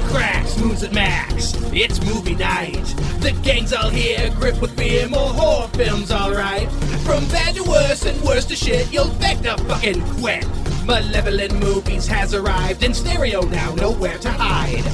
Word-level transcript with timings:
Cracks, 0.00 0.58
moons 0.58 0.82
at 0.82 0.92
max. 0.92 1.54
It's 1.72 2.04
movie 2.04 2.34
night. 2.34 2.84
The 3.20 3.32
gang's 3.42 3.72
all 3.72 3.90
here, 3.90 4.30
grip 4.36 4.60
with 4.60 4.76
fear. 4.76 5.08
More 5.08 5.28
horror 5.28 5.68
films, 5.68 6.10
alright. 6.10 6.70
From 7.04 7.26
bad 7.28 7.54
to 7.56 7.62
worse 7.64 8.06
and 8.06 8.20
worse 8.22 8.46
to 8.46 8.56
shit, 8.56 8.92
you'll 8.92 9.12
beg 9.14 9.42
to 9.42 9.56
fucking 9.64 10.02
quit. 10.18 10.46
Malevolent 10.86 11.54
Movies 11.60 12.06
has 12.06 12.34
arrived 12.34 12.82
in 12.82 12.94
stereo 12.94 13.42
now, 13.42 13.74
nowhere 13.74 14.18
to 14.18 14.30
hide. 14.30 14.84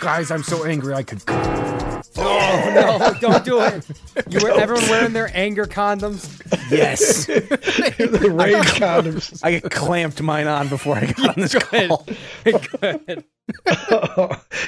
Guys, 0.00 0.30
I'm 0.30 0.42
so 0.42 0.64
angry 0.64 0.94
I 0.94 1.02
could. 1.02 1.22
Oh 2.16 2.72
no! 2.74 3.14
Don't 3.20 3.44
do 3.44 3.60
it. 3.60 3.86
You 4.30 4.40
were 4.40 4.52
everyone 4.52 4.88
wearing 4.88 5.12
their 5.12 5.30
anger 5.34 5.64
condoms. 5.64 6.40
Yes. 6.70 7.26
the 7.26 8.30
rage 8.32 8.64
condoms. 8.78 9.40
I 9.42 9.60
clamped 9.60 10.22
mine 10.22 10.46
on 10.46 10.68
before 10.68 10.96
I 10.96 11.06
got 11.06 11.28
on 11.30 11.34
this 11.36 11.54
call. 11.54 12.06
Good. 12.44 13.24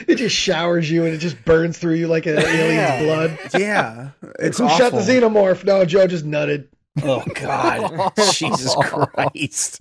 it 0.06 0.16
just 0.16 0.36
showers 0.36 0.90
you 0.90 1.04
and 1.04 1.14
it 1.14 1.18
just 1.18 1.42
burns 1.44 1.78
through 1.78 1.94
you 1.94 2.08
like 2.08 2.26
an 2.26 2.38
alien's 2.38 3.04
blood. 3.04 3.38
Yeah. 3.58 4.10
It's 4.38 4.58
Who 4.58 4.64
awful. 4.64 4.78
shot 4.78 4.92
the 4.92 4.98
xenomorph? 5.00 5.64
No, 5.64 5.84
Joe 5.84 6.06
just 6.06 6.26
nutted. 6.26 6.68
Oh 7.02 7.22
God. 7.34 8.12
Jesus 8.32 8.74
Christ. 8.74 9.80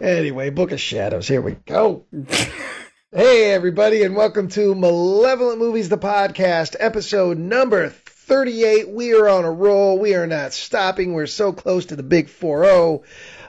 Anyway, 0.00 0.50
Book 0.50 0.72
of 0.72 0.80
Shadows. 0.80 1.28
Here 1.28 1.42
we 1.42 1.52
go. 1.66 2.06
Hey, 3.12 3.50
everybody, 3.52 4.04
and 4.04 4.14
welcome 4.14 4.46
to 4.46 4.72
Malevolent 4.72 5.58
Movies, 5.58 5.88
the 5.88 5.98
podcast, 5.98 6.76
episode 6.78 7.38
number 7.38 7.88
38. 7.88 8.88
We 8.88 9.14
are 9.14 9.28
on 9.28 9.44
a 9.44 9.50
roll. 9.50 9.98
We 9.98 10.14
are 10.14 10.28
not 10.28 10.52
stopping. 10.52 11.12
We're 11.12 11.26
so 11.26 11.52
close 11.52 11.86
to 11.86 11.96
the 11.96 12.04
big 12.04 12.28
4 12.28 12.64
0. 12.64 13.02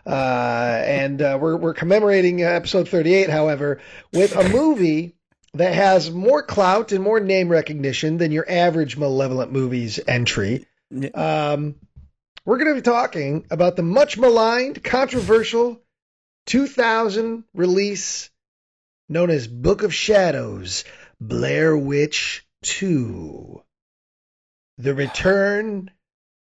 Uh, 0.04 0.10
and 0.10 1.22
uh, 1.22 1.38
we're, 1.40 1.58
we're 1.58 1.76
commemorating 1.76 2.44
uh, 2.44 2.48
episode 2.48 2.90
38, 2.90 3.30
however, 3.30 3.80
with 4.12 4.36
a 4.36 4.50
movie 4.50 5.14
that 5.54 5.76
has 5.76 6.10
more 6.10 6.42
clout 6.42 6.92
and 6.92 7.04
more 7.04 7.20
name 7.20 7.48
recognition 7.48 8.18
than 8.18 8.32
your 8.32 8.50
average 8.50 8.98
Malevolent 8.98 9.52
Movies 9.52 10.00
entry. 10.08 10.66
Um, 11.14 11.76
we're 12.46 12.58
going 12.58 12.74
to 12.74 12.82
be 12.82 12.82
talking 12.82 13.46
about 13.52 13.76
the 13.76 13.84
much 13.84 14.18
maligned, 14.18 14.84
controversial 14.84 15.80
2000 16.48 17.44
release 17.54 18.31
known 19.12 19.30
as 19.30 19.48
Book 19.48 19.84
of 19.84 19.94
Shadows 19.94 20.86
Blair 21.20 21.78
Witch 21.78 22.46
2. 22.64 23.62
The 24.78 24.96
return 24.96 25.92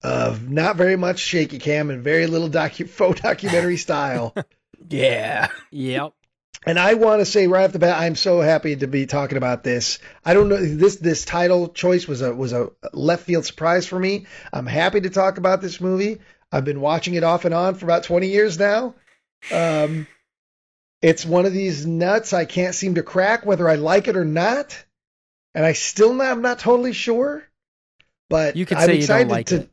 of 0.02 0.48
not 0.48 0.76
very 0.76 0.96
much 0.96 1.18
shaky 1.18 1.58
cam 1.58 1.90
and 1.90 2.04
very 2.04 2.26
little 2.26 2.48
docu- 2.48 2.88
faux 2.88 3.20
documentary 3.20 3.76
style. 3.76 4.34
Yeah. 4.88 5.48
Yep. 5.70 6.14
And 6.66 6.78
I 6.78 6.94
want 6.94 7.20
to 7.20 7.26
say 7.26 7.46
right 7.46 7.64
off 7.64 7.72
the 7.72 7.78
bat, 7.78 8.00
I'm 8.00 8.16
so 8.16 8.40
happy 8.40 8.76
to 8.76 8.86
be 8.86 9.06
talking 9.06 9.36
about 9.36 9.62
this. 9.62 9.98
I 10.24 10.34
don't 10.34 10.48
know 10.48 10.56
this 10.56 10.96
this 10.96 11.24
title 11.24 11.68
choice 11.68 12.08
was 12.08 12.22
a 12.22 12.34
was 12.34 12.52
a 12.52 12.70
left 12.92 13.24
field 13.24 13.44
surprise 13.44 13.86
for 13.86 13.98
me. 13.98 14.26
I'm 14.52 14.66
happy 14.66 15.02
to 15.02 15.10
talk 15.10 15.36
about 15.36 15.60
this 15.60 15.80
movie. 15.80 16.18
I've 16.50 16.64
been 16.64 16.80
watching 16.80 17.14
it 17.14 17.22
off 17.22 17.44
and 17.44 17.54
on 17.54 17.74
for 17.74 17.84
about 17.84 18.04
20 18.04 18.28
years 18.28 18.58
now. 18.58 18.94
Um, 19.52 20.06
it's 21.02 21.24
one 21.24 21.46
of 21.46 21.52
these 21.52 21.86
nuts 21.86 22.32
I 22.32 22.44
can't 22.44 22.74
seem 22.74 22.96
to 22.96 23.02
crack 23.02 23.46
whether 23.46 23.68
I 23.68 23.76
like 23.76 24.08
it 24.08 24.16
or 24.16 24.24
not, 24.24 24.84
and 25.54 25.64
I 25.64 25.72
still 25.72 26.14
not 26.14 26.30
I'm 26.32 26.42
not 26.42 26.58
totally 26.58 26.92
sure. 26.92 27.44
But 28.28 28.56
You 28.56 28.66
could 28.66 28.78
I'm 28.78 28.86
say 28.86 28.92
you 28.94 28.98
excited 28.98 29.28
don't 29.28 29.28
like 29.28 29.46
to. 29.46 29.56
it. 29.56 29.70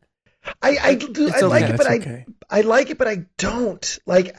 I 0.62 0.78
I 0.82 0.96
do 0.96 1.28
It's 1.28 1.38
I 1.38 1.42
like 1.42 1.64
okay. 1.64 1.74
it, 1.74 1.78
but 1.78 1.88
That's 1.88 1.90
I 1.90 1.96
okay. 1.96 2.26
I 2.50 2.62
like 2.62 2.90
it, 2.90 2.98
but 2.98 3.08
I 3.08 3.26
don't 3.38 4.00
like. 4.06 4.36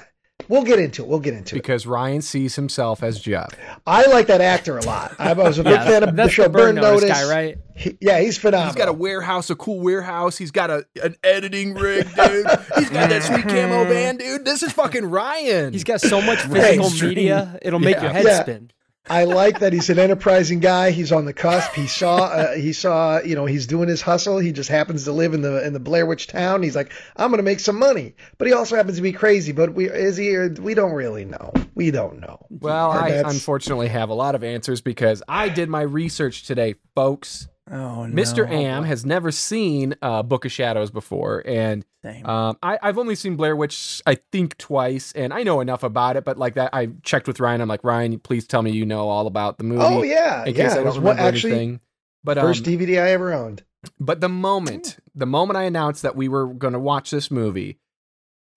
We'll 0.48 0.64
get 0.64 0.78
into 0.78 1.02
it. 1.02 1.08
We'll 1.08 1.20
get 1.20 1.34
into 1.34 1.54
it. 1.56 1.58
because 1.58 1.86
Ryan 1.86 2.22
sees 2.22 2.56
himself 2.56 3.02
as 3.02 3.20
Jeff. 3.20 3.50
I 3.86 4.06
like 4.06 4.26
that 4.28 4.40
actor 4.40 4.78
a 4.78 4.84
lot. 4.84 5.14
I 5.18 5.32
was 5.34 5.58
a 5.58 5.64
big 5.64 5.72
Yeah, 5.74 5.84
fan 5.84 6.02
of 6.02 6.16
the 6.16 6.28
show 6.28 6.44
the 6.44 6.48
Burn, 6.48 6.74
Burn 6.74 6.82
Notice 6.82 7.02
Notice. 7.02 7.22
guy, 7.24 7.30
right? 7.30 7.58
He- 7.76 7.96
yeah, 8.00 8.20
he's 8.20 8.38
phenomenal. 8.38 8.72
He's 8.72 8.76
got 8.78 8.88
a 8.88 8.92
warehouse, 8.92 9.50
a 9.50 9.56
cool 9.56 9.80
warehouse. 9.80 10.36
He's 10.38 10.50
got 10.50 10.70
a 10.70 10.86
an 11.02 11.16
editing 11.22 11.74
rig, 11.74 12.06
dude. 12.14 12.46
He's 12.76 12.90
got 12.90 13.10
that 13.10 13.22
sweet 13.22 13.44
camo 13.44 13.82
mm-hmm. 13.84 13.88
van, 13.90 14.16
dude. 14.16 14.44
This 14.44 14.62
is 14.62 14.72
fucking 14.72 15.04
Ryan. 15.04 15.72
He's 15.72 15.84
got 15.84 16.00
so 16.00 16.20
much 16.22 16.40
physical 16.42 16.90
media, 17.08 17.58
it'll 17.62 17.78
make 17.78 17.96
Yeah. 17.96 18.02
your 18.02 18.12
head 18.12 18.24
Yeah. 18.24 18.42
spin. 18.42 18.70
I 19.10 19.24
like 19.24 19.60
that 19.60 19.72
he's 19.72 19.90
an 19.90 19.98
enterprising 19.98 20.60
guy. 20.60 20.90
He's 20.90 21.12
on 21.12 21.24
the 21.24 21.32
cusp. 21.32 21.72
He 21.72 21.86
saw, 21.86 22.26
uh, 22.26 22.54
he 22.54 22.72
saw, 22.72 23.20
you 23.20 23.34
know, 23.34 23.46
he's 23.46 23.66
doing 23.66 23.88
his 23.88 24.02
hustle. 24.02 24.38
He 24.38 24.52
just 24.52 24.68
happens 24.68 25.04
to 25.04 25.12
live 25.12 25.34
in 25.34 25.42
the 25.42 25.66
in 25.66 25.72
the 25.72 25.80
Blair 25.80 26.06
Witch 26.06 26.26
town. 26.26 26.62
He's 26.62 26.76
like, 26.76 26.92
I'm 27.16 27.30
gonna 27.30 27.42
make 27.42 27.60
some 27.60 27.78
money, 27.78 28.14
but 28.36 28.46
he 28.46 28.52
also 28.52 28.76
happens 28.76 28.96
to 28.96 29.02
be 29.02 29.12
crazy. 29.12 29.52
But 29.52 29.74
we 29.74 29.88
is 29.88 30.16
he? 30.16 30.36
We 30.60 30.74
don't 30.74 30.92
really 30.92 31.24
know. 31.24 31.52
We 31.74 31.90
don't 31.90 32.20
know. 32.20 32.46
well, 32.50 32.90
I 32.90 33.10
unfortunately 33.10 33.88
have 33.88 34.10
a 34.10 34.14
lot 34.14 34.34
of 34.34 34.44
answers 34.44 34.80
because 34.80 35.22
I 35.28 35.48
did 35.48 35.68
my 35.68 35.82
research 35.82 36.44
today, 36.44 36.74
folks. 36.94 37.48
Oh 37.70 38.06
no. 38.06 38.22
Mr. 38.22 38.48
Am 38.48 38.84
has 38.84 39.04
never 39.04 39.30
seen 39.30 39.94
uh, 40.02 40.22
Book 40.22 40.44
of 40.44 40.52
Shadows 40.52 40.90
before, 40.90 41.42
and 41.46 41.84
Um, 42.24 42.56
I, 42.62 42.78
I've 42.82 42.96
only 42.98 43.14
seen 43.14 43.36
Blair 43.36 43.54
Witch, 43.56 44.00
I 44.06 44.16
think, 44.32 44.56
twice, 44.56 45.12
and 45.12 45.32
I 45.34 45.42
know 45.42 45.60
enough 45.60 45.82
about 45.82 46.16
it. 46.16 46.24
But 46.24 46.38
like 46.38 46.54
that, 46.54 46.70
I 46.72 46.88
checked 47.02 47.26
with 47.26 47.40
Ryan. 47.40 47.60
I'm 47.60 47.68
like, 47.68 47.84
Ryan, 47.84 48.18
please 48.20 48.46
tell 48.46 48.62
me 48.62 48.70
you 48.70 48.86
know 48.86 49.08
all 49.08 49.26
about 49.26 49.58
the 49.58 49.64
movie. 49.64 49.82
Oh 49.84 50.02
yeah, 50.02 50.44
in 50.44 50.54
case 50.54 50.56
yeah. 50.56 50.68
I 50.68 50.72
It 50.72 50.74
don't 50.76 50.84
was 50.86 50.98
remember 50.98 51.22
what 51.22 51.34
actually 51.34 51.52
anything. 51.52 51.80
But 52.24 52.38
um, 52.38 52.44
first 52.46 52.64
DVD 52.64 53.02
I 53.02 53.10
ever 53.10 53.32
owned. 53.32 53.64
but 54.00 54.20
the 54.20 54.28
moment, 54.28 54.98
the 55.14 55.26
moment 55.26 55.56
I 55.56 55.64
announced 55.64 56.02
that 56.02 56.16
we 56.16 56.28
were 56.28 56.46
going 56.52 56.72
to 56.72 56.80
watch 56.80 57.10
this 57.10 57.30
movie, 57.30 57.78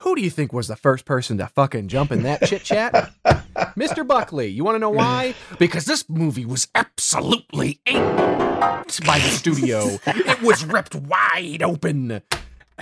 who 0.01 0.15
do 0.15 0.21
you 0.21 0.29
think 0.31 0.51
was 0.51 0.67
the 0.67 0.75
first 0.75 1.05
person 1.05 1.37
to 1.37 1.47
fucking 1.47 1.87
jump 1.89 2.11
in 2.11 2.23
that 2.23 2.41
chit 2.47 2.63
chat? 2.63 3.11
Mr. 3.77 4.05
Buckley. 4.07 4.47
You 4.47 4.63
want 4.63 4.75
to 4.75 4.79
know 4.79 4.89
why? 4.89 5.35
Because 5.59 5.85
this 5.85 6.09
movie 6.09 6.45
was 6.45 6.67
absolutely 6.73 7.79
aimed 7.85 8.50
by 8.61 9.17
the 9.17 9.29
studio. 9.29 9.97
it 10.05 10.41
was 10.41 10.63
ripped 10.63 10.95
wide 10.95 11.63
open. 11.63 12.21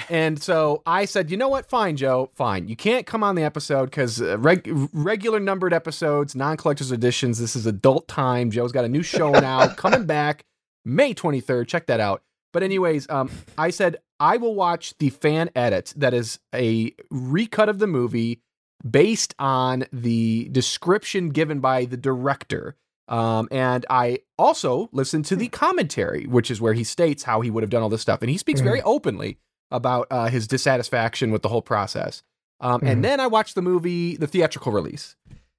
And 0.09 0.41
so 0.41 0.81
I 0.85 1.05
said, 1.05 1.31
you 1.31 1.37
know 1.37 1.49
what? 1.49 1.69
Fine, 1.69 1.97
Joe. 1.97 2.31
Fine. 2.35 2.67
You 2.67 2.75
can't 2.75 3.05
come 3.05 3.23
on 3.23 3.35
the 3.35 3.43
episode 3.43 3.85
because 3.85 4.21
uh, 4.21 4.37
reg- 4.37 4.69
regular 4.93 5.39
numbered 5.39 5.73
episodes, 5.73 6.35
non 6.35 6.57
collector's 6.57 6.91
editions. 6.91 7.39
This 7.39 7.55
is 7.55 7.65
adult 7.65 8.07
time. 8.07 8.51
Joe's 8.51 8.71
got 8.71 8.85
a 8.85 8.89
new 8.89 9.03
show 9.03 9.31
now 9.31 9.67
coming 9.75 10.05
back 10.05 10.45
May 10.85 11.13
23rd. 11.13 11.67
Check 11.67 11.87
that 11.87 11.99
out. 11.99 12.23
But, 12.51 12.63
anyways, 12.63 13.09
um, 13.09 13.29
I 13.57 13.69
said, 13.69 13.97
I 14.19 14.37
will 14.37 14.55
watch 14.55 14.97
the 14.97 15.09
fan 15.11 15.49
edit 15.55 15.93
that 15.95 16.13
is 16.13 16.39
a 16.53 16.93
recut 17.11 17.69
of 17.69 17.79
the 17.79 17.87
movie 17.87 18.41
based 18.89 19.35
on 19.37 19.85
the 19.91 20.49
description 20.51 21.29
given 21.29 21.59
by 21.59 21.85
the 21.85 21.97
director. 21.97 22.75
Um, 23.09 23.47
and 23.51 23.85
I 23.89 24.19
also 24.37 24.87
listened 24.93 25.25
to 25.25 25.35
the 25.35 25.47
commentary, 25.49 26.25
which 26.27 26.49
is 26.51 26.61
where 26.61 26.73
he 26.73 26.83
states 26.83 27.23
how 27.23 27.41
he 27.41 27.49
would 27.49 27.63
have 27.63 27.69
done 27.71 27.81
all 27.81 27.89
this 27.89 28.01
stuff. 28.01 28.21
And 28.21 28.29
he 28.29 28.37
speaks 28.37 28.61
very 28.61 28.81
openly 28.83 29.39
about 29.71 30.07
uh, 30.11 30.27
his 30.27 30.47
dissatisfaction 30.47 31.31
with 31.31 31.41
the 31.41 31.49
whole 31.49 31.61
process. 31.63 32.23
Um. 32.61 32.81
And 32.83 33.03
then 33.03 33.19
I 33.19 33.27
watched 33.27 33.55
the 33.55 33.61
movie, 33.61 34.15
the 34.17 34.27
theatrical 34.27 34.71
release. 34.71 35.15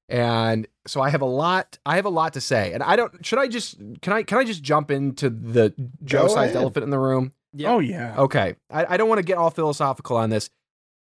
And 0.09 0.67
so 0.87 1.01
I 1.01 1.11
have 1.11 1.23
a 1.23 1.27
lot. 1.27 1.79
I 1.87 1.97
have 1.97 2.05
a 2.05 2.11
lot 2.11 2.33
to 2.35 2.41
say, 2.41 2.73
and 2.73 2.83
I 2.83 2.97
don't. 2.97 3.25
Should 3.25 3.39
I 3.39 3.47
just? 3.47 3.79
Can 4.03 4.13
I? 4.13 4.23
Can 4.25 4.39
I 4.39 4.45
just 4.45 4.63
jump 4.63 4.91
into 4.91 5.31
the 5.31 5.73
Joe-sized 6.05 6.55
elephant 6.57 6.83
in 6.85 6.91
the 6.91 6.99
room? 6.99 7.33
Yeah. 7.53 7.73
Oh 7.75 7.79
yeah. 7.79 8.15
Okay, 8.19 8.57
I, 8.71 8.95
I 8.95 8.97
don't 8.97 9.09
want 9.09 9.21
to 9.21 9.25
get 9.25 9.39
all 9.39 9.51
philosophical 9.51 10.17
on 10.17 10.31
this. 10.31 10.51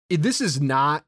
It- 0.10 0.22
this 0.24 0.42
is 0.42 0.60
not 0.62 1.06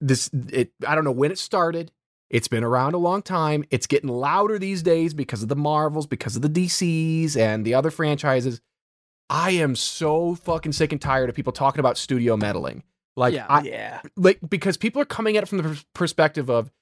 this. 0.00 0.30
It. 0.50 0.72
I 0.86 0.94
don't 0.94 1.04
know 1.04 1.12
when 1.12 1.30
it 1.30 1.38
started. 1.38 1.92
It's 2.32 2.48
been 2.48 2.64
around 2.64 2.94
a 2.94 2.98
long 2.98 3.22
time. 3.22 3.64
It's 3.70 3.86
getting 3.86 4.08
louder 4.08 4.58
these 4.58 4.82
days 4.82 5.14
because 5.14 5.42
of 5.42 5.48
the 5.48 5.54
Marvels, 5.56 6.06
because 6.06 6.34
of 6.34 6.42
the 6.42 6.48
DCs 6.48 7.36
and 7.36 7.64
the 7.64 7.74
other 7.74 7.90
franchises. 7.90 8.60
I 9.30 9.50
am 9.52 9.76
so 9.76 10.34
fucking 10.34 10.72
sick 10.72 10.92
and 10.92 11.00
tired 11.00 11.28
of 11.28 11.36
people 11.36 11.52
talking 11.52 11.78
about 11.80 11.96
studio 11.98 12.36
meddling. 12.36 12.82
Like, 13.16 13.34
Yeah. 13.34 13.46
I, 13.48 13.62
yeah. 13.62 14.00
like 14.16 14.40
because 14.48 14.76
people 14.76 15.00
are 15.02 15.06
coming 15.06 15.36
at 15.36 15.42
it 15.42 15.46
from 15.46 15.58
the 15.58 15.84
perspective 15.94 16.48
of 16.50 16.72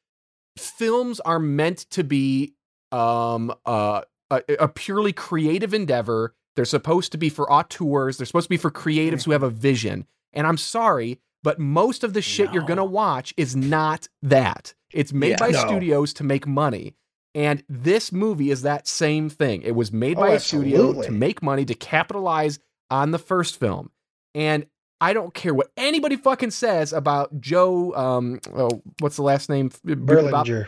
films 0.57 1.21
are 1.21 1.39
meant 1.39 1.79
to 1.91 2.05
be 2.05 2.55
um 2.93 3.53
uh, 3.67 4.03
a, 4.31 4.43
a 4.61 4.69
purely 4.69 5.13
creative 5.13 5.73
endeavor 5.75 6.35
they're 6.57 6.65
supposed 6.65 7.13
to 7.13 7.19
be 7.19 7.29
for 7.29 7.51
auteurs 7.51 8.17
they're 8.17 8.27
supposed 8.27 8.47
to 8.47 8.51
be 8.51 8.57
for 8.57 8.71
creatives 8.71 9.25
who 9.25 9.31
have 9.31 9.45
a 9.45 9.49
vision 9.51 10.05
and 10.33 10.49
i'm 10.49 10.57
sorry 10.57 11.21
but 11.45 11.61
most 11.61 12.03
of 12.03 12.15
the 12.15 12.21
shit 12.21 12.53
you're 12.53 12.65
gonna 12.65 12.85
watch 12.85 13.33
is 13.37 13.55
not 13.55 14.09
that 14.23 14.75
it's 14.93 15.13
made 15.13 15.31
Yeah. 15.31 15.37
by 15.39 15.51
No. 15.51 15.59
studios 15.67 16.13
to 16.15 16.25
make 16.25 16.47
money 16.47 16.95
and 17.35 17.63
this 17.69 18.11
movie 18.13 18.51
is 18.51 18.63
that 18.63 18.89
same 18.89 19.29
thing 19.31 19.63
it 19.63 19.75
was 19.77 19.93
made 19.93 20.17
Oh, 20.19 20.21
by 20.23 20.31
a 20.31 20.41
studio 20.41 21.01
to 21.03 21.11
make 21.13 21.43
money 21.43 21.65
to 21.65 21.75
capitalize 21.75 22.59
on 22.91 23.11
the 23.13 23.19
first 23.19 23.59
film 23.59 23.91
and 24.35 24.67
I 25.03 25.15
don't 25.15 25.33
care 25.33 25.55
what 25.55 25.71
anybody 25.79 26.17
fucking 26.17 26.51
says 26.51 26.93
about 26.93 27.41
Joe. 27.41 27.95
Um, 27.95 28.39
oh, 28.55 28.83
what's 28.99 29.17
the 29.17 29.23
last 29.23 29.49
name? 29.49 29.71
About 29.89 30.07
Berlinger. 30.47 30.67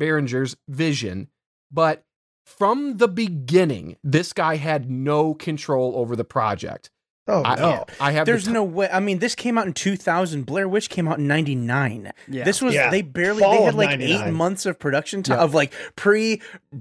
Behringer's 0.00 0.56
vision, 0.68 1.28
but 1.70 2.04
from 2.44 2.96
the 2.96 3.06
beginning, 3.06 3.96
this 4.02 4.32
guy 4.32 4.56
had 4.56 4.90
no 4.90 5.32
control 5.32 5.92
over 5.94 6.16
the 6.16 6.24
project. 6.24 6.90
Oh 7.30 7.42
I, 7.44 7.56
no. 7.56 7.84
I 8.00 8.12
have. 8.12 8.24
the 8.26 8.32
There's 8.32 8.48
no 8.48 8.64
way. 8.64 8.88
I 8.90 9.00
mean, 9.00 9.18
this 9.18 9.34
came 9.34 9.58
out 9.58 9.66
in 9.66 9.74
2000. 9.74 10.46
Blair 10.46 10.66
Witch 10.68 10.88
came 10.88 11.06
out 11.06 11.18
in 11.18 11.26
99. 11.26 12.10
Yeah. 12.26 12.44
This 12.44 12.62
was 12.62 12.74
Yeah. 12.74 12.90
they 12.90 13.02
barely 13.02 13.40
Fall 13.42 13.52
they 13.58 13.62
had 13.64 13.74
like 13.74 13.90
99. 13.90 14.28
eight 14.28 14.32
months 14.32 14.64
of 14.66 14.78
production 14.78 15.22
time 15.22 15.36
Yeah. 15.38 15.44
of 15.44 15.52
like 15.54 15.72
pre 15.94 16.40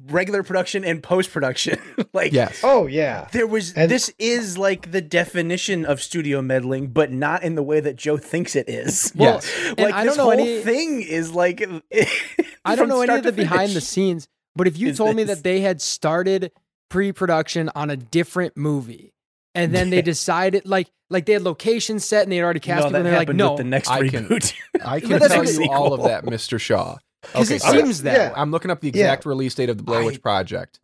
regular 0.10 0.44
production 0.44 0.86
and 0.86 1.04
post 1.04 1.32
production. 1.32 1.80
like 2.14 2.32
Yes. 2.32 2.62
Oh 2.64 2.88
yeah. 2.88 3.28
there 3.34 3.46
was 3.48 3.74
And- 3.74 3.92
this 3.92 4.12
is 4.20 4.58
like 4.58 4.92
the 4.92 5.02
definition 5.02 5.86
of 5.86 6.02
studio 6.02 6.42
meddling, 6.42 6.88
but 6.88 7.12
not 7.12 7.44
in 7.44 7.56
the 7.56 7.64
way 7.64 7.80
that 7.82 7.98
Joe 7.98 8.18
thinks 8.18 8.56
it 8.56 8.70
is. 8.70 9.12
Yes. 9.16 9.46
and 9.70 9.80
like 9.80 9.94
I 9.94 10.06
this 10.06 10.16
don't 10.16 10.18
know 10.18 10.32
whole 10.32 10.48
any- 10.48 10.62
thing 10.62 11.02
is 11.02 11.32
like 11.34 11.62
I 12.66 12.76
don't 12.76 12.88
know 12.88 13.02
any 13.02 13.14
of 13.16 13.24
the 13.24 13.32
to 13.32 13.36
behind 13.36 13.72
the 13.72 13.82
scenes, 13.82 14.28
but 14.56 14.68
if 14.68 14.78
you 14.78 14.90
is 14.90 14.98
told 14.98 15.16
me 15.16 15.24
that 15.26 15.44
they 15.44 15.60
had 15.62 15.82
started 15.82 16.52
pre-production 16.90 17.70
on 17.76 17.90
a 17.90 17.98
different 17.98 18.56
movie 18.56 19.14
and 19.58 19.74
then 19.76 19.90
they 19.90 20.02
decided 20.14 20.66
like 20.68 20.90
like 21.10 21.26
they 21.26 21.34
had 21.34 21.42
locations 21.42 22.06
set 22.06 22.24
and 22.24 22.32
they 22.32 22.38
had 22.38 22.44
already 22.46 22.60
cast 22.60 22.80
no, 22.80 22.84
people 22.86 22.92
that 22.92 22.98
and 23.00 23.06
they're 23.06 23.14
like 23.14 23.28
happened 23.28 23.38
no 23.38 23.52
with 23.52 23.58
the 23.58 23.64
next 23.64 23.90
I 23.90 24.08
can- 24.08 24.28
reboot. 24.28 24.54
I 24.86 25.00
can 25.02 25.10
But 25.20 25.28
tell 25.30 25.44
you 25.46 25.52
the 25.58 25.70
all 25.70 25.94
of 25.94 26.04
that, 26.04 26.24
Mr. 26.26 26.60
Shaw. 26.60 26.98
because 27.22 27.48
Okay, 27.48 27.56
it 27.58 27.62
so 27.62 27.72
seems 27.72 28.04
that 28.04 28.16
Yeah. 28.18 28.34
I'm 28.36 28.52
looking 28.52 28.72
up 28.72 28.82
the 28.82 28.88
Yeah. 28.94 29.06
exact 29.06 29.26
release 29.26 29.56
date 29.56 29.70
of 29.70 29.78
the 29.78 29.84
Blair 29.84 30.02
I- 30.02 30.06
Witch 30.06 30.22
Project. 30.22 30.80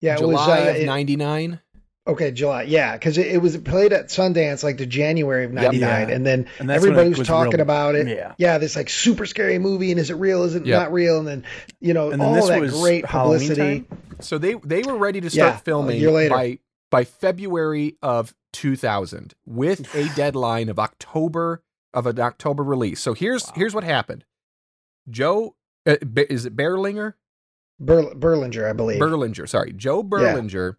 Yeah. 0.00 0.14
It 0.14 0.18
July 0.18 0.32
was 0.32 0.48
uh, 0.76 0.80
of 0.80 0.86
'99. 0.86 1.60
Okay, 2.04 2.32
July. 2.32 2.62
Yeah, 2.62 2.94
because 2.94 3.16
it, 3.16 3.28
it 3.28 3.38
was 3.38 3.56
played 3.58 3.92
at 3.92 4.08
Sundance 4.08 4.64
like 4.64 4.76
the 4.76 4.86
January 4.86 5.44
of 5.44 5.52
'99, 5.52 5.80
Yeah. 5.80 6.14
and 6.14 6.26
then 6.26 6.46
And 6.58 6.68
everybody 6.68 7.10
was, 7.10 7.18
was 7.18 7.28
talking 7.28 7.52
real- 7.52 7.60
about 7.60 7.94
it. 7.94 8.08
yeah. 8.08 8.34
yeah, 8.38 8.58
this 8.58 8.74
like 8.74 8.90
super 8.90 9.24
scary 9.24 9.60
movie, 9.60 9.92
and 9.92 10.00
is 10.00 10.10
it 10.10 10.14
real? 10.14 10.42
Is 10.42 10.56
it 10.56 10.66
Yeah. 10.66 10.78
not 10.80 10.92
real? 10.92 11.18
And 11.20 11.28
then 11.28 11.44
you 11.80 11.94
know 11.94 12.10
And 12.10 12.20
then 12.20 12.26
all 12.28 12.34
this 12.34 12.48
that 12.48 12.60
was 12.60 12.72
great 12.80 13.06
Halloween 13.06 13.38
publicity. 13.50 13.80
time? 13.88 13.98
So 14.18 14.38
they 14.38 14.54
they 14.64 14.82
were 14.82 14.96
ready 14.96 15.20
to 15.20 15.30
start 15.30 15.52
Yeah, 15.52 15.56
a 15.58 15.60
filming 15.60 16.00
year 16.00 16.10
later. 16.10 16.34
by 16.34 16.58
by 16.92 17.02
February 17.04 17.96
of 18.02 18.34
2000 18.52 19.34
with 19.44 19.92
a 19.96 20.08
deadline 20.14 20.68
of 20.68 20.78
October 20.78 21.64
of 21.92 22.06
an 22.06 22.20
October 22.20 22.62
release. 22.62 23.00
So 23.00 23.14
here's 23.14 23.50
here's 23.50 23.74
what 23.74 23.82
happened. 23.82 24.24
Joe 25.10 25.56
uh, 25.84 25.96
is 26.30 26.46
it 26.46 26.54
Berlinger? 26.54 27.14
Ber- 27.80 28.14
Berlinger, 28.14 28.70
I 28.70 28.72
believe. 28.72 29.00
Berlinger, 29.00 29.48
sorry. 29.48 29.72
Joe 29.72 30.04
Berlinger 30.04 30.76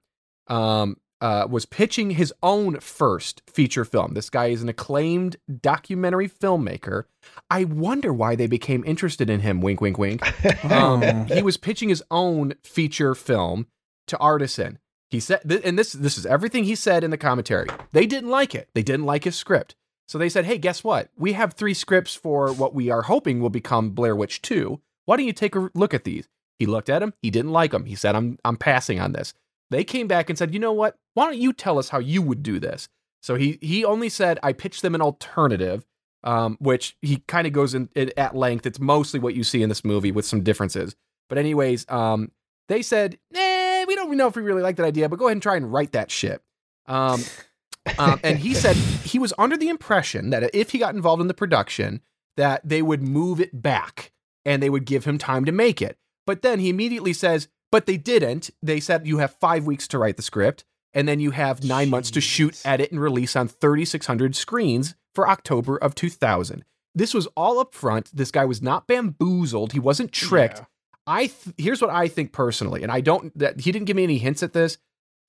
um 0.47 0.97
uh, 1.19 1.47
was 1.49 1.65
pitching 1.65 2.11
his 2.11 2.33
own 2.43 2.81
first 2.81 3.41
feature 3.47 3.85
film. 3.85 4.13
This 4.13 4.29
guy 4.29 4.47
is 4.47 4.61
an 4.61 4.67
acclaimed 4.67 5.37
documentary 5.61 6.27
filmmaker. 6.27 7.05
I 7.49 7.63
wonder 7.63 8.11
why 8.11 8.35
they 8.35 8.47
became 8.47 8.83
interested 8.85 9.29
in 9.29 9.39
him. 9.39 9.61
Wink, 9.61 9.79
wink, 9.79 9.97
wink. 9.97 10.21
Um, 10.69 11.27
he 11.27 11.41
was 11.41 11.55
pitching 11.55 11.87
his 11.87 12.03
own 12.11 12.55
feature 12.65 13.15
film 13.15 13.67
to 14.07 14.17
Artisan. 14.17 14.79
He 15.13 15.19
said, 15.19 15.41
and 15.63 15.77
this 15.77 15.93
this 15.93 16.17
is 16.17 16.25
everything 16.25 16.63
he 16.63 16.73
said 16.73 17.03
in 17.03 17.11
the 17.11 17.19
commentary. 17.19 17.67
They 17.91 18.07
didn't 18.07 18.31
like 18.31 18.55
it. 18.55 18.69
They 18.73 18.81
didn't 18.81 19.05
like 19.05 19.25
his 19.25 19.35
script. 19.35 19.75
So 20.07 20.17
they 20.17 20.27
said, 20.27 20.45
"Hey, 20.45 20.57
guess 20.57 20.83
what? 20.83 21.11
We 21.15 21.33
have 21.33 21.53
three 21.53 21.75
scripts 21.75 22.15
for 22.15 22.51
what 22.51 22.73
we 22.73 22.89
are 22.89 23.03
hoping 23.03 23.39
will 23.39 23.51
become 23.51 23.91
Blair 23.91 24.15
Witch 24.15 24.41
2. 24.41 24.81
Why 25.05 25.15
don't 25.15 25.27
you 25.27 25.31
take 25.31 25.55
a 25.55 25.69
look 25.75 25.93
at 25.93 26.03
these?" 26.03 26.27
He 26.57 26.65
looked 26.65 26.89
at 26.89 26.99
them. 26.99 27.13
He 27.21 27.29
didn't 27.29 27.51
like 27.51 27.69
them. 27.69 27.85
He 27.85 27.93
said, 27.93 28.15
"I'm 28.15 28.39
I'm 28.43 28.57
passing 28.57 28.99
on 28.99 29.11
this." 29.11 29.35
They 29.69 29.83
came 29.83 30.07
back 30.07 30.31
and 30.31 30.37
said, 30.37 30.51
"You 30.51 30.59
know 30.59 30.73
what? 30.73 30.97
Why 31.13 31.25
don't 31.25 31.37
you 31.37 31.53
tell 31.53 31.77
us 31.77 31.89
how 31.89 31.99
you 31.99 32.23
would 32.23 32.41
do 32.41 32.59
this?" 32.59 32.89
So 33.21 33.35
he 33.35 33.59
he 33.61 33.85
only 33.85 34.09
said, 34.09 34.39
"I 34.41 34.51
pitched 34.51 34.81
them 34.81 34.95
an 34.95 35.01
alternative." 35.01 35.85
Um, 36.23 36.57
which 36.59 36.95
he 37.01 37.17
kind 37.27 37.45
of 37.45 37.53
goes 37.53 37.75
in, 37.75 37.89
in 37.95 38.11
at 38.17 38.33
length. 38.33 38.65
It's 38.65 38.79
mostly 38.79 39.19
what 39.19 39.35
you 39.35 39.43
see 39.43 39.61
in 39.61 39.69
this 39.69 39.85
movie 39.85 40.11
with 40.11 40.25
some 40.25 40.41
differences. 40.41 40.95
But 41.29 41.37
anyways, 41.37 41.85
um, 41.89 42.31
they 42.67 42.81
said, 42.81 43.19
"Nah, 43.29 43.39
we 43.41 43.62
don't 44.05 44.17
know 44.17 44.27
if 44.27 44.35
we 44.35 44.41
really 44.41 44.61
like 44.61 44.75
that 44.77 44.85
idea, 44.85 45.09
but 45.09 45.19
go 45.19 45.25
ahead 45.25 45.35
and 45.35 45.41
try 45.41 45.55
and 45.55 45.71
write 45.71 45.91
that 45.93 46.11
shit." 46.11 46.41
Um, 46.87 47.23
um, 47.97 48.19
and 48.23 48.37
he 48.37 48.53
said 48.53 48.75
he 48.75 49.19
was 49.19 49.33
under 49.37 49.57
the 49.57 49.69
impression 49.69 50.29
that 50.29 50.53
if 50.53 50.71
he 50.71 50.77
got 50.77 50.95
involved 50.95 51.21
in 51.21 51.27
the 51.27 51.33
production, 51.33 52.01
that 52.37 52.67
they 52.67 52.81
would 52.81 53.01
move 53.01 53.39
it 53.39 53.61
back 53.61 54.11
and 54.45 54.61
they 54.61 54.69
would 54.69 54.85
give 54.85 55.05
him 55.05 55.17
time 55.17 55.45
to 55.45 55.51
make 55.51 55.81
it. 55.81 55.97
But 56.25 56.41
then 56.41 56.59
he 56.59 56.69
immediately 56.69 57.13
says, 57.13 57.47
"But 57.71 57.85
they 57.85 57.97
didn't. 57.97 58.49
They 58.61 58.79
said 58.79 59.07
you 59.07 59.17
have 59.17 59.35
five 59.39 59.65
weeks 59.65 59.87
to 59.89 59.97
write 59.97 60.17
the 60.17 60.23
script, 60.23 60.63
and 60.93 61.07
then 61.07 61.19
you 61.19 61.31
have 61.31 61.63
nine 61.63 61.89
months 61.89 62.11
to 62.11 62.21
shoot, 62.21 62.53
Jeez. 62.53 62.65
edit, 62.65 62.91
and 62.91 63.01
release 63.01 63.35
on 63.35 63.47
3,600 63.47 64.35
screens 64.35 64.95
for 65.13 65.29
October 65.29 65.77
of 65.77 65.95
2000." 65.95 66.63
This 66.95 67.13
was 67.13 67.27
all 67.35 67.59
up 67.59 67.73
front. 67.73 68.15
This 68.15 68.31
guy 68.31 68.45
was 68.45 68.61
not 68.61 68.87
bamboozled. 68.87 69.73
He 69.73 69.79
wasn't 69.79 70.11
tricked. 70.11 70.59
Yeah. 70.59 70.65
I 71.05 71.27
th- 71.27 71.55
here's 71.57 71.81
what 71.81 71.89
I 71.91 72.07
think 72.07 72.31
personally, 72.31 72.83
and 72.83 72.91
I 72.91 73.01
don't 73.01 73.37
that 73.37 73.59
he 73.61 73.71
didn't 73.71 73.85
give 73.85 73.95
me 73.97 74.03
any 74.03 74.17
hints 74.17 74.43
at 74.43 74.53
this. 74.53 74.77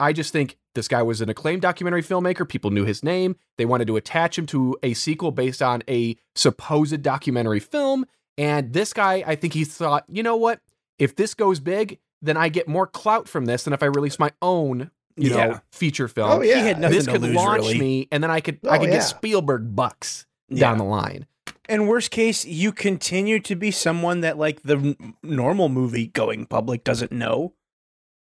I 0.00 0.12
just 0.12 0.32
think 0.32 0.56
this 0.74 0.88
guy 0.88 1.02
was 1.02 1.20
an 1.20 1.28
acclaimed 1.28 1.62
documentary 1.62 2.02
filmmaker. 2.02 2.48
People 2.48 2.70
knew 2.70 2.84
his 2.84 3.02
name. 3.04 3.36
They 3.58 3.64
wanted 3.64 3.86
to 3.86 3.96
attach 3.96 4.36
him 4.38 4.46
to 4.46 4.76
a 4.82 4.92
sequel 4.94 5.30
based 5.30 5.62
on 5.62 5.82
a 5.88 6.16
supposed 6.34 7.00
documentary 7.02 7.60
film. 7.60 8.04
And 8.36 8.72
this 8.72 8.92
guy, 8.92 9.22
I 9.24 9.36
think 9.36 9.52
he 9.54 9.64
thought, 9.64 10.04
you 10.08 10.24
know 10.24 10.36
what? 10.36 10.60
If 10.98 11.14
this 11.14 11.34
goes 11.34 11.60
big, 11.60 11.98
then 12.20 12.36
I 12.36 12.48
get 12.48 12.66
more 12.66 12.88
clout 12.88 13.28
from 13.28 13.44
this 13.44 13.62
than 13.64 13.72
if 13.72 13.82
I 13.84 13.86
release 13.86 14.18
my 14.18 14.32
own, 14.42 14.90
you 15.16 15.30
know, 15.30 15.60
feature 15.70 16.06
oh, 16.06 16.08
film. 16.08 16.30
Oh 16.32 16.40
yeah, 16.42 16.60
He 16.60 16.66
had 16.66 16.80
nothing 16.80 16.96
this 16.96 17.04
to 17.06 17.12
could 17.12 17.22
lose, 17.22 17.36
launch 17.36 17.62
really. 17.62 17.78
me, 17.78 18.08
and 18.10 18.22
then 18.22 18.32
I 18.32 18.40
could 18.40 18.58
Oh, 18.64 18.70
I 18.70 18.78
could 18.78 18.88
yeah. 18.88 18.94
get 18.96 19.02
Spielberg 19.04 19.76
bucks 19.76 20.26
Yeah. 20.48 20.58
down 20.60 20.78
the 20.78 20.84
line. 20.84 21.26
And 21.68 21.88
worst 21.88 22.10
case, 22.10 22.44
you 22.44 22.72
continue 22.72 23.40
to 23.40 23.54
be 23.56 23.70
someone 23.70 24.20
that 24.20 24.36
like 24.38 24.62
the 24.62 24.76
n- 24.76 25.14
normal 25.22 25.68
movie 25.68 26.08
going 26.08 26.46
public 26.46 26.84
doesn't 26.84 27.12
know, 27.12 27.54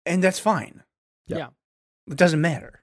and 0.05 0.23
that's 0.23 0.39
fine. 0.39 0.83
Yeah. 1.27 1.47
it 2.09 2.17
doesn't 2.17 2.41
matter. 2.41 2.81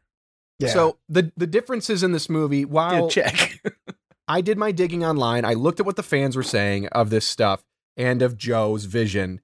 yeah. 0.59 0.69
So 0.69 0.99
the 1.09 1.33
the 1.37 1.47
differences 1.47 2.03
in 2.03 2.13
this 2.13 2.29
movie, 2.31 2.61
Yeah, 2.61 2.65
while 2.67 3.09
check. 3.11 3.61
I 4.29 4.41
did 4.41 4.57
my 4.59 4.73
digging 4.73 5.05
online. 5.05 5.45
I 5.45 5.55
looked 5.55 5.79
at 5.79 5.87
what 5.87 5.97
the 5.97 6.03
fans 6.03 6.37
were 6.37 6.43
saying 6.43 6.87
of 6.89 7.11
this 7.11 7.27
stuff 7.27 7.63
and 7.97 8.23
of 8.23 8.37
Joe's 8.37 8.85
vision. 8.87 9.41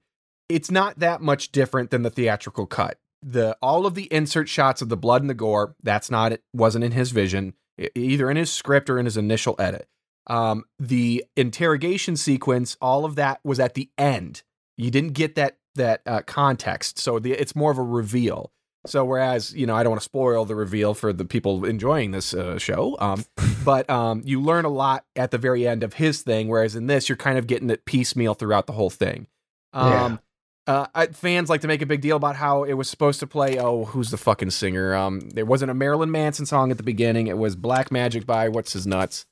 It's 0.49 0.69
not 0.71 0.99
that 0.99 1.21
much 1.21 1.51
different 1.51 1.89
than 1.89 2.01
the 2.03 2.09
theatrical 2.09 2.65
cut. 2.65 2.97
The 3.21 3.55
all 3.61 3.85
of 3.85 3.93
the 3.95 4.05
insert 4.05 4.49
shots 4.49 4.81
of 4.81 4.89
the 4.89 4.97
blood 4.97 5.21
and 5.21 5.29
the 5.29 5.33
gore, 5.35 5.75
that's 5.83 6.09
not 6.11 6.31
it 6.33 6.43
wasn't 6.53 6.83
in 6.83 6.91
his 6.91 7.11
vision, 7.11 7.53
either 7.95 8.29
in 8.31 8.35
his 8.37 8.51
script 8.51 8.89
or 8.89 8.97
in 8.99 9.05
his 9.05 9.15
initial 9.15 9.55
edit. 9.59 9.87
Um, 10.27 10.63
the 10.79 11.25
interrogation 11.35 12.15
sequence, 12.15 12.77
all 12.81 13.05
of 13.05 13.15
that 13.15 13.39
was 13.43 13.59
at 13.59 13.73
the 13.73 13.89
end. 13.97 14.43
You 14.77 14.91
didn't 14.91 15.13
get 15.13 15.35
that 15.35 15.57
that 15.75 16.01
uh, 16.05 16.21
context, 16.21 16.99
so 16.99 17.19
the, 17.19 17.31
it's 17.31 17.55
more 17.55 17.71
of 17.71 17.77
a 17.77 17.83
reveal. 17.83 18.51
So 18.85 19.05
whereas 19.05 19.53
you 19.53 19.65
know 19.65 19.75
I 19.75 19.83
don't 19.83 19.91
want 19.91 20.01
to 20.01 20.05
spoil 20.05 20.45
the 20.45 20.55
reveal 20.55 20.93
for 20.93 21.13
the 21.13 21.25
people 21.25 21.65
enjoying 21.65 22.11
this 22.11 22.33
uh, 22.33 22.57
show, 22.57 22.97
um, 22.99 23.25
but 23.65 23.89
um, 23.89 24.21
you 24.25 24.41
learn 24.41 24.65
a 24.65 24.69
lot 24.69 25.05
at 25.15 25.31
the 25.31 25.37
very 25.37 25.67
end 25.67 25.83
of 25.83 25.93
his 25.93 26.21
thing. 26.21 26.47
Whereas 26.47 26.75
in 26.75 26.87
this, 26.87 27.09
you're 27.09 27.15
kind 27.15 27.37
of 27.37 27.47
getting 27.47 27.69
it 27.69 27.85
piecemeal 27.85 28.33
throughout 28.33 28.67
the 28.67 28.73
whole 28.73 28.89
thing. 28.89 29.27
Um, 29.73 30.19
uh, 30.65 30.87
I, 30.95 31.07
fans 31.07 31.49
like 31.49 31.61
to 31.61 31.67
make 31.67 31.81
a 31.81 31.85
big 31.85 32.01
deal 32.01 32.15
about 32.15 32.35
how 32.35 32.63
it 32.63 32.73
was 32.73 32.89
supposed 32.89 33.19
to 33.19 33.27
play. 33.27 33.59
Oh, 33.59 33.85
who's 33.85 34.11
the 34.11 34.17
fucking 34.17 34.51
singer? 34.51 34.95
Um, 34.95 35.19
there 35.31 35.45
wasn't 35.45 35.71
a 35.71 35.73
Marilyn 35.73 36.11
Manson 36.11 36.45
song 36.45 36.71
at 36.71 36.77
the 36.77 36.83
beginning. 36.83 37.27
It 37.27 37.37
was 37.37 37.55
Black 37.55 37.91
Magic 37.91 38.25
by 38.25 38.47
what's 38.47 38.73
his 38.73 38.87
nuts, 38.87 39.25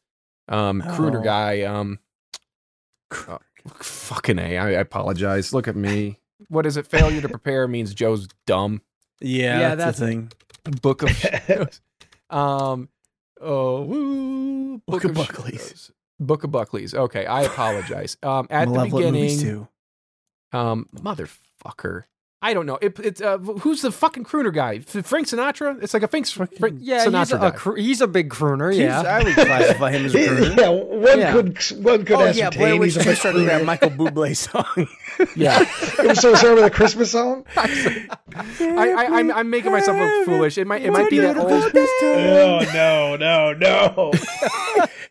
um, 0.52 0.82
crooner 0.84 1.20
Oh. 1.20 1.24
guy. 1.24 1.62
Um, 1.64 1.98
uh, 3.28 3.38
fucking 3.80 4.38
a. 4.40 4.58
I, 4.58 4.68
I 4.68 4.72
apologize. 4.72 5.54
Look 5.54 5.68
at 5.68 5.76
me. 5.76 6.18
What 6.48 6.66
is 6.66 6.76
it? 6.76 6.88
Failure 6.88 7.22
to 7.22 7.30
prepare 7.30 7.68
means 7.68 7.94
Joe's 7.94 8.28
dumb. 8.48 8.82
Yeah, 9.22 9.60
Yeah, 9.60 9.76
that's, 9.76 10.00
that's 10.00 10.00
the 10.00 10.06
thing. 10.08 10.32
Book 10.82 11.04
of 11.04 11.80
um 12.32 12.90
oh 13.40 13.82
woo, 13.84 14.78
Book 14.88 15.04
of 15.04 15.12
Sh- 15.12 15.14
Buckley's. 15.14 15.92
Book 16.20 16.44
of 16.44 16.50
Buckley's. 16.52 16.96
Okay, 16.96 17.28
I 17.28 17.44
apologize. 17.44 18.18
Um 18.24 18.48
at 18.50 18.66
the 18.68 18.74
Malevolent 18.74 19.14
movies 19.14 19.38
beginning 19.38 19.68
too. 20.52 20.58
um 20.58 20.90
motherfucker. 20.96 22.06
I 22.44 22.56
don't 22.56 22.66
know. 22.66 22.80
It, 22.82 22.98
it's 23.00 23.22
uh, 23.22 23.38
who's 23.38 23.84
the 23.84 23.92
fucking 23.92 24.24
crooner 24.24 24.52
guy? 24.52 24.80
Frank 24.80 25.28
Sinatra? 25.28 25.82
It's 25.84 25.94
like 25.94 26.02
a 26.02 26.08
Frank, 26.08 26.26
Frank 26.28 26.78
Yeah, 26.82 27.06
Sinatra 27.06 27.20
he's 27.20 27.32
a, 27.34 27.38
guy. 27.38 27.48
a 27.48 27.52
cr- 27.52 27.76
he's 27.76 28.02
a 28.02 28.08
big 28.08 28.30
crooner. 28.30 28.74
He's- 28.74 28.84
Yeah, 28.84 29.02
I 29.02 29.24
would 29.24 29.36
classify 29.36 29.92
him 29.92 30.06
as 30.06 30.16
a 30.16 30.18
crooner. 30.28 30.58
yeah, 30.58 30.70
one 30.70 31.20
Yeah. 31.20 31.32
could 31.34 31.86
one 31.86 32.04
could 32.06 32.16
Oh 32.16 32.26
yeah, 32.32 32.50
Blair 32.50 32.74
ascertain 32.74 32.80
Witch 32.80 32.94
he's 32.96 33.04
a 33.04 33.10
big 33.10 33.18
started 33.18 33.48
that. 33.48 33.64
Michael 33.66 33.92
Bublé 33.92 34.36
song. 34.38 34.88
yeah. 35.36 35.60
It 36.02 36.08
was 36.08 36.20
so 36.20 36.34
started 36.34 36.56
with 36.56 36.66
a 36.66 36.72
Christmas 36.72 37.12
song. 37.12 37.46
I, 37.56 38.18
I, 38.60 39.20
I'm, 39.20 39.32
I'm 39.32 39.50
making 39.52 39.72
myself 39.72 39.98
look 40.00 40.26
foolish. 40.26 40.58
It 40.58 40.66
might, 40.66 40.82
it 40.82 40.92
might 40.92 41.10
be 41.12 41.20
that 41.20 41.38
old. 41.38 41.52
Oh 41.52 42.66
no, 42.74 43.16
no, 43.18 43.54
no! 43.54 44.12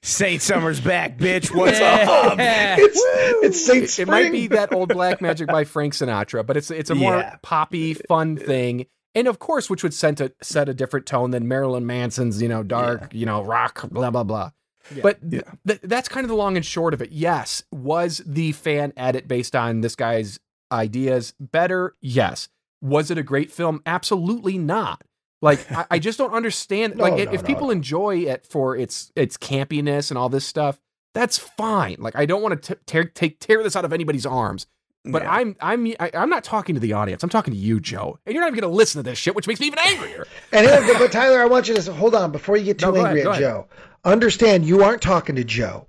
Saint 0.03 0.41
Summer's 0.43 0.81
back, 0.81 1.17
bitch. 1.19 1.55
What's 1.55 1.79
Yeah. 1.79 2.07
up? 2.09 2.37
It's 2.39 3.01
it's 3.45 3.65
Saint 3.65 3.99
It 4.01 4.09
might 4.09 4.33
be 4.33 4.49
that 4.49 4.73
old 4.73 4.89
Black 4.89 5.21
Magic 5.21 5.47
by 5.49 5.65
Frank 5.65 5.93
Sinatra, 5.95 6.45
but 6.45 6.57
it's 6.57 6.71
it's 6.71 6.91
a 6.91 6.95
more 6.95 7.20
Yeah. 7.21 7.37
poppy, 7.43 7.95
fun 8.09 8.37
thing, 8.37 8.87
and 9.15 9.27
of 9.27 9.39
course, 9.39 9.69
which 9.69 9.83
would 9.83 9.95
set 9.95 10.21
a 10.21 10.33
set 10.43 10.69
a 10.69 10.75
different 10.75 11.07
tone 11.07 11.31
than 11.31 11.49
Marilyn 11.49 11.87
Manson's, 11.87 12.41
you 12.41 12.49
know, 12.49 12.63
dark, 12.63 13.13
you 13.13 13.27
know, 13.27 13.43
rock, 13.43 13.89
blah 13.91 14.11
blah 14.11 14.25
blah. 14.25 14.51
Yeah. 14.95 15.03
But 15.03 15.31
th- 15.31 15.45
th- 15.67 15.81
that's 15.83 16.09
kind 16.09 16.25
of 16.25 16.29
the 16.29 16.37
long 16.37 16.57
and 16.57 16.65
short 16.65 16.95
of 16.95 17.03
it. 17.03 17.13
Yes, 17.13 17.63
was 17.71 18.23
the 18.25 18.53
fan 18.53 18.93
edit 18.97 19.29
based 19.29 19.55
on 19.55 19.81
this 19.83 19.95
guy's 19.95 20.41
ideas 20.73 21.35
better? 21.39 21.97
Yes. 22.01 22.49
Was 22.81 23.11
it 23.11 23.19
a 23.19 23.23
great 23.23 23.53
film? 23.53 23.83
Absolutely 23.85 24.59
not. 24.59 25.03
Like 25.43 25.71
I, 25.71 25.87
I 25.93 25.99
just 25.99 26.19
don't 26.19 26.33
understand. 26.33 26.95
No, 26.97 27.05
like 27.05 27.15
no, 27.15 27.19
if, 27.21 27.33
if 27.33 27.43
no, 27.43 27.47
people 27.47 27.67
no. 27.67 27.73
enjoy 27.73 28.19
it 28.19 28.47
for 28.47 28.77
its 28.77 29.13
its 29.17 29.37
campiness 29.37 30.11
and 30.11 30.19
all 30.19 30.29
this 30.29 30.47
stuff, 30.47 30.81
that's 31.15 31.39
fine. 31.39 31.97
Like 31.99 32.17
I 32.17 32.27
don't 32.27 32.43
want 32.43 32.63
to 32.63 32.75
tear 32.87 33.05
take 33.05 33.41
tear 33.41 33.63
this 33.63 33.77
out 33.77 33.85
of 33.85 33.93
anybody's 33.93 34.27
arms. 34.27 34.67
But 35.05 35.23
Yeah. 35.23 35.33
I'm 35.33 35.57
I'm 35.61 35.87
I, 35.99 36.11
I'm 36.13 36.29
not 36.29 36.45
talking 36.45 36.75
to 36.75 36.81
the 36.81 36.93
audience. 36.93 37.23
I'm 37.23 37.31
talking 37.31 37.55
to 37.55 37.59
you, 37.59 37.81
Joe, 37.81 38.19
and 38.27 38.35
you're 38.35 38.43
not 38.43 38.49
even 38.49 38.61
going 38.61 38.71
to 38.71 38.77
listen 38.77 39.03
to 39.03 39.09
this 39.09 39.19
shit, 39.19 39.35
which 39.35 39.47
makes 39.47 39.59
me 39.59 39.67
even 39.67 39.79
angrier. 39.79 40.27
And 40.53 40.67
here, 40.67 40.99
but 40.99 41.11
Tyler, 41.11 41.41
I 41.41 41.47
want 41.47 41.69
you 41.69 41.75
to 41.75 41.93
hold 41.93 42.15
on 42.15 42.33
before 42.33 42.57
you 42.57 42.65
get 42.65 42.79
too 42.79 42.93
No, 42.93 43.05
angry 43.07 43.23
ahead, 43.23 43.33
at 43.33 43.35
go 43.35 43.41
Joe. 43.41 43.69
Understand, 44.05 44.67
you 44.67 44.83
aren't 44.83 45.03
talking 45.03 45.37
to 45.37 45.45
Joe. 45.45 45.87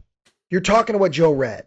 You're 0.50 0.62
talking 0.62 0.94
to 0.94 1.00
what 1.00 1.12
Joe 1.12 1.34
read. 1.34 1.66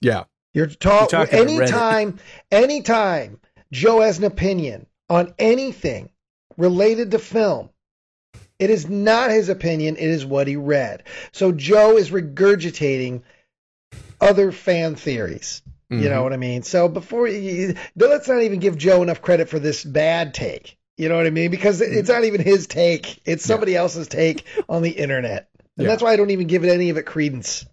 Yeah. 0.00 0.24
You're 0.52 0.66
talking 0.66 1.18
You're 1.18 1.26
talking 1.26 1.46
to 1.46 1.52
anytime, 1.52 2.18
anytime 2.50 3.40
Joe 3.72 4.00
has 4.00 4.18
an 4.18 4.24
opinion 4.24 4.86
on 5.08 5.34
anything 5.38 6.10
related 6.56 7.10
to 7.12 7.18
film. 7.18 7.70
It 8.58 8.68
is 8.68 8.88
not 8.88 9.30
his 9.30 9.48
opinion, 9.48 9.96
it 9.96 10.08
is 10.08 10.26
what 10.26 10.46
he 10.46 10.56
read. 10.56 11.04
So 11.32 11.50
Joe 11.50 11.96
is 11.96 12.10
regurgitating 12.10 13.22
other 14.20 14.52
fan 14.52 14.96
theories. 14.96 15.62
You 15.90 15.96
Mm-hmm. 15.96 16.08
know 16.08 16.22
what 16.22 16.32
I 16.32 16.36
mean? 16.36 16.62
So 16.62 16.88
before 16.88 17.26
you, 17.26 17.74
let's 17.96 18.28
not 18.28 18.42
even 18.42 18.60
give 18.60 18.78
Joe 18.78 19.02
enough 19.02 19.20
credit 19.22 19.48
for 19.48 19.58
this 19.58 19.82
bad 19.84 20.34
take. 20.34 20.76
You 20.96 21.08
know 21.08 21.16
what 21.16 21.26
I 21.26 21.30
mean? 21.30 21.50
Because 21.50 21.80
it's 21.80 22.08
not 22.08 22.24
even 22.24 22.40
his 22.40 22.66
take; 22.66 23.20
it's 23.24 23.44
somebody 23.44 23.74
else's 23.74 24.06
take 24.06 24.44
on 24.68 24.82
the 24.82 24.90
internet, 24.90 25.48
and 25.58 25.86
Yeah. 25.86 25.88
that's 25.90 26.02
why 26.02 26.12
I 26.12 26.16
don't 26.16 26.30
even 26.30 26.46
give 26.46 26.62
it 26.62 26.68
any 26.68 26.90
of 26.90 26.96
it 26.96 27.04
credence. 27.06 27.66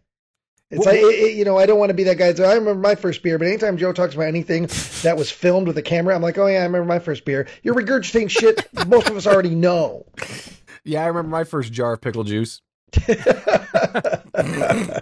It's 0.72 0.80
Well, 0.86 0.96
like 0.96 1.04
it, 1.04 1.20
it- 1.20 1.36
you 1.36 1.46
know, 1.46 1.58
I 1.58 1.66
don't 1.66 1.78
want 1.80 1.90
to 1.90 1.94
be 1.94 2.04
that 2.06 2.18
guy. 2.18 2.34
So 2.34 2.44
I 2.46 2.56
remember 2.56 2.82
my 2.82 2.96
first 2.96 3.22
beer, 3.24 3.38
but 3.38 3.48
anytime 3.48 3.78
Joe 3.78 3.94
talks 3.94 4.16
about 4.16 4.28
anything 4.28 4.70
that 5.04 5.16
was 5.18 5.30
filmed 5.30 5.68
with 5.68 5.78
a 5.78 5.82
camera, 5.84 6.16
I'm 6.16 6.22
like, 6.22 6.38
oh 6.38 6.48
yeah, 6.48 6.60
I 6.62 6.64
remember 6.64 6.86
my 6.86 7.00
first 7.00 7.24
beer. 7.24 7.48
You're 7.64 7.76
regurgitating 7.76 8.30
shit 8.30 8.68
most 8.88 9.10
of 9.10 9.16
us 9.18 9.28
already 9.28 9.56
know. 9.56 10.06
Yeah, 10.84 11.04
I 11.04 11.08
remember 11.08 11.30
my 11.30 11.44
first 11.44 11.72
jar 11.72 11.94
of 11.94 12.02
pickle 12.02 12.24
juice. 12.24 12.62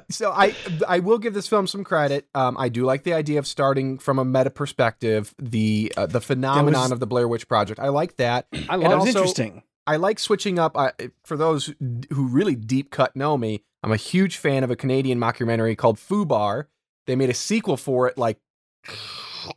so 0.09 0.31
I 0.31 0.55
I 0.87 0.99
will 0.99 1.17
give 1.17 1.33
this 1.33 1.47
film 1.47 1.67
some 1.67 1.83
credit. 1.83 2.27
Um, 2.33 2.55
I 2.57 2.69
do 2.69 2.85
like 2.85 3.03
the 3.03 3.13
idea 3.13 3.39
of 3.39 3.47
starting 3.47 3.99
from 3.99 4.19
a 4.19 4.25
meta 4.25 4.49
perspective, 4.49 5.33
the 5.37 5.91
uh, 5.95 6.05
the 6.05 6.21
phenomenon 6.21 6.83
was- 6.83 6.91
of 6.91 6.99
the 6.99 7.07
Blair 7.07 7.27
Witch 7.27 7.47
Project. 7.47 7.79
I 7.79 7.89
like 7.89 8.17
that. 8.17 8.47
I 8.69 8.75
love 8.75 8.91
that 8.91 8.99
was 8.99 9.07
interesting. 9.07 9.63
I 9.87 9.97
like 9.97 10.19
switching 10.19 10.57
up. 10.57 10.75
I, 10.77 10.93
for 11.23 11.37
those 11.37 11.73
who 12.11 12.27
really 12.27 12.55
deep 12.55 12.89
cut 12.89 13.15
know 13.15 13.37
me, 13.37 13.63
I'm 13.83 13.91
a 13.91 13.97
huge 13.97 14.37
fan 14.37 14.63
of 14.63 14.71
a 14.71 14.75
Canadian 14.75 15.19
mockumentary 15.19 15.77
called 15.77 15.97
Fubar. 15.97 16.65
They 17.05 17.15
made 17.15 17.29
a 17.29 17.35
sequel 17.35 17.77
for 17.77 18.07
it 18.07 18.17
like, 18.17 18.39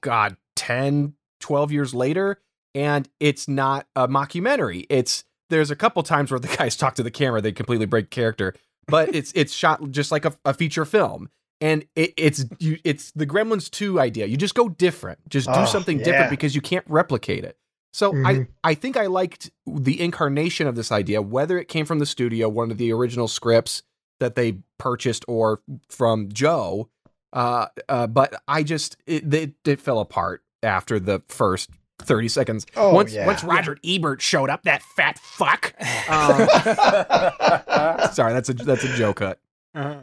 God, 0.02 0.36
10, 0.56 1.14
12 1.40 1.72
years 1.72 1.94
later. 1.94 2.42
And 2.74 3.08
it's 3.18 3.48
not 3.48 3.86
a 3.96 4.06
mockumentary. 4.06 4.84
It's 4.90 5.24
there's 5.50 5.70
a 5.70 5.76
couple 5.76 6.02
times 6.02 6.30
where 6.30 6.40
the 6.40 6.48
guys 6.56 6.76
talk 6.76 6.94
to 6.96 7.02
the 7.02 7.10
camera, 7.10 7.40
they 7.40 7.52
completely 7.52 7.86
break 7.86 8.10
character, 8.10 8.54
but 8.86 9.14
it's 9.14 9.32
it's 9.34 9.52
shot 9.52 9.90
just 9.90 10.10
like 10.12 10.24
a, 10.24 10.34
a 10.44 10.54
feature 10.54 10.84
film. 10.84 11.30
And 11.60 11.84
it, 11.96 12.14
it's 12.16 12.44
you, 12.60 12.78
it's 12.84 13.10
the 13.12 13.26
Gremlins 13.26 13.68
2 13.68 13.98
idea. 13.98 14.26
You 14.26 14.36
just 14.36 14.54
go 14.54 14.68
different. 14.68 15.18
Just 15.28 15.48
do 15.48 15.54
Oh, 15.56 15.64
something 15.64 15.98
yeah. 15.98 16.04
different 16.04 16.30
because 16.30 16.54
you 16.54 16.60
can't 16.60 16.84
replicate 16.88 17.42
it. 17.44 17.56
So 17.92 18.12
Mhm. 18.12 18.46
I, 18.64 18.70
I 18.70 18.74
think 18.74 18.96
I 18.96 19.06
liked 19.06 19.50
the 19.66 20.00
incarnation 20.00 20.68
of 20.68 20.76
this 20.76 20.92
idea, 20.92 21.20
whether 21.20 21.58
it 21.58 21.66
came 21.66 21.84
from 21.84 21.98
the 21.98 22.06
studio, 22.06 22.48
one 22.48 22.70
of 22.70 22.78
the 22.78 22.92
original 22.92 23.26
scripts 23.26 23.82
that 24.20 24.36
they 24.36 24.58
purchased, 24.78 25.24
or 25.26 25.60
from 25.88 26.28
Joe. 26.32 26.90
Uh, 27.32 27.66
uh, 27.88 28.06
but 28.06 28.40
I 28.46 28.62
just 28.62 28.96
it, 29.06 29.32
it, 29.34 29.54
it 29.64 29.80
fell 29.80 29.98
apart 29.98 30.44
after 30.62 31.00
the 31.00 31.22
first 31.28 31.70
thirty 31.98 32.28
seconds. 32.28 32.66
Oh, 32.76 32.94
once 32.94 33.12
yeah. 33.12 33.26
once 33.26 33.44
Roger 33.44 33.78
Ebert 33.84 34.22
showed 34.22 34.50
up, 34.50 34.62
that 34.64 34.82
fat 34.82 35.18
fuck. 35.18 35.74
Um, 36.08 36.48
sorry, 38.12 38.32
that's 38.32 38.48
a 38.48 38.54
that's 38.54 38.82
a 38.82 38.96
Joe 38.96 39.12
cut. 39.12 39.38
Uh-huh. 39.74 40.00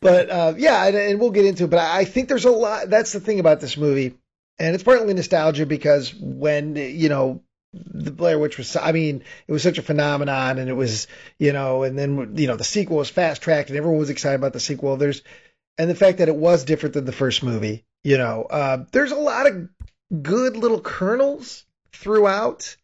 but 0.00 0.28
uh, 0.28 0.54
yeah, 0.56 0.84
and, 0.86 0.96
and 0.96 1.20
we'll 1.20 1.30
get 1.30 1.44
into 1.44 1.64
it. 1.64 1.70
But 1.70 1.78
I 1.78 2.04
think 2.04 2.28
there's 2.28 2.44
a 2.44 2.50
lot. 2.50 2.90
That's 2.90 3.12
the 3.12 3.20
thing 3.20 3.38
about 3.38 3.60
this 3.60 3.76
movie, 3.76 4.18
and 4.58 4.74
it's 4.74 4.82
partly 4.82 5.14
nostalgia 5.14 5.66
because 5.66 6.12
when 6.14 6.74
you 6.74 7.08
know 7.08 7.42
the 7.72 8.10
Blair 8.10 8.38
Witch 8.38 8.58
was, 8.58 8.76
I 8.76 8.92
mean, 8.92 9.22
it 9.46 9.52
was 9.52 9.62
such 9.62 9.78
a 9.78 9.82
phenomenon, 9.82 10.58
and 10.58 10.68
it 10.68 10.74
was 10.74 11.06
you 11.38 11.52
know, 11.52 11.84
and 11.84 11.98
then 11.98 12.36
you 12.36 12.48
know 12.48 12.56
the 12.56 12.64
sequel 12.64 12.96
was 12.96 13.10
fast 13.10 13.42
tracked, 13.42 13.68
and 13.68 13.78
everyone 13.78 14.00
was 14.00 14.10
excited 14.10 14.36
about 14.36 14.52
the 14.52 14.60
sequel. 14.60 14.96
There's 14.96 15.22
and 15.78 15.90
the 15.90 15.94
fact 15.94 16.18
that 16.18 16.28
it 16.28 16.36
was 16.36 16.64
different 16.64 16.94
than 16.94 17.04
the 17.04 17.12
first 17.12 17.42
movie. 17.42 17.84
You 18.02 18.18
know, 18.18 18.42
uh, 18.42 18.84
there's 18.92 19.12
a 19.12 19.16
lot 19.16 19.46
of 19.46 19.68
good 20.22 20.56
little 20.56 20.80
kernels 20.80 21.64
throughout. 21.92 22.76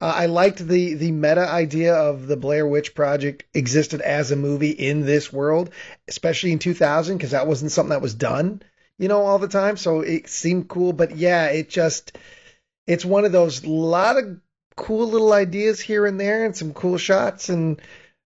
Uh, 0.00 0.12
I 0.16 0.26
liked 0.26 0.58
the 0.58 0.94
the 0.94 1.12
meta 1.12 1.48
idea 1.48 1.94
of 1.94 2.26
the 2.26 2.36
Blair 2.36 2.66
Witch 2.66 2.94
Project 2.94 3.44
existed 3.54 4.00
as 4.00 4.30
a 4.30 4.36
movie 4.36 4.70
in 4.70 5.06
this 5.06 5.32
world, 5.32 5.70
especially 6.08 6.52
in 6.52 6.58
2000, 6.58 7.16
because 7.16 7.30
that 7.30 7.46
wasn't 7.46 7.72
something 7.72 7.90
that 7.90 8.02
was 8.02 8.14
done, 8.14 8.60
you 8.98 9.08
know, 9.08 9.22
all 9.22 9.38
the 9.38 9.48
time. 9.48 9.76
So 9.76 10.00
it 10.00 10.28
seemed 10.28 10.68
cool, 10.68 10.92
but 10.92 11.16
yeah, 11.16 11.46
it 11.46 11.70
just 11.70 12.18
it's 12.86 13.04
one 13.04 13.24
of 13.24 13.32
those 13.32 13.64
lot 13.64 14.18
of 14.18 14.40
cool 14.76 15.08
little 15.08 15.32
ideas 15.32 15.80
here 15.80 16.06
and 16.06 16.18
there, 16.20 16.44
and 16.44 16.56
some 16.56 16.74
cool 16.74 16.98
shots, 16.98 17.48
and 17.48 17.80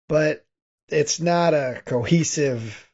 but 0.08 0.44
it's 0.88 1.20
not 1.20 1.54
a 1.54 1.82
cohesive, 1.84 2.87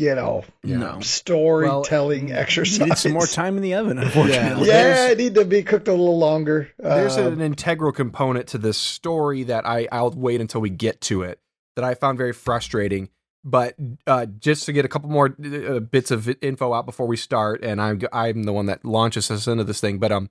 you 0.00 0.14
know, 0.14 0.44
No. 0.64 1.00
storytelling 1.00 2.32
exercise. 2.32 2.80
Needed 2.80 2.98
some 2.98 3.12
more 3.12 3.26
time 3.26 3.56
in 3.56 3.62
the 3.62 3.74
oven, 3.74 3.98
unfortunately. 4.04 4.66
Yeah, 4.68 4.82
There's- 4.82 5.10
it 5.12 5.18
need 5.18 5.34
to 5.34 5.44
be 5.44 5.62
cooked 5.62 5.88
a 5.88 5.92
little 5.92 6.18
longer. 6.18 6.70
There's 6.78 7.16
Uh, 7.16 7.30
an 7.30 7.40
integral 7.40 7.92
component 7.92 8.46
to 8.48 8.58
this 8.58 8.76
story 8.78 9.42
that 9.44 9.66
I 9.66 9.88
I'll 9.92 10.10
wait 10.10 10.40
until 10.40 10.60
we 10.60 10.70
get 10.70 11.00
to 11.02 11.22
it 11.22 11.38
that 11.76 11.84
I 11.84 11.94
found 11.94 12.18
very 12.18 12.32
frustrating. 12.32 13.08
But 13.42 13.74
uh, 14.06 14.26
just 14.26 14.66
to 14.66 14.72
get 14.72 14.84
a 14.84 14.88
couple 14.88 15.08
more 15.08 15.34
uh, 15.42 15.80
bits 15.80 16.10
of 16.10 16.28
info 16.42 16.74
out 16.74 16.84
before 16.84 17.06
we 17.06 17.16
start, 17.16 17.62
and 17.64 17.80
I'm 17.80 18.00
I'm 18.12 18.42
the 18.42 18.52
one 18.52 18.66
that 18.66 18.84
launches 18.84 19.30
us 19.30 19.46
into 19.46 19.64
this 19.64 19.80
thing. 19.80 19.98
But 19.98 20.12
um, 20.12 20.28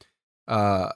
uh, 0.48 0.90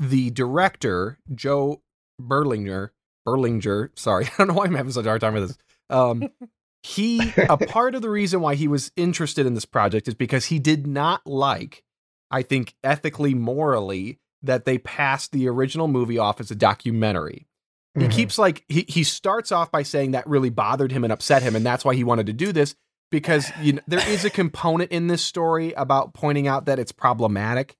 the 0.00 0.30
director 0.30 1.18
Joe 1.32 1.82
Berlinger 2.20 2.90
Berlinger, 3.26 3.90
sorry, 3.94 4.24
I 4.28 4.30
don't 4.38 4.48
know 4.48 4.54
why 4.54 4.64
I'm 4.64 4.74
having 4.74 4.90
such 4.92 5.04
a 5.06 5.08
hard 5.08 5.20
time 5.20 5.34
with 5.34 5.48
this. 5.48 5.58
Um, 5.90 6.28
he 6.82 7.32
a 7.36 7.56
part 7.56 7.94
of 7.94 8.02
the 8.02 8.10
reason 8.10 8.40
why 8.40 8.54
he 8.54 8.68
was 8.68 8.90
interested 8.96 9.46
in 9.46 9.54
this 9.54 9.64
project 9.64 10.08
is 10.08 10.14
because 10.14 10.46
he 10.46 10.58
did 10.58 10.86
not 10.86 11.26
like, 11.26 11.82
I 12.30 12.42
think, 12.42 12.74
ethically, 12.82 13.34
morally, 13.34 14.18
that 14.42 14.64
they 14.64 14.78
passed 14.78 15.32
the 15.32 15.48
original 15.48 15.88
movie 15.88 16.18
off 16.18 16.40
as 16.40 16.50
a 16.50 16.54
documentary. 16.54 17.46
He 17.98 18.06
Mhm. 18.06 18.10
keeps 18.12 18.38
like 18.38 18.64
he 18.68 18.84
he 18.88 19.02
starts 19.04 19.52
off 19.52 19.70
by 19.70 19.82
saying 19.82 20.12
that 20.12 20.26
really 20.26 20.48
bothered 20.50 20.92
him 20.92 21.04
and 21.04 21.12
upset 21.12 21.42
him, 21.42 21.54
and 21.56 21.66
that's 21.66 21.84
why 21.84 21.94
he 21.94 22.04
wanted 22.04 22.26
to 22.26 22.32
do 22.32 22.52
this 22.52 22.74
because 23.10 23.50
you 23.60 23.74
know 23.74 23.82
there 23.88 24.08
is 24.08 24.24
a 24.24 24.30
component 24.30 24.90
in 24.92 25.08
this 25.08 25.22
story 25.22 25.72
about 25.72 26.14
pointing 26.14 26.46
out 26.46 26.66
that 26.66 26.78
it's 26.78 26.92
problematic. 26.92 27.76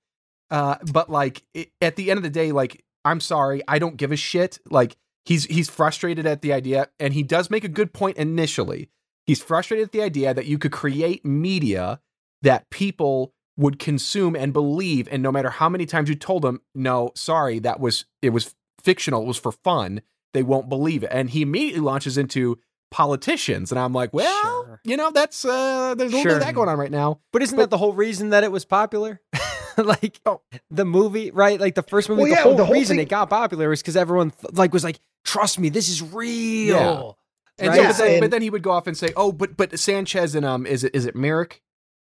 Uh, 0.50 0.74
but 0.92 1.08
like 1.08 1.44
it, 1.54 1.70
at 1.80 1.94
the 1.96 2.10
end 2.10 2.18
of 2.18 2.24
the 2.24 2.28
day, 2.30 2.50
like 2.52 2.84
I'm 3.04 3.20
sorry, 3.20 3.62
I 3.68 3.78
don't 3.78 3.96
give 3.96 4.10
a 4.12 4.16
shit. 4.16 4.58
Like 4.68 4.96
he's 5.30 5.44
he's 5.44 5.70
frustrated 5.70 6.26
at 6.26 6.42
the 6.42 6.52
idea, 6.52 6.88
and 6.98 7.14
he 7.14 7.22
does 7.22 7.48
make 7.50 7.62
a 7.64 7.68
good 7.68 7.92
point 7.94 8.16
initially. 8.16 8.90
He's 9.26 9.40
frustrated 9.40 9.84
at 9.86 9.92
the 9.92 10.02
idea 10.02 10.34
that 10.34 10.46
you 10.46 10.58
could 10.58 10.72
create 10.72 11.24
media 11.24 12.00
that 12.42 12.68
people 12.70 13.32
would 13.56 13.78
consume 13.78 14.34
and 14.34 14.52
believe, 14.52 15.06
and 15.10 15.22
no 15.22 15.30
matter 15.30 15.50
how 15.50 15.68
many 15.68 15.86
times 15.86 16.08
you 16.08 16.14
told 16.16 16.42
them, 16.42 16.60
no, 16.74 17.12
sorry, 17.14 17.58
that 17.60 17.78
was 17.78 18.06
it 18.22 18.30
was 18.30 18.54
fictional, 18.82 19.22
it 19.22 19.26
was 19.26 19.36
for 19.38 19.52
fun, 19.52 20.00
they 20.34 20.42
won't 20.42 20.68
believe 20.68 21.04
it. 21.04 21.10
And 21.12 21.30
he 21.30 21.42
immediately 21.42 21.80
launches 21.80 22.18
into 22.18 22.58
politicians, 22.90 23.70
and 23.70 23.78
I'm 23.78 23.92
like, 23.92 24.12
well, 24.12 24.42
Sure. 24.64 24.80
you 24.84 24.96
know, 24.96 25.10
that's 25.12 25.44
uh, 25.44 25.94
there's 25.96 26.12
a 26.12 26.16
little 26.16 26.30
bit 26.32 26.38
of 26.38 26.44
that 26.44 26.54
going 26.54 26.68
on 26.68 26.78
right 26.78 26.90
now. 26.90 27.20
But 27.32 27.42
isn't 27.42 27.54
But- 27.56 27.64
that 27.64 27.70
the 27.70 27.78
whole 27.78 27.92
reason 27.92 28.30
that 28.30 28.42
it 28.42 28.50
was 28.50 28.64
popular? 28.64 29.20
like 29.84 30.20
Oh. 30.26 30.40
the 30.70 30.84
movie, 30.84 31.30
right? 31.30 31.60
Like 31.60 31.74
the 31.74 31.82
first 31.82 32.08
movie, 32.08 32.22
Well, 32.22 32.30
the, 32.30 32.36
yeah, 32.36 32.42
whole 32.42 32.56
the 32.56 32.64
whole 32.64 32.74
reason 32.74 32.96
thing- 32.96 33.06
it 33.06 33.08
got 33.10 33.30
popular 33.30 33.68
was 33.68 33.80
because 33.82 33.96
everyone 33.96 34.30
th- 34.30 34.52
like 34.54 34.72
was 34.72 34.84
like, 34.84 35.00
"Trust 35.24 35.58
me, 35.58 35.68
this 35.68 35.88
is 35.88 36.02
real." 36.02 37.16
And 37.58 37.68
Right? 37.68 37.76
so, 37.76 37.82
Yeah, 37.82 37.88
but, 37.88 37.96
then, 37.98 38.10
and- 38.12 38.20
but 38.22 38.30
then 38.30 38.42
he 38.42 38.50
would 38.50 38.62
go 38.62 38.70
off 38.70 38.86
and 38.86 38.96
say, 38.96 39.12
"Oh, 39.16 39.32
but 39.32 39.56
but 39.56 39.78
Sanchez 39.78 40.34
and 40.34 40.46
um, 40.46 40.66
is 40.66 40.84
it 40.84 40.94
is 40.94 41.04
it 41.06 41.14
Myrick? 41.14 41.62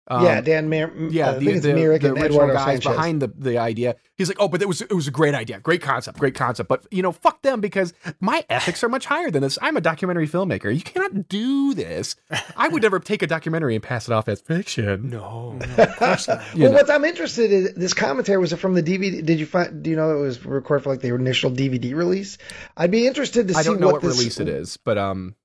Um, 0.08 0.26
yeah, 0.26 0.42
Dan 0.42 0.68
Mer- 0.68 0.92
yeah, 1.10 1.28
uh, 1.28 1.32
I 1.32 1.34
the, 1.36 1.40
think 1.46 1.52
it's 1.58 1.66
the, 1.66 1.74
the 1.74 1.78
and 1.80 1.88
original 1.88 2.18
Eduardo 2.18 2.54
guys 2.54 2.66
Sanchez. 2.66 2.92
behind 2.92 3.22
the 3.22 3.28
the 3.38 3.58
idea. 3.60 3.96
He's 4.16 4.28
like, 4.28 4.38
"Oh, 4.40 4.48
but 4.48 4.62
it 4.62 4.68
was 4.68 4.82
it 4.82 4.92
was 4.94 5.08
a 5.08 5.12
great 5.12 5.36
idea, 5.36 5.60
great 5.60 5.82
concept, 5.82 6.18
great 6.20 6.34
concept." 6.36 6.68
But 6.68 6.86
you 6.92 7.02
know, 7.04 7.12
fuck 7.12 7.42
them 7.44 7.62
because 7.62 7.94
my 8.20 8.44
ethics 8.50 8.84
are 8.84 8.90
much 8.90 9.06
higher 9.06 9.30
than 9.30 9.42
this. 9.44 9.60
I'm 9.62 9.78
a 9.78 9.82
documentary 9.82 10.28
filmmaker. 10.28 10.74
You 10.74 10.82
cannot 10.82 11.30
do 11.30 11.74
this. 11.76 12.16
I 12.58 12.68
would 12.68 12.82
never 12.82 13.00
take 13.00 13.22
a 13.22 13.28
documentary 13.28 13.76
and 13.76 13.84
pass 13.84 14.08
it 14.08 14.12
off 14.12 14.28
as 14.28 14.42
fiction. 14.42 15.12
No, 15.12 15.58
You 15.62 15.76
well, 15.78 16.38
know. 16.56 16.72
what 16.72 16.90
I'm 16.90 17.06
interested 17.06 17.52
in 17.52 17.80
this 17.80 17.94
commentary 17.94 18.40
was 18.40 18.54
it 18.54 18.58
from 18.58 18.74
the 18.74 18.84
DVD? 18.84 19.24
Did 19.24 19.40
you 19.40 19.46
find? 19.46 19.84
Do 19.84 19.90
you 19.92 19.96
know 19.96 20.18
it 20.18 20.20
was 20.22 20.44
recorded 20.46 20.84
for 20.84 20.90
like 20.90 21.02
the 21.02 21.14
initial 21.14 21.52
DVD 21.52 21.96
release? 21.96 22.38
I'd 22.76 22.92
be 22.92 23.08
interested 23.08 23.48
to 23.50 23.56
I 23.56 23.62
see 23.62 23.70
don't 23.70 23.80
know 23.80 23.88
what, 23.88 24.02
what 24.02 24.10
this, 24.10 24.18
release 24.18 24.40
it 24.40 24.50
is, 24.50 24.78
but 24.78 24.98
um, 24.98 25.36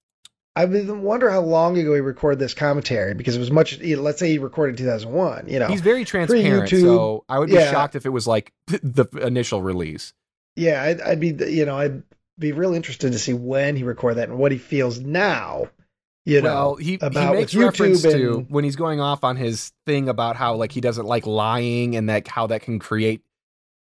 I 0.57 0.65
wonder 0.65 1.31
how 1.31 1.43
long 1.43 1.77
ago 1.77 1.93
he 1.95 2.01
recorded 2.01 2.39
this 2.39 2.55
commentary 2.55 3.13
because 3.15 3.37
it 3.37 3.41
was 3.41 3.51
much. 3.51 3.79
Let's 3.81 4.19
say 4.19 4.31
he 4.31 4.39
recorded 4.39 4.81
in 4.81 4.87
2001. 4.87 5.49
You 5.49 5.59
know, 5.59 5.69
he's 5.69 5.83
very 5.83 6.05
transparent. 6.05 6.71
YouTube, 6.71 6.81
So 6.81 7.25
I 7.29 7.39
would 7.39 7.51
be 7.51 7.55
yeah. 7.57 7.71
shocked 7.71 7.95
if 7.95 8.07
it 8.07 8.09
was 8.09 8.27
like 8.27 8.53
the 8.67 9.07
initial 9.21 9.61
release. 9.63 10.15
yeah, 10.57 10.83
I'd, 10.83 11.01
I'd 11.03 11.21
be, 11.21 11.37
you 11.49 11.67
know, 11.67 11.77
I'd 11.79 12.03
be 12.39 12.53
real 12.53 12.73
interested 12.75 13.13
to 13.13 13.19
see 13.19 13.35
when 13.35 13.77
he 13.77 13.83
recorded 13.83 14.17
that 14.17 14.31
and 14.31 14.39
what 14.39 14.51
he 14.51 14.59
feels 14.59 14.99
now. 14.99 15.69
You 16.25 16.41
know, 16.43 16.55
well, 16.55 16.77
he, 16.77 16.85
he 16.93 16.99
about 17.03 17.35
makes 17.37 17.55
reference 17.55 18.05
YouTube 18.05 18.13
to 18.13 18.47
when 18.49 18.65
he's 18.65 18.75
going 18.75 18.99
off 19.01 19.23
on 19.23 19.37
his 19.37 19.73
thing 19.87 20.09
about 20.09 20.35
how 20.37 20.55
like 20.57 20.73
he 20.73 20.81
doesn't 20.81 21.07
like 21.07 21.25
lying 21.27 21.95
and 21.95 22.09
that 22.09 22.27
how 22.27 22.49
that 22.49 22.63
can 22.63 22.79
create 22.81 23.23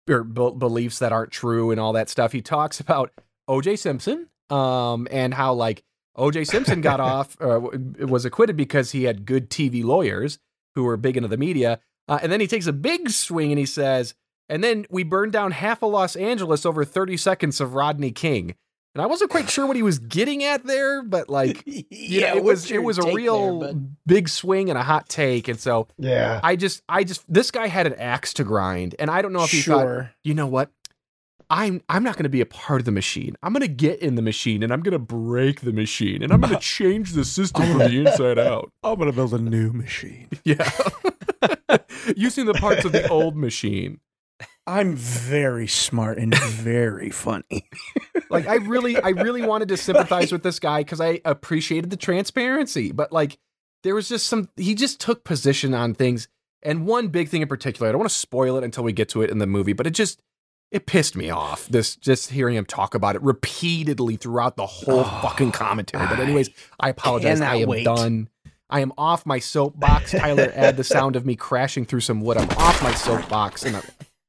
or 0.08 0.24
be- 0.24 0.51
beliefs 0.51 1.00
that 1.00 1.12
aren't 1.12 1.32
true 1.32 1.72
and 1.72 1.79
all 1.79 1.94
that 1.94 2.10
stuff. 2.10 2.34
He 2.34 2.41
talks 2.44 2.79
about 2.79 3.12
O.J. 3.48 3.77
Simpson, 3.77 4.27
um, 4.51 5.08
and 5.10 5.34
how 5.34 5.53
like 5.53 5.84
O.J. 6.15 6.45
Simpson 6.45 6.81
got 6.81 7.00
off 7.01 7.38
uh, 7.41 7.60
was 8.00 8.25
acquitted 8.25 8.57
because 8.57 8.91
he 8.91 9.03
had 9.03 9.25
good 9.25 9.50
TV 9.50 9.84
lawyers 9.84 10.39
who 10.75 10.84
were 10.84 10.98
big 10.98 11.17
into 11.17 11.29
the 11.29 11.38
media, 11.38 11.79
uh, 12.07 12.19
and 12.22 12.31
then 12.31 12.39
he 12.39 12.48
takes 12.48 12.67
a 12.67 12.74
big 12.74 13.10
swing 13.10 13.51
and 13.51 13.60
he 13.60 13.65
says, 13.65 14.13
and 14.50 14.63
then 14.63 14.86
we 14.89 15.03
burned 15.03 15.31
down 15.31 15.51
half 15.51 15.81
of 15.81 15.91
Los 15.91 16.15
Angeles 16.15 16.65
over 16.65 16.86
30 16.86 17.17
seconds 17.17 17.60
of 17.60 17.74
Rodney 17.74 18.12
King. 18.12 18.55
And 18.93 19.01
I 19.01 19.07
wasn't 19.07 19.29
quite 19.29 19.50
sure 19.50 19.65
what 19.65 19.75
he 19.75 19.84
was 19.84 20.00
getting 20.00 20.45
at 20.45 20.63
there, 20.65 21.03
but 21.03 21.27
like 21.27 21.63
you 21.65 22.22
know, 22.22 22.38
it 22.38 22.43
was 22.43 22.72
it 22.72 22.81
was 22.81 22.98
a 22.98 23.12
real 23.12 23.74
big 24.05 24.29
swing 24.29 24.69
and 24.69 24.79
a 24.79 24.84
hot 24.84 25.10
take, 25.10 25.50
and 25.50 25.60
so 25.60 25.89
yeah, 25.98 26.39
I 26.41 26.55
just 26.55 26.81
I 26.88 27.03
just 27.03 27.22
this 27.27 27.51
guy 27.51 27.67
had 27.67 27.88
an 27.88 27.95
axe 27.95 28.34
to 28.36 28.45
grind, 28.45 28.95
and 28.98 29.12
I 29.12 29.22
don't 29.22 29.34
know 29.34 29.43
if 29.43 29.51
he 29.51 29.62
thought, 29.62 30.07
you 30.24 30.34
know 30.34 30.48
what, 30.48 30.69
I'm 31.49 31.81
I'm 31.89 32.03
not 32.03 32.15
going 32.15 32.23
to 32.23 32.29
be 32.29 32.41
a 32.41 32.45
part 32.45 32.81
of 32.81 32.85
the 32.85 32.91
machine. 32.91 33.35
I'm 33.43 33.53
going 33.53 33.61
to 33.61 33.67
get 33.67 33.99
in 33.99 34.15
the 34.15 34.21
machine, 34.21 34.63
and 34.63 34.73
I'm 34.73 34.81
going 34.81 34.93
to 34.93 34.99
break 34.99 35.61
the 35.61 35.73
machine, 35.73 36.23
and 36.23 36.31
I'm 36.31 36.41
going 36.41 36.53
to 36.55 36.59
change 36.59 37.13
the 37.13 37.25
system 37.25 37.65
from 37.67 37.77
the 37.79 37.99
inside 37.99 38.39
out. 38.39 38.71
I'm 38.83 38.97
gonna 38.97 39.11
build 39.11 39.33
a 39.33 39.39
new 39.39 39.71
machine. 39.71 40.29
Yeah, 40.43 40.69
using 42.15 42.45
the 42.45 42.53
parts 42.53 42.85
of 42.85 42.91
the 42.91 43.07
old 43.07 43.35
machine. 43.35 43.99
I'm 44.67 44.95
very 44.95 45.67
smart 45.67 46.17
and 46.17 46.35
very 46.35 47.09
funny. 47.09 47.67
Like 48.29 48.47
I 48.47 48.55
really 48.55 48.99
I 48.99 49.09
really 49.09 49.41
wanted 49.41 49.69
to 49.69 49.77
sympathize 49.77 50.31
with 50.31 50.43
this 50.43 50.59
guy 50.59 50.81
because 50.81 51.01
I 51.01 51.21
appreciated 51.25 51.89
the 51.89 51.97
transparency, 51.97 52.91
but 52.91 53.11
like 53.11 53.37
there 53.83 53.95
was 53.95 54.09
just 54.09 54.27
some 54.27 54.49
he 54.55 54.75
just 54.75 54.99
took 54.99 55.23
position 55.23 55.73
on 55.73 55.93
things. 55.93 56.27
And 56.63 56.87
one 56.87 57.09
big 57.09 57.29
thing 57.29 57.43
in 57.43 57.47
particular, 57.47 57.87
I 57.87 57.91
don't 57.91 57.99
want 57.99 58.09
to 58.09 58.17
spoil 58.17 58.57
it 58.57 58.63
until 58.63 58.83
we 58.83 58.91
get 58.91 59.09
to 59.09 59.21
it 59.21 59.29
in 59.29 59.37
the 59.37 59.47
movie, 59.47 59.73
but 59.73 59.85
it 59.85 59.91
just 59.91 60.19
it 60.72 60.86
pissed 60.86 61.15
me 61.15 61.29
off. 61.29 61.67
This 61.67 61.95
just 61.95 62.31
hearing 62.31 62.55
him 62.55 62.65
talk 62.65 62.95
about 62.95 63.15
it 63.15 63.22
repeatedly 63.22 64.15
throughout 64.17 64.57
the 64.57 64.65
whole 64.65 65.01
Oh, 65.01 65.19
fucking 65.22 65.51
commentary. 65.51 66.05
But 66.07 66.19
anyways, 66.19 66.50
I 66.79 66.89
apologize. 66.89 67.41
I 67.41 67.55
am 67.55 67.69
wait. 67.69 67.86
done. 67.86 68.29
I 68.69 68.79
am 68.81 68.91
off 68.98 69.25
my 69.25 69.39
soapbox. 69.39 70.12
Tyler, 70.12 70.51
add 70.55 70.75
the 70.75 70.84
sound 70.84 71.15
of 71.15 71.25
me 71.25 71.36
crashing 71.36 71.86
through 71.86 72.00
some 72.01 72.22
wood. 72.22 72.38
I'm 72.38 72.50
off 72.57 72.81
my 72.81 72.93
soapbox 72.93 73.63
and 73.63 73.75
I'm, 73.77 73.84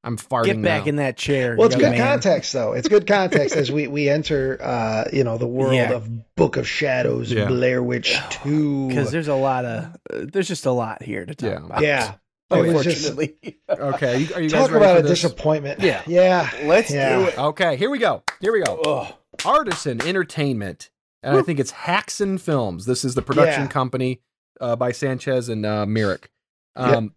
I'm 0.04 0.16
farting. 0.18 0.44
Get 0.44 0.62
back 0.62 0.82
now. 0.84 0.88
in 0.90 0.96
that 0.96 1.16
chair. 1.16 1.56
Well, 1.56 1.66
it's 1.66 1.74
good 1.74 1.90
man. 1.92 1.98
context, 1.98 2.52
though. 2.52 2.74
It's 2.74 2.86
good 2.86 3.06
context 3.06 3.56
as 3.56 3.72
we 3.72 3.88
we 3.88 4.08
enter, 4.10 4.58
uh, 4.62 5.04
you 5.12 5.24
know, 5.24 5.38
the 5.38 5.46
world 5.48 5.74
Yeah. 5.74 5.90
of 5.92 6.34
Book 6.36 6.56
of 6.58 6.68
Shadows, 6.68 7.32
Yeah. 7.32 7.46
Blair 7.46 7.82
Witch 7.82 8.16
Two. 8.30 8.86
because 8.88 9.10
there's 9.10 9.26
a 9.28 9.34
lot 9.34 9.64
of 9.64 9.84
uh, 10.12 10.26
there's 10.32 10.46
just 10.48 10.66
a 10.66 10.70
lot 10.70 11.02
here 11.02 11.24
to 11.26 11.34
talk 11.34 11.50
Yeah. 11.50 11.64
about. 11.64 11.82
yeah, 11.82 12.14
it 12.50 12.72
was 12.74 12.84
just 12.84 13.08
unfortunately. 13.08 13.58
Okay, 13.68 14.14
are 14.14 14.18
you, 14.18 14.34
are 14.34 14.40
you 14.40 14.50
guys 14.50 14.62
talk 14.62 14.70
ready 14.72 14.84
about 14.84 14.92
for 14.94 14.98
a 15.00 15.02
this? 15.08 15.20
disappointment. 15.22 15.80
Yeah. 15.80 16.02
yeah. 16.06 16.50
Let's 16.64 16.90
Yeah. 16.90 17.16
do 17.18 17.24
it. 17.26 17.38
Okay, 17.38 17.76
here 17.76 17.90
we 17.90 17.98
go. 17.98 18.22
Here 18.40 18.52
we 18.52 18.62
go. 18.62 18.76
Ugh. 18.80 19.14
Artisan 19.44 20.00
Entertainment, 20.06 20.90
and 21.22 21.36
I 21.36 21.42
think 21.42 21.58
it's 21.60 21.72
Haxan 21.72 22.40
Films. 22.40 22.86
This 22.86 23.04
is 23.04 23.14
the 23.14 23.22
production 23.22 23.62
Yeah. 23.64 23.68
company 23.68 24.20
uh, 24.60 24.76
by 24.76 24.92
Sanchez 24.92 25.48
and 25.48 25.66
uh, 25.66 25.84
Myrick. 25.86 26.30
Um, 26.76 27.12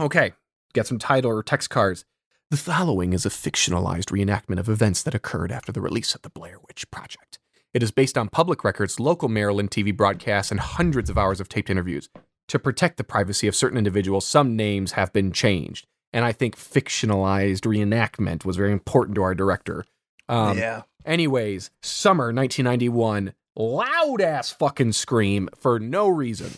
Okay, 0.00 0.32
get 0.72 0.86
some 0.86 0.98
title 0.98 1.30
or 1.30 1.42
text 1.42 1.68
cards. 1.70 2.04
The 2.50 2.56
following 2.56 3.12
is 3.12 3.24
a 3.26 3.30
fictionalized 3.30 4.06
reenactment 4.10 4.58
of 4.58 4.68
events 4.68 5.02
that 5.02 5.14
occurred 5.14 5.52
after 5.52 5.70
the 5.70 5.80
release 5.82 6.14
of 6.14 6.22
the 6.22 6.30
Blair 6.30 6.56
Witch 6.66 6.90
Project. 6.90 7.38
It 7.74 7.82
is 7.82 7.90
based 7.90 8.16
on 8.18 8.28
public 8.28 8.64
records, 8.64 8.98
local 9.00 9.28
Maryland 9.28 9.70
TV 9.70 9.94
broadcasts, 9.96 10.50
and 10.50 10.60
hundreds 10.60 11.08
of 11.10 11.16
hours 11.18 11.40
of 11.40 11.48
taped 11.48 11.70
interviews. 11.70 12.08
To 12.48 12.58
protect 12.58 12.96
the 12.96 13.04
privacy 13.04 13.46
of 13.46 13.56
certain 13.56 13.78
individuals, 13.78 14.26
some 14.26 14.56
names 14.56 14.92
have 14.92 15.12
been 15.12 15.32
changed. 15.32 15.86
And 16.12 16.24
I 16.24 16.32
think 16.32 16.56
fictionalized 16.56 17.60
reenactment 17.60 18.44
was 18.44 18.56
very 18.56 18.72
important 18.72 19.14
to 19.14 19.22
our 19.22 19.34
director. 19.34 19.84
Um, 20.28 20.58
yeah. 20.58 20.82
Anyways, 21.06 21.70
summer 21.82 22.26
1991, 22.26 23.32
loud 23.56 24.20
ass 24.20 24.50
fucking 24.50 24.92
scream 24.92 25.48
for 25.56 25.78
no 25.78 26.08
reason. 26.08 26.52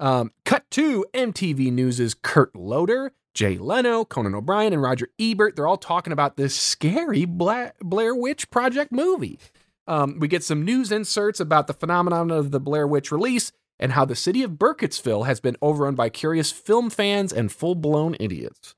Um, 0.00 0.32
cut 0.44 0.64
to 0.72 1.04
MTV 1.14 1.72
News' 1.72 2.14
Kurt 2.14 2.54
Loder, 2.56 3.12
Jay 3.34 3.58
Leno, 3.58 4.04
Conan 4.04 4.34
O'Brien, 4.34 4.72
and 4.72 4.82
Roger 4.82 5.08
Ebert. 5.18 5.56
They're 5.56 5.68
all 5.68 5.76
talking 5.76 6.12
about 6.12 6.36
this 6.36 6.56
scary 6.56 7.24
Bla- 7.26 7.72
Blair 7.80 8.14
Witch 8.14 8.50
Project 8.50 8.92
movie. 8.92 9.38
Um, 9.86 10.18
we 10.18 10.26
get 10.26 10.42
some 10.42 10.64
news 10.64 10.90
inserts 10.90 11.38
about 11.38 11.66
the 11.66 11.74
phenomenon 11.74 12.30
of 12.30 12.50
the 12.50 12.58
Blair 12.58 12.86
Witch 12.86 13.12
release 13.12 13.52
and 13.78 13.92
how 13.92 14.04
the 14.04 14.16
city 14.16 14.42
of 14.42 14.52
Burkittsville 14.52 15.26
has 15.26 15.40
been 15.40 15.56
overrun 15.60 15.94
by 15.94 16.08
curious 16.08 16.50
film 16.52 16.90
fans 16.90 17.32
and 17.32 17.50
full 17.52 17.74
blown 17.74 18.16
idiots. 18.20 18.74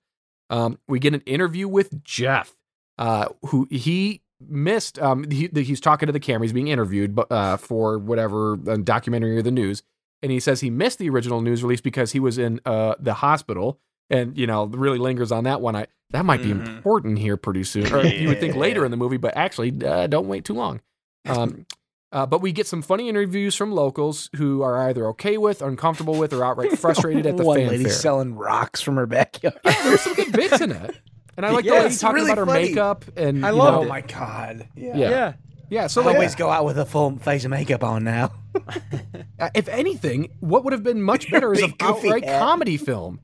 Um, 0.51 0.79
we 0.89 0.99
get 0.99 1.15
an 1.15 1.23
interview 1.27 1.69
with 1.69 2.03
Jeff, 2.05 2.55
uh, 2.99 3.29
who 3.47 3.69
he 3.71 4.23
missed. 4.41 4.99
Um, 4.99 5.31
he, 5.31 5.49
he's 5.55 5.81
talking 5.81 6.07
to 6.07 6.13
the 6.13 6.21
camera. 6.21 6.45
He's 6.47 6.53
being 6.53 6.69
interviewed 6.69 7.15
but, 7.15 7.31
uh, 7.31 7.57
for 7.59 7.99
whatever 7.99 8.55
uh, 8.67 8.77
documentary 8.77 9.37
or 9.37 9.43
the 9.43 9.51
news. 9.51 9.83
And 10.23 10.33
he 10.33 10.41
says 10.41 10.61
he 10.61 10.71
missed 10.71 10.99
the 10.99 11.09
original 11.11 11.41
news 11.41 11.63
release 11.63 11.81
because 11.81 12.13
he 12.13 12.19
was 12.21 12.39
in 12.39 12.61
uh, 12.67 12.95
the 12.99 13.15
hospital. 13.15 13.79
And, 14.11 14.39
you 14.39 14.47
know, 14.47 14.65
really 14.65 14.99
lingers 14.99 15.31
on 15.31 15.45
that 15.45 15.61
one. 15.61 15.77
I 15.77 15.87
That 16.11 16.25
might 16.25 16.43
be 16.43 16.49
Mhm. 16.49 16.67
important 16.67 17.19
here 17.19 17.37
pretty 17.37 17.63
soon. 17.65 17.93
Or 17.93 18.03
you 18.07 18.27
would 18.29 18.41
think 18.41 18.57
later 18.57 18.87
in 18.87 18.91
the 18.91 18.97
movie, 18.97 19.19
but 19.19 19.37
actually, 19.37 19.71
uh, 19.85 20.07
don't 20.07 20.27
wait 20.29 20.47
too 20.47 20.55
long. 20.55 20.81
Um, 21.29 21.67
uh, 22.12 22.27
but 22.27 22.40
we 22.40 22.53
get 22.53 22.66
some 22.66 22.83
funny 22.83 23.09
interviews 23.09 23.55
from 23.55 23.73
locals 23.73 24.31
who 24.37 24.62
are 24.62 24.79
either 24.88 25.07
okay 25.09 25.37
with, 25.38 25.61
uncomfortable 25.62 26.18
with, 26.18 26.33
or 26.33 26.44
outright 26.44 26.79
frustrated 26.79 27.27
at 27.27 27.37
the 27.37 27.44
One 27.44 27.59
fanfare. 27.59 27.79
lady 27.79 27.90
selling 27.90 28.35
rocks 28.35 28.81
from 28.81 28.97
her 28.97 29.07
backyard. 29.07 29.59
Yeah, 29.64 29.83
there's 29.85 30.01
some 30.01 30.14
good 30.14 30.33
bits 30.33 30.61
in 30.61 30.73
it. 30.73 30.97
And 31.37 31.47
I 31.47 31.51
like 31.51 31.64
Yeah, 31.64 31.73
the 31.73 31.77
lady 31.81 31.92
it's 31.92 32.01
talking 32.01 32.14
really 32.16 32.33
about 32.33 32.38
her 32.38 32.53
makeup 32.53 33.05
and 33.16 33.44
I 33.47 33.51
you 33.51 33.57
loved 33.57 33.77
know, 33.79 33.85
oh 33.85 33.88
my 33.88 34.01
god. 34.01 34.68
Yeah. 34.75 34.97
Yeah. 34.97 35.11
Yeah. 35.11 35.33
Yeah, 35.71 35.87
so 35.87 36.01
I 36.01 36.07
like, 36.07 36.14
always 36.14 36.35
go 36.35 36.49
out 36.49 36.64
with 36.64 36.79
a 36.79 36.87
full 36.87 37.18
face 37.18 37.44
of 37.44 37.51
makeup 37.51 37.85
on 37.85 38.03
now. 38.03 38.33
uh, 39.38 39.51
if 39.55 39.68
anything, 39.68 40.31
what 40.40 40.64
would 40.64 40.73
have 40.73 40.83
been 40.83 41.03
much 41.03 41.31
better 41.31 41.53
is 41.53 41.61
an 41.62 41.71
Big 41.73 41.83
outright 41.83 42.25
hat. 42.25 42.40
comedy 42.40 42.79
film. 42.79 43.21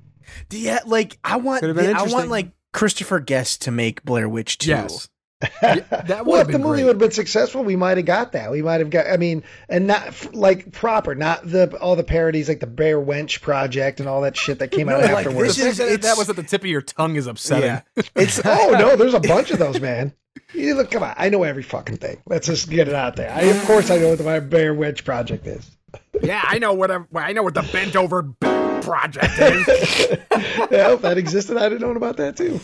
Yeah, 0.50 0.80
like 0.84 1.18
I 1.24 1.36
want 1.38 1.60
Could've 1.60 1.78
I 1.78 2.02
want 2.02 2.28
like 2.28 2.52
Christopher 2.72 3.20
Guest 3.20 3.62
to 3.62 3.70
make 3.70 4.04
Blair 4.04 4.28
Witch 4.28 4.58
2. 4.58 4.68
Yes. 4.70 5.08
That 5.60 5.90
well, 6.08 6.24
would've 6.24 6.48
if 6.48 6.52
the 6.52 6.58
movie 6.58 6.76
great. 6.76 6.84
would 6.84 6.88
have 6.90 6.98
been 6.98 7.10
successful, 7.10 7.64
we 7.64 7.76
might 7.76 7.96
have 7.96 8.06
got 8.06 8.32
that. 8.32 8.50
We 8.50 8.62
might 8.62 8.80
have 8.80 8.90
got. 8.90 9.06
I 9.06 9.16
mean, 9.16 9.42
and 9.68 9.86
not 9.86 10.34
like 10.34 10.72
proper, 10.72 11.14
not 11.14 11.48
the 11.48 11.76
all 11.80 11.96
the 11.96 12.04
parodies 12.04 12.48
like 12.48 12.60
the 12.60 12.66
Bare 12.66 13.00
Wench 13.00 13.40
Project 13.40 14.00
and 14.00 14.08
all 14.08 14.22
that 14.22 14.36
shit 14.36 14.58
that 14.60 14.70
came 14.70 14.88
out 14.88 15.00
like, 15.00 15.10
afterwards. 15.10 15.56
This 15.56 15.78
is- 15.78 15.78
that, 15.78 16.02
that 16.02 16.16
was 16.16 16.28
at 16.30 16.36
the 16.36 16.42
tip 16.42 16.62
of 16.62 16.66
your 16.66 16.82
tongue 16.82 17.16
is 17.16 17.26
upsetting. 17.26 17.64
Yeah. 17.64 18.02
It's 18.16 18.40
oh 18.44 18.76
no, 18.78 18.96
there's 18.96 19.14
a 19.14 19.20
bunch 19.20 19.50
of 19.50 19.58
those, 19.58 19.80
man. 19.80 20.12
You 20.52 20.74
look, 20.74 20.90
come 20.90 21.02
on, 21.02 21.14
I 21.16 21.30
know 21.30 21.42
every 21.42 21.62
fucking 21.62 21.96
thing. 21.96 22.20
Let's 22.26 22.46
just 22.46 22.68
get 22.70 22.86
it 22.86 22.94
out 22.94 23.16
there. 23.16 23.30
I, 23.30 23.42
of 23.42 23.64
course, 23.66 23.90
I 23.90 23.98
know 23.98 24.10
what 24.10 24.18
the 24.18 24.40
Bare 24.40 24.74
Wench 24.74 25.04
Project 25.04 25.46
is. 25.46 25.68
Yeah, 26.22 26.40
I 26.44 26.58
know 26.58 26.74
what 26.74 26.90
I'm, 26.90 27.08
I 27.14 27.32
know 27.32 27.42
what 27.42 27.54
the 27.54 27.62
bent 27.62 27.96
over 27.96 28.22
project 28.82 29.38
is. 29.38 29.66
yeah, 30.70 30.92
if 30.92 31.02
that 31.02 31.18
existed, 31.18 31.56
I'd 31.56 31.72
have 31.72 31.80
known 31.80 31.96
about 31.96 32.18
that 32.18 32.36
too. 32.36 32.60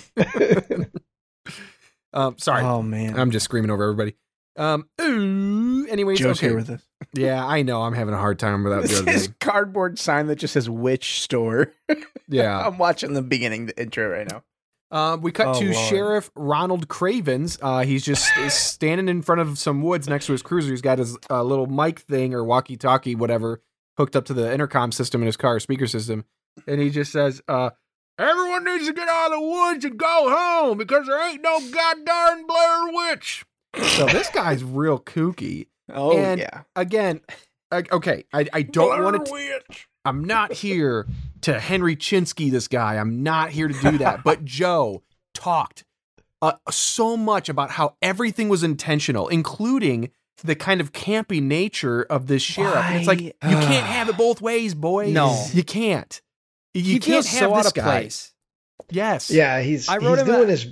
Um, 2.12 2.38
sorry, 2.38 2.62
Oh 2.62 2.82
man. 2.82 3.18
I'm 3.18 3.30
just 3.30 3.44
screaming 3.44 3.70
over 3.70 3.82
everybody. 3.84 4.14
Um, 4.56 4.88
ooh, 5.00 5.86
anyways, 5.88 6.18
Joe's 6.18 6.38
okay. 6.38 6.48
here 6.48 6.56
with 6.56 6.70
us. 6.70 6.82
yeah, 7.14 7.44
I 7.46 7.62
know. 7.62 7.82
I'm 7.82 7.94
having 7.94 8.12
a 8.14 8.18
hard 8.18 8.38
time 8.38 8.62
without 8.64 8.82
the 8.82 8.88
This 8.88 9.22
is 9.28 9.32
cardboard 9.40 9.98
sign 9.98 10.26
that 10.26 10.36
just 10.36 10.52
says 10.54 10.68
witch 10.68 11.20
store. 11.22 11.72
Yeah. 12.32 12.64
I'm 12.64 12.78
watching 12.78 13.12
the 13.14 13.22
beginning, 13.22 13.66
the 13.66 13.80
intro 13.80 14.08
right 14.08 14.28
now. 14.30 14.44
Um, 14.92 15.20
we 15.20 15.32
cut 15.32 15.48
Oh, 15.48 15.58
to 15.60 15.72
Lord. 15.72 15.88
Sheriff 15.88 16.30
Ronald 16.36 16.86
Cravens. 16.86 17.58
Uh, 17.60 17.80
he's 17.80 18.04
just 18.04 18.30
standing 18.50 19.08
in 19.08 19.22
front 19.22 19.40
of 19.40 19.58
some 19.58 19.82
woods 19.82 20.08
next 20.08 20.26
to 20.26 20.32
his 20.32 20.40
cruiser. 20.42 20.70
He's 20.70 20.80
got 20.80 20.98
his 20.98 21.18
uh, 21.28 21.42
little 21.42 21.66
mic 21.66 21.98
thing 21.98 22.32
or 22.32 22.44
walkie-talkie, 22.44 23.16
whatever, 23.16 23.62
hooked 23.96 24.14
up 24.14 24.24
to 24.26 24.32
the 24.34 24.52
intercom 24.52 24.92
system 24.92 25.22
in 25.22 25.26
his 25.26 25.36
car, 25.36 25.58
speaker 25.58 25.88
system, 25.88 26.24
and 26.68 26.80
he 26.80 26.88
just 26.90 27.10
says, 27.10 27.42
uh, 27.48 27.70
"Everyone 28.20 28.64
needs 28.64 28.86
to 28.86 28.92
get 28.92 29.08
out 29.08 29.32
of 29.32 29.40
the 29.40 29.46
woods 29.46 29.84
and 29.84 29.96
go 29.98 30.28
home 30.28 30.78
because 30.78 31.06
there 31.06 31.28
ain't 31.28 31.42
no 31.42 31.60
goddamn 31.70 32.46
Blair 32.46 32.92
Witch." 32.92 33.44
So 33.96 34.06
this 34.06 34.28
guy's 34.30 34.62
real 34.62 34.98
kooky. 34.98 35.68
Oh 35.92 36.16
And- 36.16 36.40
yeah. 36.40 36.62
Again, 36.76 37.20
I, 37.72 37.84
okay, 37.92 38.24
I, 38.32 38.46
I 38.52 38.62
don't 38.62 39.02
want 39.02 39.26
to. 39.26 39.60
I'm 40.04 40.24
not 40.24 40.52
here 40.52 41.06
to 41.42 41.60
Henry 41.60 41.94
Chinsky 41.96 42.50
this 42.50 42.68
guy. 42.68 42.96
I'm 42.96 43.22
not 43.22 43.50
here 43.50 43.68
to 43.68 43.74
do 43.74 43.98
that. 43.98 44.24
But 44.24 44.44
Joe 44.44 45.02
talked 45.34 45.84
uh, 46.42 46.52
so 46.70 47.16
much 47.16 47.48
about 47.48 47.70
how 47.70 47.96
everything 48.00 48.48
was 48.48 48.62
intentional, 48.62 49.28
including 49.28 50.10
the 50.42 50.54
kind 50.54 50.80
of 50.80 50.92
campy 50.92 51.42
nature 51.42 52.02
of 52.02 52.26
this 52.26 52.42
sheriff. 52.42 52.76
And 52.76 52.96
it's 52.96 53.06
like 53.06 53.20
you 53.20 53.32
can't 53.42 53.86
have 53.86 54.08
it 54.08 54.16
both 54.16 54.40
ways, 54.40 54.74
boys. 54.74 55.12
No. 55.12 55.44
you 55.52 55.62
can't. 55.62 56.20
You 56.74 56.82
he 56.82 56.92
can't 56.94 57.04
feels 57.04 57.26
have 57.28 57.38
so 57.38 57.48
this 57.56 57.58
out 57.58 57.66
of 57.66 57.74
guy. 57.74 57.82
place. 57.82 58.32
Yes. 58.90 59.30
Yeah, 59.30 59.60
he's 59.60 59.88
I 59.88 59.96
wrote 59.98 60.18
he's 60.18 60.20
him 60.20 60.26
doing 60.34 60.48
a- 60.48 60.50
his. 60.52 60.66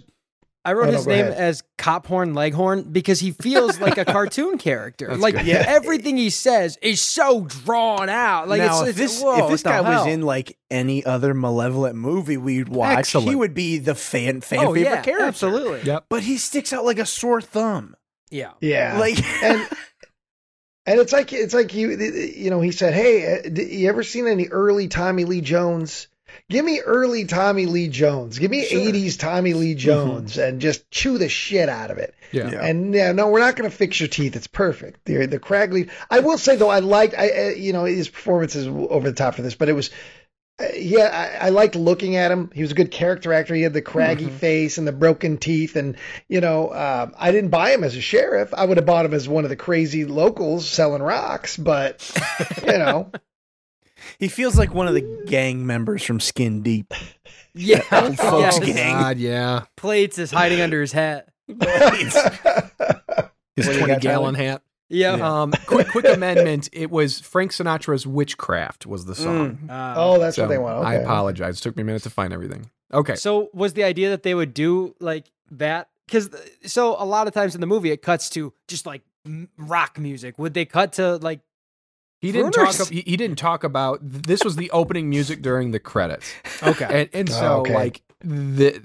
I 0.65 0.73
wrote 0.75 0.89
Oh, 0.89 0.93
his 0.93 1.07
go 1.07 1.13
name 1.13 1.27
ahead. 1.27 1.39
as 1.39 1.63
Cop 1.79 2.07
Horn 2.09 2.35
Leghorn 2.35 2.83
because 2.93 3.21
he 3.21 3.31
feels 3.31 3.81
like 3.81 3.97
a 3.97 4.05
cartoon 4.17 4.59
character. 4.59 5.07
That's 5.09 5.21
like. 5.21 5.37
Yeah. 5.45 5.65
everything 5.67 6.17
he 6.19 6.29
says 6.31 6.77
is 6.83 7.01
so 7.01 7.43
drawn 7.45 8.09
out. 8.11 8.49
Like 8.49 8.59
now, 8.61 8.81
it's, 8.81 8.83
if 8.83 8.89
it's 8.89 8.99
this 9.15 9.23
whoa, 9.23 9.45
if 9.45 9.51
this 9.51 9.65
what 9.65 9.77
the 9.77 9.83
guy 9.83 9.97
was 9.99 10.07
in 10.07 10.23
like 10.23 10.59
any 10.71 11.05
other 11.07 11.33
malevolent 11.33 11.97
movie 11.97 12.37
we'd 12.37 12.69
watch, 12.69 13.13
he 13.13 13.35
would 13.35 13.55
be 13.55 13.79
the 13.79 13.95
fan 13.95 14.41
fan 14.43 14.59
oh 14.59 14.75
favorite 14.75 14.81
yeah, 14.91 15.01
character. 15.03 15.25
absolutely. 15.27 15.83
Yep. 15.85 16.07
But 16.11 16.23
he 16.25 16.37
sticks 16.37 16.73
out 16.73 16.85
like 16.85 16.99
a 16.99 17.07
sore 17.07 17.41
thumb. 17.41 17.95
Yeah. 18.31 18.51
Yeah. 18.61 18.99
Like 18.99 19.23
and 19.43 19.67
and 20.91 21.01
it's 21.01 21.13
like 21.13 21.33
it's 21.33 21.55
like 21.55 21.75
you 21.75 21.91
you 21.91 22.51
know 22.51 22.61
he 22.61 22.73
said 22.73 22.95
hey 22.95 23.39
uh, 23.39 23.49
d- 23.49 23.77
you 23.79 23.89
ever 23.89 24.03
seen 24.03 24.27
any 24.27 24.49
early 24.49 24.89
tommy 24.89 25.25
lee 25.25 25.41
jones 25.41 26.09
give 26.51 26.65
me 26.65 26.81
early 26.81 27.25
tommy 27.25 27.67
lee 27.67 27.89
jones 27.89 28.39
give 28.39 28.51
me 28.51 28.65
Sure. 28.65 28.81
80s 28.81 29.19
tommy 29.19 29.55
lee 29.55 29.75
jones 29.75 30.37
and 30.39 30.61
just 30.61 30.91
chew 30.91 31.19
the 31.19 31.29
shit 31.29 31.69
out 31.69 31.91
of 31.91 31.99
it 31.99 32.15
Yeah. 32.33 32.51
Yeah. 32.51 32.65
and 32.65 32.95
yeah 32.95 33.13
no 33.13 33.29
we're 33.29 33.41
not 33.41 33.57
going 33.57 33.71
to 33.71 33.75
fix 33.77 33.99
your 34.01 34.09
teeth 34.09 34.37
it's 34.37 34.47
perfect 34.47 35.05
the 35.05 35.27
the 35.27 35.39
craggly 35.39 35.91
i 36.11 36.21
will 36.21 36.39
say 36.39 36.57
though 36.57 36.71
i 36.71 36.81
liked 36.81 37.15
i 37.17 37.29
uh, 37.31 37.49
you 37.51 37.73
know 37.73 37.85
his 37.85 38.09
performance 38.09 38.55
is 38.57 38.67
over 38.67 39.09
the 39.11 39.17
top 39.17 39.35
for 39.37 39.43
this 39.43 39.55
but 39.55 39.69
it 39.69 39.75
was 39.75 39.91
yeah, 40.75 41.39
I, 41.41 41.47
I 41.47 41.49
liked 41.51 41.75
looking 41.77 42.17
at 42.17 42.31
him. 42.33 42.51
He 42.55 42.63
was 42.63 42.73
a 42.73 42.75
good 42.75 42.91
character 42.91 43.33
actor. 43.33 43.55
He 43.55 43.63
had 43.63 43.73
the 43.73 43.83
craggy 43.83 44.27
Mm-hmm. 44.27 44.37
face 44.37 44.79
and 44.79 44.87
the 44.87 44.93
broken 44.93 45.37
teeth, 45.39 45.77
and 45.77 45.97
you 46.29 46.41
know, 46.41 46.69
uh, 46.69 47.11
I 47.17 47.31
didn't 47.33 47.51
buy 47.51 47.71
him 47.73 47.85
as 47.85 47.95
a 47.97 48.01
sheriff. 48.01 48.53
I 48.55 48.65
would 48.65 48.77
have 48.77 48.87
bought 48.87 49.05
him 49.05 49.15
as 49.15 49.29
one 49.29 49.45
of 49.45 49.51
the 49.51 49.57
crazy 49.57 50.05
locals 50.05 50.69
selling 50.69 51.03
rocks, 51.03 51.57
but 51.57 52.11
you 52.67 52.79
know, 52.79 53.11
he 54.19 54.29
feels 54.29 54.59
like 54.59 54.75
one 54.75 54.89
of 54.89 54.95
the 54.95 55.25
gang 55.27 55.67
members 55.67 56.03
from 56.03 56.21
Skin 56.21 56.63
Deep. 56.63 56.93
Yeah. 57.55 57.83
Old 57.91 58.17
folks 58.17 58.59
Yes. 58.59 58.67
gang. 58.77 58.93
God, 58.93 59.17
yeah. 59.19 59.65
Plates 59.77 60.19
is 60.19 60.31
hiding 60.31 60.61
under 60.61 60.81
his 60.81 60.93
hat. 60.93 61.29
His 61.49 62.15
What 62.15 63.73
do 63.73 63.73
you 63.73 63.79
20 63.79 63.87
got, 63.95 64.01
gallon 64.01 64.35
hat. 64.37 64.63
Yeah. 64.89 65.13
Um, 65.15 65.53
quick, 65.67 65.89
quick 65.89 66.07
amendment. 66.09 66.69
It 66.73 66.91
was 66.91 67.21
Frank 67.21 67.53
Sinatra's 67.53 68.07
"Witchcraft" 68.07 68.87
was 68.87 69.05
the 69.05 69.15
song. 69.15 69.69
Uh, 69.69 69.95
oh, 69.97 70.19
that's 70.19 70.37
So 70.37 70.43
what 70.45 70.49
they 70.49 70.59
want. 70.59 70.85
I 70.87 70.95
apologize. 70.95 71.59
It 71.59 71.63
took 71.63 71.77
me 71.77 71.83
a 71.83 71.85
minute 71.85 72.03
to 72.05 72.11
find 72.11 72.33
everything. 72.33 72.71
Okay. 72.93 73.15
So 73.17 73.51
was 73.53 73.75
the 73.75 73.85
idea 73.85 74.09
that 74.11 74.23
they 74.23 74.35
would 74.35 74.55
do 74.55 74.95
like 75.01 75.31
that? 75.51 75.89
Because 76.07 76.31
so 76.65 76.97
a 76.99 77.05
lot 77.05 77.27
of 77.27 77.35
times 77.35 77.55
in 77.55 77.61
the 77.61 77.67
movie 77.67 77.91
it 77.91 78.01
cuts 78.01 78.31
to 78.31 78.53
just 78.67 78.87
like 78.87 79.03
rock 79.59 79.99
music. 79.99 80.39
Would 80.39 80.55
they 80.55 80.65
cut 80.65 80.95
to 80.95 81.17
like 81.19 81.41
He 82.23 82.33
didn't 82.33 82.53
talk. 82.53 82.75
He, 82.89 83.03
he 83.03 83.17
didn't 83.19 83.37
talk 83.37 83.63
about. 83.65 83.99
This 84.03 84.43
was 84.43 84.57
the 84.57 84.71
opening 84.71 85.11
music 85.11 85.43
during 85.43 85.71
the 85.73 85.79
credits, 85.79 86.33
okay? 86.63 87.03
and 87.03 87.11
and 87.13 87.29
so 87.31 87.57
Oh, 87.57 87.61
okay. 87.61 87.75
like 87.75 88.03
the. 88.25 88.81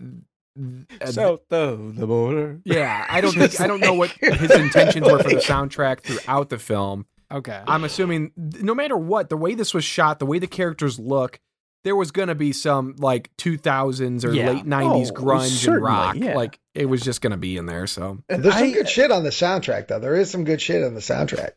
Uh, 1.02 1.06
South 1.08 1.52
of 1.52 1.96
the 1.96 2.06
border. 2.08 2.60
yeah, 2.66 3.06
I 3.10 3.22
don't 3.22 3.32
think 3.38 3.60
I 3.60 3.68
don't 3.68 3.80
know 3.80 3.94
what 3.94 4.12
his 4.12 4.52
intentions 4.52 5.06
were 5.10 5.20
for 5.20 5.30
the 5.30 5.36
soundtrack 5.38 6.02
throughout 6.02 6.50
the 6.50 6.60
film. 6.60 7.06
okay. 7.32 7.62
I'm 7.68 7.84
assuming 7.84 8.32
no 8.38 8.76
matter 8.76 8.96
what, 8.98 9.30
the 9.30 9.38
way 9.38 9.56
this 9.56 9.74
was 9.74 9.84
shot, 9.84 10.20
the 10.20 10.26
way 10.26 10.40
the 10.40 10.48
characters 10.48 11.00
look, 11.00 11.40
there 11.84 11.96
was 11.96 12.12
going 12.12 12.30
to 12.30 12.36
be 12.36 12.54
some 12.54 12.96
like 13.00 13.30
2000s 13.38 14.24
or 14.24 14.32
Yeah. 14.32 14.52
late 14.52 14.66
90s 14.66 15.10
Oh, 15.10 15.14
grunge 15.22 15.68
and 15.68 15.82
rock. 15.84 16.16
yeah. 16.16 16.36
Like 16.36 16.60
it 16.74 16.86
was 16.86 17.02
just 17.02 17.22
going 17.22 17.32
to 17.32 17.38
be 17.38 17.58
in 17.58 17.66
there. 17.66 17.88
So 17.88 18.20
There's 18.30 18.54
some 18.54 18.64
I- 18.64 18.72
good 18.72 18.88
shit 18.88 19.12
on 19.12 19.24
the 19.24 19.32
soundtrack, 19.32 19.88
though. 19.88 20.00
There 20.00 20.16
is 20.16 20.30
some 20.32 20.44
good 20.44 20.62
shit 20.62 20.84
on 20.84 20.94
the 20.94 21.02
soundtrack. 21.02 21.52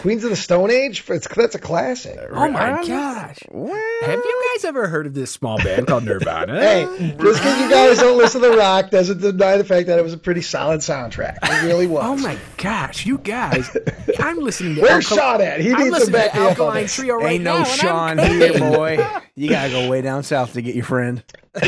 Queens 0.00 0.22
of 0.22 0.28
the 0.30 0.36
Stone 0.36 0.70
Age, 0.70 1.02
it's, 1.08 1.26
that's 1.34 1.54
a 1.54 1.58
classic. 1.58 2.18
Uh, 2.18 2.26
oh 2.32 2.48
my 2.50 2.72
I'm- 2.72 2.86
gosh. 2.86 3.38
Well, 3.50 3.74
Have 4.02 4.18
you 4.22 4.50
guys 4.54 4.64
ever 4.66 4.86
heard 4.88 5.06
of 5.06 5.14
this 5.14 5.30
small 5.30 5.56
band 5.58 5.86
called 5.86 6.04
Nirvana? 6.04 6.52
Hey, 6.60 6.84
just 7.18 7.18
because 7.40 7.60
you 7.60 7.70
guys 7.70 7.98
don't 7.98 8.18
listen 8.18 8.42
to 8.42 8.50
rock 8.50 8.90
doesn't 8.90 9.20
deny 9.22 9.56
the 9.56 9.64
fact 9.64 9.86
that 9.86 9.98
it 9.98 10.02
was 10.02 10.12
a 10.12 10.18
pretty 10.18 10.42
solid 10.42 10.80
soundtrack. 10.80 11.38
It 11.42 11.62
really 11.66 11.86
was. 11.86 12.02
Oh 12.04 12.16
my 12.16 12.36
gosh, 12.58 13.06
you 13.06 13.16
guys! 13.18 13.74
I'm 14.18 14.38
listening 14.40 14.74
to 14.74 14.82
Where's 14.82 15.06
Alkal- 15.08 15.16
Sean 15.16 15.40
at? 15.40 15.60
He 15.60 15.72
I'm 15.72 15.78
needs 15.78 15.88
to 15.88 15.92
listening 15.92 16.12
back 16.12 16.32
to 16.32 16.38
me 16.38 16.44
up 16.44 16.50
Alkaline. 16.50 16.86
Trio 16.88 17.14
right 17.16 17.32
Ain't 17.32 17.44
now. 17.44 17.52
no 17.54 17.58
I'm 17.60 17.64
Sean 17.64 18.18
here, 18.18 18.58
boy. 18.58 19.06
You 19.36 19.48
gotta 19.48 19.70
go 19.70 19.88
way 19.88 20.02
down 20.02 20.22
south 20.24 20.52
to 20.54 20.60
get 20.62 20.74
your 20.74 20.84
friend. 20.84 21.22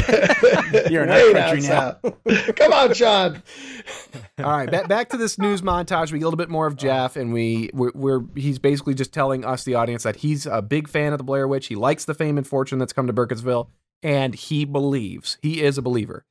You're 0.90 1.04
in 1.04 1.10
Way 1.10 1.32
country 1.34 1.60
now. 1.62 1.96
south. 2.02 2.56
Come 2.56 2.72
on, 2.72 2.92
Sean. 2.94 3.42
All 4.38 4.44
right, 4.56 4.70
back, 4.70 4.88
back 4.88 5.08
to 5.10 5.16
this 5.16 5.38
news 5.38 5.60
montage. 5.62 6.10
We 6.10 6.18
get 6.18 6.24
a 6.24 6.28
little 6.28 6.38
bit 6.38 6.48
more 6.48 6.66
of 6.66 6.76
Jeff, 6.76 7.16
and 7.16 7.32
we 7.32 7.70
we're, 7.84 8.18
we're 8.18 8.24
he's 8.34 8.58
basically 8.58 8.94
just 8.94 9.12
telling 9.12 9.44
us 9.44 9.64
the 9.64 9.74
audience 9.74 10.02
that 10.02 10.16
he's 10.16 10.46
a 10.46 10.62
big 10.62 10.88
fan 10.88 11.12
of 11.12 11.18
the 11.18 11.24
Blair 11.24 11.46
Witch. 11.48 11.66
He 11.66 11.74
likes 11.74 12.04
the 12.04 12.14
fame 12.14 12.38
and 12.38 12.46
fortune 12.46 12.78
that's 12.78 12.92
come 12.92 13.06
to 13.06 13.12
Burkittsville, 13.12 13.68
and 14.02 14.34
he 14.34 14.64
believes 14.64 15.38
he 15.42 15.62
is 15.62 15.78
a 15.78 15.82
believer. 15.82 16.24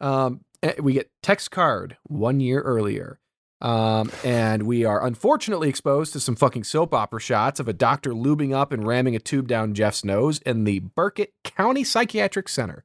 Um, 0.00 0.40
eh, 0.62 0.74
we 0.80 0.94
get 0.94 1.10
text 1.22 1.50
card 1.50 1.96
one 2.04 2.40
year 2.40 2.60
earlier. 2.60 3.20
Um, 3.62 4.10
and 4.22 4.64
we 4.64 4.84
are 4.84 5.04
unfortunately 5.04 5.70
exposed 5.70 6.12
to 6.12 6.20
some 6.20 6.36
fucking 6.36 6.64
soap 6.64 6.92
opera 6.92 7.20
shots 7.20 7.58
of 7.58 7.68
a 7.68 7.72
doctor 7.72 8.10
lubing 8.10 8.54
up 8.54 8.70
and 8.70 8.86
ramming 8.86 9.16
a 9.16 9.18
tube 9.18 9.48
down 9.48 9.72
Jeff's 9.72 10.04
nose 10.04 10.40
in 10.40 10.64
the 10.64 10.80
Burkett 10.80 11.32
County 11.42 11.82
Psychiatric 11.82 12.50
Center. 12.50 12.84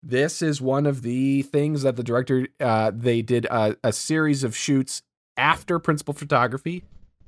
This 0.00 0.40
is 0.40 0.60
one 0.60 0.86
of 0.86 1.02
the 1.02 1.42
things 1.42 1.82
that 1.82 1.96
the 1.96 2.04
director 2.04 2.48
uh, 2.60 2.92
they 2.94 3.22
did 3.22 3.46
a, 3.46 3.76
a 3.82 3.92
series 3.92 4.44
of 4.44 4.56
shoots 4.56 5.02
after 5.36 5.78
principal 5.78 6.14
photography, 6.14 6.84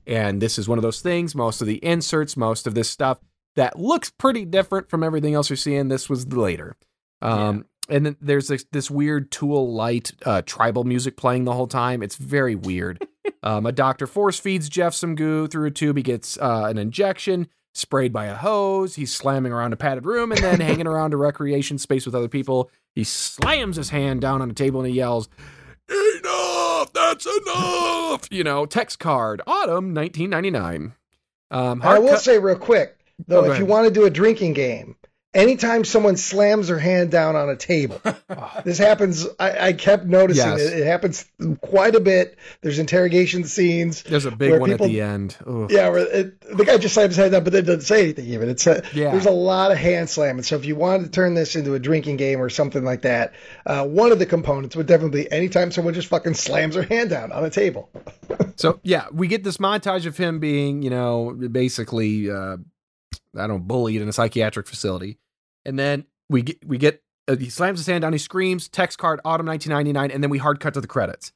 and 0.07 0.40
this 0.40 0.59
is 0.59 0.69
one 0.69 0.79
of 0.79 0.83
those 0.83 1.01
things. 1.01 1.35
Most 1.35 1.61
of 1.61 1.67
the 1.67 1.85
inserts, 1.85 2.37
most 2.37 2.67
of 2.67 2.75
this 2.75 2.90
stuff 2.90 3.19
that 3.57 3.79
looks 3.79 4.11
pretty 4.11 4.45
different 4.45 4.90
from 4.90 5.03
everything 5.03 5.35
else 5.35 5.49
you're 5.51 5.57
seeing. 5.57 5.88
This 5.88 6.09
was 6.09 6.27
later. 6.33 6.77
Um, 7.23 7.67
And 7.88 8.07
then 8.07 8.17
there's 8.21 8.49
this, 8.49 8.64
this 8.73 8.90
weird 8.90 9.31
Tool 9.31 9.73
light 9.75 10.12
uh, 10.25 10.43
tribal 10.47 10.85
music 10.85 11.17
playing 11.17 11.45
the 11.45 11.53
whole 11.53 11.67
time. 11.67 12.03
It's 12.03 12.17
very 12.17 12.55
weird. 12.55 13.07
um, 13.43 13.67
a 13.67 13.73
doctor 13.73 14.07
force 14.07 14.40
feeds 14.40 14.69
Jeff 14.69 14.95
some 14.95 15.14
goo 15.14 15.47
through 15.47 15.67
a 15.67 15.71
tube. 15.71 15.97
He 15.99 16.03
gets 16.03 16.38
uh, 16.38 16.64
an 16.69 16.79
injection 16.79 17.47
sprayed 17.75 18.12
by 18.12 18.27
a 18.27 18.35
hose. 18.37 18.95
He's 18.95 19.14
slamming 19.14 19.53
around 19.53 19.73
a 19.73 19.77
padded 19.77 20.07
room 20.07 20.33
and 20.33 20.40
then 20.43 20.61
hanging 20.62 20.87
around 20.87 21.12
a 21.12 21.17
recreation 21.19 21.77
space 21.77 22.07
with 22.07 22.14
other 22.14 22.29
people. 22.29 22.71
He 22.95 23.05
slams 23.05 23.77
his 23.77 23.90
hand 23.90 24.21
down 24.23 24.40
on 24.40 24.51
a 24.51 24.55
table 24.55 24.81
and 24.81 24.88
he 24.88 24.97
yells, 24.97 25.29
Enough! 25.88 26.63
That's 26.94 27.26
enough! 27.26 28.28
You 28.30 28.44
know, 28.44 28.66
text 28.66 28.98
card, 28.98 29.42
autumn 29.46 29.94
1999. 29.94 30.94
Um, 31.50 31.83
I 31.83 31.98
will 31.98 32.11
cut- 32.11 32.22
say 32.22 32.38
real 32.38 32.57
quick, 32.57 32.96
Oh, 33.20 33.24
though, 33.28 33.42
go 33.42 33.52
if 33.52 33.59
you 33.59 33.66
want 33.66 33.87
to 33.87 33.92
do 33.92 34.04
a 34.07 34.11
drinking 34.11 34.54
game, 34.54 34.96
anytime 35.35 35.85
someone 35.85 36.16
slams 36.16 36.68
their 36.68 36.79
hand 36.79 37.11
down 37.11 37.37
on 37.37 37.49
a 37.51 37.57
table, 37.57 38.01
this 38.64 38.79
happens. 38.79 39.27
I, 39.38 39.68
I 39.68 39.73
kept 39.73 40.05
noticing 40.07 40.47
Yes. 40.53 40.61
it. 40.61 40.79
It 40.81 40.87
happens 40.87 41.25
quite 41.61 41.94
a 41.94 42.01
bit. 42.01 42.38
There's 42.62 42.79
interrogation 42.79 43.44
scenes. 43.44 44.03
There's 44.03 44.25
a 44.25 44.31
big 44.31 44.59
one 44.61 44.70
people- 44.70 44.87
at 44.87 44.90
the 44.92 45.01
end. 45.01 45.37
Ugh. 45.47 45.70
Yeah, 45.70 45.88
where 45.88 45.99
it, 46.07 46.40
the 46.57 46.64
guy 46.64 46.79
just 46.79 46.94
slams 46.94 47.11
his 47.11 47.16
hand 47.18 47.33
down, 47.33 47.44
but 47.44 47.53
then 47.53 47.64
doesn't 47.64 47.83
say 47.83 48.03
anything 48.05 48.27
even. 48.27 48.49
It's 48.49 48.66
a, 48.66 48.83
Yeah. 48.94 49.11
there's 49.11 49.27
a 49.27 49.31
lot 49.31 49.73
of 49.73 49.79
hand 49.79 50.09
slamming. 50.09 50.42
So 50.44 50.57
if 50.57 50.64
you 50.64 50.77
wanted 50.77 51.05
to 51.05 51.11
turn 51.11 51.35
this 51.35 51.57
into 51.57 51.75
a 51.75 51.79
drinking 51.79 52.16
game 52.16 52.40
or 52.40 52.49
something 52.49 52.85
like 52.85 53.03
that, 53.03 53.35
uh, 53.66 53.85
one 53.85 54.12
of 54.12 54.18
the 54.18 54.27
components 54.27 54.77
would 54.77 54.87
definitely 54.87 55.25
be 55.25 55.33
anytime 55.33 55.70
someone 55.73 55.94
just 55.94 56.09
fucking 56.09 56.35
slams 56.35 56.75
their 56.75 56.85
hand 56.85 57.11
down 57.11 57.33
on 57.33 57.44
a 57.44 57.51
table. 57.51 57.90
So 58.57 58.79
yeah, 58.85 59.07
we 59.12 59.27
get 59.27 59.42
this 59.42 59.57
montage 59.57 60.07
of 60.07 60.16
him 60.16 60.38
being, 60.38 60.81
you 60.83 60.88
know, 60.90 61.33
basically, 61.51 62.31
uh, 62.31 62.57
I 62.57 63.47
don't 63.47 63.49
know, 63.49 63.59
bullied 63.59 64.01
in 64.01 64.09
a 64.09 64.12
psychiatric 64.12 64.68
facility, 64.68 65.18
and 65.64 65.79
then 65.79 66.05
we 66.29 66.42
get 66.42 66.66
we 66.66 66.79
get 66.79 67.03
uh, 67.29 67.37
he 67.37 67.48
slams 67.50 67.79
his 67.81 67.87
hand 67.87 68.03
down, 68.03 68.12
he 68.12 68.18
screams, 68.18 68.68
text 68.68 68.98
card, 68.98 69.20
autumn 69.24 69.46
1999, 69.46 70.11
and 70.14 70.22
then 70.22 70.31
we 70.31 70.38
hard 70.38 70.61
cut 70.61 70.74
to 70.74 70.81
the 70.81 70.87
credits. 70.87 71.33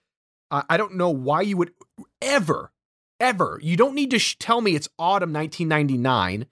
I 0.50 0.64
I 0.70 0.76
don't 0.76 0.96
know 0.96 1.10
why 1.10 1.42
you 1.42 1.56
would 1.56 1.72
ever, 2.20 2.72
ever. 3.20 3.58
You 3.62 3.76
don't 3.76 3.94
need 3.94 4.10
to 4.12 4.18
sh- 4.18 4.36
tell 4.38 4.60
me 4.60 4.74
it's 4.74 4.88
autumn 4.98 5.32
1999. 5.32 6.46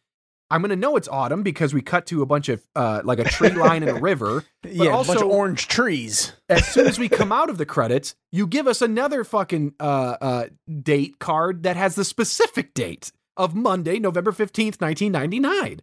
I'm 0.48 0.60
gonna 0.60 0.76
know 0.76 0.96
it's 0.96 1.08
autumn 1.08 1.42
because 1.42 1.74
we 1.74 1.82
cut 1.82 2.06
to 2.06 2.22
a 2.22 2.26
bunch 2.26 2.48
of 2.48 2.62
uh, 2.76 3.00
like 3.04 3.18
a 3.18 3.24
tree 3.24 3.50
line 3.50 3.82
in 3.82 3.88
a 3.88 4.00
river. 4.00 4.44
yeah, 4.62 4.84
a 4.84 4.90
bunch 4.92 5.08
also- 5.08 5.26
of 5.26 5.32
orange 5.32 5.66
trees. 5.66 6.32
as 6.48 6.66
soon 6.68 6.86
as 6.86 6.98
we 6.98 7.08
come 7.08 7.32
out 7.40 7.50
of 7.50 7.58
the 7.58 7.66
credits, 7.66 8.14
you 8.30 8.46
give 8.46 8.68
us 8.68 8.80
another 8.80 9.24
fucking 9.24 9.74
uh, 9.80 10.16
uh, 10.20 10.44
date 10.82 11.18
card 11.18 11.64
that 11.64 11.76
has 11.76 11.96
the 11.96 12.04
specific 12.04 12.74
date 12.74 13.10
of 13.36 13.54
Monday, 13.56 13.98
November 13.98 14.30
15th, 14.30 14.80
1999. 14.80 15.80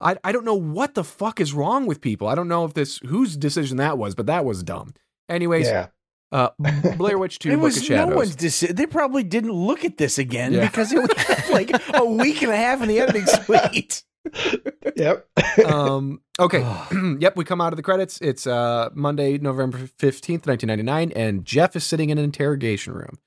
I, 0.00 0.16
I 0.24 0.32
don't 0.32 0.44
know 0.44 0.54
what 0.54 0.94
the 0.94 1.04
fuck 1.04 1.40
is 1.40 1.52
wrong 1.54 1.86
with 1.86 2.00
people. 2.00 2.28
I 2.28 2.34
don't 2.34 2.48
know 2.48 2.64
if 2.64 2.74
this 2.74 2.98
whose 3.06 3.36
decision 3.36 3.78
that 3.78 3.96
was, 3.98 4.14
but 4.14 4.26
that 4.26 4.44
was 4.44 4.62
dumb. 4.62 4.92
Anyways, 5.28 5.66
Yeah. 5.68 5.88
uh, 6.32 6.50
Blair 6.96 7.18
Witch 7.18 7.38
2 7.38 7.50
It 7.50 7.54
Book 7.56 7.62
was 7.62 7.78
of 7.82 7.88
no 7.90 8.06
one's 8.16 8.36
decision. 8.36 8.76
They 8.76 8.86
probably 8.86 9.22
didn't 9.22 9.52
look 9.52 9.84
at 9.84 9.96
this 9.98 10.18
again 10.18 10.52
Yeah. 10.52 10.66
because 10.66 10.92
it 10.92 10.98
was 11.00 11.48
like 11.50 11.70
a 11.94 12.04
week 12.04 12.42
and 12.42 12.52
a 12.52 12.56
half 12.56 12.82
in 12.82 12.88
the 12.88 13.00
editing 13.00 13.26
suite. 13.26 14.02
Yep. 14.96 15.28
um, 15.66 16.20
okay. 16.38 16.60
yep, 17.20 17.36
we 17.36 17.44
come 17.44 17.60
out 17.60 17.72
of 17.72 17.76
the 17.76 17.82
credits. 17.82 18.18
It's 18.20 18.46
uh, 18.46 18.90
Monday, 18.94 19.38
November 19.38 19.78
15th, 19.78 20.46
1999, 20.46 21.12
and 21.12 21.44
Jeff 21.44 21.76
is 21.76 21.84
sitting 21.84 22.10
in 22.10 22.18
an 22.18 22.24
interrogation 22.24 22.92
room. 22.92 23.18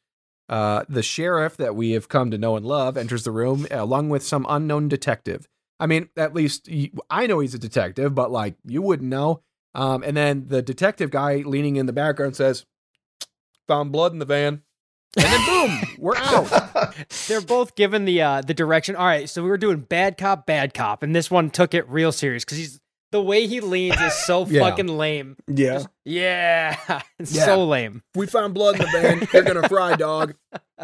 Uh, 0.49 0.83
the 0.89 1.03
sheriff 1.03 1.57
that 1.57 1.75
we 1.75 1.91
have 1.91 2.09
come 2.09 2.31
to 2.31 2.37
know 2.37 2.55
and 2.57 2.65
love 2.65 2.97
enters 2.97 3.23
the 3.23 3.31
room 3.31 3.67
along 3.71 4.09
with 4.09 4.23
some 4.23 4.45
unknown 4.49 4.87
detective. 4.87 5.47
I 5.79 5.85
mean, 5.87 6.09
at 6.17 6.33
least 6.33 6.69
I 7.09 7.27
know 7.27 7.39
he's 7.39 7.53
a 7.53 7.59
detective, 7.59 8.13
but 8.13 8.31
like 8.31 8.55
you 8.65 8.81
wouldn't 8.81 9.09
know. 9.09 9.41
Um, 9.75 10.03
and 10.03 10.17
then 10.17 10.45
the 10.47 10.61
detective 10.61 11.11
guy 11.11 11.37
leaning 11.45 11.75
in 11.75 11.85
the 11.85 11.93
background 11.93 12.35
says, 12.35 12.65
found 13.67 13.91
blood 13.91 14.11
in 14.13 14.19
the 14.19 14.25
van. 14.25 14.63
And 15.17 15.25
then 15.25 15.45
boom, 15.45 15.81
we're 15.97 16.15
out. 16.17 16.95
They're 17.27 17.41
both 17.41 17.75
given 17.75 18.05
the 18.05 18.21
uh 18.21 18.41
the 18.41 18.53
direction. 18.53 18.95
All 18.95 19.05
right, 19.05 19.27
so 19.29 19.41
we 19.43 19.49
were 19.49 19.57
doing 19.57 19.79
bad 19.79 20.17
cop, 20.17 20.45
bad 20.45 20.73
cop, 20.73 21.01
and 21.01 21.15
this 21.15 21.31
one 21.31 21.49
took 21.49 21.73
it 21.73 21.87
real 21.89 22.11
serious 22.11 22.45
because 22.45 22.57
he's 22.59 22.79
the 23.11 23.21
way 23.21 23.47
he 23.47 23.59
leans 23.59 23.99
is 24.01 24.13
so 24.13 24.45
Yeah. 24.49 24.61
fucking 24.61 24.87
lame. 24.87 25.35
Yeah. 25.47 25.83
Yeah, 26.05 26.77
it's 27.19 27.33
Yeah. 27.33 27.45
so 27.45 27.65
lame. 27.65 28.03
We 28.13 28.27
found 28.27 28.53
blood 28.53 28.75
in 28.75 28.81
the 28.81 28.87
van. 28.91 29.27
They're 29.31 29.41
gonna 29.43 29.67
fry, 29.67 29.95
dog. 29.95 30.35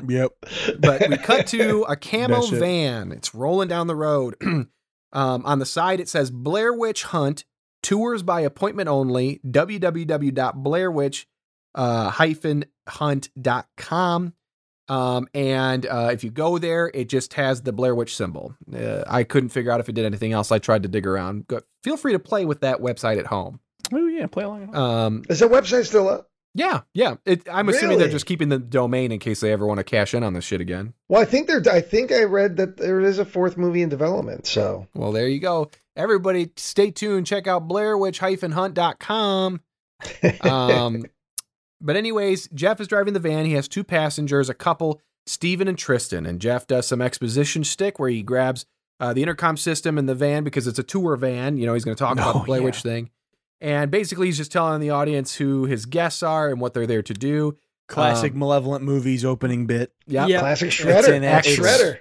Yep. 0.07 0.31
But 0.79 1.07
we 1.07 1.17
cut 1.17 1.45
to 1.47 1.83
a 1.83 1.95
camo 1.95 2.41
van. 2.47 3.11
It's 3.11 3.35
rolling 3.35 3.67
down 3.67 3.85
the 3.87 3.95
road. 3.95 4.35
um, 5.15 5.45
on 5.45 5.59
the 5.59 5.65
side, 5.65 5.99
it 5.99 6.09
says 6.09 6.29
Blair 6.29 6.73
Witch 6.73 7.03
Hunt 7.05 7.45
tours 7.81 8.21
by 8.21 8.41
appointment 8.41 8.89
only. 8.89 9.39
www.blairwitch 9.45 11.25
uh, 11.75 12.09
hyphen 12.09 12.65
hunt.com. 12.87 14.33
Um, 14.87 15.27
and 15.33 15.85
uh, 15.85 16.09
if 16.11 16.23
you 16.23 16.29
go 16.29 16.57
there, 16.57 16.91
it 16.93 17.09
just 17.09 17.33
has 17.33 17.61
the 17.61 17.73
Blair 17.73 17.95
Witch 17.95 18.15
symbol. 18.15 18.55
Uh, 18.73 19.03
I 19.07 19.23
couldn't 19.23 19.49
figure 19.49 19.71
out 19.71 19.79
if 19.79 19.89
it 19.89 19.95
did 19.95 20.05
anything 20.05 20.31
else. 20.31 20.51
I 20.51 20.59
tried 20.59 20.83
to 20.83 20.89
dig 20.89 21.07
around. 21.07 21.47
Go, 21.47 21.61
feel 21.83 21.97
free 21.97 22.13
to 22.13 22.19
play 22.19 22.45
with 22.45 22.61
that 22.61 22.79
website 22.81 23.17
at 23.17 23.25
home. 23.27 23.59
Oh 23.93 24.07
yeah, 24.07 24.27
play 24.27 24.43
along. 24.43 24.75
Um, 24.75 25.23
Is 25.29 25.39
that 25.39 25.49
website 25.51 25.85
still 25.85 26.07
up? 26.07 26.29
Yeah, 26.55 26.81
yeah. 26.93 27.15
It, 27.25 27.47
I'm 27.51 27.69
assuming 27.69 27.99
they're 27.99 28.07
just 28.07 28.25
keeping 28.25 28.49
the 28.49 28.57
domain 28.57 29.11
in 29.11 29.19
case 29.19 29.41
they 29.41 29.51
ever 29.51 29.67
want 29.67 29.77
to 29.79 29.83
cash 29.83 30.13
in 30.13 30.23
on 30.23 30.33
this 30.33 30.45
shit 30.45 30.61
again. 30.61 30.93
Well, 31.09 31.21
I 31.21 31.25
think 31.25 31.47
there. 31.47 31.61
I 31.71 31.81
think 31.81 32.11
I 32.11 32.23
read 32.23 32.55
that 32.57 32.77
there 32.77 33.01
is 33.01 33.19
a 33.19 33.25
fourth 33.25 33.57
movie 33.57 33.81
in 33.81 33.89
development. 33.89 34.47
So 34.47 34.87
Well, 34.95 35.11
there 35.11 35.27
you 35.27 35.39
go. 35.39 35.69
Everybody, 35.97 36.51
stay 36.57 36.91
tuned. 36.91 37.27
Check 37.27 37.45
out 37.45 37.67
BlairWitch-Hunt.com. 37.67 39.61
Um, 40.41 41.05
but 41.81 41.95
anyways, 41.95 42.47
Jeff 42.53 42.79
is 42.81 42.87
driving 42.87 43.13
the 43.13 43.19
van. 43.19 43.45
He 43.45 43.53
has 43.53 43.67
two 43.67 43.83
passengers, 43.83 44.49
a 44.49 44.53
couple, 44.53 45.01
Steven 45.25 45.67
and 45.67 45.77
Tristan. 45.77 46.25
And 46.25 46.39
Jeff 46.39 46.67
does 46.67 46.87
some 46.87 47.01
exposition 47.01 47.63
stick 47.63 47.99
where 47.99 48.09
he 48.09 48.23
grabs 48.23 48.65
uh, 48.99 49.13
the 49.13 49.21
intercom 49.21 49.57
system 49.57 49.97
in 49.97 50.05
the 50.05 50.15
van 50.15 50.43
because 50.43 50.67
it's 50.67 50.79
a 50.79 50.83
tour 50.83 51.15
van. 51.15 51.57
You 51.57 51.65
know, 51.65 51.73
he's 51.73 51.85
going 51.85 51.95
to 51.95 51.99
talk 52.03 52.13
about 52.13 52.35
Oh, 52.35 52.39
the 52.39 52.45
Blair 52.45 52.59
yeah. 52.59 52.65
Witch 52.65 52.81
thing. 52.81 53.09
And 53.65 53.89
basically, 53.89 54.27
he's 54.27 54.37
just 54.37 54.51
telling 54.51 54.79
the 54.79 54.91
audience 54.91 55.33
who 55.35 55.65
his 55.65 55.87
guests 55.87 56.21
are 56.21 56.49
and 56.51 56.61
what 56.61 56.75
they're 56.75 56.85
there 56.85 57.01
to 57.01 57.13
do. 57.15 57.57
Classic 57.87 58.31
um, 58.33 58.37
Malevolent 58.37 58.83
movies 58.83 59.25
opening 59.25 59.65
bit. 59.65 59.91
Yep. 60.05 60.29
Yeah. 60.29 60.39
classic 60.39 60.67
It's 60.67 60.75
Shredder. 60.77 61.13
in 61.15 61.23
it. 61.23 61.43
Shredder. 61.45 61.97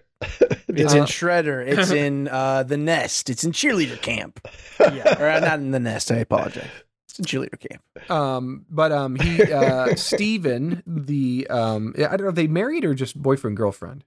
It's 0.68 0.92
in 0.92 1.04
Shredder. 1.04 1.66
It's 1.66 1.90
in 2.04 2.28
uh, 2.28 2.64
the 2.64 2.76
Nest. 2.76 3.30
It's 3.30 3.44
in 3.44 3.52
cheerleader 3.52 3.98
camp. 4.00 4.46
Yeah. 4.80 5.18
Or 5.22 5.26
uh, 5.30 5.40
not 5.40 5.60
in 5.60 5.70
the 5.70 5.80
Nest. 5.80 6.10
I 6.12 6.16
apologize. 6.16 6.68
It's 7.08 7.18
in 7.18 7.24
cheerleader 7.24 7.58
camp. 7.58 8.10
Um, 8.10 8.66
but 8.68 8.92
um, 8.92 9.16
he, 9.16 9.42
uh, 9.50 9.94
Steven, 9.96 10.82
the, 10.86 11.46
um, 11.48 11.94
I 11.96 12.16
don't 12.18 12.24
know, 12.26 12.30
they 12.30 12.46
married 12.48 12.84
or 12.84 12.92
just 12.92 13.16
boyfriend, 13.16 13.56
girlfriend? 13.56 14.04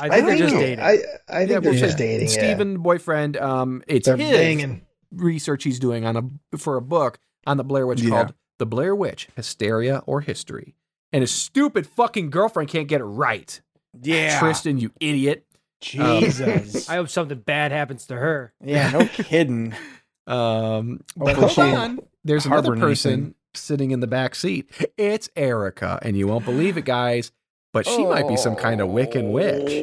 I 0.00 0.08
think 0.08 0.26
they're 0.26 0.38
just 0.38 0.54
dating. 0.54 0.80
I, 0.82 0.92
I 0.92 0.94
think 0.94 1.02
Yeah, 1.28 1.44
they're 1.46 1.60
we'll 1.72 1.80
just 1.80 1.98
say 1.98 2.06
dating. 2.18 2.28
yeah. 2.28 2.32
Steven, 2.32 2.78
boyfriend, 2.78 3.36
um, 3.36 3.82
it's 3.86 4.06
They're 4.06 4.16
his 4.16 4.30
banging. 4.30 4.86
Research 5.12 5.64
he's 5.64 5.78
doing 5.78 6.04
on 6.04 6.16
a 6.52 6.56
for 6.58 6.76
a 6.76 6.82
book 6.82 7.18
on 7.46 7.56
the 7.56 7.64
Blair 7.64 7.86
Witch 7.86 8.00
Yeah. 8.02 8.10
called 8.10 8.34
"The 8.58 8.66
Blair 8.66 8.94
Witch: 8.94 9.28
Hysteria 9.36 10.02
or 10.06 10.20
History," 10.20 10.74
and 11.12 11.22
his 11.22 11.30
stupid 11.30 11.86
fucking 11.86 12.30
girlfriend 12.30 12.68
can't 12.70 12.88
get 12.88 13.00
it 13.00 13.04
right. 13.04 13.60
Yeah. 14.02 14.38
Tristan, 14.38 14.78
you 14.78 14.90
idiot. 15.00 15.44
Jesus. 15.80 16.88
I 16.90 16.96
hope 16.96 17.08
something 17.08 17.38
bad 17.38 17.72
happens 17.72 18.06
to 18.06 18.16
her. 18.16 18.52
yeah, 18.62 18.90
no 18.90 19.06
kidding. 19.12 19.74
Um, 20.26 21.00
but 21.16 21.36
Hopefully 21.36 21.40
hold 21.40 21.50
she 21.52 21.60
on, 21.76 21.98
there's 22.24 22.46
another 22.46 22.76
person 22.76 23.12
anything. 23.12 23.34
sitting 23.54 23.90
in 23.92 24.00
the 24.00 24.06
back 24.06 24.34
seat. 24.34 24.68
It's 24.98 25.30
Erica, 25.36 25.98
and 26.02 26.16
you 26.16 26.26
won't 26.28 26.44
believe 26.44 26.76
it, 26.76 26.84
guys, 26.84 27.32
but 27.72 27.86
she 27.86 28.04
might 28.04 28.26
be 28.28 28.36
some 28.36 28.56
kind 28.56 28.80
of 28.80 28.88
Wiccan 28.88 29.30
witch. 29.32 29.82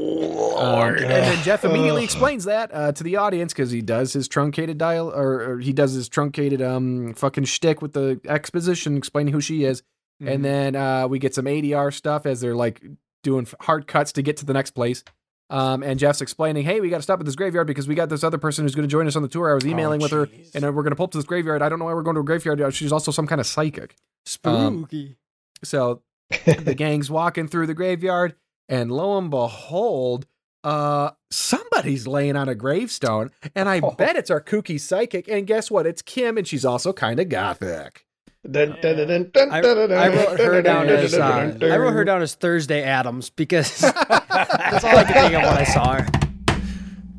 Um, 0.58 0.96
and 0.96 1.00
then 1.00 1.44
Jeff 1.44 1.64
immediately 1.66 2.04
explains 2.04 2.46
that 2.46 2.74
uh, 2.74 2.92
to 2.94 3.04
the 3.04 3.18
audience 3.18 3.54
because 3.54 3.72
he 3.72 3.82
does 3.82 4.14
his 4.14 4.28
truncated 4.28 4.78
dial 4.78 5.10
or, 5.10 5.52
or 5.52 5.60
he 5.60 5.74
does 5.74 5.94
his 5.94 6.08
truncated 6.10 6.62
um 6.62 7.14
fucking 7.14 7.44
shtick 7.46 7.82
with 7.82 7.94
the 7.94 8.20
exposition 8.28 8.96
explaining 8.98 9.34
who 9.34 9.42
she 9.42 9.64
is, 9.66 9.84
Mm-hmm. 10.24 10.32
and 10.32 10.46
then 10.46 10.76
uh, 10.78 11.08
we 11.10 11.20
get 11.20 11.36
some 11.36 11.44
ADR 11.44 11.94
stuff 11.94 12.26
as 12.26 12.40
they're 12.40 12.56
like 12.56 12.82
doing 13.22 13.46
hard 13.60 13.86
cuts 13.86 14.14
to 14.14 14.22
get 14.22 14.38
to 14.38 14.46
the 14.46 14.54
next 14.54 14.72
place. 14.72 15.04
Um, 15.50 15.84
and 15.84 16.00
Jeff's 16.00 16.22
explaining, 16.22 16.64
"Hey, 16.64 16.80
we 16.80 16.90
got 16.90 16.98
to 16.98 17.04
stop 17.04 17.20
at 17.20 17.26
this 17.26 17.36
graveyard 17.36 17.68
because 17.68 17.86
we 17.86 17.96
got 17.96 18.08
this 18.08 18.24
other 18.24 18.38
person 18.38 18.64
who's 18.64 18.74
going 18.76 18.88
to 18.88 18.92
join 18.92 19.08
us 19.08 19.18
on 19.18 19.24
the 19.24 19.28
tour. 19.28 19.52
I 19.52 19.56
was 19.56 19.66
emailing 19.68 20.00
with 20.00 20.12
her, 20.12 20.30
and 20.54 20.64
we're 20.64 20.84
going 20.84 20.92
to 20.92 20.96
pull 20.96 21.04
up 21.04 21.12
to 21.12 21.18
this 21.18 21.26
graveyard. 21.26 21.62
I 21.62 21.68
don't 21.68 21.80
know 21.80 21.86
why 21.86 21.94
we're 21.94 22.02
going 22.02 22.16
to 22.16 22.22
a 22.22 22.24
graveyard. 22.24 22.62
Uh, 22.62 22.70
She's 22.72 22.94
also 22.94 23.12
some 23.12 23.28
kind 23.28 23.42
of 23.42 23.46
psychic. 23.46 23.98
Um, 24.46 24.80
Spooky. 24.86 25.18
So 25.66 26.02
the 26.30 26.74
gang's 26.78 27.10
walking 27.10 27.48
through 27.48 27.68
the 27.68 27.74
graveyard, 27.74 28.36
and 28.70 28.92
lo 28.92 29.18
and 29.18 29.30
behold, 29.30 30.26
uh, 30.64 31.12
somebody's 31.32 32.08
laying 32.08 32.36
on 32.36 32.50
a 32.50 32.56
gravestone, 32.56 33.32
and 33.56 33.70
I 33.70 33.80
Oh. 33.84 33.92
bet 33.92 34.16
it's 34.16 34.32
our 34.32 34.42
kooky 34.42 34.80
psychic. 34.80 35.28
And 35.28 35.46
guess 35.46 35.70
what? 35.70 35.86
It's 35.86 36.02
Kim, 36.02 36.38
and 36.38 36.48
she's 36.48 36.66
also 36.66 36.92
kind 36.94 37.20
of 37.20 37.30
gothic. 37.30 38.06
Dun, 38.50 38.78
dun, 38.82 38.96
dun, 38.98 39.08
dun, 39.08 39.30
dun, 39.34 39.52
I, 39.52 39.62
dun, 39.62 39.90
dun, 39.90 39.92
I 39.94 40.08
wrote 40.10 40.40
her 40.40 40.62
down 40.62 40.88
as 40.88 41.14
uh, 41.16 41.18
dun, 41.18 41.58
dun, 41.60 41.72
I 41.72 41.78
wrote 41.78 41.94
her 41.94 42.04
down 42.06 42.22
as 42.22 42.36
Thursday 42.36 42.84
Adams 42.84 43.30
because 43.32 43.80
that's 43.80 44.84
all 44.84 44.96
I 44.98 45.04
could 45.04 45.14
think 45.16 45.34
of 45.34 45.42
when 45.44 45.58
I 45.58 45.64
saw 45.64 45.94
her. 46.02 46.08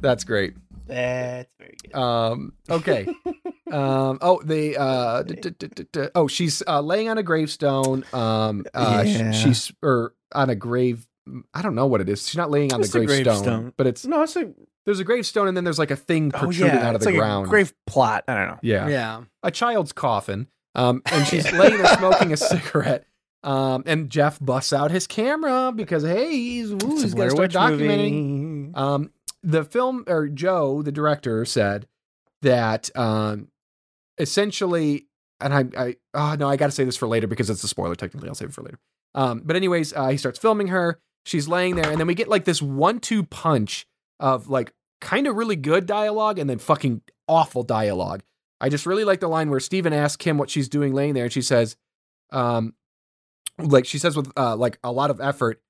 That's 0.00 0.22
great. 0.22 0.54
That's 0.86 1.48
very 1.58 1.76
good. 1.82 1.94
Um, 1.98 2.52
okay. 2.70 3.08
um, 3.72 4.18
oh, 4.20 4.40
they, 4.44 4.76
uh, 4.76 5.22
d- 5.22 5.34
d- 5.34 5.50
d- 5.58 5.66
d- 5.74 5.86
d- 5.92 6.08
oh, 6.14 6.28
she's 6.28 6.62
uh, 6.66 6.80
laying 6.80 7.08
on 7.08 7.18
a 7.18 7.22
gravestone. 7.22 8.04
Um, 8.12 8.64
uh, 8.74 9.04
sh- 9.04 9.06
Yeah. 9.08 9.32
she's 9.32 9.72
or 9.82 10.14
on 10.34 10.50
a 10.50 10.54
grave. 10.54 11.06
I 11.52 11.62
don't 11.62 11.74
know 11.74 11.86
what 11.86 12.00
it 12.00 12.08
is. 12.08 12.28
She's 12.28 12.36
not 12.36 12.50
laying 12.50 12.72
on 12.72 12.80
It's 12.80 12.90
the 12.92 13.00
gravestone, 13.04 13.24
gravestone. 13.24 13.72
but 13.76 13.86
it's 13.88 14.06
No, 14.06 14.22
it's 14.22 14.36
a 14.36 14.52
there's 14.84 15.00
a 15.00 15.04
gravestone, 15.04 15.48
and 15.48 15.56
then 15.56 15.64
there's 15.64 15.78
like 15.80 15.90
a 15.90 15.96
thing 15.96 16.30
oh, 16.34 16.38
protruding 16.38 16.74
yeah, 16.76 16.86
out 16.88 16.94
of 16.94 17.00
it's 17.00 17.04
the 17.06 17.10
like 17.10 17.18
ground. 17.18 17.46
A 17.46 17.50
grave 17.50 17.74
plot. 17.86 18.22
I 18.28 18.34
don't 18.34 18.46
know. 18.48 18.58
yeah. 18.62 18.88
Yeah. 18.88 19.22
a 19.42 19.50
child's 19.50 19.92
coffin. 19.92 20.46
Um, 20.76 21.02
and 21.06 21.26
she's 21.28 21.50
laying 21.52 21.78
there 21.78 21.96
smoking 21.96 22.32
a 22.32 22.36
cigarette. 22.36 23.04
Um, 23.42 23.82
and 23.86 24.10
Jeff 24.10 24.38
busts 24.40 24.72
out 24.72 24.90
his 24.92 25.06
camera 25.08 25.72
because 25.74 26.04
hey, 26.04 26.30
he's, 26.36 26.70
ooh, 26.70 26.78
he's 27.00 27.14
going 27.14 27.30
to 27.30 27.34
start 27.34 27.50
documenting. 27.50 28.22
movie. 28.22 28.74
Um, 28.74 29.10
the 29.42 29.64
film 29.64 30.04
or 30.06 30.28
Joe, 30.28 30.82
the 30.82 30.92
director, 30.92 31.44
said 31.44 31.86
that 32.42 32.90
um, 32.96 33.48
essentially, 34.18 35.06
and 35.40 35.54
I, 35.54 35.64
I, 35.76 35.96
oh 36.14 36.36
no, 36.38 36.48
I 36.48 36.56
got 36.56 36.66
to 36.66 36.72
say 36.72 36.84
this 36.84 36.96
for 36.96 37.08
later 37.08 37.26
because 37.26 37.50
it's 37.50 37.64
a 37.64 37.68
spoiler. 37.68 37.94
Technically, 37.94 38.28
I'll 38.28 38.34
save 38.34 38.48
it 38.48 38.54
for 38.54 38.62
later. 38.62 38.78
Um, 39.14 39.42
but 39.44 39.56
anyways, 39.56 39.92
uh, 39.92 40.08
he 40.08 40.16
starts 40.16 40.38
filming 40.38 40.68
her. 40.68 41.00
She's 41.24 41.48
laying 41.48 41.76
there, 41.76 41.90
and 41.90 41.98
then 41.98 42.06
we 42.06 42.14
get 42.14 42.28
like 42.28 42.44
this 42.44 42.62
one-two 42.62 43.24
punch 43.24 43.86
of 44.20 44.48
like 44.48 44.72
kind 45.00 45.26
of 45.26 45.36
really 45.36 45.56
good 45.56 45.86
dialogue 45.86 46.38
and 46.38 46.48
then 46.48 46.58
fucking 46.58 47.02
awful 47.28 47.62
dialogue. 47.62 48.22
I 48.60 48.68
just 48.68 48.86
really 48.86 49.04
like 49.04 49.20
the 49.20 49.28
line 49.28 49.50
where 49.50 49.60
Steven 49.60 49.92
asks 49.92 50.16
Kim 50.16 50.38
what 50.38 50.50
she's 50.50 50.68
doing 50.68 50.94
laying 50.94 51.14
there, 51.14 51.24
and 51.24 51.32
she 51.32 51.42
says, 51.42 51.76
um, 52.30 52.74
like 53.58 53.86
she 53.86 53.98
says 53.98 54.16
with 54.16 54.30
uh, 54.36 54.56
like 54.56 54.78
a 54.82 54.92
lot 54.92 55.10
of 55.10 55.20
effort, 55.20 55.60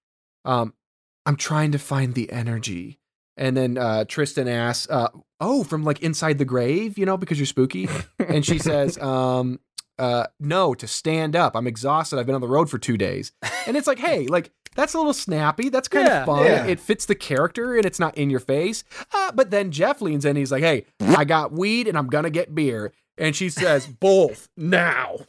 um, 0.45 0.75
I'm 1.25 1.37
trying 1.37 1.73
to 1.73 1.79
find 1.79 2.15
the 2.15 2.31
energy. 2.31 3.01
And 3.37 3.57
then 3.57 3.77
uh, 3.77 4.05
Tristan 4.07 4.49
asks, 4.49 4.89
uh, 4.89 5.09
"Oh, 5.41 5.65
from 5.65 5.85
like 5.85 6.01
inside 6.03 6.39
the 6.39 6.45
grave, 6.45 6.97
you 6.99 7.07
know, 7.07 7.17
because 7.17 7.39
you're 7.39 7.47
spooky." 7.47 7.89
and 8.19 8.45
she 8.45 8.59
says, 8.59 8.99
um, 9.03 9.61
uh, 9.99 10.27
"No, 10.41 10.75
to 10.75 10.87
stand 10.87 11.35
up. 11.37 11.57
I'm 11.57 11.67
exhausted. 11.67 12.19
I've 12.19 12.27
been 12.27 12.35
on 12.35 12.41
the 12.41 12.49
road 12.49 12.69
for 12.71 12.79
two 12.79 12.97
days." 12.97 13.33
And 13.67 13.77
it's 13.77 13.87
like, 13.87 13.99
hey, 13.99 14.27
like 14.27 14.51
that's 14.75 14.93
a 14.95 14.99
little 14.99 15.15
snappy. 15.15 15.69
That's 15.71 15.89
kind 15.89 16.07
Yeah, 16.07 16.21
of 16.21 16.27
fun. 16.27 16.45
yeah. 16.45 16.67
It 16.67 16.79
fits 16.81 17.07
the 17.07 17.15
character, 17.15 17.77
and 17.77 17.85
it's 17.87 17.99
not 17.99 18.17
in 18.17 18.29
your 18.31 18.41
face. 18.41 18.85
Uh, 19.13 19.33
but 19.33 19.51
then 19.51 19.71
Jeff 19.71 20.01
leans 20.03 20.25
in. 20.25 20.37
He's 20.37 20.53
like, 20.53 20.63
"Hey, 20.63 20.85
I 21.01 21.25
got 21.25 21.51
weed, 21.53 21.89
and 21.89 21.97
I'm 21.99 22.07
gonna 22.09 22.31
get 22.31 22.55
beer." 22.55 22.93
And 23.19 23.35
she 23.35 23.49
says, 23.49 23.87
"Both 23.87 24.49
now." 24.57 25.17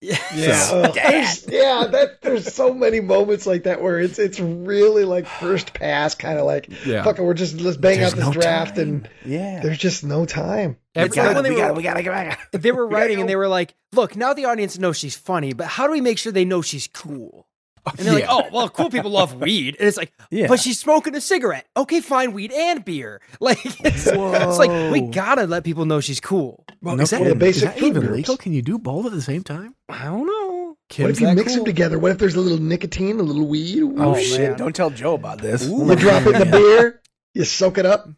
Yeah. 0.00 0.18
Uh, 0.74 0.90
there's- 0.92 1.46
yeah, 1.48 1.86
that 1.90 2.20
there's 2.22 2.52
so 2.52 2.74
many 2.74 3.00
moments 3.00 3.46
like 3.46 3.62
that 3.64 3.80
where 3.80 3.98
it's 4.00 4.18
it's 4.18 4.38
really 4.40 5.04
like 5.04 5.26
first 5.26 5.72
pass, 5.74 6.14
kind 6.14 6.38
of 6.38 6.44
like 6.44 6.68
Yeah. 6.84 7.02
fuck 7.04 7.18
it, 7.18 7.22
we're 7.22 7.34
just 7.34 7.60
let's 7.60 7.76
bang 7.76 7.98
There's 8.00 8.12
out 8.12 8.16
this 8.16 8.26
no 8.26 8.32
draft, 8.32 8.76
time. 8.76 8.82
and 8.88 9.08
Yeah. 9.24 9.60
there's 9.62 9.78
just 9.78 10.04
no 10.04 10.26
time. 10.26 10.76
Every- 10.94 11.06
It's 11.08 11.16
like 11.16 11.24
gotta, 11.26 11.34
when 11.36 11.44
they 11.44 11.50
we, 11.50 11.56
were- 11.56 11.62
gotta, 11.62 11.74
we 11.74 11.82
gotta 11.82 12.02
get 12.02 12.10
back. 12.12 12.52
They 12.52 12.72
were 12.72 12.86
writing 12.94 13.16
go. 13.16 13.20
and 13.22 13.28
they 13.28 13.36
were 13.36 13.48
like, 13.48 13.74
"Look, 13.92 14.14
now 14.16 14.34
the 14.34 14.44
audience 14.44 14.78
knows 14.78 14.98
she's 14.98 15.16
funny, 15.16 15.52
but 15.52 15.66
how 15.66 15.86
do 15.86 15.92
we 15.92 16.00
make 16.00 16.18
sure 16.18 16.32
they 16.32 16.44
know 16.44 16.60
she's 16.62 16.86
cool?" 16.88 17.46
And 17.98 18.06
they're 18.06 18.14
like, 18.14 18.26
"Oh, 18.28 18.44
well, 18.52 18.68
cool 18.70 18.88
people 18.90 19.10
love 19.10 19.34
weed." 19.40 19.76
And 19.78 19.86
it's 19.88 19.96
like, 19.98 20.12
Yeah. 20.30 20.46
"But 20.48 20.58
she's 20.60 20.78
smoking 20.80 21.14
a 21.14 21.20
cigarette. 21.20 21.66
Okay, 21.76 22.00
fine, 22.00 22.32
weed 22.32 22.50
and 22.52 22.84
beer." 22.84 23.20
Like, 23.40 23.58
it's, 23.64 24.06
it's 24.06 24.58
like 24.58 24.92
we 24.92 25.02
gotta 25.02 25.46
let 25.46 25.64
people 25.64 25.84
know 25.84 26.00
she's 26.00 26.20
cool. 26.20 26.64
Well, 26.80 26.96
No 26.96 27.02
is 27.02 27.10
that, 27.10 27.18
kidding. 27.18 27.32
is 27.34 27.38
Basic 27.38 27.64
that 27.74 27.78
even 27.82 28.00
groups. 28.02 28.14
legal? 28.16 28.36
Can 28.38 28.52
you 28.54 28.62
do 28.62 28.78
both 28.78 29.04
at 29.06 29.12
the 29.12 29.20
same 29.22 29.42
time? 29.44 29.74
I 29.90 30.04
don't 30.06 30.26
know. 30.26 30.76
what 30.96 31.10
if 31.10 31.20
you 31.20 31.28
mix 31.34 31.48
cool? 31.48 31.56
them 31.56 31.64
together? 31.66 31.98
What 31.98 32.10
if 32.12 32.18
there's 32.18 32.36
a 32.36 32.40
little 32.40 32.58
nicotine, 32.58 33.20
a 33.20 33.22
little 33.22 33.46
weed? 33.46 33.78
Ooh, 33.80 33.94
Oh, 33.98 34.14
Oh, 34.14 34.18
shit! 34.18 34.50
man. 34.50 34.58
Don't 34.58 34.74
tell 34.74 34.90
Joe 34.90 35.14
about 35.14 35.38
this. 35.42 35.68
Oh 35.70 35.88
you 35.90 35.96
drop 35.96 36.22
it 36.26 36.34
in 36.34 36.40
the 36.40 36.46
beer, 36.46 37.02
you 37.34 37.44
soak 37.44 37.76
it 37.78 37.84
up. 37.86 38.08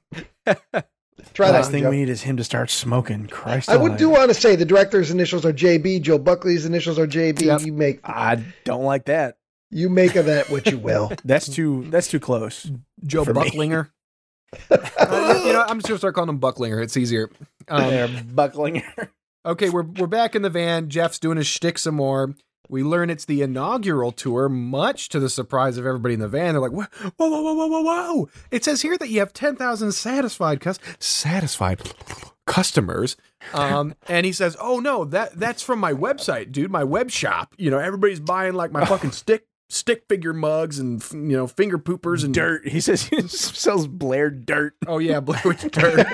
Try 1.34 1.50
Last 1.50 1.66
that. 1.66 1.72
thing 1.72 1.82
Joe. 1.82 1.90
we 1.90 1.96
need 1.96 2.08
is 2.08 2.22
him 2.22 2.36
to 2.36 2.44
start 2.44 2.70
smoking. 2.70 3.26
Christ, 3.26 3.68
I 3.68 3.76
would 3.76 3.96
do 3.96 4.10
want 4.10 4.28
to 4.28 4.34
say 4.34 4.54
the 4.56 4.64
director's 4.64 5.10
initials 5.10 5.44
are 5.44 5.52
JB. 5.52 6.02
Joe 6.02 6.18
Buckley's 6.18 6.64
initials 6.66 6.98
are 6.98 7.06
JB. 7.06 7.42
Yep. 7.42 7.60
You 7.62 7.72
make 7.72 8.00
I 8.08 8.42
don't 8.64 8.84
like 8.84 9.06
that. 9.06 9.36
You 9.76 9.90
make 9.90 10.16
of 10.16 10.24
that 10.24 10.48
what 10.48 10.70
you 10.70 10.78
will. 10.78 11.12
That's 11.24 11.48
too. 11.48 11.84
That's 11.90 12.08
too 12.08 12.18
close. 12.18 12.70
Joe 13.04 13.24
Bucklinger. 13.24 13.90
Uh, 14.70 15.42
you 15.44 15.52
know, 15.52 15.64
I'm 15.66 15.78
just 15.78 15.88
gonna 15.88 15.98
start 15.98 16.14
calling 16.14 16.30
him 16.30 16.40
Bucklinger. 16.40 16.82
It's 16.82 16.96
easier. 16.96 17.30
Um, 17.68 17.90
They're 17.90 18.08
buckling. 18.32 18.82
Okay, 19.44 19.68
we're 19.68 19.82
we're 19.82 20.06
back 20.06 20.34
in 20.34 20.42
the 20.42 20.48
van. 20.48 20.88
Jeff's 20.88 21.18
doing 21.18 21.36
his 21.36 21.46
shtick 21.46 21.78
some 21.78 21.96
more. 21.96 22.34
We 22.68 22.82
learn 22.82 23.10
it's 23.10 23.24
the 23.24 23.42
inaugural 23.42 24.12
tour, 24.12 24.48
much 24.48 25.08
to 25.10 25.20
the 25.20 25.28
surprise 25.28 25.76
of 25.76 25.84
everybody 25.84 26.14
in 26.14 26.20
the 26.20 26.28
van. 26.28 26.54
They're 26.54 26.62
like, 26.62 26.72
"Whoa, 26.72 26.86
whoa, 27.16 27.28
whoa, 27.28 27.52
whoa, 27.54 27.66
whoa, 27.66 27.82
whoa!" 27.82 28.28
It 28.50 28.64
says 28.64 28.82
here 28.82 28.96
that 28.96 29.10
you 29.10 29.18
have 29.18 29.32
ten 29.32 29.56
thousand 29.56 29.92
satisfied 29.92 30.60
cus- 30.60 30.78
satisfied 31.00 31.80
customers. 32.46 33.16
Um, 33.52 33.94
and 34.08 34.24
he 34.24 34.32
says, 34.32 34.56
"Oh 34.60 34.80
no, 34.80 35.04
that 35.06 35.38
that's 35.38 35.62
from 35.62 35.80
my 35.80 35.92
website, 35.92 36.50
dude. 36.50 36.70
My 36.70 36.84
web 36.84 37.10
shop. 37.10 37.54
You 37.58 37.70
know, 37.70 37.78
everybody's 37.78 38.20
buying 38.20 38.54
like 38.54 38.72
my 38.72 38.86
fucking 38.86 39.12
stick 39.12 39.44
stick 39.68 40.04
figure 40.08 40.32
mugs 40.32 40.78
and 40.78 41.02
you 41.12 41.36
know 41.36 41.46
finger 41.46 41.78
poopers 41.78 42.24
and 42.24 42.32
Dirt. 42.34 42.68
He 42.68 42.80
says 42.80 43.02
he 43.04 43.22
sells 43.28 43.86
Blair 43.88 44.30
dirt. 44.30 44.74
Oh 44.86 44.98
yeah, 44.98 45.20
Blair 45.20 45.42
Witch 45.44 45.62
dirt. 45.72 46.06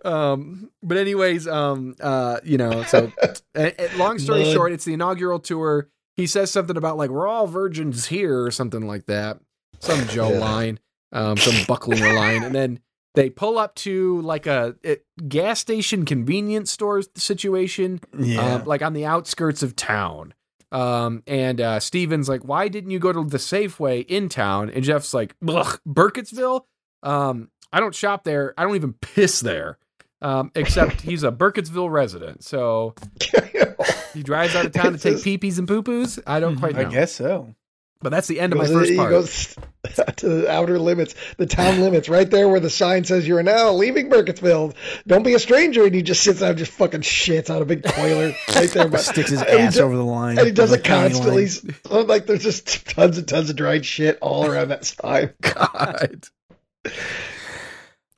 um, 0.06 0.70
but 0.82 0.96
anyways, 0.98 1.46
um, 1.48 1.94
uh, 2.00 2.40
you 2.44 2.58
know, 2.58 2.82
so 2.84 3.10
uh, 3.22 3.28
uh, 3.56 3.70
long 3.96 4.18
story 4.18 4.44
short, 4.52 4.72
it's 4.72 4.84
the 4.84 4.94
inaugural 4.94 5.38
tour. 5.38 5.88
He 6.16 6.26
says 6.26 6.50
something 6.50 6.76
about 6.76 6.96
like 6.96 7.10
we're 7.10 7.26
all 7.28 7.46
virgins 7.46 8.06
here 8.06 8.42
or 8.44 8.50
something 8.50 8.86
like 8.86 9.06
that. 9.06 9.38
Some 9.80 10.06
Joe 10.08 10.30
Yeah. 10.32 10.38
line, 10.38 10.80
um, 11.12 11.36
some 11.38 11.54
Bucklinger 11.64 12.14
line, 12.14 12.42
and 12.44 12.54
then 12.54 12.80
they 13.14 13.30
pull 13.30 13.58
up 13.58 13.74
to 13.76 14.20
like 14.20 14.46
a, 14.46 14.76
a 14.84 14.98
gas 15.28 15.60
station 15.60 16.04
convenience 16.04 16.70
store 16.70 17.02
situation, 17.16 18.00
Yeah. 18.18 18.56
um, 18.56 18.64
like 18.64 18.82
on 18.82 18.92
the 18.92 19.06
outskirts 19.06 19.62
of 19.62 19.74
town. 19.76 20.34
Um, 20.72 21.22
and 21.26 21.60
uh, 21.60 21.78
Steven's 21.80 22.28
like, 22.28 22.42
why 22.42 22.68
didn't 22.68 22.90
you 22.90 22.98
go 22.98 23.12
to 23.12 23.24
the 23.24 23.36
Safeway 23.38 24.04
in 24.06 24.28
town? 24.28 24.70
And 24.70 24.82
Jeff's 24.82 25.12
like, 25.14 25.34
Ugh, 25.46 25.78
Burkittsville? 25.86 26.62
Um, 27.02 27.50
I 27.72 27.80
don't 27.80 27.94
shop 27.94 28.24
there. 28.24 28.54
I 28.56 28.64
don't 28.64 28.74
even 28.76 28.92
piss 29.00 29.40
there. 29.40 29.78
Um, 30.22 30.50
except 30.54 31.00
he's 31.00 31.24
a 31.24 31.32
Burkittsville 31.32 31.90
resident. 31.90 32.44
So 32.44 32.94
he 34.14 34.22
drives 34.22 34.54
out 34.54 34.64
of 34.66 34.72
town 34.72 34.92
to 34.92 34.98
take 34.98 35.14
just- 35.14 35.24
pee-pees 35.24 35.58
and 35.58 35.66
poo-poos. 35.68 36.20
I 36.26 36.38
don't 36.40 36.56
quite 36.58 36.74
know. 36.74 36.82
I 36.82 36.84
guess 36.84 37.12
so. 37.12 37.54
But 38.02 38.10
that's 38.10 38.26
the 38.26 38.40
end 38.40 38.52
of 38.52 38.58
my 38.58 38.66
Goes- 38.66 38.74
first 38.74 38.90
he 38.90 38.96
goes 38.96 39.56
to 40.16 40.28
the 40.28 40.50
outer 40.50 40.78
limits, 40.78 41.14
the 41.38 41.46
town 41.46 41.80
limits, 41.80 42.08
right 42.08 42.28
there 42.30 42.48
where 42.48 42.60
the 42.60 42.70
sign 42.70 43.04
says 43.04 43.26
you 43.28 43.36
are 43.36 43.42
now 43.42 43.70
leaving 43.72 44.10
Burkittsville. 44.10 44.74
Don't 45.06 45.22
be 45.22 45.34
a 45.34 45.38
stranger. 45.38 45.84
And 45.86 45.94
he 45.94 46.02
just 46.02 46.22
sits 46.22 46.40
there 46.40 46.50
and 46.50 46.58
just 46.58 46.72
fucking 46.72 47.00
shits 47.02 47.48
on 47.54 47.62
a 47.62 47.64
big 47.64 47.82
toiler 47.84 48.32
right 48.54 48.70
there. 48.70 48.88
But, 48.92 49.00
Sticks 49.00 49.30
his 49.30 49.42
ass 49.42 49.76
over 49.78 49.96
the 49.96 50.04
line. 50.04 50.38
And 50.38 50.46
he 50.46 50.52
does 50.52 50.72
it 50.72 50.84
constantly. 50.84 51.46
So, 51.46 51.62
like 52.02 52.26
there's 52.26 52.42
just 52.42 52.86
tons 52.90 53.18
and 53.18 53.26
tons 53.28 53.50
of 53.50 53.56
dried 53.56 53.86
shit 53.86 54.18
all 54.20 54.46
around 54.46 54.68
that 54.68 54.84
sign. 54.84 55.32
God. 55.40 56.24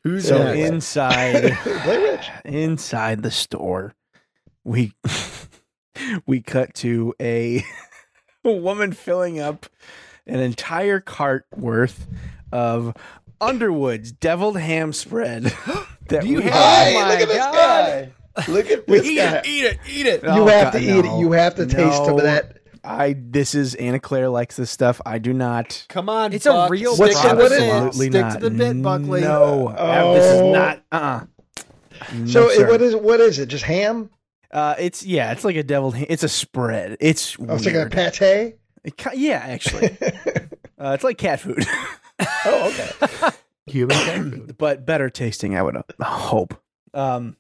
Who's 0.02 0.28
So 0.28 0.38
next? 0.42 0.58
inside, 0.70 1.58
Blair 1.84 2.00
Witch. 2.00 2.28
inside 2.44 3.22
the 3.22 3.30
store, 3.30 3.94
we 4.64 4.92
we 6.26 6.40
cut 6.42 6.74
to 6.74 7.14
a 7.20 7.62
woman 8.52 8.92
filling 8.92 9.40
up 9.40 9.66
an 10.26 10.40
entire 10.40 11.00
cart 11.00 11.46
worth 11.54 12.06
of 12.52 12.94
Underwood's 13.40 14.12
deviled 14.12 14.58
ham 14.58 14.92
spread. 14.92 15.42
that 16.08 16.22
Do 16.22 16.28
you 16.28 16.36
we 16.38 16.42
have- 16.44 16.52
had. 16.52 16.84
Hey, 16.86 16.94
my 16.94 17.08
look 17.10 17.20
at 17.20 17.28
this 17.28 17.38
God. 17.38 17.52
guy. 17.54 18.10
Look 18.52 18.70
at 18.70 18.86
this 18.86 19.04
eat 19.06 19.16
guy. 19.16 19.36
it, 19.38 19.46
eat 19.46 19.64
it, 19.64 19.78
eat 19.88 20.06
it. 20.06 20.22
You 20.22 20.28
Oh, 20.30 20.46
have 20.46 20.72
God, 20.72 20.78
to 20.78 20.84
eat 20.84 21.04
it. 21.04 21.18
You 21.18 21.32
have 21.32 21.54
to 21.56 21.66
taste 21.66 22.04
some 22.04 22.16
of 22.16 22.22
that. 22.22 22.58
I 22.86 23.16
this 23.18 23.54
is 23.54 23.74
Anna 23.76 23.98
Claire 23.98 24.28
likes 24.28 24.56
this 24.56 24.70
stuff. 24.70 25.00
I 25.06 25.18
do 25.18 25.32
not. 25.32 25.86
Come 25.88 26.10
on, 26.10 26.32
It's 26.34 26.44
a 26.44 26.50
Buck. 26.50 26.70
real 26.70 26.94
Stick 26.94 27.14
What's 27.14 27.20
to 27.22 27.28
the- 27.28 27.34
the 27.34 27.42
what 27.42 27.52
is- 27.52 27.58
bit. 27.58 27.70
Absolutely 27.70 28.10
Stick 28.10 28.20
not. 28.22 28.32
to 28.34 28.40
the 28.40 28.50
bit, 28.50 28.82
Buckley. 28.82 29.20
No, 29.22 30.14
this 30.14 30.24
is 30.26 30.40
Oh. 30.40 30.52
not. 30.52 30.82
Uh. 30.92 30.96
uh 30.96 32.26
So 32.26 32.50
it, 32.50 32.68
what 32.68 32.82
is 32.82 32.94
what 32.94 33.20
is 33.20 33.38
it? 33.38 33.46
Just 33.46 33.64
ham? 33.64 34.10
Uh, 34.50 34.74
it's 34.78 35.04
yeah, 35.04 35.32
it's 35.32 35.44
like 35.44 35.56
a 35.56 35.62
deviled. 35.62 35.96
Ha- 35.96 36.06
it's 36.08 36.22
a 36.22 36.28
spread. 36.28 36.96
It's 37.00 37.36
Oh, 37.40 37.54
it's 37.54 37.66
like 37.66 37.74
a 37.74 37.88
pate. 37.88 38.54
It 38.84 39.02
yeah, 39.14 39.38
actually, 39.38 39.96
uh, 40.78 40.92
it's 40.94 41.04
like 41.04 41.16
cat 41.18 41.40
food, 41.40 41.64
oh, 42.44 42.72
okay. 43.00 43.36
Human 43.66 43.96
cat 43.96 44.20
food. 44.22 44.58
but 44.58 44.84
better 44.84 45.08
tasting. 45.08 45.56
I 45.56 45.62
would 45.62 45.76
uh, 45.76 45.82
hope. 46.04 46.60
Um, 46.92 47.36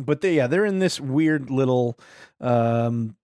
but 0.00 0.20
they, 0.20 0.34
yeah, 0.34 0.46
they're 0.46 0.66
in 0.66 0.78
this 0.80 1.00
weird 1.00 1.50
little 1.50 1.98
um 2.40 3.16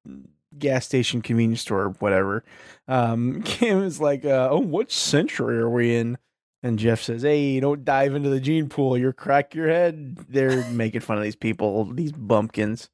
gas 0.58 0.86
station 0.86 1.20
convenience 1.22 1.60
store, 1.60 1.82
or 1.82 1.88
whatever. 1.90 2.44
Um, 2.88 3.42
Kim 3.44 3.82
is 3.82 4.00
like, 4.00 4.24
uh, 4.24 4.48
"Oh, 4.50 4.58
what 4.60 4.90
century 4.90 5.58
are 5.58 5.70
we 5.70 5.94
in?" 5.96 6.16
And 6.62 6.78
Jeff 6.78 7.00
says, 7.00 7.22
"Hey, 7.22 7.58
don't 7.60 7.84
dive 7.84 8.14
into 8.14 8.28
the 8.28 8.40
gene 8.40 8.68
pool. 8.68 8.98
You're 8.98 9.12
crack 9.12 9.54
your 9.54 9.68
head." 9.68 10.18
They're 10.28 10.64
making 10.70 11.00
fun 11.00 11.16
of 11.16 11.22
these 11.22 11.36
people, 11.36 11.86
these 11.86 12.12
bumpkins. 12.12 12.90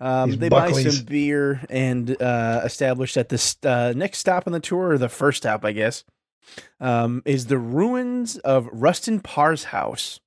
Um, 0.00 0.30
These 0.30 0.38
they 0.38 0.48
buy 0.48 0.72
some 0.72 1.04
beer 1.04 1.64
and 1.70 2.20
uh, 2.20 2.62
establish 2.64 3.14
that 3.14 3.28
the 3.28 3.38
st- 3.38 3.66
uh, 3.66 3.92
next 3.92 4.18
stop 4.18 4.46
on 4.46 4.52
the 4.52 4.60
tour, 4.60 4.90
or 4.90 4.98
the 4.98 5.08
first 5.08 5.38
stop, 5.38 5.64
I 5.64 5.72
guess, 5.72 6.04
um, 6.80 7.22
is 7.24 7.46
the 7.46 7.58
ruins 7.58 8.38
of 8.38 8.68
Rustin 8.72 9.20
Parr's 9.20 9.64
house. 9.64 10.20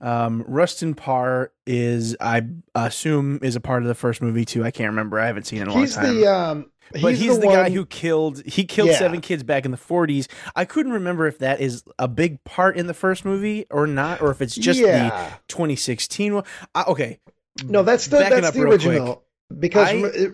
Um, 0.00 0.44
Rustin 0.48 0.94
Parr 0.94 1.52
is, 1.64 2.16
I 2.20 2.42
assume, 2.74 3.38
is 3.40 3.54
a 3.54 3.60
part 3.60 3.82
of 3.82 3.88
the 3.88 3.94
first 3.94 4.20
movie 4.20 4.44
too. 4.44 4.64
I 4.64 4.72
can't 4.72 4.90
remember. 4.90 5.20
I 5.20 5.26
haven't 5.26 5.46
seen 5.46 5.60
it 5.60 5.62
in 5.62 5.68
a 5.68 5.72
long 5.72 5.80
He's 5.82 5.94
time 5.94 6.14
the 6.14 6.26
um. 6.26 6.71
But 7.00 7.14
he's, 7.14 7.38
the, 7.38 7.46
guy 7.46 7.62
one- 7.62 7.72
who 7.72 7.86
killed 7.86 8.42
he 8.46 8.64
killed 8.64 8.90
Yeah. 8.90 8.98
seven 8.98 9.20
kids 9.20 9.42
back 9.42 9.64
in 9.64 9.70
the 9.70 9.76
40s 9.78 10.28
i 10.56 10.64
couldn't 10.64 10.92
remember 10.92 11.26
if 11.26 11.38
that 11.38 11.60
is 11.60 11.84
a 11.98 12.08
big 12.08 12.42
part 12.44 12.76
in 12.76 12.86
the 12.86 12.94
first 12.94 13.24
movie 13.24 13.66
or 13.70 13.86
not 13.86 14.20
or 14.20 14.30
if 14.30 14.42
it's 14.42 14.54
just 14.54 14.80
the 14.80 15.10
2016 15.48 16.34
one 16.34 16.44
I, 16.74 16.82
okay 16.84 17.18
No, 17.64 17.82
that's 17.82 18.06
the 18.08 18.18
Backing 18.18 18.40
that's 18.42 18.54
the 18.56 18.62
real 18.64 18.78
quick. 18.78 18.86
original. 18.88 19.22
Because 19.58 19.88
I- 19.88 19.92
it, 19.94 20.32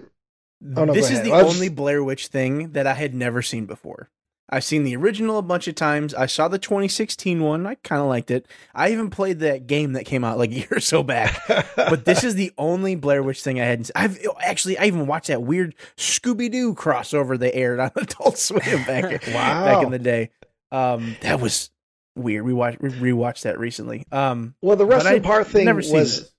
Oh, 0.76 0.84
no, 0.87 0.92
this 0.92 1.04
is 1.06 1.12
ahead. 1.20 1.26
the 1.26 1.32
I 1.34 1.42
was 1.44 1.54
only 1.54 1.66
just- 1.68 1.76
blair 1.76 2.02
witch 2.02 2.26
thing 2.28 2.72
that 2.72 2.87
i 2.87 2.94
had 2.94 3.14
never 3.14 3.42
seen 3.42 3.66
before 3.66 4.11
i've 4.50 4.64
seen 4.64 4.84
the 4.84 4.96
original 4.96 5.38
a 5.38 5.42
bunch 5.42 5.68
of 5.68 5.74
times 5.74 6.14
i 6.14 6.26
saw 6.26 6.48
the 6.48 6.58
2016 6.58 7.42
one 7.42 7.66
i 7.66 7.74
kind 7.76 8.00
of 8.00 8.08
liked 8.08 8.30
it 8.30 8.46
i 8.74 8.90
even 8.90 9.11
played 9.11 9.38
that 9.40 9.66
game 9.66 9.92
that 9.92 10.04
came 10.04 10.24
out 10.24 10.38
like 10.38 10.50
a 10.52 10.54
year 10.54 10.68
or 10.70 10.80
so 10.80 11.02
back 11.02 11.38
but 11.76 12.04
this 12.04 12.24
is 12.24 12.34
the 12.34 12.52
only 12.58 12.94
Blair 12.94 13.22
Witch 13.22 13.42
thing 13.42 13.61
I 13.61 13.64
hadn't. 13.64 13.90
I've 13.94 14.18
actually 14.44 14.78
I 14.78 14.84
even 14.87 15.06
watched 15.06 15.28
that 15.28 15.42
weird 15.42 15.74
Scooby 15.96 16.50
Doo 16.50 16.74
crossover 16.74 17.38
they 17.38 17.52
aired 17.52 17.80
on 17.80 17.90
Adult 17.96 18.38
Swim 18.38 18.84
back 18.84 19.26
Wow. 19.28 19.64
back 19.64 19.84
in 19.84 19.90
the 19.90 19.98
day. 19.98 20.30
Um, 20.72 21.16
that 21.20 21.40
was 21.40 21.70
weird. 22.16 22.44
We 22.44 22.52
watched 22.52 22.80
we 22.80 22.90
rewatched 22.90 23.42
that 23.42 23.58
recently. 23.58 24.04
Um, 24.12 24.54
well, 24.61 24.76
the 24.76 24.84
but 24.84 25.04
Rustin 25.04 25.24
I'd 25.24 25.46
thing 25.46 25.64
never 25.64 25.78
was 25.78 25.90
this. 25.90 26.32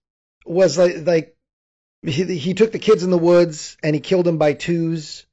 was 0.46 0.78
like 0.78 0.96
like 1.06 1.36
he 2.06 2.24
he 2.38 2.54
took 2.54 2.72
the 2.72 2.80
kids 2.80 3.04
in 3.04 3.10
the 3.10 3.18
woods 3.18 3.78
and 3.84 3.96
he 3.96 4.02
killed 4.02 4.26
them 4.26 4.38
by 4.38 4.54
twos. 4.54 5.26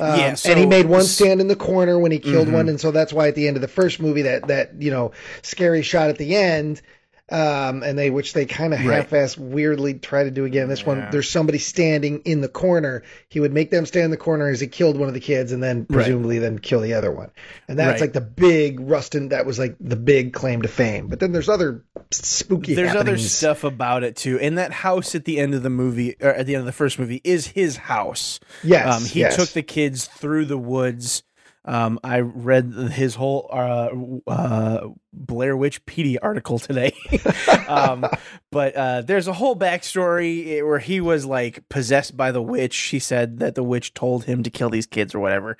Um, 0.00 0.18
Yeah, 0.18 0.36
and 0.44 0.58
he 0.58 0.66
made 0.66 0.86
one 0.86 1.02
stand 1.02 1.40
in 1.40 1.48
the 1.48 1.56
corner 1.56 1.98
when 1.98 2.12
he 2.12 2.18
killed 2.18 2.48
Mhm. 2.48 2.52
one, 2.52 2.68
and 2.68 2.80
so 2.80 2.90
that's 2.90 3.12
why 3.12 3.28
at 3.28 3.34
the 3.34 3.46
end 3.46 3.56
of 3.56 3.60
the 3.62 3.68
first 3.68 4.00
movie 4.00 4.22
that 4.22 4.48
that 4.48 4.72
you 4.80 4.90
know 4.90 5.12
scary 5.42 5.82
shot 5.82 6.08
at 6.08 6.18
the 6.18 6.34
end, 6.34 6.82
um, 7.30 7.82
and 7.82 7.98
they 7.98 8.10
which 8.10 8.34
they 8.34 8.44
kind 8.44 8.74
of 8.74 8.80
Right. 8.84 8.96
half-ass 8.96 9.38
weirdly 9.38 9.94
try 9.94 10.24
to 10.24 10.30
do 10.30 10.44
again. 10.44 10.68
This 10.68 10.84
one, 10.84 11.06
there's 11.10 11.28
somebody 11.28 11.58
standing 11.58 12.20
in 12.26 12.40
the 12.42 12.48
corner. 12.48 13.02
He 13.28 13.40
would 13.40 13.52
make 13.52 13.70
them 13.70 13.86
stand 13.86 14.04
in 14.06 14.10
the 14.10 14.16
corner 14.18 14.48
as 14.48 14.60
he 14.60 14.66
killed 14.66 14.98
one 14.98 15.08
of 15.08 15.14
the 15.14 15.20
kids, 15.20 15.50
and 15.52 15.62
then 15.62 15.86
Right. 15.88 15.88
presumably 16.04 16.38
then 16.38 16.58
kill 16.58 16.80
the 16.80 16.92
other 16.94 17.10
one. 17.10 17.30
And 17.66 17.78
that's 17.78 17.92
Right. 17.94 18.00
like 18.02 18.12
the 18.12 18.20
big 18.20 18.78
Rustin. 18.80 19.30
That 19.30 19.46
was 19.46 19.58
like 19.58 19.74
the 19.80 19.96
big 19.96 20.32
claim 20.34 20.62
to 20.62 20.68
fame. 20.68 21.06
But 21.06 21.20
then 21.20 21.32
there's 21.32 21.48
other 21.48 21.82
spooky. 22.10 22.74
There's 22.74 22.94
other 22.94 23.16
stuff 23.18 23.64
about 23.64 24.04
it 24.04 24.16
too, 24.16 24.38
and 24.38 24.58
that 24.58 24.72
house 24.72 25.14
at 25.14 25.24
the 25.24 25.38
end 25.38 25.54
of 25.54 25.62
the 25.62 25.70
movie, 25.70 26.16
or 26.20 26.30
at 26.30 26.46
the 26.46 26.54
end 26.54 26.60
of 26.60 26.66
the 26.66 26.72
first 26.72 26.98
movie, 26.98 27.20
is 27.24 27.48
his 27.48 27.76
house. 27.76 28.38
Yes, 28.62 28.86
Um, 28.86 29.04
he 29.08 29.20
yes. 29.20 29.36
took 29.36 29.48
the 29.50 29.62
kids 29.62 30.04
through 30.06 30.44
the 30.44 30.58
woods. 30.58 31.22
Um, 31.66 31.98
I 32.04 32.20
read 32.20 32.72
his 32.92 33.14
whole 33.14 33.48
uh, 33.50 33.88
uh, 34.26 34.88
Blair 35.12 35.56
Witch 35.56 35.84
PD 35.86 36.18
article 36.20 36.58
today. 36.58 36.92
um, 37.68 38.04
but 38.52 38.76
uh, 38.76 39.00
there's 39.02 39.28
a 39.28 39.32
whole 39.32 39.56
backstory 39.56 40.62
where 40.66 40.78
he 40.78 41.00
was 41.00 41.24
like 41.24 41.66
possessed 41.68 42.16
by 42.16 42.32
the 42.32 42.42
witch. 42.42 42.74
She 42.74 42.98
said 42.98 43.38
that 43.38 43.54
the 43.54 43.62
witch 43.62 43.94
told 43.94 44.24
him 44.24 44.42
to 44.42 44.50
kill 44.50 44.68
these 44.68 44.86
kids 44.86 45.14
or 45.14 45.20
whatever. 45.20 45.56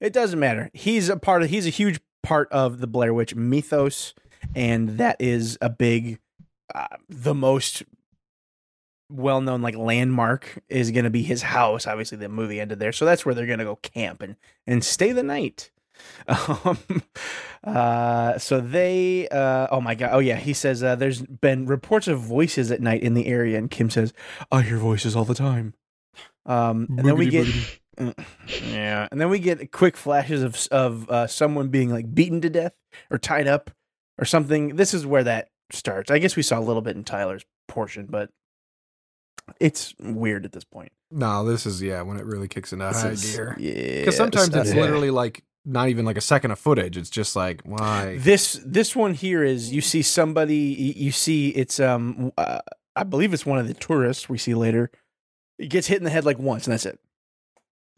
It 0.00 0.12
doesn't 0.12 0.38
matter. 0.38 0.70
He's 0.72 1.08
a 1.08 1.16
part 1.16 1.42
of. 1.42 1.50
He's 1.50 1.66
a 1.66 1.70
huge 1.70 2.00
part 2.22 2.48
of 2.52 2.78
the 2.78 2.86
Blair 2.86 3.12
Witch 3.12 3.34
mythos, 3.34 4.14
and 4.54 4.90
that 4.98 5.16
is 5.18 5.58
a 5.60 5.70
big, 5.70 6.20
uh, 6.72 6.86
the 7.08 7.34
most 7.34 7.82
well-known 9.10 9.62
like 9.62 9.76
landmark 9.76 10.62
is 10.68 10.90
going 10.90 11.04
to 11.04 11.10
be 11.10 11.22
his 11.22 11.42
house 11.42 11.86
obviously 11.86 12.18
the 12.18 12.28
movie 12.28 12.60
ended 12.60 12.78
there 12.78 12.92
so 12.92 13.04
that's 13.04 13.24
where 13.24 13.34
they're 13.34 13.46
going 13.46 13.58
to 13.58 13.64
go 13.64 13.76
camp 13.76 14.22
and 14.22 14.36
and 14.66 14.84
stay 14.84 15.12
the 15.12 15.22
night 15.22 15.70
Um, 16.64 16.78
uh, 17.64 18.38
so 18.38 18.60
they, 18.60 19.28
uh, 19.28 19.66
oh 19.70 19.80
my 19.80 19.94
god, 19.94 20.10
oh 20.12 20.18
yeah, 20.20 20.36
he 20.36 20.52
says 20.52 20.82
uh, 20.82 20.94
there's 20.94 21.22
been 21.22 21.66
reports 21.66 22.06
of 22.06 22.20
voices 22.20 22.70
at 22.70 22.80
night 22.80 23.02
in 23.02 23.14
the 23.14 23.26
area, 23.26 23.58
and 23.58 23.70
Kim 23.70 23.90
says, 23.90 24.12
"I 24.52 24.62
hear 24.62 24.78
voices 24.78 25.16
all 25.16 25.24
the 25.24 25.34
time." 25.34 25.74
Um, 26.46 26.86
and 26.96 27.06
then 27.06 27.16
we 27.16 27.28
get, 27.28 27.46
yeah, 28.62 29.08
and 29.10 29.20
then 29.20 29.28
we 29.28 29.38
get 29.38 29.72
quick 29.72 29.96
flashes 29.96 30.42
of 30.42 30.68
of 30.70 31.10
uh, 31.10 31.26
someone 31.26 31.68
being 31.68 31.90
like 31.90 32.14
beaten 32.14 32.40
to 32.42 32.50
death 32.50 32.74
or 33.10 33.18
tied 33.18 33.48
up 33.48 33.70
or 34.18 34.24
something. 34.24 34.76
This 34.76 34.94
is 34.94 35.04
where 35.04 35.24
that 35.24 35.48
starts. 35.72 36.10
I 36.10 36.18
guess 36.18 36.36
we 36.36 36.42
saw 36.42 36.58
a 36.58 36.60
little 36.60 36.82
bit 36.82 36.96
in 36.96 37.04
Tyler's 37.04 37.44
portion, 37.66 38.06
but 38.08 38.30
it's 39.60 39.94
weird 40.00 40.44
at 40.44 40.52
this 40.52 40.64
point. 40.64 40.92
No, 41.10 41.44
this 41.44 41.66
is 41.66 41.80
yeah 41.82 42.02
when 42.02 42.16
it 42.18 42.24
really 42.26 42.48
kicks 42.48 42.72
into 42.72 42.84
This 42.86 43.02
high 43.02 43.08
is- 43.10 43.34
gear. 43.36 43.56
yeah, 43.58 44.00
Because 44.00 44.16
sometimes 44.16 44.54
it's 44.54 44.72
Yeah. 44.74 44.80
literally 44.82 45.10
like 45.10 45.42
not 45.64 45.88
even 45.88 46.04
like 46.04 46.16
a 46.16 46.20
second 46.22 46.50
of 46.50 46.58
footage. 46.58 46.96
It's 46.96 47.10
just 47.10 47.34
like 47.36 47.60
why? 47.64 48.18
This 48.18 48.60
this 48.64 48.94
one 48.96 49.14
here 49.14 49.42
is 49.44 49.72
you 49.72 49.80
see 49.80 50.02
somebody 50.02 50.56
you 50.96 51.12
see 51.12 51.48
it's 51.50 51.78
um 51.80 52.32
uh, 52.38 52.60
I 52.96 53.04
believe 53.04 53.32
it's 53.34 53.46
one 53.46 53.58
of 53.58 53.66
the 53.68 53.74
tourists 53.74 54.28
we 54.28 54.38
see 54.38 54.54
later. 54.54 54.90
It 55.58 55.68
gets 55.70 55.86
hit 55.88 55.98
in 55.98 56.04
the 56.04 56.10
head 56.10 56.24
like 56.24 56.38
once 56.38 56.66
and 56.66 56.72
that's 56.72 56.86
it. 56.86 56.98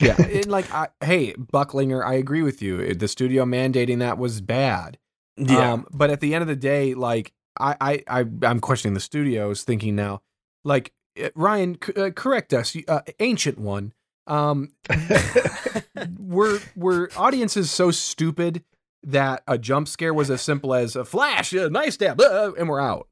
Yeah, 0.01 0.17
and 0.23 0.47
like 0.47 0.73
I, 0.73 0.89
hey 1.05 1.35
Bucklinger, 1.35 2.05
I 2.05 2.15
agree 2.15 2.43
with 2.43 2.63
you. 2.63 2.95
The 2.95 3.09
studio 3.09 3.45
mandating 3.45 3.99
that 3.99 4.19
was 4.19 4.41
bad. 4.41 4.99
Um, 5.49 5.87
but 5.91 6.11
at 6.11 6.21
the 6.21 6.35
end 6.35 6.43
of 6.43 6.49
the 6.49 6.57
day, 6.57 6.95
like 6.95 7.33
I, 7.59 7.77
I, 7.81 8.21
I 8.21 8.25
I'm 8.43 8.61
questioning 8.61 8.95
the 8.95 9.01
studios, 9.01 9.63
thinking 9.65 9.97
now, 9.97 10.23
like 10.65 10.93
Ryan, 11.35 11.79
c- 11.85 11.93
uh, 11.95 12.11
correct 12.11 12.53
us, 12.55 12.77
uh, 12.89 13.01
ancient 13.19 13.59
one. 13.59 13.93
Um, 14.27 14.71
were 16.19 16.61
were 16.77 17.11
audiences 17.17 17.71
so 17.71 17.91
stupid 17.91 18.65
that 19.03 19.43
a 19.49 19.59
jump 19.59 19.89
scare 19.89 20.15
was 20.15 20.31
as 20.31 20.43
simple 20.43 20.75
as 20.75 20.95
a 20.97 21.05
flash, 21.05 21.53
a 21.53 21.71
knife 21.71 21.95
stab, 21.95 22.21
uh, 22.21 22.53
and 22.59 22.69
we're 22.69 22.81
out. 22.81 23.09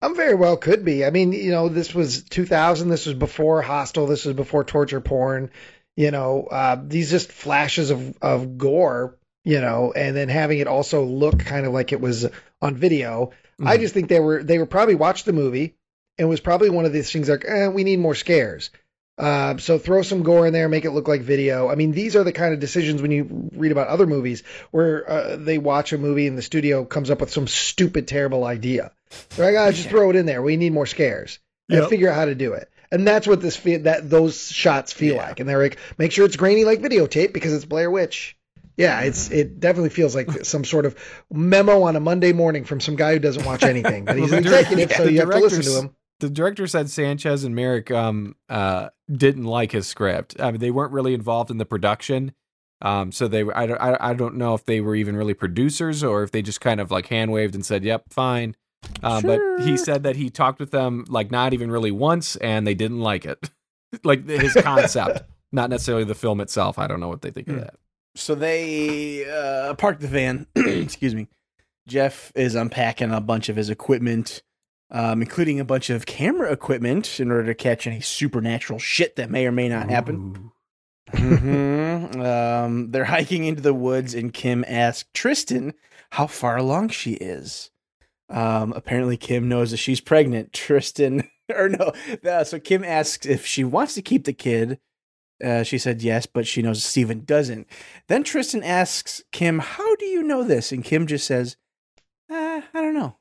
I'm 0.00 0.14
very 0.14 0.34
well 0.34 0.56
could 0.56 0.84
be. 0.84 1.04
I 1.04 1.10
mean, 1.10 1.32
you 1.32 1.50
know, 1.50 1.68
this 1.68 1.92
was 1.92 2.22
2000. 2.24 2.88
This 2.88 3.06
was 3.06 3.16
before 3.16 3.62
Hostel. 3.62 4.06
This 4.06 4.24
was 4.24 4.34
before 4.36 4.62
torture 4.64 5.00
porn. 5.00 5.50
You 5.96 6.12
know, 6.12 6.44
uh, 6.44 6.80
these 6.82 7.10
just 7.10 7.32
flashes 7.32 7.90
of 7.90 8.16
of 8.22 8.56
gore. 8.58 9.16
You 9.44 9.60
know, 9.60 9.92
and 9.96 10.14
then 10.14 10.28
having 10.28 10.58
it 10.58 10.66
also 10.66 11.04
look 11.04 11.38
kind 11.40 11.64
of 11.66 11.72
like 11.72 11.92
it 11.92 12.00
was 12.00 12.26
on 12.60 12.76
video. 12.76 13.30
I 13.64 13.76
Mhm. 13.76 13.80
just 13.80 13.94
think 13.94 14.08
they 14.08 14.20
were 14.20 14.42
they 14.42 14.58
were 14.58 14.66
probably 14.66 14.94
watched 14.94 15.24
the 15.24 15.32
movie 15.32 15.64
and 15.64 15.74
it 16.18 16.24
was 16.24 16.40
probably 16.40 16.70
one 16.70 16.84
of 16.84 16.92
these 16.92 17.10
things 17.12 17.28
like, 17.28 17.44
eh, 17.46 17.68
we 17.68 17.84
need 17.84 17.98
more 17.98 18.14
scares. 18.14 18.70
Uh, 19.16 19.56
so 19.56 19.78
throw 19.78 20.02
some 20.02 20.22
gore 20.22 20.46
in 20.46 20.52
there, 20.52 20.68
make 20.68 20.84
it 20.84 20.92
look 20.92 21.08
like 21.08 21.22
video. 21.22 21.68
I 21.68 21.74
mean, 21.74 21.90
these 21.90 22.14
are 22.14 22.22
the 22.22 22.32
kind 22.32 22.54
of 22.54 22.60
decisions 22.60 23.02
when 23.02 23.10
you 23.10 23.50
read 23.52 23.72
about 23.72 23.88
other 23.88 24.06
movies 24.06 24.44
where 24.70 25.10
uh, 25.10 25.36
they 25.36 25.58
watch 25.58 25.92
a 25.92 25.98
movie 25.98 26.28
and 26.28 26.38
the 26.38 26.42
studio 26.42 26.84
comes 26.84 27.10
up 27.10 27.20
with 27.20 27.30
some 27.30 27.48
stupid, 27.48 28.06
terrible 28.06 28.44
idea. 28.44 28.92
They're 29.30 29.52
like, 29.52 29.60
ah, 29.60 29.72
just 29.72 29.88
throw 29.88 30.10
it 30.10 30.16
in 30.16 30.26
there. 30.26 30.40
We 30.40 30.56
need 30.56 30.72
more 30.72 30.86
scares. 30.86 31.40
And 31.68 31.80
Yep. 31.80 31.88
figure 31.90 32.08
out 32.10 32.14
how 32.14 32.24
to 32.26 32.34
do 32.36 32.52
it. 32.52 32.70
And 32.92 33.06
that's 33.06 33.26
what 33.26 33.40
this 33.42 33.56
fe- 33.56 33.78
that 33.78 34.08
those 34.08 34.50
shots 34.50 34.92
feel 34.92 35.16
Yeah. 35.16 35.22
like. 35.28 35.40
And 35.40 35.48
they're 35.48 35.60
like, 35.60 35.78
make 35.98 36.12
sure 36.12 36.24
it's 36.24 36.36
grainy 36.36 36.64
like 36.64 36.80
videotape 36.80 37.32
because 37.32 37.52
it's 37.52 37.64
Blair 37.66 37.90
Witch. 37.90 38.36
Yeah, 38.76 39.00
it's 39.00 39.30
it 39.32 39.58
definitely 39.58 39.90
feels 39.90 40.14
like 40.14 40.30
some 40.46 40.64
sort 40.64 40.86
of 40.86 40.94
memo 41.30 41.82
on 41.82 41.96
a 41.96 42.00
Monday 42.00 42.32
morning 42.32 42.64
from 42.64 42.80
some 42.80 42.94
guy 42.94 43.12
who 43.14 43.18
doesn't 43.18 43.44
watch 43.44 43.64
anything, 43.64 44.04
but 44.04 44.16
he's 44.16 44.32
an 44.32 44.38
executive, 44.38 44.92
so 44.92 45.02
you 45.04 45.18
have 45.20 45.30
to 45.30 45.38
listen 45.40 45.62
to 45.62 45.76
him. 45.76 45.90
The 46.20 46.28
director 46.30 46.66
said 46.66 46.90
Sanchez 46.90 47.44
and 47.44 47.54
Myrick 47.54 47.90
um 47.90 48.34
uh 48.48 48.88
didn't 49.10 49.44
like 49.44 49.72
his 49.72 49.86
script. 49.86 50.36
I 50.40 50.50
mean, 50.50 50.60
they 50.60 50.70
weren't 50.70 50.92
really 50.92 51.14
involved 51.14 51.50
in 51.50 51.58
the 51.58 51.64
production. 51.66 52.32
Um, 52.80 53.10
so 53.10 53.26
they 53.28 53.42
I 53.42 53.66
don't. 53.66 53.78
I, 53.80 53.96
I 54.00 54.14
don't 54.14 54.36
know 54.36 54.54
if 54.54 54.64
they 54.64 54.80
were 54.80 54.94
even 54.94 55.16
really 55.16 55.34
producers 55.34 56.04
or 56.04 56.22
if 56.22 56.30
they 56.30 56.42
just 56.42 56.60
kind 56.60 56.80
of 56.80 56.90
like 56.92 57.06
hand 57.08 57.32
waved 57.32 57.54
and 57.56 57.66
said, 57.66 57.82
"Yep, 57.84 58.04
fine." 58.12 58.54
Um, 59.02 59.24
But 59.24 59.40
he 59.62 59.76
said 59.76 60.04
that 60.04 60.14
he 60.14 60.30
talked 60.30 60.60
with 60.60 60.70
them 60.70 61.04
like 61.08 61.30
not 61.32 61.52
even 61.54 61.70
really 61.72 61.90
once, 61.90 62.36
and 62.36 62.64
they 62.66 62.74
didn't 62.74 63.00
like 63.00 63.24
it, 63.26 63.50
like 64.04 64.28
his 64.28 64.54
concept, 64.54 65.22
not 65.52 65.70
necessarily 65.70 66.04
the 66.04 66.14
film 66.14 66.40
itself. 66.40 66.78
I 66.78 66.86
don't 66.86 67.00
know 67.00 67.08
what 67.08 67.22
they 67.22 67.30
think 67.32 67.48
of 67.48 67.54
Hmm. 67.54 67.60
that. 67.62 67.74
So 68.14 68.34
they 68.36 69.28
uh, 69.28 69.74
park 69.74 69.98
the 69.98 70.06
van. 70.08 70.46
Excuse 70.56 71.14
me. 71.16 71.26
Jeff 71.88 72.30
is 72.36 72.54
unpacking 72.54 73.10
a 73.12 73.20
bunch 73.20 73.48
of 73.48 73.56
his 73.56 73.70
equipment, 73.70 74.42
um, 74.90 75.22
including 75.22 75.60
a 75.60 75.64
bunch 75.64 75.90
of 75.90 76.06
camera 76.06 76.50
equipment, 76.52 77.20
in 77.20 77.30
order 77.30 77.46
to 77.46 77.54
catch 77.54 77.86
any 77.86 78.00
supernatural 78.00 78.78
shit 78.78 79.16
that 79.16 79.30
may 79.30 79.46
or 79.46 79.52
may 79.52 79.68
not 79.68 79.90
happen. 79.90 80.52
Ooh. 81.16 81.16
hmm 81.16 82.20
um, 82.20 82.90
they're 82.90 83.04
hiking 83.04 83.44
into 83.44 83.62
the 83.62 83.74
woods, 83.74 84.14
and 84.14 84.32
Kim 84.32 84.64
asks 84.66 85.08
Tristan 85.14 85.74
how 86.10 86.26
far 86.26 86.56
along 86.56 86.88
she 86.90 87.12
is. 87.14 87.70
Um, 88.30 88.72
apparently, 88.74 89.16
Kim 89.16 89.48
knows 89.48 89.70
that 89.70 89.78
she's 89.78 90.00
pregnant. 90.00 90.52
Tristan, 90.52 91.28
or 91.54 91.68
no, 91.68 91.92
uh, 92.28 92.44
so 92.44 92.58
Kim 92.58 92.84
asks 92.84 93.26
if 93.26 93.46
she 93.46 93.64
wants 93.64 93.94
to 93.94 94.02
keep 94.02 94.24
the 94.24 94.32
kid. 94.32 94.78
Uh, 95.42 95.62
she 95.62 95.78
said 95.78 96.02
yes, 96.02 96.26
but 96.26 96.46
she 96.48 96.62
knows 96.62 96.82
Steven 96.82 97.24
doesn't. 97.24 97.68
Then 98.08 98.24
Tristan 98.24 98.62
asks 98.64 99.22
Kim, 99.30 99.60
"How 99.60 99.94
do 99.96 100.04
you 100.04 100.22
know 100.22 100.42
this?" 100.42 100.72
And 100.72 100.82
Kim 100.84 101.06
just 101.06 101.26
says, 101.26 101.56
uh, 102.28 102.62
"I 102.74 102.80
don't 102.80 102.94
know." 102.94 103.16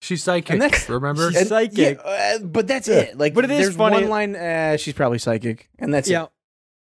She's 0.00 0.22
psychic. 0.22 0.50
And 0.50 0.62
that's- 0.62 0.88
remember? 0.88 1.30
She's- 1.30 1.40
And- 1.42 1.48
Psychic. 1.48 1.98
yeah, 2.04 2.36
uh, 2.36 2.38
but 2.38 2.66
that's 2.68 2.86
Yeah. 2.88 2.94
it. 3.00 3.18
Like, 3.18 3.34
But 3.34 3.44
it 3.44 3.50
is 3.50 3.58
there's 3.66 3.76
funny- 3.76 3.96
one 3.96 4.08
line. 4.08 4.36
Uh, 4.36 4.76
she's 4.76 4.94
probably 4.94 5.18
psychic, 5.18 5.68
and 5.78 5.92
that's 5.92 6.08
yeah, 6.08 6.24
it. 6.24 6.28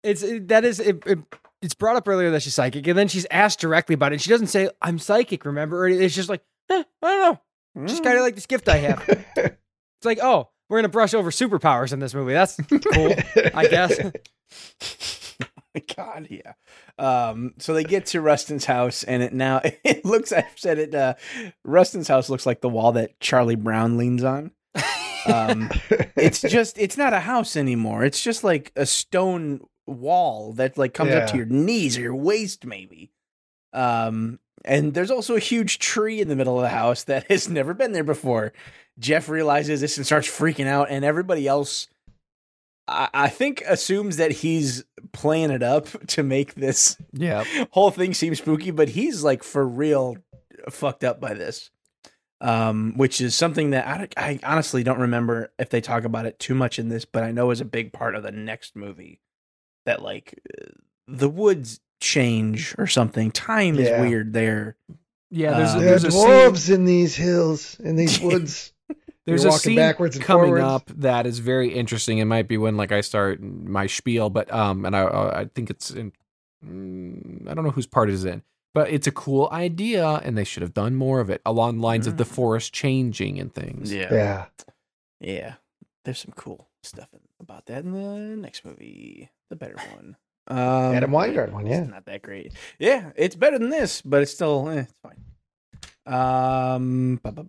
it's 0.03 0.23
it, 0.23 0.47
that 0.49 0.63
is 0.65 0.79
it, 0.79 1.03
it- 1.05 1.19
It's 1.61 1.73
brought 1.73 1.97
up 1.97 2.07
earlier 2.07 2.31
that 2.31 2.41
she's 2.41 2.55
psychic, 2.55 2.87
and 2.87 2.97
then 2.97 3.09
she's 3.09 3.25
asked 3.31 3.59
directly 3.59 3.93
about 3.93 4.13
it. 4.13 4.15
And 4.15 4.21
she 4.21 4.29
doesn't 4.29 4.47
say, 4.47 4.69
"I'm 4.81 4.97
psychic." 4.97 5.43
Remember, 5.43 5.83
Or 5.83 5.89
it's 5.89 6.15
just 6.15 6.29
like, 6.29 6.41
eh, 6.69 6.83
I 7.01 7.07
don't 7.07 7.41
know. 7.75 7.85
Just 7.87 8.01
Mm. 8.01 8.05
kind 8.05 8.17
of 8.17 8.23
like 8.23 8.35
this 8.35 8.45
gift 8.45 8.69
I 8.69 8.77
have. 8.77 9.03
It's 9.99 10.05
like, 10.05 10.19
oh, 10.23 10.47
we're 10.69 10.77
gonna 10.77 10.87
brush 10.87 11.13
over 11.13 11.29
superpowers 11.31 11.91
in 11.91 11.99
this 11.99 12.13
movie. 12.13 12.31
That's 12.31 12.55
cool, 12.93 13.13
I 13.53 13.67
guess. 13.67 13.99
my 15.75 15.81
god, 15.95 16.27
yeah. 16.29 16.53
Um, 16.97 17.53
so 17.57 17.73
they 17.73 17.83
get 17.83 18.07
to 18.07 18.21
Rustin's 18.21 18.65
house, 18.65 19.03
and 19.03 19.23
it 19.23 19.33
now 19.33 19.61
it 19.83 20.05
looks. 20.05 20.31
I've 20.31 20.45
said 20.55 20.79
it. 20.79 20.95
Uh, 20.95 21.15
Rustin's 21.63 22.07
house 22.07 22.29
looks 22.29 22.45
like 22.45 22.61
the 22.61 22.69
wall 22.69 22.91
that 22.93 23.19
Charlie 23.19 23.55
Brown 23.55 23.97
leans 23.97 24.23
on. 24.23 24.51
Um, 25.25 25.69
it's 26.15 26.41
just. 26.47 26.77
It's 26.77 26.97
not 26.97 27.13
a 27.13 27.19
house 27.19 27.55
anymore. 27.55 28.03
It's 28.03 28.23
just 28.23 28.43
like 28.43 28.71
a 28.75 28.85
stone 28.85 29.61
wall 29.87 30.53
that 30.53 30.77
like 30.77 30.93
comes 30.93 31.11
up 31.11 31.29
to 31.29 31.37
your 31.37 31.45
knees 31.45 31.97
or 31.97 32.01
your 32.01 32.15
waist, 32.15 32.65
maybe. 32.65 33.11
Um, 33.73 34.39
and 34.65 34.93
there's 34.93 35.11
also 35.11 35.35
a 35.35 35.39
huge 35.39 35.79
tree 35.79 36.21
in 36.21 36.27
the 36.27 36.35
middle 36.35 36.57
of 36.57 36.63
the 36.63 36.69
house 36.69 37.03
that 37.05 37.29
has 37.29 37.49
never 37.49 37.73
been 37.73 37.91
there 37.91 38.03
before. 38.03 38.53
Jeff 38.97 39.29
realizes 39.29 39.81
this 39.81 39.97
and 39.97 40.05
starts 40.05 40.27
freaking 40.27 40.67
out, 40.67 40.89
and 40.89 41.05
everybody 41.05 41.47
else, 41.47 41.87
I, 42.87 43.09
I 43.13 43.29
think, 43.29 43.63
assumes 43.67 44.17
that 44.17 44.31
he's 44.31 44.83
playing 45.11 45.51
it 45.51 45.63
up 45.63 45.87
to 46.07 46.23
make 46.23 46.55
this 46.55 46.97
yeah. 47.13 47.43
whole 47.71 47.91
thing 47.91 48.13
seem 48.13 48.35
spooky, 48.35 48.71
but 48.71 48.89
he's 48.89 49.23
like 49.23 49.43
for 49.43 49.67
real 49.67 50.17
fucked 50.69 51.03
up 51.03 51.19
by 51.19 51.33
this. 51.33 51.69
Um, 52.41 52.93
which 52.95 53.19
is 53.19 53.35
something 53.35 53.71
that 53.71 53.85
I, 53.85 54.07
I 54.15 54.39
honestly 54.43 54.81
don't 54.81 54.99
remember 55.01 55.51
if 55.59 55.69
they 55.69 55.81
talk 55.81 56.05
about 56.05 56.25
it 56.25 56.39
too 56.39 56.55
much 56.55 56.79
in 56.79 56.87
this, 56.87 57.03
but 57.03 57.21
I 57.21 57.31
know 57.31 57.51
is 57.51 57.59
a 57.59 57.65
big 57.65 57.91
part 57.91 58.15
of 58.15 58.23
the 58.23 58.31
next 58.31 58.77
movie. 58.77 59.19
That 59.85 60.01
like 60.01 60.39
uh, 60.57 60.67
the 61.07 61.27
woods 61.27 61.81
change 61.99 62.75
or 62.77 62.87
something. 62.87 63.31
Time 63.31 63.75
Yeah. 63.75 63.81
is 64.01 64.01
weird 64.09 64.31
there. 64.31 64.77
Yeah. 65.29 65.57
There's, 65.57 65.69
Uh, 65.69 65.79
There 65.79 65.81
are 65.87 65.89
there's 65.89 66.03
a 66.05 66.11
scene. 66.11 66.25
dwarves 66.27 66.73
in 66.73 66.85
these 66.85 67.15
hills, 67.15 67.77
in 67.81 67.97
these 67.97 68.19
woods. 68.21 68.71
There's 69.29 69.43
You're 69.43 69.53
a 69.55 69.57
scene 69.57 69.75
backwards 69.75 70.15
and 70.15 70.25
coming 70.25 70.47
forwards. 70.47 70.63
up 70.65 70.87
that 70.97 71.25
is 71.25 71.39
very 71.39 71.69
interesting. 71.73 72.17
It 72.17 72.25
might 72.25 72.47
be 72.47 72.57
when 72.57 72.75
like 72.77 72.91
I 72.91 73.01
start 73.01 73.41
my 73.41 73.87
spiel, 73.87 74.29
but 74.29 74.51
um, 74.53 74.85
and 74.85 74.95
I 74.95 75.03
I 75.41 75.45
think 75.53 75.69
it's 75.69 75.91
in. 75.91 76.11
mm, 76.65 77.47
I 77.49 77.53
don't 77.53 77.63
know 77.63 77.71
whose 77.71 77.87
part 77.87 78.09
it 78.09 78.13
is 78.13 78.25
in, 78.25 78.43
but 78.73 78.89
it's 78.89 79.07
a 79.07 79.11
cool 79.11 79.49
idea, 79.51 80.05
and 80.23 80.37
they 80.37 80.43
should 80.43 80.61
have 80.61 80.73
done 80.73 80.95
more 80.95 81.19
of 81.19 81.29
it 81.29 81.41
along 81.45 81.77
the 81.77 81.83
lines 81.83 82.07
of 82.07 82.17
the 82.17 82.23
Mm. 82.25 82.27
forest 82.27 82.73
changing 82.73 83.39
and 83.39 83.53
things. 83.53 83.93
Yeah. 83.93 84.13
Yeah. 84.13 84.45
Yeah. 85.19 85.53
There's 86.05 86.19
some 86.19 86.33
cool 86.35 86.67
stuff 86.83 87.09
about 87.39 87.65
that 87.67 87.83
in 87.83 87.91
the 87.91 88.35
next 88.37 88.63
movie, 88.65 89.29
the 89.49 89.55
better 89.55 89.75
one. 89.95 90.15
Um, 90.47 90.95
Adam 90.95 91.11
Wingard 91.11 91.51
one, 91.51 91.67
yeah. 91.67 91.81
It's 91.81 91.89
not 91.91 92.05
that 92.05 92.21
great. 92.23 92.53
Yeah, 92.79 93.11
it's 93.15 93.35
better 93.35 93.59
than 93.59 93.69
this, 93.69 94.01
but 94.01 94.21
it's 94.23 94.31
still 94.33 94.67
eh, 94.69 94.79
it's 94.81 94.93
fine. 95.03 95.23
Um, 96.05 97.19
ba- 97.23 97.31
ba- 97.31 97.45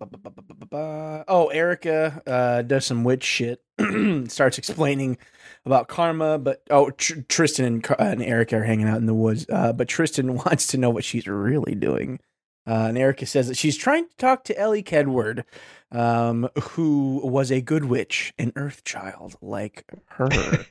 ba- 0.71 1.25
oh, 1.29 1.49
Erica 1.49 2.23
uh, 2.27 2.63
does 2.63 2.85
some 2.87 3.05
witch 3.05 3.25
shit. 3.25 3.63
starts 4.29 4.59
explaining 4.59 5.17
about 5.65 5.89
karma, 5.89 6.39
but 6.39 6.63
oh, 6.71 6.91
Tr- 6.91 7.21
Tristan 7.29 7.65
and, 7.67 7.87
and 7.99 8.23
Erica 8.23 8.57
are 8.57 8.65
hanging 8.65 8.89
out 8.89 8.99
in 8.99 9.07
the 9.07 9.15
woods. 9.15 9.47
Uh, 9.51 9.73
but 9.73 9.89
Tristan 9.89 10.35
wants 10.45 10.67
to 10.69 10.79
know 10.79 10.91
what 10.91 11.05
she's 11.05 11.27
really 11.27 11.75
doing. 11.75 12.21
Uh, 12.67 12.87
and 12.89 12.99
Erica 12.99 13.25
says 13.25 13.49
that 13.49 13.57
she's 13.57 13.77
trying 13.77 14.07
to 14.07 14.17
talk 14.17 14.45
to 14.45 14.59
Elly 14.59 14.83
Kedward, 14.83 15.45
um, 15.91 16.49
who 16.63 17.21
was 17.25 17.51
a 17.51 17.63
good 17.63 17.87
witch, 17.87 18.35
an 18.39 18.53
earth 18.57 18.85
child 18.85 19.37
like 19.41 19.85
her. 20.11 20.29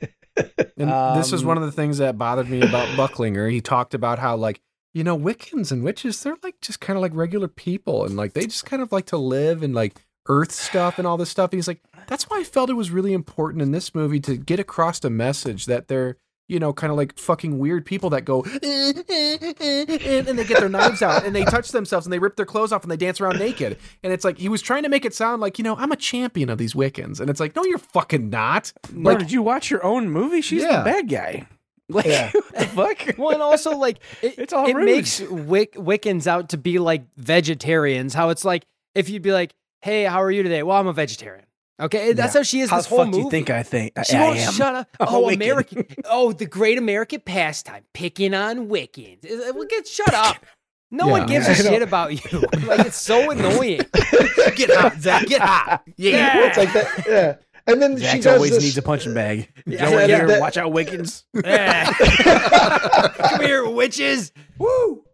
And 0.78 0.88
this 1.18 1.32
is 1.34 1.42
Um, 1.42 1.48
one 1.48 1.56
of 1.58 1.64
the 1.64 1.72
things 1.72 1.98
that 1.98 2.16
bothered 2.16 2.48
me 2.48 2.62
about 2.62 2.88
Bucklinger. 2.96 3.50
He 3.50 3.60
talked 3.60 3.92
about 3.92 4.18
how 4.18 4.36
like 4.36 4.62
you 4.94 5.04
know 5.04 5.16
Wiccans 5.18 5.70
and 5.70 5.82
witches 5.84 6.22
they're 6.22 6.36
like 6.42 6.60
just 6.60 6.80
kind 6.80 6.96
of 6.96 7.02
like 7.02 7.14
regular 7.14 7.48
people 7.48 8.04
and 8.04 8.16
like 8.16 8.32
they 8.32 8.44
just 8.46 8.66
kind 8.66 8.82
of 8.82 8.90
like 8.92 9.06
to 9.06 9.16
live 9.16 9.62
and 9.62 9.74
like 9.74 10.00
earth 10.28 10.52
stuff 10.52 10.98
and 10.98 11.06
all 11.06 11.16
this 11.16 11.30
stuff. 11.30 11.50
And 11.52 11.58
he's 11.58 11.68
like 11.68 11.80
that's 12.06 12.24
why 12.28 12.40
I 12.40 12.44
felt 12.44 12.70
it 12.70 12.74
was 12.74 12.90
really 12.90 13.12
important 13.12 13.62
in 13.62 13.70
this 13.72 13.94
movie 13.94 14.20
to 14.20 14.36
get 14.36 14.60
across 14.60 14.98
the 15.00 15.10
message 15.10 15.66
that 15.66 15.88
they're 15.88 16.16
you 16.48 16.58
know 16.58 16.72
kind 16.72 16.90
of 16.90 16.96
like 16.96 17.16
fucking 17.18 17.58
weird 17.58 17.86
people 17.86 18.10
that 18.10 18.24
go 18.24 18.40
eh, 18.42 18.92
eh, 19.08 19.54
eh, 19.60 20.24
and 20.26 20.38
they 20.38 20.44
get 20.44 20.58
their 20.60 20.68
knives 20.68 21.00
out 21.02 21.24
and 21.24 21.34
they 21.34 21.44
touch 21.44 21.70
themselves 21.70 22.04
and 22.06 22.12
they 22.12 22.18
rip 22.18 22.34
their 22.36 22.44
clothes 22.46 22.72
off 22.72 22.82
and 22.82 22.90
they 22.90 22.96
dance 22.96 23.20
around 23.20 23.38
naked. 23.38 23.78
And 24.02 24.12
it's 24.12 24.24
like 24.24 24.36
he 24.38 24.48
was 24.48 24.60
trying 24.60 24.82
to 24.82 24.88
make 24.88 25.04
it 25.04 25.14
sound 25.14 25.40
like 25.40 25.58
you 25.58 25.64
know 25.64 25.76
I'm 25.76 25.92
a 25.92 25.96
champion 25.96 26.48
of 26.50 26.58
these 26.58 26.74
Wiccans 26.74 27.20
and 27.20 27.30
it's 27.30 27.40
like 27.40 27.54
no 27.56 27.62
you're 27.64 27.78
fucking 27.78 28.28
not. 28.30 28.72
Like 28.92 29.18
did 29.18 29.30
you 29.32 29.42
watch 29.42 29.70
your 29.70 29.84
own 29.84 30.10
movie? 30.10 30.40
She's 30.40 30.62
Yeah. 30.62 30.78
the 30.78 30.84
bad 30.84 31.08
guy. 31.08 31.46
Like, 31.94 32.06
Yeah. 32.06 32.30
what 32.32 32.54
the 32.54 32.66
fuck? 32.66 33.14
Well, 33.18 33.30
and 33.30 33.42
also 33.42 33.76
like 33.76 33.98
it, 34.22 34.38
It's 34.38 34.52
all 34.52 34.66
it 34.66 34.74
rude. 34.74 34.84
makes 34.84 35.20
Wic- 35.20 35.74
Wiccans 35.74 36.26
out 36.26 36.50
to 36.50 36.56
be 36.58 36.78
like 36.78 37.02
vegetarians. 37.16 38.14
How 38.14 38.28
it's 38.30 38.44
like 38.44 38.64
if 38.94 39.08
you'd 39.08 39.22
be 39.22 39.32
like, 39.32 39.54
"Hey, 39.82 40.04
how 40.04 40.22
are 40.22 40.30
you 40.30 40.42
today?" 40.42 40.62
Well, 40.62 40.76
I'm 40.76 40.86
a 40.86 40.92
vegetarian. 40.92 41.46
Okay, 41.80 42.12
that's 42.12 42.34
how 42.34 42.42
she 42.42 42.60
is. 42.60 42.68
How 42.70 42.76
this 42.76 42.86
the 42.86 42.90
whole 42.90 42.98
fuck 42.98 43.06
movie. 43.08 43.18
do 43.18 43.24
you 43.24 43.30
think 43.30 43.48
I 43.50 43.62
think? 43.62 43.92
She 44.04 44.14
I, 44.16 44.20
I 44.20 44.24
won't 44.26 44.38
am. 44.38 44.52
shut 44.52 44.74
up. 44.74 44.88
I'm 45.00 45.08
Oh. 45.08 45.30
American. 45.30 45.86
Oh, 46.04 46.32
the 46.32 46.44
great 46.46 46.76
American 46.76 47.20
pastime, 47.20 47.84
picking 47.94 48.34
on 48.34 48.68
Wiccans. 48.68 49.24
Well, 49.54 49.64
get 49.64 49.88
shut 49.88 50.12
up. 50.12 50.36
No 50.90 51.06
one 51.06 51.26
gives 51.26 51.48
I 51.48 51.52
a 51.52 51.54
shit 51.54 51.82
about 51.82 52.12
you. 52.32 52.40
Like 52.66 52.80
it's 52.86 53.00
so 53.00 53.30
annoying. 53.30 53.80
Get 54.56 54.70
hot, 54.76 54.96
Zach. 55.00 55.24
Get 55.26 55.40
hot. 55.40 55.82
Yeah. 55.96 56.48
It's 56.48 56.58
like 56.58 56.72
that. 56.72 57.04
Yeah. 57.08 57.36
And 57.72 57.82
then 57.82 57.98
she 57.98 58.18
does 58.18 58.26
always 58.26 58.50
this. 58.52 58.62
needs 58.62 58.78
a 58.78 58.82
punching 58.82 59.14
bag. 59.14 59.48
Yeah, 59.66 59.88
yeah, 59.90 60.06
here, 60.06 60.26
that- 60.26 60.40
watch 60.40 60.56
out, 60.56 60.72
Wiccans. 60.72 61.24
Come 63.28 63.40
here, 63.40 63.68
witches. 63.68 64.32
Woo. 64.58 65.04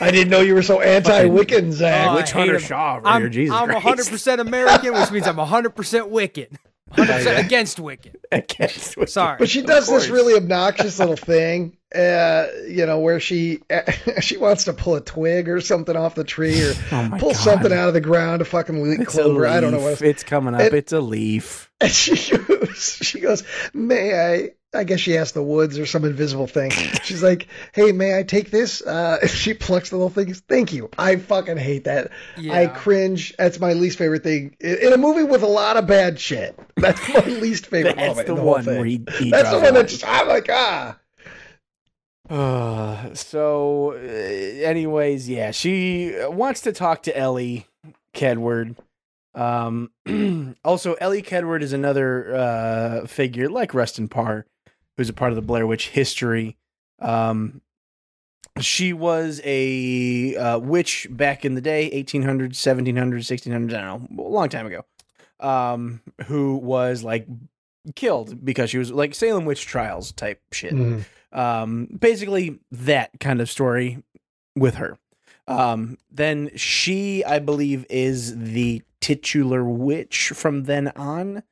I 0.00 0.10
didn't 0.10 0.30
know 0.30 0.40
you 0.40 0.54
were 0.54 0.62
so 0.62 0.80
anti-Wiccan, 0.80 1.70
Zach. 1.72 2.08
Oh, 2.10 2.14
Witch 2.16 2.32
Hunter 2.32 2.58
Shaw 2.58 2.96
over 2.96 3.06
I'm, 3.06 3.20
here. 3.22 3.30
Jesus 3.30 3.54
I'm 3.54 3.68
Christ. 3.68 4.10
100% 4.10 4.40
American, 4.40 4.92
which 4.94 5.10
means 5.12 5.26
I'm 5.28 5.36
100% 5.36 5.72
Wiccan. 6.10 6.56
100% 6.92 7.38
against 7.38 7.78
Wiccan. 7.78 8.14
Against 8.32 8.96
Wiccan. 8.96 9.08
Sorry. 9.08 9.36
But 9.38 9.48
she 9.48 9.62
does 9.62 9.88
this 9.88 10.08
really 10.08 10.34
obnoxious 10.34 10.98
little 10.98 11.16
thing, 11.16 11.78
uh, 11.94 12.48
you 12.68 12.84
know, 12.84 12.98
where 12.98 13.18
she 13.18 13.60
she 14.20 14.36
wants 14.36 14.64
to 14.64 14.74
pull 14.74 14.96
a 14.96 15.00
twig 15.00 15.48
or 15.48 15.60
something 15.62 15.96
off 15.96 16.14
the 16.16 16.24
tree 16.24 16.60
or 16.62 16.74
Oh 16.92 17.08
pull 17.18 17.30
God. 17.30 17.36
something 17.36 17.72
out 17.72 17.88
of 17.88 17.94
the 17.94 18.02
ground 18.02 18.40
to 18.40 18.44
fucking 18.44 18.82
leak 18.82 19.06
clover. 19.06 19.46
I 19.46 19.60
don't 19.60 19.70
know 19.72 19.78
leaf. 19.78 20.00
what. 20.00 20.02
It's 20.02 20.22
coming 20.22 20.54
up. 20.54 20.60
It- 20.60 20.74
it's 20.74 20.92
a 20.92 21.00
leaf. 21.00 21.70
And 21.82 21.90
she 21.90 22.36
goes, 22.36 22.98
she 23.02 23.20
goes, 23.20 23.42
may 23.74 24.14
I? 24.14 24.50
I 24.74 24.84
guess 24.84 25.00
she 25.00 25.18
asked 25.18 25.34
the 25.34 25.42
woods 25.42 25.78
or 25.78 25.84
some 25.84 26.04
invisible 26.04 26.46
thing. 26.46 26.70
She's 27.02 27.22
like, 27.22 27.46
"Hey, 27.74 27.92
may 27.92 28.18
I 28.18 28.22
take 28.22 28.50
this?" 28.50 28.80
Uh, 28.80 29.26
she 29.26 29.52
plucks 29.52 29.90
the 29.90 29.96
little 29.96 30.08
thing. 30.08 30.32
Thank 30.32 30.72
you. 30.72 30.88
I 30.96 31.16
fucking 31.16 31.58
hate 31.58 31.84
that. 31.84 32.10
I 32.50 32.68
cringe. 32.68 33.34
That's 33.36 33.60
my 33.60 33.74
least 33.74 33.98
favorite 33.98 34.22
thing 34.22 34.56
in 34.60 34.94
a 34.94 34.96
movie 34.96 35.24
with 35.24 35.42
a 35.42 35.46
lot 35.46 35.76
of 35.76 35.86
bad 35.86 36.18
shit. 36.18 36.58
That's 36.76 37.06
my 37.06 37.20
least 37.26 37.66
favorite 37.66 37.96
That's 37.96 38.08
moment. 38.08 38.26
the 38.28 38.34
the 38.34 38.42
one 38.42 38.64
where 38.64 38.84
he, 38.84 39.04
he 39.18 39.30
That's 39.30 39.50
the 39.50 39.58
one 39.58 39.66
a 39.66 39.72
that 39.72 39.88
just, 39.88 40.08
I'm 40.08 40.28
like, 40.28 40.46
ah. 40.50 40.98
Uh, 42.30 43.12
so, 43.12 43.92
uh, 43.92 43.96
anyways, 43.96 45.28
yeah, 45.28 45.50
she 45.50 46.14
wants 46.18 46.62
to 46.62 46.72
talk 46.72 47.02
to 47.02 47.16
Elly 47.16 47.66
Kedward. 48.14 48.76
Um, 49.34 49.90
also, 50.64 50.94
Elly 50.94 51.22
Kedward 51.22 51.62
is 51.62 51.72
another 51.72 52.34
uh, 52.34 53.06
figure 53.06 53.48
like 53.48 53.74
Rustin 53.74 54.08
Parr, 54.08 54.46
who's 54.96 55.08
a 55.08 55.12
part 55.14 55.32
of 55.32 55.36
the 55.36 55.42
Blair 55.42 55.66
Witch 55.66 55.88
history. 55.88 56.56
Um, 56.98 57.62
she 58.60 58.92
was 58.92 59.40
a 59.44 60.36
uh, 60.36 60.58
witch 60.58 61.06
back 61.10 61.44
in 61.44 61.54
the 61.54 61.60
day, 61.62 61.90
1800s, 61.90 62.50
1700s, 62.52 62.94
1600s, 63.24 63.74
I 63.74 63.80
don't 63.80 64.16
know, 64.16 64.24
a 64.24 64.28
long 64.28 64.48
time 64.50 64.66
ago, 64.66 64.84
um, 65.40 66.02
who 66.26 66.56
was 66.56 67.02
like 67.02 67.26
killed 67.96 68.44
because 68.44 68.70
she 68.70 68.78
was 68.78 68.92
like 68.92 69.14
Salem 69.14 69.44
witch 69.44 69.66
trials 69.66 70.12
type 70.12 70.40
shit 70.52 70.72
Mhm. 70.72 71.04
um 71.32 71.86
basically 71.98 72.60
that 72.70 73.10
kind 73.18 73.40
of 73.40 73.50
story 73.50 74.04
with 74.54 74.76
her 74.76 74.98
um 75.48 75.98
then 76.08 76.48
she 76.54 77.24
i 77.24 77.40
believe 77.40 77.84
is 77.90 78.38
the 78.38 78.82
titular 79.02 79.62
witch 79.64 80.32
from 80.34 80.62
then 80.64 80.88
on 80.96 81.42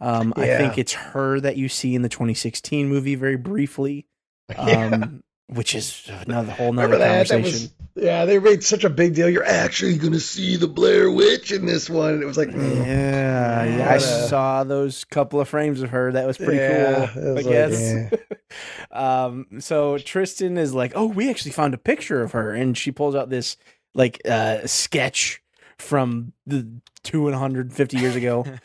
um 0.00 0.34
i 0.36 0.46
think 0.46 0.76
it's 0.76 0.92
her 0.92 1.40
that 1.40 1.56
you 1.56 1.68
see 1.68 1.94
in 1.94 2.02
the 2.02 2.08
2016 2.08 2.88
movie 2.88 3.14
very 3.14 3.36
briefly 3.36 4.06
um 4.58 4.68
Yeah. 4.68 5.06
which 5.46 5.74
is 5.74 6.10
another 6.26 6.52
whole 6.52 6.72
nother 6.72 6.98
that? 6.98 7.28
That 7.28 7.28
conversation 7.30 7.70
was 7.70 7.72
yeah. 7.98 8.26
They 8.26 8.38
made 8.38 8.62
such 8.62 8.84
a 8.84 8.90
big 8.90 9.14
deal. 9.14 9.26
You're 9.30 9.46
actually 9.46 9.96
gonna 9.96 10.20
see 10.20 10.56
the 10.56 10.66
Blair 10.68 11.10
Witch 11.10 11.50
in 11.50 11.64
this 11.64 11.88
one. 11.88 12.12
And 12.14 12.22
it 12.22 12.26
was 12.26 12.36
like, 12.36 12.50
mm. 12.50 12.86
yeah, 12.86 13.64
yeah, 13.64 13.90
I 13.90 13.96
saw 13.96 14.64
those 14.64 15.04
couple 15.04 15.40
of 15.40 15.48
frames 15.48 15.80
of 15.80 15.88
her. 15.90 16.12
That 16.12 16.26
was 16.26 16.36
pretty 16.36 16.56
Yeah, 16.56 17.06
cool. 17.14 17.22
it 17.22 17.28
I 17.28 17.32
like, 17.32 17.46
guess. 17.46 18.12
um, 18.90 19.46
so 19.60 19.96
Tristan 19.96 20.58
is 20.58 20.74
like, 20.74 20.92
"Oh, 20.94 21.06
we 21.06 21.30
actually 21.30 21.52
found 21.52 21.72
a 21.72 21.78
picture 21.78 22.22
of 22.22 22.32
her," 22.32 22.52
and 22.52 22.76
she 22.76 22.92
pulls 22.92 23.14
out 23.14 23.30
this 23.30 23.56
like 23.94 24.20
uh, 24.28 24.66
sketch 24.66 25.42
from 25.78 26.32
the 26.46 26.68
two 27.02 27.30
hundred 27.32 27.72
fifty 27.72 27.98
years 27.98 28.16
ago. 28.16 28.44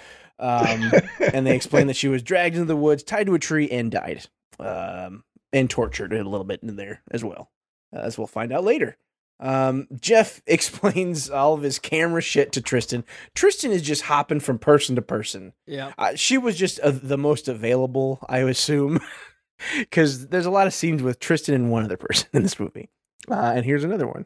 Um, 0.42 0.92
and 1.20 1.46
they 1.46 1.56
explain 1.56 1.86
that 1.86 1.96
she 1.96 2.08
was 2.08 2.24
dragged 2.24 2.56
into 2.56 2.66
the 2.66 2.76
woods, 2.76 3.04
tied 3.04 3.28
to 3.28 3.36
a 3.36 3.40
tree, 3.40 3.70
and 3.70 3.92
died, 3.92 4.26
um, 4.60 5.24
and 5.54 5.70
tortured 5.70 6.14
a 6.14 6.24
little 6.24 6.44
bit 6.44 6.64
in 6.64 6.76
there 6.76 7.04
as 7.12 7.24
well, 7.24 7.52
as 7.94 8.18
we'll 8.18 8.26
find 8.26 8.52
out 8.52 8.64
later. 8.64 8.98
Um, 9.40 9.88
Jeff 10.00 10.42
explains 10.48 11.30
all 11.30 11.54
of 11.54 11.62
his 11.62 11.80
camera 11.80 12.22
shit 12.22 12.52
to 12.54 12.62
Tristan. 12.62 13.04
Tristan 13.36 13.72
is 13.72 13.82
just 13.82 14.04
hopping 14.04 14.40
from 14.40 14.60
person 14.60 14.96
to 14.96 15.02
person. 15.02 15.54
Yeah. 15.66 15.92
Uh, 15.98 16.16
she 16.16 16.38
was 16.38 16.56
just 16.56 16.80
uh, 16.80 16.92
the 16.92 17.18
most 17.18 17.48
available, 17.48 18.20
I 18.30 18.40
assume, 18.40 19.00
because 19.78 20.28
there's 20.28 20.46
a 20.46 20.52
lot 20.52 20.68
of 20.68 20.74
scenes 20.74 21.04
with 21.04 21.20
Tristan 21.20 21.56
and 21.56 21.72
one 21.72 21.84
other 21.84 21.98
person 21.98 22.30
in 22.34 22.44
this 22.44 22.60
movie. 22.60 22.90
Uh, 23.30 23.54
and 23.56 23.66
here's 23.66 23.84
another 23.84 24.08
one. 24.08 24.26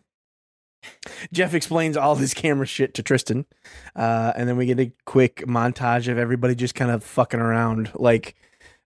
Jeff 1.33 1.53
explains 1.53 1.97
all 1.97 2.13
of 2.13 2.19
his 2.19 2.33
camera 2.33 2.65
shit 2.65 2.93
to 2.95 3.03
Tristan, 3.03 3.45
uh, 3.95 4.33
and 4.35 4.47
then 4.47 4.57
we 4.57 4.65
get 4.65 4.79
a 4.79 4.91
quick 5.05 5.45
montage 5.47 6.11
of 6.11 6.17
everybody 6.17 6.55
just 6.55 6.75
kind 6.75 6.91
of 6.91 7.03
fucking 7.03 7.39
around. 7.39 7.91
Like 7.95 8.35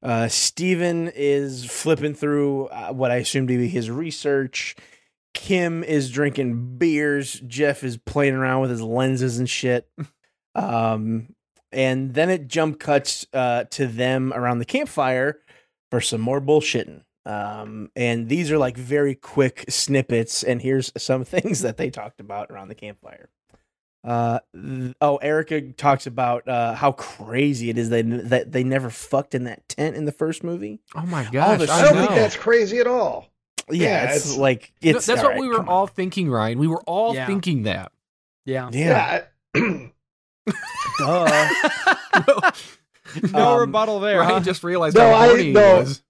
uh, 0.02 0.28
Steven 0.28 1.10
is 1.16 1.66
flipping 1.66 2.14
through 2.14 2.68
uh, 2.68 2.92
what 2.92 3.12
I 3.12 3.16
assume 3.16 3.48
to 3.48 3.58
be 3.58 3.68
his 3.68 3.90
research. 3.90 4.76
Kim 5.34 5.84
is 5.84 6.10
drinking 6.12 6.78
beers. 6.78 7.40
Jeff 7.48 7.84
is 7.84 7.98
playing 7.98 8.34
around 8.34 8.62
with 8.62 8.72
his 8.72 8.82
lenses 8.82 9.40
and 9.40 9.50
shit. 9.50 9.90
Um, 10.56 11.36
and 11.72 12.14
then 12.14 12.30
it 12.30 12.48
jump 12.48 12.80
cuts 12.80 13.28
uh, 13.34 13.66
to 13.66 13.88
them 13.88 14.34
around 14.34 14.60
the 14.60 14.66
campfire 14.66 15.40
for 15.92 16.02
some 16.02 16.22
more 16.22 16.42
bullshitting. 16.42 17.04
Um, 17.26 17.92
and 17.96 18.28
these 18.30 18.52
are 18.52 18.58
like 18.58 18.78
very 18.78 19.14
quick 19.16 19.66
snippets. 19.70 20.44
And 20.44 20.62
here's 20.62 20.92
some 20.98 21.24
things 21.26 21.62
that 21.62 21.78
they 21.78 21.90
talked 21.90 22.20
about 22.20 22.50
around 22.50 22.70
the 22.70 22.76
campfire. 22.76 23.30
Uh, 24.04 24.40
th- 24.56 24.94
oh, 25.02 25.18
Erica 25.18 25.62
talks 25.74 26.08
about 26.08 26.48
uh, 26.48 26.74
how 26.74 26.94
crazy 26.94 27.70
it 27.70 27.78
is 27.78 27.90
that, 27.90 28.30
that 28.30 28.52
they 28.54 28.64
never 28.64 28.90
fucked 28.90 29.36
in 29.36 29.44
that 29.44 29.68
tent 29.68 29.98
in 29.98 30.06
the 30.06 30.12
first 30.14 30.42
movie. 30.44 30.80
Oh 30.96 31.02
my 31.06 31.26
gosh! 31.30 31.60
the 31.60 31.70
I 31.70 31.80
I 31.80 31.82
don't 31.84 31.96
know. 31.96 32.02
think 32.06 32.16
that's 32.16 32.38
crazy 32.38 32.78
at 32.80 32.88
all. 32.88 33.28
Yeah, 33.70 33.84
Yeah, 33.88 34.04
it's, 34.14 34.16
it's- 34.26 34.38
like 34.38 34.72
it's 34.82 35.06
that's 35.06 35.22
what 35.22 35.32
right, 35.32 35.40
we 35.42 35.50
were 35.50 35.68
all 35.68 35.82
on. 35.82 35.88
thinking, 35.90 36.30
Ryan. 36.30 36.60
We 36.60 36.68
were 36.68 36.82
all 36.84 37.14
Yeah. 37.14 37.28
thinking 37.28 37.64
that. 37.64 37.92
Yeah. 38.46 38.70
Yeah, 38.72 39.24
Yeah. 39.54 39.90
duh. 41.00 42.52
No 43.34 43.54
Um, 43.56 43.60
rebuttal 43.62 44.00
there. 44.00 44.20
Ryan 44.20 44.34
huh? 44.36 44.40
just 44.42 44.64
realized 44.64 44.96
No, 44.96 45.10
how 45.10 45.16
I- 45.16 45.28
horny 45.28 45.44
he 45.46 45.52
no. 45.52 45.78
was. 45.80 46.02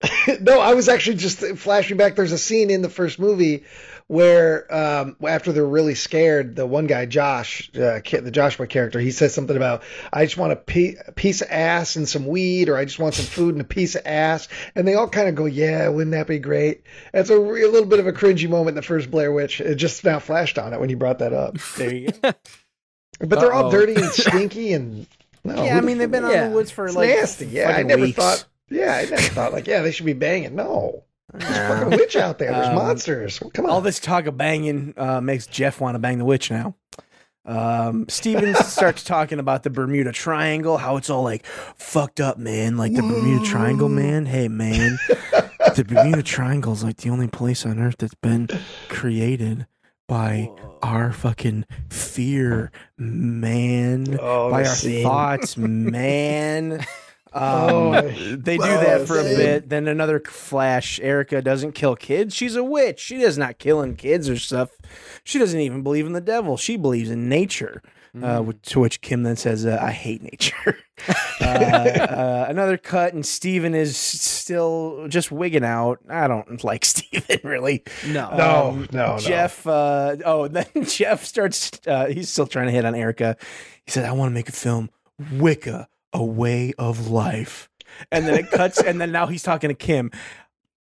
no, 0.40 0.60
I 0.60 0.74
was 0.74 0.88
actually 0.88 1.16
just 1.16 1.40
flashing 1.40 1.96
back. 1.96 2.14
There's 2.16 2.32
a 2.32 2.38
scene 2.38 2.70
in 2.70 2.82
the 2.82 2.88
first 2.88 3.18
movie 3.18 3.64
where, 4.06 4.72
um, 4.74 5.16
after 5.26 5.52
they're 5.52 5.66
really 5.66 5.94
scared, 5.94 6.56
the 6.56 6.64
one 6.66 6.86
guy, 6.86 7.04
Josh, 7.04 7.68
uh, 7.74 8.00
the 8.00 8.30
Joshua 8.32 8.66
character, 8.66 9.00
he 9.00 9.10
says 9.10 9.34
something 9.34 9.56
about, 9.56 9.82
"I 10.12 10.24
just 10.24 10.36
want 10.38 10.52
a, 10.52 10.56
pe- 10.56 10.94
a 11.06 11.12
piece 11.12 11.42
of 11.42 11.48
ass 11.50 11.96
and 11.96 12.08
some 12.08 12.26
weed, 12.26 12.68
or 12.68 12.76
I 12.76 12.84
just 12.84 12.98
want 12.98 13.14
some 13.16 13.26
food 13.26 13.54
and 13.54 13.60
a 13.60 13.64
piece 13.64 13.96
of 13.96 14.02
ass." 14.06 14.48
And 14.74 14.86
they 14.86 14.94
all 14.94 15.08
kind 15.08 15.28
of 15.28 15.34
go, 15.34 15.46
"Yeah, 15.46 15.88
wouldn't 15.88 16.12
that 16.12 16.26
be 16.28 16.38
great?" 16.38 16.84
It's 17.12 17.30
a, 17.30 17.38
re- 17.38 17.64
a 17.64 17.68
little 17.68 17.88
bit 17.88 17.98
of 17.98 18.06
a 18.06 18.12
cringy 18.12 18.48
moment 18.48 18.70
in 18.70 18.74
the 18.76 18.82
first 18.82 19.10
Blair 19.10 19.32
Witch. 19.32 19.60
It 19.60 19.74
just 19.74 20.04
now 20.04 20.20
flashed 20.20 20.58
on 20.58 20.72
it 20.72 20.80
when 20.80 20.88
you 20.90 20.96
brought 20.96 21.18
that 21.18 21.32
up. 21.32 21.58
there 21.76 21.94
you 21.94 22.08
go. 22.22 22.32
But 23.20 23.40
they're 23.40 23.52
all 23.52 23.64
Uh-oh. 23.64 23.70
dirty 23.72 23.94
and 23.96 24.12
stinky 24.12 24.72
and. 24.74 25.06
No, 25.42 25.54
yeah, 25.56 25.60
I 25.72 25.74
who 25.74 25.80
the 25.80 25.86
mean 25.86 25.98
they've 25.98 26.10
been 26.10 26.24
out 26.24 26.32
Yeah. 26.32 26.44
in 26.44 26.50
the 26.50 26.56
woods 26.56 26.70
for 26.70 26.86
It's 26.86 26.94
like 26.94 27.08
nasty. 27.10 27.46
Yeah, 27.46 27.70
I 27.70 27.82
never 27.82 28.02
weeks. 28.02 28.16
thought. 28.16 28.44
Yeah, 28.70 28.94
I 28.96 29.04
never 29.08 29.22
thought 29.22 29.52
like, 29.52 29.66
yeah, 29.66 29.82
they 29.82 29.90
should 29.92 30.06
be 30.06 30.12
banging. 30.12 30.54
No, 30.54 31.04
there's 31.32 31.44
a 31.44 31.68
fucking 31.68 31.98
witch 31.98 32.16
out 32.16 32.38
there. 32.38 32.52
There's 32.52 32.68
Um, 32.68 32.74
monsters. 32.74 33.40
Come 33.54 33.64
on. 33.66 33.70
All 33.70 33.80
this 33.80 33.98
talk 33.98 34.26
of 34.26 34.36
banging 34.36 34.94
uh, 34.96 35.20
makes 35.20 35.46
Jeff 35.46 35.80
want 35.80 35.94
to 35.94 35.98
bang 35.98 36.18
the 36.18 36.24
witch 36.24 36.50
now. 36.50 36.74
Um, 37.46 38.06
Steven 38.10 38.54
starts 38.64 39.02
talking 39.02 39.38
about 39.38 39.62
the 39.62 39.70
Bermuda 39.70 40.12
Triangle, 40.12 40.76
how 40.76 40.96
it's 40.98 41.08
all 41.08 41.22
like 41.22 41.46
fucked 41.46 42.20
up, 42.20 42.36
man. 42.36 42.76
Like 42.76 42.92
the 42.94 43.00
Bermuda 43.02 43.42
Triangle, 43.44 43.88
man. 43.88 44.26
Hey, 44.26 44.48
man, 44.48 44.98
the 45.74 45.84
Bermuda 45.88 46.22
Triangle 46.22 46.74
is 46.74 46.84
like 46.84 46.98
the 46.98 47.08
only 47.08 47.28
place 47.28 47.64
on 47.64 47.78
Earth 47.78 47.96
that's 47.98 48.14
been 48.14 48.48
created 48.90 49.66
by 50.06 50.50
our 50.82 51.10
fucking 51.12 51.64
fear, 51.88 52.70
man. 52.98 54.18
Oh, 54.20 54.50
by 54.50 54.64
our 54.66 54.74
thoughts, 54.74 55.56
man. 55.56 56.84
Um, 57.32 57.42
Oh, 57.44 58.00
they 58.36 58.56
do 58.56 58.62
that 58.62 59.06
for 59.06 59.18
a 59.18 59.22
bit. 59.24 59.68
Then 59.68 59.86
another 59.88 60.20
flash. 60.20 60.98
Erica 61.00 61.42
doesn't 61.42 61.72
kill 61.72 61.96
kids. 61.96 62.34
She's 62.34 62.56
a 62.56 62.64
witch. 62.64 63.00
She 63.00 63.18
does 63.18 63.36
not 63.38 63.58
killing 63.58 63.96
kids 63.96 64.28
or 64.28 64.38
stuff. 64.38 64.70
She 65.24 65.38
doesn't 65.38 65.60
even 65.60 65.82
believe 65.82 66.06
in 66.06 66.12
the 66.12 66.20
devil. 66.20 66.56
She 66.56 66.76
believes 66.76 67.10
in 67.10 67.28
nature. 67.28 67.82
Uh, 68.20 68.52
to 68.62 68.80
which 68.80 69.00
Kim 69.00 69.22
then 69.22 69.36
says, 69.36 69.64
uh, 69.64 69.78
"I 69.80 69.92
hate 69.92 70.22
nature." 70.22 70.76
uh, 71.40 71.44
uh, 71.44 72.46
another 72.48 72.76
cut, 72.76 73.14
and 73.14 73.24
Steven 73.24 73.74
is 73.76 73.96
still 73.96 75.06
just 75.08 75.30
wigging 75.30 75.62
out. 75.64 76.00
I 76.08 76.26
don't 76.26 76.64
like 76.64 76.84
Steven 76.84 77.38
really. 77.44 77.84
No. 78.08 78.34
No, 78.36 78.68
Um, 78.70 78.88
no, 78.90 79.12
no. 79.12 79.18
Jeff. 79.18 79.64
Uh, 79.66 80.16
oh, 80.24 80.48
then 80.48 80.66
Jeff 80.84 81.24
starts. 81.24 81.70
Uh, 81.86 82.06
he's 82.06 82.28
still 82.28 82.46
trying 82.46 82.66
to 82.66 82.72
hit 82.72 82.84
on 82.84 82.96
Erica. 82.96 83.36
He 83.84 83.92
said, 83.92 84.04
"I 84.04 84.12
want 84.12 84.30
to 84.30 84.34
make 84.34 84.48
a 84.48 84.52
film, 84.52 84.90
Wicca, 85.34 85.86
a 86.12 86.24
way 86.24 86.72
of 86.78 87.08
life." 87.08 87.68
And 88.12 88.26
then 88.26 88.34
it 88.38 88.50
cuts, 88.50 88.80
and 88.80 89.00
then 89.00 89.10
now 89.12 89.26
he's 89.26 89.42
talking 89.42 89.68
to 89.68 89.74
Kim, 89.74 90.10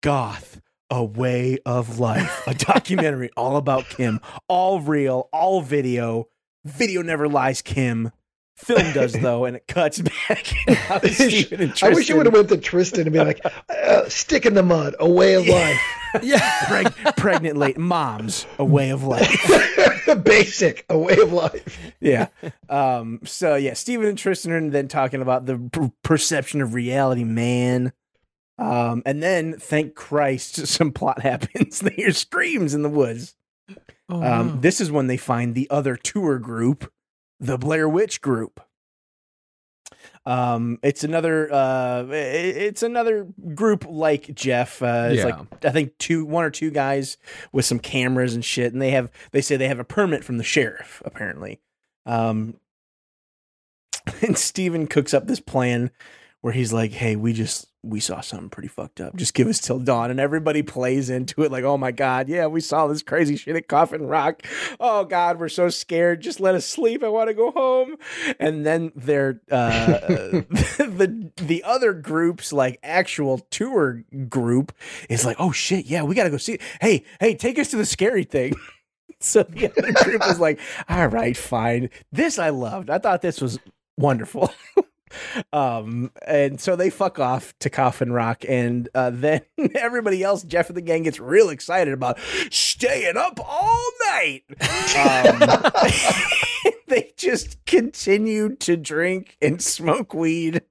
Goth, 0.02 0.60
a 0.90 1.02
way 1.04 1.58
of 1.66 1.98
life, 1.98 2.46
a 2.46 2.54
documentary 2.54 3.30
all 3.36 3.56
about 3.56 3.88
Kim, 3.88 4.20
all 4.48 4.80
real, 4.80 5.28
all 5.32 5.60
video. 5.62 6.28
Video 6.64 7.02
never 7.02 7.28
lies, 7.28 7.60
Kim. 7.62 8.12
Film 8.56 8.92
does 8.92 9.12
though, 9.20 9.44
and 9.44 9.56
it 9.56 9.66
cuts 9.66 10.00
back. 10.00 10.52
And 10.68 10.78
now 10.88 11.00
it's 11.02 11.16
Steven 11.16 11.60
and 11.60 11.78
I 11.82 11.88
wish 11.90 12.08
you 12.08 12.16
would 12.16 12.26
have 12.26 12.34
went 12.34 12.48
to 12.50 12.56
Tristan 12.58 13.02
and 13.02 13.12
be 13.12 13.18
like, 13.18 13.40
uh, 13.68 14.08
"Stick 14.08 14.46
in 14.46 14.54
the 14.54 14.62
mud, 14.62 14.94
a 15.00 15.10
way 15.10 15.34
of 15.34 15.46
life. 15.46 15.80
Yeah. 16.22 16.40
Preg- 16.66 17.16
pregnant 17.16 17.56
late 17.56 17.78
moms, 17.78 18.44
a 18.58 18.64
way 18.66 18.90
of 18.90 19.02
life. 19.02 19.30
Life, 20.06 20.24
basic, 20.24 20.84
a 20.88 20.98
way 20.98 21.16
of 21.18 21.32
life." 21.32 21.92
yeah. 22.00 22.28
Um. 22.68 23.20
So 23.24 23.54
yeah, 23.56 23.74
Steven 23.74 24.06
and 24.06 24.18
Tristan 24.18 24.52
are 24.52 24.70
then 24.70 24.88
talking 24.88 25.22
about 25.22 25.46
the 25.46 25.58
per- 25.58 25.92
perception 26.02 26.60
of 26.60 26.74
reality, 26.74 27.24
man. 27.24 27.92
Um. 28.58 29.02
And 29.06 29.22
then, 29.22 29.54
thank 29.58 29.94
Christ, 29.94 30.66
some 30.66 30.92
plot 30.92 31.22
happens. 31.22 31.80
they 31.80 31.94
hear 31.94 32.12
screams 32.12 32.74
in 32.74 32.82
the 32.82 32.88
woods. 32.90 33.34
Oh, 34.08 34.22
Um. 34.22 34.46
no. 34.48 34.56
This 34.56 34.80
is 34.80 34.90
when 34.90 35.06
they 35.06 35.16
find 35.16 35.54
the 35.54 35.68
other 35.70 35.96
tour 35.96 36.38
group, 36.38 36.92
the 37.40 37.58
Blair 37.58 37.88
Witch 37.88 38.20
group. 38.20 38.60
Um. 40.24 40.78
It's 40.82 41.02
another. 41.02 41.52
Uh. 41.52 42.06
It's 42.10 42.82
another 42.82 43.26
group 43.54 43.84
like 43.88 44.32
Jeff. 44.34 44.80
Uh. 44.82 45.08
It's 45.10 45.18
Yeah. 45.18 45.24
like 45.24 45.64
I 45.64 45.70
think 45.70 45.98
two, 45.98 46.24
one 46.24 46.44
or 46.44 46.50
two 46.50 46.70
guys 46.70 47.16
with 47.52 47.64
some 47.64 47.78
cameras 47.80 48.34
and 48.34 48.44
shit, 48.44 48.72
and 48.72 48.80
they 48.80 48.90
have. 48.90 49.10
They 49.32 49.40
say 49.40 49.56
they 49.56 49.68
have 49.68 49.80
a 49.80 49.84
permit 49.84 50.22
from 50.22 50.38
the 50.38 50.44
sheriff. 50.44 51.02
Apparently. 51.04 51.60
Um, 52.06 52.54
and 54.22 54.36
Steven 54.38 54.86
cooks 54.86 55.14
up 55.14 55.26
this 55.26 55.40
plan 55.40 55.90
where 56.40 56.52
he's 56.52 56.72
like, 56.72 56.92
"Hey, 56.92 57.16
we 57.16 57.32
just 57.32 57.66
we 57.82 58.00
saw 58.00 58.20
something 58.20 58.48
pretty 58.50 58.68
fucked 58.68 59.00
up. 59.00 59.16
Just 59.16 59.34
give 59.34 59.46
us 59.48 59.60
till 59.60 59.78
dawn." 59.78 60.10
And 60.10 60.20
everybody 60.20 60.62
plays 60.62 61.10
into 61.10 61.42
it 61.42 61.52
like, 61.52 61.64
"Oh 61.64 61.76
my 61.76 61.92
god, 61.92 62.28
yeah, 62.28 62.46
we 62.46 62.60
saw 62.60 62.86
this 62.86 63.02
crazy 63.02 63.36
shit 63.36 63.56
at 63.56 63.68
Coffin 63.68 64.06
Rock. 64.06 64.42
Oh 64.80 65.04
god, 65.04 65.38
we're 65.38 65.48
so 65.48 65.68
scared. 65.68 66.20
Just 66.20 66.40
let 66.40 66.54
us 66.54 66.66
sleep. 66.66 67.02
I 67.02 67.08
want 67.08 67.28
to 67.28 67.34
go 67.34 67.50
home." 67.50 67.96
And 68.38 68.64
then 68.64 68.92
they're 68.94 69.40
uh, 69.50 69.98
the 70.78 71.30
the 71.36 71.62
other 71.64 71.92
group's 71.92 72.52
like 72.52 72.78
actual 72.82 73.38
tour 73.50 74.02
group 74.28 74.72
is 75.08 75.24
like, 75.24 75.36
"Oh 75.38 75.52
shit, 75.52 75.86
yeah, 75.86 76.02
we 76.02 76.14
got 76.14 76.24
to 76.24 76.30
go 76.30 76.36
see. 76.36 76.58
Hey, 76.80 77.04
hey, 77.20 77.34
take 77.34 77.58
us 77.58 77.68
to 77.70 77.76
the 77.76 77.86
scary 77.86 78.24
thing." 78.24 78.54
So 79.24 79.44
the 79.44 79.70
other 79.70 79.92
group 79.92 80.26
was 80.26 80.40
like, 80.40 80.58
all 80.88 81.06
right, 81.06 81.36
fine. 81.36 81.90
This 82.10 82.40
I 82.40 82.48
loved. 82.48 82.90
I 82.90 82.98
thought 82.98 83.22
this 83.22 83.40
was 83.40 83.58
wonderful. 83.96 84.52
Um, 85.52 86.10
and 86.26 86.60
so 86.60 86.76
they 86.76 86.90
fuck 86.90 87.18
off 87.18 87.54
to 87.60 87.70
Coffin 87.70 88.12
Rock, 88.12 88.44
and 88.48 88.88
uh, 88.94 89.10
then 89.14 89.42
everybody 89.74 90.22
else, 90.22 90.42
Jeff 90.42 90.68
and 90.68 90.76
the 90.76 90.82
gang, 90.82 91.04
gets 91.04 91.20
real 91.20 91.48
excited 91.48 91.92
about 91.92 92.18
staying 92.50 93.16
up 93.16 93.38
all 93.44 93.84
night. 94.06 94.44
Um, 94.96 95.62
they 96.88 97.12
just 97.16 97.64
continue 97.64 98.54
to 98.56 98.76
drink 98.76 99.36
and 99.40 99.62
smoke 99.62 100.14
weed 100.14 100.62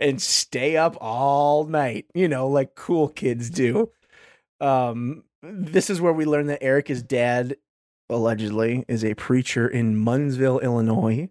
and 0.00 0.20
stay 0.20 0.76
up 0.76 0.96
all 1.00 1.64
night, 1.64 2.06
you 2.14 2.28
know, 2.28 2.48
like 2.48 2.74
cool 2.74 3.08
kids 3.08 3.50
do. 3.50 3.90
Um, 4.60 5.24
this 5.42 5.90
is 5.90 6.00
where 6.00 6.12
we 6.12 6.24
learn 6.24 6.46
that 6.46 6.62
Erica's 6.62 7.02
dad 7.02 7.56
allegedly 8.08 8.84
is 8.88 9.04
a 9.04 9.14
preacher 9.14 9.68
in 9.68 9.96
Munsville, 9.96 10.60
Illinois, 10.60 11.28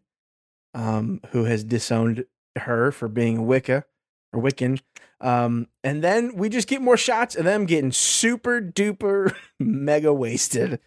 um, 0.73 1.21
who 1.29 1.45
has 1.45 1.63
disowned 1.63 2.25
her 2.57 2.91
for 2.91 3.07
being 3.07 3.37
a 3.37 3.43
Wicca 3.43 3.85
or 4.33 4.41
Wiccan. 4.41 4.79
Um, 5.21 5.67
and 5.83 6.03
then 6.03 6.35
we 6.35 6.49
just 6.49 6.67
get 6.67 6.81
more 6.81 6.97
shots 6.97 7.35
of 7.37 7.45
them 7.45 7.65
getting 7.65 7.91
super 7.93 8.59
duper 8.61 9.33
mega 9.59 10.13
wasted. 10.13 10.79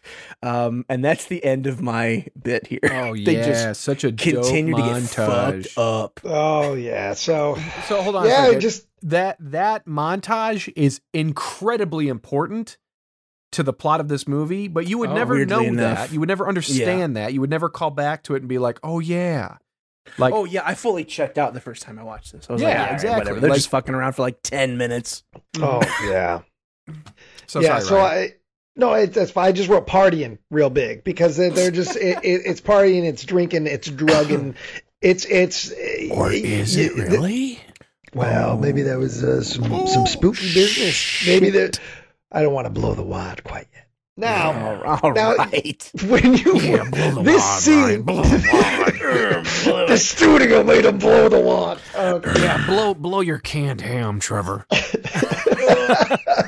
Um, 0.42 0.84
and 0.88 1.02
that's 1.04 1.24
the 1.24 1.42
end 1.42 1.66
of 1.66 1.80
my 1.80 2.26
bit 2.40 2.66
here. 2.66 2.78
Oh 2.84 3.12
they 3.24 3.36
yeah, 3.38 3.46
just 3.46 3.80
such 3.80 4.04
a 4.04 4.12
continue 4.12 4.74
dope 4.74 4.84
to 4.84 4.92
get 4.92 5.02
montage. 5.02 5.66
fucked 5.66 5.78
up. 5.78 6.20
Oh 6.24 6.74
yeah. 6.74 7.14
So 7.14 7.56
So 7.86 8.02
hold 8.02 8.16
on. 8.16 8.26
yeah, 8.26 8.58
just 8.58 8.86
that 9.02 9.38
that 9.40 9.86
montage 9.86 10.70
is 10.76 11.00
incredibly 11.14 12.08
important 12.08 12.76
to 13.52 13.62
the 13.62 13.72
plot 13.72 13.98
of 14.00 14.08
this 14.08 14.28
movie, 14.28 14.68
but 14.68 14.86
you 14.86 14.98
would 14.98 15.08
Oh, 15.10 15.14
never 15.14 15.46
know 15.46 15.60
enough. 15.60 15.96
that. 16.08 16.12
You 16.12 16.20
would 16.20 16.28
never 16.28 16.46
understand 16.46 17.16
that. 17.16 17.32
You 17.32 17.40
would 17.40 17.48
never 17.50 17.70
call 17.70 17.90
back 17.90 18.24
to 18.24 18.34
it 18.34 18.40
and 18.42 18.48
be 18.48 18.58
like, 18.58 18.78
"Oh 18.82 18.98
yeah." 19.00 19.56
Like 20.16 20.32
oh 20.34 20.44
yeah, 20.44 20.62
I 20.64 20.74
fully 20.74 21.04
checked 21.04 21.38
out 21.38 21.54
the 21.54 21.60
first 21.60 21.82
time 21.82 21.98
I 21.98 22.02
watched 22.02 22.32
this. 22.32 22.46
I 22.48 22.52
was 22.54 22.62
Yeah, 22.62 22.68
like, 22.68 22.76
yeah, 22.76 22.94
exactly. 22.94 23.18
whatever. 23.18 23.40
They're 23.40 23.50
Like- 23.50 23.58
just 23.58 23.68
fucking 23.70 23.94
around 23.94 24.12
for 24.12 24.22
like 24.22 24.42
ten 24.42 24.76
minutes. 24.78 25.24
oh 25.60 25.80
yeah. 26.04 26.40
so 27.46 27.60
yeah. 27.60 27.78
sorry, 27.78 27.82
so 27.84 27.96
Ryan. 27.96 28.28
I. 28.30 28.34
No, 28.76 28.92
it, 28.94 29.12
that's 29.12 29.32
fine. 29.32 29.46
I 29.48 29.52
just 29.52 29.68
wrote 29.68 29.88
partying 29.88 30.38
real 30.52 30.70
big 30.70 31.02
because 31.02 31.36
they're, 31.36 31.50
they're 31.50 31.72
just 31.72 31.96
it, 31.96 32.18
it, 32.22 32.42
it's 32.46 32.60
partying, 32.60 33.02
it's 33.04 33.24
drinking, 33.24 33.66
it's 33.66 33.90
drugging, 33.90 34.54
it's 35.02 35.24
it's. 35.24 35.72
Or 36.12 36.30
is 36.30 36.76
it 36.76 36.92
y- 36.96 37.02
really? 37.02 37.60
Well, 38.14 38.56
maybe 38.56 38.82
that 38.82 38.98
was 38.98 39.24
uh, 39.24 39.42
some 39.42 39.86
some 39.88 40.06
spooky 40.06 40.54
business. 40.54 41.26
Maybe 41.26 41.50
that 41.50 41.80
I 42.30 42.42
don't 42.42 42.52
want 42.54 42.66
to 42.66 42.70
blow 42.70 42.94
the 42.94 43.02
wad 43.02 43.42
quite 43.42 43.66
yet. 43.74 43.87
Now, 44.18 44.80
Oh, 44.84 44.98
all 45.00 45.12
now- 45.12 45.34
right. 45.36 45.90
when 46.08 46.34
you 46.34 46.58
this 47.22 47.44
scene, 47.62 48.04
the 48.04 49.96
studio 50.00 50.64
made 50.64 50.84
him 50.84 50.98
blow 50.98 51.28
the 51.28 51.38
wad. 51.38 51.78
Okay. 51.94 52.42
yeah, 52.42 52.66
blow 52.66 52.94
blow 52.94 53.20
your 53.20 53.38
canned 53.38 53.80
ham, 53.80 54.18
Trevor. 54.18 54.66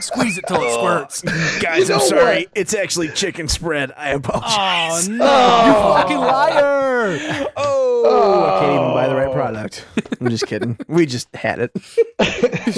Squeeze 0.00 0.36
it 0.38 0.46
till 0.48 0.56
it 0.62 0.66
oh. 0.68 1.06
squirts. 1.06 1.22
Guys, 1.60 1.88
You 1.88 1.94
I'm 1.94 2.00
sorry. 2.00 2.38
what? 2.40 2.48
It's 2.56 2.74
actually 2.74 3.08
chicken 3.10 3.46
spread. 3.46 3.92
I 3.96 4.10
apologize. 4.10 5.08
Oh 5.08 5.12
no! 5.12 5.24
Oh. 5.24 5.94
Fucking 5.96 6.16
liar! 6.18 7.46
Oh. 7.56 8.02
oh, 8.06 8.44
I 8.46 8.60
can't 8.60 8.72
even 8.72 8.94
buy 8.94 9.06
the 9.08 9.14
right 9.14 9.32
product. 9.32 9.86
I'm 10.20 10.28
just 10.28 10.46
kidding. 10.48 10.76
We 10.88 11.06
just 11.06 11.32
had 11.36 11.60
it. 11.60 11.70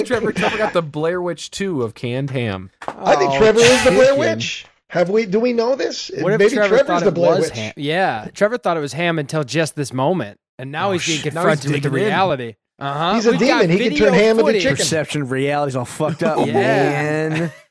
Trevor, 0.05 0.31
Trevor 0.33 0.57
got 0.59 0.73
the 0.73 0.83
Blair 0.83 1.19
Witch 1.19 1.49
2 1.49 1.81
of 1.81 1.95
canned 1.95 2.29
ham. 2.29 2.69
I 2.87 3.15
think 3.15 3.31
Oh, 3.31 3.37
Trevor 3.39 3.59
is 3.59 3.83
the 3.85 3.91
Blair 3.91 4.05
chicken. 4.15 4.19
Witch. 4.19 4.65
Have 4.93 5.09
we? 5.09 5.25
Do 5.25 5.39
we 5.39 5.53
know 5.53 5.75
this? 5.75 6.11
What 6.19 6.33
if 6.33 6.39
Maybe 6.39 6.53
Trevor 6.53 6.69
Trevor's 6.77 6.87
thought 6.87 7.01
the 7.01 7.07
it 7.07 7.13
Blair 7.15 7.31
was 7.31 7.39
Witch. 7.49 7.57
ham? 7.57 7.73
Yeah, 7.77 8.27
Trevor 8.35 8.59
thought 8.59 8.77
it 8.77 8.79
was 8.79 8.93
ham 8.93 9.17
until 9.17 9.43
just 9.43 9.75
this 9.75 9.91
moment, 9.91 10.39
and 10.59 10.71
now 10.71 10.89
Oh, 10.89 10.91
he's 10.93 11.05
being 11.07 11.17
shit. 11.17 11.23
He's 11.25 11.33
confronted 11.33 11.71
with 11.71 11.81
the 11.83 11.89
reality. 11.89 12.55
Uh 12.77 12.93
huh. 12.93 13.13
He's 13.15 13.25
a 13.25 13.35
demon. 13.35 13.71
He 13.71 13.89
can 13.89 13.97
turn 13.97 14.13
ham 14.13 14.37
into 14.39 14.53
chicken. 14.59 14.75
Perception 14.77 15.23
of 15.23 15.31
reality's 15.31 15.75
all 15.75 15.85
fucked 15.85 16.21
up, 16.21 16.37
Yeah. 16.47 16.53
man. 16.53 17.51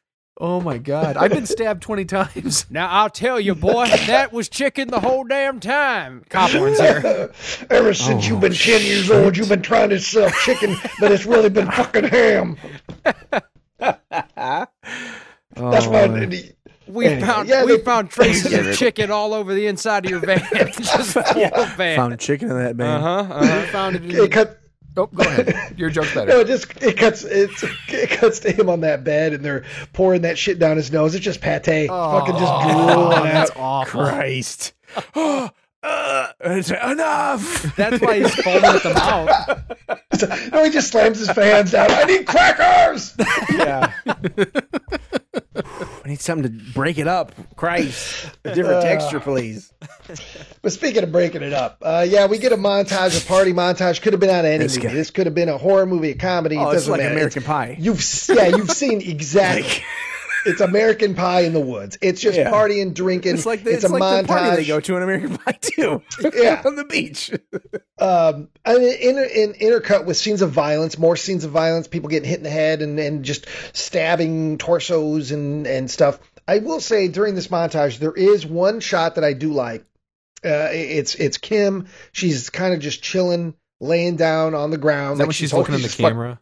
Oh 0.41 0.61
my 0.61 0.79
god. 0.79 1.17
I've 1.17 1.31
been 1.31 1.47
stabbed 1.47 1.83
20 1.83 2.05
times. 2.07 2.67
Now 2.71 2.89
I'll 2.89 3.11
tell 3.11 3.39
you, 3.39 3.55
boy, 3.55 3.87
that 4.09 4.33
was 4.33 4.49
chicken 4.49 4.89
the 4.89 4.99
whole 4.99 5.23
damn 5.23 5.61
time. 5.61 6.25
Cobhorn's 6.29 6.81
here. 6.81 7.31
Ever 7.71 7.95
since 7.95 8.27
you've 8.27 8.41
been 8.41 8.55
ten 8.55 8.81
years 8.83 9.09
old, 9.11 9.37
you've 9.37 9.51
been 9.51 9.63
trying 9.63 9.91
to 9.91 10.01
sell 10.01 10.31
chicken, 10.43 10.75
but 10.99 11.13
it's 11.13 11.27
really 11.27 11.51
been 11.51 11.71
fucking 11.71 12.05
ham. 12.05 12.57
That's 13.79 15.87
why. 15.87 16.07
Oh, 16.93 16.99
We 16.99 17.07
Anyway, 17.07 17.27
found 17.27 17.49
yeah, 17.49 17.65
we 17.65 17.77
they- 17.79 17.83
found 17.83 18.11
traces 18.11 18.53
of 18.53 18.77
chicken 18.77 19.11
all 19.11 19.33
over 19.35 19.55
the 19.55 19.67
inside 19.67 20.05
of 20.05 20.11
your 20.11 20.21
van. 20.21 20.41
Just 20.73 21.13
full 21.13 21.45
of 21.45 21.73
van. 21.77 21.97
Found 21.97 22.21
chicken 22.21 22.51
in 22.51 22.59
that 22.59 22.77
van. 22.77 23.01
Uh 23.03 23.25
huh. 23.25 23.35
Uh-huh. 23.35 23.67
found 23.69 23.97
it 23.97 24.05
in 24.05 24.11
It 24.11 24.33
cut. 24.33 24.59
Oh, 24.95 25.07
go 25.07 25.23
ahead. 25.23 25.79
Your 25.79 25.89
joke's 25.89 26.13
better. 26.15 26.29
No, 26.33 26.41
it 26.41 26.47
just 26.49 26.67
it 26.83 26.99
cuts 26.99 27.25
it's 27.25 27.65
it 27.89 28.11
cuts 28.11 28.41
to 28.41 28.53
him 28.53 28.69
on 28.69 28.81
that 28.83 29.05
bed, 29.05 29.33
and 29.33 29.43
they're 29.43 29.65
pouring 29.95 30.21
that 30.21 30.37
shit 30.37 30.59
down 30.59 30.77
his 30.77 30.93
nose. 30.93 31.15
It's 31.15 31.25
just 31.25 31.41
pate, 31.41 31.65
fucking 31.89 32.35
just 32.37 32.53
Oh, 32.55 33.09
drooling 33.09 33.25
that's 33.25 33.51
out. 33.53 33.57
awful. 33.57 34.03
Christ. 34.05 34.75
oh, 35.15 35.49
uh, 35.83 36.29
and 36.41 36.59
it's 36.59 36.71
like, 36.71 36.85
enough. 36.93 37.75
That's 37.75 38.03
why 38.03 38.19
he's 38.19 38.35
foaming 38.35 38.65
at 38.65 38.83
the 38.83 38.93
mouth. 38.93 40.53
no, 40.53 40.63
he 40.65 40.69
just 40.71 40.91
slams 40.93 41.19
his 41.21 41.29
hands 41.31 41.71
down. 41.73 41.91
I 41.91 42.05
need 42.05 42.27
crackers. 42.27 43.15
yeah. 43.55 43.95
I 45.35 46.09
need 46.09 46.21
something 46.21 46.45
to 46.59 46.65
break 46.75 46.99
it 46.99 47.09
up. 47.09 47.33
Christ, 47.57 48.31
a 48.45 48.55
different 48.55 48.79
Uh, 48.79 48.83
texture, 48.83 49.21
please. 49.21 49.73
But 50.63 50.73
speaking 50.73 51.03
of 51.03 51.11
breaking 51.11 51.43
it 51.43 51.53
up, 51.53 51.79
uh, 51.83 52.07
yeah, 52.09 52.27
we 52.27 52.39
get 52.39 52.53
a 52.53 52.57
montage, 52.57 53.21
a 53.21 53.27
party 53.27 53.53
montage. 53.53 54.01
Could 54.03 54.13
have 54.13 54.21
been 54.21 54.31
out 54.31 54.45
of 54.45 54.51
any 54.51 54.63
This 54.65 54.77
movie. 54.77 54.89
guy. 54.89 54.95
This 54.95 55.11
could 55.11 55.27
have 55.27 55.35
been 55.35 55.49
a 55.49 55.59
horror 55.59 55.87
movie, 55.87 56.11
a 56.11 56.15
comedy. 56.15 56.57
Oh, 56.57 56.63
it 56.71 56.75
it's 56.75 56.83
doesn't 56.83 56.93
like 56.93 57.01
matter. 57.01 57.13
American 57.15 57.43
It's- 57.43 57.47
Pie. 57.47 57.77
You've 57.81 58.29
yeah, 58.29 58.57
you've 58.57 58.71
seen 58.71 59.01
exactly. 59.11 59.83
It's 60.47 60.61
American 60.61 61.15
Pie 61.15 61.41
in 61.43 61.53
the 61.53 61.61
woods. 61.61 61.99
It's 62.03 62.21
just 62.21 62.37
Yeah. 62.39 62.51
partying, 62.51 62.95
drinking. 62.95 63.35
It's 63.35 63.47
like 63.47 63.65
the, 63.65 63.71
it's, 63.73 63.85
it's, 63.85 63.93
a 63.93 63.97
like 63.97 64.03
montage. 64.03 64.23
the 64.23 64.29
party 64.29 64.57
they 64.57 64.67
go 64.67 64.81
to 64.81 64.97
in 64.97 65.03
American 65.03 65.39
Pie 65.39 65.59
too. 65.61 66.03
Yeah. 66.35 66.63
on 66.65 66.77
the 66.77 66.85
beach. 66.85 67.31
um, 67.99 68.49
and 68.65 68.83
in, 68.83 69.19
in 69.19 69.53
intercut 69.55 70.05
with 70.07 70.17
scenes 70.17 70.43
of 70.43 70.51
violence, 70.51 70.99
more 70.99 71.17
scenes 71.17 71.45
of 71.45 71.51
violence, 71.51 71.87
people 71.89 72.09
getting 72.09 72.29
hit 72.29 72.39
in 72.39 72.45
the 72.45 72.51
head 72.51 72.83
and, 72.83 72.99
and 72.99 73.25
just 73.25 73.47
stabbing 73.73 74.59
torsos 74.59 75.31
and, 75.33 75.67
and 75.67 75.91
stuff. 75.91 76.19
I 76.49 76.59
will 76.59 76.81
say 76.81 77.09
during 77.09 77.35
this 77.35 77.49
montage, 77.49 77.99
there 77.99 78.13
is 78.13 78.45
one 78.47 78.81
shot 78.81 79.15
that 79.15 79.25
I 79.25 79.33
do 79.33 79.53
like. 79.53 79.85
Uh, 80.45 80.71
it's 80.73 81.15
it's 81.15 81.39
Kim. 81.39 81.87
She's 82.11 82.51
kind 82.51 82.75
of 82.75 82.81
just 82.81 83.01
chilling, 83.01 83.55
laying 83.81 84.17
down 84.17 84.55
on 84.55 84.71
the 84.73 84.77
ground. 84.79 85.13
Is 85.13 85.19
that 85.19 85.23
like 85.23 85.29
when 85.29 85.33
she's 85.35 85.53
hol- 85.53 85.61
looking 85.61 85.77
in 85.77 85.83
the 85.83 85.87
just 85.87 86.01
fuck- 86.01 86.11
camera? 86.11 86.41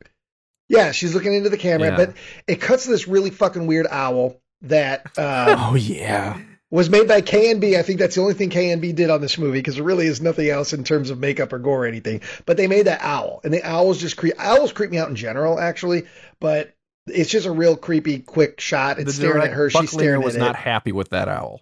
Yeah, 0.71 0.93
she's 0.93 1.14
looking 1.14 1.35
into 1.35 1.51
the 1.51 1.59
camera, 1.59 1.89
Yeah. 1.91 1.97
but 1.97 2.14
it 2.47 2.61
cuts 2.61 2.85
to 2.85 2.91
this 2.91 3.07
really 3.09 3.31
fucking 3.31 3.66
weird 3.66 3.87
owl 3.91 4.41
that 4.62 5.07
uh, 5.18 5.57
Oh 5.71 5.75
yeah. 5.75 6.39
was 6.71 6.89
made 6.89 7.09
by 7.09 7.21
KNB. 7.23 7.77
I 7.77 7.83
think 7.83 7.99
that's 7.99 8.14
the 8.14 8.21
only 8.21 8.35
thing 8.35 8.49
KNB 8.51 8.95
did 8.95 9.11
on 9.11 9.21
this 9.21 9.37
movie 9.37 9.59
because 9.59 9.75
there 9.75 9.85
really 9.85 10.07
is 10.07 10.21
nothing 10.21 10.49
else 10.49 10.73
in 10.73 10.85
terms 10.85 11.11
of 11.11 11.18
makeup 11.18 11.53
or 11.53 11.59
gore 11.59 11.85
or 11.85 11.87
anything. 11.87 12.21
But 12.47 12.57
they 12.57 12.68
made 12.68 12.87
that 12.87 13.01
owl, 13.03 13.41
and 13.45 13.53
the 13.53 13.62
owls 13.62 13.99
just 14.01 14.16
creep. 14.16 14.35
Owls 14.39 14.73
creep 14.73 14.91
me 14.93 14.99
out 14.99 15.09
in 15.09 15.16
general, 15.16 15.59
actually, 15.59 16.05
but 16.39 16.73
it's 17.09 17.31
just 17.31 17.47
a 17.47 17.51
real 17.51 17.77
creepy, 17.77 18.21
quick 18.21 18.61
shot. 18.61 18.99
It's 18.99 19.07
The 19.07 19.12
staring 19.12 19.43
at 19.43 19.53
her. 19.53 19.68
She's 19.71 19.81
Bucklinger 19.81 19.89
staring 19.89 20.23
was 20.23 20.37
at 20.37 20.41
not 20.41 20.55
it. 20.55 20.59
happy 20.59 20.93
with 20.93 21.09
that 21.11 21.29
owl. 21.29 21.61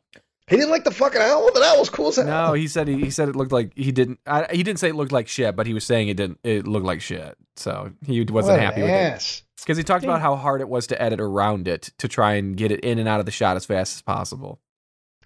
He 0.48 0.56
didn't 0.56 0.70
like 0.70 0.84
the 0.84 0.90
fucking 0.90 1.20
owl. 1.20 1.50
That 1.54 1.78
was 1.78 1.90
cool 1.90 2.08
as 2.08 2.16
hell. 2.16 2.26
No, 2.26 2.52
he 2.54 2.68
said 2.68 2.88
he, 2.88 2.96
he 3.00 3.10
said 3.10 3.28
it 3.28 3.36
looked 3.36 3.52
like 3.52 3.72
he 3.76 3.92
didn't. 3.92 4.18
I, 4.26 4.46
he 4.52 4.62
didn't 4.62 4.78
say 4.78 4.88
it 4.88 4.94
looked 4.94 5.12
like 5.12 5.28
shit, 5.28 5.54
but 5.56 5.66
he 5.66 5.74
was 5.74 5.84
saying 5.84 6.08
it 6.08 6.16
didn't. 6.16 6.38
It 6.44 6.66
looked 6.66 6.86
like 6.86 7.00
shit, 7.00 7.36
so 7.56 7.92
he 8.06 8.20
wasn't 8.22 8.54
What 8.58 8.60
happy 8.60 8.82
with 8.82 8.90
it 8.90 8.94
ass. 8.94 9.42
because 9.60 9.76
he 9.76 9.84
talked 9.84 10.04
about 10.04 10.20
how 10.20 10.36
hard 10.36 10.60
it 10.60 10.68
was 10.68 10.86
to 10.88 11.00
edit 11.02 11.20
around 11.20 11.68
it 11.68 11.90
to 11.98 12.08
try 12.08 12.34
and 12.34 12.56
get 12.56 12.70
it 12.72 12.80
in 12.80 12.98
and 12.98 13.08
out 13.08 13.20
of 13.20 13.26
the 13.26 13.32
shot 13.32 13.56
as 13.56 13.66
fast 13.66 13.96
as 13.96 14.02
possible. 14.02 14.60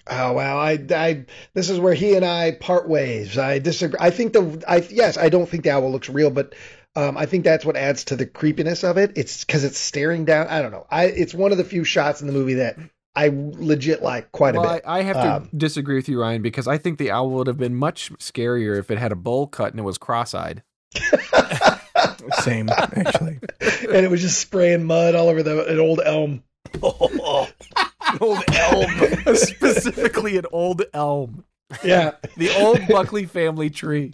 Oh 0.08 0.32
well, 0.32 0.58
I, 0.58 0.84
I, 0.90 1.26
this 1.54 1.70
is 1.70 1.78
where 1.78 1.94
he 1.94 2.16
and 2.16 2.24
I 2.24 2.50
part 2.52 2.88
ways. 2.88 3.38
I 3.38 3.60
disagree. 3.60 3.98
I 4.00 4.10
think 4.10 4.32
the, 4.32 4.64
I 4.66 4.78
yes, 4.90 5.16
I 5.16 5.28
don't 5.28 5.48
think 5.48 5.62
the 5.62 5.70
owl 5.70 5.92
looks 5.92 6.08
real, 6.08 6.30
but 6.30 6.54
um, 6.96 7.16
I 7.16 7.26
think 7.26 7.44
that's 7.44 7.64
what 7.64 7.76
adds 7.76 8.04
to 8.06 8.16
the 8.16 8.26
creepiness 8.26 8.82
of 8.82 8.98
it. 8.98 9.12
It's 9.14 9.44
because 9.44 9.62
it's 9.62 9.78
staring 9.78 10.24
down. 10.24 10.48
I 10.48 10.60
don't 10.60 10.72
know. 10.72 10.86
I, 10.90 11.04
it's 11.04 11.32
one 11.32 11.52
of 11.52 11.58
the 11.58 11.64
few 11.64 11.84
shots 11.84 12.20
in 12.20 12.26
the 12.26 12.32
movie 12.32 12.54
that 12.54 12.76
I 13.14 13.28
legit 13.32 14.02
like 14.02 14.32
quite 14.32 14.56
a 14.56 14.60
bit. 14.60 14.82
I, 14.86 14.98
I 15.00 15.02
have 15.02 15.16
to 15.16 15.34
Um, 15.36 15.48
disagree 15.56 15.96
with 15.96 16.08
you, 16.08 16.20
Ryan, 16.20 16.40
because 16.42 16.66
I 16.66 16.78
think 16.78 16.98
the 16.98 17.10
owl 17.10 17.30
would 17.30 17.46
have 17.46 17.58
been 17.58 17.74
much 17.74 18.10
scarier 18.14 18.78
if 18.78 18.90
it 18.90 18.98
had 18.98 19.12
a 19.12 19.16
bowl 19.16 19.46
cut 19.46 19.72
and 19.72 19.78
it 19.80 19.82
was 19.82 19.98
cross-eyed. 19.98 20.62
Same 22.40 22.68
actually. 22.70 23.38
and 23.60 23.96
it 24.04 24.10
was 24.10 24.20
just 24.20 24.38
spraying 24.38 24.84
mud 24.84 25.14
all 25.14 25.28
over 25.28 25.42
the 25.42 25.66
an 25.66 25.78
old 25.80 26.00
elm. 26.04 26.42
Old 26.82 28.44
elm. 28.48 28.90
Specifically, 29.34 30.36
an 30.36 30.44
old 30.52 30.82
elm, 30.94 31.44
Yeah, 31.84 32.12
the 32.36 32.50
old 32.58 32.80
Buckley 32.88 33.24
family 33.26 33.70
tree. 33.70 34.10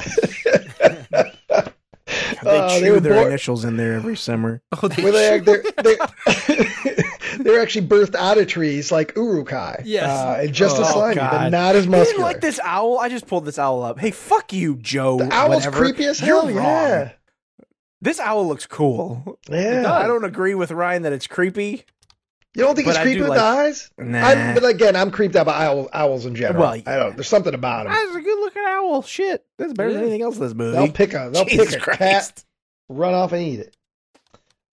They 2.42 2.60
they 2.60 2.80
chew 2.80 2.92
were 2.92 3.00
their 3.00 3.14
born- 3.14 3.26
initials 3.28 3.64
in 3.64 3.76
there 3.76 3.94
every 3.94 4.16
summer. 4.16 4.62
Oh, 4.82 4.88
they 4.88 5.02
where 5.02 5.12
they 5.12 5.38
they're, 5.40 5.62
they're, 5.82 5.96
they're 7.38 7.60
actually 7.60 7.86
birthed 7.86 8.14
out 8.14 8.38
of 8.38 8.46
trees 8.46 8.90
like 8.92 9.14
Uruk-hai. 9.16 9.82
Yes. 9.84 10.08
uh, 10.08 10.38
and 10.42 10.52
just 10.54 10.78
as 10.78 10.88
Oh, 10.88 10.92
slimy, 10.92 11.16
but 11.16 11.48
not 11.50 11.74
as 11.76 11.84
You 11.84 11.90
muscular. 11.90 12.12
didn't 12.12 12.22
like 12.22 12.40
this 12.40 12.60
owl? 12.62 12.98
I 12.98 13.08
just 13.08 13.26
pulled 13.26 13.44
this 13.44 13.58
owl 13.58 13.82
up. 13.82 13.98
Hey, 13.98 14.10
fuck 14.10 14.52
you, 14.52 14.76
Joe. 14.76 15.18
The 15.18 15.32
owl's 15.34 15.56
whatever. 15.66 15.76
creepy 15.78 16.04
as 16.04 16.20
You're 16.20 16.36
hell. 16.42 16.46
wrong. 16.46 16.56
Yeah, 16.64 17.12
This 18.00 18.20
owl 18.20 18.46
looks 18.46 18.66
cool. 18.66 19.38
yeah. 19.50 19.92
I 19.92 20.06
don't 20.06 20.24
agree 20.24 20.54
with 20.54 20.70
Ryan 20.70 21.02
that 21.02 21.12
it's 21.12 21.26
creepy. 21.26 21.84
You 22.54 22.64
don't 22.64 22.74
think 22.74 22.86
But 22.86 22.96
it's 22.96 23.02
creepy 23.04 23.20
with 23.20 23.28
like- 23.30 23.38
the 23.38 23.44
eyes? 23.44 23.90
Nah. 23.98 24.26
I, 24.26 24.54
but 24.54 24.64
again, 24.64 24.96
I'm 24.96 25.10
creeped 25.10 25.36
out 25.36 25.46
by 25.46 25.66
owl, 25.66 25.88
owls 25.92 26.26
in 26.26 26.34
general. 26.34 26.62
Well, 26.62 26.72
I 26.86 26.96
don't. 26.96 27.14
There's 27.16 27.28
something 27.28 27.54
about 27.54 27.84
them. 27.84 27.92
That's 27.92 28.16
a 28.16 28.20
good 28.20 28.40
looking 28.40 28.62
owl. 28.66 29.02
Shit, 29.02 29.44
that's 29.58 29.72
better 29.74 29.92
than 29.92 30.02
anything 30.02 30.22
else 30.22 30.36
in 30.36 30.42
this 30.42 30.54
movie. 30.54 30.76
They'll 30.76 30.90
pick 30.92 31.12
a 31.14 31.30
they'll 31.32 31.44
Jesus 31.44 31.70
pick 31.70 31.76
a 31.76 31.80
Christ. 31.84 31.98
cat, 31.98 32.44
run 32.88 33.14
off 33.14 33.32
and 33.32 33.42
eat 33.42 33.60
it. 33.60 33.76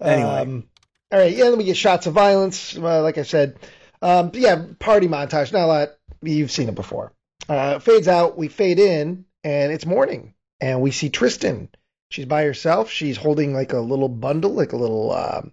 Anyway. 0.01 0.29
Um, 0.29 0.63
all 1.11 1.19
right. 1.19 1.35
Yeah. 1.35 1.49
Then 1.49 1.57
we 1.57 1.63
get 1.65 1.77
shots 1.77 2.07
of 2.07 2.13
violence. 2.13 2.75
Uh, 2.77 3.01
like 3.03 3.17
I 3.17 3.23
said, 3.23 3.57
um, 4.01 4.31
yeah, 4.33 4.63
party 4.79 5.07
montage. 5.07 5.51
Not 5.53 5.63
a 5.63 5.67
lot. 5.67 5.89
You've 6.21 6.51
seen 6.51 6.69
it 6.69 6.75
before. 6.75 7.11
Uh, 7.47 7.79
fades 7.79 8.07
out. 8.07 8.37
We 8.37 8.47
fade 8.47 8.79
in, 8.79 9.25
and 9.43 9.71
it's 9.71 9.85
morning, 9.85 10.33
and 10.59 10.81
we 10.81 10.91
see 10.91 11.09
Tristan. 11.09 11.69
She's 12.09 12.25
by 12.25 12.43
herself. 12.45 12.89
She's 12.89 13.17
holding 13.17 13.53
like 13.53 13.73
a 13.73 13.79
little 13.79 14.09
bundle, 14.09 14.51
like 14.53 14.73
a 14.73 14.77
little 14.77 15.11
um, 15.11 15.51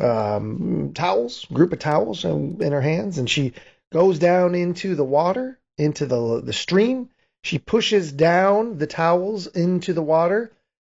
um, 0.00 0.92
towels, 0.94 1.44
group 1.46 1.72
of 1.72 1.78
towels 1.78 2.24
in, 2.24 2.62
in 2.62 2.72
her 2.72 2.80
hands, 2.80 3.18
and 3.18 3.28
she 3.28 3.52
goes 3.92 4.18
down 4.18 4.54
into 4.54 4.94
the 4.94 5.04
water, 5.04 5.58
into 5.78 6.06
the 6.06 6.40
the 6.40 6.52
stream. 6.52 7.10
She 7.44 7.58
pushes 7.58 8.12
down 8.12 8.78
the 8.78 8.86
towels 8.86 9.46
into 9.48 9.92
the 9.92 10.02
water, 10.02 10.52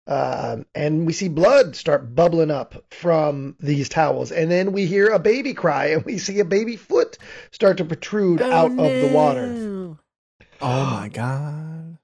um, 0.08 0.66
and 0.76 1.06
we 1.06 1.14
see 1.14 1.30
blood 1.30 1.76
start 1.76 2.14
bubbling 2.14 2.52
up 2.52 2.84
from 2.92 3.56
these 3.60 3.88
towels. 3.90 4.32
And 4.32 4.52
then 4.52 4.74
we 4.74 4.86
hear 4.86 5.10
a 5.10 5.20
baby 5.20 5.54
cry, 5.54 5.88
and 5.88 6.04
we 6.04 6.18
see 6.18 6.40
a 6.40 6.46
baby 6.46 6.76
foot 6.76 7.18
start 7.52 7.78
to 7.78 7.86
protrude 7.86 8.42
out 8.42 8.72
of 8.72 8.78
the 8.78 9.12
water. 9.14 9.98
Oh 10.62 10.86
my 10.86 11.10
god. 11.10 11.98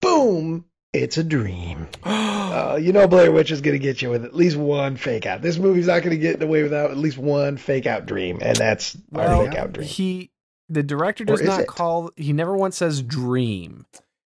Boom! 0.00 0.64
It's 0.94 1.18
a 1.18 1.24
dream. 1.24 1.88
Uh, 2.54 2.76
you 2.76 2.92
know 2.92 3.08
Blair 3.08 3.32
Witch 3.32 3.50
is 3.50 3.60
going 3.60 3.72
to 3.74 3.80
get 3.80 4.00
you 4.00 4.10
with 4.10 4.24
at 4.24 4.32
least 4.32 4.56
one 4.56 4.96
fake 4.96 5.26
out. 5.26 5.42
This 5.42 5.58
movie's 5.58 5.88
not 5.88 6.04
going 6.04 6.10
to 6.10 6.16
get 6.16 6.40
away 6.40 6.62
without 6.62 6.92
at 6.92 6.96
least 6.96 7.18
one 7.18 7.56
fake 7.56 7.84
out 7.84 8.06
dream, 8.06 8.38
and 8.40 8.56
that's 8.56 8.94
our 9.12 9.26
Well, 9.26 9.46
fake 9.46 9.58
out 9.58 9.72
dream. 9.72 9.88
He, 9.88 10.30
the 10.68 10.84
director 10.84 11.24
does 11.24 11.42
not 11.42 11.62
it? 11.62 11.66
call. 11.66 12.12
He 12.14 12.32
never 12.32 12.56
once 12.56 12.76
says 12.76 13.02
dream. 13.02 13.86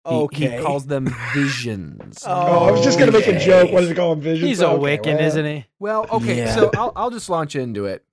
He, 0.09 0.15
Okay. 0.15 0.57
he 0.57 0.63
calls 0.63 0.87
them 0.87 1.13
visions. 1.35 2.23
Oh, 2.25 2.31
Oh, 2.33 2.65
I 2.65 2.71
was 2.71 2.81
just 2.83 2.97
going 2.97 3.11
to 3.11 3.17
make 3.19 3.27
a 3.27 3.37
joke. 3.37 3.71
What 3.71 3.81
does 3.81 3.91
it 3.91 3.95
call 3.95 4.13
him? 4.13 4.21
Vision? 4.21 4.47
He's 4.47 4.61
a 4.61 4.65
Wiccan, 4.69 5.21
isn't 5.21 5.45
he? 5.45 5.65
Well, 5.77 6.07
okay, 6.11 6.37
Yeah. 6.39 6.55
so 6.55 6.71
I'll 6.75 6.91
I'll 6.95 7.11
just 7.11 7.29
launch 7.29 7.55
into 7.55 7.85
it. 7.85 8.03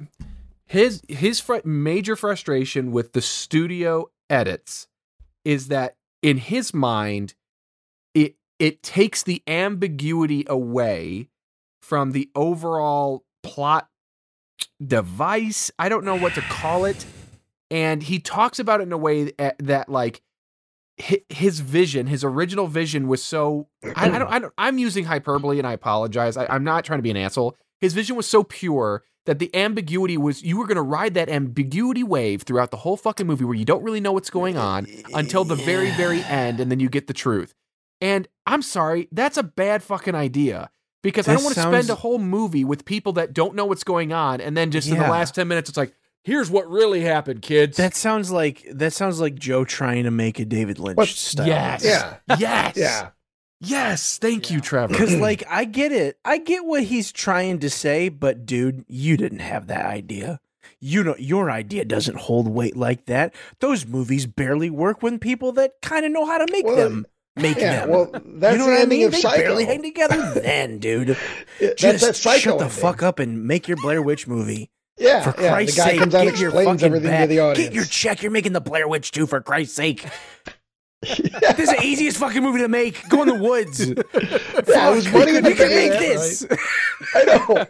His 0.66 1.01
his 1.09 1.40
fr- 1.40 1.64
major 1.64 2.14
frustration 2.14 2.92
with 2.92 3.14
the 3.14 3.22
studio 3.22 4.11
edits 4.28 4.86
is 5.47 5.68
that 5.68 5.97
in 6.20 6.36
his 6.36 6.74
mind, 6.74 7.32
it 8.59 8.82
takes 8.82 9.22
the 9.22 9.42
ambiguity 9.46 10.44
away 10.48 11.28
from 11.82 12.12
the 12.12 12.30
overall 12.34 13.24
plot 13.42 13.88
device. 14.84 15.70
I 15.78 15.88
don't 15.88 16.05
know 16.05 16.16
what 16.16 16.34
to 16.34 16.40
call 16.42 16.84
it, 16.84 17.05
and 17.70 18.02
he 18.02 18.18
talks 18.18 18.59
about 18.59 18.80
it 18.80 18.84
in 18.84 18.92
a 18.92 18.98
way 18.98 19.24
that, 19.24 19.40
eh, 19.40 19.52
that 19.61 19.88
like 19.88 20.22
his 20.96 21.61
vision, 21.61 22.07
his 22.07 22.22
original 22.22 22.66
vision 22.66 23.09
was 23.09 23.22
so. 23.22 23.68
I, 23.96 24.07
I 24.07 24.18
don't. 24.18 24.28
I 24.28 24.38
don't. 24.38 24.55
I'm 24.57 24.78
using 24.78 25.05
hyperbole, 25.05 25.59
and 25.59 25.66
I 25.66 25.72
apologize. 25.72 26.36
I, 26.36 26.46
I'm 26.48 26.64
not 26.64 26.84
trying 26.84 26.98
to 26.98 27.02
be 27.02 27.11
an 27.11 27.16
asshole. 27.16 27.57
His 27.80 27.92
vision 27.92 28.16
was 28.16 28.28
so 28.28 28.44
pure 28.44 29.02
that 29.26 29.38
the 29.38 29.55
ambiguity 29.55 30.16
was 30.16 30.42
you 30.42 30.59
were 30.59 30.66
going 30.66 30.76
to 30.76 30.82
ride 30.82 31.14
that 31.14 31.28
ambiguity 31.28 32.02
wave 32.02 32.42
throughout 32.42 32.70
the 32.70 32.76
whole 32.78 32.96
fucking 32.96 33.26
movie, 33.26 33.44
where 33.44 33.57
you 33.57 33.64
don't 33.64 33.82
really 33.82 34.00
know 34.00 34.12
what's 34.12 34.30
going 34.30 34.57
on 34.57 34.86
until 35.14 35.44
the 35.44 35.57
very, 35.57 35.90
very 35.92 36.22
end, 36.22 36.61
and 36.61 36.70
then 36.70 36.78
you 36.78 36.88
get 36.88 37.07
the 37.07 37.14
truth. 37.14 37.55
And 38.00 38.28
I'm 38.47 38.62
sorry, 38.62 39.09
that's 39.12 39.36
a 39.36 39.42
bad 39.42 39.82
fucking 39.82 40.14
idea. 40.14 40.70
Because 41.03 41.28
I 41.28 41.34
don't 41.34 41.45
want 41.45 41.55
to 41.57 41.61
sounds- 41.61 41.74
spend 41.76 41.90
a 41.90 41.95
whole 42.01 42.18
movie 42.18 42.64
with 42.64 42.84
people 42.86 43.12
that 43.14 43.34
don't 43.34 43.55
know 43.55 43.66
what's 43.66 43.84
going 43.84 44.12
on, 44.12 44.40
and 44.40 44.57
then 44.57 44.70
just 44.70 44.88
in 44.88 44.95
the 44.99 45.03
last 45.09 45.34
ten 45.34 45.49
minutes, 45.49 45.68
it's 45.68 45.76
like, 45.76 45.92
here's 46.22 46.49
what 46.51 46.66
really 46.70 47.03
happened, 47.03 47.42
kids. 47.42 47.76
That 47.76 47.95
sounds 47.95 48.30
like 48.30 48.64
that 48.72 48.95
sounds 48.95 49.20
like 49.20 49.34
Joe 49.34 49.66
trying 49.66 50.05
to 50.05 50.11
make 50.11 50.38
a 50.40 50.47
David 50.47 50.78
Lynch 50.78 50.97
What? 50.97 51.09
style. 51.09 51.47
yes, 51.47 51.84
Yeah. 51.84 52.16
yes, 52.38 52.76
Yeah. 52.78 53.09
yes. 53.61 54.16
Thank 54.18 54.51
you, 54.51 54.61
Trevor. 54.62 54.92
Because 54.92 55.14
like 55.16 55.45
I 55.49 55.64
get 55.66 55.92
it. 55.92 56.18
I 56.24 56.38
get 56.38 56.64
what 56.64 56.84
he's 56.84 57.12
trying 57.12 57.59
to 57.61 57.68
say, 57.70 58.09
but 58.09 58.47
dude, 58.47 58.84
you 58.88 59.16
didn't 59.18 59.40
have 59.40 59.66
that 59.66 59.84
idea. 59.84 60.40
You 60.80 61.05
know 61.05 61.16
your 61.18 61.51
idea 61.51 61.84
doesn't 61.84 62.16
hold 62.16 62.49
weight 62.49 62.76
like 62.76 63.05
that. 63.07 63.34
Those 63.61 63.86
movies 63.86 64.26
barely 64.26 64.70
work 64.70 65.03
when 65.03 65.18
people 65.18 65.53
that 65.53 65.74
kind 65.82 66.05
of 66.07 66.12
know 66.12 66.24
how 66.26 66.38
to 66.38 66.47
make 66.51 66.64
Well, 66.66 66.76
them 66.76 67.07
make 67.37 67.57
Yeah. 67.57 67.80
them. 67.80 67.91
Well, 67.91 68.05
that's 68.12 68.24
you 68.53 68.59
know 68.59 68.64
the 68.66 68.70
what 68.70 68.78
I 68.78 68.82
ending 68.82 68.99
mean? 68.99 69.07
of 69.07 69.12
They 69.12 69.20
Psycho. 69.20 69.43
barely 69.43 69.64
hang 69.64 69.82
together 69.82 70.32
then, 70.41 70.78
dude. 70.78 71.16
It- 71.61 71.76
Just 71.76 71.80
that's 71.80 72.03
that 72.07 72.16
Psycho 72.16 72.39
shut 72.39 72.59
the 72.59 72.64
ending. 72.66 72.80
fuck 72.80 73.03
up 73.03 73.18
and 73.18 73.45
make 73.47 73.68
your 73.68 73.76
Blair 73.82 74.03
Witch 74.03 74.26
movie. 74.26 74.70
Yeah. 74.99 75.30
For 75.30 75.43
yeah. 75.43 75.51
Christ's 75.51 75.76
the 75.76 75.82
guy 75.82 75.89
sake, 75.91 75.99
comes 76.01 76.14
out 76.14 76.24
get 76.24 76.39
your 76.39 76.51
fucking 76.53 76.82
everything 76.85 77.11
back. 77.11 77.22
to 77.22 77.26
the 77.28 77.41
audience. 77.41 77.68
Get 77.68 77.74
your 77.74 77.85
check. 77.85 78.22
You're 78.22 78.30
making 78.30 78.53
the 78.53 78.61
Blair 78.61 78.87
Witch 78.87 79.11
too, 79.11 79.26
for 79.26 79.41
Christ's 79.41 79.74
sake. 79.76 80.07
This 81.03 81.59
is 81.59 81.68
the 81.68 81.82
easiest 81.82 82.16
fucking 82.16 82.43
movie 82.43 82.61
to 82.61 82.68
make. 82.68 83.07
Go 83.11 83.20
in 83.22 83.28
the 83.28 83.35
woods. 83.35 83.80
Yeah, 84.66 84.91
it 84.91 84.95
was 84.95 85.12
money 85.12 85.37
in 85.37 85.45
the 85.45 85.51
we 85.51 85.55
can 85.57 85.68
make 85.68 85.91
bank. 85.93 86.01
this. 86.01 86.47
I 87.14 87.24
know. 87.24 87.66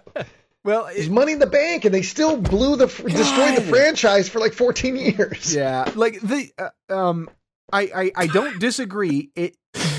Well, 0.64 0.86
It 0.86 0.98
was 0.98 1.10
money 1.10 1.32
in 1.32 1.40
the 1.40 1.46
bank, 1.48 1.84
and 1.84 1.92
they 1.92 2.02
still 2.02 2.36
blew 2.36 2.76
the 2.76 2.86
destroyed 2.86 3.56
the 3.56 3.62
franchise 3.68 4.28
for 4.28 4.38
like 4.38 4.52
14 4.52 4.94
years. 4.96 5.52
Yeah, 5.52 5.90
like 5.96 6.20
the 6.20 6.50
uh, 6.58 6.94
um, 6.94 7.28
I, 7.74 7.82
I 7.94 8.12
I 8.16 8.26
don't 8.28 8.58
disagree. 8.58 9.30
It 9.34 9.56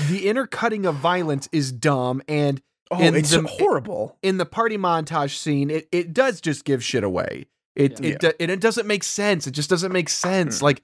the 0.08 0.28
intercutting 0.28 0.86
of 0.86 0.96
violence 0.96 1.48
is 1.52 1.70
dumb, 1.72 2.22
and 2.28 2.60
Oh, 2.88 3.00
In 3.00 3.16
it's 3.16 3.30
the- 3.30 3.42
horrible. 3.42 4.16
in 4.22 4.36
the 4.38 4.46
party 4.46 4.78
montage 4.78 5.36
scene, 5.36 5.70
it 5.70 5.88
it 5.90 6.12
does 6.12 6.40
just 6.40 6.64
give 6.64 6.84
shit 6.84 7.02
away. 7.02 7.46
It 7.74 7.98
Yeah. 8.00 8.10
it 8.10 8.18
do- 8.20 8.32
and 8.38 8.50
it 8.50 8.60
doesn't 8.60 8.86
make 8.86 9.02
sense. 9.02 9.46
It 9.48 9.50
just 9.50 9.68
doesn't 9.68 9.90
make 9.92 10.08
sense. 10.08 10.62
Like, 10.62 10.82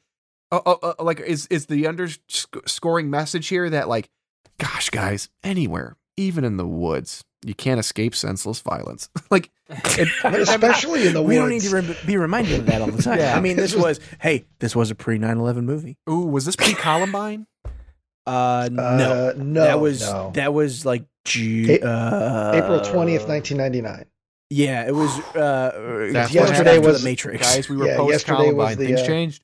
uh, 0.50 0.60
uh, 0.66 0.76
uh, 0.82 0.94
like 1.04 1.20
is 1.20 1.46
is 1.46 1.66
the 1.66 1.86
underscoring 1.86 3.08
message 3.08 3.46
here 3.48 3.70
that 3.70 3.88
like, 3.88 4.10
gosh, 4.58 4.90
guys, 4.90 5.28
anywhere, 5.44 5.96
even 6.16 6.44
in 6.44 6.56
the 6.56 6.66
woods, 6.66 7.22
you 7.44 7.54
can't 7.54 7.80
escape 7.80 8.14
senseless 8.14 8.60
violence. 8.60 9.08
like, 9.30 9.50
it, 9.68 10.08
Especially 10.24 11.06
in 11.06 11.14
the 11.14 11.22
we 11.22 11.38
woods. 11.38 11.38
don't 11.38 11.48
need 11.48 11.84
to 11.86 11.92
rem- 11.92 12.06
be 12.06 12.16
reminded 12.16 12.60
of 12.60 12.66
that 12.66 12.80
all 12.82 12.90
the 12.90 13.02
time. 13.02 13.18
Yeah. 13.18 13.36
I 13.36 13.40
mean, 13.40 13.56
this 13.56 13.74
was 13.76 14.00
hey, 14.20 14.44
this 14.58 14.74
was 14.76 14.90
a 14.90 14.94
pre 14.94 15.18
9/11 15.18 15.64
movie. 15.64 15.96
ooh, 16.08 16.26
was 16.26 16.44
this 16.44 16.56
pre 16.56 16.74
Columbine? 16.74 17.46
Uh, 18.26 18.68
no, 18.70 18.82
Uh, 18.82 19.32
no, 19.36 19.64
that 19.64 19.80
was 19.80 20.00
no. 20.02 20.30
that 20.34 20.54
was 20.54 20.86
like 20.86 21.04
Ju- 21.24 21.78
A- 21.82 21.86
uh, 21.86 22.52
April 22.54 22.80
20th, 22.80 23.26
1999. 23.28 24.04
Yeah, 24.50 24.86
it 24.86 24.94
was. 24.94 25.18
Uh, 25.34 26.10
That's 26.12 26.30
just 26.30 26.40
what 26.40 26.50
after 26.50 26.64
happened. 26.64 26.84
the 26.84 26.88
was- 26.88 27.04
Matrix. 27.04 27.42
Guys, 27.54 27.68
we 27.68 27.76
were 27.76 27.86
Yeah, 27.86 27.96
post 27.96 28.26
Columbine. 28.26 28.76
Things 28.76 29.00
uh, 29.00 29.06
changed. 29.06 29.42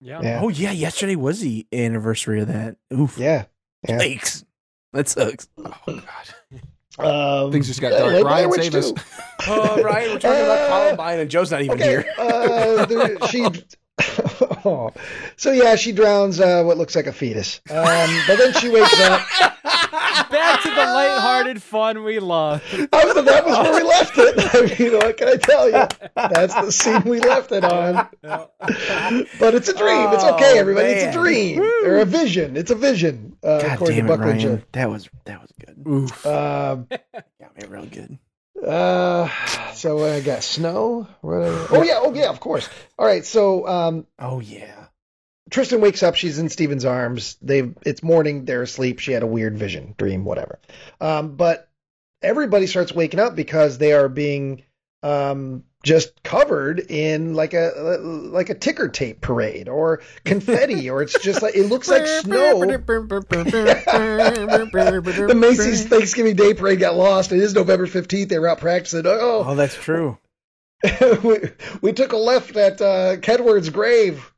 Yeah. 0.00 0.20
Yeah. 0.22 0.40
Oh 0.42 0.48
yeah, 0.48 0.70
yesterday 0.70 1.16
was 1.16 1.40
the 1.40 1.66
anniversary 1.72 2.40
of 2.40 2.48
that. 2.48 2.76
Oof. 2.92 3.18
Yeah. 3.18 3.44
yeah. 3.88 3.98
Yikes. 3.98 4.44
That 4.92 5.08
sucks. 5.08 5.48
Oh 5.58 5.74
God. 5.86 6.04
Um, 6.98 7.50
Things 7.52 7.66
just 7.66 7.80
got 7.80 7.90
dark. 7.90 8.10
Blair 8.10 8.24
Ryan, 8.24 8.50
Witch 8.50 8.62
save 8.62 8.74
us. 8.76 8.92
Oh, 9.46 9.82
Ryan, 9.82 10.12
we're 10.12 10.18
talking 10.20 10.44
about 10.44 10.58
Uh, 10.58 10.68
Columbine, 10.68 11.18
and 11.20 11.30
Joe's 11.30 11.50
not 11.50 11.60
even 11.62 11.76
Okay. 11.78 11.88
here. 11.88 12.04
uh, 12.18 12.86
there, 12.86 13.16
she. 13.28 13.46
so 15.36 15.52
yeah, 15.52 15.76
she 15.76 15.92
drowns 15.92 16.40
uh, 16.40 16.62
what 16.64 16.78
looks 16.78 16.96
like 16.96 17.06
a 17.06 17.12
fetus. 17.12 17.60
Um, 17.70 17.76
but 18.26 18.36
then 18.38 18.52
she 18.54 18.68
wakes 18.68 18.98
up. 19.00 19.20
Back 20.30 20.62
to 20.62 20.68
the 20.70 20.76
lighthearted 20.76 21.62
fun 21.62 22.02
we 22.04 22.18
love. 22.18 22.62
I 22.92 23.04
was, 23.04 23.24
that 23.24 23.44
was 23.44 23.58
where 23.58 23.74
we 23.74 23.88
left 23.88 24.12
it. 24.16 24.54
I 24.54 24.78
mean, 24.78 24.92
what 24.96 25.16
can 25.16 25.28
I 25.28 25.36
tell 25.36 25.66
you? 25.66 25.86
That's 26.16 26.54
the 26.54 26.72
scene 26.72 27.02
we 27.02 27.20
left 27.20 27.52
it 27.52 27.64
on. 27.64 28.08
But 28.22 29.54
it's 29.54 29.68
a 29.68 29.76
dream. 29.76 30.12
It's 30.12 30.24
okay, 30.24 30.54
Oh, 30.54 30.58
everybody. 30.58 30.88
It's 30.88 31.02
a 31.02 31.06
man. 31.06 31.14
dream 31.14 31.60
or 31.84 31.98
a 31.98 32.04
vision. 32.04 32.56
It's 32.56 32.70
a 32.70 32.74
vision. 32.74 33.33
Uh, 33.44 33.60
God 33.60 33.78
damn 33.86 34.06
it, 34.06 34.08
Buckley 34.08 34.24
Ryan. 34.32 34.64
That 34.72 34.90
was 34.90 35.08
that 35.26 35.40
was 35.42 35.50
good. 35.64 35.84
Oof. 35.86 36.26
Um, 36.26 36.86
Got 37.40 37.56
me 37.60 37.66
real 37.68 37.86
good. 37.86 38.18
uh, 38.66 39.28
so 39.74 40.04
I 40.04 40.20
got 40.20 40.42
snow. 40.42 41.06
What 41.20 41.34
are- 41.34 41.66
oh 41.70 41.82
yeah. 41.82 41.98
Oh 42.00 42.14
yeah. 42.14 42.30
Of 42.30 42.40
course. 42.40 42.68
All 42.98 43.06
right. 43.06 43.24
So 43.24 43.66
um, 43.66 44.06
Oh 44.18 44.40
yeah. 44.40 44.86
Tristan 45.50 45.80
wakes 45.82 46.02
up. 46.02 46.14
She's 46.14 46.38
in 46.38 46.48
Steven's 46.48 46.86
arms. 46.86 47.36
They 47.42 47.70
it's 47.84 48.02
morning. 48.02 48.46
They're 48.46 48.62
asleep. 48.62 48.98
She 48.98 49.12
had 49.12 49.22
a 49.22 49.26
weird 49.26 49.58
vision, 49.58 49.94
dream, 49.98 50.24
whatever. 50.24 50.58
Um, 51.00 51.36
but 51.36 51.68
everybody 52.22 52.66
starts 52.66 52.92
waking 52.94 53.20
up 53.20 53.36
because 53.36 53.76
they 53.76 53.92
are 53.92 54.08
being 54.08 54.62
um, 55.02 55.64
just 55.84 56.20
covered 56.24 56.80
in 56.80 57.34
like 57.34 57.54
a 57.54 57.98
like 58.02 58.50
a 58.50 58.54
ticker 58.54 58.88
tape 58.88 59.20
parade 59.20 59.68
or 59.68 60.00
confetti, 60.24 60.90
or 60.90 61.02
it's 61.02 61.22
just 61.22 61.42
like 61.42 61.54
it 61.54 61.66
looks 61.66 61.88
like 61.88 62.04
snow. 62.22 62.58
The 65.28 65.34
Macy's 65.34 65.86
Thanksgiving 65.86 66.34
Day 66.34 66.54
parade 66.54 66.80
got 66.80 66.96
lost. 66.96 67.30
It 67.30 67.38
is 67.38 67.54
November 67.54 67.86
fifteenth. 67.86 68.30
They 68.30 68.38
were 68.38 68.48
out 68.48 68.58
practicing. 68.58 69.06
Oh, 69.06 69.44
Oh, 69.46 69.54
that's 69.54 69.74
true. 69.76 70.18
we, 71.22 71.38
we 71.80 71.92
took 71.92 72.12
a 72.12 72.16
left 72.16 72.56
at 72.56 72.80
uh, 72.80 73.16
Kedward's 73.18 73.70
grave. 73.70 74.30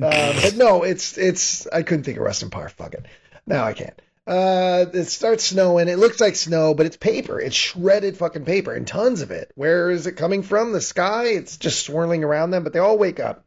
Uh, 0.00 0.32
but 0.42 0.54
no, 0.56 0.82
it's 0.82 1.16
it's. 1.16 1.66
I 1.68 1.82
couldn't 1.82 2.04
think 2.04 2.18
of 2.18 2.24
Rustin 2.24 2.50
Parr. 2.50 2.68
Fuck 2.68 2.94
it. 2.94 3.06
Now 3.46 3.64
I 3.64 3.72
can't. 3.72 4.00
Uh, 4.28 4.84
it 4.92 5.06
starts 5.06 5.44
snowing. 5.44 5.88
It 5.88 5.98
looks 5.98 6.20
like 6.20 6.36
snow, 6.36 6.74
but 6.74 6.84
it's 6.84 6.98
paper. 6.98 7.40
It's 7.40 7.56
shredded 7.56 8.18
fucking 8.18 8.44
paper 8.44 8.74
and 8.74 8.86
tons 8.86 9.22
of 9.22 9.30
it. 9.30 9.50
Where 9.54 9.90
is 9.90 10.06
it 10.06 10.12
coming 10.12 10.42
from? 10.42 10.72
The 10.72 10.82
sky? 10.82 11.28
It's 11.28 11.56
just 11.56 11.86
swirling 11.86 12.24
around 12.24 12.50
them. 12.50 12.62
But 12.62 12.74
they 12.74 12.78
all 12.78 12.98
wake 12.98 13.20
up 13.20 13.46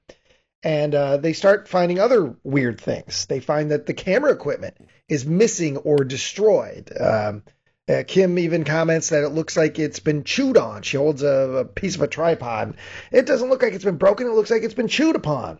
and 0.63 0.95
uh, 0.95 1.17
they 1.17 1.33
start 1.33 1.67
finding 1.67 1.99
other 1.99 2.35
weird 2.43 2.81
things. 2.81 3.27
They 3.27 3.39
find 3.39 3.69
that 3.69 3.85
the 3.85 3.93
camera 3.93 4.31
equipment 4.31 4.75
is 5.07 5.23
missing 5.23 5.77
or 5.77 5.97
destroyed. 6.03 6.91
Um, 6.99 7.43
uh, 7.87 8.03
Kim 8.07 8.39
even 8.39 8.63
comments 8.63 9.09
that 9.09 9.23
it 9.23 9.29
looks 9.29 9.55
like 9.55 9.77
it's 9.77 9.99
been 9.99 10.23
chewed 10.23 10.57
on. 10.57 10.81
She 10.81 10.97
holds 10.97 11.21
a, 11.21 11.27
a 11.27 11.65
piece 11.65 11.95
of 11.95 12.01
a 12.01 12.07
tripod. 12.07 12.75
It 13.11 13.25
doesn't 13.25 13.49
look 13.49 13.61
like 13.61 13.73
it's 13.73 13.83
been 13.83 13.97
broken. 13.97 14.27
It 14.27 14.33
looks 14.33 14.49
like 14.49 14.63
it's 14.63 14.73
been 14.73 14.87
chewed 14.87 15.15
upon. 15.15 15.59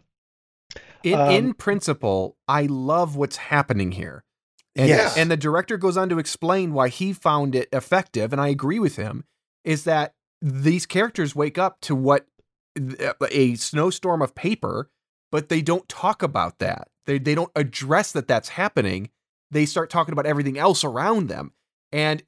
In, 1.03 1.19
Um, 1.19 1.29
in 1.31 1.53
principle, 1.53 2.37
I 2.47 2.63
love 2.63 3.15
what's 3.15 3.37
happening 3.37 3.91
here. 3.91 4.23
And, 4.75 4.87
Yes. 4.89 5.17
and 5.17 5.29
the 5.29 5.37
director 5.37 5.77
goes 5.77 5.97
on 5.97 6.09
to 6.09 6.19
explain 6.19 6.73
why 6.73 6.87
he 6.89 7.11
found 7.13 7.55
it 7.55 7.67
effective, 7.73 8.31
and 8.31 8.41
I 8.41 8.47
agree 8.47 8.79
with 8.79 8.95
him, 8.95 9.25
is 9.65 9.83
that 9.83 10.13
these 10.41 10.85
characters 10.85 11.35
wake 11.35 11.57
up 11.57 11.81
to 11.81 11.95
what 11.95 12.25
a 13.29 13.55
snowstorm 13.55 14.21
of 14.21 14.33
paper, 14.33 14.89
but 15.31 15.49
they 15.49 15.61
don't 15.61 15.87
talk 15.89 16.23
about 16.23 16.59
that. 16.59 16.87
They, 17.05 17.19
they 17.19 17.35
don't 17.35 17.51
address 17.55 18.11
that 18.13 18.27
that's 18.27 18.49
happening. 18.49 19.09
They 19.51 19.65
start 19.65 19.89
talking 19.89 20.13
about 20.13 20.25
everything 20.25 20.57
else 20.57 20.83
around 20.83 21.27
them. 21.27 21.51
And 21.91 22.23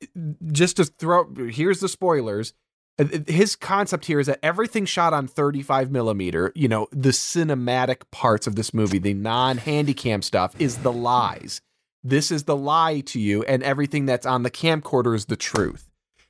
just 0.52 0.78
to 0.78 0.86
throw, 0.86 1.34
here's 1.50 1.80
the 1.80 1.88
spoilers. 1.88 2.54
Uh, 3.00 3.06
His 3.28 3.56
concept 3.56 4.06
here 4.06 4.20
is 4.20 4.28
that 4.28 4.40
everything 4.44 4.86
shot 4.86 5.14
on 5.14 5.28
35 5.28 5.90
millimeter, 5.90 6.52
you 6.56 6.68
know, 6.68 6.88
the 6.92 7.10
cinematic 7.10 8.02
parts 8.12 8.46
of 8.46 8.56
this 8.56 8.74
movie, 8.74 9.00
the 9.00 9.14
non 9.14 9.58
handycam 9.58 10.24
stuff, 10.24 10.54
is 10.60 10.80
the 10.80 10.92
lies. 10.92 11.62
This 12.04 12.32
is 12.32 12.44
the 12.44 12.56
lie 12.56 13.00
to 13.02 13.20
you, 13.20 13.44
and 13.44 13.64
everything 13.64 14.06
that's 14.06 14.26
on 14.26 14.44
the 14.44 14.52
camcorder 14.52 15.16
is 15.16 15.26
the 15.26 15.36
truth. 15.38 15.90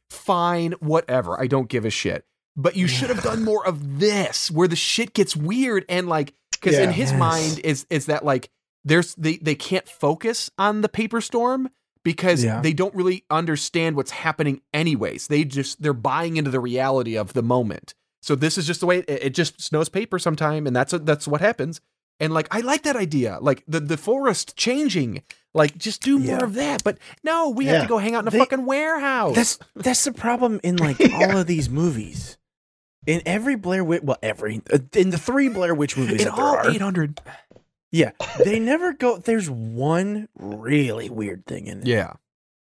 Fine, 0.09 0.73
whatever. 0.79 1.39
I 1.39 1.47
don't 1.47 1.69
give 1.69 1.85
a 1.85 1.89
shit. 1.89 2.25
But 2.55 2.75
you 2.75 2.87
should 2.87 3.09
have 3.09 3.23
done 3.23 3.43
more 3.51 3.65
of 3.65 3.99
this, 3.99 4.51
where 4.51 4.67
the 4.67 4.75
shit 4.75 5.13
gets 5.13 5.35
weird 5.35 5.85
and 5.89 6.07
like, 6.07 6.33
because 6.51 6.77
in 6.77 6.91
his 6.91 7.11
Yes. 7.11 7.19
mind 7.19 7.59
is 7.63 7.85
is 7.89 8.05
that 8.05 8.23
like 8.23 8.49
there's 8.85 9.15
they 9.15 9.37
they 9.37 9.55
can't 9.55 9.87
focus 9.89 10.49
on 10.57 10.81
the 10.81 10.89
paper 10.89 11.19
storm 11.21 11.69
because 12.03 12.43
Yeah. 12.43 12.61
they 12.61 12.73
don't 12.73 12.93
really 12.93 13.23
understand 13.31 13.95
what's 13.95 14.11
happening 14.11 14.61
anyways. 14.73 15.27
They 15.27 15.43
just 15.45 15.81
they're 15.81 15.93
buying 15.93 16.37
into 16.37 16.51
the 16.51 16.59
reality 16.59 17.17
of 17.17 17.33
the 17.33 17.41
moment. 17.43 17.95
So 18.21 18.35
this 18.35 18.57
is 18.57 18.67
just 18.67 18.79
the 18.79 18.85
way 18.85 18.99
it, 18.99 19.09
it 19.09 19.33
just 19.33 19.59
snows 19.61 19.89
paper 19.89 20.19
sometime, 20.19 20.67
and 20.67 20.75
that's 20.75 20.93
what 20.93 21.05
that's 21.07 21.27
what 21.27 21.41
happens. 21.41 21.81
And 22.19 22.31
like 22.33 22.47
I 22.51 22.59
like 22.59 22.83
that 22.83 22.95
idea, 22.95 23.39
like 23.41 23.63
the 23.67 23.79
the 23.79 23.97
forest 23.97 24.55
changing, 24.55 25.23
like 25.53 25.77
just 25.77 26.01
do 26.01 26.17
more 26.19 26.37
Yeah. 26.39 26.43
of 26.43 26.53
that. 26.55 26.83
But 26.83 26.97
no, 27.23 27.49
we 27.49 27.65
have 27.65 27.81
to 27.83 27.87
go 27.87 27.97
hang 27.97 28.15
out 28.15 28.23
in 28.23 28.27
a 28.27 28.31
They- 28.31 28.39
fucking 28.39 28.65
warehouse. 28.65 29.35
That's 29.35 29.59
that's 29.75 30.03
the 30.03 30.13
problem 30.13 30.59
in 30.63 30.77
like 30.77 30.97
all 31.13 31.37
of 31.37 31.47
these 31.47 31.69
movies. 31.69 32.37
In 33.05 33.21
every 33.25 33.55
Blair 33.55 33.83
Witch, 33.83 34.01
well, 34.03 34.17
every 34.23 34.61
uh, 34.71 34.79
in 34.93 35.09
the 35.09 35.17
three 35.17 35.49
Blair 35.49 35.75
Witch 35.75 35.97
movies 35.97 36.21
in 36.21 36.27
that 36.29 36.33
all 36.39 36.57
eight 36.69 36.79
hundred. 36.81 37.19
yeah, 37.91 38.11
they 38.43 38.59
never 38.59 38.93
go. 38.93 39.17
There's 39.17 39.49
one 39.49 40.29
really 40.35 41.09
weird 41.09 41.45
thing 41.45 41.67
in 41.67 41.81
it, 41.81 41.87
Yeah, 41.87 42.13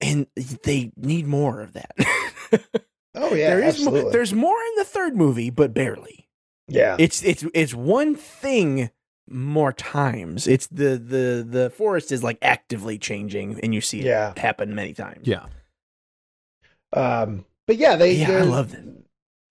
and 0.02 0.28
they 0.64 0.92
need 0.98 1.28
more 1.28 1.62
of 1.62 1.74
that. 1.74 1.92
Oh 3.16 3.30
yeah, 3.34 3.50
there 3.50 3.60
is 3.64 3.76
absolutely. 3.76 4.02
more, 4.04 4.12
there's 4.12 4.34
more 4.34 4.58
in 4.60 4.76
the 4.78 4.84
third 4.86 5.16
movie, 5.16 5.50
but 5.50 5.74
barely. 5.74 6.28
yeah, 6.68 6.96
It's 7.00 7.24
it's 7.24 7.44
it's 7.54 7.74
one 7.74 8.14
thing 8.16 8.90
more 9.30 9.74
times. 9.74 10.48
It's 10.48 10.68
the 10.68 10.98
the 10.98 11.46
the 11.48 11.70
forest 11.70 12.12
is 12.12 12.24
like 12.24 12.38
actively 12.42 12.98
changing, 12.98 13.60
and 13.62 13.74
you 13.74 13.82
see 13.82 14.00
it 14.02 14.06
Yeah. 14.06 14.34
happen 14.38 14.74
many 14.76 14.94
times. 14.94 15.28
yeah. 15.28 15.46
um, 16.94 17.46
but 17.66 17.78
yeah, 17.78 17.96
they 17.96 18.14
Yeah, 18.14 18.28
I 18.28 18.32
they're- 18.32 18.44
love 18.46 18.72
that. 18.72 18.84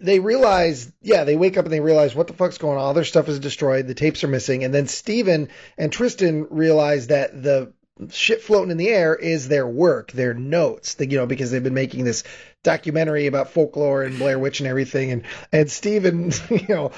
they 0.00 0.20
realize, 0.20 0.92
yeah, 1.02 1.24
they 1.24 1.36
wake 1.36 1.56
up 1.58 1.64
and 1.64 1.72
they 1.72 1.80
realize 1.80 2.14
what 2.14 2.26
the 2.26 2.32
fuck's 2.34 2.58
going 2.58 2.78
on. 2.78 2.84
All 2.84 2.94
their 2.94 3.04
stuff 3.04 3.28
is 3.28 3.38
destroyed. 3.40 3.86
The 3.86 3.94
tapes 3.94 4.24
are 4.24 4.28
missing. 4.28 4.64
And 4.64 4.72
then 4.74 4.86
Steven 4.86 5.48
and 5.78 5.92
Tristan 5.92 6.46
realize 6.50 7.06
that 7.08 7.42
the 7.42 7.72
shit 8.10 8.42
floating 8.42 8.70
in 8.70 8.76
the 8.76 8.88
air 8.90 9.14
is 9.14 9.48
their 9.48 9.66
work, 9.66 10.12
their 10.12 10.34
notes, 10.34 10.94
the, 10.94 11.08
you 11.08 11.16
know, 11.16 11.26
because 11.26 11.50
they've 11.50 11.62
been 11.62 11.72
making 11.74 12.04
this 12.04 12.24
documentary 12.62 13.26
about 13.26 13.50
folklore 13.50 14.02
and 14.02 14.18
Blair 14.18 14.38
Witch 14.38 14.60
and 14.60 14.68
everything. 14.68 15.12
And, 15.12 15.22
and 15.52 15.70
Steven, 15.70 16.30
you 16.50 16.66
know, 16.68 16.92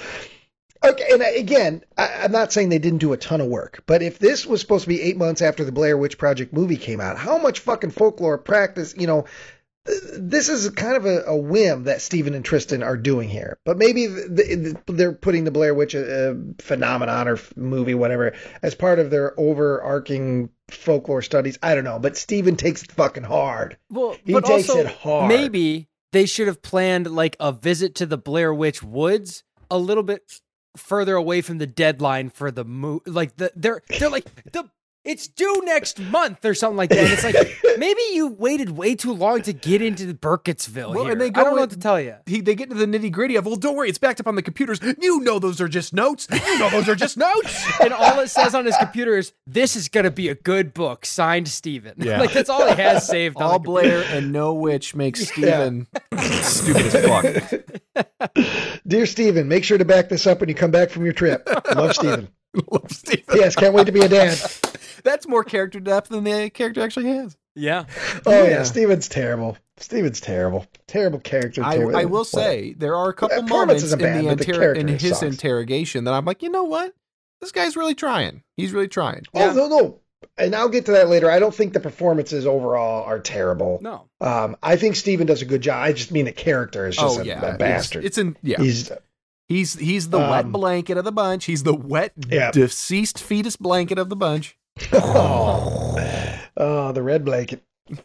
Okay, 0.85 1.05
and 1.13 1.23
uh, 1.23 1.27
again, 1.37 1.83
I, 1.97 2.21
I'm 2.25 2.33
not 2.33 2.53
saying 2.53 2.69
they 2.69 2.79
didn't 2.79 2.99
do 3.01 3.13
a 3.13 3.17
ton 3.17 3.41
of 3.41 3.49
work, 3.49 3.83
but 3.87 4.03
if 4.03 4.19
this 4.19 4.47
was 4.47 4.61
supposed 4.61 4.85
to 4.85 4.89
be 4.89 5.01
eight 5.03 5.17
months 5.17 5.43
after 5.43 5.65
the 5.65 5.73
Blair 5.73 5.97
Witch 5.99 6.19
Project 6.19 6.53
movie 6.53 6.77
came 6.77 7.01
out, 7.01 7.19
how 7.19 7.39
much 7.39 7.61
fucking 7.61 7.91
folklore 7.91 8.39
practice, 8.39 8.95
you 8.97 9.07
know, 9.09 9.25
uh, 9.89 9.93
this 10.19 10.49
is 10.49 10.71
kind 10.71 10.97
of 10.97 11.05
a, 11.05 11.23
a 11.25 11.37
whim 11.37 11.85
that 11.85 12.01
Steven 12.01 12.35
and 12.35 12.45
Tristan 12.45 12.83
are 12.83 12.97
doing 12.97 13.29
here. 13.29 13.59
But 13.65 13.77
maybe 13.79 14.07
the, 14.07 14.77
the, 14.87 14.93
they're 14.93 15.13
putting 15.13 15.45
the 15.45 15.51
Blair 15.51 15.75
Witch 15.75 15.95
uh, 15.97 15.99
uh, 15.99 16.35
phenomenon 16.61 17.27
or 17.27 17.35
f- 17.35 17.57
movie, 17.57 17.95
whatever, 17.95 18.35
as 18.63 18.75
part 18.75 18.99
of 19.01 19.11
their 19.11 19.39
overarching 19.39 20.51
folklore 20.71 21.23
studies. 21.23 21.59
I 21.63 21.75
don't 21.75 21.85
know, 21.85 21.99
but 21.99 22.17
Steven 22.17 22.57
takes 22.57 22.83
it 22.83 22.93
fucking 22.93 23.25
hard. 23.25 23.79
Well, 23.91 24.17
He 24.25 24.33
but 24.33 24.45
takes 24.45 24.69
also 24.69 24.81
it 24.83 24.87
hard. 24.87 25.29
maybe 25.29 25.89
they 26.13 26.27
should 26.27 26.47
have 26.47 26.63
planned 26.63 27.11
like 27.11 27.37
a 27.41 27.53
visit 27.53 27.95
to 27.97 28.07
the 28.07 28.19
Blair 28.19 28.53
Witch 28.55 28.83
Woods 28.83 29.43
a 29.71 29.79
little 29.79 30.03
bit 30.03 30.23
further 30.77 31.15
away 31.15 31.41
from 31.41 31.59
the 31.59 31.67
deadline 31.67 32.31
for 32.31 32.51
the 32.51 32.65
move. 32.65 33.03
Like 33.07 33.37
the 33.37 33.53
they're 33.55 33.83
they're 33.99 34.11
like 34.11 34.25
the 34.53 34.71
it's 35.09 35.27
due 35.27 35.63
next 35.65 35.99
month 35.99 36.45
or 36.45 36.53
something 36.53 36.77
like 36.77 36.91
that. 36.91 36.99
And 36.99 37.13
it's 37.13 37.25
like 37.25 37.35
maybe 37.79 38.01
you 38.13 38.29
waited 38.29 38.71
way 38.77 38.95
too 38.95 39.13
long 39.13 39.41
to 39.43 39.55
get 39.55 39.81
into 39.81 40.05
the 40.05 40.13
Burkittsville. 40.13 40.95
Well, 40.95 41.05
here. 41.05 41.13
and 41.13 41.21
they 41.21 41.31
go, 41.31 41.41
I 41.41 41.45
don't 41.45 41.55
know 41.57 41.63
what 41.63 41.71
to 41.71 41.79
tell 41.79 41.99
you. 41.99 42.17
He, 42.27 42.43
they 42.43 42.55
get 42.55 42.71
into 42.71 42.85
the 42.87 42.99
nitty 42.99 43.11
gritty 43.11 43.37
of, 43.37 43.47
well, 43.47 43.57
don't 43.57 43.75
worry, 43.75 43.89
it's 43.89 43.97
backed 43.99 44.21
up 44.21 44.27
on 44.27 44.35
the 44.35 44.43
computers. 44.43 44.81
You 45.01 45.21
know 45.21 45.39
those 45.39 45.61
are 45.63 45.69
just 45.69 45.95
notes. 45.95 46.29
You 46.31 46.59
know 46.59 46.69
those 46.69 46.89
are 46.91 46.95
just 46.95 47.17
notes. 47.17 47.67
And 47.81 47.93
all 47.95 48.21
it 48.21 48.29
says 48.29 48.55
on 48.55 48.67
his 48.67 48.77
computer 48.77 49.17
is, 49.17 49.33
"This 49.47 49.77
is 49.77 49.89
gonna 49.89 50.11
be 50.11 50.29
a 50.29 50.35
good 50.35 50.75
book." 50.75 51.07
Signed, 51.07 51.49
Steven. 51.49 51.95
Yeah. 52.09 52.21
like 52.21 52.33
that's 52.33 52.49
all 52.51 52.67
he 52.67 52.75
has 52.81 53.07
saved. 53.07 53.37
on 53.37 53.43
All 53.43 53.53
the. 53.59 53.65
Blair 53.65 54.03
and 54.11 54.33
no 54.33 54.55
witch 54.55 54.95
makes 54.95 55.27
Steven 55.29 55.87
stupid 56.43 56.95
as 56.95 57.07
fuck. 57.07 58.35
Dear 58.87 59.07
Steven, 59.07 59.49
make 59.49 59.65
sure 59.65 59.79
to 59.79 59.85
back 59.85 60.09
this 60.09 60.27
up 60.27 60.41
when 60.41 60.49
you 60.49 60.55
come 60.55 60.71
back 60.71 60.91
from 60.91 61.05
your 61.05 61.13
trip. 61.13 61.49
Love 61.75 61.95
Steven. 61.95 62.29
Love 62.71 62.91
Steven. 62.91 63.25
Yes, 63.35 63.57
can't 63.57 63.75
wait 63.75 63.87
to 63.87 63.93
be 63.93 64.01
a 64.01 64.09
dad. 64.09 64.39
That's 65.05 65.27
more 65.29 65.45
character 65.45 65.81
depth 65.81 66.09
than 66.09 66.25
the 66.25 66.51
character 66.51 66.81
actually 66.83 67.09
has. 67.09 67.37
Yeah. 67.55 67.85
Oh 68.27 68.31
yeah, 68.45 68.51
Yeah. 68.51 68.63
Steven's 68.63 69.09
terrible. 69.09 69.57
Steven's 69.79 70.21
terrible. 70.21 70.67
Terrible 70.87 71.19
character. 71.21 71.63
I, 71.65 71.75
terrible- 71.77 71.97
I 71.97 72.05
will 72.05 72.19
whatever. 72.25 72.25
say 72.47 72.75
there 72.75 72.95
are 72.97 73.09
a 73.11 73.15
couple 73.15 73.43
Performance 73.43 73.83
moments 73.83 73.93
in, 73.93 73.99
bad, 73.99 74.25
the 74.25 74.29
but 74.29 74.47
the 74.47 74.75
in 74.75 74.89
his 74.89 75.11
sucks. 75.19 75.23
interrogation 75.23 76.05
that 76.05 76.15
I'm 76.15 76.25
like, 76.25 76.43
you 76.43 76.51
know 76.51 76.65
what? 76.65 76.95
This 77.41 77.53
guy's 77.53 77.77
really 77.77 77.95
trying. 77.95 78.43
He's 78.57 78.73
really 78.73 78.89
trying. 78.89 79.25
Oh 79.35 79.53
no, 79.53 79.69
no. 79.69 80.01
And 80.37 80.55
I'll 80.55 80.69
get 80.69 80.87
to 80.87 80.93
that 80.93 81.09
later. 81.09 81.31
I 81.31 81.39
don't 81.39 81.55
think 81.55 81.73
the 81.73 81.81
performances 81.81 82.45
overall 82.47 83.05
are 83.05 83.21
terrible. 83.21 83.79
No. 83.81 84.09
Um, 84.21 84.57
I 84.63 84.75
think 84.77 84.97
Steven 84.97 85.27
does 85.29 85.43
a 85.43 85.45
good 85.45 85.61
job. 85.61 85.81
I 85.81 85.93
just 85.93 86.11
mean 86.11 86.25
the 86.25 86.33
character 86.33 86.89
is 86.89 86.97
just 86.97 87.19
oh 87.19 87.23
a, 87.23 87.25
yeah, 87.25 87.55
a 87.55 87.57
bastard. 87.57 88.05
It's, 88.05 88.19
in 88.19 88.37
yeah. 88.43 88.61
He's 88.61 88.91
He's 89.49 89.75
he's 89.75 90.11
the 90.11 90.19
wet 90.19 90.45
Um, 90.47 90.53
blanket 90.53 90.99
of 90.99 91.05
the 91.05 91.13
bunch. 91.13 91.47
He's 91.47 91.63
the 91.63 91.75
wet 91.75 92.13
Yeah. 92.29 92.51
deceased 92.51 93.19
fetus 93.23 93.57
blanket 93.57 93.97
of 93.99 94.09
the 94.11 94.17
bunch. 94.17 94.58
Oh, 94.93 96.39
oh, 96.57 96.93
the 96.93 97.03
red 97.03 97.25
blanket. 97.25 97.63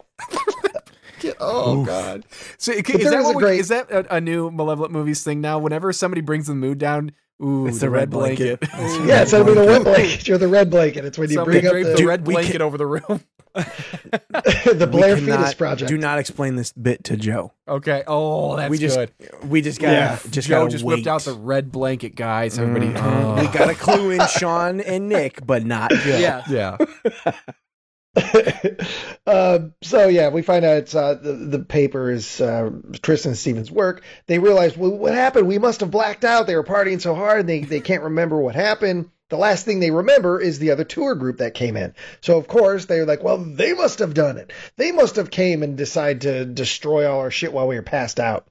Oh 1.39 1.79
Oof. 1.79 1.87
God! 1.87 2.25
So 2.57 2.73
is 2.73 2.83
that 2.83 3.23
we- 3.25 3.33
great- 3.41 3.59
is 3.61 3.69
that 3.69 3.89
a, 3.89 4.15
a 4.17 4.19
new 4.19 4.51
malevolent 4.51 4.91
movies 4.91 5.23
thing 5.23 5.39
now? 5.39 5.57
Whenever 5.57 5.93
somebody 5.93 6.19
brings 6.19 6.47
the 6.47 6.55
mood 6.55 6.79
down, 6.79 7.13
ooh, 7.43 7.67
It's 7.67 7.79
the 7.79 7.89
red 7.89 8.09
blanket. 8.09 8.63
Ooh. 8.79 9.05
Yeah, 9.07 9.21
instead 9.21 9.41
of 9.41 9.47
being 9.47 9.57
a 9.59 9.65
wet 9.65 9.83
blanket, 9.83 10.27
you're 10.27 10.37
the 10.37 10.47
red 10.47 10.69
blanket. 10.69 11.05
It's 11.05 11.17
when 11.17 11.29
you 11.29 11.35
Somebody 11.35 11.61
bring 11.61 11.85
up 11.85 11.87
the, 11.91 11.95
the 11.95 12.05
red 12.07 12.23
blanket 12.23 12.53
can- 12.53 12.61
over 12.61 12.77
the 12.77 12.85
room. 12.85 13.21
the 13.53 14.77
We 14.79 14.85
Blair 14.87 15.15
cannot- 15.15 15.37
Fetus 15.39 15.53
Project. 15.53 15.89
Do 15.89 15.97
not 15.97 16.17
explain 16.19 16.55
this 16.55 16.71
bit 16.71 17.03
to 17.05 17.17
Joe. 17.17 17.51
Okay. 17.67 18.03
Oh, 18.07 18.55
that's 18.55 18.69
we 18.71 18.77
just 18.79 18.97
good. 18.97 19.11
we 19.47 19.61
just 19.61 19.79
gotta 19.79 19.93
Yeah. 19.93 20.19
just 20.31 20.47
Joe 20.47 20.61
gotta 20.61 20.71
just 20.71 20.83
wait. 20.83 20.95
whipped 20.95 21.07
out 21.07 21.21
the 21.21 21.33
red 21.33 21.71
blanket, 21.71 22.15
guys. 22.15 22.57
Everybody. 22.57 22.87
Mhm. 22.87 23.01
oh. 23.03 23.41
We 23.41 23.47
got 23.47 23.69
a 23.69 23.75
clue 23.75 24.09
in 24.11 24.21
Sean 24.27 24.81
and 24.81 25.07
Nick, 25.09 25.45
but 25.45 25.65
not 25.65 25.91
Joe. 25.91 26.17
Yeah. 26.17 26.43
Yeah. 26.49 26.77
um, 29.27 29.73
so 29.81 30.07
yeah, 30.07 30.29
we 30.29 30.41
find 30.41 30.63
out 30.63 30.77
it's, 30.77 30.95
uh, 30.95 31.15
the 31.15 31.33
the 31.33 31.59
paper 31.59 32.11
is 32.11 32.39
uh, 32.39 32.69
Tristan 33.01 33.31
and 33.31 33.37
Steven's 33.37 33.71
work. 33.71 34.03
They 34.27 34.39
realize 34.39 34.77
well, 34.77 34.91
what 34.91 35.13
happened. 35.13 35.47
We 35.47 35.57
must 35.57 35.79
have 35.79 35.91
blacked 35.91 36.23
out. 36.23 36.45
They 36.45 36.55
were 36.55 36.63
partying 36.63 37.01
so 37.01 37.15
hard 37.15 37.41
and 37.41 37.49
they 37.49 37.61
they 37.61 37.81
can't 37.81 38.03
remember 38.03 38.39
what 38.39 38.55
happened. 38.55 39.09
The 39.29 39.37
last 39.37 39.65
thing 39.65 39.79
they 39.79 39.89
remember 39.89 40.39
is 40.39 40.59
the 40.59 40.71
other 40.71 40.83
tour 40.83 41.15
group 41.15 41.37
that 41.39 41.55
came 41.55 41.75
in. 41.75 41.95
So 42.21 42.37
of 42.37 42.47
course 42.47 42.85
they're 42.85 43.05
like, 43.05 43.23
well, 43.23 43.39
they 43.39 43.73
must 43.73 43.99
have 43.99 44.13
done 44.13 44.37
it. 44.37 44.53
They 44.75 44.91
must 44.91 45.15
have 45.15 45.31
came 45.31 45.63
and 45.63 45.75
decided 45.75 46.21
to 46.21 46.45
destroy 46.45 47.09
all 47.09 47.19
our 47.19 47.31
shit 47.31 47.51
while 47.51 47.67
we 47.67 47.75
were 47.75 47.81
passed 47.81 48.19
out. 48.19 48.47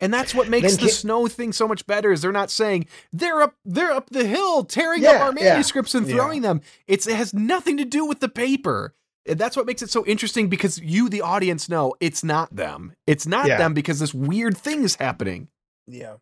And 0.00 0.12
that's 0.12 0.34
what 0.34 0.48
makes 0.48 0.76
the 0.78 0.88
snow 0.88 1.28
thing 1.28 1.52
so 1.52 1.68
much 1.68 1.86
better. 1.86 2.10
Is 2.10 2.22
they're 2.22 2.32
not 2.32 2.50
saying 2.50 2.86
they're 3.12 3.42
up 3.42 3.54
they're 3.64 3.92
up 3.92 4.10
the 4.10 4.26
hill 4.26 4.64
tearing 4.64 5.04
up 5.04 5.12
Yeah, 5.12 5.22
our 5.22 5.34
yeah. 5.36 5.50
manuscripts 5.50 5.94
and 5.94 6.08
Yeah. 6.08 6.14
throwing 6.14 6.42
them. 6.42 6.62
It's 6.88 7.06
it 7.06 7.14
has 7.14 7.34
nothing 7.34 7.76
to 7.76 7.84
do 7.84 8.06
with 8.06 8.20
the 8.20 8.28
paper. 8.28 8.94
And 9.26 9.38
that's 9.38 9.56
what 9.56 9.66
makes 9.66 9.82
it 9.82 9.90
so 9.90 10.04
interesting 10.04 10.48
because 10.48 10.78
you, 10.78 11.08
the 11.08 11.20
audience, 11.22 11.68
know 11.68 11.94
it's 12.00 12.24
not 12.24 12.54
them. 12.54 12.94
It's 13.06 13.26
not 13.26 13.46
Yeah. 13.46 13.58
them 13.58 13.72
because 13.74 13.98
this 14.00 14.12
weird 14.12 14.56
thing 14.56 14.82
is 14.82 14.96
happening. 14.96 15.48
Yeah. 15.86 16.14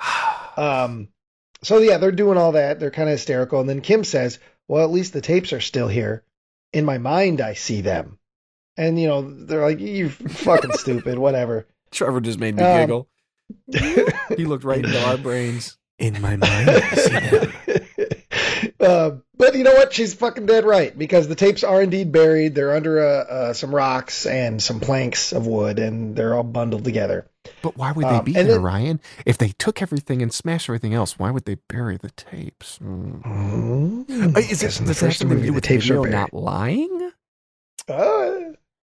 Um, 0.56 1.08
so 1.62 1.78
yeah, 1.78 1.96
they're 1.98 2.10
doing 2.12 2.36
all 2.36 2.52
that. 2.52 2.80
They're 2.80 2.90
kind 2.90 3.08
of 3.08 3.12
hysterical. 3.12 3.60
And 3.60 3.68
then 3.68 3.80
Kim 3.80 4.02
says, 4.02 4.40
"Well, 4.68 4.82
at 4.84 4.90
least 4.90 5.12
the 5.12 5.20
tapes 5.20 5.52
are 5.52 5.60
still 5.60 5.86
here. 5.88 6.24
In 6.72 6.84
my 6.84 6.98
mind, 6.98 7.40
I 7.40 7.54
see 7.54 7.80
them." 7.82 8.18
And 8.76 9.00
you 9.00 9.06
know, 9.06 9.22
they're 9.22 9.62
like, 9.62 9.78
"You 9.78 10.10
fucking 10.10 10.72
stupid, 10.74 11.18
whatever." 11.18 11.66
Trevor 11.92 12.20
just 12.20 12.40
made 12.40 12.56
me 12.56 12.62
Um, 12.64 12.80
giggle. 12.80 13.08
He 14.36 14.44
looked 14.44 14.64
right 14.64 14.84
into 14.84 15.00
our 15.06 15.16
brains. 15.16 15.78
In 15.98 16.20
my 16.20 16.36
mind, 16.36 16.68
I 16.68 16.94
see 16.96 17.10
them. 17.10 17.52
uh, 18.80 19.10
but 19.36 19.54
you 19.54 19.62
know 19.64 19.74
what? 19.74 19.92
She's 19.92 20.14
fucking 20.14 20.46
dead 20.46 20.64
right 20.64 20.96
because 20.96 21.28
the 21.28 21.34
tapes 21.34 21.62
are 21.64 21.82
indeed 21.82 22.12
buried. 22.12 22.54
They're 22.54 22.74
under 22.74 23.04
uh, 23.04 23.24
uh, 23.24 23.52
some 23.52 23.74
rocks 23.74 24.26
and 24.26 24.62
some 24.62 24.80
planks 24.80 25.32
of 25.32 25.46
wood, 25.46 25.78
and 25.78 26.16
they're 26.16 26.34
all 26.34 26.42
bundled 26.42 26.84
together. 26.84 27.26
But 27.62 27.76
why 27.76 27.92
would 27.92 28.04
they 28.04 28.08
Um, 28.08 28.24
be 28.24 28.36
and 28.36 28.48
there, 28.48 28.56
then- 28.56 28.62
Ryan? 28.62 29.00
If 29.24 29.38
they 29.38 29.48
took 29.58 29.80
everything 29.82 30.20
and 30.22 30.32
smashed 30.32 30.68
everything 30.68 30.92
else, 30.94 31.18
why 31.18 31.30
would 31.30 31.44
they 31.46 31.56
bury 31.68 31.96
the 31.96 32.10
tapes? 32.10 32.76
Hmm. 32.78 33.20
Mm. 33.22 34.36
Uh, 34.36 34.38
Is 34.40 34.62
it, 34.62 34.72
the 34.72 34.78
does 34.78 34.78
that 34.78 34.86
have 34.86 34.96
first 34.96 35.18
something 35.20 35.28
to 35.28 35.34
movie, 35.36 35.40
do 35.42 35.46
the 35.46 35.52
with 35.54 35.62
the 35.64 35.68
tapes 35.68 35.90
are 35.90 35.94
buried. 36.02 36.12
not 36.12 36.32
lying? 36.34 37.10
Uh, 37.88 38.32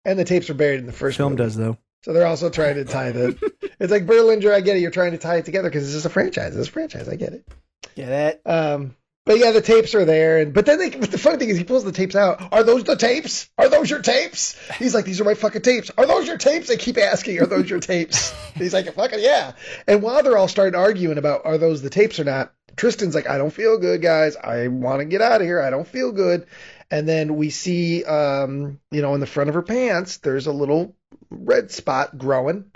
and 0.05 0.19
the 0.19 0.25
tapes 0.25 0.51
are 0.51 0.55
buried 0.55 0.81
in 0.81 0.87
the 0.87 0.93
first 0.93 1.17
Film 1.17 1.33
movie. 1.33 1.43
does 1.45 1.57
though. 1.57 1.77
So 2.03 2.13
they're 2.13 2.27
also 2.27 2.51
trying 2.51 2.75
to 2.77 2.85
tie 2.85 3.13
the. 3.13 3.37
it's 3.81 3.91
like 3.93 4.07
Berlinger. 4.07 4.53
I 4.53 4.61
get 4.61 4.77
it. 4.77 4.81
You're 4.81 4.91
trying 4.91 5.13
to 5.13 5.19
tie 5.19 5.37
it 5.37 5.45
together 5.45 5.69
because 5.69 5.85
this 5.87 5.95
is 5.95 6.05
a 6.07 6.11
franchise. 6.11 6.57
It's 6.57 6.69
a 6.69 6.71
franchise. 6.73 7.09
I 7.09 7.17
get 7.17 7.33
it. 7.33 7.47
Yeah, 7.95 8.09
that 8.09 8.41
Um, 8.45 8.97
but 9.25 9.39
yeah, 9.39 9.53
the 9.53 9.61
tapes 9.61 9.95
are 9.95 10.05
there, 10.05 10.39
and 10.39 10.53
but 10.53 10.67
then 10.67 10.79
they, 10.79 10.91
but 10.91 11.11
the 11.11 11.19
funny 11.19 11.39
thing 11.39 11.49
is, 11.49 11.57
he 11.57 11.65
pulls 11.65 11.85
the 11.85 11.93
tapes 11.93 12.17
out. 12.17 12.53
Are 12.53 12.65
those 12.65 12.83
the 12.83 12.97
tapes? 12.97 13.49
Are 13.57 13.69
those 13.69 13.89
your 13.89 14.03
tapes? 14.03 14.59
He's 14.79 14.95
like, 14.95 15.05
these 15.05 15.21
are 15.21 15.25
my 15.25 15.35
fucking 15.35 15.63
tapes. 15.63 15.91
Are 15.97 16.07
those 16.07 16.27
your 16.27 16.39
tapes? 16.39 16.69
They 16.69 16.77
keep 16.77 16.99
asking, 16.99 17.41
are 17.41 17.47
those 17.47 17.71
your 17.71 17.79
tapes? 17.79 18.35
He's 18.55 18.75
like, 18.75 18.93
fucking 18.93 19.21
yeah. 19.21 19.53
And 19.87 20.03
while 20.03 20.23
they're 20.23 20.37
all 20.37 20.49
starting 20.49 20.79
arguing 20.79 21.19
about 21.19 21.43
are 21.45 21.57
those 21.57 21.83
the 21.83 21.91
tapes 21.91 22.19
or 22.19 22.25
not, 22.25 22.53
Tristan's 22.77 23.15
like, 23.15 23.29
I 23.29 23.39
don't 23.39 23.53
feel 23.53 23.79
good, 23.79 24.03
guys. 24.03 24.37
I 24.37 24.69
want 24.69 25.01
to 25.01 25.05
get 25.05 25.23
out 25.23 25.41
of 25.41 25.47
here. 25.47 25.61
I 25.61 25.71
don't 25.71 25.87
feel 25.87 26.13
good. 26.13 26.47
And 26.91 27.09
then 27.09 27.37
we 27.37 27.51
see, 27.51 28.05
um, 28.05 28.81
you 28.91 29.03
know, 29.03 29.15
in 29.15 29.21
the 29.21 29.27
front 29.27 29.49
of 29.49 29.55
her 29.55 29.63
pants, 29.63 30.19
there's 30.19 30.47
a 30.47 30.53
little 30.53 30.95
red 31.31 31.71
spot 31.71 32.19
growing, 32.19 32.71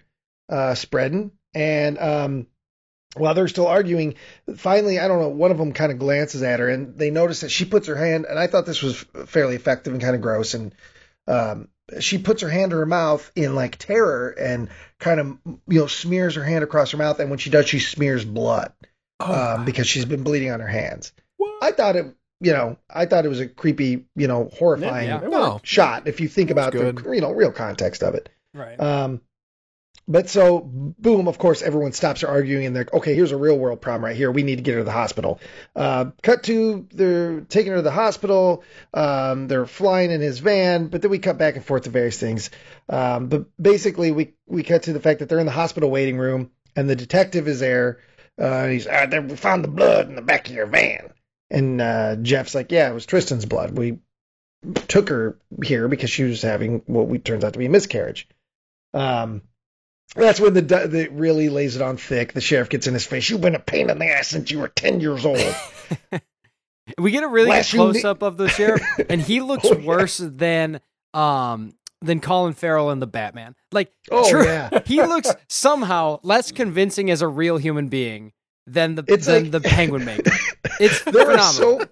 uh, 0.48 0.74
spreading, 0.74 1.32
and 1.54 1.98
um, 1.98 2.46
while 3.14 3.34
they're 3.34 3.48
still 3.48 3.66
arguing, 3.66 4.14
finally, 4.56 4.98
I 4.98 5.08
don't 5.08 5.20
know, 5.20 5.28
one 5.28 5.50
of 5.50 5.58
them 5.58 5.72
kind 5.72 5.92
of 5.92 5.98
glances 5.98 6.42
at 6.42 6.60
her 6.60 6.68
and 6.68 6.96
they 6.96 7.10
notice 7.10 7.40
that 7.40 7.50
she 7.50 7.64
puts 7.64 7.86
her 7.86 7.96
hand, 7.96 8.26
and 8.28 8.38
I 8.38 8.46
thought 8.46 8.66
this 8.66 8.82
was 8.82 9.04
fairly 9.26 9.54
effective 9.56 9.92
and 9.92 10.02
kind 10.02 10.14
of 10.14 10.20
gross. 10.20 10.54
And 10.54 10.74
um, 11.26 11.68
she 12.00 12.18
puts 12.18 12.42
her 12.42 12.48
hand 12.48 12.70
to 12.70 12.76
her 12.78 12.86
mouth 12.86 13.30
in 13.34 13.54
like 13.54 13.76
terror 13.76 14.30
and 14.30 14.68
kind 14.98 15.20
of, 15.20 15.38
you 15.68 15.80
know, 15.80 15.86
smears 15.86 16.34
her 16.34 16.44
hand 16.44 16.64
across 16.64 16.90
her 16.90 16.98
mouth. 16.98 17.20
And 17.20 17.30
when 17.30 17.38
she 17.38 17.50
does, 17.50 17.68
she 17.68 17.78
smears 17.78 18.24
blood 18.24 18.72
um, 19.20 19.64
because 19.64 19.86
she's 19.86 20.04
been 20.04 20.22
bleeding 20.22 20.50
on 20.50 20.60
her 20.60 20.66
hands. 20.66 21.12
I 21.62 21.72
thought 21.72 21.96
it, 21.96 22.14
you 22.40 22.52
know, 22.52 22.76
I 22.90 23.06
thought 23.06 23.24
it 23.24 23.28
was 23.28 23.40
a 23.40 23.48
creepy, 23.48 24.06
you 24.14 24.28
know, 24.28 24.50
horrifying 24.58 25.08
Yeah, 25.08 25.22
yeah. 25.22 25.58
Shot 25.62 26.06
if 26.06 26.20
you 26.20 26.28
think 26.28 26.50
about 26.50 26.72
the, 26.72 27.02
you 27.12 27.20
know, 27.20 27.32
real 27.32 27.52
context 27.52 28.02
of 28.02 28.14
it. 28.14 28.28
Right. 28.52 28.78
Um, 28.78 29.22
but 30.08 30.28
so, 30.28 30.60
boom, 30.60 31.26
of 31.26 31.36
course, 31.36 31.62
everyone 31.62 31.92
stops 31.92 32.22
arguing 32.22 32.66
and 32.66 32.76
they're, 32.76 32.86
okay, 32.92 33.14
here's 33.14 33.32
a 33.32 33.36
real 33.36 33.58
world 33.58 33.80
problem 33.80 34.04
right 34.04 34.16
here. 34.16 34.30
We 34.30 34.44
need 34.44 34.56
to 34.56 34.62
get 34.62 34.74
her 34.74 34.80
to 34.80 34.84
the 34.84 34.92
hospital. 34.92 35.40
Uh, 35.74 36.06
cut 36.22 36.44
to, 36.44 36.86
they're 36.92 37.40
taking 37.40 37.72
her 37.72 37.78
to 37.78 37.82
the 37.82 37.90
hospital. 37.90 38.62
Um, 38.94 39.48
they're 39.48 39.66
flying 39.66 40.12
in 40.12 40.20
his 40.20 40.38
van, 40.38 40.86
but 40.88 41.02
then 41.02 41.10
we 41.10 41.18
cut 41.18 41.38
back 41.38 41.56
and 41.56 41.64
forth 41.64 41.84
to 41.84 41.90
various 41.90 42.18
things. 42.18 42.50
Um, 42.88 43.26
but 43.26 43.46
basically, 43.60 44.12
we, 44.12 44.34
we 44.46 44.62
cut 44.62 44.84
to 44.84 44.92
the 44.92 45.00
fact 45.00 45.18
that 45.18 45.28
they're 45.28 45.40
in 45.40 45.46
the 45.46 45.52
hospital 45.52 45.90
waiting 45.90 46.18
room 46.18 46.50
and 46.76 46.88
the 46.88 46.96
detective 46.96 47.48
is 47.48 47.58
there. 47.58 47.98
Uh, 48.38 48.68
he's, 48.68 48.86
ah, 48.86 49.06
we 49.10 49.34
found 49.34 49.64
the 49.64 49.68
blood 49.68 50.08
in 50.08 50.14
the 50.14 50.22
back 50.22 50.48
of 50.48 50.54
your 50.54 50.66
van. 50.66 51.12
And 51.50 51.80
uh, 51.80 52.16
Jeff's 52.16 52.54
like, 52.54 52.70
yeah, 52.70 52.88
it 52.88 52.94
was 52.94 53.06
Tristan's 53.06 53.44
blood. 53.44 53.76
We 53.76 53.98
took 54.88 55.08
her 55.08 55.38
here 55.64 55.88
because 55.88 56.10
she 56.10 56.24
was 56.24 56.42
having 56.42 56.82
what 56.86 57.08
we 57.08 57.18
turns 57.18 57.44
out 57.44 57.54
to 57.54 57.58
be 57.58 57.66
a 57.66 57.70
miscarriage. 57.70 58.28
Um, 58.94 59.42
that's 60.14 60.38
when 60.40 60.54
the 60.54 60.62
the 60.62 61.08
really 61.10 61.48
lays 61.48 61.76
it 61.76 61.82
on 61.82 61.96
thick. 61.96 62.32
The 62.32 62.40
sheriff 62.40 62.68
gets 62.68 62.86
in 62.86 62.94
his 62.94 63.04
face. 63.04 63.28
You've 63.28 63.40
been 63.40 63.54
a 63.54 63.58
pain 63.60 63.90
in 63.90 63.98
the 63.98 64.06
ass 64.06 64.28
since 64.28 64.50
you 64.50 64.60
were 64.60 64.68
ten 64.68 65.00
years 65.00 65.24
old. 65.26 65.40
We 66.98 67.10
get 67.10 67.24
a 67.24 67.28
really 67.28 67.46
good 67.46 67.52
Last 67.56 67.72
close 67.72 68.04
up 68.04 68.22
of 68.22 68.36
the 68.36 68.48
sheriff, 68.48 68.80
and 69.10 69.20
he 69.20 69.40
looks 69.40 69.64
Oh, 69.66 69.76
yeah. 69.76 69.84
worse 69.84 70.18
than 70.18 70.80
um 71.14 71.74
than 72.00 72.20
Colin 72.20 72.52
Farrell 72.54 72.92
in 72.92 73.00
the 73.00 73.08
Batman. 73.08 73.56
Like, 73.72 73.90
Oh, 74.08 74.30
true- 74.30 74.44
yeah. 74.44 74.70
he 74.86 75.02
looks 75.02 75.34
somehow 75.48 76.20
less 76.22 76.52
convincing 76.52 77.10
as 77.10 77.22
a 77.22 77.26
real 77.28 77.56
human 77.56 77.88
being 77.88 78.32
than 78.68 78.94
the 78.94 79.04
It's 79.08 79.26
than 79.26 79.44
like- 79.44 79.50
the 79.50 79.60
Penguin 79.62 80.04
maker. 80.04 80.30
It's 80.78 81.02
there 81.02 81.22
are 81.28 81.38
phenomenal. 81.38 81.80
so 81.80 81.88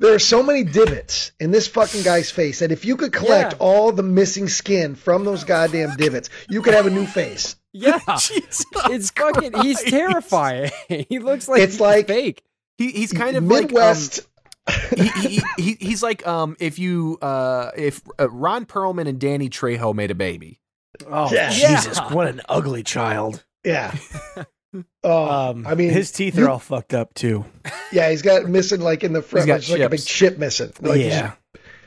there 0.00 0.14
are 0.14 0.18
so 0.18 0.42
many 0.42 0.64
divots 0.64 1.32
in 1.38 1.50
this 1.52 1.68
fucking 1.68 2.02
guy's 2.02 2.30
face 2.30 2.58
that 2.58 2.72
if 2.72 2.84
you 2.84 2.96
could 2.96 3.12
collect 3.12 3.52
Yeah. 3.52 3.58
all 3.60 3.92
the 3.92 4.02
missing 4.02 4.48
skin 4.48 4.94
from 4.94 5.24
those 5.24 5.44
goddamn 5.44 5.96
divots, 5.96 6.28
you 6.48 6.62
could 6.62 6.74
have 6.74 6.86
a 6.86 6.90
new 6.90 7.06
face. 7.06 7.56
Yeah. 7.72 8.00
Jesus 8.18 8.64
It's 8.86 9.10
fucking 9.10 9.52
he's 9.62 9.82
terrifying. 9.84 10.70
he 10.88 11.18
looks 11.20 11.46
like 11.48 11.62
It's 11.62 11.74
he's 11.74 11.80
like- 11.80 12.06
fake. 12.08 12.42
He, 12.78 12.90
he's 12.92 13.12
kind 13.12 13.36
of 13.36 13.44
Midwest. 13.44 14.26
like 14.66 14.92
um, 14.92 14.98
he, 14.98 15.08
he, 15.28 15.42
he, 15.58 15.76
he's 15.80 16.02
like 16.02 16.26
um 16.26 16.56
if 16.60 16.78
you 16.78 17.18
uh 17.20 17.70
if 17.76 18.00
uh, 18.18 18.28
Ron 18.30 18.64
Perlman 18.66 19.06
and 19.06 19.18
Danny 19.20 19.48
Trejo 19.50 19.94
made 19.94 20.10
a 20.10 20.14
baby. 20.14 20.60
Oh 21.06 21.30
Yeah. 21.32 21.50
Jesus! 21.50 21.98
Yeah. 21.98 22.12
What 22.14 22.26
an 22.28 22.40
ugly 22.48 22.82
child. 22.82 23.44
yeah. 23.64 23.94
Oh, 25.02 25.50
Um, 25.50 25.66
I 25.66 25.74
mean, 25.74 25.90
his 25.90 26.10
teeth 26.12 26.36
you- 26.36 26.46
are 26.46 26.50
all 26.50 26.58
fucked 26.58 26.94
up 26.94 27.12
too. 27.14 27.44
yeah, 27.92 28.10
he's 28.10 28.22
got 28.22 28.46
missing 28.48 28.80
like 28.80 29.02
in 29.04 29.12
the 29.12 29.22
front, 29.22 29.46
got 29.46 29.60
like, 29.62 29.68
like 29.70 29.80
a 29.80 29.88
big 29.88 30.04
chip 30.04 30.38
missing. 30.38 30.72
Like 30.80 30.96
he's 30.98 31.06
yeah, 31.06 31.32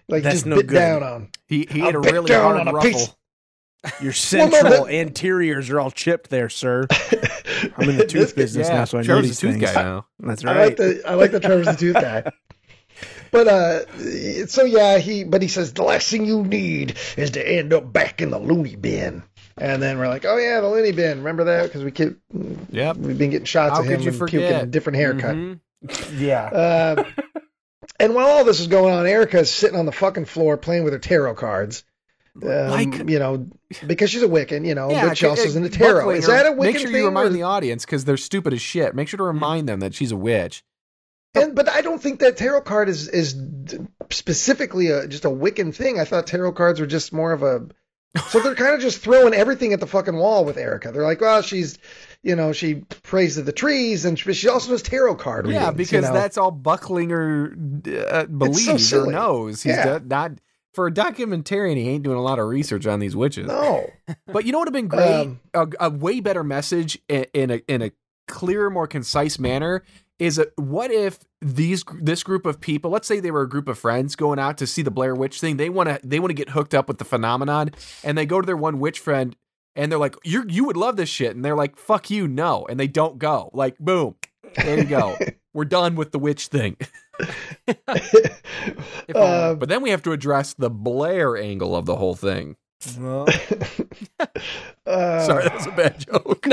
like 0.10 0.24
That's 0.24 0.36
just 0.36 0.46
no 0.46 0.58
bit 0.58 0.68
good. 0.68 0.76
down 0.76 1.04
on. 1.04 1.30
He 1.48 1.68
he 1.70 1.80
had 1.80 1.96
a 1.96 2.02
bit 2.02 2.12
really 2.14 2.28
down 2.28 2.44
hard 2.56 2.60
on 2.60 2.68
a 2.68 2.74
ruffle. 2.74 2.92
piece. 2.92 3.16
your 4.02 4.14
Well, 4.40 4.50
no, 4.50 4.58
central 4.62 4.86
that- 4.86 4.94
anteriors 4.94 5.70
are 5.70 5.80
all 5.80 5.92
chipped 5.92 6.30
there, 6.30 6.50
sir. 6.50 6.88
I'm 7.78 7.90
in 7.90 7.98
the 7.98 8.06
tooth 8.06 8.12
This- 8.12 8.34
business 8.34 8.68
Yeah, 8.68 8.76
now, 8.80 8.86
so 8.86 8.98
I 8.98 9.04
know 9.04 9.22
these 9.22 9.38
a 9.38 9.42
tooth 9.42 9.52
things. 9.60 9.72
guy 9.72 9.82
now. 9.82 10.06
That's 10.20 10.44
right. 10.44 10.58
I 10.58 10.66
like 10.66 10.76
the 10.78 11.02
I 11.06 11.14
like 11.14 11.32
the 11.32 11.40
Trevor's 11.40 11.68
the 11.68 11.76
tooth 11.76 11.94
guy. 11.96 12.32
But 13.32 13.48
uh, 13.48 14.46
so 14.46 14.64
yeah, 14.64 15.00
he 15.00 15.24
but 15.24 15.42
he 15.42 15.48
says 15.48 15.74
the 15.74 15.82
last 15.84 16.12
thing 16.12 16.26
you 16.26 16.44
need 16.44 16.98
is 17.18 17.32
to 17.32 17.42
end 17.46 17.74
up 17.74 17.92
back 17.92 18.22
in 18.22 18.30
the 18.30 18.38
loony 18.38 18.76
bin. 18.76 19.24
And 19.58 19.82
then 19.82 19.98
we're 20.00 20.08
like, 20.08 20.26
oh 20.26 20.38
yeah, 20.38 20.62
the 20.62 20.68
loony 20.70 20.92
bin. 20.92 21.20
Remember 21.20 21.44
that? 21.46 21.64
Because 21.64 21.84
we 21.84 21.92
keep 21.92 22.18
Yep. 22.72 22.98
we've 22.98 23.18
been 23.18 23.30
getting 23.30 23.46
shots 23.46 23.76
How 23.76 23.82
of 23.82 23.86
him 23.88 24.02
you 24.02 24.08
and 24.10 24.18
forget? 24.18 24.42
puking 24.42 24.56
a 24.56 24.66
different 24.66 24.98
haircut. 24.98 25.36
Mhm. 25.36 25.60
yeah. 26.20 26.46
Uh, 26.46 27.04
and 28.00 28.16
while 28.16 28.28
all 28.28 28.44
this 28.44 28.60
is 28.60 28.68
going 28.68 28.94
on, 28.94 29.06
Erica's 29.06 29.52
sitting 29.52 29.78
on 29.78 29.86
the 29.86 29.92
fucking 29.92 30.26
floor 30.26 30.58
playing 30.58 30.84
with 30.84 30.94
her 30.94 31.00
tarot 31.00 31.36
cards. 31.36 31.84
Um, 32.42 32.50
Like- 32.50 33.10
you 33.10 33.20
know, 33.20 33.48
because 33.86 34.10
she's 34.10 34.24
a 34.24 34.28
Wiccan, 34.28 34.66
you 34.66 34.74
know, 34.74 34.90
Yeah, 34.90 35.10
but 35.10 35.18
she 35.20 35.28
also 35.28 35.44
is 35.44 35.56
uh, 35.56 35.60
into 35.60 35.70
tarot. 35.70 36.00
Buckley, 36.02 36.18
Is 36.18 36.26
that 36.28 36.48
a 36.48 36.50
Wiccan 36.50 36.56
thing? 36.56 36.60
Make 36.64 36.78
sure 36.80 36.88
thing? 36.90 36.96
you 37.02 37.06
remind 37.06 37.28
or- 37.28 37.34
the 37.34 37.44
audience 37.44 37.86
because 37.86 38.06
they're 38.06 38.18
stupid 38.18 38.54
as 38.54 38.62
shit. 38.62 38.96
Make 38.96 39.08
sure 39.08 39.18
to 39.20 39.24
remind 39.24 39.70
them 39.70 39.80
that 39.82 39.94
she's 39.94 40.12
a 40.12 40.18
witch. 40.18 40.64
And 41.36 41.56
but 41.56 41.70
I 41.70 41.82
don't 41.82 42.02
think 42.02 42.20
that 42.20 42.38
tarot 42.38 42.62
card 42.62 42.90
is 42.90 43.08
is 43.08 43.36
specifically 44.12 44.90
a, 44.90 45.08
just 45.08 45.26
a 45.26 45.30
Wiccan 45.30 45.74
thing. 45.74 46.00
I 46.00 46.06
thought 46.06 46.28
tarot 46.28 46.54
cards 46.54 46.80
were 46.80 46.86
just 46.88 47.14
more 47.14 47.32
of 47.34 47.44
a. 47.44 47.68
So 48.30 48.40
they're 48.40 48.56
kind 48.56 48.76
of 48.76 48.80
just 48.82 49.00
throwing 49.00 49.34
everything 49.34 49.74
at 49.74 49.80
the 49.80 49.88
fucking 49.88 50.16
wall 50.16 50.46
with 50.46 50.58
Erica. 50.58 50.92
They're 50.92 51.04
like, 51.04 51.20
well, 51.22 51.42
she's, 51.42 51.80
you 52.22 52.36
know, 52.36 52.52
she 52.54 52.76
prays 53.04 53.36
to 53.36 53.42
the 53.42 53.52
trees, 53.52 54.06
and 54.06 54.20
she, 54.20 54.32
she 54.34 54.48
also 54.48 54.70
does 54.72 54.84
tarot 54.84 55.16
card 55.16 55.46
readings. 55.48 55.64
Yeah, 55.64 55.70
you 55.72 55.76
because 55.76 56.04
know? 56.06 56.14
that's 56.14 56.38
all 56.38 56.52
Bucklinger 56.52 57.88
uh, 58.14 58.26
believes 58.26 58.68
or 58.70 58.78
silly. 58.80 59.14
knows. 59.14 59.64
He's 59.64 59.76
Yeah. 59.76 60.00
not 60.06 60.34
for 60.74 60.88
a 60.88 60.92
documentarian. 60.92 61.76
He 61.76 61.90
ain't 61.90 62.04
doing 62.04 62.18
a 62.18 62.22
lot 62.22 62.38
of 62.40 62.48
research 62.48 62.86
on 62.86 63.00
these 63.00 63.16
witches. 63.16 63.48
no. 63.48 63.90
But 64.28 64.46
you 64.46 64.52
know 64.52 64.60
what 64.60 64.72
would 64.72 64.76
have 64.76 64.90
been 64.90 64.90
great? 64.90 65.12
Um, 65.12 65.40
a, 65.54 65.68
a 65.80 65.90
way 65.90 66.20
better 66.20 66.44
message 66.44 67.00
in, 67.08 67.26
in 67.34 67.52
a 67.52 67.62
in 67.68 67.82
a 67.82 67.92
clearer, 68.28 68.70
more 68.70 68.88
concise 68.88 69.38
manner 69.40 69.84
is 70.24 70.40
a, 70.40 70.48
what 70.56 70.90
if 70.92 71.20
these 71.42 71.84
this 72.02 72.24
group 72.24 72.46
of 72.46 72.62
people, 72.62 72.90
let's 72.92 73.08
say 73.08 73.20
they 73.20 73.32
were 73.32 73.42
a 73.42 73.50
group 73.50 73.68
of 73.68 73.78
friends 73.78 74.16
going 74.16 74.40
out 74.40 74.58
to 74.60 74.68
see 74.68 74.82
the 74.82 74.92
Blair 74.92 75.14
Witch 75.14 75.40
thing, 75.42 75.58
they 75.58 75.70
want 75.70 75.90
to 75.90 76.00
they 76.08 76.20
want 76.20 76.30
to 76.30 76.34
get 76.36 76.50
hooked 76.50 76.74
up 76.74 76.88
with 76.88 76.98
the 76.98 77.06
phenomenon, 77.06 77.72
and 78.04 78.18
they 78.18 78.26
go 78.26 78.40
to 78.40 78.46
their 78.46 78.56
one 78.58 78.80
witch 78.80 79.00
friend, 79.00 79.36
and 79.76 79.92
they're 79.92 80.00
like, 80.00 80.16
"You 80.24 80.46
you 80.48 80.64
would 80.66 80.78
love 80.78 80.96
this 80.96 81.10
shit," 81.10 81.36
and 81.36 81.44
they're 81.44 81.56
like, 81.58 81.78
"Fuck 81.78 82.10
you, 82.10 82.28
no," 82.28 82.66
and 82.70 82.80
they 82.80 82.88
don't 82.88 83.18
go. 83.20 83.50
Like, 83.54 83.78
boom, 83.80 84.16
there 84.56 84.78
you 84.80 84.86
go. 84.86 85.18
We're 85.54 85.66
done 85.66 85.96
with 85.96 86.12
the 86.14 86.20
witch 86.20 86.48
thing. 86.48 86.78
If 87.68 89.16
only. 89.16 89.28
Uh, 89.28 89.56
But 89.56 89.70
then 89.70 89.82
we 89.82 89.90
have 89.90 90.02
to 90.04 90.14
address 90.14 90.54
the 90.54 90.70
Blair 90.70 91.36
angle 91.38 91.76
of 91.76 91.86
the 91.86 91.96
whole 91.98 92.16
thing. 92.16 92.56
Well, 93.00 93.28
uh, 94.20 95.26
Sorry, 95.26 95.44
that 95.44 95.54
was 95.54 95.68
a 95.68 95.72
bad 95.72 96.00
joke. 96.00 96.46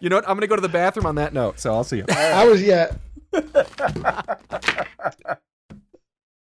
you 0.00 0.08
know 0.08 0.16
what? 0.16 0.28
I'm 0.28 0.36
gonna 0.36 0.46
go 0.46 0.56
to 0.56 0.62
the 0.62 0.68
bathroom 0.68 1.06
on 1.06 1.14
that 1.16 1.32
note. 1.32 1.58
So 1.60 1.72
I'll 1.72 1.84
see 1.84 1.98
you. 1.98 2.04
I 2.10 2.46
was 2.46 2.62
yeah. 2.62 2.92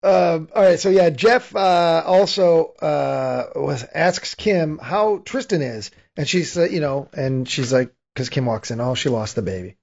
Um, 0.06 0.48
all 0.54 0.62
right, 0.62 0.78
so 0.78 0.88
yeah, 0.88 1.10
Jeff 1.10 1.56
uh, 1.56 2.02
also 2.06 2.66
uh, 2.80 3.46
was 3.56 3.84
asks 3.92 4.36
Kim 4.36 4.78
how 4.78 5.18
Tristan 5.24 5.62
is, 5.62 5.90
and 6.16 6.28
she's 6.28 6.56
uh, 6.56 6.62
you 6.62 6.78
know, 6.78 7.08
and 7.12 7.48
she's 7.48 7.72
like, 7.72 7.92
because 8.14 8.28
Kim 8.28 8.46
walks 8.46 8.70
in, 8.70 8.80
oh, 8.80 8.94
she 8.94 9.08
lost 9.08 9.34
the 9.34 9.42
baby. 9.42 9.76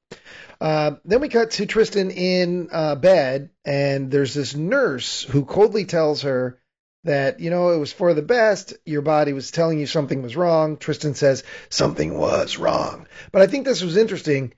Uh, 0.62 0.92
then 1.04 1.20
we 1.20 1.28
cut 1.28 1.52
to 1.52 1.66
Tristan 1.66 2.10
in 2.10 2.70
uh, 2.72 2.96
bed, 2.96 3.50
and 3.66 4.10
there's 4.12 4.34
this 4.34 4.56
nurse 4.56 5.24
who 5.24 5.44
coldly 5.44 5.84
tells 5.84 6.22
her 6.22 6.58
that 7.04 7.42
you 7.42 7.50
know 7.50 7.72
it 7.72 7.78
was 7.78 7.92
for 7.92 8.14
the 8.14 8.22
best. 8.22 8.76
Your 8.86 9.02
body 9.02 9.34
was 9.34 9.52
telling 9.52 9.78
you 9.78 9.88
something 9.88 10.22
was 10.22 10.38
wrong. 10.38 10.78
Tristan 10.78 11.16
says 11.16 11.44
something 11.68 12.18
was 12.18 12.58
wrong, 12.58 13.08
but 13.34 13.42
I 13.42 13.48
think 13.48 13.66
this 13.66 13.84
was 13.84 13.98
interesting 13.98 14.54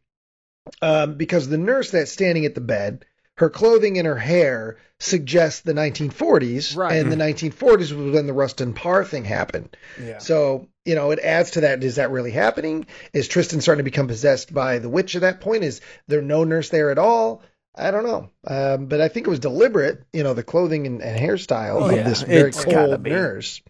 um, 0.81 1.15
because 1.15 1.47
the 1.47 1.57
nurse 1.57 1.91
that's 1.91 2.11
standing 2.11 2.45
at 2.45 2.55
the 2.55 2.61
bed, 2.61 3.05
her 3.37 3.49
clothing 3.49 3.97
and 3.97 4.07
her 4.07 4.17
hair 4.17 4.77
suggest 4.99 5.65
the 5.65 5.73
1940s, 5.73 6.75
Right. 6.77 6.93
and 6.97 7.11
the 7.11 7.15
1940s 7.17 7.91
was 7.91 8.13
when 8.13 8.27
the 8.27 8.33
Rustin 8.33 8.73
Parr 8.73 9.03
thing 9.03 9.25
happened. 9.25 9.75
yeah. 10.01 10.19
So 10.19 10.67
you 10.85 10.93
know, 10.93 11.09
it 11.09 11.17
adds 11.19 11.51
to 11.51 11.61
that. 11.61 11.83
Is 11.83 11.95
that 11.95 12.11
really 12.11 12.29
happening? 12.29 12.85
Is 13.11 13.27
Tristan 13.27 13.59
starting 13.59 13.79
to 13.83 13.89
become 13.91 14.07
possessed 14.07 14.53
by 14.53 14.77
the 14.77 14.87
witch 14.89 15.15
at 15.15 15.21
that 15.21 15.41
point? 15.41 15.63
Is 15.63 15.81
there 16.07 16.21
no 16.21 16.43
nurse 16.43 16.69
there 16.69 16.91
at 16.91 16.99
all? 16.99 17.41
I 17.77 17.89
don't 17.91 18.03
know, 18.05 18.29
um, 18.47 18.85
but 18.85 19.01
I 19.01 19.07
think 19.09 19.25
it 19.27 19.29
was 19.31 19.39
deliberate. 19.39 20.03
You 20.13 20.23
know, 20.23 20.33
the 20.33 20.43
clothing 20.43 20.85
and, 20.87 21.01
and 21.01 21.19
hairstyle 21.19 21.81
Oh, 21.81 21.85
of 21.89 21.95
yeah. 21.95 22.03
this 22.03 22.21
very 22.21 22.49
It's 22.49 22.63
cold 22.63 23.03
nurse. 23.03 23.61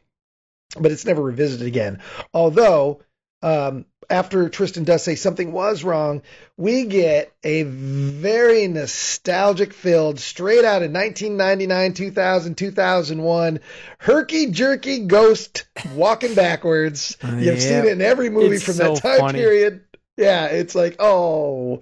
But 0.80 0.92
it's 0.92 1.06
never 1.06 1.22
revisited 1.24 1.66
again. 1.68 2.02
Although, 2.34 3.02
um, 3.46 3.86
after 4.10 4.50
Tristan 4.50 4.84
does 4.84 5.04
say 5.04 5.16
something 5.16 5.52
was 5.52 5.84
wrong, 5.84 6.22
we 6.58 6.86
get 6.86 7.32
a 7.44 7.64
very 7.64 8.68
nostalgic 8.68 9.74
filled, 9.74 10.20
straight 10.20 10.66
out 10.66 10.84
of 10.84 10.92
1999, 10.92 11.94
2000, 11.94 12.56
2001, 12.56 13.60
herky 14.00 14.52
jerky 14.52 15.06
ghost 15.06 15.66
walking 15.94 16.34
backwards. 16.36 17.18
You've 17.24 17.42
Yeah. 17.42 17.58
seen 17.58 17.78
it 17.80 17.88
in 17.88 18.02
every 18.02 18.30
movie 18.30 18.56
It's 18.58 18.66
from 18.66 18.76
so 18.76 18.94
that 18.94 19.02
time 19.02 19.20
funny. 19.20 19.40
period. 19.40 19.82
Yeah, 20.18 20.46
it's 20.46 20.76
like, 20.76 20.96
oh, 21.00 21.82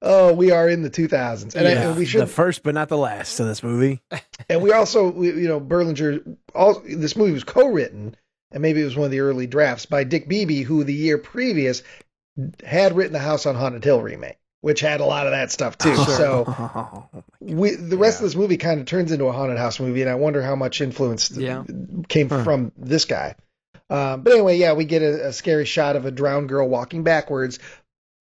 oh, 0.00 0.32
we 0.32 0.50
are 0.52 0.68
in 0.68 0.82
the 0.82 0.90
2000s. 0.90 1.54
And, 1.54 1.66
I, 1.66 1.72
and 1.72 1.96
we 1.96 2.06
should 2.06 2.22
the 2.22 2.26
first 2.26 2.62
but 2.62 2.74
not 2.74 2.88
the 2.88 2.96
last 2.98 3.36
to 3.38 3.44
this 3.44 3.62
movie. 3.62 4.00
and 4.48 4.62
we 4.62 4.72
also, 4.72 5.10
we, 5.10 5.28
you 5.28 5.48
know, 5.48 5.60
Berlinger. 5.60 6.36
All 6.54 6.80
this 6.86 7.16
movie 7.16 7.32
was 7.32 7.44
co-written, 7.44 8.16
and 8.52 8.62
maybe 8.62 8.80
it 8.80 8.84
was 8.84 8.96
one 8.96 9.06
of 9.06 9.10
the 9.10 9.20
early 9.20 9.46
drafts 9.46 9.86
by 9.86 10.04
Dick 10.04 10.28
Beebe, 10.28 10.62
who 10.62 10.84
the 10.84 10.94
year 10.94 11.18
previous 11.18 11.82
had 12.64 12.96
written 12.96 13.12
the 13.12 13.18
House 13.18 13.46
on 13.46 13.54
Haunted 13.54 13.84
Hill 13.84 14.00
remake, 14.00 14.38
which 14.60 14.80
had 14.80 15.00
a 15.00 15.04
lot 15.04 15.26
of 15.26 15.32
that 15.32 15.52
stuff 15.52 15.78
too. 15.78 15.94
So 16.04 16.44
we, 17.40 17.74
the 17.74 17.96
rest 17.96 18.18
of 18.20 18.24
this 18.24 18.34
movie 18.36 18.56
kind 18.56 18.80
of 18.80 18.86
turns 18.86 19.12
into 19.12 19.26
a 19.26 19.32
haunted 19.32 19.58
house 19.58 19.78
movie, 19.80 20.00
and 20.02 20.10
I 20.10 20.14
wonder 20.14 20.42
how 20.42 20.56
much 20.56 20.80
influence 20.80 21.30
Yeah. 21.30 21.64
came 22.08 22.28
Huh. 22.28 22.42
from 22.42 22.72
this 22.76 23.04
guy. 23.04 23.36
Um, 23.90 24.22
but 24.22 24.32
anyway, 24.32 24.56
yeah, 24.56 24.72
we 24.72 24.86
get 24.86 25.02
a, 25.02 25.28
a 25.28 25.32
scary 25.32 25.66
shot 25.66 25.94
of 25.94 26.06
a 26.06 26.10
drowned 26.10 26.48
girl 26.48 26.66
walking 26.68 27.02
backwards, 27.04 27.58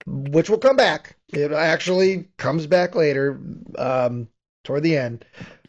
which 0.06 0.50
will 0.50 0.58
come 0.58 0.76
back. 0.76 1.16
It 1.32 1.52
actually 1.52 2.28
comes 2.38 2.68
back 2.68 2.96
later, 2.96 3.40
um, 3.78 4.28
toward 4.64 4.84
the 4.84 4.98
end. 4.98 5.26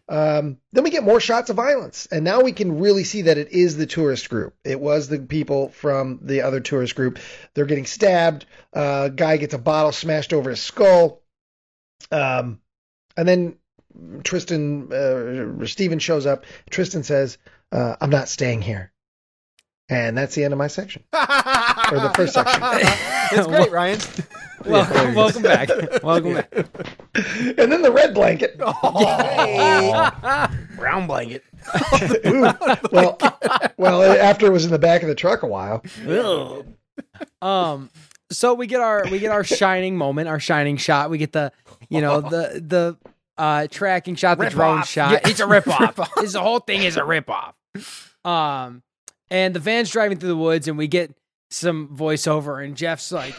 Um, 0.09 0.59
then 0.72 0.85
we 0.85 0.90
get 0.90 1.02
more 1.02 1.18
shots 1.20 1.48
of 1.48 1.56
violence, 1.56 2.06
and 2.12 2.24
now 2.24 2.43
we 2.43 2.52
can 2.52 2.78
really 2.78 3.05
see 3.05 3.22
that 3.22 3.39
it 3.39 3.52
is 3.52 3.76
the 3.76 3.86
tourist 3.86 4.28
group. 4.28 4.55
It 4.62 4.78
was 4.78 5.09
the 5.09 5.18
people 5.18 5.70
from 5.70 6.20
the 6.22 6.43
other 6.43 6.60
tourist 6.60 6.94
group. 6.94 7.18
They're 7.55 7.64
getting 7.64 7.86
stabbed. 7.86 8.44
Uh, 8.72 9.09
guy 9.09 9.39
gets 9.39 9.55
a 9.55 9.59
bottle 9.59 9.93
smashed 9.93 10.32
over 10.35 10.51
his 10.51 10.60
skull. 10.60 11.22
Um, 12.10 12.60
and 13.16 13.26
then 13.26 13.56
Tristan, 14.24 14.93
uh, 14.93 15.64
Steven 15.66 15.98
shows 15.98 16.26
up. 16.26 16.44
Tristan 16.68 17.02
says, 17.02 17.39
uh, 17.72 17.97
"I'm 18.01 18.10
not 18.10 18.28
staying 18.28 18.60
here," 18.60 18.93
and 19.89 20.18
that's 20.18 20.35
the 20.35 20.44
end 20.44 20.52
of 20.52 20.59
my 20.59 20.66
section. 20.66 21.02
or 21.14 22.01
the 22.01 22.12
first 22.14 22.35
section. 22.35 22.60
It's 23.32 23.47
great, 23.47 23.72
Ryan. 23.72 23.98
Well, 24.64 24.85
there 24.85 25.12
welcome 25.12 25.43
back. 25.43 25.68
Welcome 26.02 26.35
back. 26.35 26.55
and 27.15 27.70
then 27.73 27.82
the 27.82 27.93
red 27.93 28.15
blanket. 28.15 28.59
Brown 30.77 31.07
blanket. 31.07 31.45
Ooh. 32.27 32.43
well, 32.93 33.19
well, 33.77 34.03
after 34.03 34.47
it 34.47 34.53
was 34.53 34.65
in 34.65 34.70
the 34.70 34.78
back 34.78 35.03
of 35.03 35.09
the 35.09 35.15
truck 35.15 35.43
a 35.43 35.47
while. 35.47 35.82
Ugh. 36.07 36.66
Um, 37.41 37.91
so 38.31 38.55
we 38.55 38.66
get 38.66 38.81
our 38.81 39.05
we 39.11 39.19
get 39.19 39.31
our 39.31 39.45
shining 39.45 39.97
moment, 39.97 40.28
our 40.28 40.41
shining 40.41 40.77
shot. 40.77 41.11
We 41.11 41.19
get 41.19 41.32
the 41.32 41.53
you 41.89 42.01
know 42.01 42.20
the 42.20 42.62
the 42.66 42.97
uh 43.39 43.66
tracking 43.70 44.15
shot, 44.16 44.39
the 44.39 44.51
drone 44.51 44.77
Rip-off. 44.77 44.89
shot. 44.89 45.12
Yeah, 45.12 45.31
it's 45.31 45.41
a 45.41 45.47
rip 45.47 45.66
off. 45.69 45.81
rip-off. 45.81 46.15
this 46.16 46.35
whole 46.35 46.61
thing 46.61 46.82
is 46.82 46.97
a 46.97 47.05
rip 47.05 47.31
off. 47.31 47.55
Um, 48.24 48.82
and 49.31 49.55
the 49.55 49.61
van's 49.61 49.91
driving 49.91 50.19
through 50.19 50.31
the 50.31 50.36
woods, 50.36 50.69
and 50.69 50.78
we 50.78 50.89
get 50.89 51.15
some 51.51 51.89
voiceover, 51.89 52.65
and 52.65 52.77
Jeff's 52.77 53.12
like, 53.12 53.35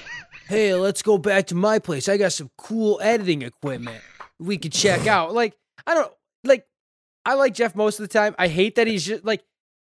"Hey, 0.47 0.73
let's 0.75 1.01
go 1.01 1.17
back 1.17 1.47
to 1.47 1.55
my 1.55 1.79
place. 1.79 2.07
I 2.09 2.17
got 2.17 2.33
some 2.33 2.49
cool 2.57 2.99
editing 3.01 3.41
equipment 3.41 4.01
we 4.39 4.57
could 4.57 4.73
check 4.73 5.07
out." 5.07 5.33
Like 5.33 5.55
I 5.85 5.93
don't 5.93 6.11
like 6.43 6.65
I 7.25 7.33
like 7.33 7.53
Jeff 7.53 7.75
most 7.75 7.99
of 7.99 8.07
the 8.07 8.13
time. 8.13 8.35
I 8.37 8.47
hate 8.47 8.75
that 8.75 8.87
he's 8.87 9.05
just 9.05 9.25
like 9.25 9.43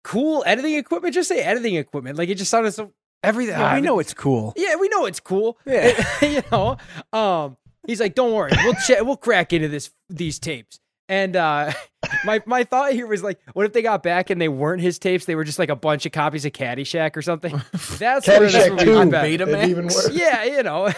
cool 0.03 0.44
editing 0.45 0.76
equipment. 0.76 1.14
Just 1.14 1.30
say 1.30 1.41
editing 1.41 1.76
equipment. 1.76 2.18
Like 2.18 2.30
it 2.30 2.36
just 2.36 2.52
sounded 2.52 2.72
so 2.73 2.94
everything. 3.23 3.57
Yeah, 3.57 3.76
we 3.76 3.82
know 3.82 3.99
it's 3.99 4.14
cool. 4.14 4.53
Yeah, 4.56 4.76
we 4.76 4.90
know 4.90 5.06
it's 5.06 5.19
cool. 5.19 5.57
Yeah. 5.65 6.03
you 6.22 6.44
know. 6.52 6.78
Um, 7.14 7.57
he's 7.88 7.99
like, 7.99 8.15
don't 8.15 8.34
worry, 8.34 8.52
we'll 8.64 8.76
check, 8.86 9.03
we'll 9.03 9.18
crack 9.18 9.53
into 9.53 9.68
this 9.68 9.91
these 10.10 10.40
tapes. 10.40 10.80
And 11.12 11.36
uh, 11.36 11.74
my 12.26 12.42
my 12.46 12.64
thought 12.64 12.94
here 12.94 13.06
was 13.06 13.22
like, 13.22 13.38
what 13.52 13.66
if 13.66 13.74
they 13.74 13.82
got 13.82 14.02
back 14.02 14.30
and 14.30 14.40
they 14.40 14.48
weren't 14.48 14.82
his 14.82 14.98
tapes? 14.98 15.26
They 15.26 15.36
were 15.36 15.44
just 15.44 15.60
like 15.60 15.70
a 15.70 15.76
bunch 15.76 16.06
of 16.06 16.14
copies 16.14 16.46
of 16.46 16.54
Caddyshack 16.54 17.18
or 17.18 17.22
something. 17.22 17.52
That's 18.00 18.26
where 18.28 18.40
this 18.40 18.56
Caddyshack 18.56 18.70
movie 18.70 18.86
2, 18.86 18.94
got 18.94 19.12
back. 19.12 19.24
Beta 19.24 19.66
even 19.68 19.86
worse. 19.86 20.10
Yeah, 20.14 20.46
you 20.46 20.64
know. 20.64 20.90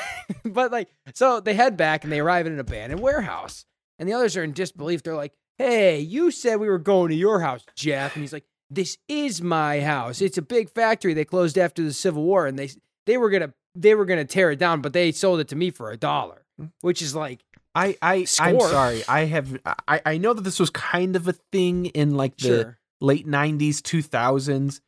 but 0.45 0.71
like, 0.71 0.89
so 1.15 1.39
they 1.39 1.55
head 1.55 1.77
back 1.77 2.03
and 2.03 2.13
they 2.13 2.19
arrive 2.19 2.45
in 2.45 2.53
an 2.53 2.59
abandoned 2.59 3.01
warehouse, 3.01 3.65
and 3.97 4.07
the 4.07 4.13
others 4.13 4.37
are 4.37 4.43
in 4.43 4.53
disbelief. 4.53 5.01
They're 5.01 5.15
like, 5.15 5.33
"Hey, 5.57 5.99
you 5.99 6.29
said 6.29 6.57
we 6.59 6.69
were 6.69 6.77
going 6.77 7.09
to 7.09 7.15
your 7.15 7.39
house, 7.39 7.65
Jeff," 7.75 8.15
and 8.15 8.21
he's 8.21 8.33
like, 8.33 8.45
"This 8.69 8.99
is 9.07 9.41
my 9.41 9.81
house. 9.81 10.21
It's 10.21 10.37
a 10.37 10.43
big 10.43 10.69
factory. 10.69 11.15
They 11.15 11.25
closed 11.25 11.57
after 11.57 11.83
the 11.83 11.91
Civil 11.91 12.21
War, 12.23 12.45
and 12.45 12.59
they 12.59 12.69
they 13.07 13.17
were 13.17 13.31
gonna 13.31 13.51
they 13.73 13.95
were 13.95 14.05
gonna 14.05 14.25
tear 14.25 14.51
it 14.51 14.59
down, 14.59 14.81
but 14.81 14.93
they 14.93 15.11
sold 15.11 15.39
it 15.39 15.47
to 15.47 15.55
me 15.55 15.71
for 15.71 15.89
a 15.89 15.97
dollar, 15.97 16.45
which 16.81 17.01
is 17.01 17.15
like." 17.15 17.43
I, 17.75 17.97
I 18.01 18.25
I'm 18.39 18.59
sorry. 18.59 19.03
I 19.07 19.25
have 19.25 19.57
I, 19.87 20.01
I 20.05 20.17
know 20.17 20.33
that 20.33 20.41
this 20.43 20.59
was 20.59 20.69
kind 20.69 21.15
of 21.15 21.27
a 21.27 21.33
thing 21.51 21.87
in 21.87 22.15
like 22.15 22.37
the 22.37 22.47
Sure. 22.47 22.77
late 23.01 23.27
90s, 23.27 23.77
2000s, 23.77 24.79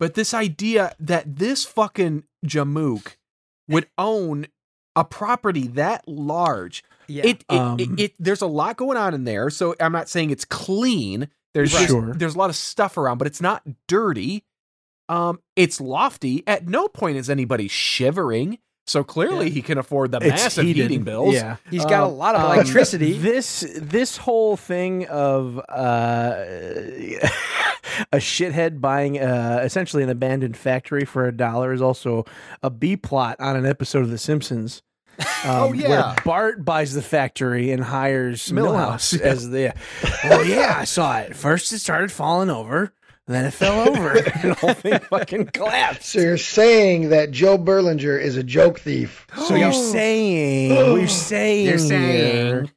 but 0.00 0.14
this 0.14 0.32
idea 0.34 0.94
that 0.98 1.36
this 1.36 1.64
fucking 1.64 2.24
Jamook 2.46 3.16
would 3.68 3.88
own 3.98 4.46
a 4.96 5.04
property 5.04 5.66
that 5.68 6.06
large. 6.08 6.82
Yeah. 7.06 7.26
It, 7.26 7.44
it, 7.50 7.58
Um, 7.58 7.78
it, 7.80 8.00
it 8.00 8.14
there's 8.18 8.42
a 8.42 8.46
lot 8.46 8.76
going 8.76 8.96
on 8.96 9.12
in 9.14 9.24
there, 9.24 9.50
so 9.50 9.74
I'm 9.80 9.92
not 9.92 10.08
saying 10.08 10.30
it's 10.30 10.44
clean. 10.44 11.28
There's 11.54 11.74
Right. 11.74 11.88
Sure. 11.88 12.14
there's 12.14 12.34
a 12.34 12.38
lot 12.38 12.50
of 12.50 12.56
stuff 12.56 12.96
around, 12.96 13.18
but 13.18 13.26
it's 13.26 13.40
not 13.42 13.62
dirty. 13.88 14.44
Um, 15.08 15.40
it's 15.56 15.80
lofty. 15.80 16.42
At 16.46 16.66
no 16.68 16.88
point 16.88 17.18
is 17.18 17.28
anybody 17.28 17.68
shivering. 17.68 18.58
So 18.86 19.04
clearly 19.04 19.46
Yeah. 19.46 19.52
he 19.52 19.62
can 19.62 19.78
afford 19.78 20.10
the 20.10 20.18
It's 20.18 20.28
massive 20.42 20.64
heated. 20.64 20.90
heating 20.90 21.04
bills. 21.04 21.34
Yeah. 21.34 21.56
He's 21.70 21.84
got 21.84 22.02
a 22.02 22.06
um, 22.06 22.16
lot 22.16 22.34
of 22.34 22.42
Um, 22.42 22.52
electricity. 22.52 23.16
This 23.16 23.64
this 23.76 24.16
whole 24.16 24.56
thing 24.56 25.06
of 25.06 25.58
uh, 25.68 26.34
a 28.12 28.16
shithead 28.18 28.80
buying 28.80 29.20
uh, 29.20 29.60
essentially 29.62 30.02
an 30.02 30.08
abandoned 30.08 30.56
factory 30.56 31.04
for 31.04 31.26
a 31.26 31.32
dollar 31.32 31.72
is 31.72 31.82
also 31.82 32.24
a 32.62 32.70
B 32.70 32.96
plot 32.96 33.36
on 33.38 33.56
an 33.56 33.66
episode 33.66 34.00
of 34.02 34.10
The 34.10 34.18
Simpsons. 34.18 34.82
Um, 35.44 35.50
Oh, 35.50 35.72
yeah. 35.72 35.88
where 35.88 36.16
Bart 36.24 36.64
buys 36.64 36.94
the 36.94 37.02
factory 37.02 37.70
and 37.72 37.82
hires 37.84 38.48
Milhouse, 38.48 39.12
Milhouse, 39.14 39.20
yeah. 39.20 39.26
as 39.26 39.50
the. 39.50 39.74
Well, 40.24 40.44
yeah, 40.46 40.74
I 40.78 40.84
saw 40.84 41.18
it. 41.18 41.34
First, 41.36 41.72
it 41.72 41.80
started 41.80 42.10
falling 42.12 42.48
over, 42.48 42.92
then 43.26 43.44
it 43.44 43.52
fell 43.52 43.88
over, 43.88 44.10
and 44.42 44.50
the 44.50 44.54
whole 44.60 44.74
thing 44.74 44.98
fucking 44.98 45.46
collapsed. 45.46 46.10
So 46.10 46.20
you're 46.20 46.36
saying 46.36 47.10
that 47.10 47.30
Joe 47.30 47.56
Berlinger 47.58 48.20
is 48.20 48.36
a 48.36 48.42
joke 48.42 48.80
thief? 48.80 49.26
So 49.46 49.54
you're 49.54 49.72
saying 49.92 50.70
what 50.74 50.98
you're 51.00 51.08
saying 51.08 51.66
You're 51.68 51.78
saying- 51.78 52.70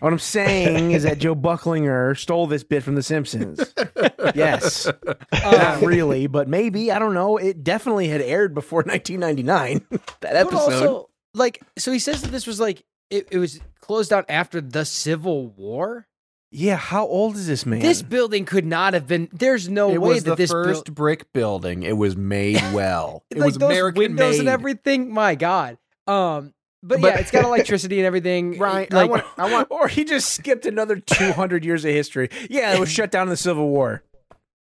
what 0.00 0.12
I'm 0.12 0.18
saying 0.18 0.92
is 0.92 1.04
that 1.04 1.18
Joe 1.18 1.34
Bucklinger 1.34 2.16
stole 2.16 2.46
this 2.46 2.62
bit 2.62 2.82
from 2.82 2.94
The 2.94 3.02
Simpsons. 3.02 3.74
yes, 4.34 4.86
uh, 4.86 4.94
not 5.32 5.80
really, 5.82 6.26
but 6.26 6.46
maybe 6.46 6.92
I 6.92 6.98
don't 6.98 7.14
know. 7.14 7.38
It 7.38 7.64
definitely 7.64 8.08
had 8.08 8.20
aired 8.20 8.52
before 8.54 8.82
1999. 8.86 9.86
that 9.90 10.20
But 10.20 10.36
episode. 10.36 10.56
also, 10.60 11.10
like, 11.34 11.62
so 11.78 11.90
he 11.90 11.98
says 11.98 12.20
that 12.22 12.30
this 12.30 12.46
was 12.46 12.60
like 12.60 12.84
it, 13.10 13.28
it 13.30 13.38
was 13.38 13.60
closed 13.80 14.12
out 14.12 14.26
after 14.28 14.60
the 14.60 14.84
Civil 14.84 15.48
War. 15.48 16.06
Yeah, 16.54 16.76
how 16.76 17.06
old 17.06 17.36
is 17.36 17.46
this 17.46 17.64
man? 17.64 17.80
This 17.80 18.02
building 18.02 18.44
could 18.44 18.66
not 18.66 18.92
have 18.94 19.06
been. 19.06 19.28
There's 19.32 19.68
no 19.68 19.90
it 19.90 19.98
way 20.00 20.14
was 20.14 20.24
that 20.24 20.30
the 20.30 20.36
this 20.36 20.50
first 20.50 20.92
brick 20.94 21.32
building. 21.32 21.82
It 21.82 21.96
was 21.96 22.14
made 22.16 22.62
well. 22.74 23.24
It 23.30 23.38
like 23.38 23.46
was 23.46 23.58
those 23.58 23.70
American 23.70 23.98
windows 23.98 24.32
made. 24.34 24.40
and 24.40 24.48
everything. 24.48 25.12
My 25.12 25.34
God. 25.34 25.78
Um, 26.06 26.52
but, 26.82 27.00
But- 27.00 27.14
yeah, 27.14 27.20
it's 27.20 27.30
got 27.30 27.44
electricity 27.46 27.98
and 27.98 28.06
everything. 28.06 28.58
Right. 28.58 28.92
Like, 28.92 29.08
I 29.08 29.10
want. 29.10 29.24
I 29.38 29.50
want. 29.52 29.68
or 29.70 29.88
he 29.88 30.04
just 30.04 30.32
skipped 30.34 30.66
another 30.66 30.96
200 30.96 31.64
years 31.64 31.84
of 31.84 31.92
history. 31.92 32.28
Yeah, 32.50 32.74
it 32.74 32.80
was 32.80 32.90
shut 32.90 33.10
down 33.10 33.22
in 33.24 33.30
the 33.30 33.36
Civil 33.36 33.68
War. 33.70 34.02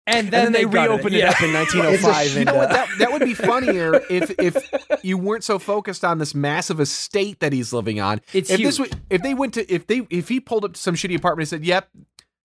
And 0.07 0.17
And 0.25 0.31
then, 0.31 0.43
then, 0.45 0.51
they, 0.53 0.65
reopened 0.65 1.15
it, 1.15 1.19
Yeah. 1.19 1.31
up 1.31 1.41
in 1.41 1.51
1905. 1.53 2.31
You 2.33 2.37
and, 2.37 2.45
know 2.45 2.55
what? 2.55 2.69
uh, 2.69 2.73
That, 2.73 2.89
that 2.99 3.11
would 3.11 3.23
be 3.23 3.33
funnier 3.51 4.01
if 4.09 4.31
if 4.39 5.03
you 5.03 5.17
weren't 5.17 5.43
so 5.43 5.57
focused 5.59 6.05
on 6.05 6.17
this 6.19 6.35
massive 6.35 6.79
estate 6.79 7.39
that 7.39 7.53
he's 7.53 7.73
living 7.73 7.99
on. 7.99 8.21
It's 8.33 8.49
if 8.49 8.59
this 8.61 8.77
huge. 8.77 8.91
was, 8.91 8.99
if 9.09 9.21
they 9.21 9.33
went 9.33 9.53
to 9.55 9.73
if 9.73 9.87
they 9.87 10.05
if 10.09 10.29
he 10.29 10.39
pulled 10.39 10.63
up 10.65 10.73
to 10.73 10.79
some 10.79 10.95
shitty 10.95 11.15
apartment 11.15 11.51
and 11.51 11.61
said, 11.61 11.65
"Yep, 11.65 11.89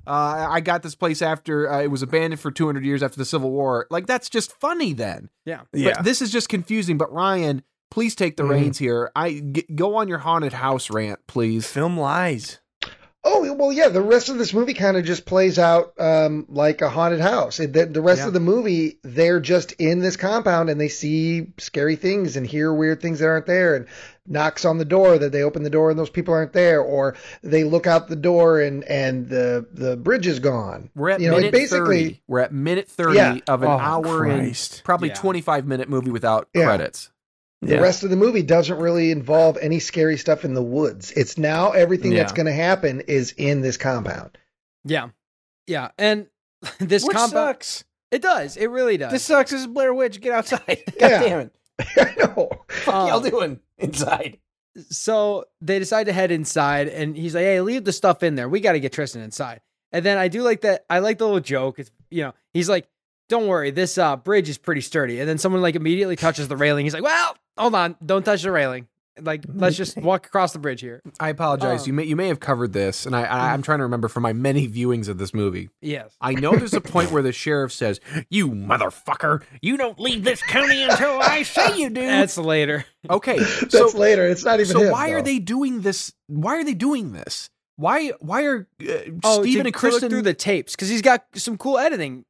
uh, 0.07 0.47
I 0.51 0.61
got 0.61 0.83
this 0.83 0.95
place 0.95 1.21
after 1.23 1.71
uh, 1.71 1.83
it 1.83 1.89
was 1.91 2.03
abandoned 2.03 2.41
for 2.41 2.51
200 2.51 2.85
years 2.85 3.03
after 3.03 3.19
the 3.19 3.25
Civil 3.27 3.51
War," 3.51 3.87
like 3.91 4.07
that's 4.07 4.29
just 4.31 4.53
funny 4.53 4.93
then. 4.95 5.29
Yeah. 5.45 5.63
yeah. 5.73 5.93
But 5.97 6.05
this 6.05 6.23
is 6.23 6.33
just 6.33 6.49
confusing. 6.49 6.97
But 6.97 7.13
Ryan, 7.13 7.63
please 7.91 8.15
take 8.15 8.37
the 8.39 8.43
Mhm. 8.45 8.51
reins 8.51 8.79
here. 8.79 9.11
I 9.15 9.35
g- 9.53 9.67
go 9.75 9.97
on 9.97 10.09
your 10.09 10.19
haunted 10.19 10.55
house 10.55 10.89
rant, 10.91 11.19
please. 11.27 11.67
Film 11.67 11.99
lies. 11.99 12.59
Oh 13.23 13.53
well, 13.53 13.71
yeah. 13.71 13.89
The 13.89 14.01
rest 14.01 14.31
of 14.31 14.39
this 14.39 14.55
movie 14.55 14.73
kind 14.73 14.97
of 14.97 15.05
just 15.05 15.27
plays 15.27 15.59
out 15.59 15.93
um, 16.01 16.47
like 16.49 16.81
a 16.81 16.89
haunted 16.89 17.21
house. 17.21 17.61
It- 17.61 17.73
The, 17.75 17.85
the 17.87 18.01
rest 18.01 18.23
Yeah. 18.23 18.29
of 18.29 18.33
the 18.33 18.41
movie, 18.41 18.99
they're 19.03 19.41
just 19.41 19.73
in 19.73 19.99
this 20.01 20.17
compound 20.17 20.71
and 20.71 20.81
they 20.81 20.89
see 20.89 21.49
scary 21.59 21.97
things 21.97 22.37
and 22.37 22.47
hear 22.47 22.73
weird 22.73 23.03
things 23.03 23.19
that 23.19 23.27
aren't 23.27 23.45
there, 23.47 23.77
and 23.77 23.87
knocks 24.27 24.65
on 24.65 24.79
the 24.79 24.85
door 24.87 25.19
that 25.19 25.33
they 25.33 25.43
open 25.43 25.65
the 25.65 25.71
door 25.71 25.91
and 25.91 25.99
those 25.99 26.09
people 26.09 26.33
aren't 26.33 26.55
there, 26.55 26.81
or 26.81 27.15
they 27.43 27.63
look 27.65 27.87
out 27.87 28.09
the 28.09 28.17
door 28.17 28.59
and 28.61 28.85
and 28.85 29.29
the 29.29 29.67
the 29.73 29.99
bridge 29.99 30.27
is 30.27 30.39
gone. 30.39 30.89
We're 30.95 31.11
at 31.11 31.21
You 31.21 31.29
know, 31.31 31.37
minute 31.37 31.53
basically- 31.53 32.05
30. 32.05 32.23
We're 32.27 32.41
at 32.41 32.53
minute 32.55 32.89
30 32.89 33.17
Yeah. 33.17 33.39
of 33.49 33.63
an 33.63 33.69
Oh, 33.69 33.79
hour 33.79 34.19
Christ. 34.21 34.77
and 34.77 34.85
probably 34.85 35.09
Yeah. 35.09 35.15
25 35.17 35.67
minute 35.67 35.91
movie 35.91 36.11
without 36.11 36.49
Yeah. 36.55 36.65
credits. 36.65 37.11
The 37.63 37.75
Yeah. 37.75 37.81
rest 37.81 38.05
of 38.05 38.11
the 38.11 38.17
movie 38.17 38.43
doesn't 38.43 38.79
really 38.79 39.11
involve 39.11 39.59
any 39.59 39.81
scary 39.81 40.17
stuff 40.17 40.45
in 40.45 40.55
the 40.55 40.63
woods. 40.63 41.13
It's 41.13 41.37
now 41.37 41.73
everything 41.73 42.15
that's 42.15 42.33
going 42.33 42.47
to 42.47 42.53
happen 42.53 43.01
is 43.03 43.33
in 43.37 43.61
this 43.61 43.77
compound. 43.77 44.39
Yeah. 44.85 45.09
Yeah. 45.67 45.91
And 45.99 46.27
this 46.79 47.05
Which 47.05 47.17
compound. 47.17 47.33
sucks. 47.57 47.85
It 48.11 48.23
does. 48.23 48.57
It 48.57 48.67
really 48.71 48.97
does. 48.97 49.13
This 49.13 49.23
sucks. 49.25 49.51
This 49.51 49.61
is 49.61 49.67
Blair 49.67 49.93
Witch. 49.95 50.21
Get 50.21 50.33
outside. 50.33 50.61
God 50.67 50.79
Yeah. 51.01 51.21
damn 51.23 51.41
it. 51.41 51.53
I 51.99 52.15
know. 52.19 52.51
Fuck 52.69 52.95
Um, 52.95 53.09
y'all 53.09 53.21
doing 53.21 53.61
inside? 53.79 54.39
so 54.89 55.45
they 55.61 55.79
decide 55.81 56.05
to 56.05 56.13
head 56.13 56.31
inside 56.31 56.87
and 56.89 57.17
he's 57.17 57.35
like 57.35 57.43
hey 57.43 57.61
leave 57.61 57.83
the 57.85 57.93
stuff 57.93 58.23
in 58.23 58.37
there 58.37 58.49
we 58.49 58.61
got 58.61 58.73
to 58.73 58.81
get 58.81 58.93
tristan 58.93 59.21
inside 59.21 59.61
and 59.91 60.05
then 60.07 60.17
i 60.17 60.29
do 60.29 60.43
like 60.43 60.61
that 60.61 60.85
i 60.89 61.01
like 61.01 61.19
the 61.19 61.25
little 61.25 61.41
joke 61.41 61.81
it's 61.81 61.91
you 62.09 62.23
know 62.23 62.33
he's 62.55 62.69
like 62.69 62.87
don't 63.29 63.49
worry 63.49 63.73
this 63.73 63.99
uh 63.99 64.17
bridge 64.17 64.49
is 64.49 64.59
pretty 64.59 64.81
sturdy 64.81 65.19
and 65.19 65.29
then 65.29 65.39
someone 65.39 65.61
like 65.61 65.75
immediately 65.75 66.15
touches 66.15 66.47
the 66.47 66.57
railing 66.57 66.87
he's 66.87 66.95
like 66.95 67.03
well 67.03 67.37
hold 67.57 67.75
on 67.75 67.97
don't 68.05 68.25
touch 68.25 68.43
the 68.43 68.51
railing 68.51 68.87
like 69.23 69.45
let's 69.53 69.77
just 69.77 69.97
walk 69.99 70.27
across 70.27 70.53
the 70.53 70.59
bridge 70.59 70.81
here 70.81 71.03
I 71.19 71.29
apologize. 71.31 71.83
Um, 71.83 71.87
you 71.89 71.93
may 71.93 72.05
you 72.05 72.17
may 72.17 72.29
have 72.29 72.41
covered 72.41 72.73
this, 72.73 73.07
and 73.07 73.15
I, 73.15 73.25
I 73.25 73.53
I'm 73.53 73.63
trying 73.63 73.79
to 73.79 73.85
remember 73.85 74.09
from 74.09 74.23
my 74.23 74.33
many 74.33 74.69
viewings 74.69 75.09
of 75.09 75.19
this 75.19 75.35
movie. 75.35 75.69
yes 75.81 76.17
I 76.21 76.33
know 76.33 76.55
there's 76.57 76.75
a 76.75 76.81
point 76.81 77.11
where 77.11 77.23
the 77.23 77.33
sheriff 77.33 77.73
says, 77.73 78.01
"You 78.29 78.51
motherfucker, 78.51 79.43
you 79.61 79.77
don't 79.77 79.99
leave 80.01 80.25
this 80.25 80.43
county 80.43 80.83
until 80.83 81.21
I 81.21 81.43
say 81.43 81.79
you 81.79 81.91
do." 81.91 82.01
that's 82.01 82.39
later 82.39 82.85
okay, 83.09 83.39
That's 83.61 83.73
so 83.73 83.89
later. 83.89 84.27
It's 84.27 84.45
not 84.45 84.61
even 84.61 84.73
so 84.73 84.81
him, 84.83 84.93
why 84.93 85.11
are 85.11 85.23
they 85.23 85.39
doing 85.39 85.83
this? 85.83 86.13
Why 86.27 86.57
are 86.57 86.65
they 86.65 86.75
doing 86.75 87.13
this? 87.13 87.51
Why 87.77 88.13
why 88.21 88.45
are 88.45 88.69
uh, 88.83 88.93
oh 89.25 89.43
Steven 89.43 89.67
and 89.67 89.75
to 89.75 89.79
look 89.87 89.93
Kristen 89.93 90.11
through 90.11 90.23
the 90.23 90.35
tapes 90.35 90.75
because 90.75 90.89
he's 90.89 91.03
got 91.03 91.25
some 91.35 91.57
cool 91.57 91.79
editing 91.79 92.25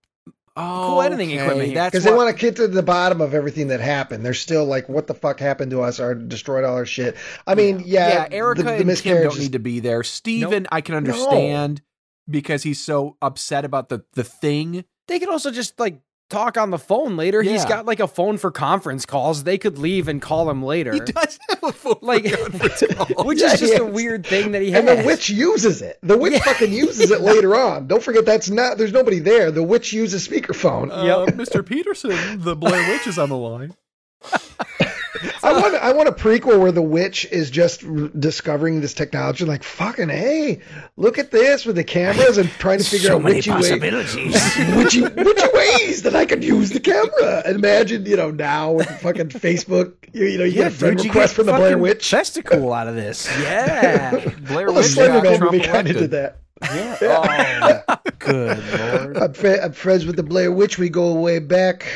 cool 0.60 1.02
editing 1.02 1.30
equipment 1.30 1.66
here. 1.66 1.74
That's 1.74 1.92
Because 1.92 2.04
they 2.04 2.10
why- 2.10 2.16
want 2.24 2.36
to 2.36 2.40
get 2.40 2.56
to 2.56 2.68
the 2.68 2.82
bottom 2.82 3.20
of 3.20 3.34
everything 3.34 3.68
that 3.68 3.80
happened. 3.80 4.24
They're 4.24 4.34
still 4.34 4.64
like, 4.64 4.88
what 4.88 5.06
the 5.06 5.14
fuck 5.14 5.40
happened 5.40 5.70
to 5.72 5.82
us? 5.82 5.98
Or 6.00 6.14
destroyed 6.14 6.64
all 6.64 6.74
our 6.76 6.86
shit. 6.86 7.16
I 7.46 7.54
mean, 7.54 7.82
yeah, 7.84 8.08
yeah, 8.08 8.28
Erica 8.30 8.62
the, 8.62 8.68
the 8.84 8.90
and 8.90 8.96
Kim 8.98 9.22
don't 9.22 9.32
is- 9.34 9.38
need 9.40 9.52
to 9.52 9.58
be 9.58 9.80
there. 9.80 10.02
Steven, 10.02 10.66
I 10.72 10.80
can 10.80 10.94
understand 10.94 11.82
because 12.28 12.62
he's 12.62 12.80
so 12.80 13.16
upset 13.20 13.64
about 13.64 13.88
the 13.88 14.04
the 14.14 14.24
thing. 14.24 14.84
they 15.08 15.18
could 15.18 15.28
also 15.30 15.50
just 15.50 15.78
like 15.80 16.00
talk 16.30 16.56
on 16.56 16.70
the 16.70 16.78
phone 16.78 17.16
later 17.16 17.42
He's 17.42 17.64
got 17.64 17.84
like 17.86 18.00
a 18.00 18.08
phone 18.08 18.38
for 18.38 18.50
conference 18.50 19.04
calls 19.04 19.44
they 19.44 19.58
could 19.58 19.76
leave 19.78 20.08
and 20.08 20.22
call 20.22 20.48
him 20.48 20.62
later 20.62 20.92
He 20.94 21.00
does 21.00 21.38
have 21.50 21.62
a 21.62 21.72
phone 21.72 21.96
Like- 22.00 22.28
for 22.30 22.36
conference 22.50 22.82
call. 22.94 23.24
which 23.26 23.40
Yeah, 23.40 23.52
is 23.52 23.60
just 23.60 23.78
a 23.78 23.84
weird 23.84 24.24
thing 24.24 24.52
that 24.52 24.62
he 24.62 24.70
has. 24.70 24.84
And 24.86 25.00
the 25.00 25.06
witch 25.06 25.28
uses 25.28 25.82
it. 25.82 25.98
The 26.02 26.16
witch 26.16 26.32
Yeah. 26.32 26.38
fucking 26.40 26.72
uses 26.72 27.10
it 27.10 27.20
later 27.32 27.54
on. 27.56 27.86
Don't 27.88 28.02
forget 28.02 28.24
that's 28.24 28.48
not. 28.48 28.78
There's 28.78 28.92
nobody 28.92 29.18
there. 29.18 29.50
The 29.50 29.62
witch 29.62 29.92
uses 29.92 30.26
speakerphone. 30.26 30.90
Uh, 30.90 31.26
Mr. 31.32 31.66
Peterson, 31.66 32.12
the 32.40 32.54
Blair 32.56 32.88
Witch 32.90 33.06
is 33.06 33.18
on 33.18 33.28
the 33.28 33.36
line. 33.36 33.74
I 35.42 35.52
want. 35.52 35.74
I 35.74 35.92
want 35.92 36.08
a 36.08 36.12
prequel 36.12 36.60
where 36.60 36.72
the 36.72 36.82
witch 36.82 37.26
is 37.30 37.50
just 37.50 37.84
r- 37.84 38.08
discovering 38.08 38.80
this 38.80 38.94
technology. 38.94 39.44
Like 39.44 39.62
fucking 39.62 40.08
hey, 40.08 40.60
look 40.96 41.18
at 41.18 41.30
this 41.30 41.64
with 41.66 41.76
the 41.76 41.84
cameras 41.84 42.38
and 42.38 42.48
trying 42.50 42.78
to 42.78 42.84
figure 42.84 43.12
out 43.12 43.22
witchy 43.22 43.50
ways, 43.50 43.70
witchy, 44.76 45.02
witchy 45.02 45.48
ways 45.54 46.02
that 46.02 46.14
I 46.14 46.26
could 46.26 46.44
use 46.44 46.70
the 46.70 46.80
camera. 46.80 47.42
And 47.44 47.56
imagine, 47.56 48.06
you 48.06 48.16
know, 48.16 48.30
now 48.30 48.72
with 48.72 48.88
fucking 49.00 49.30
Facebook, 49.30 49.94
you, 50.12 50.26
you 50.26 50.38
know, 50.38 50.44
you 50.44 50.54
get 50.54 50.68
a 50.68 50.70
friend 50.70 50.96
dude, 50.96 51.06
request 51.06 51.34
from 51.34 51.46
the 51.46 51.52
Blair 51.52 51.78
Witch. 51.78 52.08
Testicle 52.08 52.72
out 52.72 52.88
of 52.88 52.94
this. 52.94 53.26
yeah. 53.40 54.10
Blair 54.40 54.66
Well, 54.66 54.74
the 54.74 54.80
Witch 54.80 54.96
got 54.96 55.24
Slenderman 55.24 55.40
movie 55.40 55.60
kind 55.60 55.88
of 55.88 55.96
did 55.96 56.10
that. 56.12 56.38
Yeah. 56.62 57.82
Oh, 57.88 57.96
good 58.18 58.58
lord. 58.78 59.16
I'm, 59.16 59.62
I'm 59.62 59.72
friends 59.72 60.04
with 60.04 60.16
the 60.16 60.22
Blair 60.22 60.52
Witch. 60.52 60.78
We 60.78 60.88
go 60.88 61.14
way 61.14 61.38
back. 61.38 61.86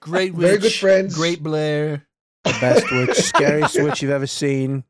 Great 0.00 0.34
witch, 0.34 0.46
Very 0.46 0.58
good 0.58 0.72
friends. 0.72 1.14
Great 1.14 1.42
Blair. 1.42 2.06
The 2.44 2.50
best 2.60 2.90
witch, 2.92 3.16
scariest 3.16 3.82
witch 3.82 4.02
you've 4.02 4.10
ever 4.12 4.26
seen. 4.26 4.84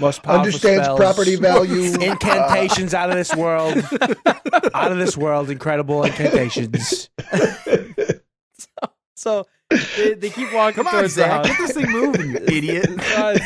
Most 0.00 0.22
powerful 0.24 0.46
Understands 0.46 0.84
spells. 0.84 0.98
property 0.98 1.36
value. 1.36 1.92
Incantations 2.00 2.92
out 2.92 3.10
of 3.10 3.16
this 3.16 3.32
world. 3.36 3.76
out 4.74 4.90
of 4.92 4.98
this 4.98 5.16
world. 5.16 5.48
Incredible 5.50 6.02
incantations. 6.04 7.08
So 9.14 9.46
they, 9.96 10.14
they 10.14 10.30
keep 10.30 10.52
walking 10.52 10.76
Come 10.76 10.86
on, 10.86 10.92
towards 10.92 11.16
the 11.16 11.22
Zach. 11.22 11.30
house. 11.44 11.48
Get 11.48 11.58
this 11.58 11.72
thing 11.72 11.90
moving, 11.90 12.30
you 12.30 12.36
idiot. 12.46 12.88
Uh, 13.16 13.36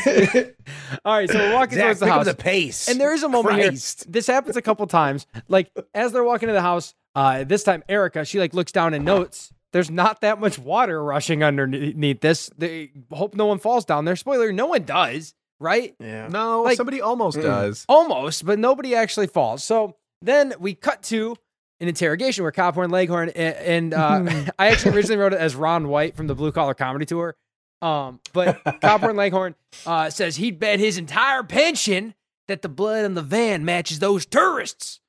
All 1.03 1.15
right, 1.17 1.27
so 1.27 1.39
we're 1.39 1.51
walking 1.55 1.77
Zach, 1.79 1.85
towards 1.85 1.99
the 1.99 2.05
pick 2.05 2.11
up 2.13 2.17
house. 2.19 2.25
the 2.27 2.35
pace. 2.35 2.87
And 2.87 3.01
there 3.01 3.11
is 3.11 3.23
a 3.23 3.27
moment 3.27 3.55
Christ. 3.55 4.03
here. 4.03 4.11
This 4.11 4.27
happens 4.27 4.55
a 4.55 4.61
couple 4.61 4.85
times. 4.85 5.25
Like 5.47 5.71
as 5.95 6.11
they're 6.11 6.23
walking 6.23 6.45
to 6.47 6.53
the 6.53 6.61
house, 6.61 6.93
uh, 7.15 7.43
this 7.43 7.63
time 7.63 7.83
Erica, 7.89 8.23
she 8.23 8.37
like 8.37 8.53
looks 8.53 8.71
down 8.71 8.93
and 8.93 9.03
notes 9.03 9.51
there's 9.73 9.91
not 9.91 10.21
that 10.21 10.39
much 10.39 10.57
water 10.57 11.03
rushing 11.03 11.43
underneath 11.43 12.21
this. 12.21 12.49
They 12.57 12.91
hope 13.11 13.35
no 13.35 13.47
one 13.47 13.59
falls 13.59 13.83
down 13.85 14.05
there. 14.05 14.15
Spoiler: 14.15 14.51
no 14.53 14.67
one 14.67 14.83
does. 14.83 15.33
Right? 15.59 15.95
Yeah. 15.99 16.27
No, 16.27 16.63
Like- 16.63 16.75
somebody 16.77 16.99
almost 17.01 17.37
Mm. 17.37 17.43
does. 17.43 17.85
Almost, 17.87 18.45
but 18.45 18.59
nobody 18.59 18.95
actually 18.95 19.27
falls. 19.27 19.63
So 19.63 19.95
then 20.21 20.53
we 20.59 20.73
cut 20.75 21.03
to 21.03 21.35
an 21.79 21.87
interrogation 21.87 22.43
where 22.43 22.51
Cophorn 22.51 22.91
Leghorn 22.91 23.29
and, 23.29 23.55
and 23.55 23.93
uh, 23.93 24.51
I 24.59 24.67
actually 24.69 24.95
originally 24.95 25.17
wrote 25.21 25.31
it 25.33 25.39
as 25.39 25.55
Ron 25.55 25.87
White 25.87 26.17
from 26.17 26.27
the 26.27 26.35
Blue 26.35 26.51
Collar 26.51 26.73
Comedy 26.73 27.05
Tour. 27.05 27.35
Um, 27.81 28.19
but 28.33 28.61
Cophorn 28.81 29.15
Leghorn 29.15 29.55
uh, 29.85 30.09
says 30.09 30.35
he'd 30.35 30.59
bet 30.59 30.79
his 30.79 30.97
entire 30.97 31.43
pension 31.43 32.13
that 32.49 32.61
the 32.61 32.69
blood 32.69 33.05
on 33.05 33.13
the 33.13 33.21
van 33.21 33.63
matches 33.63 33.99
those 33.99 34.25
tourists. 34.25 34.99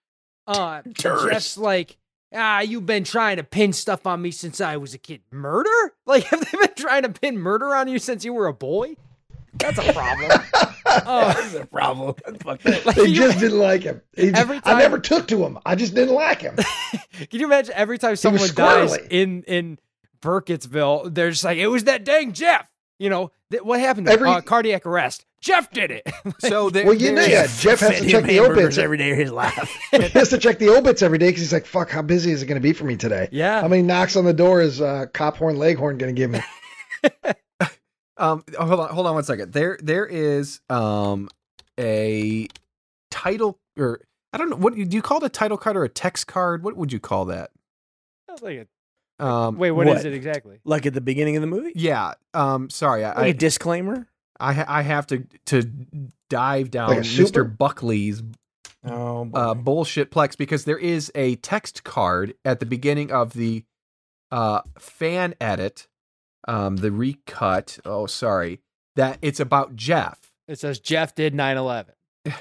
Uh, 0.46 0.82
Tourists. 0.96 1.28
Jeff's 1.30 1.58
like, 1.58 1.96
ah, 2.34 2.60
you've 2.60 2.86
been 2.86 3.04
trying 3.04 3.36
to 3.38 3.44
pin 3.44 3.72
stuff 3.72 4.06
on 4.06 4.20
me 4.22 4.30
since 4.30 4.60
I 4.60 4.76
was 4.76 4.94
a 4.94 4.98
kid. 4.98 5.20
Murder? 5.30 5.70
Like, 6.06 6.24
have 6.24 6.40
they 6.40 6.58
been 6.58 6.74
trying 6.76 7.02
to 7.04 7.08
pin 7.08 7.38
murder 7.38 7.74
on 7.74 7.88
you 7.88 7.98
since 7.98 8.24
you 8.26 8.34
were 8.34 8.46
a 8.46 8.52
boy? 8.52 8.96
That's 9.54 9.78
a 9.78 9.92
problem. 9.92 10.30
Oh. 11.06 11.26
That's 11.26 11.54
a 11.54 11.66
problem. 11.66 12.14
Fuck 12.40 12.60
that. 12.62 12.86
Like, 12.86 12.94
They 12.94 13.06
you- 13.06 13.14
just 13.16 13.38
didn't 13.40 13.58
like 13.58 13.82
him. 13.82 14.00
He 14.14 14.26
just- 14.30 14.40
Every 14.40 14.60
I 14.64 14.78
never 14.78 14.98
took 15.00 15.26
to 15.28 15.42
him. 15.44 15.58
I 15.66 15.74
just 15.74 15.92
didn't 15.94 16.14
like 16.14 16.40
him. 16.42 16.54
Can 16.54 17.40
you 17.40 17.46
imagine 17.46 17.74
every 17.76 17.98
time 17.98 18.14
someone 18.14 18.48
dies 18.54 18.96
in 19.10 19.42
in 19.44 19.78
Burkittsville, 20.22 21.12
they're 21.14 21.30
just 21.30 21.42
like, 21.42 21.58
it 21.58 21.66
was 21.68 21.84
that 21.84 22.04
dang 22.04 22.32
Jeff. 22.32 22.70
You 22.98 23.10
know 23.10 23.32
th- 23.50 23.62
what 23.64 23.80
happened? 23.80 24.06
There? 24.06 24.14
Every- 24.14 24.28
uh, 24.28 24.40
cardiac 24.40 24.86
arrest. 24.86 25.24
Jeff 25.44 25.70
did 25.70 25.90
it. 25.90 26.10
So 26.40 26.70
there, 26.70 26.84
Well, 26.86 26.94
you 26.94 27.10
know, 27.12 27.22
there's- 27.24 27.62
yeah, 27.64 27.70
Jeff 27.70 27.80
has 27.80 28.00
to 28.00 28.08
check 28.08 28.24
the 28.24 28.40
obits. 28.40 28.78
every 28.78 28.96
day 28.96 29.10
of 29.12 29.18
his 29.18 29.30
life. 29.30 29.70
he 29.90 30.02
has 30.08 30.30
to 30.30 30.38
check 30.38 30.58
the 30.58 30.70
obits 30.70 31.02
every 31.02 31.18
day 31.18 31.28
because 31.28 31.42
he's 31.42 31.52
like, 31.52 31.66
"Fuck, 31.66 31.90
how 31.90 32.02
busy 32.02 32.30
is 32.32 32.42
it 32.42 32.46
going 32.46 32.60
to 32.60 32.62
be 32.62 32.72
for 32.72 32.84
me 32.84 32.96
today? 32.96 33.28
yeah. 33.30 33.60
How 33.60 33.68
many 33.68 33.82
knocks 33.82 34.16
on 34.16 34.24
the 34.24 34.32
door 34.32 34.60
is 34.62 34.80
uh, 34.80 35.06
Cop 35.12 35.36
Horn 35.36 35.56
Leghorn 35.58 35.98
going 35.98 36.14
to 36.14 36.18
give 36.18 36.30
me?" 36.30 36.40
Um, 38.16 38.44
oh, 38.56 38.66
hold 38.66 38.78
on, 38.80 38.88
hold 38.90 39.06
on 39.08 39.14
one 39.14 39.24
second. 39.24 39.52
There, 39.52 39.76
there 39.82 40.06
is 40.06 40.60
um 40.70 41.28
a 41.80 42.46
title 43.10 43.58
or 43.76 44.02
I 44.32 44.38
don't 44.38 44.50
know 44.50 44.56
what 44.56 44.76
do 44.76 44.82
you 44.88 45.02
call 45.02 45.18
it 45.18 45.24
a 45.24 45.28
title 45.28 45.56
card 45.58 45.76
or 45.76 45.82
a 45.82 45.88
text 45.88 46.28
card? 46.28 46.62
What 46.62 46.76
would 46.76 46.92
you 46.92 47.00
call 47.00 47.24
that? 47.24 47.50
That's 48.28 48.40
like 48.40 48.68
Um, 49.18 49.56
a- 49.56 49.58
wait, 49.58 49.72
what 49.72 49.88
is 49.88 50.04
it 50.04 50.14
exactly? 50.14 50.60
like 50.64 50.86
at 50.86 50.94
the 50.94 51.00
beginning 51.00 51.34
of 51.36 51.40
the 51.40 51.48
movie? 51.48 51.72
yeah. 51.74 52.14
Um, 52.34 52.70
sorry, 52.70 53.02
Like 53.02 53.16
I 53.16 53.26
a 53.26 53.32
disclaimer? 53.34 54.06
I, 54.44 54.52
ha- 54.52 54.64
I 54.68 54.82
have 54.82 55.06
to 55.08 55.24
to 55.46 55.62
dive 56.30 56.70
down 56.70 56.90
Like? 56.90 56.98
Mr. 57.00 57.56
Buckley's 57.56 58.22
Oh, 58.86 59.30
uh, 59.32 59.54
bullshit 59.54 60.10
plex 60.10 60.36
because 60.36 60.66
there 60.66 60.76
is 60.76 61.10
a 61.14 61.36
text 61.36 61.84
card 61.84 62.34
at 62.44 62.60
the 62.60 62.66
beginning 62.66 63.10
of 63.10 63.32
the 63.32 63.64
uh, 64.30 64.60
fan 64.78 65.34
edit, 65.40 65.88
um, 66.46 66.76
the 66.76 66.92
recut. 66.92 67.78
Oh, 67.86 68.04
sorry, 68.04 68.60
that 68.96 69.18
it's 69.22 69.40
about 69.40 69.74
Jeff. 69.74 70.32
It 70.48 70.58
says 70.58 70.80
Jeff 70.80 71.14
did 71.14 71.32
9/11. 71.32 71.86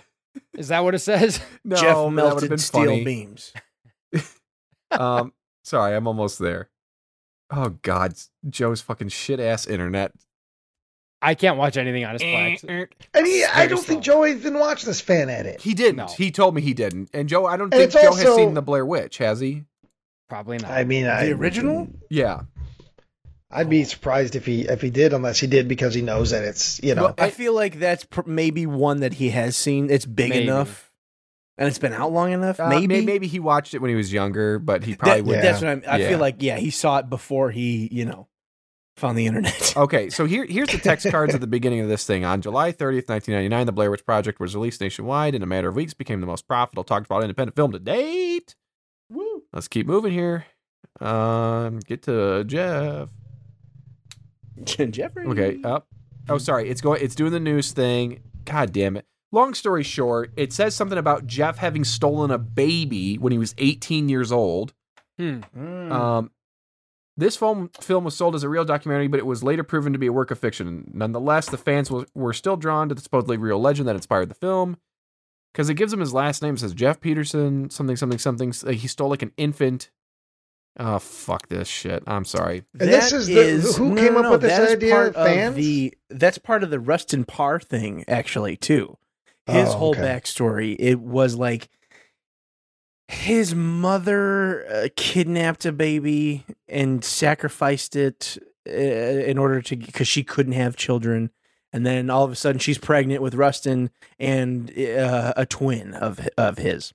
is 0.58 0.68
that 0.68 0.84
what 0.84 0.96
it 0.96 1.00
says? 1.00 1.40
No, 1.64 1.78
Jeff 1.78 1.96
that 1.96 2.12
melted 2.12 2.50
been 2.50 2.58
steel 2.58 2.86
funny. 2.88 3.06
beams. 3.06 3.54
um, 4.92 5.32
sorry, 5.64 5.96
I'm 5.96 6.08
almost 6.08 6.40
there. 6.40 6.70
Oh 7.50 7.78
God, 7.84 8.16
Joe's 8.50 8.82
fucking 8.82 9.10
shit 9.10 9.40
ass 9.40 9.66
internet. 9.66 10.12
I 11.24 11.36
can't 11.36 11.58
watch 11.58 11.78
anything 11.78 12.04
on 12.06 12.14
his 12.14 12.22
Eh, 12.22 12.26
Plex. 12.26 12.88
And 13.14 13.26
he, 13.26 13.44
I 13.46 13.68
don't 13.68 13.78
think 13.84 14.04
slow. 14.04 14.24
Joe 14.24 14.26
even 14.26 14.60
watched 14.60 14.86
this 14.86 15.02
fan 15.02 15.30
edit. 15.30 15.62
He 15.62 15.74
didn't. 15.74 15.96
No. 15.96 16.08
He 16.08 16.32
told 16.32 16.54
me 16.54 16.62
he 16.62 16.74
didn't. 16.74 17.10
And 17.14 17.30
Joe, 17.30 17.46
I 17.46 17.58
don't 17.58 17.74
And 17.74 17.82
think 17.82 17.94
it's 17.94 18.02
Joe 18.02 18.14
has 18.14 18.36
seen 18.36 18.54
the 18.54 18.62
Blair 18.62 18.86
Witch, 18.86 19.18
has 19.20 19.40
he? 19.40 19.64
Probably 20.30 20.58
not. 20.58 20.72
I 20.72 20.84
mean, 20.84 21.06
I, 21.08 21.26
The 21.28 21.32
original? 21.34 21.88
Yeah. 22.10 22.42
I'd 23.50 23.70
be 23.70 23.84
surprised 23.84 24.36
if 24.36 24.46
he 24.48 24.62
if 24.64 24.82
he 24.82 24.90
did, 24.90 25.14
unless 25.14 25.40
he 25.40 25.46
did 25.46 25.68
because 25.68 25.94
he 25.94 26.02
knows 26.02 26.32
that 26.32 26.44
it's 26.44 26.82
you 26.82 26.96
know. 26.96 27.04
Well, 27.04 27.16
I 27.20 27.30
feel 27.30 27.54
like 27.54 27.78
that's 27.78 28.04
pr- 28.04 28.22
maybe 28.26 28.66
one 28.66 29.02
that 29.02 29.14
he 29.14 29.30
has 29.30 29.56
seen. 29.56 29.92
It's 29.92 30.08
big 30.08 30.32
Maybe. 30.32 30.44
enough. 30.48 30.92
And 31.56 31.68
it's 31.68 31.78
been 31.78 31.94
out 31.94 32.12
long 32.12 32.32
enough. 32.32 32.60
Uh, 32.60 32.68
maybe. 32.68 33.06
maybe 33.06 33.28
he 33.28 33.40
watched 33.40 33.76
it 33.76 33.80
when 33.80 33.90
he 33.90 33.96
was 33.96 34.12
younger, 34.12 34.58
but 34.58 34.84
he 34.84 34.96
probably 34.96 35.22
That- 35.22 35.28
would. 35.28 35.42
That's 35.44 35.62
what 35.62 35.70
I'm, 35.70 35.84
I 35.88 35.98
Yeah. 36.00 36.10
feel 36.10 36.18
like. 36.18 36.38
Yeah, 36.40 36.58
he 36.58 36.72
saw 36.72 36.98
it 36.98 37.12
before 37.12 37.52
he, 37.52 37.88
you 37.92 38.06
know, 38.06 38.28
found 38.96 39.18
the 39.18 39.26
internet. 39.26 39.74
Okay, 39.78 40.10
so 40.10 40.26
here 40.26 40.46
here's 40.46 40.70
the 40.70 40.78
text 40.78 41.10
cards 41.10 41.34
at 41.34 41.42
the 41.42 41.48
beginning 41.48 41.80
of 41.80 41.90
this 41.90 42.06
thing. 42.06 42.26
On 42.26 42.42
July 42.42 42.72
30th, 42.72 43.10
1999, 43.10 43.66
the 43.66 43.72
Blair 43.72 43.90
Witch 43.90 44.06
Project 44.06 44.40
was 44.40 44.56
released 44.56 44.82
nationwide. 44.82 45.34
In 45.34 45.42
a 45.42 45.48
matter 45.48 45.68
of 45.68 45.76
weeks, 45.76 45.94
became 45.96 46.22
the 46.22 46.28
most 46.28 46.48
profitable, 46.48 46.84
talked 46.84 47.08
about 47.08 47.24
independent 47.24 47.56
film 47.56 47.72
to 47.72 47.80
date. 47.80 48.56
Woo! 49.10 49.44
Let's 49.52 49.68
keep 49.68 49.88
moving 49.88 50.12
here. 50.12 50.46
Um, 51.02 51.80
get 51.80 52.04
to 52.04 52.44
Jeff. 52.44 53.10
Jeffrey. 54.64 55.26
Okay, 55.26 55.60
up. 55.64 55.88
Oh, 56.30 56.38
sorry. 56.38 56.70
It's 56.70 56.82
going. 56.82 57.02
It's 57.02 57.16
doing 57.16 57.32
the 57.32 57.40
news 57.40 57.72
thing. 57.72 58.22
God 58.46 58.72
damn 58.72 58.98
it. 58.98 59.06
Long 59.32 59.56
story 59.56 59.82
short, 59.82 60.32
it 60.38 60.54
says 60.54 60.76
something 60.76 60.98
about 61.00 61.26
Jeff 61.26 61.58
having 61.58 61.84
stolen 61.84 62.30
a 62.30 62.38
baby 62.38 63.16
when 63.18 63.32
he 63.32 63.40
was 63.40 63.56
18 63.58 64.08
years 64.08 64.32
old. 64.32 64.74
Hmm. 65.18 65.40
Mm. 65.58 65.92
Um, 65.92 66.32
this 67.18 67.36
film 67.36 67.70
film 67.82 68.04
was 68.04 68.16
sold 68.16 68.36
as 68.36 68.44
a 68.44 68.50
real 68.50 68.66
documentary, 68.66 69.08
but 69.08 69.20
it 69.20 69.26
was 69.26 69.44
later 69.44 69.64
proven 69.64 69.94
to 69.94 70.00
be 70.00 70.08
a 70.08 70.14
work 70.14 70.32
of 70.32 70.40
fiction. 70.40 70.90
Nonetheless, 70.94 71.48
the 71.50 71.58
fans 71.58 71.90
w- 71.90 72.08
were 72.16 72.34
still 72.34 72.58
drawn 72.58 72.90
to 72.90 72.96
the 72.96 73.02
supposedly 73.02 73.38
real 73.38 73.60
legend 73.60 73.88
that 73.88 73.96
inspired 73.96 74.30
the 74.30 74.36
film 74.36 74.78
because 75.54 75.70
it 75.70 75.76
gives 75.76 75.94
him 75.94 76.00
his 76.00 76.14
last 76.14 76.42
name. 76.42 76.56
It 76.56 76.60
says 76.60 76.74
Jeff 76.74 77.00
Peterson, 77.00 77.70
something, 77.70 77.96
something, 77.96 78.18
something. 78.20 78.50
S- 78.50 78.64
He 78.68 78.88
stole 78.88 79.10
like 79.10 79.22
an 79.22 79.32
infant. 79.38 79.90
Oh 80.80 80.98
fuck 80.98 81.50
this 81.50 81.68
shit! 81.68 82.02
I'm 82.08 82.26
sorry. 82.26 82.64
And 82.80 82.90
this 82.90 83.12
is 83.14 83.28
the- 83.28 83.74
who 83.78 83.96
came 83.96 84.18
up 84.18 84.32
with 84.32 84.42
this 84.42 84.72
idea? 84.72 84.92
part 84.92 85.14
Fans? 85.14 85.56
the 85.56 85.94
that's 86.10 86.40
part 86.40 86.64
of 86.64 86.72
the 86.72 86.80
Rustin 86.80 87.26
Parr 87.26 87.60
thing, 87.60 88.04
actually, 88.08 88.58
too. 88.58 88.98
His 89.46 89.70
Oh, 89.70 89.74
whole 89.74 89.90
okay. 89.92 90.02
backstory. 90.02 90.76
It 90.80 91.00
was 91.00 91.36
like 91.36 91.70
his 93.14 93.54
mother 93.56 94.66
uh, 94.70 94.88
kidnapped 94.96 95.66
a 95.66 95.72
baby 95.72 96.46
and 96.68 97.04
sacrificed 97.04 97.96
it 97.96 98.38
uh, 98.68 98.72
in 98.72 99.38
order 99.38 99.62
to 99.62 99.76
because 99.76 100.08
she 100.08 100.24
couldn't 100.24 100.54
have 100.54 100.76
children, 100.76 101.30
and 101.72 101.86
then 101.86 102.10
all 102.10 102.24
of 102.24 102.32
a 102.32 102.36
sudden 102.36 102.60
she's 102.60 102.78
pregnant 102.78 103.22
with 103.22 103.36
Rustin 103.36 103.90
and 104.20 104.72
uh, 104.78 105.34
a 105.38 105.46
twin 105.46 105.94
of 105.94 106.28
of 106.38 106.58
his. 106.58 106.94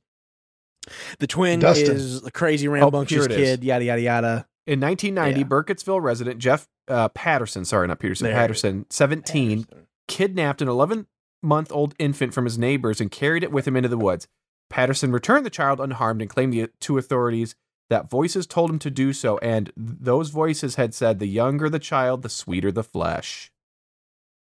The 1.18 1.26
twin 1.26 1.60
Dustin. 1.60 1.96
is 1.96 2.24
a 2.24 2.30
crazy 2.30 2.62
here 2.64 2.72
rambunctious 2.72 3.26
is. 3.26 3.36
kid. 3.36 3.64
Yada 3.64 3.84
yada 3.84 4.00
yada. 4.00 4.46
In 4.66 4.80
1990, 4.80 5.40
Yeah. 5.40 5.46
Burkittsville 5.46 6.02
resident 6.02 6.38
Jeff 6.40 6.68
uh, 6.88 7.08
Patterson, 7.10 7.64
sorry, 7.64 7.88
not 7.88 7.98
Peterson, 7.98 8.26
There 8.26 8.34
Patterson, 8.34 8.84
17, 8.90 9.66
kidnapped 10.08 10.60
an 10.62 10.68
11 10.68 11.06
month 11.42 11.70
old 11.72 11.94
infant 11.98 12.34
from 12.34 12.44
his 12.44 12.58
neighbors 12.58 13.00
and 13.00 13.10
carried 13.10 13.42
it 13.42 13.50
with 13.52 13.66
him 13.66 13.76
into 13.76 13.88
the 13.88 13.96
woods. 13.98 14.28
Patterson 14.70 15.12
returned 15.12 15.46
the 15.46 15.50
child 15.50 15.80
unharmed 15.80 16.20
and 16.20 16.30
claimed 16.30 16.52
the, 16.52 16.68
to 16.80 16.98
authorities 16.98 17.54
that 17.90 18.10
voices 18.10 18.46
told 18.46 18.68
him 18.70 18.78
to 18.80 18.90
do 18.90 19.12
so, 19.14 19.38
and 19.38 19.72
those 19.76 20.28
voices 20.30 20.74
had 20.74 20.92
said, 20.94 21.18
The 21.18 21.26
younger 21.26 21.70
the 21.70 21.78
child, 21.78 22.22
the 22.22 22.28
sweeter 22.28 22.70
the 22.70 22.84
flesh. 22.84 23.50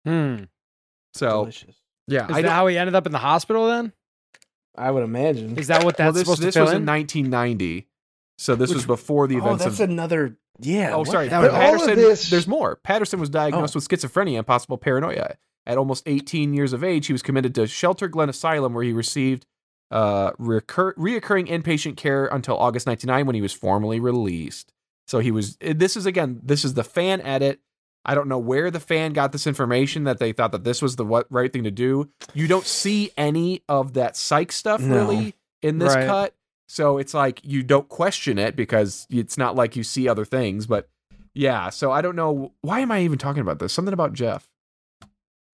Hmm. 0.07 0.45
So, 1.15 1.41
Delicious. 1.43 1.77
yeah, 2.09 2.29
Is 2.29 2.37
I 2.37 2.43
that 2.43 2.51
how 2.51 2.67
he 2.67 2.79
ended 2.79 2.95
up 2.95 3.07
in 3.07 3.13
the 3.13 3.19
hospital 3.19 3.67
then? 3.67 3.93
I 4.77 4.91
would 4.91 5.03
imagine. 5.03 5.59
Is 5.59 5.67
that 5.67 5.85
what 5.85 5.97
that's 5.97 6.07
well, 6.07 6.13
this 6.13 6.23
supposed 6.23 6.43
this 6.43 6.55
to 6.55 6.59
fill 6.61 6.65
was 6.67 6.73
in? 6.73 6.83
in 6.83 6.87
1990. 6.87 7.89
So, 8.39 8.55
this 8.55 8.71
Which- 8.71 8.77
was 8.77 8.87
before 8.87 9.27
the 9.27 9.37
events. 9.37 9.63
oh, 9.63 9.69
that's 9.69 9.81
of. 9.81 9.91
another. 9.91 10.37
Yeah. 10.61 10.95
Oh, 10.95 11.05
sorry. 11.05 11.27
the 11.29 11.37
But 11.37 11.41
But 11.43 11.51
all 11.51 11.61
hell? 11.61 11.75
of 11.75 11.81
Patterson, 11.81 11.97
this- 11.97 12.31
there's 12.31 12.47
more. 12.49 12.77
Patterson 12.77 13.21
was 13.21 13.29
diagnosed 13.29 13.77
Oh. 13.77 13.79
with 13.79 13.89
schizophrenia 13.89 14.39
and 14.39 14.47
possible 14.47 14.79
paranoia. 14.79 15.37
At 15.67 15.79
almost 15.79 16.03
18 16.07 16.55
years 16.55 16.73
of 16.73 16.83
age, 16.83 17.07
he 17.07 17.13
was 17.13 17.23
committed 17.23 17.55
to 17.57 17.67
Shelter 17.67 18.09
Glen 18.09 18.29
Asylum, 18.29 18.75
where 18.75 18.83
he 18.83 18.93
received 18.93 19.47
uh, 19.93 20.33
recur- 20.39 20.95
reoccurring 20.95 21.49
inpatient 21.49 21.97
care 21.97 22.27
until 22.27 22.57
August 22.59 22.87
99, 22.87 23.27
when 23.27 23.35
he 23.35 23.41
was 23.43 23.53
formally 23.53 24.01
released. 24.01 24.73
So 25.07 25.19
he 25.19 25.31
was. 25.31 25.57
This 25.61 25.97
is 25.97 26.07
again. 26.07 26.41
This 26.43 26.65
is 26.65 26.75
the 26.75 26.85
fan 26.85 27.21
edit. 27.21 27.61
I 28.05 28.15
don't 28.17 28.27
know 28.27 28.39
where 28.39 28.71
the 28.71 28.81
fan 28.81 29.13
got 29.13 29.31
this 29.31 29.47
information 29.47 30.05
that 30.05 30.19
they 30.19 30.33
thought 30.33 30.51
that 30.53 30.65
this 30.65 30.83
was 30.83 30.97
the 30.97 31.05
what 31.05 31.27
right 31.31 31.53
thing 31.53 31.65
to 31.65 31.71
do. 31.71 32.09
You 32.35 32.49
don't 32.49 32.65
see 32.67 33.11
any 33.17 33.63
of 33.69 33.93
that 33.93 34.17
psych 34.17 34.51
stuff 34.51 34.81
No. 34.81 34.97
really 34.97 35.35
in 35.63 35.79
this 35.79 35.95
Right. 35.95 36.07
cut. 36.07 36.35
So 36.69 36.99
it's 36.99 37.15
like 37.15 37.41
you 37.45 37.63
don't 37.63 37.89
question 37.89 38.39
it 38.39 38.57
because 38.57 39.07
it's 39.11 39.37
not 39.39 39.55
like 39.55 39.77
you 39.77 39.85
see 39.85 40.09
other 40.09 40.25
things, 40.25 40.67
but 40.67 40.89
yeah, 41.35 41.69
so 41.71 41.93
I 41.93 42.01
don't 42.01 42.17
know 42.17 42.53
why 42.63 42.81
am 42.81 42.91
I 42.91 43.03
even 43.03 43.19
talking 43.19 43.41
about 43.43 43.59
this? 43.59 43.73
Something 43.73 43.93
about 43.95 44.15
Jeff. 44.15 44.49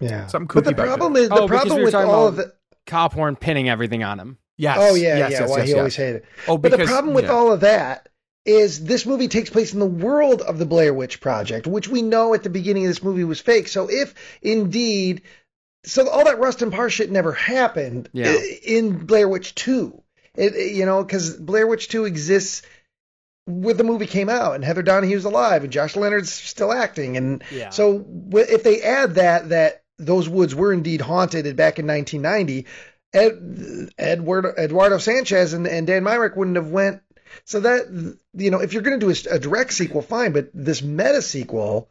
Yeah. 0.01 0.27
Something 0.29 0.49
But 0.55 0.65
the 0.65 0.71
about 0.71 0.87
problem 0.87 1.15
Jeff. 1.15 1.23
is 1.25 1.29
the 1.29 1.35
Oh, 1.35 1.49
problem 1.49 1.79
we 1.79 1.85
with 1.85 1.95
all 1.95 2.03
about- 2.05 2.27
of 2.29 2.37
the 2.37 2.53
Cop 2.89 3.13
horn 3.13 3.37
pinning 3.37 3.69
everything 3.69 4.03
on 4.03 4.19
him. 4.19 4.39
Yes. 4.57 4.77
Oh 4.81 4.97
yeah, 4.97 5.19
yes, 5.19 5.31
yeah. 5.33 5.41
yes, 5.41 5.51
why 5.51 5.57
yes, 5.59 5.65
he 5.67 5.71
yes. 5.71 5.79
always 5.79 5.97
hated. 5.97 6.17
it. 6.17 6.25
Oh, 6.49 6.59
But 6.59 6.73
the 6.73 6.85
problem 6.85 7.15
with 7.15 7.27
yeah. 7.27 7.31
all 7.31 7.53
of 7.53 7.61
that 7.61 8.09
is 8.45 8.83
this 8.85 9.07
movie 9.07 9.29
takes 9.29 9.51
place 9.51 9.73
in 9.73 9.79
the 9.79 9.87
world 9.87 10.41
of 10.43 10.59
the 10.59 10.67
Blair 10.67 10.93
Witch 10.93 11.21
Project, 11.21 11.67
which 11.67 11.87
we 11.87 12.03
know 12.03 12.35
at 12.35 12.43
the 12.43 12.51
beginning 12.51 12.85
of 12.87 12.91
this 12.91 13.03
movie 13.03 13.23
was 13.25 13.41
fake. 13.41 13.69
So 13.69 13.89
if 13.89 14.15
indeed, 14.43 15.23
so 15.85 16.09
all 16.09 16.25
that 16.25 16.41
Rustin 16.41 16.71
Parr 16.73 16.91
shit 16.91 17.11
never 17.11 17.33
happened 17.33 18.09
Yeah. 18.13 18.27
Eh, 18.29 18.57
in 18.65 19.05
Blair 19.07 19.29
Witch 19.29 19.55
2. 19.55 20.03
It, 20.35 20.55
it- 20.57 20.75
you 20.75 20.87
know, 20.87 21.05
because 21.05 21.37
Blair 21.37 21.67
Witch 21.67 21.89
2 21.89 22.05
exists 22.07 22.63
when 23.47 23.77
the 23.77 23.85
movie 23.85 24.07
came 24.07 24.29
out 24.29 24.55
and 24.55 24.65
Heather 24.65 24.83
Donahue's 24.83 25.25
alive 25.25 25.63
and 25.63 25.73
Josh 25.73 25.95
Leonard's 25.97 26.33
still 26.33 26.73
acting. 26.73 27.17
And 27.17 27.43
Yeah. 27.51 27.71
so 27.71 27.99
w- 27.99 28.47
if 28.49 28.63
they 28.63 28.83
add 28.83 29.15
that, 29.17 29.51
that 29.51 29.83
those 29.99 30.29
woods 30.29 30.55
were 30.55 30.73
indeed 30.73 31.01
haunted 31.01 31.45
back 31.57 31.79
in 31.79 31.87
1990, 31.87 32.67
Ed, 33.13 33.91
Edward, 33.99 34.55
Eduardo 34.59 34.99
Sanchez 34.99 35.53
and, 35.53 35.67
and 35.67 35.87
Dan 35.87 36.05
Myrick 36.05 36.37
wouldn't 36.37 36.57
have 36.57 36.71
went. 36.71 37.03
So 37.45 37.61
that, 37.61 38.17
you 38.35 38.51
know, 38.51 38.61
if 38.61 38.73
you're 38.73 38.83
going 38.83 38.99
to 38.99 39.07
do 39.07 39.13
a, 39.13 39.35
a 39.35 39.39
direct 39.39 39.73
sequel, 39.73 40.03
fine, 40.03 40.33
but 40.33 40.51
this 40.55 40.83
meta 40.83 41.23
sequel, 41.23 41.89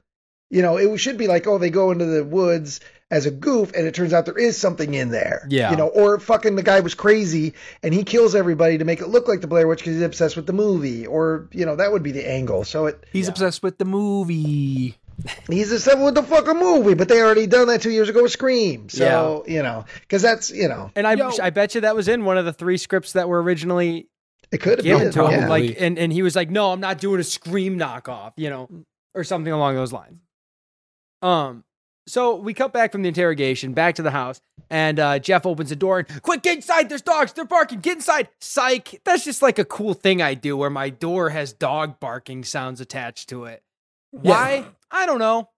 you 0.50 0.62
know, 0.62 0.78
it 0.78 0.98
should 0.98 1.18
be 1.18 1.28
like, 1.28 1.46
oh, 1.48 1.58
they 1.58 1.70
go 1.70 1.92
into 1.92 2.06
the 2.06 2.24
woods 2.24 2.80
as 3.10 3.26
a 3.26 3.32
goof 3.32 3.72
and 3.74 3.88
it 3.88 3.96
turns 3.96 4.14
out 4.14 4.26
there 4.26 4.38
is 4.38 4.58
something 4.58 4.94
in 4.94 5.10
there. 5.10 5.46
Yeah. 5.50 5.72
You 5.72 5.78
know, 5.78 5.88
or 5.88 6.20
fucking 6.20 6.56
the 6.56 6.64
guy 6.64 6.80
was 6.82 6.94
crazy 6.94 7.54
and 7.84 7.94
he 7.94 8.04
kills 8.04 8.36
everybody 8.36 8.78
to 8.78 8.86
make 8.86 9.02
it 9.02 9.08
look 9.08 9.28
like 9.28 9.42
the 9.42 9.48
Blair 9.48 9.68
Witch 9.68 9.80
because 9.80 9.94
he's 9.94 10.04
obsessed 10.04 10.36
with 10.36 10.46
the 10.46 10.54
movie. 10.54 11.08
Or, 11.08 11.50
you 11.52 11.66
know, 11.66 11.76
that 11.76 11.92
would 11.92 12.04
be 12.04 12.12
the 12.12 12.30
angle. 12.30 12.64
So 12.64 12.88
it, 12.88 13.04
He's 13.12 13.28
obsessed 13.28 13.64
with 13.64 13.78
the 13.78 13.86
movie. 13.86 14.98
He's 15.50 15.72
a 15.72 15.80
seven 15.80 16.06
with 16.06 16.16
the 16.16 16.24
fucking 16.24 16.58
movie, 16.60 16.94
but 16.94 17.08
they 17.08 17.22
already 17.22 17.48
done 17.48 17.68
that 17.68 17.82
two 17.82 17.90
years 17.90 18.08
ago 18.10 18.24
with 18.24 18.32
Scream. 18.32 18.88
So 18.90 19.44
you 19.48 19.64
know, 19.64 19.86
because 20.02 20.22
that's 20.22 20.52
you 20.52 20.68
know, 20.68 20.92
And 20.96 21.08
I, 21.08 21.14
Yo. 21.14 21.32
I 21.42 21.50
bet 21.50 21.76
you 21.76 21.82
that 21.82 21.96
was 21.96 22.08
in 22.08 22.24
one 22.24 22.38
of 22.38 22.46
the 22.46 22.54
three 22.54 22.78
scripts 22.78 23.14
that 23.14 23.28
were 23.28 23.42
originally 23.42 24.08
it 24.52 24.60
could 24.60 24.80
have 24.80 24.86
given 24.86 25.06
been. 25.06 25.12
to 25.14 25.28
him. 25.28 25.42
yeah. 25.42 25.48
Like, 25.48 25.76
and, 25.80 25.98
and 25.98 26.14
he 26.14 26.22
was 26.22 26.36
like, 26.36 26.50
"No, 26.50 26.72
I'm 26.72 26.80
not 26.80 27.00
doing 27.00 27.20
a 27.20 27.24
scream 27.24 27.78
knockoff," 27.80 28.34
you 28.38 28.50
know, 28.50 28.70
or 29.16 29.24
something 29.24 29.52
along 29.52 29.76
those 29.76 29.92
lines. 29.92 30.20
Um. 31.22 31.64
So 32.08 32.38
we 32.38 32.54
cut 32.54 32.72
back 32.72 32.94
from 32.94 33.02
the 33.02 33.10
interrogation, 33.10 33.74
back 33.74 33.96
to 33.96 34.02
the 34.02 34.12
house, 34.12 34.40
and 34.70 34.98
uh, 34.98 35.20
Jeff 35.20 35.46
opens 35.46 35.70
the 35.70 35.76
door 35.76 36.00
and, 36.00 36.22
"Quick, 36.22 36.42
get 36.42 36.56
inside! 36.58 36.88
There's 36.88 37.02
dogs! 37.02 37.34
They're 37.34 37.44
barking! 37.44 37.80
Get 37.80 37.98
inside!" 37.98 38.30
Psych! 38.40 39.02
That's 39.04 39.26
just 39.26 39.42
like 39.42 39.60
a 39.60 39.66
cool 39.66 39.94
thing 39.94 40.22
I 40.22 40.34
do, 40.36 40.56
where 40.56 40.70
my 40.70 40.90
door 40.90 41.32
has 41.32 41.52
dog 41.52 42.00
barking 42.00 42.46
sounds 42.46 42.80
attached 42.80 43.28
to 43.30 43.44
it. 43.46 43.62
Why? 44.12 44.66
I 44.92 45.06
don't 45.06 45.20
know. 45.20 45.50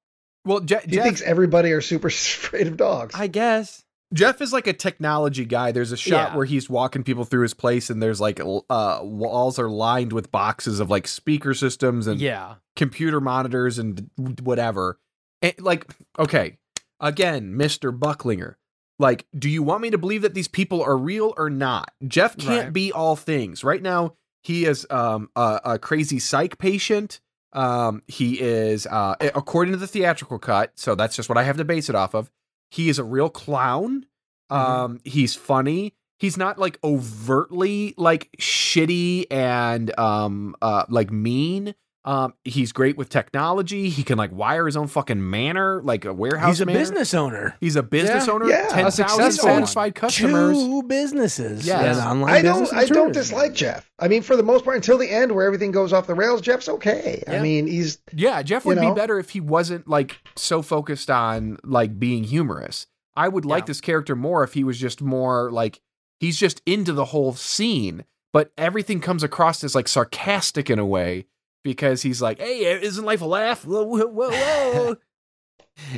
Well, 0.46 0.62
Je- 0.62 0.80
he 0.86 0.92
Jeff, 0.92 1.04
thinks 1.04 1.22
everybody 1.22 1.72
are 1.72 1.82
super 1.82 2.08
afraid 2.10 2.68
of 2.68 2.78
dogs. 2.78 3.14
I 3.16 3.28
guess. 3.28 3.84
Jeff 4.12 4.42
is 4.42 4.52
like 4.52 4.66
a 4.66 4.74
technology 4.74 5.46
guy. 5.46 5.72
There's 5.72 5.92
a 5.92 5.98
shot 5.98 6.32
Yeah. 6.32 6.36
where 6.36 6.46
he's 6.46 6.68
walking 6.70 7.04
people 7.04 7.26
through 7.26 7.44
his 7.44 7.54
place, 7.54 7.92
and 7.92 8.02
there's 8.02 8.20
like 8.20 8.40
uh, 8.40 9.00
walls 9.04 9.60
are 9.60 9.70
lined 9.70 10.14
with 10.14 10.32
boxes 10.32 10.80
of 10.80 10.90
like 10.90 11.08
speaker 11.08 11.54
systems 11.54 12.08
and 12.08 12.20
Yeah. 12.20 12.56
computer 12.76 13.22
monitors 13.22 13.78
and 13.78 14.10
whatever. 14.42 15.00
And, 15.44 15.54
like, 15.60 15.86
okay, 16.18 16.58
again, 17.00 17.56
Mister 17.56 17.92
Bucklinger. 17.94 18.56
Like, 18.98 19.28
do 19.38 19.48
you 19.48 19.62
want 19.64 19.82
me 19.82 19.92
to 19.92 19.98
believe 19.98 20.24
that 20.24 20.34
these 20.34 20.48
people 20.50 20.82
are 20.82 20.98
real 20.98 21.34
or 21.38 21.50
not? 21.50 21.92
Jeff 22.08 22.36
can't 22.36 22.64
Right. 22.66 22.74
be 22.74 22.92
all 22.92 23.16
things. 23.16 23.64
Right 23.64 23.82
now, 23.82 24.16
he 24.42 24.66
is 24.66 24.88
um, 24.90 25.30
a, 25.36 25.62
a 25.64 25.80
crazy 25.80 26.18
psych 26.20 26.58
patient. 26.58 27.22
Um, 27.54 28.04
he 28.08 28.40
is, 28.40 28.86
uh, 28.86 29.16
according 29.20 29.72
to 29.74 29.78
the 29.78 29.88
theatrical 29.88 30.40
cut, 30.40 30.72
so 30.76 30.96
that's 30.96 31.16
just 31.16 31.30
what 31.30 31.38
I 31.38 31.44
have 31.44 31.58
to 31.58 31.66
base 31.66 31.90
it 31.90 31.96
off 31.96 32.14
of. 32.14 32.30
He 32.70 32.90
is 32.90 33.00
a 33.00 33.04
real 33.04 33.30
clown. 33.30 34.06
Um, 34.52 35.00
he's 35.04 35.36
funny. 35.36 35.96
He's 36.20 36.38
not 36.38 36.60
like 36.60 36.78
overtly 36.84 37.94
like 37.98 38.30
shitty 38.40 39.26
and 39.32 39.98
um 39.98 40.56
uh 40.62 40.86
like 40.90 41.12
mean. 41.12 41.76
Um, 42.06 42.34
he's 42.46 42.72
great 42.72 42.98
with 42.98 43.10
technology. 43.10 43.90
He 43.90 44.04
can 44.04 44.18
like 44.18 44.32
wire 44.32 44.66
his 44.66 44.78
own 44.78 44.88
fucking 44.88 45.30
manor, 45.30 45.82
like 45.84 46.06
a 46.06 46.14
warehouse. 46.14 46.54
He's 46.56 46.62
a 46.62 46.66
manor. 46.66 46.80
business 46.80 47.14
owner. 47.14 47.58
He's 47.60 47.76
a 47.76 47.84
business 47.84 48.26
Yeah. 48.28 48.34
owner. 48.34 48.48
Yeah. 48.48 48.68
ten 48.70 48.86
A 48.86 48.92
successful 48.92 49.50
one. 49.50 49.56
satisfied 49.58 49.96
customers. 49.96 50.58
Two 50.58 50.84
businesses. 50.84 51.68
Yes. 51.68 51.98
An 51.98 52.08
online 52.08 52.34
I 52.36 52.42
don't. 52.42 52.70
and 52.70 52.80
I 52.80 52.86
don't 52.86 53.12
dislike 53.12 53.54
Jeff. 53.54 53.92
I 54.00 54.08
mean, 54.08 54.22
for 54.22 54.38
the 54.38 54.44
most 54.44 54.64
part, 54.64 54.78
until 54.78 54.98
the 54.98 55.10
end 55.12 55.34
where 55.34 55.46
everything 55.46 55.72
goes 55.72 55.92
off 55.92 56.08
the 56.08 56.16
rails, 56.16 56.40
Jeff's 56.40 56.70
okay. 56.70 57.22
I 57.28 57.40
mean, 57.40 57.68
he's 57.68 57.98
Yeah, 58.14 58.42
Jeff 58.44 58.66
would 58.66 58.78
know? 58.78 58.94
be 58.94 59.00
better 59.00 59.20
if 59.20 59.32
he 59.32 59.42
wasn't 59.42 59.88
like 59.88 60.20
so 60.38 60.62
focused 60.62 61.10
on 61.10 61.58
like 61.66 62.00
being 62.00 62.24
humorous. 62.24 62.88
I 63.16 63.28
would 63.28 63.44
like 63.44 63.66
this 63.66 63.82
character 63.82 64.16
more 64.16 64.44
if 64.46 64.54
he 64.54 64.64
was 64.64 64.80
just 64.80 65.02
more 65.02 65.52
like 65.52 65.82
he's 66.22 66.38
just 66.38 66.62
into 66.66 66.94
the 66.94 67.06
whole 67.06 67.34
scene, 67.34 68.06
but 68.32 68.54
everything 68.58 69.02
comes 69.02 69.22
across 69.22 69.66
as 69.66 69.76
like 69.76 69.90
sarcastic 69.90 70.70
in 70.70 70.80
a 70.80 70.86
way 70.86 71.26
because 71.64 72.02
he's 72.02 72.22
like, 72.22 72.40
"Hey, 72.40 72.66
isn't 72.82 73.04
life 73.06 73.22
a 73.22 73.26
laugh?" 73.26 73.66
Whoa, 73.66 73.84
whoa, 73.84 74.08
whoa, 74.08 74.30
whoa. 74.32 74.96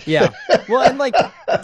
Yeah. 0.06 0.30
Well, 0.70 0.82
and 0.88 1.00
like, 1.00 1.16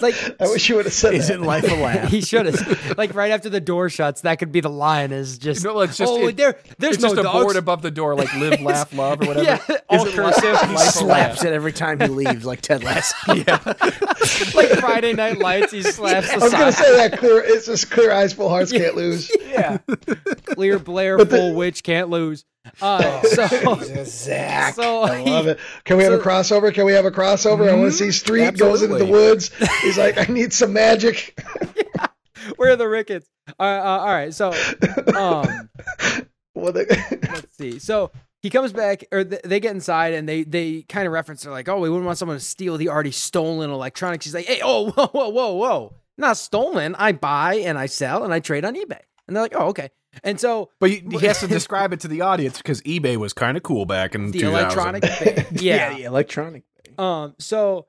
like 0.02 0.16
I 0.42 0.48
wish 0.48 0.68
you 0.68 0.76
would 0.76 0.86
have 0.86 0.94
said 0.94 1.14
Isn't 1.14 1.40
that. 1.42 1.46
life 1.48 1.64
a 1.72 1.76
laugh? 1.82 2.10
he 2.10 2.20
should 2.20 2.48
have. 2.48 2.98
Like 2.98 3.14
right 3.14 3.32
after 3.32 3.48
the 3.48 3.62
door 3.62 3.90
shuts, 3.90 4.22
that 4.22 4.40
could 4.40 4.52
be 4.52 4.60
the 4.60 4.72
line. 4.72 5.12
Is 5.12 5.38
just 5.38 5.64
No, 5.64 5.80
it's 5.82 5.96
just- 5.98 6.12
oh, 6.12 6.28
it- 6.28 6.36
there, 6.36 6.58
there's 6.80 6.96
it's 6.96 7.04
no 7.04 7.16
just 7.16 7.26
a 7.26 7.32
board 7.32 7.56
above 7.56 7.84
the 7.84 7.92
door, 7.92 8.16
like 8.16 8.34
"Live, 8.34 8.60
laugh, 8.60 8.92
love" 8.94 9.22
or 9.22 9.28
whatever. 9.28 9.46
Yeah, 9.46 9.78
all 9.88 10.06
Isn't 10.08 10.22
life- 10.22 10.36
cursive. 10.42 10.70
He 10.72 10.78
slaps 10.78 11.44
it 11.46 11.54
every 11.54 11.72
time 11.72 12.00
he 12.02 12.08
leaves, 12.08 12.44
like 12.44 12.62
Ted 12.62 12.84
Lasso. 12.84 13.16
Yeah. 13.34 13.60
like 14.56 14.72
Friday 14.80 15.14
Night 15.14 15.38
Lights. 15.38 15.72
He 15.72 15.84
slaps 15.84 16.28
the 16.34 16.34
slap. 16.34 16.34
I 16.34 16.38
the 16.40 16.44
was 16.46 16.54
gonna 16.54 16.72
say 16.72 16.98
that 17.10 17.20
clear. 17.20 17.42
It's 17.46 17.68
just 17.68 17.92
clear 17.92 18.12
eyes, 18.12 18.34
full 18.34 18.50
hearts 18.50 18.72
can't 18.72 18.96
lose. 18.96 19.32
yeah. 19.46 19.78
Clear 20.48 20.80
Blair, 20.80 21.18
But 21.18 21.30
the- 21.30 21.38
full 21.38 21.54
witch 21.54 21.84
can't 21.84 22.10
lose. 22.10 22.44
Uh, 22.82 23.22
so, 23.24 24.04
Zach. 24.06 24.74
so 24.76 25.04
I 25.04 25.22
love 25.24 25.48
it. 25.48 25.60
Can 25.84 25.98
we 25.98 26.04
have 26.04 26.14
a 26.14 26.18
crossover? 26.20 26.74
Can 26.74 26.86
we 26.86 26.94
have 26.94 27.06
a 27.06 27.12
crossover? 27.12 27.70
I 27.70 27.74
want 27.76 27.92
to 27.92 27.98
see 27.98 28.12
Street 28.12 28.58
goes 28.58 28.82
into 28.84 28.98
the 28.98 29.06
woods. 29.06 29.52
He's 29.82 29.98
like, 29.98 30.18
I 30.18 30.32
need 30.32 30.54
some 30.54 30.74
magic. 30.74 31.38
where 32.58 32.72
are 32.72 32.76
the 32.76 32.88
Ricketts? 32.88 33.28
Uh, 33.60 33.64
uh, 33.64 33.66
all 34.02 34.06
right, 34.08 34.34
so 34.34 34.54
um, 35.16 35.70
Well, 36.54 36.74
they- 36.74 36.86
let's 37.30 37.56
see. 37.58 37.80
So 37.80 38.12
he 38.42 38.50
comes 38.50 38.74
back, 38.74 39.06
or 39.12 39.24
th- 39.24 39.42
they 39.44 39.60
get 39.60 39.74
inside, 39.76 40.14
and 40.14 40.28
they 40.28 40.44
they 40.44 40.82
kind 40.84 41.06
of 41.08 41.14
reference. 41.14 41.44
They're 41.44 41.52
like, 41.52 41.70
"Oh, 41.70 41.80
we 41.80 41.90
wouldn't 41.90 42.06
want 42.06 42.18
someone 42.18 42.38
to 42.38 42.44
steal 42.44 42.78
the 42.78 42.90
already 42.90 43.12
stolen 43.12 43.70
electronics." 43.70 44.26
He's 44.26 44.34
like, 44.34 44.46
"Hey, 44.46 44.60
oh, 44.64 44.92
whoa, 44.92 45.08
whoa, 45.08 45.30
whoa, 45.30 45.54
whoa! 45.54 45.94
Not 46.18 46.38
stolen. 46.38 46.96
I 46.96 47.12
buy 47.12 47.56
and 47.56 47.78
I 47.78 47.86
sell 47.86 48.24
and 48.24 48.34
I 48.34 48.40
trade 48.40 48.66
on 48.66 48.76
eBay." 48.76 49.00
And 49.28 49.36
they're 49.36 49.44
like, 49.44 49.56
"Oh, 49.56 49.68
okay." 49.68 49.92
And 50.24 50.40
so 50.40 50.70
But 50.80 50.90
he, 50.92 51.04
he 51.12 51.26
has 51.26 51.40
to 51.42 51.48
describe 51.58 51.94
it 51.94 52.00
to 52.02 52.08
the 52.08 52.22
audience 52.22 52.58
because 52.58 52.82
eBay 52.84 53.18
was 53.18 53.34
kind 53.34 53.58
of 53.58 53.64
cool 53.64 53.86
back 53.86 54.16
in 54.16 54.32
the 54.32 54.40
2000. 54.40 54.56
electronic, 54.60 55.04
thing, 55.06 55.46
Yeah, 55.64 55.92
yeah. 55.92 55.98
the 55.98 56.04
electronic. 56.04 56.64
Thing. 56.86 56.96
Um, 56.98 57.36
so 57.40 57.88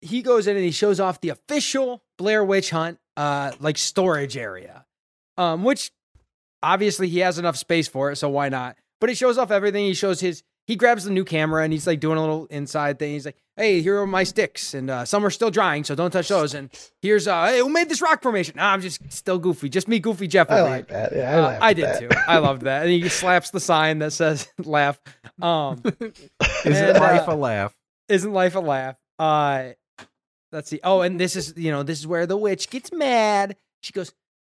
he 0.00 0.22
goes 0.22 0.46
in 0.46 0.56
and 0.56 0.64
he 0.64 0.70
shows 0.70 1.00
off 1.00 1.20
the 1.20 1.28
official 1.30 2.02
Blair 2.18 2.44
Witch 2.44 2.70
Hunt, 2.70 2.98
uh, 3.16 3.52
like 3.60 3.76
storage 3.78 4.36
area, 4.36 4.84
um, 5.36 5.64
which 5.64 5.90
obviously 6.62 7.08
he 7.08 7.20
has 7.20 7.38
enough 7.38 7.56
space 7.56 7.88
for 7.88 8.10
it, 8.10 8.16
so 8.16 8.28
why 8.28 8.48
not? 8.48 8.76
But 9.00 9.08
he 9.08 9.14
shows 9.14 9.38
off 9.38 9.50
everything. 9.50 9.84
He 9.86 9.94
shows 9.94 10.20
his. 10.20 10.42
He 10.70 10.76
grabs 10.76 11.02
the 11.04 11.10
new 11.10 11.24
camera 11.24 11.64
and 11.64 11.72
he's 11.72 11.84
like 11.84 11.98
doing 11.98 12.16
a 12.16 12.20
little 12.20 12.46
inside 12.46 13.00
thing. 13.00 13.14
He's 13.14 13.26
like, 13.26 13.36
"Hey, 13.56 13.82
here 13.82 13.98
are 14.00 14.06
my 14.06 14.22
sticks, 14.22 14.72
and 14.72 14.88
uh, 14.88 15.04
some 15.04 15.26
are 15.26 15.30
still 15.30 15.50
drying, 15.50 15.82
so 15.82 15.96
don't 15.96 16.12
touch 16.12 16.28
those." 16.28 16.54
And 16.54 16.70
here's, 17.02 17.26
uh, 17.26 17.46
"Hey, 17.46 17.58
who 17.58 17.68
made 17.68 17.88
this 17.88 18.00
rock 18.00 18.22
formation?" 18.22 18.54
Nah, 18.56 18.72
I'm 18.72 18.80
just 18.80 19.00
still 19.12 19.38
goofy. 19.38 19.68
Just 19.68 19.88
me, 19.88 19.98
Goofy 19.98 20.28
Jeff. 20.28 20.48
I 20.48 20.62
like 20.62 20.86
that. 20.86 21.12
Yeah, 21.12 21.36
I, 21.36 21.40
Uh, 21.56 21.58
I 21.60 21.72
did 21.72 21.84
that. 21.86 21.98
too. 21.98 22.08
I 22.28 22.38
loved 22.38 22.62
that. 22.62 22.82
And 22.82 22.90
he 22.92 23.08
slaps 23.08 23.50
the 23.50 23.58
sign 23.58 23.98
that 23.98 24.12
says 24.12 24.46
"laugh." 24.64 25.00
Um, 25.42 25.82
Is 26.64 26.78
And, 26.80 26.96
it 26.96 27.00
life 27.00 27.28
uh, 27.28 27.32
a 27.32 27.34
laugh? 27.34 27.74
isn't 28.08 28.32
life 28.32 28.54
a 28.54 28.60
laugh? 28.60 28.96
Uh 29.18 29.70
let's 30.52 30.70
see. 30.70 30.78
Oh, 30.84 31.00
and 31.02 31.18
this 31.20 31.34
is 31.36 31.52
you 31.56 31.72
know 31.72 31.82
this 31.82 31.98
is 31.98 32.06
where 32.06 32.26
the 32.26 32.36
witch 32.36 32.70
gets 32.70 32.92
mad. 32.92 33.56
She 33.82 33.92
goes, 33.92 34.12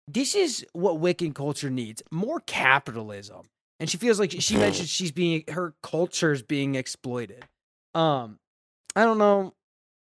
"This 0.07 0.35
is 0.35 0.63
what 0.73 1.01
Wiccan 1.01 1.33
culture 1.33 1.71
needs: 1.71 2.03
more 2.11 2.39
capitalism." 2.41 3.49
And 3.83 3.89
she 3.89 3.97
feels 3.97 4.17
like 4.17 4.31
she 4.39 4.55
mentioned 4.55 4.87
she's 4.87 5.11
being 5.11 5.43
her 5.49 5.73
culture's 5.83 6.41
being 6.41 6.75
exploited. 6.75 7.43
Um, 7.93 8.39
I 8.95 9.03
don't 9.03 9.17
know. 9.17 9.55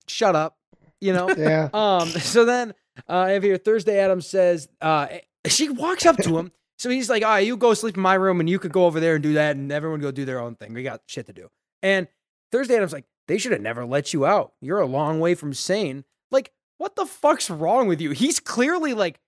Shut 0.06 0.36
up. 0.36 0.58
You 1.00 1.14
know. 1.14 1.30
Yeah. 1.38 1.70
Um, 1.72 2.08
so 2.20 2.44
then 2.44 2.74
uh, 3.08 3.16
I 3.16 3.30
have 3.30 3.42
here 3.42 3.56
Thursday 3.56 3.98
Adams 4.00 4.26
says 4.26 4.68
uh, 4.82 5.06
she 5.46 5.70
walks 5.70 6.04
up 6.04 6.18
to 6.18 6.38
him. 6.38 6.52
So 6.76 6.90
he's 6.90 7.08
like, 7.08 7.22
all 7.22 7.30
right, 7.30 7.46
you 7.46 7.56
go 7.56 7.72
sleep 7.72 7.96
in 7.96 8.02
my 8.02 8.14
room 8.14 8.40
and 8.40 8.50
you 8.50 8.58
could 8.58 8.72
go 8.72 8.84
over 8.84 8.98
there 8.98 9.14
and 9.14 9.22
do 9.22 9.34
that, 9.34 9.54
and 9.54 9.70
everyone 9.70 10.00
go 10.00 10.10
do 10.10 10.24
their 10.24 10.40
own 10.40 10.56
thing. 10.56 10.74
We 10.74 10.82
got 10.82 11.02
shit 11.06 11.26
to 11.26 11.32
do. 11.32 11.48
And 11.84 12.08
Thursday 12.50 12.74
Adams 12.74 12.92
like, 12.92 13.06
they 13.28 13.38
should 13.38 13.52
have 13.52 13.60
never 13.60 13.86
let 13.86 14.12
you 14.12 14.26
out. 14.26 14.54
You're 14.60 14.80
a 14.80 14.86
long 14.86 15.20
way 15.20 15.36
from 15.36 15.54
sane. 15.54 16.04
Like, 16.32 16.50
what 16.78 16.96
the 16.96 17.06
fuck's 17.06 17.48
wrong 17.48 17.86
with 17.86 18.00
you? 18.00 18.10
He's 18.10 18.40
clearly 18.40 18.92
like 18.92 19.20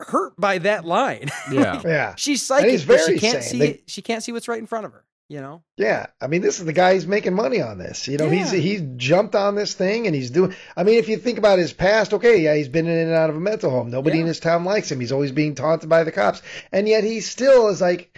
hurt 0.00 0.38
by 0.38 0.58
that 0.58 0.84
line. 0.84 1.30
Yeah. 1.50 1.80
Yeah. 1.84 2.14
She's 2.16 2.42
psychic, 2.42 2.70
he's 2.70 2.84
but 2.84 3.00
she 3.06 3.18
can't 3.18 3.42
sane. 3.42 3.50
see 3.50 3.58
They- 3.58 3.82
She 3.86 4.02
can't 4.02 4.22
see 4.22 4.32
what's 4.32 4.48
right 4.48 4.58
in 4.58 4.66
front 4.66 4.86
of 4.86 4.92
her. 4.92 5.04
You 5.28 5.40
know? 5.40 5.62
Yeah, 5.76 6.06
I 6.20 6.26
mean, 6.26 6.42
this 6.42 6.58
is 6.58 6.64
the 6.64 6.72
guy 6.72 6.94
who's 6.94 7.06
making 7.06 7.34
money 7.34 7.62
on 7.62 7.78
this. 7.78 8.08
You 8.08 8.18
know, 8.18 8.28
he's 8.28 8.52
Yeah. 8.52 8.58
he's 8.58 8.82
jumped 8.96 9.36
on 9.36 9.54
this 9.54 9.74
thing 9.74 10.06
and 10.08 10.14
he's 10.16 10.30
doing. 10.30 10.56
I 10.76 10.82
mean, 10.82 10.98
if 10.98 11.08
you 11.08 11.18
think 11.18 11.38
about 11.38 11.60
his 11.60 11.72
past, 11.72 12.12
okay, 12.14 12.40
yeah, 12.40 12.56
he's 12.56 12.66
been 12.66 12.88
in 12.88 12.98
and 13.06 13.12
out 13.12 13.30
of 13.30 13.36
a 13.36 13.40
mental 13.40 13.70
home. 13.70 13.90
Nobody 13.90 14.16
Yeah. 14.16 14.22
in 14.22 14.26
his 14.26 14.40
town 14.40 14.64
likes 14.64 14.90
him. 14.90 14.98
He's 14.98 15.12
always 15.12 15.30
being 15.30 15.54
taunted 15.54 15.88
by 15.88 16.02
the 16.02 16.10
cops, 16.10 16.42
and 16.72 16.88
yet 16.88 17.04
he 17.04 17.20
still 17.20 17.68
is 17.68 17.80
like, 17.80 18.12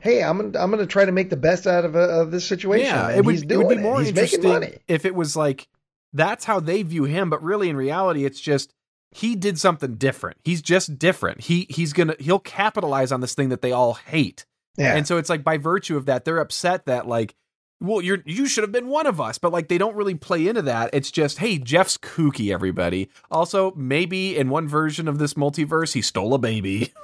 "Hey, 0.00 0.22
I'm 0.22 0.38
gonna, 0.38 0.58
I'm 0.58 0.70
going 0.70 0.80
to 0.82 0.90
try 0.90 1.04
to 1.04 1.12
make 1.12 1.28
the 1.28 1.36
best 1.36 1.66
out 1.66 1.84
of 1.84 1.94
a, 1.94 2.00
of 2.00 2.30
this 2.30 2.46
situation." 2.46 2.86
Yeah, 2.86 3.08
and 3.08 3.18
it 3.18 3.24
would, 3.26 3.32
he's 3.34 3.42
it 3.42 3.56
would 3.58 3.68
be 3.68 3.76
more 3.76 3.98
He's 4.00 4.14
making 4.14 4.38
interesting 4.38 4.50
money. 4.50 4.78
if 4.88 5.04
it 5.04 5.14
was 5.14 5.36
like 5.36 5.68
that's 6.14 6.46
how 6.46 6.58
they 6.60 6.82
view 6.82 7.04
him, 7.04 7.28
but 7.28 7.42
really 7.42 7.68
in 7.68 7.76
reality, 7.76 8.24
it's 8.24 8.40
just 8.40 8.72
he 9.10 9.36
did 9.36 9.58
something 9.58 9.96
different. 9.96 10.38
He's 10.44 10.62
just 10.62 10.98
different. 10.98 11.42
He 11.42 11.66
he's 11.70 11.92
gonna 11.92 12.16
he'll 12.18 12.38
capitalize 12.38 13.12
on 13.12 13.20
this 13.20 13.34
thing 13.34 13.50
that 13.50 13.62
they 13.62 13.72
all 13.72 13.94
hate, 13.94 14.46
Yeah, 14.76 14.96
and 14.96 15.06
so 15.06 15.18
it's 15.18 15.30
like 15.30 15.44
by 15.44 15.58
virtue 15.58 15.96
of 15.96 16.06
that, 16.06 16.24
they're 16.24 16.38
upset 16.38 16.86
that 16.86 17.06
like. 17.06 17.34
Well, 17.78 18.00
you're 18.00 18.22
you 18.24 18.46
should 18.46 18.64
have 18.64 18.72
been 18.72 18.88
one 18.88 19.06
of 19.06 19.20
us, 19.20 19.36
but 19.36 19.52
like 19.52 19.68
they 19.68 19.76
don't 19.76 19.94
really 19.94 20.14
play 20.14 20.48
into 20.48 20.62
that. 20.62 20.88
It's 20.94 21.10
just, 21.10 21.36
hey, 21.36 21.58
Jeff's 21.58 21.98
kooky, 21.98 22.50
everybody. 22.50 23.10
Also, 23.30 23.74
maybe 23.76 24.34
in 24.34 24.48
one 24.48 24.66
version 24.66 25.06
of 25.08 25.18
this 25.18 25.34
multiverse, 25.34 25.92
he 25.92 26.00
stole 26.00 26.32
a 26.32 26.38
baby. 26.38 26.94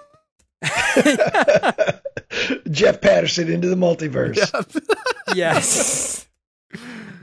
Jeff 2.70 3.03
Patterson 3.03 3.51
into 3.51 3.69
the 3.69 3.77
multiverse. 3.77 4.39
yes. 5.35 6.27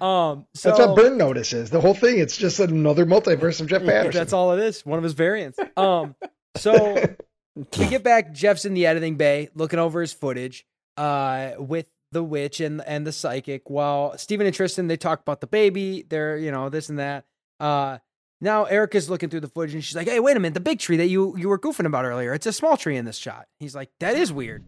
Um. 0.02 0.46
So 0.54 0.70
That's 0.70 0.80
what 0.80 0.96
Burn 0.96 1.18
Notice 1.18 1.54
is. 1.54 1.70
The 1.70 1.82
whole 1.82 1.94
thing. 1.94 2.20
It's 2.20 2.38
just 2.38 2.60
another 2.60 3.06
multiverse 3.06 3.62
of 3.62 3.68
Jeff 3.68 3.84
Patterson. 3.84 4.20
That's 4.20 4.34
all 4.34 4.52
it 4.54 4.60
is. 4.60 4.86
One 4.86 4.98
of 4.98 5.04
his 5.04 5.14
variants. 5.14 5.60
Um. 5.78 6.16
So 6.58 6.96
we 7.56 7.88
get 7.88 8.04
back. 8.04 8.34
Jeff's 8.34 8.66
in 8.66 8.74
the 8.74 8.86
editing 8.86 9.16
bay, 9.16 9.50
looking 9.56 9.80
over 9.80 10.02
his 10.02 10.14
footage, 10.14 10.66
uh, 10.98 11.52
with 11.58 11.90
the 12.12 12.24
witch 12.24 12.60
and 12.60 12.82
and 12.86 13.06
the 13.06 13.12
psychic. 13.12 13.70
While 13.70 14.18
Steven 14.18 14.46
and 14.46 14.56
Tristan 14.56 14.88
they 14.88 14.98
talk 14.98 15.22
about 15.22 15.42
the 15.42 15.48
baby. 15.48 16.06
They're 16.08 16.38
you 16.38 16.52
know 16.52 16.70
this 16.70 16.90
and 16.90 17.00
that. 17.00 17.26
Uh. 17.60 18.00
Now 18.42 18.64
Erica's 18.64 19.10
looking 19.10 19.30
through 19.30 19.42
the 19.42 19.50
footage 19.50 19.74
and 19.74 19.84
she's 19.84 19.98
like, 19.98 20.08
"Hey, 20.08 20.22
wait 20.22 20.38
a 20.38 20.40
minute! 20.40 20.54
The 20.54 20.62
big 20.62 20.80
tree 20.80 20.96
that 20.96 21.08
you 21.08 21.36
you 21.38 21.50
were 21.50 21.60
goofing 21.60 21.86
about 21.86 22.06
earlier. 22.06 22.34
It's 22.34 22.46
a 22.46 22.54
small 22.54 22.78
tree 22.78 22.96
in 22.96 23.04
this 23.04 23.18
shot." 23.18 23.48
He's 23.60 23.76
like, 23.76 23.90
"That 24.00 24.16
is 24.16 24.32
weird." 24.32 24.64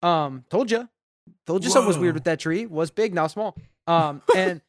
Um. 0.00 0.44
Told 0.48 0.70
you. 0.70 0.88
Told 1.44 1.64
you 1.64 1.70
something 1.70 1.88
was 1.88 1.98
weird 1.98 2.14
with 2.14 2.22
that 2.24 2.38
tree. 2.38 2.66
Was 2.66 2.92
big, 2.92 3.14
now 3.14 3.26
small. 3.26 3.56
Um. 3.88 4.22
And. 4.36 4.60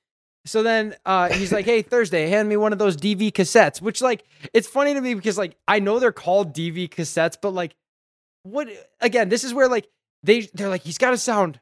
So 0.48 0.64
then 0.64 0.96
uh, 1.06 1.30
he's 1.30 1.52
like, 1.52 1.66
"Hey, 1.66 1.82
Thursday, 1.82 2.28
hand 2.30 2.50
me 2.50 2.58
one 2.58 2.74
of 2.74 2.80
those 2.80 2.98
DV 2.98 3.32
cassettes." 3.34 3.82
Which, 3.82 4.02
like, 4.02 4.24
it's 4.54 4.68
funny 4.68 4.94
to 4.94 5.02
me 5.02 5.14
because, 5.14 5.38
like, 5.38 5.56
I 5.68 5.80
know 5.80 6.00
they're 6.00 6.12
called 6.12 6.54
DV 6.56 6.90
cassettes, 6.90 7.38
but 7.42 7.52
like, 7.52 7.76
what? 8.44 8.68
Again, 9.02 9.30
this 9.30 9.44
is 9.44 9.54
where 9.54 9.68
like 9.68 9.88
they 10.24 10.42
they're 10.54 10.70
like, 10.70 10.82
he's 10.84 10.98
got 10.98 11.12
to 11.12 11.18
sound 11.18 11.60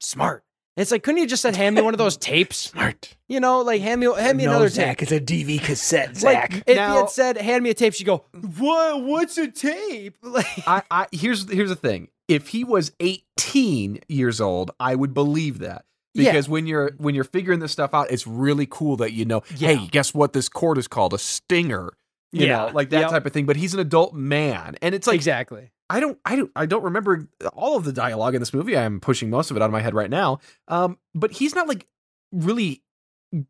smart. 0.00 0.44
And 0.76 0.82
it's 0.82 0.92
like, 0.92 1.02
couldn't 1.02 1.20
you 1.20 1.26
just 1.26 1.42
said, 1.42 1.56
"Hand 1.56 1.74
me 1.74 1.82
one 1.82 1.92
of 1.92 1.98
those 1.98 2.16
tapes"? 2.30 2.56
Smart. 2.56 3.16
You 3.28 3.40
know, 3.40 3.62
like 3.62 3.80
hand 3.82 4.00
me 4.00 4.06
hand 4.16 4.38
me 4.38 4.44
another 4.44 4.70
tape. 4.70 5.02
It's 5.02 5.10
a 5.10 5.18
DV 5.20 5.60
cassette, 5.62 6.22
Like, 6.22 6.52
Zach. 6.52 6.62
if 6.66 6.76
Now- 6.76 6.92
he 6.92 6.96
had 7.00 7.10
said, 7.10 7.36
"Hand 7.36 7.64
me 7.64 7.70
a 7.70 7.74
tape," 7.74 7.94
she'd 7.94 8.04
go, 8.04 8.24
"What? 8.58 9.02
What's 9.02 9.36
a 9.38 9.48
tape?" 9.50 10.16
Like, 10.22 10.46
I, 10.68 10.82
I 10.90 11.06
here's 11.10 11.50
here's 11.50 11.70
the 11.70 11.74
thing. 11.76 12.08
If 12.28 12.48
he 12.48 12.62
was 12.62 12.92
18 13.00 14.00
years 14.08 14.40
old, 14.40 14.70
I 14.78 14.94
would 14.94 15.14
believe 15.14 15.58
that. 15.60 15.84
Yeah. 16.14 16.30
Because 16.32 16.48
when 16.48 16.66
you're 16.66 16.92
when 16.98 17.14
you're 17.14 17.24
figuring 17.24 17.60
this 17.60 17.72
stuff 17.72 17.94
out, 17.94 18.10
it's 18.10 18.26
really 18.26 18.66
cool 18.68 18.96
that 18.96 19.12
you 19.12 19.24
know, 19.24 19.42
Yeah. 19.56 19.74
hey, 19.74 19.86
guess 19.88 20.12
what 20.14 20.32
this 20.32 20.48
chord 20.48 20.78
is 20.78 20.88
called? 20.88 21.12
A 21.14 21.18
stinger. 21.18 21.92
You 22.32 22.46
Yeah. 22.46 22.66
know, 22.66 22.72
like 22.74 22.90
that 22.90 23.00
Yep. 23.02 23.10
type 23.10 23.26
of 23.26 23.32
thing. 23.32 23.46
But 23.46 23.56
he's 23.56 23.74
an 23.74 23.80
adult 23.80 24.14
man. 24.14 24.76
And 24.82 24.94
it's 24.94 25.06
like 25.06 25.14
exactly. 25.16 25.70
I 25.90 26.00
don't 26.00 26.18
I 26.24 26.36
don't 26.36 26.50
I 26.56 26.66
don't 26.66 26.82
remember 26.84 27.28
all 27.54 27.76
of 27.76 27.84
the 27.84 27.92
dialogue 27.92 28.34
in 28.34 28.40
this 28.42 28.52
movie. 28.52 28.76
I'm 28.76 29.00
pushing 29.00 29.30
most 29.30 29.50
of 29.50 29.56
it 29.56 29.62
out 29.62 29.66
of 29.66 29.72
my 29.72 29.80
head 29.80 29.94
right 29.94 30.10
now. 30.10 30.40
Um, 30.66 30.98
but 31.14 31.32
he's 31.32 31.54
not 31.54 31.68
like 31.68 31.86
really 32.32 32.82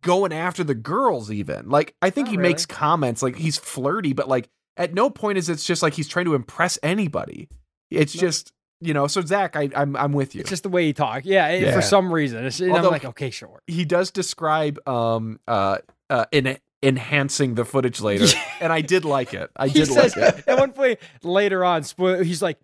going 0.02 0.32
after 0.32 0.62
the 0.64 0.74
girls 0.74 1.30
even. 1.30 1.68
Like 1.68 1.94
I 2.02 2.10
think 2.10 2.26
Not 2.26 2.30
he 2.32 2.36
really. 2.36 2.48
makes 2.50 2.66
comments 2.66 3.22
like 3.22 3.36
he's 3.36 3.56
flirty, 3.58 4.12
but 4.12 4.28
like 4.28 4.48
at 4.76 4.94
no 4.94 5.10
point 5.10 5.38
is 5.38 5.48
it's 5.48 5.64
just 5.64 5.82
like 5.82 5.94
he's 5.94 6.08
trying 6.08 6.26
to 6.26 6.34
impress 6.34 6.78
anybody. 6.82 7.48
It's 7.90 8.14
No. 8.14 8.20
just 8.20 8.52
you 8.80 8.94
know. 8.94 9.06
So 9.06 9.20
Zach, 9.22 9.56
I, 9.56 9.68
I'm 9.74 9.96
I'm 9.96 10.12
with 10.12 10.34
you. 10.34 10.40
It's 10.40 10.50
just 10.50 10.62
the 10.62 10.68
way 10.68 10.86
he 10.86 10.92
talk. 10.92 11.22
Yeah, 11.24 11.48
it- 11.48 11.62
Yeah. 11.62 11.72
for 11.74 11.82
some 11.82 12.12
reason. 12.12 12.44
It's, 12.44 12.60
and 12.60 12.76
I'm 12.76 12.84
like, 12.84 13.04
okay, 13.04 13.30
sure. 13.30 13.60
he 13.66 13.84
does 13.84 14.10
describe 14.10 14.78
um 14.88 15.40
uh 15.48 15.78
uh 16.10 16.26
in 16.32 16.58
enhancing 16.82 17.54
the 17.54 17.64
footage 17.64 18.00
later, 18.00 18.26
and 18.60 18.72
I 18.72 18.80
did 18.80 19.04
like 19.04 19.34
it. 19.34 19.50
I 19.56 19.68
did 19.68 19.86
says 19.88 20.16
like 20.16 20.38
it. 20.38 20.44
at 20.46 20.58
one 20.58 20.72
point 20.72 20.98
later 21.22 21.64
on, 21.64 21.82
he's 22.22 22.40
like, 22.40 22.58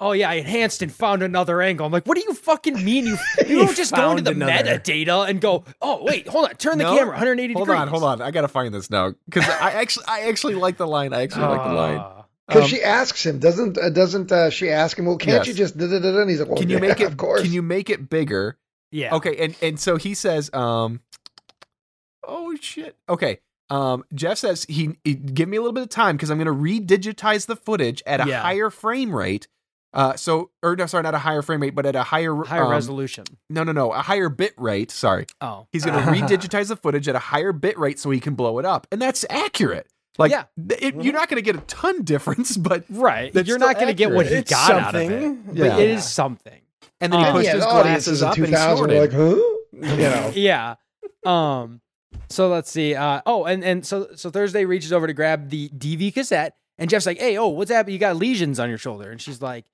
"Oh 0.00 0.12
yeah, 0.12 0.30
I 0.30 0.34
enhanced 0.34 0.80
and 0.82 0.90
found 0.90 1.22
another 1.22 1.60
angle." 1.60 1.84
I'm 1.86 1.92
like, 1.92 2.06
"What 2.06 2.16
do 2.16 2.24
you 2.26 2.32
fucking 2.34 2.82
mean? 2.82 3.06
You 3.06 3.18
you 3.46 3.58
don't 3.64 3.76
just 3.76 3.94
go 3.94 4.10
into 4.12 4.22
the 4.22 4.30
another. 4.30 4.52
metadata 4.78 5.28
and 5.28 5.40
go, 5.40 5.64
oh 5.82 6.02
wait, 6.02 6.26
hold 6.28 6.46
on, 6.48 6.54
turn 6.56 6.78
the 6.78 6.84
No. 6.84 6.96
camera 6.96 7.12
180 7.12 7.52
Hold 7.54 7.66
degrees." 7.66 7.80
on, 7.82 7.88
hold 7.88 8.04
on. 8.04 8.22
I 8.22 8.30
gotta 8.30 8.48
find 8.48 8.72
this 8.72 8.88
now 8.90 9.12
because 9.26 9.46
I 9.48 9.72
actually 9.72 10.06
I 10.08 10.20
actually 10.28 10.54
like 10.54 10.76
the 10.78 10.86
line. 10.86 11.12
I 11.12 11.22
actually 11.24 11.42
like 11.46 11.64
the 11.68 11.74
line. 11.74 12.17
Because 12.48 12.62
Um, 12.64 12.68
she 12.70 12.82
asks 12.82 13.24
him, 13.24 13.38
doesn't 13.38 13.76
uh, 13.78 13.90
doesn't 13.90 14.32
uh, 14.32 14.48
she 14.50 14.70
ask 14.70 14.98
him? 14.98 15.04
Well, 15.06 15.18
can't 15.18 15.36
Yes. 15.38 15.46
you 15.46 15.54
just? 15.54 15.76
Da, 15.76 15.86
da, 15.86 15.98
da, 16.00 16.12
da? 16.12 16.20
And 16.22 16.30
he's 16.30 16.40
like, 16.40 16.48
well, 16.48 16.56
Can 16.58 16.70
you 16.70 16.76
yeah, 16.76 16.80
make 16.80 16.98
it? 17.00 17.06
Of 17.06 17.16
course. 17.18 17.42
Can 17.42 17.52
you 17.52 17.60
make 17.62 17.90
it 17.90 18.08
bigger? 18.08 18.56
yeah. 18.90 19.14
Okay, 19.14 19.36
and 19.36 19.54
and 19.60 19.78
so 19.78 19.96
he 19.96 20.14
says, 20.14 20.50
um, 20.54 21.00
oh 22.26 22.56
shit. 22.60 22.96
Okay, 23.08 23.40
um, 23.70 24.04
Jeff 24.14 24.38
says 24.38 24.64
he, 24.68 24.96
he 25.04 25.14
give 25.14 25.48
me 25.48 25.56
a 25.56 25.60
little 25.60 25.72
bit 25.74 25.82
of 25.82 25.88
time 25.90 26.16
because 26.16 26.30
I'm 26.30 26.38
going 26.42 26.46
to 26.46 26.52
redigitize 26.96 27.46
the 27.46 27.56
footage 27.56 28.02
at 28.06 28.20
a 28.20 28.26
Yeah. 28.28 28.40
higher 28.42 28.70
frame 28.70 29.14
rate. 29.14 29.46
Uh, 29.94 30.14
so 30.16 30.50
or 30.62 30.76
no, 30.76 30.86
sorry, 30.86 31.02
not 31.02 31.14
a 31.14 31.18
higher 31.18 31.40
frame 31.42 31.60
rate, 31.62 31.74
but 31.74 31.86
at 31.86 31.96
a 31.96 32.02
higher 32.02 32.34
Higher 32.44 32.64
um, 32.64 32.70
resolution. 32.70 33.24
No, 33.48 33.64
no, 33.64 33.72
no, 33.72 33.92
a 33.92 34.00
higher 34.02 34.28
bit 34.28 34.52
rate. 34.58 34.90
Sorry, 34.90 35.26
Oh, 35.40 35.66
he's 35.72 35.84
going 35.84 35.98
to 36.02 36.10
redigitize 36.10 36.68
the 36.68 36.76
footage 36.76 37.08
at 37.08 37.14
a 37.16 37.18
higher 37.20 37.52
bit 37.52 37.78
rate 37.78 37.98
so 37.98 38.10
he 38.10 38.20
can 38.20 38.34
blow 38.34 38.58
it 38.58 38.64
up, 38.66 38.86
and 38.92 39.00
that's 39.00 39.24
accurate. 39.30 39.86
Like, 40.18 40.30
Yeah. 40.32 40.44
it, 40.80 40.94
you're 41.02 41.12
not 41.14 41.28
going 41.28 41.42
to 41.42 41.42
get 41.42 41.56
a 41.56 41.64
ton 41.66 42.02
difference, 42.04 42.56
but 42.56 42.84
right. 42.90 43.32
That's 43.32 43.48
You're 43.48 43.58
not 43.58 43.76
going 43.76 43.86
to 43.88 43.94
get 43.94 44.10
what 44.10 44.26
he 44.26 44.34
It's 44.34 44.50
got 44.50 44.72
out 44.72 44.94
of 44.94 45.00
it, 45.00 45.08
something. 45.08 45.42
but 45.54 45.78
it 45.80 45.90
is 45.90 46.04
something. 46.08 46.60
and 47.00 47.12
then 47.12 47.20
he 47.20 47.26
Um, 47.26 47.32
pushed 47.34 47.46
yeah, 47.46 47.54
his 47.54 47.64
glasses 47.64 48.22
up 48.22 48.36
and 48.36 48.46
he 48.48 48.54
snorted. 48.54 49.00
like, 49.00 49.12
huh? 49.12 49.36
You 49.96 49.96
know. 49.96 50.32
yeah. 50.34 50.74
Um. 51.24 51.80
So 52.30 52.48
let's 52.48 52.70
see. 52.70 52.94
Uh. 52.94 53.20
Oh, 53.26 53.44
and 53.44 53.62
and 53.62 53.86
so 53.86 54.08
so 54.16 54.28
Thursday 54.30 54.64
reaches 54.64 54.92
over 54.92 55.06
to 55.06 55.12
grab 55.12 55.50
the 55.50 55.68
DV 55.70 56.12
cassette, 56.14 56.56
and 56.78 56.90
Jeff's 56.90 57.06
like, 57.06 57.18
"Hey, 57.18 57.36
oh, 57.38 57.48
what's 57.48 57.70
happening? 57.70 57.92
You 57.94 58.00
got 58.00 58.16
lesions 58.16 58.58
on 58.58 58.68
your 58.68 58.78
shoulder?" 58.78 59.10
And 59.10 59.20
she's 59.20 59.40
like, 59.40 59.66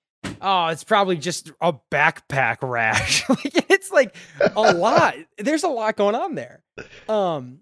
"Oh, 0.42 0.66
it's 0.66 0.84
probably 0.84 1.16
just 1.16 1.52
a 1.62 1.72
backpack 1.90 2.58
rash." 2.62 3.26
like 3.28 3.70
it's 3.70 3.90
like 3.90 4.14
a 4.54 4.72
lot. 4.74 5.14
There's 5.38 5.62
a 5.62 5.68
lot 5.68 5.96
going 5.96 6.14
on 6.16 6.34
there. 6.34 6.62
Um. 7.08 7.60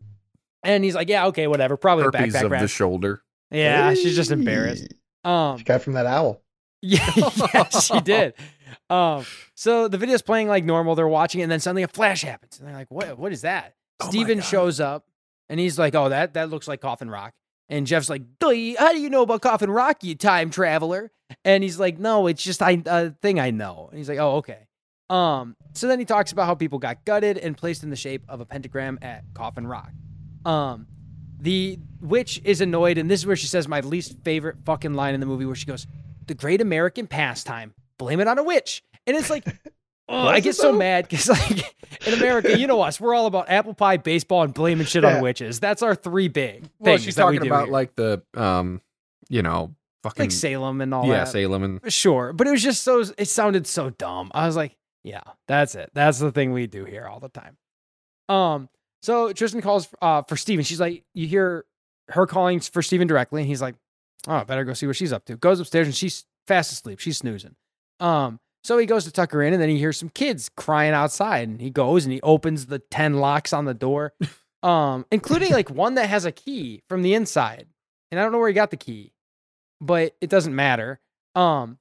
And 0.63 0.85
he's 0.85 0.95
like, 0.95 1.09
"Yeah, 1.09 1.27
okay, 1.27 1.47
whatever. 1.47 1.77
Probably 1.77 2.03
a 2.03 2.07
herpes 2.07 2.35
backpack 2.35 2.55
of 2.55 2.61
the 2.61 2.69
shoulder. 2.69 3.23
yeah, 3.51 3.95
she's 3.95 4.17
just 4.17 4.31
embarrassed. 4.31 4.95
Um. 5.25 5.59
She 5.59 5.65
got 5.65 5.83
from 5.83 5.95
that 5.95 6.07
owl. 6.07 6.43
Yeah, 6.81 7.09
yeah, 7.55 7.69
she 7.69 8.01
did. 8.01 8.35
Um, 8.91 9.25
so 9.55 9.89
the 9.89 9.99
video's 9.99 10.23
playing 10.23 10.49
like 10.49 10.65
normal. 10.65 10.95
They're 10.95 11.09
watching, 11.09 11.41
it, 11.41 11.45
and 11.45 11.53
then 11.53 11.61
suddenly 11.61 11.83
a 11.83 11.89
flash 11.89 12.23
happens, 12.23 12.59
and 12.59 12.69
they're 12.69 12.75
like, 12.75 12.91
"What? 12.91 13.19
What 13.19 13.33
is 13.33 13.43
that?" 13.43 13.75
Oh 14.01 14.09
Steven 14.09 14.41
shows 14.41 14.81
up, 14.81 15.07
and 15.49 15.61
he's 15.61 15.79
like, 15.79 15.95
"Oh, 15.95 16.09
that 16.09 16.35
that 16.35 16.51
looks 16.51 16.69
like 16.69 16.81
Coffin 16.81 17.11
Rock." 17.11 17.35
And 17.69 17.87
Jeff's 17.87 18.11
like, 18.11 18.23
"Duh, 18.39 18.75
"How 18.79 18.93
do 18.93 19.01
you 19.01 19.11
know 19.11 19.23
about 19.23 19.43
Coffin 19.43 19.71
Rock, 19.71 20.03
you 20.03 20.15
time 20.15 20.51
traveler?" 20.51 21.13
And 21.45 21.63
he's 21.63 21.79
like, 21.79 21.99
"No, 21.99 22.27
it's 22.27 22.43
just 22.43 22.63
I, 22.63 22.83
a 22.87 23.11
thing 23.11 23.39
I 23.39 23.51
know." 23.51 23.89
And 23.91 23.99
he's 23.99 24.09
like, 24.09 24.19
"Oh, 24.19 24.37
okay." 24.37 24.67
Um, 25.09 25.57
so 25.75 25.89
then 25.89 25.99
he 25.99 26.05
talks 26.05 26.33
about 26.33 26.47
how 26.47 26.55
people 26.55 26.79
got 26.79 27.05
gutted 27.05 27.37
and 27.39 27.57
placed 27.57 27.83
in 27.83 27.91
the 27.91 27.97
shape 27.97 28.25
of 28.29 28.41
a 28.41 28.47
pentagram 28.47 28.99
at 29.03 29.25
Coffin 29.35 29.67
Rock. 29.67 29.91
Um, 30.45 30.87
the 31.41 31.79
witch 32.01 32.41
is 32.45 32.61
annoyed, 32.61 32.99
and 32.99 33.11
this 33.11 33.21
is 33.21 33.27
where 33.27 33.37
she 33.37 33.47
says 33.47 33.67
my 33.69 33.81
least 33.81 34.17
favorite 34.25 34.57
fucking 34.65 34.95
line 34.95 35.15
in 35.15 35.21
the 35.21 35.27
movie, 35.27 35.45
where 35.47 35.55
she 35.57 35.67
goes, 35.67 35.87
"The 36.27 36.35
great 36.35 36.61
American 36.61 37.07
pastime, 37.07 37.75
blame 37.99 38.21
it 38.21 38.29
on 38.29 38.39
a 38.39 38.43
witch," 38.43 38.83
and 39.07 39.17
it's 39.17 39.31
like. 39.31 39.45
Oh, 40.09 40.27
I 40.29 40.41
get 40.41 40.57
so 40.57 40.73
though? 40.73 40.79
mad 40.79 41.09
because, 41.09 41.29
like, 41.29 41.75
in 42.07 42.13
America, 42.15 42.59
you 42.59 42.67
know 42.67 42.83
us, 42.83 43.01
we're 43.01 43.15
all 43.15 43.25
about 43.27 43.49
apple 43.49 43.73
pie, 43.73 43.97
baseball, 43.97 44.43
and 44.43 44.53
blaming 44.53 44.85
shit 44.85 45.05
Yeah. 45.05 45.17
on 45.17 45.23
witches. 45.23 45.59
That's 45.61 45.81
our 45.81 45.95
three 45.95 46.29
big 46.29 46.69
Well, 46.81 46.99
she's 46.99 47.15
that 47.15 47.27
we 47.29 47.37
talking 47.39 47.49
do 47.49 47.55
about 47.55 47.65
here. 47.67 47.73
like 47.73 47.95
the 47.95 48.23
um, 48.35 48.83
you 49.31 49.43
know, 49.43 49.75
fucking 50.03 50.25
like 50.25 50.31
Salem 50.33 50.81
and 50.83 50.93
all 50.93 51.07
yeah, 51.07 51.19
that. 51.25 51.29
Salem 51.29 51.63
and 51.63 51.93
Sure, 51.93 52.33
but 52.35 52.47
it 52.47 52.51
was 52.51 52.63
just 52.63 52.83
so 52.83 53.03
it 53.17 53.27
sounded 53.29 53.67
so 53.67 53.91
dumb. 53.91 54.31
I 54.35 54.45
was 54.47 54.57
like, 54.57 54.77
yeah, 55.03 55.23
that's 55.47 55.77
it. 55.77 55.91
That's 55.95 56.19
the 56.19 56.33
thing 56.33 56.53
we 56.53 56.67
do 56.67 56.85
here 56.85 57.07
all 57.07 57.21
the 57.21 57.31
time. 57.31 57.57
Um, 58.29 58.69
so 59.03 59.33
Tristan 59.33 59.61
calls 59.61 59.89
uh 60.01 60.23
for 60.23 60.37
Steven. 60.37 60.65
She's 60.65 60.81
like, 60.81 61.05
you 61.15 61.27
hear 61.27 61.65
her 62.09 62.27
calling 62.27 62.61
for 62.61 62.83
Steven 62.83 63.07
directly, 63.07 63.43
and 63.43 63.49
he's 63.49 63.63
like, 63.63 63.75
Oh, 64.29 64.35
I 64.35 64.45
better 64.45 64.65
go 64.65 64.73
see 64.73 64.87
what 64.87 64.97
she's 64.97 65.13
up 65.13 65.25
to. 65.27 65.37
Goes 65.37 65.61
upstairs 65.61 65.87
and 65.87 65.95
she's 65.95 66.25
fast 66.47 66.73
asleep. 66.73 67.01
She's 67.01 67.19
snoozing. 67.19 67.57
Um, 67.99 68.39
so 68.65 68.79
he 68.79 68.87
goes 68.87 69.05
to 69.05 69.11
tuck 69.11 69.33
her 69.33 69.43
in, 69.43 69.53
and 69.53 69.61
then 69.61 69.69
he 69.69 69.79
hears 69.79 69.97
some 69.97 70.09
kids 70.09 70.49
crying 70.57 70.93
outside, 70.93 71.49
and 71.49 71.61
he 71.61 71.71
goes 71.71 72.05
and 72.05 72.13
he 72.13 72.21
opens 72.23 72.67
the 72.67 72.79
10 72.79 73.15
locks 73.15 73.53
on 73.53 73.65
the 73.65 73.75
door. 73.75 74.13
um, 74.63 75.05
including 75.11 75.51
like 75.51 75.71
one 75.71 75.95
that 75.97 76.09
has 76.09 76.25
a 76.25 76.33
key 76.33 76.83
from 76.89 77.03
the 77.03 77.15
inside, 77.15 77.67
and 78.11 78.21
I 78.21 78.23
don't 78.23 78.33
know 78.33 78.39
where 78.39 78.49
he 78.49 78.55
got 78.55 78.71
the 78.71 78.77
key, 78.77 79.13
but 79.81 80.15
it 80.21 80.31
doesn't 80.31 80.55
matter. 80.55 81.01
Um, 81.35 81.79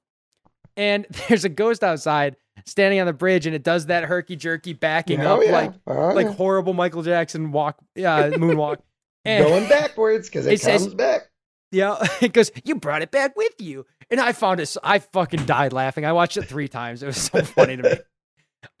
and 0.76 1.06
there's 1.28 1.44
a 1.44 1.48
ghost 1.48 1.84
outside 1.84 2.36
standing 2.66 3.00
on 3.00 3.06
the 3.06 3.12
bridge, 3.12 3.46
and 3.46 3.54
it 3.54 3.62
does 3.62 3.86
that 3.86 4.04
herky 4.04 4.36
jerky 4.36 4.72
backing 4.72 5.20
Oh, 5.22 5.36
up 5.36 5.42
yeah. 5.44 5.52
like 5.52 5.72
Oh, 5.86 6.08
like 6.14 6.26
yeah. 6.26 6.32
horrible 6.32 6.74
Michael 6.74 7.02
Jackson 7.02 7.52
walk, 7.52 7.78
uh, 7.98 8.00
moonwalk. 8.36 8.78
And 9.24 9.44
going 9.46 9.68
backwards 9.68 10.28
because 10.28 10.46
it, 10.48 10.54
It 10.54 10.60
says- 10.60 10.92
back. 10.94 11.30
yeah, 11.70 11.96
it 12.20 12.32
goes, 12.32 12.50
you 12.64 12.74
brought 12.74 13.02
it 13.02 13.12
back 13.12 13.36
with 13.36 13.54
you. 13.60 13.86
And 14.10 14.20
I 14.20 14.32
found 14.32 14.58
it, 14.58 14.66
so- 14.66 14.80
I 14.82 14.98
fucking 14.98 15.46
died 15.46 15.72
laughing. 15.72 16.04
I 16.04 16.12
watched 16.12 16.36
it 16.36 16.42
three 16.46 16.66
times. 16.66 17.04
It 17.04 17.06
was 17.06 17.18
so 17.18 17.40
funny 17.44 17.76
to 17.76 17.82
me. 17.84 17.90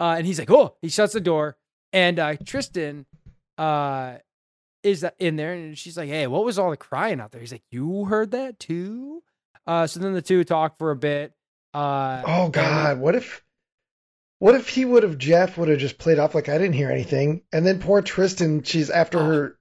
Uh, 0.00 0.14
and 0.18 0.26
he's 0.26 0.40
like, 0.40 0.50
oh, 0.50 0.74
he 0.82 0.88
shuts 0.88 1.12
the 1.12 1.20
door. 1.20 1.56
And 1.92 2.18
uh, 2.18 2.34
Tristan 2.44 3.06
uh, 3.56 4.14
is 4.82 5.06
in 5.20 5.36
there. 5.36 5.52
And 5.52 5.78
she's 5.78 5.96
like, 5.96 6.08
hey, 6.08 6.26
what 6.26 6.44
was 6.44 6.58
all 6.58 6.70
the 6.70 6.76
crying 6.76 7.20
out 7.20 7.30
there? 7.30 7.40
He's 7.40 7.52
like, 7.52 7.62
you 7.70 8.06
heard 8.06 8.32
that 8.32 8.58
too? 8.58 9.22
Uh, 9.64 9.86
so 9.86 10.00
then 10.00 10.12
the 10.12 10.22
two 10.22 10.42
talk 10.42 10.76
for 10.76 10.90
a 10.90 10.96
bit. 10.96 11.32
Uh, 11.72 12.22
Oh 12.26 12.48
God, 12.48 12.98
what 12.98 13.14
if, 13.14 13.44
what 14.42 14.56
if 14.56 14.68
he 14.68 14.84
would 14.84 15.04
have 15.04 15.18
Jeff 15.18 15.56
would 15.56 15.68
have 15.68 15.78
just 15.78 15.98
played 15.98 16.18
off 16.18 16.34
like 16.34 16.48
I 16.48 16.58
didn't 16.58 16.72
hear 16.72 16.90
anything, 16.90 17.42
and 17.52 17.64
then 17.64 17.78
poor 17.78 18.02
Tristan, 18.02 18.64
she's 18.64 18.90
after 18.90 19.18
Oh. 19.20 19.24
her, 19.24 19.56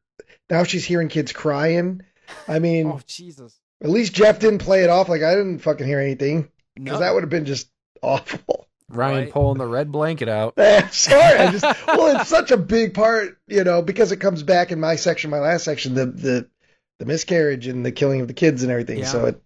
now 0.50 0.64
she's 0.64 0.84
hearing 0.84 1.08
kids 1.08 1.32
crying. 1.32 2.02
I 2.48 2.58
mean, 2.58 2.88
oh, 2.88 3.00
Jesus. 3.06 3.56
at 3.84 3.92
least 3.92 4.14
Jeff 4.14 4.40
didn't 4.40 4.60
play 4.60 4.84
it 4.84 4.90
off 4.90 5.08
like 5.08 5.22
I 5.22 5.36
didn't 5.36 5.60
fucking 5.60 5.86
hear 5.86 6.00
anything, 6.00 6.50
No. 6.78 6.84
because 6.86 7.00
that 7.02 7.14
would 7.14 7.22
have 7.22 7.30
been 7.30 7.46
just 7.46 7.70
awful. 8.02 8.68
Ryan 8.90 9.16
Right. 9.26 9.32
pulling 9.32 9.60
the 9.60 9.68
red 9.68 9.92
blanket 9.92 10.28
out. 10.30 10.56
Sorry, 10.92 11.38
I 11.38 11.52
just 11.52 11.64
well, 11.88 12.20
it's 12.20 12.30
such 12.30 12.50
a 12.50 12.58
big 12.58 12.96
part, 12.96 13.38
you 13.48 13.64
know, 13.64 13.84
because 13.84 14.12
it 14.12 14.18
comes 14.18 14.42
back 14.42 14.72
in 14.72 14.80
my 14.80 14.96
section, 14.96 15.30
my 15.30 15.40
last 15.40 15.64
section, 15.64 15.94
the 15.94 16.08
the 16.08 16.50
the 16.98 17.06
miscarriage 17.06 17.68
and 17.68 17.86
the 17.86 17.92
killing 17.92 18.22
of 18.22 18.28
the 18.28 18.34
kids 18.34 18.64
and 18.64 18.72
everything. 18.72 19.00
Yeah. 19.00 19.06
So 19.06 19.26
it 19.28 19.42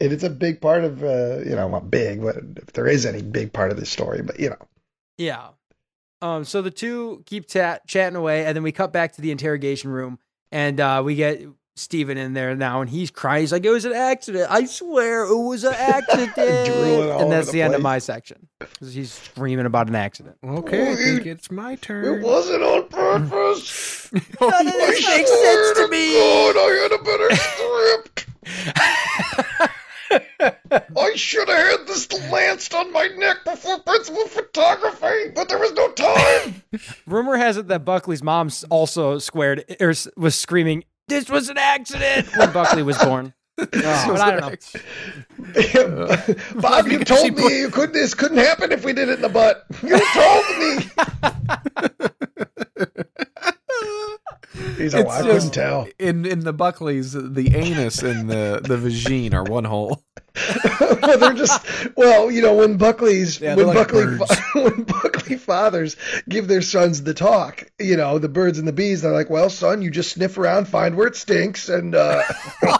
it 0.00 0.12
is 0.12 0.24
a 0.24 0.30
big 0.30 0.60
part 0.60 0.82
of 0.84 1.02
uh, 1.04 1.38
you 1.38 1.54
know, 1.56 1.68
not 1.68 1.90
big, 1.90 2.20
but 2.22 2.36
if 2.56 2.72
there 2.72 2.88
is 2.88 3.06
any 3.06 3.22
big 3.22 3.52
part 3.52 3.70
of 3.70 3.78
this 3.78 3.88
story, 3.90 4.20
but 4.22 4.38
you 4.40 4.50
know, 4.50 4.56
Yeah. 5.20 5.48
Um. 6.22 6.44
So 6.44 6.62
the 6.62 6.70
two 6.70 7.22
keep 7.26 7.46
chat 7.46 7.86
chatting 7.86 8.16
away, 8.16 8.46
and 8.46 8.56
then 8.56 8.62
we 8.62 8.72
cut 8.72 8.92
back 8.92 9.12
to 9.12 9.20
the 9.20 9.30
interrogation 9.30 9.90
room, 9.90 10.18
and 10.50 10.80
uh, 10.80 11.02
we 11.04 11.14
get 11.14 11.42
Steven 11.76 12.16
in 12.16 12.32
there 12.32 12.54
now, 12.56 12.80
and 12.80 12.88
he's 12.88 13.10
crying. 13.10 13.42
He's 13.42 13.52
like, 13.52 13.64
"It 13.64 13.70
was 13.70 13.84
an 13.84 13.92
accident. 13.92 14.50
I 14.50 14.64
swear, 14.64 15.24
it 15.24 15.36
was 15.36 15.64
an 15.64 15.74
accident." 15.78 16.36
And 16.38 17.30
that's 17.30 17.48
the, 17.48 17.52
the 17.52 17.62
end 17.62 17.74
of 17.74 17.82
my 17.82 17.98
section. 17.98 18.48
He's 18.80 19.12
screaming 19.12 19.66
about 19.66 19.88
an 19.88 19.94
accident. 19.94 20.36
Okay, 20.42 20.92
I 20.92 20.96
think 20.96 21.26
it's 21.26 21.50
my 21.50 21.74
turn. 21.76 22.04
it 22.20 22.22
wasn't 22.22 22.62
on 22.62 22.88
purpose. 22.88 24.10
None 24.12 24.22
of 24.66 24.72
this 24.72 25.06
makes 25.06 25.30
sense 25.30 25.78
to 25.78 25.88
me. 25.90 26.14
God, 26.14 26.56
I 26.56 26.70
had 26.82 26.92
a 26.92 27.02
better 27.04 27.36
script. 27.36 28.26
I 30.10 31.12
should 31.14 31.48
have 31.48 31.78
had 31.78 31.86
this 31.86 32.12
lanced 32.30 32.74
on 32.74 32.92
my 32.92 33.06
neck 33.16 33.38
before 33.44 33.78
principal 33.80 34.26
photography, 34.26 35.30
but 35.34 35.48
there 35.48 35.58
was 35.58 35.72
no 35.72 35.90
time. 35.92 36.62
Rumor 37.06 37.36
has 37.36 37.56
it 37.56 37.68
that 37.68 37.84
Buckley's 37.84 38.22
mom 38.22 38.50
also 38.70 39.18
squared 39.18 39.64
er, 39.80 39.90
or 39.90 39.94
was 40.16 40.34
screaming, 40.34 40.84
"This 41.08 41.28
was 41.28 41.48
an 41.48 41.58
accident!" 41.58 42.28
when 42.36 42.52
Buckley 42.54 42.82
was 42.82 42.98
born. 42.98 43.34
Oh, 43.58 43.66
but 43.72 44.20
I 44.20 44.40
don't 44.40 45.90
know. 45.96 46.06
Bob, 46.60 46.88
you 46.88 47.04
told 47.04 47.36
me 47.36 47.58
you 47.58 47.68
could 47.68 47.92
this 47.92 48.14
couldn't 48.14 48.38
happen 48.38 48.72
if 48.72 48.84
we 48.84 48.94
did 48.94 49.10
it 49.10 49.16
in 49.16 49.20
the 49.20 49.28
butt. 49.28 49.66
You 49.82 50.00
told 50.14 50.44
me. 50.58 50.86
He's 54.76 54.94
like, 54.94 55.04
It's 55.04 55.08
well, 55.08 55.10
I 55.10 55.22
couldn't 55.22 55.50
tell. 55.52 55.88
In 55.98 56.26
in 56.26 56.40
the 56.40 56.52
Buckleys, 56.52 57.12
the 57.12 57.56
anus 57.56 58.02
and 58.02 58.28
the 58.28 58.60
the 58.62 58.76
vagine 58.76 59.32
are 59.34 59.44
one 59.44 59.64
hole. 59.64 60.02
well, 60.80 61.18
they're 61.18 61.32
just 61.34 61.64
well, 61.96 62.30
you 62.30 62.42
know, 62.42 62.54
when 62.54 62.76
Buckley's 62.76 63.40
Yeah, 63.40 63.54
when 63.56 63.66
like 63.66 63.76
Buckley 63.76 64.04
birds. 64.04 64.40
when 64.54 64.82
Buckley 64.84 65.36
fathers 65.36 65.96
give 66.28 66.48
their 66.48 66.62
sons 66.62 67.02
the 67.02 67.14
talk, 67.14 67.64
you 67.78 67.96
know, 67.96 68.18
the 68.18 68.28
birds 68.28 68.58
and 68.58 68.66
the 68.66 68.72
bees, 68.72 69.02
they're 69.02 69.12
like, 69.12 69.30
"Well, 69.30 69.50
son, 69.50 69.82
you 69.82 69.90
just 69.90 70.12
sniff 70.12 70.38
around, 70.38 70.68
find 70.68 70.96
where 70.96 71.06
it 71.08 71.16
stinks, 71.16 71.68
and 71.68 71.94
uh, 71.94 72.22
Ryan 72.62 72.78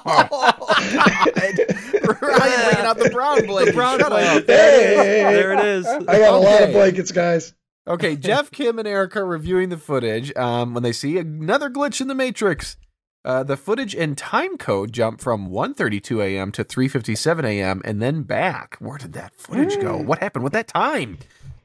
bringing 2.08 2.86
out 2.86 2.98
the 2.98 3.10
brown 3.12 3.46
blanket. 3.46 3.74
brown 3.74 3.98
blanket. 3.98 4.46
hey, 4.46 5.22
There 5.22 5.52
it 5.52 5.64
is. 5.64 5.86
I 5.86 6.18
got 6.18 6.34
a 6.34 6.38
lot 6.38 6.62
of 6.62 6.72
blankets, 6.72 7.12
guys. 7.12 7.52
Okay, 7.86 8.16
Jeff, 8.16 8.50
Kim, 8.52 8.78
and 8.78 8.86
Erica 8.86 9.24
reviewing 9.24 9.68
the 9.68 9.76
footage 9.78 10.34
um, 10.36 10.74
when 10.74 10.82
they 10.82 10.92
see 10.92 11.18
another 11.18 11.70
glitch 11.70 12.00
in 12.00 12.08
the 12.08 12.14
Matrix. 12.14 12.76
Uh, 13.22 13.42
the 13.42 13.56
footage 13.56 13.94
and 13.94 14.16
time 14.16 14.56
code 14.56 14.92
jump 14.92 15.20
from 15.20 15.50
1.32 15.50 16.22
a.m. 16.24 16.50
to 16.52 16.64
3.57 16.64 17.44
a.m. 17.44 17.82
and 17.84 18.00
then 18.00 18.22
back. 18.22 18.76
Where 18.78 18.96
did 18.96 19.12
that 19.12 19.34
footage 19.34 19.78
go? 19.78 19.96
What 19.96 20.20
happened 20.20 20.42
with 20.42 20.54
that 20.54 20.68
time? 20.68 21.18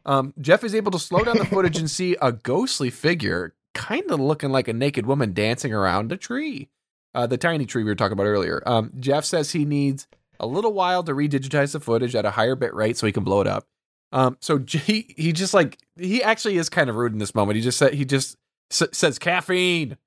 Um, 0.05 0.33
Jeff 0.39 0.65
is 0.65 0.75
able 0.75 0.91
to 0.91 0.99
slow 0.99 1.23
down 1.23 1.37
the 1.37 1.45
footage 1.45 1.77
and 1.77 1.89
see 1.89 2.17
a 2.21 2.33
ghostly 2.33 2.89
figure, 2.89 3.55
kind 3.73 4.11
of 4.11 4.19
looking 4.19 4.49
like 4.49 4.67
a 4.67 4.73
naked 4.73 5.05
woman 5.05 5.33
dancing 5.33 5.73
around 5.73 6.11
a 6.11 6.17
tree. 6.17 6.67
Uh, 7.13 7.25
the 7.25 7.37
tiny 7.37 7.65
tree 7.65 7.83
we 7.83 7.89
were 7.89 7.95
talking 7.95 8.13
about 8.13 8.25
earlier. 8.25 8.61
Um, 8.65 8.91
Jeff 8.99 9.23
says 9.23 9.51
he 9.51 9.63
needs 9.63 10.07
a 10.37 10.45
little 10.45 10.73
while 10.73 11.03
to 11.03 11.13
redigitize 11.13 11.71
the 11.71 11.79
footage 11.79 12.13
at 12.15 12.25
a 12.25 12.31
higher 12.31 12.57
bit 12.57 12.73
rate 12.73 12.97
so 12.97 13.05
he 13.05 13.13
can 13.13 13.23
blow 13.23 13.39
it 13.39 13.47
up. 13.47 13.65
Um, 14.11 14.37
so 14.39 14.59
he 14.67 15.13
he 15.17 15.31
just 15.33 15.53
like 15.53 15.77
he 15.97 16.23
actually 16.23 16.57
is 16.57 16.69
kind 16.69 16.89
of 16.89 16.95
rude 16.95 17.13
in 17.13 17.19
this 17.19 17.35
moment. 17.35 17.55
He 17.57 17.61
just 17.61 17.77
said 17.77 17.93
he 17.93 18.05
just 18.05 18.37
s- 18.71 18.83
says 18.93 19.19
caffeine, 19.19 19.97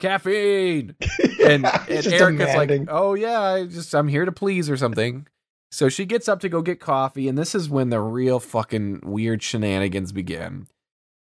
caffeine, 0.00 0.94
and, 1.44 1.64
and 1.66 1.88
Erica's 1.88 2.06
demanding. 2.12 2.84
like, 2.86 2.88
oh 2.94 3.14
yeah, 3.14 3.40
I 3.40 3.66
just 3.66 3.94
I'm 3.94 4.08
here 4.08 4.24
to 4.24 4.32
please 4.32 4.68
or 4.70 4.76
something. 4.76 5.26
So 5.72 5.88
she 5.88 6.04
gets 6.04 6.28
up 6.28 6.40
to 6.40 6.48
go 6.48 6.62
get 6.62 6.78
coffee, 6.78 7.28
and 7.28 7.36
this 7.36 7.54
is 7.54 7.68
when 7.68 7.90
the 7.90 8.00
real 8.00 8.38
fucking 8.38 9.00
weird 9.04 9.42
shenanigans 9.42 10.12
begin. 10.12 10.68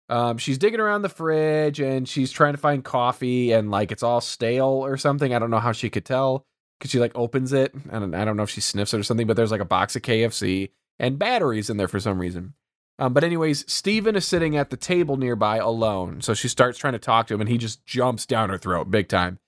Um, 0.10 0.40
she's 0.40 0.58
digging 0.58 0.80
around 0.80 1.04
the 1.04 1.10
fridge 1.10 1.80
and 1.80 2.10
she's 2.10 2.32
trying 2.32 2.54
to 2.54 2.58
find 2.60 2.84
coffee, 2.84 3.52
and 3.52 3.70
like 3.70 3.92
it's 3.92 4.02
all 4.02 4.22
stale 4.22 4.66
or 4.66 4.98
something. 4.98 5.34
I 5.36 5.40
don't 5.40 5.52
know 5.52 5.60
how 5.60 5.72
she 5.72 5.90
could 5.92 6.04
tell 6.06 6.46
because 6.80 6.90
she 6.90 7.00
like 7.00 7.12
opens 7.14 7.54
it, 7.54 7.76
and 7.92 8.16
I 8.16 8.26
don't 8.26 8.36
know 8.38 8.44
if 8.44 8.50
she 8.50 8.62
sniffs 8.62 8.94
it 8.94 9.00
or 9.00 9.04
something. 9.04 9.28
But 9.28 9.38
there's 9.38 9.52
like 9.52 9.62
a 9.62 9.66
box 9.66 9.96
of 9.96 10.02
KFC 10.02 10.72
and 11.00 11.20
batteries 11.20 11.70
in 11.70 11.78
there 11.78 11.88
for 11.88 12.00
some 12.00 12.20
reason. 12.20 12.54
Um, 12.98 13.14
but 13.14 13.24
anyways, 13.24 13.72
Steven 13.72 14.16
is 14.16 14.28
sitting 14.28 14.58
at 14.58 14.70
the 14.70 14.78
table 14.78 15.16
nearby 15.16 15.58
alone. 15.58 16.22
So 16.22 16.34
she 16.34 16.50
starts 16.50 16.78
trying 16.78 16.94
to 16.94 17.00
talk 17.00 17.28
to 17.28 17.34
him, 17.34 17.42
and 17.42 17.50
he 17.50 17.58
just 17.58 17.86
jumps 17.86 18.26
down 18.26 18.50
her 18.50 18.58
throat 18.58 18.92
big 18.92 19.08
time. 19.08 19.40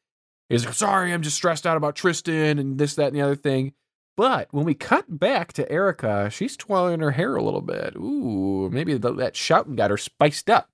He's 0.47 0.65
like, 0.65 0.73
"Sorry, 0.73 1.13
I'm 1.13 1.21
just 1.21 1.35
stressed 1.35 1.67
out 1.67 1.77
about 1.77 1.95
Tristan 1.95 2.59
and 2.59 2.77
this, 2.77 2.95
that, 2.95 3.07
and 3.07 3.15
the 3.15 3.21
other 3.21 3.35
thing." 3.35 3.73
But 4.17 4.49
when 4.51 4.65
we 4.65 4.73
cut 4.73 5.19
back 5.19 5.53
to 5.53 5.69
Erica, 5.71 6.29
she's 6.29 6.57
twirling 6.57 6.99
her 6.99 7.11
hair 7.11 7.35
a 7.35 7.43
little 7.43 7.61
bit. 7.61 7.95
Ooh, 7.95 8.69
maybe 8.71 8.97
th- 8.99 9.17
that 9.17 9.35
shouting 9.35 9.75
got 9.75 9.89
her 9.89 9.97
spiced 9.97 10.49
up. 10.49 10.69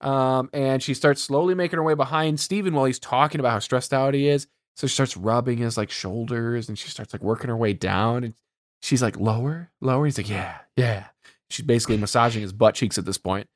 Um, 0.00 0.50
and 0.52 0.82
she 0.82 0.92
starts 0.92 1.22
slowly 1.22 1.54
making 1.54 1.78
her 1.78 1.82
way 1.82 1.94
behind 1.94 2.38
Steven 2.38 2.74
while 2.74 2.84
he's 2.84 2.98
talking 2.98 3.40
about 3.40 3.52
how 3.52 3.58
stressed 3.58 3.94
out 3.94 4.14
he 4.14 4.28
is. 4.28 4.46
So 4.76 4.86
she 4.86 4.94
starts 4.94 5.16
rubbing 5.16 5.58
his 5.58 5.76
like 5.76 5.90
shoulders 5.90 6.68
and 6.68 6.78
she 6.78 6.88
starts 6.88 7.12
like 7.12 7.22
working 7.22 7.48
her 7.48 7.56
way 7.56 7.72
down. 7.72 8.24
And 8.24 8.34
she's 8.84 9.02
like, 9.02 9.18
lower, 9.18 9.70
lower. 9.80 10.04
He's 10.04 10.18
like, 10.18 10.28
yeah, 10.28 10.58
yeah. 10.76 11.06
She's 11.50 11.64
basically 11.64 11.96
massaging 11.96 12.42
his 12.42 12.52
butt 12.52 12.74
cheeks 12.74 12.98
at 12.98 13.04
this 13.04 13.18
point. 13.18 13.48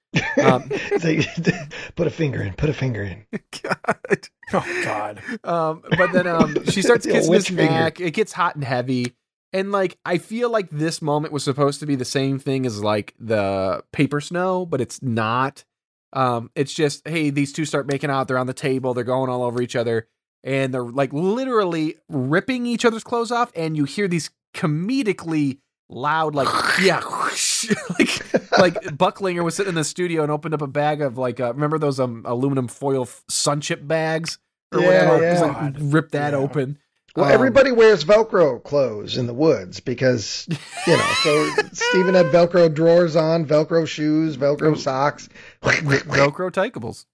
Um, 0.42 0.68
put 1.96 2.06
a 2.06 2.10
finger 2.10 2.42
in, 2.42 2.54
put 2.54 2.70
a 2.70 2.74
finger 2.74 3.02
in. 3.02 3.24
God. 3.62 4.28
Oh 4.52 4.82
God. 4.84 5.22
Um, 5.44 5.82
but 5.96 6.12
then 6.12 6.26
um, 6.26 6.64
she 6.66 6.82
starts 6.82 7.06
kissing 7.06 7.32
his 7.32 7.48
finger. 7.48 7.64
neck. 7.64 8.00
It 8.00 8.12
gets 8.12 8.32
hot 8.32 8.54
and 8.54 8.64
heavy. 8.64 9.14
And 9.52 9.72
like 9.72 9.98
I 10.04 10.18
feel 10.18 10.50
like 10.50 10.70
this 10.70 11.00
moment 11.02 11.32
was 11.32 11.44
supposed 11.44 11.80
to 11.80 11.86
be 11.86 11.96
the 11.96 12.04
same 12.04 12.38
thing 12.38 12.66
as 12.66 12.82
like 12.82 13.14
the 13.18 13.82
paper 13.92 14.20
snow, 14.20 14.66
but 14.66 14.80
it's 14.80 15.02
not. 15.02 15.64
Um, 16.12 16.50
it's 16.54 16.72
just 16.72 17.06
hey, 17.06 17.30
these 17.30 17.52
two 17.52 17.64
start 17.64 17.86
making 17.86 18.10
out. 18.10 18.28
They're 18.28 18.38
on 18.38 18.46
the 18.46 18.54
table. 18.54 18.94
They're 18.94 19.04
going 19.04 19.30
all 19.30 19.42
over 19.42 19.60
each 19.60 19.76
other, 19.76 20.06
and 20.44 20.72
they're 20.72 20.82
like 20.82 21.12
literally 21.12 21.96
ripping 22.08 22.66
each 22.66 22.84
other's 22.84 23.04
clothes 23.04 23.30
off. 23.30 23.50
And 23.54 23.76
you 23.76 23.84
hear 23.84 24.08
these 24.08 24.30
comedically 24.54 25.58
loud, 25.88 26.34
like 26.34 26.48
yeah, 26.82 27.00
like 27.98 28.34
like 28.58 28.74
Bucklinger 28.96 29.42
was 29.44 29.54
sitting 29.54 29.70
in 29.70 29.74
the 29.74 29.84
studio 29.84 30.22
and 30.22 30.30
opened 30.32 30.54
up 30.54 30.62
a 30.62 30.66
bag 30.66 31.00
of 31.02 31.18
like 31.18 31.40
uh, 31.40 31.52
remember 31.52 31.78
those 31.78 31.98
um 32.00 32.22
aluminum 32.26 32.68
foil 32.68 33.02
f- 33.02 33.24
sun 33.28 33.60
chip 33.60 33.86
bags 33.86 34.38
or 34.72 34.80
Yeah, 34.80 34.86
whatever. 35.10 35.22
yeah. 35.24 35.40
Like, 35.62 35.74
rip 35.78 36.10
that 36.12 36.32
Yeah. 36.32 36.38
open. 36.38 36.78
Well, 37.16 37.24
Um, 37.26 37.32
everybody 37.32 37.72
wears 37.72 38.04
Velcro 38.04 38.62
clothes 38.62 39.16
in 39.16 39.26
the 39.26 39.34
woods 39.34 39.80
because, 39.80 40.46
you 40.86 40.96
know, 40.96 41.10
so 41.24 41.50
Steven 41.72 42.14
had 42.14 42.26
Velcro 42.26 42.72
drawers 42.72 43.16
on, 43.16 43.44
Velcro 43.46 43.88
shoes, 43.88 44.36
Velcro 44.36 44.76
socks. 44.76 45.28
Velcro 45.62 46.52
takeables. 46.52 47.06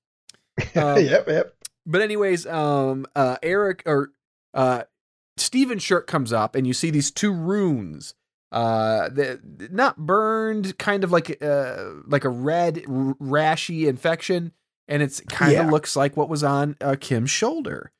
Um, 0.75 0.99
yep, 1.05 1.27
yep. 1.29 1.55
But 1.87 2.03
anyways, 2.03 2.45
um, 2.47 3.07
uh, 3.15 3.37
Eric 3.43 3.83
or 3.87 4.11
uh, 4.53 4.83
Steven's 5.37 5.83
shirt 5.83 6.07
comes 6.07 6.33
up, 6.33 6.55
and 6.55 6.67
you 6.67 6.73
see 6.73 6.91
these 6.91 7.11
two 7.11 7.33
runes. 7.33 8.15
Uh, 8.53 9.09
the, 9.09 9.41
not 9.73 9.97
burned, 9.97 10.79
kind 10.79 11.03
of 11.03 11.11
like 11.11 11.43
uh, 11.43 11.87
like 12.07 12.25
a 12.25 12.29
red 12.29 12.79
r- 12.89 13.15
rashy 13.21 13.87
infection. 13.89 14.53
and 14.87 15.03
it's 15.03 15.21
kind 15.23 15.53
of 15.57 15.65
Yeah. 15.67 15.71
looks 15.71 15.97
like 15.97 16.17
what 16.17 16.29
was 16.29 16.45
on 16.45 16.77
uh, 16.81 16.95
Kim's 17.01 17.31
shoulder. 17.31 17.91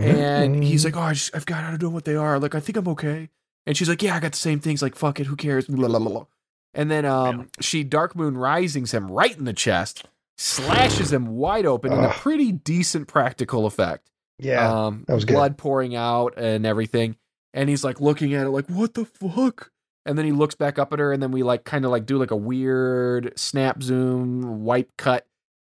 Mm-hmm. 0.00 0.16
And 0.16 0.62
he's 0.64 0.84
like, 0.84 0.96
"Oh, 0.96 1.00
I 1.00 1.14
just, 1.14 1.34
I've 1.34 1.46
got 1.46 1.64
I 1.64 1.70
don't 1.70 1.82
know 1.82 1.88
what 1.88 2.04
they 2.04 2.16
are. 2.16 2.38
Like, 2.38 2.54
I 2.54 2.60
think 2.60 2.76
I'm 2.76 2.88
okay." 2.88 3.28
And 3.66 3.76
she's 3.76 3.88
like, 3.88 4.02
"Yeah, 4.02 4.14
I 4.14 4.20
got 4.20 4.32
the 4.32 4.38
same 4.38 4.60
things. 4.60 4.82
Like, 4.82 4.94
fuck 4.94 5.18
it, 5.20 5.26
who 5.26 5.36
cares?" 5.36 5.66
Blah, 5.66 5.88
blah, 5.88 5.98
blah, 5.98 6.08
blah. 6.10 6.26
And 6.74 6.90
then 6.90 7.04
um, 7.04 7.48
she 7.60 7.82
Dark 7.84 8.14
Moon 8.16 8.36
risings 8.36 8.92
him 8.92 9.10
right 9.10 9.36
in 9.36 9.44
the 9.44 9.52
chest, 9.52 10.04
slashes 10.36 11.12
him 11.12 11.26
wide 11.36 11.64
open 11.66 11.92
in 11.92 12.04
a 12.04 12.10
pretty 12.10 12.50
decent 12.52 13.06
practical 13.08 13.66
effect. 13.66 14.10
Yeah. 14.38 14.86
um, 14.86 15.04
that 15.06 15.14
was 15.14 15.24
good. 15.24 15.34
blood 15.34 15.58
pouring 15.58 15.94
out 15.96 16.34
and 16.36 16.66
everything. 16.66 17.16
And 17.52 17.68
he's 17.68 17.84
like 17.84 18.00
looking 18.00 18.34
at 18.34 18.46
it, 18.46 18.50
like, 18.50 18.66
"What 18.66 18.94
the 18.94 19.04
fuck?" 19.04 19.70
And 20.06 20.18
then 20.18 20.24
he 20.24 20.32
looks 20.32 20.54
back 20.54 20.78
up 20.78 20.92
at 20.92 20.98
her, 20.98 21.12
and 21.12 21.22
then 21.22 21.30
we 21.30 21.42
like 21.42 21.64
kind 21.64 21.84
of 21.84 21.90
like 21.90 22.04
do 22.04 22.18
like 22.18 22.32
a 22.32 22.36
weird 22.36 23.38
snap 23.38 23.82
zoom 23.82 24.64
wipe 24.64 24.90
cut 24.96 25.26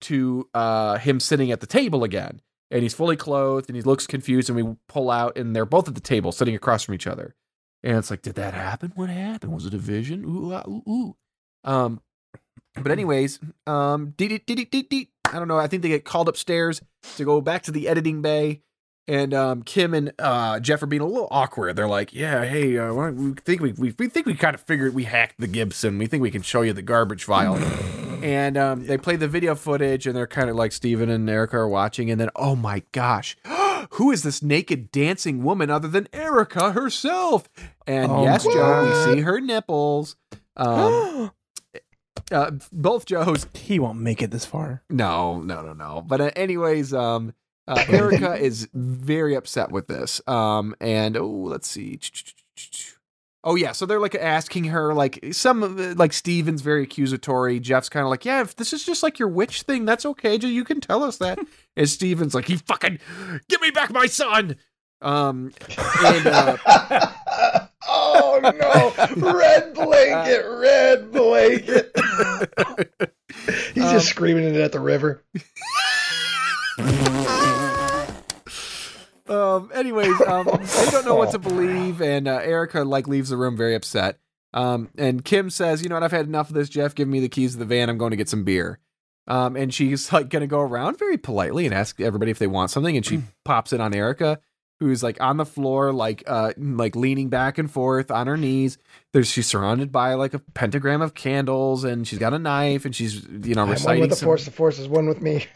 to 0.01 0.47
uh 0.53 0.97
him 0.97 1.19
sitting 1.19 1.51
at 1.51 1.61
the 1.61 1.67
table 1.67 2.03
again 2.03 2.41
and 2.71 2.83
he's 2.83 2.93
fully 2.93 3.15
clothed 3.15 3.69
and 3.69 3.75
he 3.75 3.81
looks 3.81 4.05
confused 4.05 4.49
and 4.49 4.55
we 4.55 4.75
pull 4.87 5.09
out 5.09 5.37
and 5.37 5.55
they're 5.55 5.65
both 5.65 5.87
at 5.87 5.95
the 5.95 6.01
table 6.01 6.31
sitting 6.31 6.55
across 6.55 6.83
from 6.83 6.93
each 6.93 7.07
other 7.07 7.35
and 7.83 7.97
it's 7.97 8.11
like 8.11 8.21
did 8.21 8.35
that 8.35 8.53
happen 8.53 8.91
what 8.95 9.09
happened 9.09 9.53
was 9.53 9.65
it 9.65 9.73
a 9.73 9.77
vision 9.77 10.23
ooh, 10.25 10.53
ah, 10.53 10.63
ooh, 10.67 10.83
ooh. 10.87 11.15
um 11.63 12.01
but 12.75 12.91
anyways 12.91 13.39
um 13.67 14.13
dee, 14.17 14.27
dee, 14.27 14.41
dee, 14.45 14.55
dee, 14.55 14.65
dee, 14.65 14.83
dee. 14.83 15.09
I 15.35 15.39
don't 15.39 15.47
know 15.47 15.57
i 15.57 15.67
think 15.67 15.83
they 15.83 15.89
get 15.89 16.05
called 16.05 16.29
upstairs 16.29 16.81
to 17.17 17.25
go 17.25 17.41
back 17.41 17.63
to 17.63 17.71
the 17.71 17.87
editing 17.87 18.21
bay 18.21 18.61
and 19.07 19.33
um, 19.33 19.61
Kim 19.61 19.93
and 19.93 20.13
uh, 20.17 20.59
Jeff 20.59 20.81
are 20.81 20.87
being 20.87 21.01
a 21.01 21.05
little 21.05 21.27
awkward. 21.29 21.75
They're 21.75 21.87
like, 21.87 22.13
"Yeah, 22.13 22.43
hey, 22.43 22.77
uh, 22.77 22.91
we 22.91 23.33
think 23.33 23.61
we, 23.61 23.71
we 23.73 23.93
we 23.99 24.09
think 24.09 24.25
we 24.25 24.33
kind 24.33 24.55
of 24.55 24.61
figured 24.61 24.95
we 24.95 25.03
hacked 25.03 25.35
the 25.39 25.47
Gibson. 25.47 25.97
We 25.99 26.07
think 26.07 26.23
we 26.23 26.31
can 26.31 26.41
show 26.41 26.61
you 26.61 26.73
the 26.73 26.81
garbage 26.81 27.23
file." 27.23 27.55
and 28.23 28.57
um, 28.57 28.87
they 28.87 28.97
play 28.97 29.15
the 29.15 29.27
video 29.27 29.53
footage, 29.53 30.07
and 30.07 30.15
they're 30.15 30.25
kind 30.25 30.49
of 30.49 30.55
like 30.55 30.71
Steven 30.71 31.09
and 31.09 31.29
Erica 31.29 31.57
are 31.57 31.67
watching, 31.67 32.09
and 32.09 32.19
then 32.19 32.29
oh 32.35 32.55
my 32.55 32.81
gosh, 32.91 33.37
who 33.91 34.11
is 34.11 34.23
this 34.23 34.41
naked 34.41 34.91
dancing 34.91 35.43
woman 35.43 35.69
other 35.69 35.87
than 35.87 36.07
Erica 36.11 36.71
herself? 36.71 37.47
And 37.85 38.11
Oh 38.11 38.23
yes, 38.23 38.45
my 38.45 38.53
Joe, 38.53 39.05
we 39.07 39.15
see 39.15 39.21
her 39.21 39.39
nipples. 39.39 40.15
Um, 40.57 41.31
uh, 42.31 42.51
both 42.71 43.05
Joes 43.05 43.47
he 43.53 43.79
won't 43.79 43.99
make 43.99 44.21
it 44.21 44.31
this 44.31 44.45
far. 44.45 44.83
no, 44.89 45.41
no, 45.41 45.61
no, 45.61 45.73
no. 45.73 46.03
But 46.05 46.21
uh, 46.21 46.31
anyways, 46.35 46.93
um, 46.93 47.33
uh, 47.67 47.83
Erica 47.87 48.35
is 48.41 48.67
very 48.73 49.35
upset 49.35 49.71
with 49.71 49.87
this. 49.87 50.21
Um, 50.27 50.75
and 50.79 51.17
oh, 51.17 51.27
let's 51.27 51.67
see. 51.67 51.99
Oh 53.47 53.53
yeah, 53.53 53.73
so 53.73 53.85
they're 53.85 53.99
like 53.99 54.15
asking 54.15 54.65
her 54.65 54.93
like 54.95 55.23
some 55.31 55.95
like 55.95 56.13
Steven's 56.13 56.61
very 56.61 56.81
accusatory. 56.81 57.59
Jeff's 57.59 57.89
kind 57.89 58.03
of 58.03 58.09
like, 58.09 58.25
yeah, 58.25 58.41
if 58.41 58.55
this 58.55 58.73
is 58.73 58.83
just 58.83 59.03
like 59.03 59.19
your 59.19 59.27
witch 59.27 59.61
thing, 59.61 59.85
that's 59.85 60.05
okay. 60.05 60.35
You 60.35 60.63
can 60.63 60.81
tell 60.81 61.03
us 61.03 61.17
that. 61.17 61.37
and 61.77 61.87
Steven's 61.87 62.33
like, 62.33 62.47
he 62.47 62.57
fucking 62.57 62.99
give 63.47 63.61
me 63.61 63.69
back 63.69 63.91
my 63.91 64.07
son. 64.07 64.55
Um, 65.01 65.53
and 66.03 66.25
uh, 66.25 66.57
oh 68.45 68.93
no! 69.17 69.31
Red 69.33 69.73
blanket, 69.73 70.45
red 70.47 71.11
blanket. 71.11 71.91
He's 73.73 73.83
Um, 73.83 73.91
just 73.91 74.07
screaming 74.09 74.43
it 74.45 74.55
at 74.55 74.71
the 74.71 74.79
river. 74.79 75.23
um 79.27 79.71
anyways 79.73 80.21
um 80.27 80.45
they 80.45 80.91
don't 80.91 81.05
know 81.05 81.15
what 81.15 81.31
to 81.31 81.39
believe 81.39 81.99
and 82.01 82.27
uh, 82.27 82.39
erica 82.43 82.83
like 82.83 83.07
leaves 83.07 83.29
the 83.29 83.37
room 83.37 83.57
very 83.57 83.73
upset. 83.75 84.19
Um 84.53 84.89
and 84.97 85.25
kim 85.25 85.49
says 85.49 85.81
you 85.81 85.89
know 85.89 85.95
what? 85.95 86.03
I've 86.03 86.11
had 86.11 86.27
enough 86.27 86.49
of 86.49 86.55
this 86.55 86.69
jeff. 86.69 86.93
Give 86.95 87.07
me 87.07 87.19
the 87.19 87.29
keys 87.29 87.53
to 87.53 87.57
the 87.59 87.65
van. 87.65 87.89
I'm 87.89 87.97
going 87.97 88.11
to 88.11 88.17
get 88.17 88.29
some 88.29 88.43
beer. 88.43 88.79
Um 89.27 89.55
and 89.55 89.73
she's 89.73 90.13
like 90.13 90.29
gonna 90.29 90.47
go 90.47 90.59
around 90.59 90.99
very 90.99 91.17
politely 91.17 91.65
and 91.65 91.73
ask 91.73 91.99
everybody 91.99 92.29
if 92.31 92.39
they 92.39 92.47
want 92.47 92.69
something 92.71 92.95
and 92.95 93.05
she 93.05 93.23
pops 93.43 93.73
it 93.73 93.81
on 93.81 93.93
erica 93.95 94.39
who's 94.79 95.01
like 95.01 95.19
on 95.21 95.37
the 95.37 95.45
floor 95.45 95.93
like 95.93 96.23
uh 96.27 96.51
like 96.57 96.95
leaning 96.95 97.29
back 97.29 97.57
and 97.57 97.71
forth 97.71 98.11
on 98.11 98.27
her 98.27 98.35
knees 98.35 98.77
there's 99.13 99.27
she's 99.29 99.47
surrounded 99.47 99.91
by 99.91 100.13
like 100.15 100.33
a 100.33 100.39
pentagram 100.39 101.01
of 101.01 101.13
candles 101.13 101.83
and 101.85 102.07
she's 102.07 102.19
got 102.19 102.33
a 102.33 102.39
knife 102.39 102.83
and 102.85 102.93
she's 102.95 103.23
you 103.43 103.55
know 103.55 103.65
reciting. 103.65 103.65
I'm 103.65 103.67
one 103.67 103.69
reciting 103.71 104.01
with 104.01 104.09
the 104.09 104.15
some- 104.17 104.25
force. 104.27 104.45
The 104.45 104.51
force 104.51 104.79
is 104.79 104.87
one 104.87 105.07
with 105.07 105.21
me. 105.21 105.45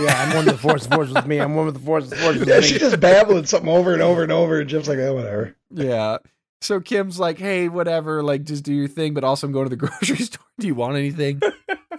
Yeah, 0.00 0.22
I'm 0.22 0.34
one 0.34 0.46
with 0.46 0.54
the 0.54 0.58
force. 0.58 0.86
The 0.86 0.94
force 0.94 1.10
with 1.10 1.26
me. 1.26 1.38
I'm 1.38 1.54
one 1.54 1.66
with 1.66 1.74
the 1.74 1.80
force. 1.80 2.08
The 2.08 2.16
force 2.16 2.38
with 2.38 2.48
yeah, 2.48 2.60
me. 2.60 2.62
she's 2.62 2.78
just 2.80 2.98
babbling 2.98 3.44
something 3.44 3.68
over 3.68 3.92
and 3.92 4.00
over 4.00 4.22
and 4.22 4.32
over. 4.32 4.58
And 4.58 4.68
Jeff's 4.70 4.88
like, 4.88 4.96
oh, 4.98 5.14
whatever. 5.14 5.54
Yeah. 5.70 6.16
So 6.62 6.80
Kim's 6.80 7.20
like, 7.20 7.36
hey, 7.38 7.68
whatever, 7.68 8.22
like 8.22 8.44
just 8.44 8.64
do 8.64 8.72
your 8.72 8.88
thing, 8.88 9.12
but 9.12 9.22
also 9.22 9.46
I'm 9.46 9.52
going 9.52 9.66
to 9.66 9.70
the 9.70 9.76
grocery 9.86 10.16
store. 10.16 10.46
Do 10.58 10.66
you 10.66 10.74
want 10.74 10.96
anything? 10.96 11.42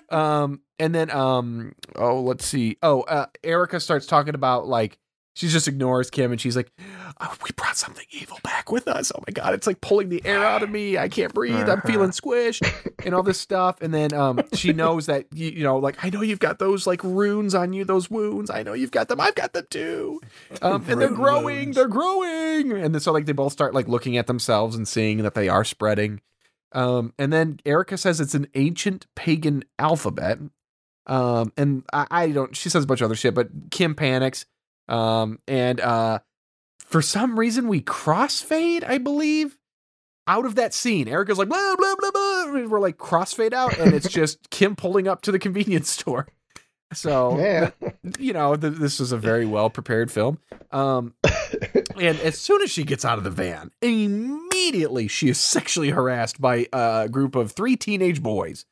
um, 0.09 0.61
and 0.79 0.93
then 0.95 1.11
um, 1.11 1.73
oh, 1.95 2.21
let's 2.21 2.45
see. 2.47 2.77
Oh, 2.81 3.01
uh, 3.01 3.27
Erica 3.43 3.79
starts 3.79 4.07
talking 4.07 4.33
about 4.33 4.67
like 4.67 4.97
she 5.35 5.47
just 5.47 5.67
ignores 5.67 6.09
Kim 6.09 6.31
and 6.31 6.39
she's 6.39 6.55
like, 6.55 6.71
oh, 7.19 7.35
we 7.43 7.49
brought 7.55 7.75
something 7.75 8.05
evil 8.11 8.37
back 8.43 8.71
with 8.71 8.87
us. 8.87 9.11
Oh 9.15 9.23
my 9.27 9.31
god, 9.31 9.53
it's 9.53 9.65
like 9.65 9.81
pulling 9.81 10.09
the 10.09 10.21
air 10.25 10.43
out 10.43 10.61
of 10.61 10.69
me. 10.69 10.97
I 10.97 11.09
can't 11.09 11.33
breathe. 11.33 11.67
I'm 11.69 11.81
feeling 11.81 12.11
squished 12.11 12.61
and 13.05 13.15
all 13.15 13.23
this 13.23 13.39
stuff. 13.39 13.81
And 13.81 13.93
then 13.93 14.13
um, 14.13 14.41
she 14.53 14.73
knows 14.73 15.07
that 15.07 15.25
you, 15.33 15.49
you 15.49 15.63
know, 15.63 15.77
like 15.77 16.03
I 16.03 16.09
know 16.09 16.21
you've 16.21 16.39
got 16.39 16.59
those 16.59 16.85
like 16.85 17.03
runes 17.03 17.55
on 17.55 17.73
you, 17.73 17.83
those 17.83 18.11
wounds. 18.11 18.51
I 18.51 18.61
know 18.63 18.73
you've 18.73 18.91
got 18.91 19.07
them. 19.07 19.19
I've 19.19 19.35
got 19.35 19.53
them 19.53 19.65
too. 19.69 20.21
Um, 20.61 20.85
and 20.87 21.01
they're 21.01 21.09
growing. 21.09 21.57
wounds. 21.57 21.77
They're 21.77 21.87
growing. 21.87 22.71
And 22.71 22.93
then 22.93 22.99
so 22.99 23.11
like 23.11 23.25
they 23.25 23.33
both 23.33 23.53
start 23.53 23.73
like 23.73 23.87
looking 23.87 24.17
at 24.17 24.27
themselves 24.27 24.75
and 24.75 24.87
seeing 24.87 25.17
that 25.23 25.33
they 25.33 25.49
are 25.49 25.63
spreading. 25.63 26.21
Um, 26.73 27.13
and 27.17 27.31
then 27.31 27.59
Erica 27.65 27.97
says 27.97 28.19
it's 28.19 28.35
an 28.35 28.47
ancient 28.55 29.07
pagan 29.15 29.63
alphabet. 29.79 30.39
Um, 31.05 31.51
and 31.57 31.83
I, 31.91 32.07
I 32.09 32.31
don't. 32.31 32.55
She 32.55 32.69
says 32.69 32.83
a 32.83 32.87
bunch 32.87 33.01
of 33.01 33.05
other 33.05 33.15
shit, 33.15 33.33
but 33.33 33.49
Kim 33.71 33.95
panics. 33.95 34.45
Um, 34.87 35.39
and 35.47 35.79
uh, 35.79 36.19
for 36.79 37.01
some 37.01 37.39
reason 37.39 37.67
we 37.67 37.81
crossfade, 37.81 38.83
I 38.87 38.97
believe, 38.97 39.57
out 40.27 40.45
of 40.45 40.55
that 40.55 40.73
scene. 40.73 41.07
Erica's 41.07 41.37
like 41.37 41.49
blah 41.49 41.75
blah 41.75 41.95
blah 41.99 42.11
blah. 42.11 42.65
We're 42.67 42.79
like 42.79 42.97
crossfade 42.97 43.53
out, 43.53 43.77
and 43.77 43.93
it's 43.93 44.07
just 44.09 44.49
Kim 44.49 44.75
pulling 44.75 45.07
up 45.07 45.21
to 45.23 45.31
the 45.31 45.39
convenience 45.39 45.89
store. 45.89 46.27
So 46.93 47.39
Yeah. 47.39 47.71
you 48.19 48.33
know, 48.33 48.55
th- 48.55 48.73
this 48.75 48.99
was 48.99 49.11
a 49.11 49.17
very 49.17 49.45
well 49.47 49.69
prepared 49.69 50.11
film. 50.11 50.37
Um, 50.71 51.13
and 51.99 52.19
as 52.19 52.37
soon 52.37 52.61
as 52.61 52.69
she 52.71 52.83
gets 52.83 53.03
out 53.03 53.17
of 53.17 53.23
the 53.23 53.31
van, 53.31 53.71
immediately 53.81 55.07
she 55.07 55.29
is 55.29 55.39
sexually 55.39 55.89
harassed 55.89 56.39
by 56.39 56.67
a 56.71 57.07
group 57.09 57.35
of 57.35 57.51
three 57.51 57.75
teenage 57.75 58.21
boys. 58.21 58.65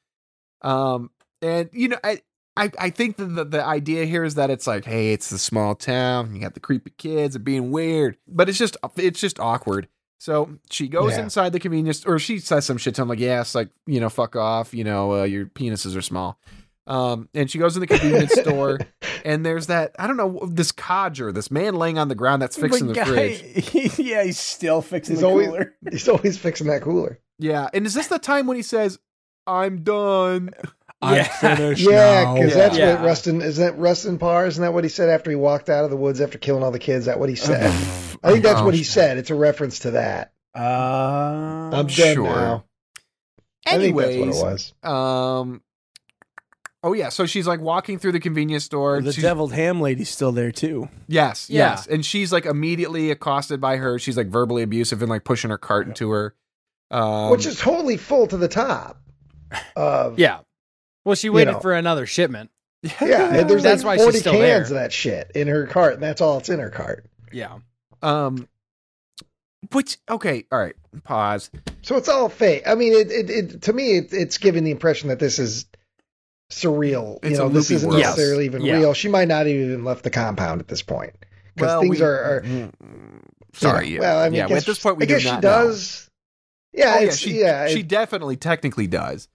Um, 0.61 1.09
and 1.41 1.69
you 1.73 1.87
know, 1.89 1.97
I. 2.03 2.21
I, 2.57 2.69
I 2.77 2.89
think 2.89 3.17
that 3.17 3.25
the, 3.27 3.45
the 3.45 3.63
idea 3.65 4.05
here 4.05 4.23
is 4.23 4.35
that 4.35 4.49
it's 4.49 4.67
like, 4.67 4.83
hey, 4.85 5.13
it's 5.13 5.29
the 5.29 5.37
small 5.37 5.73
town. 5.75 6.35
You 6.35 6.41
got 6.41 6.53
the 6.53 6.59
creepy 6.59 6.91
kids 6.97 7.35
and 7.35 7.45
being 7.45 7.71
weird, 7.71 8.17
but 8.27 8.49
it's 8.49 8.57
just 8.57 8.75
it's 8.97 9.19
just 9.21 9.39
awkward. 9.39 9.87
So 10.19 10.57
she 10.69 10.87
goes 10.87 11.13
Yeah. 11.13 11.23
inside 11.23 11.51
the 11.53 11.59
convenience, 11.59 12.05
or 12.05 12.19
she 12.19 12.39
says 12.39 12.65
some 12.65 12.77
shit 12.77 12.93
to 12.95 13.01
him 13.01 13.07
like, 13.07 13.19
"Yes, 13.19 13.55
like 13.55 13.69
you 13.87 13.99
know, 13.99 14.09
fuck 14.09 14.35
off. 14.35 14.73
You 14.73 14.83
know, 14.83 15.21
uh, 15.21 15.23
your 15.23 15.45
penises 15.47 15.95
are 15.95 16.01
small." 16.01 16.39
Um, 16.87 17.29
and 17.33 17.49
she 17.49 17.57
goes 17.57 17.75
in 17.75 17.79
the 17.79 17.87
convenience 17.87 18.33
store, 18.33 18.79
and 19.25 19.45
there's 19.45 19.67
that 19.67 19.95
I 19.97 20.05
don't 20.07 20.17
know 20.17 20.41
this 20.47 20.71
codger, 20.71 21.31
this 21.31 21.49
man 21.51 21.75
laying 21.75 21.97
on 21.97 22.07
the 22.09 22.15
ground 22.15 22.41
that's 22.41 22.57
fixing 22.57 22.87
the 22.87 22.93
But 22.93 23.07
fridge. 23.07 23.97
yeah, 23.99 24.23
he's 24.23 24.39
still 24.39 24.81
fixing 24.81 25.15
He's 25.15 25.21
the 25.21 25.27
always- 25.27 25.47
cooler. 25.47 25.73
He's 25.89 26.09
always 26.09 26.37
fixing 26.37 26.67
that 26.67 26.81
cooler. 26.81 27.19
Yeah, 27.39 27.69
and 27.73 27.85
is 27.87 27.93
this 27.93 28.07
the 28.07 28.19
time 28.19 28.45
when 28.45 28.57
he 28.57 28.63
says, 28.63 28.99
"I'm 29.47 29.83
done"? 29.83 30.51
Yeah. 31.03 31.23
finished 31.55 31.81
Yeah, 31.81 32.33
because 32.33 32.53
that's 32.53 32.77
Yeah. 32.77 32.95
what 32.95 33.05
Rustin 33.05 33.41
is. 33.41 33.57
That 33.57 33.77
Rustin 33.77 34.17
Parr? 34.19 34.45
Isn't 34.47 34.61
that 34.61 34.73
what 34.73 34.83
he 34.83 34.89
said 34.89 35.09
after 35.09 35.29
he 35.31 35.35
walked 35.35 35.69
out 35.69 35.83
of 35.83 35.89
the 35.89 35.97
woods 35.97 36.21
after 36.21 36.37
killing 36.37 36.63
all 36.63 36.71
the 36.71 36.79
kids? 36.79 36.99
Is 37.01 37.05
that 37.05 37.19
what 37.19 37.29
he 37.29 37.35
said? 37.35 37.71
I 38.23 38.31
think 38.31 38.43
that's 38.43 38.61
what 38.61 38.73
he 38.75 38.83
said. 38.83 39.17
It's 39.17 39.29
a 39.31 39.35
reference 39.35 39.79
to 39.79 39.91
that. 39.91 40.33
Uh, 40.55 40.59
I'm 41.73 41.87
dead 41.87 42.15
sure. 42.15 42.25
now. 42.25 42.65
I 43.67 43.77
think 43.77 43.95
that's 43.95 44.15
what 44.17 44.27
it 44.27 44.43
was. 44.51 44.73
um, 44.83 45.61
oh 46.83 46.93
yeah, 46.93 47.09
so 47.09 47.25
she's 47.25 47.45
like 47.47 47.61
walking 47.61 47.99
through 47.99 48.11
the 48.11 48.19
convenience 48.19 48.63
store. 48.65 49.01
the 49.01 49.13
She's- 49.13 49.21
deviled 49.23 49.53
ham 49.53 49.79
lady's 49.81 50.09
still 50.09 50.31
there 50.31 50.51
too. 50.51 50.89
Yes, 51.07 51.49
Yeah. 51.49 51.71
yes. 51.71 51.87
And 51.87 52.05
she's 52.05 52.31
like 52.33 52.45
immediately 52.45 53.11
accosted 53.11 53.61
by 53.61 53.77
her. 53.77 53.97
She's 53.99 54.17
like 54.17 54.27
verbally 54.27 54.63
abusive 54.63 55.01
and 55.01 55.09
like 55.09 55.23
pushing 55.23 55.49
her 55.51 55.57
cart 55.57 55.87
into 55.87 56.09
her. 56.11 56.35
Um, 56.89 57.29
Which 57.31 57.45
is 57.45 57.57
totally 57.59 57.97
full 57.97 58.27
to 58.27 58.37
the 58.37 58.47
top. 58.49 58.99
Of, 59.75 60.19
Yeah. 60.19 60.39
Well, 61.05 61.15
she 61.15 61.29
waited 61.29 61.53
know. 61.53 61.59
for 61.59 61.73
another 61.73 62.05
shipment. 62.05 62.51
yeah. 63.01 63.33
And 63.35 63.49
there's 63.49 63.63
That's 63.63 63.83
like 63.83 63.97
why 63.99 64.03
40 64.03 64.11
she's 64.13 64.21
still 64.21 64.33
cans 64.33 64.41
there. 64.43 64.61
of 64.63 64.69
that 64.69 64.91
shit 64.93 65.31
in 65.35 65.47
her 65.47 65.67
cart, 65.67 65.95
and 65.95 66.03
that's 66.03 66.21
all 66.21 66.37
it's 66.39 66.49
in 66.49 66.59
her 66.59 66.69
cart. 66.69 67.05
Yeah. 67.31 67.59
um, 68.01 68.47
which 69.71 69.97
okay, 70.09 70.45
all 70.51 70.59
right, 70.59 70.75
pause. 71.03 71.51
So 71.83 71.95
it's 71.95 72.09
all 72.09 72.29
fake. 72.29 72.63
I 72.65 72.73
mean, 72.75 72.93
it, 72.93 73.11
it, 73.11 73.29
it 73.29 73.61
to 73.63 73.73
me, 73.73 73.97
it, 73.97 74.11
it's 74.11 74.37
giving 74.39 74.63
the 74.63 74.71
impression 74.71 75.09
that 75.09 75.19
this 75.19 75.37
is 75.39 75.65
surreal. 76.51 77.19
It's 77.23 77.31
you 77.33 77.37
know, 77.37 77.49
this 77.49 77.69
isn't 77.71 77.87
world. 77.87 78.01
necessarily 78.01 78.45
even 78.45 78.63
Yeah. 78.63 78.77
real. 78.77 78.93
She 78.93 79.07
might 79.07 79.27
not 79.27 79.47
even 79.47 79.83
left 79.85 80.03
the 80.03 80.09
compound 80.09 80.61
at 80.61 80.67
this 80.67 80.81
point 80.81 81.13
because 81.55 81.67
Well, 81.67 81.81
things 81.81 81.99
we- 81.99 82.05
are, 82.05 82.11
are 82.11 82.43
Sorry. 83.53 83.87
you 83.89 83.95
yeah. 83.95 83.99
well, 84.01 84.19
I 84.19 84.29
mean, 84.29 84.37
yeah. 84.39 84.45
I 84.45 84.49
guess, 84.49 84.63
at 84.63 84.65
this 84.65 84.79
point, 84.79 84.97
we 84.97 85.03
I 85.03 85.07
guess 85.07 85.21
do 85.21 85.27
she 85.27 85.31
not 85.31 85.41
does. 85.41 86.09
Yeah, 86.73 86.95
Oh, 86.97 87.03
yeah, 87.03 87.11
she 87.11 87.39
yeah, 87.39 87.67
she 87.67 87.83
definitely 87.83 88.37
technically 88.37 88.87
does. 88.87 89.27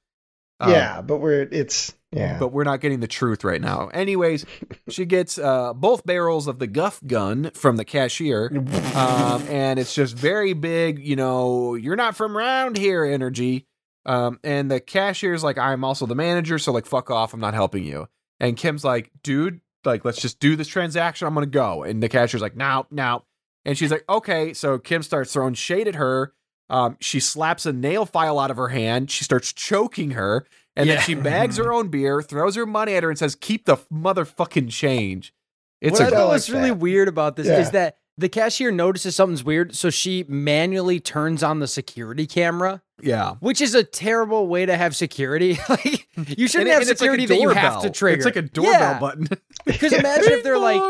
Um, 0.58 0.70
yeah, 0.70 1.02
but 1.02 1.18
we're 1.18 1.42
it's 1.42 1.94
yeah. 2.12 2.38
but 2.38 2.48
we're 2.48 2.64
not 2.64 2.80
getting 2.80 3.00
the 3.00 3.06
truth 3.06 3.44
right 3.44 3.60
now. 3.60 3.88
Anyways, 3.88 4.46
she 4.88 5.04
gets 5.04 5.38
uh, 5.38 5.74
both 5.74 6.06
barrels 6.06 6.46
of 6.46 6.58
the 6.58 6.66
Guff 6.66 7.00
gun 7.06 7.50
from 7.54 7.76
the 7.76 7.84
cashier, 7.84 8.50
um, 8.94 9.42
and 9.48 9.78
it's 9.78 9.94
just 9.94 10.16
very 10.16 10.54
big. 10.54 10.98
You 10.98 11.16
know, 11.16 11.74
you're 11.74 11.96
not 11.96 12.16
from 12.16 12.36
around 12.36 12.76
here 12.76 13.04
energy. 13.04 13.66
Um, 14.06 14.38
and 14.44 14.70
the 14.70 14.78
cashier's 14.78 15.42
like, 15.42 15.58
I'm 15.58 15.82
also 15.82 16.06
the 16.06 16.14
manager, 16.14 16.60
so 16.60 16.70
like, 16.70 16.86
fuck 16.86 17.10
off. 17.10 17.34
I'm 17.34 17.40
not 17.40 17.54
helping 17.54 17.84
you. 17.84 18.06
And 18.38 18.56
Kim's 18.56 18.84
like, 18.84 19.10
dude, 19.24 19.60
like, 19.84 20.04
let's 20.04 20.20
just 20.20 20.38
do 20.38 20.54
this 20.54 20.68
transaction. 20.68 21.26
I'm 21.26 21.34
gonna 21.34 21.46
go. 21.46 21.82
And 21.82 22.02
the 22.02 22.08
cashier's 22.08 22.40
like, 22.40 22.56
no, 22.56 22.86
no. 22.90 23.24
And 23.64 23.76
she's 23.76 23.90
like, 23.90 24.04
okay. 24.08 24.54
So 24.54 24.78
Kim 24.78 25.02
starts 25.02 25.32
throwing 25.32 25.54
shade 25.54 25.88
at 25.88 25.96
her. 25.96 26.32
Um, 26.68 26.96
she 27.00 27.20
slaps 27.20 27.64
a 27.66 27.72
nail 27.72 28.06
file 28.06 28.38
out 28.38 28.50
of 28.50 28.56
her 28.56 28.68
hand. 28.68 29.10
She 29.10 29.22
starts 29.24 29.52
choking 29.52 30.12
her. 30.12 30.46
And 30.78 30.90
then 30.90 31.00
she 31.00 31.14
bags 31.14 31.56
her 31.56 31.72
own 31.74 31.88
beer, 31.88 32.20
throws 32.20 32.54
her 32.56 32.66
money 32.66 32.94
at 32.94 33.02
her, 33.02 33.08
and 33.08 33.18
says, 33.18 33.34
"Keep 33.34 33.64
the 33.64 33.76
motherfucking 33.90 34.68
change." 34.70 35.32
It's 35.80 35.98
what 36.00 36.02
I 36.02 36.04
a 36.04 36.08
I 36.08 36.10
thought 36.18 36.24
like 36.26 36.32
was 36.34 36.50
really 36.50 36.68
that. 36.70 36.74
weird 36.78 37.08
about 37.08 37.36
this 37.36 37.46
Yeah. 37.46 37.60
is 37.60 37.70
that 37.70 37.96
the 38.18 38.28
cashier 38.28 38.70
notices 38.70 39.14
something's 39.16 39.44
weird, 39.44 39.74
so 39.74 39.88
she 39.90 40.24
manually 40.28 41.00
turns 41.00 41.42
on 41.42 41.60
the 41.60 41.66
security 41.66 42.26
camera, 42.26 42.82
yeah. 43.02 43.34
which 43.40 43.60
is 43.60 43.74
a 43.74 43.84
terrible 43.84 44.48
way 44.48 44.64
to 44.66 44.76
have 44.76 44.94
security. 44.96 45.58
like 45.68 46.08
you 46.38 46.48
shouldn't 46.48 46.68
And 46.68 46.68
have 46.68 46.82
and 46.82 46.82
it's 46.82 46.88
like 46.88 46.98
security 46.98 47.26
that 47.26 47.40
you 47.40 47.48
have 47.50 47.80
to 47.82 47.90
trigger. 47.90 48.16
It's 48.16 48.24
like 48.26 48.36
a 48.36 48.42
doorbell 48.42 48.72
Yeah. 48.72 48.98
button. 48.98 49.28
Because 49.64 49.92
imagine 49.92 50.32
if 50.32 50.42
they're 50.44 50.58
like, 50.58 50.80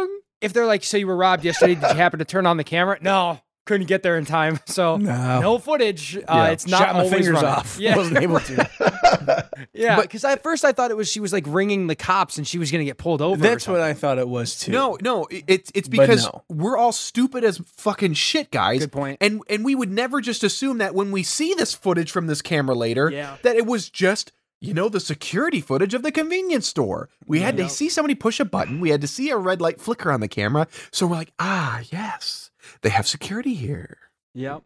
if 0.41 0.53
they're 0.53 0.67
like, 0.67 0.85
so 0.85 0.97
you 0.97 1.07
were 1.07 1.17
robbed 1.17 1.45
yesterday, 1.45 1.75
did 1.77 1.83
you 1.91 1.97
happen 1.97 2.19
to 2.21 2.25
turn 2.25 2.47
on 2.47 2.57
the 2.57 2.65
camera? 2.65 2.99
No, 3.01 3.41
couldn't 3.67 3.87
get 3.89 4.03
there 4.03 4.17
in 4.17 4.25
time, 4.25 4.59
so 4.67 4.97
No. 4.97 5.41
no 5.41 5.59
footage. 5.59 6.17
Uh, 6.17 6.21
Yeah. 6.29 6.47
It's 6.49 6.67
not 6.67 6.79
Shot 6.79 6.93
my 6.95 6.99
always 7.01 7.13
fingers 7.13 7.33
running. 7.35 7.51
off. 7.51 7.79
Yeah, 7.79 7.97
Wasn't 7.99 8.17
able 8.19 8.41
to. 8.41 8.69
yeah. 9.73 9.97
But- 9.97 10.03
Because 10.03 10.25
at 10.25 10.43
first 10.43 10.65
I 10.65 10.73
thought 10.73 10.91
it 10.91 10.97
was 10.97 11.11
she 11.11 11.21
was 11.21 11.33
like 11.33 11.45
ringing 11.47 11.87
the 11.87 11.95
cops 11.97 12.39
and 12.39 12.47
she 12.47 12.59
was 12.59 12.71
gonna 12.71 12.85
get 12.85 12.97
pulled 12.99 13.21
over. 13.23 13.41
That's 13.43 13.69
what. 13.69 13.81
I 13.81 13.93
thought 13.95 14.19
it 14.19 14.29
was 14.29 14.59
too. 14.59 14.73
No, 14.73 14.97
no, 15.03 15.25
it- 15.27 15.45
it's 15.47 15.71
it's 15.75 15.89
because 15.89 16.25
no. 16.25 16.43
we're 16.49 16.77
all 16.79 16.93
stupid 16.93 17.45
as 17.45 17.59
fucking 17.77 18.15
shit, 18.15 18.51
guys. 18.51 18.81
Good 18.81 18.93
point. 18.93 19.19
And 19.21 19.43
and 19.51 19.65
we 19.65 19.75
would 19.75 19.91
never 19.93 20.21
just 20.21 20.43
assume 20.45 20.79
that 20.79 20.95
when 20.95 21.11
we 21.13 21.23
see 21.23 21.55
this 21.55 21.75
footage 21.75 22.11
from 22.11 22.27
this 22.27 22.43
camera 22.43 22.75
later, 22.75 23.11
Yeah. 23.11 23.37
that 23.43 23.57
it 23.57 23.67
was 23.67 23.91
just 23.91 24.33
you 24.61 24.73
know 24.73 24.89
the 24.89 25.01
security 25.01 25.61
footage 25.61 25.93
of 25.93 26.03
the 26.03 26.11
convenience 26.11 26.67
store. 26.67 27.09
We 27.27 27.41
had 27.41 27.57
to 27.59 27.65
Yep. 27.65 27.71
see 27.73 27.89
somebody 27.91 28.15
push 28.15 28.41
a 28.41 28.45
button. 28.45 28.81
We 28.81 28.89
had 28.91 29.01
to 29.03 29.07
see 29.07 29.29
a 29.31 29.37
red 29.37 29.61
light 29.61 29.81
flicker 29.81 30.11
on 30.11 30.21
the 30.21 30.29
camera. 30.29 30.67
So 30.91 31.07
we're 31.07 31.17
like, 31.17 31.33
ah, 31.39 31.81
yes, 31.93 32.46
they 32.83 32.91
have 32.91 33.07
security 33.07 33.55
here. 33.55 33.99
Yep. 34.35 34.63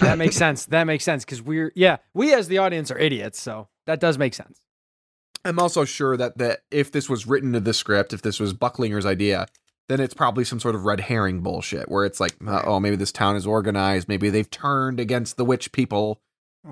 that 0.00 0.18
makes 0.18 0.36
sense. 0.44 0.66
That 0.66 0.84
makes 0.84 1.04
sense 1.04 1.24
because 1.24 1.42
we're 1.42 1.72
yeah, 1.74 1.98
we 2.14 2.32
as 2.34 2.48
the 2.48 2.58
audience 2.58 2.90
are 2.90 2.98
idiots, 2.98 3.40
so 3.40 3.68
that 3.86 4.00
does 4.00 4.18
make 4.18 4.34
sense. 4.34 4.60
I'm 5.44 5.58
also 5.58 5.84
sure 5.84 6.16
that 6.16 6.38
that 6.38 6.60
if 6.70 6.90
this 6.92 7.08
was 7.08 7.26
written 7.26 7.52
to 7.52 7.60
the 7.60 7.74
script, 7.74 8.12
if 8.12 8.22
this 8.22 8.40
was 8.40 8.52
Bucklinger's 8.54 9.06
idea, 9.06 9.46
then 9.88 10.00
it's 10.00 10.14
probably 10.14 10.44
some 10.44 10.58
sort 10.58 10.74
of 10.74 10.84
red 10.84 11.00
herring 11.00 11.40
bullshit 11.40 11.88
where 11.88 12.04
it's 12.04 12.18
like, 12.18 12.34
uh, 12.46 12.62
oh, 12.64 12.80
maybe 12.80 12.96
this 12.96 13.12
town 13.12 13.36
is 13.36 13.46
organized, 13.46 14.08
maybe 14.08 14.28
they've 14.30 14.50
turned 14.50 14.98
against 14.98 15.36
the 15.36 15.44
witch 15.44 15.70
people, 15.72 16.20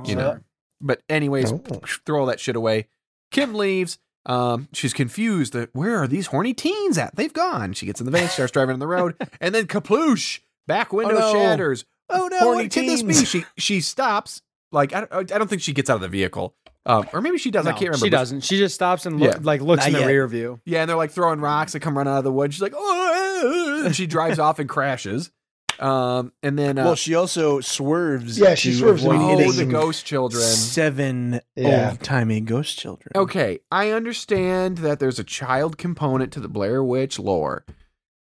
you 0.04 0.16
know. 0.16 0.40
But 0.80 1.02
anyways, 1.08 1.52
Oh. 1.52 1.58
throw 2.04 2.20
all 2.20 2.26
that 2.26 2.40
shit 2.40 2.56
away. 2.56 2.88
Kim 3.30 3.54
leaves. 3.54 3.98
Um, 4.26 4.68
she's 4.72 4.92
confused 4.94 5.52
that 5.52 5.68
where 5.74 5.96
are 6.02 6.08
these 6.08 6.26
horny 6.28 6.52
teens 6.54 6.96
at? 6.98 7.14
They've 7.14 7.32
gone. 7.32 7.74
She 7.74 7.86
gets 7.86 8.00
in 8.00 8.06
the 8.06 8.10
van, 8.12 8.28
starts 8.28 8.52
driving 8.52 8.72
on 8.72 8.78
the 8.80 8.86
road, 8.86 9.14
and 9.40 9.54
then 9.54 9.66
kaploosh, 9.66 10.40
back 10.66 10.92
window 10.92 11.18
no. 11.18 11.32
shatters. 11.32 11.84
Oh 12.10 12.28
no, 12.30 12.38
Horny 12.40 12.64
what 12.64 12.72
could 12.72 12.84
this 12.88 13.02
be? 13.02 13.14
She 13.14 13.44
she 13.56 13.80
stops. 13.80 14.42
Like 14.72 14.92
I, 14.94 15.00
don't- 15.04 15.32
I 15.32 15.38
don't 15.38 15.48
think 15.48 15.62
she 15.62 15.72
gets 15.72 15.88
out 15.88 15.94
of 15.96 16.00
the 16.00 16.08
vehicle, 16.08 16.54
um, 16.84 17.08
or 17.12 17.20
maybe 17.20 17.38
she 17.38 17.50
does. 17.52 17.64
I 17.66 17.70
can't 17.70 17.82
remember. 17.82 18.06
She 18.06 18.10
doesn't. 18.10 18.40
She 18.42 18.58
just 18.58 18.74
stops 18.74 19.06
and 19.06 19.20
look, 19.20 19.32
Yeah. 19.34 19.38
like 19.42 19.60
looks 19.60 19.80
Not 19.82 19.86
in 19.88 19.92
the 19.94 20.00
yet. 20.00 20.06
rear 20.06 20.26
view. 20.26 20.60
Yeah, 20.66 20.80
and 20.80 20.90
they're 20.90 20.96
like 20.96 21.12
throwing 21.12 21.40
rocks 21.40 21.72
that 21.74 21.80
come 21.80 21.96
running 21.96 22.12
out 22.12 22.18
of 22.18 22.24
the 22.24 22.32
woods. 22.32 22.54
She's 22.54 22.62
like, 22.62 22.74
oh, 22.76 23.82
and 23.86 23.94
she 23.94 24.06
drives 24.08 24.38
off 24.40 24.58
and 24.58 24.68
crashes. 24.68 25.30
Um, 25.78 26.32
and 26.42 26.56
then 26.58 26.78
uh, 26.78 26.84
well, 26.84 26.94
she 26.94 27.14
also 27.14 27.60
swerves. 27.60 28.38
Yeah, 28.38 28.54
she 28.54 28.70
to 28.72 28.76
swerves 28.78 29.04
avoid 29.04 29.40
in 29.40 29.48
oh, 29.48 29.52
the 29.52 29.64
ghost 29.64 30.04
children. 30.06 30.42
Seven 30.42 31.40
Yeah. 31.56 31.90
old 31.90 32.00
timey 32.00 32.40
ghost 32.40 32.78
children. 32.78 33.12
Okay, 33.14 33.60
I 33.72 33.90
understand 33.90 34.78
that 34.78 35.00
there's 35.00 35.18
a 35.18 35.24
child 35.24 35.78
component 35.78 36.32
to 36.34 36.40
the 36.40 36.48
Blair 36.48 36.82
Witch 36.82 37.18
lore, 37.18 37.64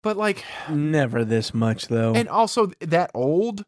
but 0.05 0.16
like, 0.16 0.44
Never 0.70 1.24
this 1.24 1.52
much 1.52 1.89
though. 1.89 2.14
and 2.14 2.28
also 2.28 2.70
that 2.81 3.10
old, 3.14 3.64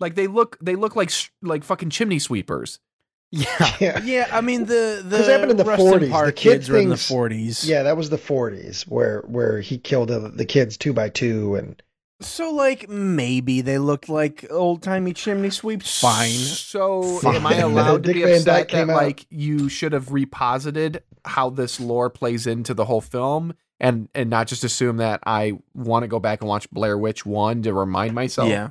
like 0.00 0.14
they 0.14 0.26
look, 0.26 0.56
they 0.62 0.76
look 0.76 0.96
like 0.96 1.10
sh- 1.10 1.28
like 1.42 1.64
fucking 1.64 1.90
chimney 1.90 2.18
sweepers. 2.18 2.78
Yeah. 3.30 3.46
yeah. 3.80 4.00
yeah, 4.04 4.28
I 4.32 4.40
mean 4.40 4.66
the 4.66 5.02
the 5.04 5.16
'Cause 5.18 5.28
it 5.28 5.32
happened 5.32 5.50
in 5.50 5.56
the 5.56 5.64
Rustin 5.64 5.86
40s. 5.92 6.00
The 6.00 6.10
Parr 6.10 6.32
kid 6.32 6.52
kids 6.52 6.68
were 6.70 6.78
in 6.78 6.88
the 6.88 6.96
forties. 6.96 7.68
Yeah, 7.68 7.82
that 7.82 7.96
was 7.96 8.08
the 8.08 8.16
40s 8.18 8.84
where 8.84 9.22
where 9.26 9.60
he 9.60 9.76
killed 9.76 10.08
the, 10.08 10.20
the 10.20 10.44
kids 10.44 10.76
two 10.76 10.92
by 10.92 11.08
two 11.08 11.56
and 11.56 11.82
So 12.20 12.52
like 12.52 12.88
maybe 12.88 13.60
they 13.60 13.78
looked 13.78 14.08
like 14.08 14.46
old 14.50 14.82
timey 14.82 15.12
chimney 15.14 15.50
sweeps. 15.50 16.00
Fine. 16.00 16.28
So 16.30 17.18
Fine. 17.18 17.34
am 17.36 17.46
I 17.46 17.56
allowed 17.56 18.04
to 18.04 18.12
Dick 18.12 18.22
be 18.22 18.22
upset 18.22 18.44
that 18.44 18.68
came 18.68 18.90
out. 18.90 18.96
like 18.96 19.26
you 19.30 19.68
should 19.68 19.92
have 19.92 20.06
reposited 20.10 21.00
how 21.24 21.50
this 21.50 21.80
lore 21.80 22.10
plays 22.10 22.46
into 22.46 22.72
the 22.72 22.84
whole 22.84 23.00
film? 23.00 23.54
And, 23.84 24.08
and 24.14 24.30
not 24.30 24.46
just 24.46 24.64
assume 24.64 24.96
that 24.96 25.20
I 25.26 25.58
want 25.74 26.04
to 26.04 26.08
go 26.08 26.18
back 26.18 26.40
and 26.40 26.48
watch 26.48 26.70
Blair 26.70 26.96
Witch 26.96 27.26
one 27.26 27.62
to 27.62 27.74
remind 27.74 28.14
myself. 28.14 28.48
Yeah. 28.48 28.70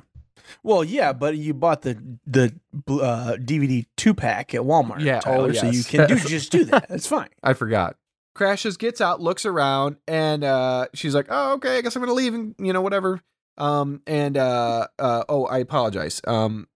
Well, 0.62 0.82
yeah, 0.82 1.12
but 1.12 1.36
you 1.36 1.54
bought 1.54 1.82
the 1.82 2.02
the 2.26 2.54
uh, 2.86 3.36
DVD 3.38 3.86
two 3.96 4.12
pack 4.12 4.54
at 4.54 4.62
Walmart. 4.62 5.00
Yeah, 5.00 5.20
Tyler, 5.20 5.50
oh, 5.50 5.52
so 5.52 5.70
you 5.70 5.84
can 5.84 6.08
do 6.08 6.16
just 6.28 6.52
do 6.52 6.64
that. 6.64 6.86
It's 6.90 7.06
fine. 7.06 7.28
I 7.42 7.54
forgot. 7.54 7.96
Crashes, 8.34 8.76
gets 8.76 9.00
out, 9.00 9.20
looks 9.20 9.46
around, 9.46 9.96
and 10.08 10.42
uh, 10.44 10.88
she's 10.94 11.14
like, 11.14 11.26
"Oh, 11.30 11.54
okay, 11.54 11.78
I 11.78 11.80
guess 11.80 11.96
I'm 11.96 12.02
gonna 12.02 12.12
leave, 12.12 12.34
and 12.34 12.54
you 12.58 12.72
know, 12.72 12.82
whatever." 12.82 13.20
Um, 13.56 14.02
and 14.06 14.36
uh, 14.36 14.88
uh, 14.98 15.24
oh, 15.28 15.46
I 15.46 15.58
apologize. 15.58 16.20
Um, 16.26 16.66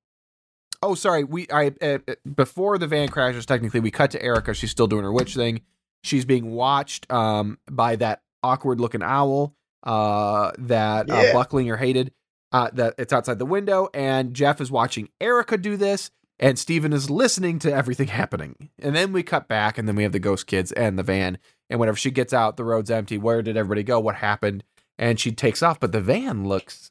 oh, 0.82 0.94
sorry. 0.94 1.24
We, 1.24 1.47
I, 1.52 1.73
uh, 1.82 1.98
before 2.35 2.78
the 2.78 2.86
van 2.86 3.09
crashes, 3.09 3.47
technically, 3.47 3.81
we 3.81 3.90
cut 3.90 4.12
to 4.12 4.23
Erica. 4.23 4.55
She's 4.55 4.70
still 4.70 4.86
doing 4.86 5.05
her 5.05 5.12
witch 5.12 5.35
thing. 5.35 5.62
She's 6.05 6.24
being 6.24 6.52
watched, 6.52 7.10
um, 7.10 7.59
by 7.69 7.97
that 7.97 8.23
awkward 8.43 8.81
looking 8.81 9.02
owl, 9.02 9.55
uh, 9.85 10.52
that 10.59 11.10
uh, 11.10 11.23
Bucklinger 11.35 11.78
hated. 11.78 12.12
Uh, 12.51 12.70
that 12.73 12.94
it's 12.97 13.12
outside 13.12 13.39
the 13.39 13.44
window, 13.44 13.90
and 13.93 14.32
Jeff 14.32 14.59
is 14.60 14.70
watching 14.70 15.10
Erica 15.20 15.59
do 15.59 15.77
this, 15.77 16.10
and 16.39 16.59
Steven 16.59 16.94
is 16.94 17.10
listening 17.10 17.59
to 17.59 17.70
everything 17.73 18.09
happening. 18.09 18.70
And 18.81 18.97
then 18.97 19.12
we 19.12 19.23
cut 19.23 19.48
back, 19.48 19.77
and 19.77 19.86
then 19.86 19.97
we 19.97 20.02
have 20.02 20.12
the 20.12 20.19
ghost 20.19 20.47
kids 20.47 20.73
and 20.73 20.98
the 20.98 21.02
van. 21.02 21.36
And 21.69 21.78
whenever 21.78 21.98
she 21.98 22.10
gets 22.10 22.32
out, 22.32 22.56
the 22.56 22.65
road's 22.65 22.90
empty. 22.90 23.19
Where 23.19 23.43
did 23.43 23.59
everybody 23.59 23.82
go? 23.82 24.01
What 24.01 24.15
happened? 24.15 24.65
And 24.98 25.20
she 25.20 25.31
takes 25.31 25.62
off, 25.62 25.78
but 25.78 25.93
the 25.93 26.01
van 26.01 26.48
looks 26.48 26.90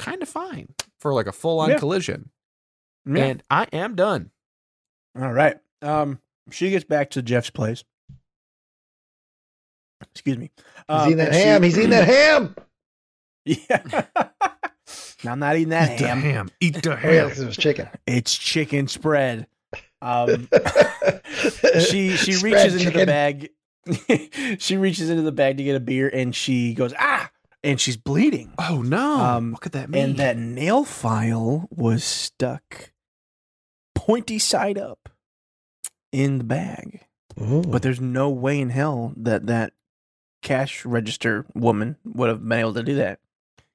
kind 0.00 0.20
of 0.22 0.28
fine 0.28 0.74
for 0.98 1.14
like 1.14 1.28
a 1.28 1.32
full 1.32 1.60
on 1.60 1.70
Yeah. 1.70 1.78
collision. 1.78 2.30
Yeah. 3.06 3.24
And 3.26 3.42
I 3.48 3.68
am 3.72 3.94
done. 3.94 4.30
All 5.16 5.32
right. 5.32 5.56
Um, 5.82 6.18
she 6.50 6.70
gets 6.70 6.84
back 6.84 7.10
to 7.10 7.22
Jeff's 7.22 7.50
place. 7.50 7.84
Excuse 10.12 10.38
me. 10.38 10.50
he's 10.56 10.72
Um, 10.88 11.06
eating 11.06 11.16
that 11.18 11.26
and 11.28 11.34
she- 11.36 11.42
ham. 11.42 11.62
He's 11.62 11.78
eating 11.78 11.90
that 11.90 12.06
ham. 12.08 12.56
Yeah. 13.46 14.04
now, 15.24 15.32
I'm 15.32 15.38
not 15.38 15.56
eating 15.56 15.70
that 15.70 15.92
Eat 15.92 15.98
the 15.98 16.06
ham. 16.08 16.20
ham. 16.20 16.50
Eat 16.60 16.82
the 16.82 16.94
ham. 16.96 17.28
'cause 17.30 17.40
it 17.40 17.46
was 17.46 17.56
chicken. 17.56 17.88
It's 18.06 18.36
chicken 18.36 18.86
spread. 18.86 19.46
Um, 20.02 20.48
she 21.88 22.16
she 22.16 22.32
Spread 22.32 22.52
reaches 22.52 22.84
into 22.86 22.98
the 22.98 23.06
bag. 23.06 23.50
she 24.60 24.76
reaches 24.76 25.08
into 25.10 25.22
the 25.22 25.32
bag 25.32 25.56
to 25.56 25.64
get 25.64 25.74
a 25.74 25.80
beer, 25.80 26.08
and 26.08 26.34
she 26.36 26.74
goes 26.74 26.92
ah, 26.98 27.30
and 27.64 27.80
she's 27.80 27.96
bleeding. 27.96 28.52
Oh 28.58 28.82
no! 28.82 29.18
Um, 29.20 29.52
what 29.52 29.62
could 29.62 29.72
that 29.72 29.88
mean? 29.90 30.02
And 30.04 30.16
that 30.18 30.36
nail 30.36 30.84
file 30.84 31.66
was 31.70 32.04
stuck 32.04 32.92
pointy 33.94 34.38
side 34.38 34.78
up 34.78 35.08
in 36.12 36.38
the 36.38 36.44
bag. 36.44 37.00
Ooh. 37.40 37.62
But 37.62 37.82
there's 37.82 38.00
no 38.00 38.28
way 38.30 38.60
in 38.60 38.70
hell 38.70 39.12
that 39.16 39.46
that 39.46 39.72
cash 40.42 40.84
register 40.84 41.44
woman 41.54 41.96
would 42.04 42.28
have 42.28 42.46
been 42.46 42.58
able 42.58 42.74
to 42.74 42.82
do 42.82 42.94
that 42.96 43.20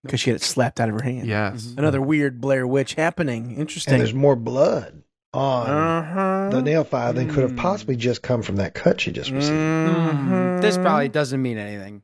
because 0.04 0.20
she 0.20 0.30
had 0.30 0.38
it 0.38 0.44
slapped 0.44 0.80
out 0.80 0.90
of 0.90 0.96
her 0.96 1.04
hand. 1.04 1.28
yes, 1.28 1.74
Another 1.78 2.02
weird 2.02 2.40
Blair 2.42 2.66
Witch 2.68 2.94
happening. 2.96 3.50
and 3.52 3.60
Interesting. 3.60 3.98
there's 3.98 4.14
more 4.14 4.36
blood 4.36 5.04
on 5.34 5.70
uh-huh. 5.70 6.50
the 6.52 6.62
nail 6.62 6.84
file 6.84 7.12
than 7.14 7.28
could 7.30 7.44
have 7.44 7.52
Mm. 7.52 7.58
possibly 7.58 7.96
just 7.96 8.22
come 8.22 8.42
from 8.42 8.56
that 8.58 8.74
cut 8.74 9.02
she 9.02 9.12
just 9.12 9.32
received. 9.32 9.54
Mhm. 9.54 10.62
This 10.62 10.78
probably 10.78 11.10
doesn't 11.10 11.42
mean 11.42 11.58
anything. 11.58 12.04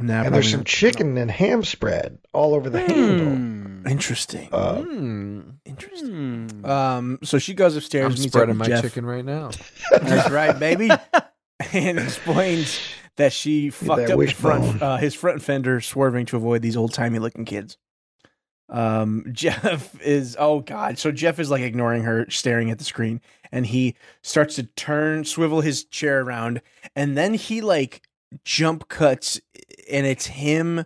Nah, 0.00 0.24
and 0.24 0.34
there's 0.34 0.50
some 0.50 0.60
not. 0.60 0.66
chicken 0.66 1.16
and 1.16 1.30
ham 1.30 1.62
spread 1.62 2.18
all 2.32 2.52
over 2.54 2.68
the 2.68 2.80
handle. 2.80 3.26
Hmm. 3.34 3.86
Interesting. 3.86 4.48
Uh, 4.52 4.82
Hmm. 4.82 5.40
Interesting. 5.64 6.48
Hmm. 6.50 6.64
Um, 6.66 7.18
so 7.22 7.38
she 7.38 7.54
goes 7.54 7.76
upstairs. 7.76 8.06
I'm 8.06 8.10
meets 8.12 8.26
up 8.26 8.30
spreading 8.32 8.58
with 8.58 8.68
my 8.68 8.74
Jeff. 8.74 8.82
chicken 8.82 9.06
right 9.06 9.24
now. 9.24 9.50
That's 9.92 10.30
right, 10.30 10.58
baby. 10.58 10.90
and 11.72 11.98
explains 12.00 12.78
that 13.16 13.32
she 13.32 13.70
fucked 13.70 14.10
up 14.10 14.18
the 14.18 14.26
front, 14.28 14.82
uh, 14.82 14.96
his 14.96 15.14
front 15.14 15.42
fender, 15.42 15.80
swerving 15.80 16.26
to 16.26 16.36
avoid 16.36 16.62
these 16.62 16.76
old 16.76 16.92
timey 16.92 17.18
looking 17.18 17.44
kids. 17.44 17.78
Um, 18.68 19.26
Jeff 19.32 20.00
is 20.00 20.36
oh 20.38 20.60
god. 20.60 20.98
So 20.98 21.12
Jeff 21.12 21.38
is 21.38 21.50
like 21.50 21.62
ignoring 21.62 22.02
her, 22.04 22.26
staring 22.30 22.70
at 22.70 22.78
the 22.78 22.84
screen, 22.84 23.20
and 23.52 23.66
he 23.66 23.94
starts 24.22 24.56
to 24.56 24.64
turn, 24.64 25.24
swivel 25.24 25.60
his 25.60 25.84
chair 25.84 26.20
around, 26.20 26.60
and 26.96 27.16
then 27.16 27.34
he 27.34 27.60
like 27.60 28.02
jump 28.44 28.88
cuts, 28.88 29.40
and 29.90 30.06
it's 30.06 30.26
him 30.26 30.84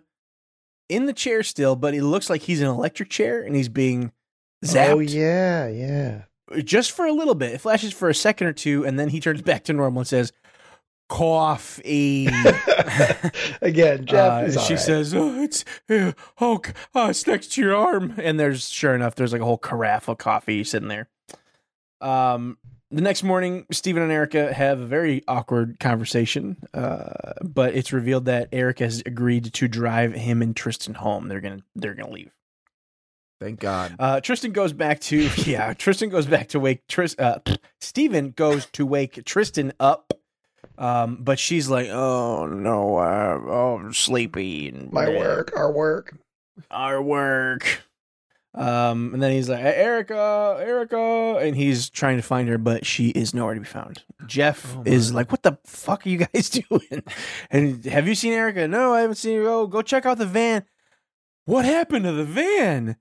in 0.88 1.06
the 1.06 1.12
chair 1.12 1.42
still, 1.42 1.76
but 1.76 1.94
it 1.94 2.02
looks 2.02 2.30
like 2.30 2.42
he's 2.42 2.60
in 2.60 2.66
an 2.66 2.74
electric 2.74 3.10
chair 3.10 3.42
and 3.42 3.54
he's 3.54 3.68
being 3.68 4.12
zapped 4.64 4.88
Oh 4.88 4.98
yeah, 4.98 5.68
yeah. 5.68 6.22
just 6.64 6.92
for 6.92 7.06
a 7.06 7.12
little 7.12 7.34
bit. 7.34 7.52
It 7.52 7.60
flashes 7.60 7.92
for 7.92 8.08
a 8.08 8.14
second 8.14 8.46
or 8.46 8.52
two, 8.52 8.84
and 8.84 8.98
then 8.98 9.08
he 9.10 9.20
turns 9.20 9.42
back 9.42 9.64
to 9.64 9.72
normal 9.72 10.00
and 10.00 10.08
says, 10.08 10.32
"Coffee." 11.08 12.26
Again, 13.62 14.06
Jeff 14.06 14.32
Uh, 14.32 14.50
she 14.62 14.74
right. 14.74 14.80
says, 14.80 15.14
"Oh, 15.14 15.42
it's 15.42 15.64
uh, 15.90 16.12
oh, 16.40 16.60
oh, 16.94 17.08
it's 17.08 17.26
next 17.26 17.52
to 17.52 17.60
your 17.60 17.74
arm." 17.74 18.14
And 18.18 18.38
there's 18.38 18.68
sure 18.68 18.94
enough, 18.94 19.14
there's 19.14 19.32
like 19.32 19.42
a 19.42 19.44
whole 19.44 19.58
carafe 19.58 20.08
of 20.08 20.18
coffee 20.18 20.64
sitting 20.64 20.88
there. 20.88 21.08
Um, 22.00 22.58
the 22.90 23.02
next 23.02 23.22
morning, 23.22 23.66
Stephen 23.70 24.02
and 24.02 24.10
Erica 24.12 24.52
have 24.52 24.80
a 24.80 24.86
very 24.86 25.22
awkward 25.28 25.78
conversation. 25.78 26.56
Uh, 26.72 27.32
but 27.42 27.74
it's 27.74 27.92
revealed 27.92 28.24
that 28.26 28.48
Erica 28.52 28.84
has 28.84 29.02
agreed 29.04 29.52
to 29.52 29.68
drive 29.68 30.14
him 30.14 30.40
and 30.40 30.56
Tristan 30.56 30.94
home. 30.94 31.28
They're 31.28 31.40
gonna 31.40 31.62
they're 31.74 31.94
gonna 31.94 32.10
leave. 32.12 32.30
Thank 33.40 33.60
God. 33.60 33.94
Uh, 34.00 34.20
Tristan 34.20 34.50
goes 34.52 34.72
back 34.72 35.00
to 35.00 35.28
yeah. 35.46 35.72
Tristan 35.74 36.08
goes 36.08 36.26
back 36.26 36.48
to 36.48 36.60
wake 36.60 36.86
Tris. 36.88 37.14
Uh, 37.18 37.38
Stephen 37.80 38.30
goes 38.32 38.66
to 38.72 38.84
wake 38.86 39.24
Tristan 39.24 39.72
up, 39.78 40.12
um, 40.76 41.18
but 41.20 41.38
she's 41.38 41.68
like, 41.68 41.88
"Oh 41.88 42.46
no, 42.46 42.96
uh, 42.98 43.40
oh, 43.46 43.78
I'm 43.78 43.92
sleepy." 43.94 44.68
And 44.68 44.92
my 44.92 45.08
work, 45.08 45.52
our 45.56 45.70
work. 45.72 46.14
our 46.70 47.02
work. 47.02 47.82
Um, 48.54 49.12
and 49.14 49.22
then 49.22 49.30
he's 49.32 49.48
like, 49.48 49.60
Erica, 49.62 50.56
Erica, 50.60 51.38
and 51.40 51.54
he's 51.54 51.90
trying 51.90 52.16
to 52.16 52.22
find 52.22 52.48
her, 52.48 52.58
but 52.58 52.84
she 52.84 53.10
is 53.10 53.32
nowhere 53.32 53.54
to 53.54 53.60
be 53.60 53.66
found. 53.66 54.02
Jeff 54.26 54.74
Oh, 54.76 54.82
is 54.84 55.12
like, 55.12 55.30
"What 55.30 55.42
the 55.42 55.58
fuck 55.64 56.04
are 56.06 56.08
you 56.08 56.18
guys 56.32 56.50
doing?" 56.68 57.02
And 57.50 57.84
have 57.84 58.08
you 58.08 58.14
seen 58.14 58.32
Erica? 58.32 58.66
No, 58.66 58.94
I 58.94 59.02
haven't 59.02 59.16
seen 59.16 59.38
her. 59.38 59.48
Oh, 59.48 59.66
go 59.66 59.82
check 59.82 60.06
out 60.06 60.18
the 60.18 60.26
van. 60.26 60.64
What 61.44 61.64
happened 61.66 62.04
to 62.06 62.12
the 62.12 62.24
van? 62.24 62.96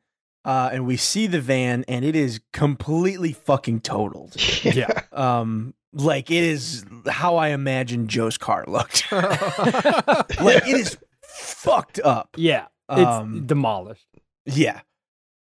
Uh, 0.46 0.70
and 0.72 0.86
we 0.86 0.96
see 0.96 1.28
the 1.28 1.42
van, 1.42 1.84
and 1.88 2.06
it 2.06 2.16
is 2.16 2.40
completely 2.54 3.34
fucking 3.34 3.82
totaled. 3.82 4.36
Yeah. 4.64 5.02
Um, 5.12 5.74
like 5.98 6.32
it 6.32 6.44
is 6.44 6.86
how 7.08 7.36
I 7.38 7.50
imagine 7.50 8.08
Joe's 8.08 8.38
car 8.38 8.64
looked. 8.68 9.12
like 9.12 10.68
it 10.68 10.78
is 10.78 10.98
fucked 11.24 12.00
up. 12.04 12.30
Yeah. 12.38 12.68
It's 12.90 13.00
Um, 13.08 13.46
demolished. 13.46 14.08
Yeah. 14.46 14.82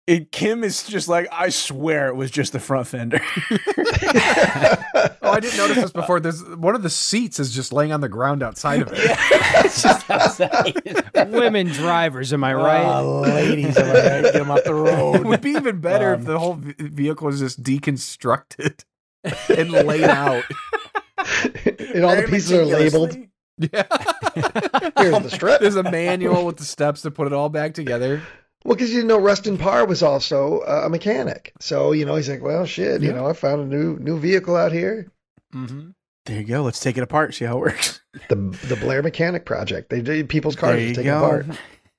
It, 0.09 0.33
Kim 0.33 0.65
is 0.65 0.83
just 0.83 1.09
like, 1.09 1.29
I 1.31 1.49
swear 1.51 2.09
it 2.09 2.16
was 2.16 2.31
just 2.31 2.53
the 2.53 2.59
front 2.59 2.89
fender. 2.89 3.20
oh, 3.51 5.15
I 5.23 5.39
didn't 5.41 5.57
notice 5.57 5.77
this 5.77 5.93
before. 5.93 6.19
There's 6.19 6.43
one 6.57 6.74
of 6.74 6.83
the 6.83 6.91
seats 6.91 7.39
is 7.39 7.55
just 7.55 7.73
laying 7.73 7.93
on 7.93 8.01
the 8.01 8.09
ground 8.09 8.43
outside 8.43 8.83
of 8.83 8.89
it. 8.93 8.99
it's 9.65 9.83
just 9.83 10.11
outside. 10.11 10.74
Women 11.31 11.69
drivers, 11.69 12.33
am 12.33 12.43
I 12.43 12.53
right? 12.55 12.85
Oh, 12.85 13.20
ladies, 13.20 13.77
am 13.77 13.85
I 13.87 13.93
right? 13.93 14.23
Get 14.24 14.33
them 14.35 14.51
off 14.51 14.65
the 14.65 14.74
road. 14.74 15.16
It 15.16 15.24
would 15.24 15.41
be 15.41 15.51
even 15.51 15.81
better 15.81 16.15
Um, 16.15 16.20
if 16.20 16.27
the 16.27 16.39
whole 16.39 16.55
vehicle 16.61 17.27
was 17.29 17.39
just 17.39 17.62
deconstructed 17.62 18.85
and 19.49 19.70
laid 19.70 20.05
out. 20.05 20.44
and 21.94 22.05
all 22.05 22.16
the 22.16 22.27
pieces 22.28 22.53
are 22.53 22.65
labeled. 22.65 23.16
Yeah. 23.59 23.85
Here's 24.99 25.23
the 25.23 25.31
strip. 25.31 25.61
There's 25.61 25.77
a 25.77 25.82
manual 25.82 26.47
with 26.47 26.57
the 26.57 26.65
steps 26.65 27.03
to 27.03 27.11
put 27.11 27.27
it 27.27 27.32
all 27.32 27.49
back 27.49 27.74
together. 27.74 28.23
Well, 28.65 28.77
because 28.77 28.93
you 28.93 29.05
know, 29.05 29.19
Rustin 29.19 29.59
Parr 29.59 29.86
was 29.86 30.03
also 30.03 30.61
uh, 30.61 30.82
a 30.85 30.89
mechanic, 30.89 31.53
so 31.61 31.93
you 31.93 32.05
know 32.05 32.15
he's 32.15 32.28
like, 32.28 32.43
well, 32.43 32.65
shit, 32.65 33.03
you 33.03 33.12
know, 33.12 33.27
I 33.27 33.32
found 33.32 33.61
a 33.61 33.66
new 33.66 33.99
new 33.99 34.19
vehicle 34.19 34.57
out 34.57 34.70
here, 34.73 35.11
Mm-hmm. 35.55 35.90
There 36.24 36.39
you 36.39 36.44
go. 36.44 36.62
Let's 36.62 36.81
take 36.81 36.97
it 36.97 37.03
apart. 37.03 37.35
See 37.35 37.44
how 37.44 37.59
it 37.59 37.61
works. 37.61 38.01
the 38.28 38.36
the 38.69 38.77
Blair 38.77 39.03
Mechanic 39.03 39.44
Project. 39.44 39.90
They 39.90 40.01
do 40.01 40.24
people's 40.24 40.57
cars 40.57 40.77
There 40.77 40.89
just 40.94 40.99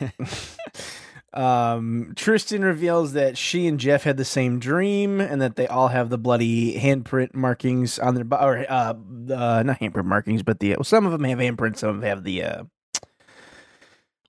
you 0.02 0.08
go. 0.10 0.10
apart. 1.34 1.78
um, 1.78 2.14
Tristan 2.16 2.64
reveals 2.64 3.14
that 3.14 3.38
she 3.38 3.68
and 3.68 3.80
Jeff 3.80 4.04
had 4.04 4.18
the 4.18 4.26
same 4.26 4.60
dream, 4.60 5.20
and 5.20 5.42
that 5.42 5.56
they 5.56 5.68
all 5.68 5.90
have 5.90 6.10
the 6.10 6.18
bloody 6.18 6.80
handprint 6.80 7.34
markings 7.34 8.00
on 8.00 8.16
their 8.16 8.24
bo- 8.24 8.38
or 8.38 8.66
uh, 8.70 8.94
uh 8.94 9.64
not 9.64 9.80
handprint 9.80 10.06
markings, 10.06 10.44
but 10.44 10.60
the 10.60 10.72
well, 10.72 10.84
some 10.84 11.06
of 11.06 11.12
them 11.12 11.24
have 11.24 11.40
handprints, 11.40 11.78
some 11.78 11.90
of 11.90 11.96
them 12.02 12.10
have 12.10 12.24
the 12.24 12.44
uh, 12.44 12.64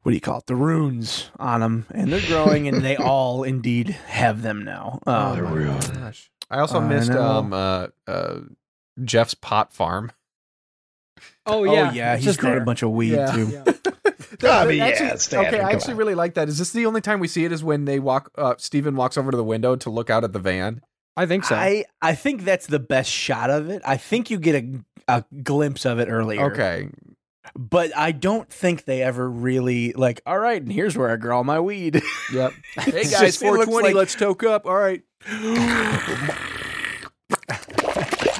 what 0.04 0.10
do 0.10 0.14
you 0.14 0.20
call 0.20 0.38
it? 0.38 0.46
The 0.46 0.54
runes 0.54 1.30
on 1.38 1.60
them, 1.60 1.86
and 1.90 2.12
they're 2.12 2.20
growing, 2.26 2.68
and 2.68 2.84
they 2.84 2.96
all 2.98 3.42
indeed 3.42 3.88
have 4.06 4.42
them 4.42 4.62
now. 4.62 5.00
Um, 5.06 5.36
the 5.36 5.42
runes. 5.42 5.88
gosh. 5.88 6.30
I 6.50 6.58
also 6.58 6.78
I 6.78 6.86
missed 6.86 7.10
know. 7.10 7.22
um 7.22 7.52
uh, 7.52 7.88
uh 8.06 8.40
Jeff's 9.02 9.34
pot 9.34 9.72
farm. 9.72 10.12
Oh 11.46 11.64
yeah, 11.64 11.70
Oh 11.70 11.74
yeah. 11.74 11.92
yeah, 11.92 12.16
he's 12.16 12.24
just 12.24 12.38
growing 12.38 12.54
there. 12.56 12.62
a 12.62 12.66
bunch 12.66 12.82
of 12.82 12.90
weed 12.90 13.12
Yeah. 13.12 13.32
too. 13.32 13.46
Yeah. 13.48 13.64
I 14.62 14.66
mean, 14.66 14.78
yeah, 14.78 14.86
Actually- 14.86 15.06
it's 15.08 15.24
standard, 15.24 15.54
okay, 15.54 15.60
I 15.62 15.70
actually 15.72 15.92
on. 15.92 15.98
really 15.98 16.14
like 16.14 16.34
that. 16.34 16.48
Is 16.48 16.58
this 16.58 16.72
the 16.72 16.86
only 16.86 17.00
time 17.00 17.20
we 17.20 17.28
see 17.28 17.44
it? 17.44 17.52
Is 17.52 17.62
when 17.62 17.84
they 17.84 17.98
walk? 18.00 18.30
Uh, 18.36 18.54
Steven 18.58 18.96
walks 18.96 19.16
over 19.16 19.30
to 19.30 19.36
the 19.36 19.44
window 19.44 19.76
to 19.76 19.90
look 19.90 20.10
out 20.10 20.24
at 20.24 20.32
the 20.32 20.38
van. 20.38 20.80
I 21.16 21.26
think 21.26 21.44
so. 21.44 21.54
I 21.54 21.84
I 22.02 22.14
think 22.14 22.44
that's 22.44 22.66
the 22.66 22.80
best 22.80 23.10
shot 23.10 23.50
of 23.50 23.70
it. 23.70 23.82
I 23.86 23.96
think 23.96 24.30
you 24.30 24.38
get 24.38 24.64
a 24.64 24.80
a 25.06 25.24
glimpse 25.42 25.84
of 25.84 25.98
it 26.00 26.08
earlier. 26.08 26.50
Okay, 26.52 26.88
but 27.54 27.96
I 27.96 28.10
don't 28.12 28.48
think 28.50 28.84
they 28.84 29.02
ever 29.02 29.28
really 29.30 29.92
like. 29.92 30.20
All 30.26 30.38
right, 30.38 30.60
and 30.60 30.72
here's 30.72 30.96
where 30.96 31.10
I 31.10 31.16
grow 31.16 31.36
all 31.36 31.44
my 31.44 31.60
weed. 31.60 32.02
Yep. 32.32 32.52
Hey 32.80 33.04
guys, 33.04 33.20
just- 33.20 33.40
420. 33.40 33.88
like- 33.88 33.94
let's 33.94 34.14
toke 34.14 34.42
up. 34.42 34.66
All 34.66 34.76
right. 34.76 35.02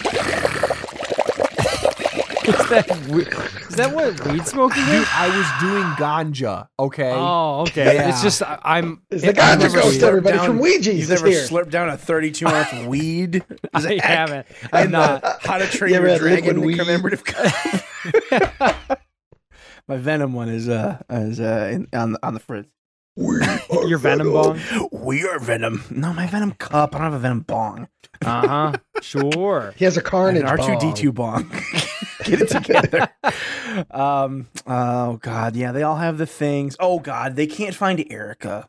is, 2.49 2.69
that, 2.69 3.07
we- 3.09 3.23
is 3.27 3.77
that 3.77 3.95
what 3.95 4.27
weed 4.27 4.47
smoking 4.47 4.83
is? 4.85 5.07
I 5.13 5.29
was 5.29 5.47
doing 5.63 5.85
ganja. 5.95 6.69
Okay. 6.79 7.11
Oh, 7.13 7.63
okay. 7.63 7.95
Yeah. 7.97 8.09
It's 8.11 8.23
just 8.23 8.43
I- 8.43 8.59
I'm. 8.63 9.03
It's 9.11 9.23
the 9.23 9.29
I've 9.31 9.37
ganja 9.37 9.61
never- 9.61 9.81
ghost, 9.81 10.03
everybody 10.03 10.37
down- 10.37 10.47
from 10.47 10.59
Ouija's 10.61 10.87
You've 10.87 10.99
is 10.99 11.09
never 11.11 11.27
here. 11.29 11.41
slurped 11.43 11.71
down 11.71 11.89
a 11.89 11.97
32 11.97 12.47
ounce 12.47 12.73
weed? 12.87 13.45
I 13.73 13.99
haven't. 14.03 14.47
I 14.73 14.83
I'm 14.83 14.91
not. 14.91 15.43
How 15.43 15.59
to 15.59 15.67
Train 15.67 15.93
You 15.93 15.99
ever 15.99 16.09
Your 16.09 16.19
Dragon 16.19 16.61
weed? 16.61 16.79
commemorative 16.79 17.25
cup. 17.25 19.01
My 19.89 19.97
Venom 19.99 20.33
one 20.33 20.49
is 20.49 20.69
uh 20.69 21.03
is 21.11 21.41
uh 21.41 21.71
in, 21.73 21.89
on 21.93 22.13
the, 22.13 22.27
on 22.27 22.35
the 22.35 22.41
fridge. 22.41 22.67
Your 23.87 23.99
Venom 23.99 24.33
bong. 24.33 24.61
We 24.91 25.25
are 25.25 25.39
Venom. 25.39 25.85
No, 25.91 26.13
my 26.13 26.27
Venom 26.27 26.53
cup. 26.53 26.95
I 26.95 26.99
don't 26.99 27.05
have 27.05 27.15
a 27.15 27.19
Venom 27.21 27.41
bong. 27.41 27.89
Uh 28.25 28.49
huh. 28.49 28.73
Sure. 29.03 29.75
He 29.77 29.85
has 29.85 29.99
a 29.99 30.01
carnage 30.03 30.43
have 30.45 30.55
an 30.55 30.61
R 30.61 30.79
two 30.79 30.87
D 30.87 30.93
two 30.95 31.13
bong. 31.13 31.51
Get 32.25 32.41
it 32.41 32.49
together. 32.49 33.09
um. 33.91 34.49
Oh 34.67 35.19
God. 35.19 35.57
Yeah. 35.57 35.73
They 35.73 35.83
all 35.83 35.97
have 35.97 36.17
the 36.17 36.27
things. 36.27 36.75
Oh 36.81 36.99
God. 37.01 37.37
They 37.37 37.47
can't 37.47 37.75
find 37.75 38.03
Erica. 38.11 38.69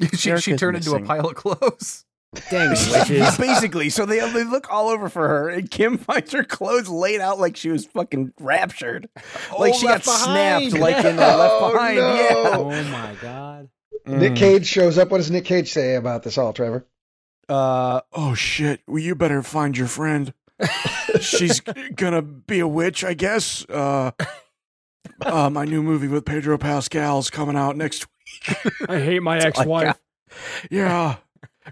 she, 0.00 0.16
she 0.16 0.30
Erica's 0.30 0.58
turned 0.58 0.76
into 0.78 0.94
a 0.94 1.02
pile 1.02 1.28
of 1.28 1.34
clothes. 1.34 2.05
Dang 2.50 2.76
Yeah, 2.88 2.98
witches. 3.00 3.36
basically. 3.38 3.90
So 3.90 4.06
they 4.06 4.20
they 4.30 4.44
look 4.44 4.72
all 4.72 4.88
over 4.88 5.08
for 5.08 5.26
her, 5.28 5.48
and 5.48 5.70
Kim 5.70 5.98
finds 5.98 6.32
her 6.32 6.44
clothes 6.44 6.88
laid 6.88 7.20
out 7.20 7.38
like 7.38 7.56
she 7.56 7.68
was 7.70 7.86
fucking 7.86 8.32
raptured, 8.40 9.08
like 9.58 9.74
Oh, 9.74 9.78
she 9.78 9.86
got 9.86 9.92
Left 9.92 10.04
Behind. 10.06 10.70
snapped, 10.70 10.80
like 10.82 11.04
in 11.04 11.18
uh, 11.18 11.36
Left 11.36 11.54
Oh, 11.58 11.72
Behind. 11.72 11.96
no. 11.96 12.52
Oh 12.54 12.84
my 12.90 13.14
god. 13.20 13.68
Yeah. 14.06 14.18
Nick 14.18 14.32
Mm. 14.32 14.36
Cage 14.36 14.66
shows 14.66 14.98
up. 14.98 15.10
What 15.10 15.18
does 15.18 15.30
Nick 15.30 15.44
Cage 15.46 15.72
say 15.72 15.96
about 15.96 16.22
this 16.22 16.38
all, 16.38 16.52
Trevor? 16.52 16.86
Uh 17.48 18.00
oh 18.12 18.34
shit. 18.34 18.80
Well, 18.86 18.98
you 19.02 19.14
better 19.14 19.42
find 19.42 19.76
your 19.76 19.86
friend. 19.88 20.32
She's 21.20 21.60
gonna 21.60 22.22
be 22.22 22.60
a 22.60 22.68
witch, 22.68 23.04
I 23.04 23.14
guess. 23.14 23.64
Uh, 23.68 24.10
uh, 25.20 25.50
my 25.50 25.64
new 25.64 25.82
movie 25.82 26.08
with 26.08 26.24
Pedro 26.24 26.58
Pascal's 26.58 27.30
coming 27.30 27.56
out 27.56 27.76
next 27.76 28.06
week. 28.06 28.56
I 28.88 28.98
hate 29.00 29.22
my 29.22 29.38
ex-wife. 29.38 29.98
Yeah. 30.70 31.16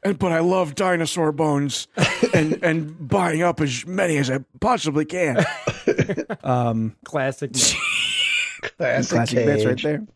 And, 0.02 0.18
but 0.18 0.32
I 0.32 0.40
love 0.40 0.74
dinosaur 0.74 1.32
bones 1.32 1.88
and 2.34 2.62
and 2.62 3.08
buying 3.08 3.42
up 3.42 3.60
as 3.60 3.86
many 3.86 4.16
as 4.16 4.30
I 4.30 4.40
possibly 4.60 5.04
can. 5.04 5.44
Um, 6.42 6.96
Classic. 7.04 7.52
Nick. 7.52 7.62
Classic, 8.78 9.10
classic 9.10 9.44
bits 9.44 9.64
right 9.64 9.82
there. 9.82 10.06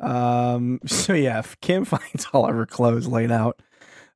Um, 0.00 0.80
so 0.86 1.12
yeah, 1.12 1.42
Kim 1.60 1.84
finds 1.84 2.26
all 2.32 2.48
of 2.48 2.54
her 2.54 2.66
clothes 2.66 3.08
laid 3.08 3.32
out. 3.32 3.60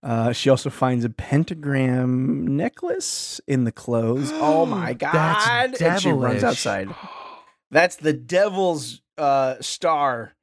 Uh, 0.02 0.32
she 0.32 0.50
also 0.50 0.70
finds 0.70 1.04
a 1.04 1.10
pentagram 1.10 2.56
necklace 2.56 3.40
in 3.46 3.64
the 3.64 3.72
clothes. 3.72 4.32
Oh 4.34 4.66
my 4.66 4.92
god! 4.94 5.70
That's 5.72 5.82
and 5.82 6.00
she 6.00 6.10
runs 6.12 6.44
outside. 6.44 6.88
That's 7.70 7.96
the 7.96 8.12
devil's 8.12 9.00
uh, 9.18 9.56
star. 9.60 10.34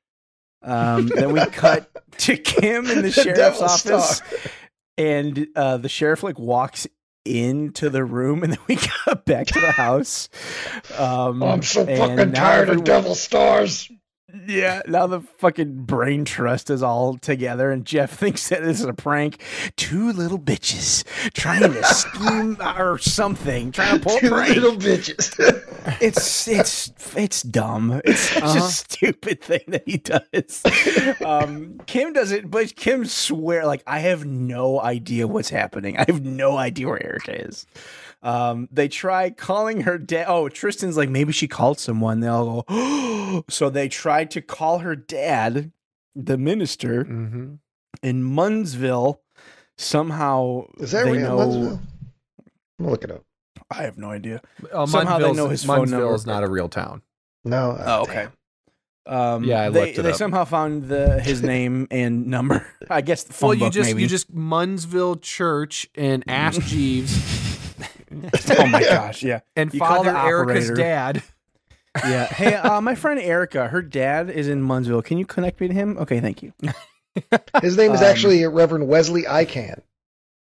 Um, 0.61 1.07
then 1.07 1.31
we 1.33 1.45
cut 1.47 1.89
to 2.19 2.37
Kim 2.37 2.87
in 2.87 3.01
the, 3.01 3.11
sheriff's 3.11 3.61
office, 3.61 4.17
star. 4.17 4.51
and 4.97 5.47
uh, 5.55 5.77
the 5.77 5.89
sheriff 5.89 6.21
like 6.23 6.37
walks 6.37 6.85
into 7.25 7.89
the 7.89 8.03
room, 8.03 8.43
and 8.43 8.53
then 8.53 8.59
we 8.67 8.75
got 9.05 9.25
back 9.25 9.47
to 9.47 9.59
the 9.59 9.71
house. 9.71 10.29
Um, 10.97 11.41
Oh, 11.43 11.47
I'm 11.49 11.61
so 11.61 11.85
fucking 11.85 12.33
tired 12.33 12.69
of 12.69 12.83
devil 12.83 13.15
stars. 13.15 13.89
Yeah, 14.47 14.81
now 14.87 15.07
the 15.07 15.21
fucking 15.21 15.85
brain 15.85 16.23
trust 16.23 16.69
is 16.69 16.83
all 16.83 17.17
together, 17.17 17.71
and 17.71 17.83
Jeff 17.85 18.11
thinks 18.19 18.49
that 18.49 18.61
this 18.63 18.79
is 18.79 18.85
a 18.85 18.93
prank. 18.93 19.41
Two 19.75 20.11
little 20.11 20.37
bitches 20.39 21.03
trying 21.33 21.61
to 21.61 21.83
scheme 21.93 22.57
or 22.77 22.97
something, 22.99 23.71
trying 23.71 23.99
to 23.99 24.05
pull 24.05 24.17
a 24.17 24.19
Two 24.21 24.29
prank. 24.29 24.55
little 24.55 24.75
bitches. 24.77 25.65
It's 26.01 26.47
it's 26.47 26.91
it's 27.15 27.41
dumb. 27.41 28.01
It's 28.05 28.19
such 28.19 28.43
Uh-huh. 28.43 28.57
a 28.59 28.69
stupid 28.69 29.41
thing 29.41 29.61
that 29.69 29.83
he 29.87 29.97
does. 29.97 30.61
Um, 31.25 31.79
Kim 31.87 32.13
does 32.13 32.31
it, 32.31 32.51
but 32.51 32.75
Kim 32.75 33.05
swear 33.05 33.65
like 33.65 33.81
I 33.87 33.99
have 33.99 34.25
no 34.25 34.79
idea 34.81 35.25
what's 35.27 35.49
happening. 35.49 35.97
I 35.97 36.03
have 36.07 36.23
no 36.23 36.57
idea 36.57 36.87
where 36.87 37.03
Erica 37.03 37.43
is. 37.47 37.65
Um, 38.21 38.67
they 38.71 38.87
try 38.89 39.29
calling 39.29 39.81
her 39.81 39.97
dad. 39.97 40.25
Oh, 40.27 40.49
Tristan's 40.49 40.97
like 40.97 41.09
maybe 41.09 41.31
she 41.31 41.47
called 41.47 41.79
someone. 41.79 42.19
They 42.19 42.27
all 42.27 42.63
go. 42.67 43.43
so 43.49 43.69
they 43.69 43.87
tried 43.87 44.29
to 44.31 44.41
call 44.41 44.79
her 44.79 44.95
dad, 44.95 45.71
the 46.15 46.37
minister 46.37 47.05
Mm-hmm. 47.05 47.53
in 48.03 48.23
Munsville. 48.23 49.21
Somehow 49.77 50.65
Is 50.77 50.91
that 50.91 51.05
they 51.05 51.13
real? 51.13 51.21
know. 51.21 51.37
Munsville? 51.37 51.81
I'm 52.79 52.87
look 52.87 53.03
it 53.05 53.11
up. 53.11 53.23
I 53.71 53.83
have 53.83 53.97
no 53.97 54.09
idea. 54.09 54.41
Uh, 54.73 54.85
Somehow 54.85 55.19
they 55.19 55.31
know 55.31 55.47
his 55.47 55.63
phone 55.63 55.77
Munsville 55.79 55.99
number. 55.99 56.15
is 56.15 56.25
not 56.25 56.43
a 56.43 56.49
real 56.49 56.67
town. 56.67 57.01
No. 57.45 57.77
Oh, 57.79 58.01
okay. 58.01 58.27
Um, 59.05 59.43
Yeah, 59.45 59.61
I 59.61 59.69
they, 59.69 59.79
looked 59.85 59.99
it 59.99 60.01
they 60.01 60.09
up. 60.09 60.15
somehow 60.17 60.43
found 60.43 60.89
the 60.89 61.21
his 61.21 61.41
name 61.53 61.87
and 61.91 62.27
number. 62.27 62.65
I 62.89 62.99
guess 63.01 63.23
the 63.23 63.33
phone 63.33 63.47
well, 63.49 63.53
you 63.55 63.59
book, 63.65 63.73
just 63.73 63.89
maybe. 63.89 64.01
you 64.01 64.07
just 64.09 64.33
Munsville 64.33 65.15
Church 65.17 65.87
and 65.95 66.23
ask 66.27 66.59
Jeeves 66.65 67.48
oh 68.57 68.65
my 68.67 68.81
gosh, 68.83 69.23
yeah, 69.23 69.41
and 69.55 69.73
You 69.73 69.79
Father 69.79 70.11
the 70.11 70.19
Erica's 70.19 70.71
dad. 70.71 71.23
yeah. 72.03 72.25
Hey, 72.27 72.55
uh, 72.55 72.81
my 72.81 72.95
friend 72.95 73.19
Erica, 73.19 73.67
her 73.67 73.81
dad 73.81 74.29
is 74.29 74.47
in 74.47 74.61
Munsville. 74.61 75.01
Can 75.01 75.17
you 75.17 75.25
connect 75.25 75.59
me 75.61 75.67
to 75.67 75.73
him? 75.73 75.97
Okay, 75.97 76.19
thank 76.19 76.41
you. 76.43 76.53
His 77.61 77.75
name 77.77 77.91
is 77.91 78.01
Um, 78.01 78.07
actually 78.07 78.45
Reverend 78.45 78.87
Wesley 78.87 79.23
Ican. 79.23 79.81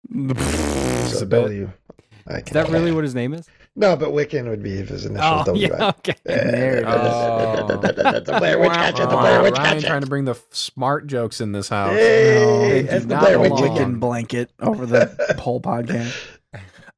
It's 0.10 1.20
So 1.20 1.26
a. 1.26 2.34
Is 2.40 2.44
that 2.52 2.70
really 2.70 2.92
what 2.92 3.04
his 3.06 3.16
name 3.16 3.34
is? 3.34 3.48
No, 3.76 3.96
but 3.96 4.10
Wiccan 4.10 4.50
would 4.50 4.64
be 4.64 4.72
his 4.78 5.06
initials. 5.06 5.42
Oh, 5.42 5.46
W. 5.46 5.68
yeah, 5.68 5.90
okay. 6.00 6.16
There 6.26 6.78
it 6.80 6.86
Oh. 6.88 7.78
That's 7.80 8.26
the 8.26 8.38
Blair 8.40 8.60
Witch 8.60 8.70
Gotcha. 8.70 9.04
The 9.06 9.16
Blair 9.16 9.44
Witch 9.44 9.56
Ryan 9.56 9.82
trying 9.82 10.02
to 10.02 10.08
bring 10.08 10.26
the 10.26 10.36
smart 10.50 11.06
jokes 11.08 11.40
in 11.40 11.52
this 11.52 11.70
house. 11.70 11.92
Hey, 11.94 12.70
They 12.70 12.82
that's 12.82 13.04
do 13.04 13.10
the 13.10 13.16
not 13.16 13.24
Blair 13.24 13.40
Witch 13.40 13.52
Wiccan 13.54 14.00
blanket 14.00 14.50
over 14.60 14.86
the 14.88 15.36
whole 15.40 15.62
podcast. 15.62 16.14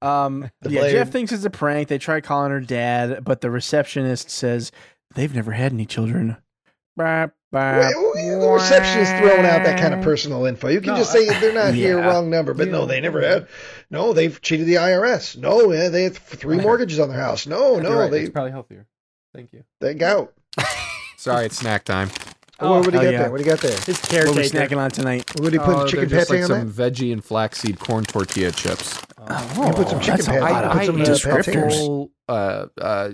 Um, 0.01 0.49
yeah, 0.63 0.79
Blair- 0.81 0.91
Jeff 0.91 1.11
thinks 1.11 1.31
it's 1.31 1.45
a 1.45 1.49
prank. 1.49 1.87
They 1.87 1.97
try 1.97 2.21
calling 2.21 2.51
her 2.51 2.59
dad, 2.61 3.23
but 3.23 3.41
the 3.41 3.49
receptionist 3.51 4.29
says 4.29 4.71
they've 5.15 5.33
never 5.33 5.51
had 5.51 5.73
any 5.73 5.85
children. 5.85 6.37
Bah, 6.95 7.27
bah, 7.51 7.77
Wait, 7.79 7.95
well, 7.95 8.13
the 8.41 8.49
receptionist 8.61 9.11
throwing 9.17 9.45
out 9.45 9.63
that 9.63 9.79
kind 9.79 9.93
of 9.93 10.01
personal 10.01 10.45
info. 10.45 10.67
You 10.67 10.81
can 10.81 10.93
No, 10.93 10.97
just 10.99 11.11
say 11.13 11.27
they're 11.39 11.53
not 11.53 11.73
here, 11.73 11.97
yeah. 11.97 12.05
wrong 12.05 12.29
number. 12.29 12.53
But 12.53 12.67
no, 12.67 12.85
they 12.85 12.99
never 12.99 13.21
had. 13.21 13.47
No, 13.89 14.11
they've 14.11 14.41
cheated 14.41 14.67
the 14.67 14.75
IRS. 14.75 15.37
No, 15.37 15.71
yeah, 15.71 15.87
they 15.89 16.03
have 16.03 16.17
three 16.17 16.57
mortgages 16.57 16.99
on 16.99 17.07
their 17.09 17.17
house. 17.19 17.47
No, 17.47 17.79
no, 17.79 17.89
You're 17.89 17.99
right, 17.99 18.11
they 18.11 18.21
it's 18.21 18.29
probably 18.31 18.51
healthier. 18.51 18.85
Thank 19.33 19.53
you. 19.53 19.63
they 19.79 19.93
gout. 19.93 20.33
Sorry, 21.17 21.45
it's 21.45 21.57
snack 21.57 21.85
time. 21.85 22.09
Oh, 22.59 22.79
what 22.79 22.91
do 22.91 22.97
you 22.97 23.03
got 23.03 23.03
yeah. 23.13 23.19
there? 23.19 23.31
What 23.31 23.37
do 23.37 23.43
you 23.45 23.49
got 23.49 23.61
there? 23.61 23.71
His 23.79 24.01
What 24.01 24.13
are 24.27 24.33
we 24.33 24.41
snacking 24.49 24.77
on 24.77 24.91
tonight? 24.91 25.39
What 25.39 25.49
do 25.51 25.53
you 25.55 25.61
put 25.61 25.75
Oh, 25.77 25.87
chicken 25.87 26.09
they're 26.09 26.19
just 26.19 26.31
pate 26.31 26.41
like 26.41 26.51
on 26.51 26.67
some 26.67 26.73
veggie 26.73 27.13
and 27.13 27.23
flaxseed 27.23 27.79
corn 27.79 28.03
tortilla 28.03 28.51
chips. 28.51 28.99
Oh, 29.31 29.67
You 29.67 29.73
put 29.73 29.89
some 29.89 29.99
chicken 29.99 30.15
that's 30.17 30.27
a 30.27 30.31
pate- 30.31 30.41
I- 30.41 30.77
put 30.77 30.85
some, 30.85 31.01
uh, 31.01 31.05
descriptors. 31.05 32.09
uh, 32.27 32.65
uh, 32.81 33.09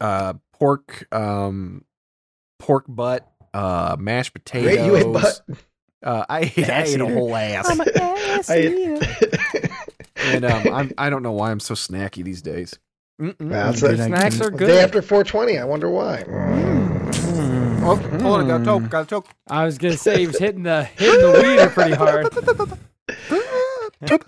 uh, 0.00 0.32
pork, 0.58 1.06
um, 1.12 1.84
pork 2.58 2.84
butt, 2.88 3.28
uh, 3.54 3.96
mashed 3.98 4.32
potatoes. 4.34 4.74
Great, 4.76 4.86
you 4.86 4.96
ate 4.96 5.12
butt. 5.12 5.40
Uh, 6.02 6.24
I 6.28 6.40
ate, 6.40 6.70
I 6.70 6.82
ate 6.82 7.00
a 7.00 7.06
whole 7.06 7.34
ass, 7.36 8.48
I 8.50 8.54
ate- 8.54 9.70
and 10.16 10.44
um, 10.44 10.68
I'm, 10.72 10.92
I 10.98 11.10
don't 11.10 11.22
know 11.22 11.32
why 11.32 11.50
I'm 11.50 11.60
so 11.60 11.74
snacky 11.74 12.22
these 12.22 12.42
days. 12.42 12.78
That's 13.18 13.80
Good 13.80 13.96
Snacks 13.98 14.40
are 14.42 14.50
good. 14.50 14.66
Day 14.66 14.80
after 14.82 15.00
420. 15.00 15.58
I 15.58 15.64
wonder 15.64 15.88
why. 15.88 16.22
Oh, 17.88 17.96
hold 17.96 18.40
on, 18.40 18.46
got 18.48 18.60
a 18.60 18.64
choke, 18.64 18.90
got 18.90 19.02
a 19.04 19.06
choke. 19.06 19.28
I 19.48 19.64
was 19.64 19.78
gonna 19.78 19.96
say 19.96 20.18
he 20.20 20.26
was 20.26 20.38
hitting 20.38 20.64
the 20.64 20.84
hitting 20.84 21.20
the 21.20 21.32
weeder 21.42 21.68
pretty 21.70 21.94
hard. 21.94 22.26
You 24.02 24.18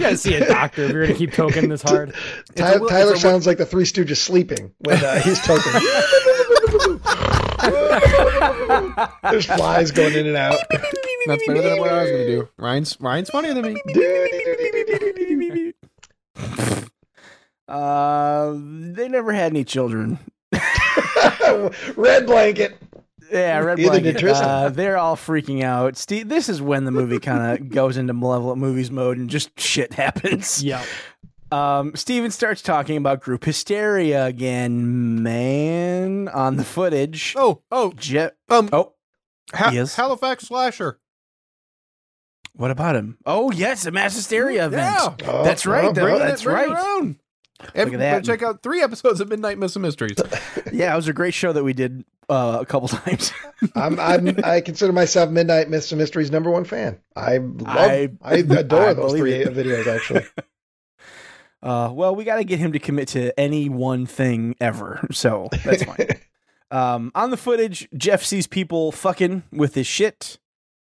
gotta 0.00 0.16
see 0.16 0.34
a 0.34 0.46
doctor 0.46 0.84
if 0.84 0.90
you're 0.90 1.06
gonna 1.06 1.18
keep 1.18 1.30
toking 1.30 1.68
this 1.68 1.82
hard. 1.82 2.12
Ty- 2.56 2.72
a 2.72 2.80
will- 2.80 2.88
Tyler 2.88 3.12
it's 3.12 3.20
a 3.20 3.22
sounds 3.22 3.46
like 3.46 3.58
the 3.58 3.66
Three 3.66 3.84
Stooges 3.84 4.16
sleeping 4.16 4.72
when 4.78 5.02
uh, 5.04 5.20
he's 5.20 5.40
token. 5.40 5.72
There's 9.30 9.46
flies 9.46 9.90
going 9.92 10.14
in 10.14 10.26
and 10.26 10.36
out. 10.36 10.58
That's 11.26 11.46
better 11.46 11.62
than 11.62 11.78
what 11.78 11.90
I 11.90 12.02
was 12.02 12.10
gonna 12.10 12.26
do. 12.26 12.48
Ryan's 12.58 12.96
Ryan's 13.00 13.30
funnier 13.30 13.54
than 13.54 13.74
me. 13.74 13.80
Uh, 17.68 18.52
they 18.58 19.08
never 19.08 19.32
had 19.32 19.52
any 19.52 19.64
children. 19.64 20.18
Red 21.96 22.26
blanket. 22.26 22.76
Yeah, 23.34 23.58
red 23.58 23.78
Neither 23.78 24.00
did 24.00 24.20
blanket. 24.20 24.42
Uh, 24.42 24.68
they're 24.70 24.96
all 24.96 25.16
freaking 25.16 25.62
out. 25.62 25.96
Steve, 25.96 26.28
this 26.28 26.48
is 26.48 26.62
when 26.62 26.84
the 26.84 26.90
movie 26.92 27.18
kind 27.18 27.58
of 27.60 27.68
goes 27.74 27.96
into 27.96 28.12
malevolent 28.14 28.60
movies 28.60 28.90
mode 28.90 29.18
and 29.18 29.28
just 29.28 29.58
shit 29.58 29.92
happens. 29.92 30.62
Yeah. 30.62 30.82
Um, 31.52 31.94
Steven 31.94 32.30
starts 32.30 32.62
talking 32.62 32.96
about 32.96 33.20
group 33.20 33.44
hysteria 33.44 34.24
again. 34.26 35.22
Man, 35.22 36.28
on 36.28 36.56
the 36.56 36.64
footage. 36.64 37.34
Oh, 37.36 37.62
oh, 37.70 37.92
Je- 37.96 38.30
um, 38.48 38.68
oh, 38.72 38.94
Ha- 39.52 39.70
yes. 39.74 39.94
Halifax 39.96 40.44
slasher. 40.48 40.98
what 42.54 42.70
about 42.70 42.96
him? 42.96 43.18
Oh, 43.26 43.50
yes, 43.52 43.84
a 43.86 43.90
mass 43.90 44.14
hysteria 44.14 44.66
event. 44.66 44.96
Yeah. 45.20 45.26
Oh, 45.28 45.44
That's 45.44 45.66
right, 45.66 45.84
oh, 45.86 45.92
though. 45.92 46.02
Bring 46.02 46.16
it- 46.16 46.18
that's 46.20 46.42
bring 46.44 46.70
it 46.70 46.72
right. 46.72 47.16
Around. 47.60 47.70
Every- 47.74 47.94
at 47.94 47.98
that. 48.00 48.10
better 48.22 48.26
Check 48.26 48.42
out 48.42 48.62
three 48.62 48.82
episodes 48.82 49.20
of 49.20 49.28
Midnight 49.28 49.58
Miss 49.58 49.76
Mysteries. 49.76 50.16
Yeah, 50.72 50.92
it 50.92 50.96
was 50.96 51.06
a 51.06 51.12
great 51.12 51.34
show 51.34 51.52
that 51.52 51.62
we 51.62 51.72
did 51.72 52.04
uh, 52.28 52.58
a 52.62 52.66
couple 52.66 52.88
times. 53.04 53.32
I'm, 53.76 54.00
I'm, 54.00 54.36
I 54.42 54.60
consider 54.60 54.92
myself 54.92 55.30
Midnight 55.30 55.70
Mystery 55.70 55.98
Mysteries 55.98 56.32
number 56.32 56.50
one 56.50 56.64
fan. 56.64 56.98
I 57.14 57.36
love, 57.36 57.62
I, 57.68 58.08
I- 58.22 58.34
adore 58.38 58.86
I 58.88 58.92
those 58.94 59.12
three 59.12 59.34
it. 59.34 59.54
videos 59.54 59.86
actually. 59.86 60.24
Uh, 61.62 61.90
well, 61.92 62.14
we 62.14 62.24
got 62.24 62.36
to 62.36 62.44
get 62.44 62.58
him 62.58 62.72
to 62.72 62.78
commit 62.78 63.08
to 63.08 63.38
any 63.40 63.68
one 63.68 64.04
thing 64.04 64.54
ever, 64.60 65.06
so 65.12 65.48
that's 65.64 65.82
fine. 65.84 66.08
um, 66.70 67.10
on 67.14 67.30
the 67.30 67.36
footage, 67.38 67.88
Jeff 67.96 68.22
sees 68.22 68.46
people 68.46 68.92
fucking 68.92 69.44
with 69.50 69.74
his 69.74 69.86
shit, 69.86 70.38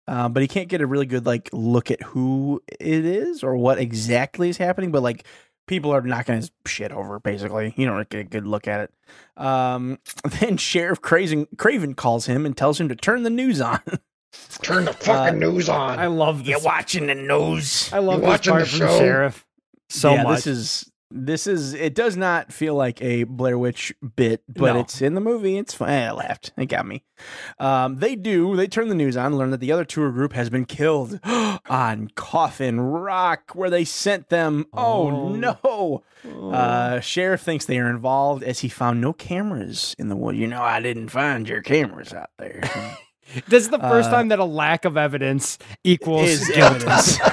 uh, 0.08 0.30
but 0.30 0.42
he 0.42 0.48
can't 0.48 0.70
get 0.70 0.80
a 0.80 0.86
really 0.86 1.06
good 1.06 1.26
like 1.26 1.50
look 1.52 1.92
at 1.92 2.02
who 2.04 2.62
it 2.80 3.06
is 3.06 3.44
or 3.44 3.58
what 3.58 3.80
exactly 3.80 4.48
is 4.48 4.58
happening. 4.58 4.92
But 4.92 5.02
like, 5.04 5.26
people 5.72 5.96
are 5.96 6.02
knocking 6.02 6.36
his 6.36 6.52
shit 6.66 6.92
over. 6.92 7.18
Basically, 7.22 7.74
you 7.78 7.86
don't 7.86 8.10
get 8.10 8.20
a 8.20 8.24
good 8.26 8.46
look 8.46 8.68
at 8.68 8.82
it. 8.82 9.42
Um, 9.42 10.00
then 10.42 10.58
Sheriff 10.58 11.02
Craven, 11.02 11.48
Craven 11.58 11.96
calls 11.96 12.26
him 12.26 12.46
and 12.46 12.58
tells 12.58 12.80
him 12.80 12.90
to 12.90 12.96
turn 12.96 13.24
the 13.24 13.30
news 13.30 13.62
on. 13.62 13.80
Turn 14.62 14.86
the 14.86 14.94
fucking 14.94 15.40
news 15.40 15.68
on. 15.68 16.00
I 16.00 16.08
love 16.08 16.48
You're 16.48 16.62
watching 16.62 17.08
the 17.08 17.16
news. 17.16 17.92
I 17.92 18.00
love 18.00 18.16
You 18.16 18.22
this 18.22 18.30
watching 18.30 18.52
part 18.52 18.64
the 18.64 18.70
from 18.70 18.80
show? 18.80 18.98
Sheriff 18.98 19.46
so 19.90 20.14
yeah, 20.14 20.24
much. 20.24 20.44
This 20.44 20.48
is 20.48 20.91
this 21.12 21.48
is 21.48 21.74
it 21.74 21.94
does 21.96 22.16
not 22.18 22.52
feel 22.54 22.76
like 22.76 23.02
a 23.02 23.24
Blair 23.24 23.58
Witch 23.58 23.94
bit, 24.16 24.44
but 24.48 24.74
No. 24.74 24.80
it's 24.80 25.02
in 25.02 25.14
the 25.14 25.22
movie. 25.22 25.58
It's 25.58 25.74
fine. 25.74 25.90
I 25.90 26.12
laughed. 26.12 26.52
It 26.58 26.68
got 26.68 26.86
me. 26.86 27.04
Um, 27.60 27.98
they 27.98 28.16
do. 28.16 28.56
They 28.56 28.68
turn 28.68 28.90
the 28.90 28.96
news 28.96 29.16
on, 29.16 29.38
learn 29.38 29.52
that 29.52 29.60
the 29.60 29.72
other 29.72 29.86
tour 29.86 30.12
group 30.12 30.34
has 30.34 30.50
been 30.50 30.66
killed 30.66 31.20
on 31.70 32.10
Coffin 32.16 32.80
Rock, 32.82 33.52
where 33.54 33.70
they 33.70 33.84
sent 33.86 34.30
them. 34.30 34.66
Oh, 34.74 35.10
Oh. 35.12 35.36
no! 35.36 36.04
Uh, 36.52 37.00
Sheriff 37.00 37.42
thinks 37.42 37.66
they 37.66 37.80
are 37.80 37.90
involved 37.90 38.44
as 38.44 38.60
he 38.60 38.70
found 38.70 39.02
no 39.02 39.14
cameras 39.14 39.96
in 40.00 40.10
the 40.10 40.16
wood. 40.16 40.36
You 40.36 40.48
know, 40.48 40.62
I 40.62 40.80
didn't 40.82 41.10
find 41.10 41.48
your 41.48 41.62
cameras 41.62 42.14
out 42.14 42.30
there. 42.38 42.62
this 43.48 43.64
is 43.64 43.70
the 43.70 43.80
first 43.80 44.10
uh, 44.10 44.14
time 44.14 44.28
that 44.30 44.40
a 44.40 44.46
lack 44.46 44.86
of 44.86 44.98
evidence 44.98 45.58
equals 45.84 46.28
Is 46.30 46.48
guilt. 46.50 46.76
evidence. 46.84 47.20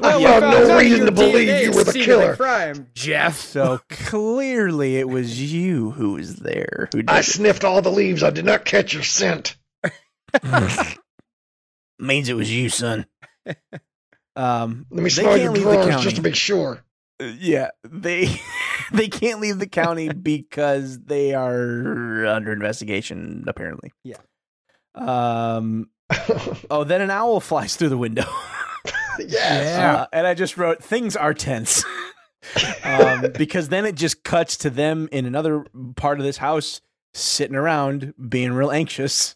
Well, 0.02 0.20
You 0.20 0.26
have 0.28 0.42
no 0.42 0.76
reason 0.78 1.06
to 1.06 1.12
believe 1.12 1.48
DNA 1.48 1.62
you 1.64 1.72
were 1.72 1.84
the 1.84 1.92
scene 1.92 2.02
of 2.02 2.06
killer. 2.06 2.36
crime, 2.36 2.88
Jeff. 2.94 3.38
so 3.38 3.80
clearly, 3.90 4.96
it 4.96 5.08
was 5.08 5.52
you 5.52 5.90
who 5.92 6.12
was 6.14 6.36
there. 6.36 6.88
Who 6.92 7.02
did 7.02 7.10
I 7.10 7.18
it. 7.20 7.24
sniffed 7.24 7.64
all 7.64 7.82
the 7.82 7.90
leaves. 7.92 8.22
I 8.22 8.30
did 8.30 8.44
not 8.44 8.64
catch 8.64 8.92
your 8.94 9.02
scent. 9.02 9.56
means 11.98 12.28
it 12.28 12.34
was 12.36 12.50
you, 12.54 12.68
son. 12.68 13.06
Um, 14.36 14.86
Let 14.90 14.98
me 14.98 15.04
They 15.04 15.10
smell 15.10 15.36
your 15.36 15.52
can't 15.52 15.54
leave 15.54 15.64
the 15.64 15.72
drawers 15.86 16.02
just 16.02 16.16
to 16.16 16.22
make 16.22 16.34
sure. 16.36 16.82
uh, 17.20 17.24
yeah, 17.38 17.70
they 17.88 18.28
they 18.92 19.08
can't 19.08 19.40
leave 19.40 19.58
the 19.58 19.66
county 19.68 20.08
because 20.10 20.98
they 21.00 21.34
are 21.34 22.26
under 22.26 22.52
investigation. 22.52 23.44
Apparently, 23.46 23.92
Yeah. 24.04 24.16
Um. 24.94 25.90
Oh, 26.70 26.82
then 26.84 27.00
an 27.02 27.10
owl 27.10 27.38
flies 27.40 27.76
through 27.76 27.90
the 27.90 27.98
window. 27.98 28.24
yes. 29.28 29.78
Uh, 29.78 30.06
and 30.12 30.26
I 30.26 30.34
just 30.34 30.56
wrote 30.56 30.82
things 30.82 31.16
are 31.16 31.34
tense. 31.34 31.84
um, 32.84 33.26
because 33.36 33.68
then 33.68 33.84
it 33.84 33.94
just 33.94 34.24
cuts 34.24 34.56
to 34.58 34.70
them 34.70 35.08
in 35.12 35.26
another 35.26 35.64
part 35.96 36.18
of 36.18 36.24
this 36.24 36.38
house 36.38 36.80
sitting 37.12 37.56
around 37.56 38.14
being 38.28 38.52
real 38.52 38.70
anxious. 38.70 39.34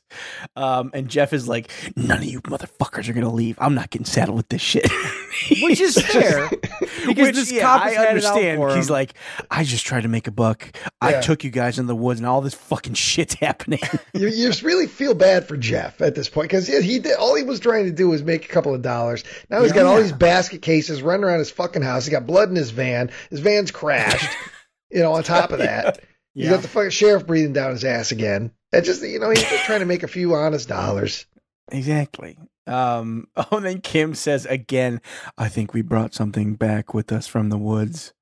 Um, 0.55 0.91
and 0.95 1.09
Jeff 1.09 1.33
is 1.33 1.49
like, 1.49 1.71
none 1.97 2.19
of 2.19 2.25
you 2.25 2.41
motherfuckers 2.43 3.09
are 3.09 3.13
gonna 3.13 3.33
leave. 3.33 3.57
I'm 3.61 3.75
not 3.75 3.91
getting 3.91 4.05
saddled 4.07 4.37
with 4.37 4.49
this 4.49 4.61
shit. 4.63 4.89
Which 5.63 5.81
is 5.81 5.97
fair. 6.01 6.49
Because 6.49 7.17
Which, 7.17 7.35
this 7.35 7.51
yeah, 7.53 7.63
cop 7.63 7.83
I 7.83 7.89
has 7.91 7.99
out 7.99 8.09
understand. 8.09 8.59
for 8.59 8.71
him. 8.71 8.77
He's 8.77 8.91
like, 8.91 9.15
I 9.51 9.65
just 9.65 9.85
tried 9.85 10.03
to 10.03 10.09
make 10.09 10.27
a 10.29 10.31
buck. 10.31 10.71
I 11.01 11.21
took 11.21 11.43
you 11.43 11.51
guys 11.51 11.79
in 11.79 11.87
the 11.87 11.95
woods, 11.97 12.21
and 12.21 12.27
all 12.29 12.41
this 12.41 12.55
fucking 12.55 12.95
shit's 12.95 13.35
happening. 13.41 13.81
you, 14.15 14.29
you 14.29 14.47
just 14.47 14.63
really 14.63 14.87
feel 14.87 15.15
bad 15.15 15.47
for 15.49 15.57
Jeff 15.57 16.01
at 16.01 16.15
this 16.15 16.29
point 16.29 16.49
because 16.51 16.67
he 16.69 16.99
did 17.01 17.17
all 17.17 17.35
he 17.35 17.43
was 17.43 17.59
trying 17.61 17.85
to 17.87 17.93
do 17.93 18.09
was 18.09 18.23
make 18.23 18.45
a 18.45 18.49
couple 18.49 18.75
of 18.75 18.83
dollars. 18.83 19.25
Now 19.51 19.63
he's 19.63 19.73
got 19.73 19.85
all 19.87 19.97
Yeah. 19.97 20.03
these 20.05 20.13
basket 20.13 20.63
cases 20.63 21.03
running 21.03 21.25
around 21.25 21.41
his 21.41 21.51
fucking 21.51 21.83
house. 21.83 22.05
He 22.07 22.13
got 22.13 22.27
blood 22.27 22.49
in 22.49 22.55
his 22.57 22.71
van. 22.71 23.11
His 23.31 23.41
van's 23.41 23.71
crashed. 23.73 24.31
you 24.91 25.01
know, 25.01 25.13
on 25.13 25.25
top 25.25 25.51
of 25.51 25.59
that, 25.59 25.99
you 26.35 26.51
got 26.51 26.63
the 26.63 26.69
fucking 26.69 26.91
sheriff 26.91 27.27
breathing 27.27 27.53
down 27.53 27.71
his 27.71 27.85
ass 27.85 28.13
again. 28.13 28.51
It 28.73 28.83
just 28.83 29.03
you 29.03 29.19
know 29.19 29.31
he's 29.31 29.43
just 29.43 29.65
trying 29.65 29.81
to 29.81 29.87
make 29.87 30.03
a 30.03 30.09
few 30.09 30.35
honest 30.35 30.69
dollars. 30.69 31.27
Exactly. 31.71 32.39
Um, 32.67 33.29
oh, 33.37 33.47
and 33.53 33.67
then 33.67 33.81
Kim 33.81 34.15
says 34.15 34.47
again, 34.47 35.01
I 35.39 35.49
think 35.49 35.73
we 35.73 35.83
brought 35.83 36.15
something 36.15 36.55
back 36.55 36.95
with 36.95 37.13
us 37.13 37.27
from 37.27 37.51
the 37.51 37.59
woods. 37.59 38.13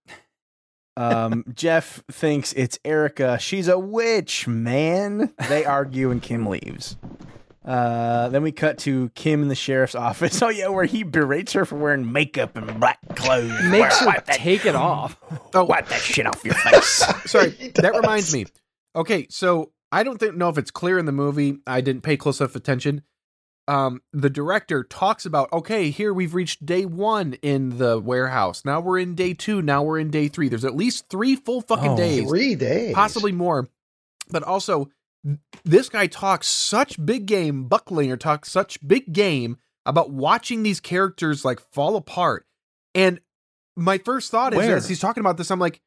Um, 0.96 1.44
Jeff 1.54 2.02
thinks 2.10 2.52
it's 2.52 2.78
Erica. 2.84 3.38
She's 3.38 3.68
a 3.68 3.78
witch, 3.78 4.46
man. 4.46 5.32
They 5.48 5.64
argue 5.64 6.10
and 6.10 6.22
Kim 6.22 6.46
leaves. 6.46 6.96
Uh, 7.64 8.28
then 8.30 8.42
we 8.42 8.50
cut 8.50 8.78
to 8.78 9.08
Kim 9.10 9.42
in 9.42 9.48
the 9.48 9.54
sheriff's 9.54 9.94
office. 10.08 10.42
Oh 10.42 10.48
yeah, 10.48 10.68
where 10.68 10.84
he 10.84 11.02
berates 11.04 11.52
her 11.52 11.64
for 11.64 11.76
wearing 11.76 12.10
makeup 12.12 12.56
and 12.56 12.80
black 12.80 12.98
clothes. 13.14 13.52
makes 13.64 14.00
her 14.00 14.06
wipe 14.06 14.26
that, 14.26 14.36
take 14.36 14.66
it 14.66 14.74
off. 14.74 15.16
Oh, 15.54 15.64
wipe 15.64 15.88
that 15.88 16.00
shit 16.00 16.26
off 16.26 16.44
your 16.44 16.54
face. 16.54 17.04
sorry. 17.30 17.50
That 17.76 17.94
reminds 17.94 18.32
me. 18.34 18.46
Okay, 18.96 19.26
so 19.30 19.72
I 19.92 20.02
don't 20.02 20.18
think 20.18 20.34
know 20.36 20.48
if 20.48 20.58
it's 20.58 20.70
clear 20.70 20.98
in 20.98 21.06
the 21.06 21.12
movie. 21.12 21.58
I 21.66 21.80
didn't 21.80 22.02
pay 22.02 22.16
close 22.16 22.40
enough 22.40 22.56
attention. 22.56 23.02
Um, 23.68 24.02
the 24.12 24.28
director 24.28 24.82
talks 24.82 25.24
about 25.24 25.52
okay, 25.52 25.90
here 25.90 26.12
we've 26.12 26.34
reached 26.34 26.66
day 26.66 26.84
one 26.84 27.34
in 27.42 27.78
the 27.78 28.00
warehouse. 28.00 28.64
Now 28.64 28.80
we're 28.80 28.98
in 28.98 29.14
day 29.14 29.34
two. 29.34 29.62
Now 29.62 29.84
we're 29.84 30.00
in 30.00 30.10
day 30.10 30.26
three. 30.26 30.48
There's 30.48 30.64
at 30.64 30.74
least 30.74 31.08
three 31.08 31.36
full 31.36 31.60
fucking 31.60 31.92
Oh. 31.92 31.96
days, 31.96 32.28
Three 32.28 32.56
days, 32.56 32.92
possibly 32.92 33.30
more. 33.30 33.68
But 34.30 34.42
also, 34.42 34.88
this 35.64 35.88
guy 35.88 36.06
talks 36.06 36.48
such 36.48 37.04
big 37.04 37.26
game. 37.26 37.68
Bucklinger 37.68 38.18
talks 38.18 38.50
such 38.50 38.78
big 38.86 39.12
game 39.12 39.58
about 39.86 40.10
watching 40.10 40.62
these 40.62 40.80
characters 40.80 41.44
like 41.44 41.60
fall 41.72 41.96
apart. 41.96 42.46
And 42.94 43.20
my 43.76 43.98
first 43.98 44.30
thought 44.30 44.52
is 44.52 44.58
as 44.76 44.88
he's 44.88 45.00
talking 45.00 45.20
about 45.20 45.36
this, 45.36 45.50
I'm 45.50 45.58
like, 45.58 45.80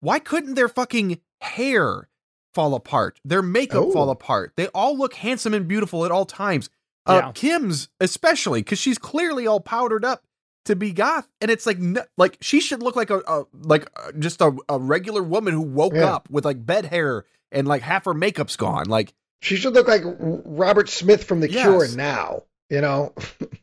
why 0.00 0.18
couldn't 0.18 0.54
their 0.54 0.68
fucking 0.68 1.20
hair 1.40 2.08
fall 2.54 2.74
apart? 2.74 3.20
Their 3.24 3.42
makeup 3.42 3.84
Oh. 3.86 3.92
fall 3.92 4.10
apart. 4.10 4.52
They 4.56 4.68
all 4.68 4.96
look 4.96 5.14
handsome 5.14 5.54
and 5.54 5.66
beautiful 5.68 6.04
at 6.04 6.10
all 6.10 6.24
times. 6.24 6.70
Uh, 7.06 7.22
Yeah. 7.24 7.32
Kim's 7.32 7.88
especially 8.00 8.60
because 8.60 8.78
she's 8.78 8.98
clearly 8.98 9.46
all 9.46 9.60
powdered 9.60 10.04
up 10.04 10.24
to 10.68 10.76
be 10.76 10.92
goth, 10.92 11.28
and 11.42 11.50
it's 11.50 11.66
like 11.66 11.76
n- 11.78 11.98
like 12.16 12.38
she 12.40 12.60
should 12.60 12.82
look 12.82 12.96
like 12.96 13.10
a, 13.10 13.18
a 13.26 13.44
like 13.52 13.88
uh, 13.96 14.12
just 14.18 14.40
a, 14.40 14.56
a 14.68 14.78
regular 14.78 15.22
woman 15.22 15.52
who 15.52 15.60
woke 15.60 15.92
Yeah. 15.94 16.14
up 16.14 16.30
with 16.30 16.44
like 16.46 16.64
bed 16.64 16.86
hair 16.86 17.24
and 17.52 17.66
like 17.68 17.82
half 17.82 18.04
her 18.06 18.14
makeup's 18.14 18.56
gone. 18.56 18.86
Like 18.86 19.12
She 19.42 19.56
should 19.56 19.74
look 19.74 19.88
like 19.88 20.02
Robert 20.18 20.88
Smith 20.88 21.24
from 21.24 21.40
The 21.40 21.50
Yes. 21.50 21.62
Cure 21.64 21.88
now. 21.96 22.44
You 22.70 22.80
know, 22.80 23.12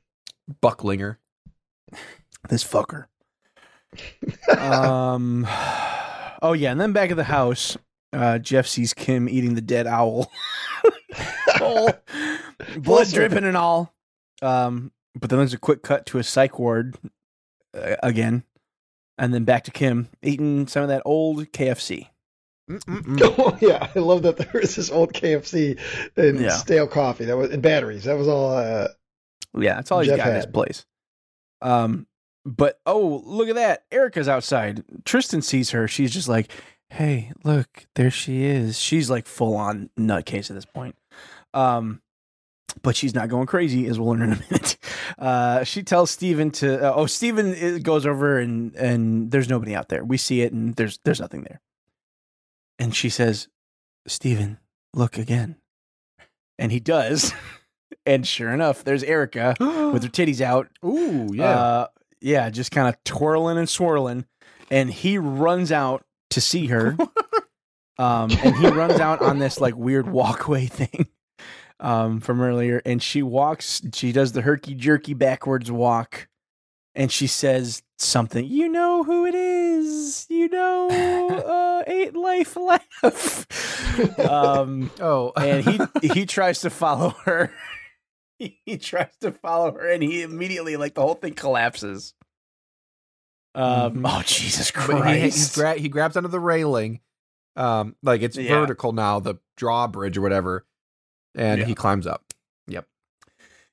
Bucklinger. 0.61 1.17
this 2.49 2.63
fucker. 2.63 3.05
um. 4.57 5.47
Oh 6.41 6.53
yeah, 6.53 6.69
and 6.71 6.79
then 6.79 6.91
back 6.91 7.09
at 7.09 7.17
the 7.17 7.23
house, 7.23 7.75
uh, 8.13 8.37
Jeff 8.37 8.67
sees 8.67 8.93
Kim 8.93 9.27
eating 9.27 9.55
the 9.55 9.61
dead 9.61 9.87
owl. 9.87 10.29
oh, 11.59 11.89
blood 12.77 13.07
dripping 13.07 13.45
and 13.45 13.57
all. 13.57 13.91
Um, 14.43 14.91
but 15.19 15.29
then 15.29 15.39
there's 15.39 15.53
a 15.53 15.57
quick 15.57 15.81
cut 15.83 16.05
to 16.07 16.17
a 16.19 16.23
psych 16.23 16.59
ward 16.59 16.95
uh, 17.75 17.95
again, 18.03 18.43
and 19.17 19.33
then 19.33 19.43
back 19.43 19.63
to 19.65 19.71
Kim 19.71 20.09
eating 20.21 20.67
some 20.67 20.83
of 20.83 20.89
that 20.89 21.01
old 21.05 21.39
KFC. 21.51 22.09
Oh 22.87 23.55
yeah, 23.61 23.89
I 23.95 23.99
love 23.99 24.23
that 24.23 24.37
there 24.37 24.49
was 24.59 24.75
this 24.75 24.89
old 24.91 25.13
KFC 25.13 25.79
and 26.17 26.39
Yeah. 26.39 26.49
stale 26.49 26.87
coffee 26.87 27.25
that 27.25 27.37
was 27.37 27.51
and 27.51 27.61
batteries. 27.61 28.05
That 28.05 28.17
was 28.17 28.27
all. 28.27 28.55
Uh, 28.55 28.87
Yeah, 29.55 29.75
that's 29.75 29.91
all 29.91 29.99
he's 29.99 30.09
Jeff 30.09 30.17
got 30.17 30.29
in 30.29 30.35
his 30.35 30.45
place. 30.47 30.85
Um, 31.61 32.07
but 32.43 32.79
oh, 32.87 33.21
look 33.25 33.49
at 33.49 33.55
that! 33.55 33.83
Erica's 33.91 34.27
outside. 34.27 34.83
Tristan 35.05 35.41
sees 35.43 35.69
her. 35.71 35.87
She's 35.87 36.11
just 36.11 36.27
like, 36.27 36.49
"Hey, 36.89 37.31
look, 37.43 37.85
there 37.95 38.09
she 38.11 38.45
is." 38.45 38.79
She's 38.79 39.09
like 39.11 39.27
full 39.27 39.55
on 39.55 39.89
nutcase 39.97 40.49
at 40.49 40.55
this 40.55 40.65
point. 40.65 40.95
Um, 41.53 42.01
but 42.81 42.95
she's 42.95 43.15
not 43.15 43.29
going 43.29 43.47
crazy, 43.47 43.87
as 43.87 43.99
we'll 43.99 44.09
learn 44.09 44.21
in 44.23 44.31
a 44.33 44.39
minute. 44.49 44.77
Uh, 45.17 45.63
she 45.63 45.83
tells 45.83 46.11
Steven 46.11 46.51
to. 46.51 46.81
Uh, 46.89 46.93
oh, 46.95 47.05
Steven 47.05 47.53
i- 47.55 47.79
goes 47.79 48.05
over 48.05 48.39
and 48.39 48.75
and 48.75 49.31
there's 49.31 49.49
nobody 49.49 49.75
out 49.75 49.89
there. 49.89 50.03
We 50.03 50.17
see 50.17 50.41
it, 50.41 50.51
and 50.53 50.75
there's 50.75 50.99
there's 51.05 51.19
nothing 51.21 51.43
there. 51.43 51.61
And 52.79 52.95
she 52.95 53.09
says, 53.09 53.47
"Steven, 54.07 54.57
look 54.93 55.17
again." 55.17 55.55
And 56.59 56.71
he 56.71 56.79
does. 56.79 57.33
And 58.07 58.27
sure 58.27 58.51
enough, 58.51 58.83
there's 58.83 59.03
Erica 59.03 59.55
with 59.59 60.03
her 60.03 60.09
titties 60.11 60.41
out. 60.41 60.67
Ooh, 60.83 61.29
yeah. 61.33 61.49
Uh, 61.49 61.87
yeah, 62.21 62.49
just 62.51 62.71
kind 62.71 62.87
of 62.87 63.03
twirling 63.03 63.57
and 63.57 63.67
swirling. 63.69 64.25
And 64.69 64.91
he 64.91 65.17
runs 65.17 65.71
out 65.71 66.03
to 66.31 66.41
see 66.41 66.67
her. 66.67 66.95
um, 67.97 68.29
and 68.43 68.55
he 68.57 68.67
runs 68.67 68.99
out 68.99 69.21
on 69.21 69.39
this 69.39 69.59
like 69.59 69.75
weird 69.75 70.07
walkway 70.07 70.65
thing 70.67 71.07
um, 71.79 72.19
from 72.21 72.41
earlier. 72.41 72.81
And 72.85 73.01
she 73.01 73.21
walks, 73.23 73.81
she 73.93 74.11
does 74.11 74.31
the 74.33 74.41
herky 74.41 74.75
jerky 74.75 75.13
backwards 75.13 75.71
walk. 75.71 76.27
And 76.97 77.11
she 77.11 77.27
says 77.27 77.83
something, 77.97 78.45
you 78.45 78.69
know 78.69 79.03
who 79.03 79.25
it 79.25 79.35
is. 79.35 80.25
You 80.29 80.47
know, 80.47 81.39
uh, 81.45 81.83
eight 81.91 82.15
life 82.15 82.55
left. 82.55 83.51
um, 84.19 84.89
oh, 85.01 85.33
and 85.35 85.63
he 85.63 85.81
he 86.07 86.25
tries 86.25 86.61
to 86.61 86.69
follow 86.69 87.09
her. 87.25 87.51
He, 88.39 88.59
he 88.65 88.77
tries 88.77 89.15
to 89.21 89.31
follow 89.31 89.73
her, 89.73 89.89
and 89.89 90.01
he 90.03 90.21
immediately 90.21 90.77
like 90.77 90.93
the 90.93 91.01
whole 91.01 91.15
thing 91.15 91.33
collapses. 91.33 92.13
Um. 93.53 94.05
Oh 94.05 94.21
Jesus 94.25 94.71
But 94.71 94.97
he, 95.05 95.19
he, 95.19 95.29
Christ! 95.29 95.57
he 95.79 95.89
grabs 95.89 96.17
onto 96.17 96.29
the 96.29 96.39
railing, 96.39 96.99
um, 97.55 97.95
like 98.03 98.21
it's 98.21 98.37
Yeah. 98.37 98.59
vertical 98.59 98.91
now, 98.91 99.19
the 99.19 99.35
drawbridge 99.55 100.17
or 100.17 100.21
whatever, 100.21 100.65
and 101.35 101.59
Yeah. 101.61 101.65
he 101.65 101.75
climbs 101.75 102.07
up. 102.07 102.23
Yep. 102.67 102.87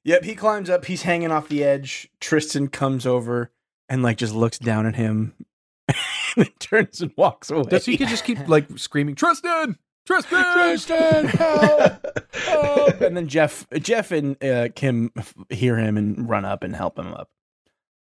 Yep. 0.05 0.25
He 0.25 0.35
climbs 0.35 0.69
up. 0.69 0.85
He's 0.85 1.03
hanging 1.03 1.31
off 1.31 1.49
the 1.49 1.63
edge. 1.65 2.11
Tristan 2.21 2.69
comes 2.69 3.07
over 3.07 3.51
and 3.89 4.03
like 4.03 4.17
just 4.19 4.35
looks 4.35 4.59
down 4.59 4.87
at 4.87 4.97
him, 4.97 5.35
and 5.89 5.97
then 6.37 6.47
turns 6.59 7.01
and 7.01 7.13
walks 7.17 7.51
away. 7.51 7.65
Does 7.69 7.87
he 7.87 7.97
could 7.97 8.09
just 8.09 8.25
keep 8.25 8.49
like 8.49 8.67
screaming, 8.79 9.15
Tristan, 9.15 9.79
Tristan, 10.07 10.45
Tristan, 10.55 11.27
help! 11.27 12.07
help! 12.33 13.01
And 13.01 13.17
then 13.17 13.29
Jeff, 13.29 13.67
Jeff 13.81 14.11
and 14.13 14.43
uh, 14.43 14.69
Kim 14.75 15.13
hear 15.51 15.77
him 15.77 15.97
and 15.97 16.29
run 16.29 16.45
up 16.45 16.65
and 16.65 16.75
help 16.75 16.99
him 16.99 17.13
up. 17.15 17.29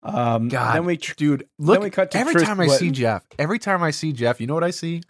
Um. 0.02 0.48
God, 0.48 0.76
Then 0.76 0.84
we 0.84 0.96
tr- 0.96 1.14
dude, 1.16 1.48
look. 1.58 1.82
we 1.82 1.90
cut 1.90 2.12
to 2.12 2.18
every 2.18 2.34
Tris- 2.34 2.44
time 2.44 2.60
I 2.60 2.66
what? 2.68 2.78
see 2.78 2.90
Jeff, 2.90 3.24
every 3.38 3.58
time 3.58 3.82
I 3.82 3.90
see 3.90 4.12
Jeff, 4.12 4.40
you 4.40 4.46
know 4.46 4.54
what 4.54 4.62
I 4.64 4.70
see? 4.70 5.02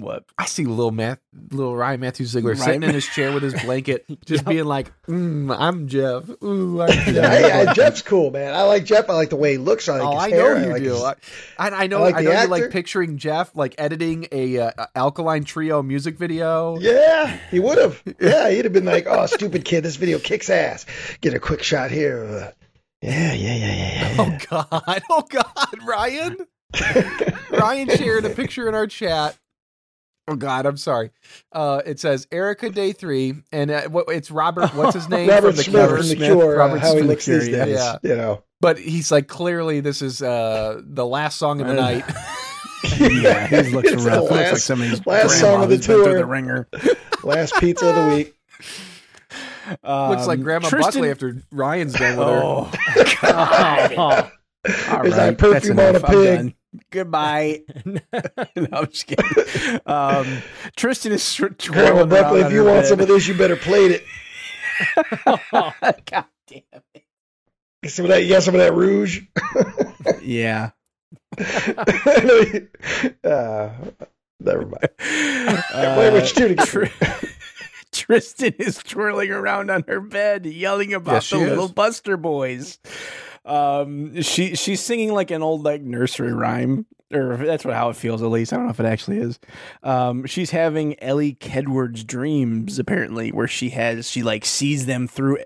What? 0.00 0.24
I 0.36 0.44
see 0.44 0.64
little 0.66 0.90
Matt, 0.90 1.20
little 1.50 1.74
Ryan 1.76 2.00
Matthew 2.00 2.26
Ziegler 2.26 2.52
Ryan 2.52 2.62
sitting 2.64 2.80
Ma- 2.82 2.86
in 2.88 2.94
his 2.94 3.06
chair 3.06 3.32
with 3.32 3.42
his 3.42 3.54
blanket, 3.62 4.04
just 4.26 4.44
being 4.44 4.64
like, 4.66 4.92
mm, 5.06 5.54
"I'm 5.58 5.88
Jeff. 5.88 6.28
Ooh, 6.42 6.82
I'm 6.82 6.88
Jeff." 6.90 7.14
yeah, 7.14 7.46
yeah, 7.64 7.72
Jeff's 7.72 8.02
cool, 8.02 8.30
man. 8.30 8.54
I 8.54 8.62
like 8.62 8.84
Jeff. 8.84 9.08
I 9.08 9.14
like 9.14 9.30
the 9.30 9.36
way 9.36 9.52
he 9.52 9.58
looks. 9.58 9.88
I 9.88 9.98
like 9.98 10.02
oh, 10.06 10.12
his 10.12 10.22
I 10.22 10.30
hair. 10.36 10.58
know 10.58 10.66
you 10.66 10.72
like 10.72 10.82
do. 10.82 10.92
his- 10.92 11.02
I, 11.02 11.14
I, 11.58 11.68
I 11.70 11.86
know. 11.86 11.98
I 12.02 12.08
I, 12.08 12.10
like 12.10 12.16
the 12.16 12.22
know 12.24 12.42
you 12.42 12.48
like 12.48 12.70
picturing 12.70 13.16
Jeff 13.16 13.54
like 13.56 13.74
editing 13.78 14.28
a 14.32 14.58
uh, 14.58 14.86
Alkaline 14.94 15.44
Trio 15.44 15.82
music 15.82 16.18
video. 16.18 16.78
Yeah, 16.78 17.38
he 17.50 17.58
would 17.60 17.78
have. 17.78 18.02
Yeah, 18.20 18.50
he'd 18.50 18.64
have 18.64 18.72
been 18.72 18.84
like, 18.84 19.06
"Oh, 19.08 19.26
stupid 19.26 19.64
kid, 19.64 19.82
this 19.84 19.96
video 19.96 20.18
kicks 20.18 20.50
ass. 20.50 20.86
Get 21.20 21.34
a 21.34 21.38
quick 21.38 21.62
shot 21.62 21.90
here." 21.90 22.24
Uh, 22.24 22.50
yeah, 23.02 23.32
yeah, 23.34 23.54
yeah, 23.54 23.74
yeah, 23.74 24.14
yeah. 24.14 24.14
Oh 24.18 24.38
God! 24.70 25.02
Oh 25.10 25.22
God! 25.28 25.86
Ryan, 25.86 26.36
Ryan 27.50 27.88
shared 27.90 28.24
a 28.24 28.30
picture 28.30 28.68
in 28.68 28.74
our 28.74 28.86
chat. 28.86 29.36
Oh 30.28 30.34
God! 30.36 30.66
I'm 30.66 30.76
sorry. 30.76 31.10
Uh, 31.52 31.82
it 31.86 32.00
says 32.00 32.26
Erica 32.32 32.70
Day 32.70 32.92
Three, 32.92 33.34
and 33.52 33.70
uh, 33.70 33.82
what, 33.88 34.06
it's 34.08 34.30
Robert. 34.30 34.74
What's 34.74 34.94
his 34.94 35.08
name? 35.10 35.28
Robert 35.28 35.48
from 35.48 35.56
the 35.56 35.62
Smith 35.62 35.74
Cure? 35.74 35.88
from 35.88 35.96
the 35.98 36.02
Smith, 36.16 36.18
Cure. 36.32 36.56
Robert 36.56 36.76
uh, 36.76 36.80
how 36.80 36.94
he 36.96 37.02
looks 37.02 37.26
these 37.26 37.44
Cure, 37.48 37.58
yeah. 37.58 37.64
days. 37.64 37.76
Yeah. 37.76 37.96
You 38.02 38.16
know. 38.16 38.42
But 38.60 38.78
he's 38.78 39.12
like, 39.12 39.28
clearly, 39.28 39.80
this 39.80 40.02
is 40.02 40.22
uh, 40.22 40.80
the 40.84 41.06
last 41.06 41.38
song 41.38 41.60
of 41.60 41.66
the 41.68 41.74
Uh, 41.74 41.76
night. 41.76 42.04
yeah, 42.98 43.46
he 43.46 43.70
looks 43.74 43.90
It's 43.90 44.02
the 44.04 44.10
rough. 44.10 44.20
Looks 44.22 44.30
like 44.32 44.46
last- 44.52 44.64
somebody's 44.64 45.06
last 45.06 45.38
song 45.40 45.62
of 45.62 45.68
the 45.68 45.76
grandma 45.76 45.76
who's 45.76 45.86
been 45.86 45.96
through 45.96 46.04
tour. 46.04 46.18
the 46.18 46.26
ringer. 46.26 46.68
Last 47.22 47.54
pizza 47.60 47.88
of 47.90 47.94
the 47.96 48.16
week. 48.16 48.34
Looks 49.84 50.26
like 50.26 50.38
Um, 50.38 50.42
Grandma 50.42 50.68
Tristan- 50.68 50.92
Buckley 50.92 51.10
after 51.10 51.42
Ryan's 51.52 51.92
done 51.94 52.16
with 52.16 52.26
her. 52.28 52.40
Oh, 52.42 52.72
God. 53.20 53.94
All 53.98 55.04
Is 55.06 55.14
right, 55.16 55.36
that's 55.38 55.40
perfume 55.40 55.78
on 55.78 55.88
enough. 55.96 56.02
a 56.02 56.06
I'm 56.06 56.12
pig? 56.46 56.55
Done. 56.76 56.84
Goodbye. 56.90 57.62
no, 57.84 57.98
I'm 58.72 58.86
just 58.88 59.06
kidding. 59.06 59.80
Um, 59.86 60.42
Tristan 60.76 61.12
is 61.12 61.34
tr- 61.34 61.46
Grandma 61.46 62.04
twirling 62.04 62.08
Buckley, 62.08 62.40
around 62.40 62.46
if 62.46 62.52
you 62.52 62.60
on 62.60 62.66
her 62.66 62.72
want 62.74 62.86
some 62.86 62.98
bed. 62.98 63.08
of 63.10 63.14
this, 63.14 63.26
you 63.28 63.34
better 63.34 63.56
plate 63.56 63.90
it. 63.92 64.04
God 65.52 66.24
damn 66.46 66.62
it. 66.94 67.04
Some 67.90 68.04
of 68.06 68.10
that. 68.10 68.22
You 68.24 68.30
got 68.30 68.42
some 68.42 68.54
of 68.54 68.60
that 68.60 68.74
rouge. 68.74 69.22
Yeah. 70.22 70.70
uh, 73.24 73.70
never 74.40 74.66
mind. 74.66 74.88
Uh, 75.72 75.94
Blair 75.94 76.20
2 76.26 76.48
together. 76.48 76.86
Tr- 76.86 77.26
Tristan 77.92 78.54
is 78.58 78.78
twirling 78.78 79.30
around 79.30 79.70
on 79.70 79.84
her 79.88 80.00
bed, 80.00 80.46
yelling 80.46 80.92
about 80.92 81.12
Yes, 81.14 81.30
the 81.30 81.38
is. 81.40 81.48
little 81.48 81.68
Buster 81.68 82.16
Boys. 82.16 82.78
Um, 83.46 84.20
she 84.22 84.56
she's 84.56 84.80
singing 84.80 85.12
like 85.12 85.30
an 85.30 85.42
old 85.42 85.62
like 85.62 85.80
nursery 85.80 86.32
rhyme, 86.32 86.84
or 87.12 87.36
that's 87.36 87.64
what 87.64 87.74
how 87.74 87.90
it 87.90 87.96
feels 87.96 88.22
at 88.22 88.28
least. 88.28 88.52
I 88.52 88.56
don't 88.56 88.66
know 88.66 88.72
if 88.72 88.80
it 88.80 88.86
actually 88.86 89.18
is. 89.18 89.38
Um, 89.82 90.26
she's 90.26 90.50
having 90.50 91.00
Elly 91.02 91.34
Kedward's 91.34 92.02
dreams 92.02 92.78
apparently, 92.78 93.30
where 93.30 93.46
she 93.46 93.70
has 93.70 94.10
she 94.10 94.22
like 94.22 94.44
sees 94.44 94.86
them 94.86 95.06
through 95.06 95.38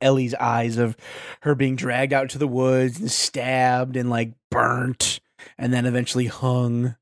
Elly's 0.00 0.34
eyes 0.34 0.76
of 0.76 0.96
her 1.40 1.54
being 1.54 1.74
dragged 1.74 2.12
out 2.12 2.30
to 2.30 2.38
the 2.38 2.46
woods 2.46 3.00
and 3.00 3.10
stabbed 3.10 3.96
and 3.96 4.10
like 4.10 4.32
burnt 4.50 5.20
and 5.58 5.72
then 5.72 5.86
eventually 5.86 6.26
hung. 6.26 6.96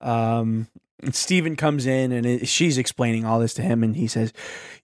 Um, 0.00 0.68
and 1.00 1.14
Steven 1.14 1.56
comes 1.56 1.86
in 1.86 2.12
and 2.12 2.26
it, 2.26 2.48
she's 2.48 2.78
explaining 2.78 3.24
all 3.24 3.40
this 3.40 3.54
to 3.54 3.62
him, 3.62 3.82
and 3.82 3.96
he 3.96 4.08
says, 4.08 4.32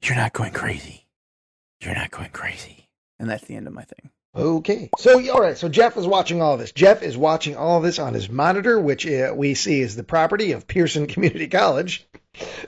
"You're 0.03 0.17
not 0.17 0.33
going 0.33 0.53
crazy. 0.53 1.07
You're 1.83 1.95
not 1.95 2.11
going 2.11 2.31
crazy." 2.31 2.89
And 3.19 3.29
that's 3.29 3.45
the 3.45 3.57
end 3.57 3.67
of 3.67 3.75
my 3.75 3.85
thing. 3.85 4.11
Okay. 4.35 4.89
So, 4.99 5.31
all 5.31 5.41
right. 5.41 5.59
So, 5.59 5.69
Jeff 5.69 5.97
is 5.97 6.07
watching 6.07 6.41
all 6.41 6.57
this. 6.57 6.73
Jeff 6.73 7.03
is 7.03 7.17
watching 7.17 7.57
all 7.57 7.81
this 7.81 7.99
on 7.99 8.15
his 8.15 8.31
monitor, 8.31 8.81
which 8.81 9.07
uh, 9.07 9.33
we 9.37 9.55
see 9.55 9.81
is 9.81 9.95
the 9.95 10.05
property 10.05 10.53
of 10.53 10.67
Pearson 10.67 11.07
Community 11.09 11.49
College. 11.49 12.07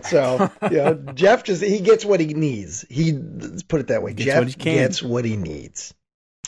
So, 0.03 0.51
you 0.71 0.77
know, 0.77 0.95
Jeff 1.15 1.45
just, 1.45 1.63
he 1.63 1.81
gets 1.81 2.05
what 2.05 2.21
he 2.21 2.35
needs. 2.35 2.85
He, 2.91 3.13
let's 3.13 3.63
put 3.63 3.81
it 3.81 3.87
that 3.89 4.03
way. 4.03 4.13
Gets 4.13 4.25
Jeff 4.27 4.45
what 4.45 4.59
gets 4.59 5.03
what 5.03 5.25
he 5.25 5.37
needs. 5.37 5.95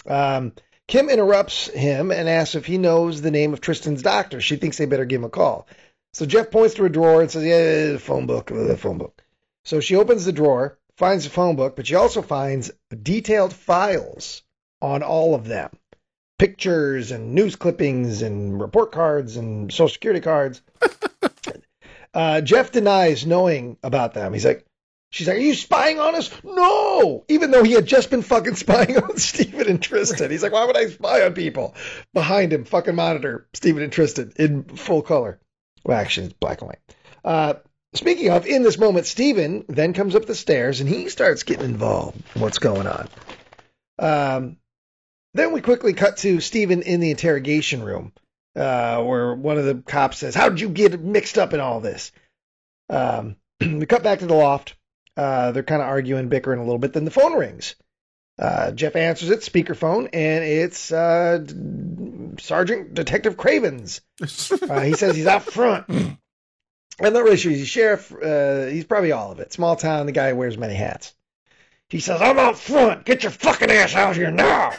Um, 0.07 0.53
Kim 0.87 1.09
interrupts 1.09 1.69
him 1.69 2.13
and 2.13 2.29
asks 2.29 2.55
if 2.55 2.67
he 2.67 2.77
knows 2.77 3.23
the 3.23 3.31
name 3.31 3.55
of 3.55 3.63
Tristan's 3.63 4.03
doctor. 4.03 4.43
She 4.43 4.57
thinks 4.57 4.77
they 4.77 4.87
better 4.87 5.07
give 5.07 5.21
him 5.21 5.25
a 5.25 5.31
call. 5.31 5.67
So, 6.13 6.27
Jeff 6.27 6.51
points 6.51 6.75
to 6.75 6.85
a 6.85 6.91
drawer 6.91 7.23
and 7.23 7.31
says, 7.31 7.45
Yeah, 7.45 7.93
the 7.93 7.99
phone 7.99 8.27
book, 8.27 8.49
the 8.49 8.77
phone 8.77 8.99
book. 8.99 9.23
So, 9.65 9.81
she 9.81 9.97
opens 9.97 10.27
the 10.27 10.33
drawer, 10.33 10.79
finds 10.99 11.25
the 11.25 11.31
phone 11.31 11.57
book, 11.57 11.75
but 11.75 11.87
she 11.87 11.95
also 11.95 12.21
finds 12.21 12.71
detailed 13.03 13.55
files 13.55 14.43
on 14.81 15.03
all 15.03 15.35
of 15.35 15.47
them 15.47 15.71
pictures 16.39 17.13
and 17.13 17.35
news 17.35 17.57
clippings 17.57 18.23
and 18.23 18.61
report 18.61 18.93
cards 18.93 19.37
and 19.37 19.73
social 19.73 19.89
security 19.89 20.21
cards. 20.21 20.61
uh, 22.15 22.41
Jeff 22.43 22.73
denies 22.73 23.27
knowing 23.27 23.79
about 23.83 24.15
them. 24.15 24.33
He's 24.33 24.45
like, 24.45 24.67
She's 25.11 25.29
like, 25.29 25.37
Are 25.37 25.41
you 25.41 25.55
spying 25.55 25.99
on 25.99 26.15
us? 26.15 26.31
No! 26.45 27.25
Even 27.29 27.51
though 27.51 27.63
he 27.63 27.73
had 27.73 27.87
just 27.87 28.11
been 28.11 28.23
fucking 28.23 28.55
spying 28.57 28.99
on 28.99 29.17
Stephen 29.17 29.69
and 29.69 29.83
Tristan. 29.83 30.31
He's 30.31 30.43
like, 30.43 30.53
Why 30.53 30.65
would 30.65 30.77
I 30.77 30.87
spy 30.87 31.25
on 31.25 31.33
people? 31.33 31.75
Behind 32.13 32.53
him, 32.53 32.65
fucking 32.65 32.95
monitor, 32.95 33.49
Stephen 33.55 33.83
and 33.83 33.93
Tristan 33.93 34.33
in 34.37 34.65
full 34.65 35.03
color. 35.03 35.41
Well, 35.85 35.99
actually, 35.99 36.27
it's 36.27 36.35
black 36.35 36.61
and 36.61 36.69
white. 36.69 36.97
Uh, 37.25 37.55
speaking 37.95 38.31
of, 38.31 38.47
in 38.47 38.63
this 38.63 38.79
moment, 38.79 39.07
Stephen 39.07 39.65
then 39.69 39.93
comes 39.95 40.17
up 40.17 40.27
the 40.27 40.35
stairs 40.35 40.81
and 40.81 40.89
he 40.89 41.09
starts 41.09 41.45
getting 41.45 41.65
involved 41.65 42.21
in 42.35 42.43
what's 42.43 42.59
going 42.59 42.87
on. 42.87 43.09
Um, 43.99 44.57
then 45.37 45.53
we 45.53 45.61
quickly 45.61 45.93
cut 45.93 46.19
to 46.19 46.41
Stephen 46.41 46.83
in 46.83 47.01
the 47.01 47.11
interrogation 47.11 47.83
room, 47.83 48.13
uh, 48.55 49.03
where 49.03 49.35
one 49.35 49.59
of 49.59 49.65
the 49.65 49.77
cops 49.77 50.19
says, 50.19 50.35
"How 50.35 50.49
did 50.49 50.61
you 50.61 50.69
get 50.69 51.01
mixed 51.01 51.39
up 51.39 51.53
in 51.53 51.61
all 51.61 51.81
this?" 51.81 52.13
Um, 52.89 53.37
we 53.61 53.87
cut 53.87 54.03
back 54.03 54.21
to 54.21 54.27
the 54.27 54.35
loft. 54.35 54.75
Uh, 55.17 55.53
they're 55.53 55.63
kind 55.63 55.81
of 55.81 55.89
arguing, 55.89 56.29
bickering 56.29 56.61
a 56.61 56.65
little 56.65 56.79
bit. 56.79 56.93
Then 56.93 57.05
the 57.05 57.11
phone 57.11 57.35
rings. 57.35 57.75
Uh, 58.39 58.71
Jeff 58.73 58.97
answers 58.97 59.31
it, 59.31 59.41
speakerphone, 59.41 60.11
and 60.13 60.45
it's 60.45 60.93
uh, 60.93 61.39
D- 61.39 62.43
Sergeant 62.43 62.93
Detective 62.95 63.37
Cravens. 63.37 64.01
Uh, 64.69 64.81
he 64.81 64.95
says 64.95 65.15
he's 65.17 65.27
out 65.27 65.45
front. 65.45 65.85
I'm 65.89 67.13
not 67.13 67.25
really 67.25 67.37
sure. 67.37 67.53
He's 67.53 67.63
a 67.63 67.67
sheriff. 67.67 68.13
Uh, 68.13 68.67
he's 68.67 68.85
probably 68.85 69.13
all 69.13 69.31
of 69.31 69.41
it. 69.41 69.53
Small 69.53 69.77
town. 69.77 70.07
The 70.07 70.13
guy 70.13 70.33
wears 70.33 70.57
many 70.57 70.75
hats. 70.75 71.15
He 71.89 72.01
says, 72.01 72.21
I'm 72.21 72.39
out 72.39 72.59
front. 72.59 73.05
Get 73.05 73.23
your 73.23 73.33
fucking 73.33 73.71
ass 73.71 73.95
out 73.95 74.17
here 74.17 74.31
now. 74.31 74.73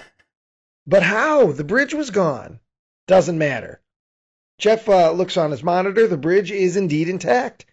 But 0.88 1.04
how? 1.04 1.52
The 1.52 1.64
bridge 1.66 1.94
was 1.94 2.10
gone. 2.12 2.60
Doesn't 3.08 3.38
matter. 3.38 3.82
Jeff 4.58 4.88
uh, 4.90 5.12
looks 5.12 5.38
on 5.38 5.52
his 5.52 5.64
monitor. 5.64 6.08
The 6.08 6.18
bridge 6.18 6.52
is 6.52 6.78
indeed 6.78 7.10
intact. 7.10 7.66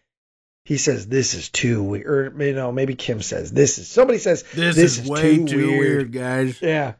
He 0.65 0.77
says, 0.79 1.07
This 1.07 1.35
is 1.35 1.49
too 1.49 1.83
weird. 1.83 2.07
Or, 2.41 2.45
you 2.45 2.55
know, 2.55 2.73
maybe 2.73 2.95
Kim 2.95 3.23
says, 3.23 3.53
This 3.53 3.79
is. 3.79 3.89
Somebody 3.89 4.19
says, 4.19 4.43
This, 4.55 4.77
This 4.77 4.99
is, 4.99 5.05
is 5.05 5.09
way 5.09 5.39
too 5.39 5.47
too, 5.47 5.57
weird. 5.69 5.79
weird. 5.79 6.13
guys. 6.13 6.61
Yeah. 6.63 6.95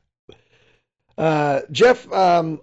Uh, 1.17 1.61
Jeff 1.71 2.11
um, 2.13 2.61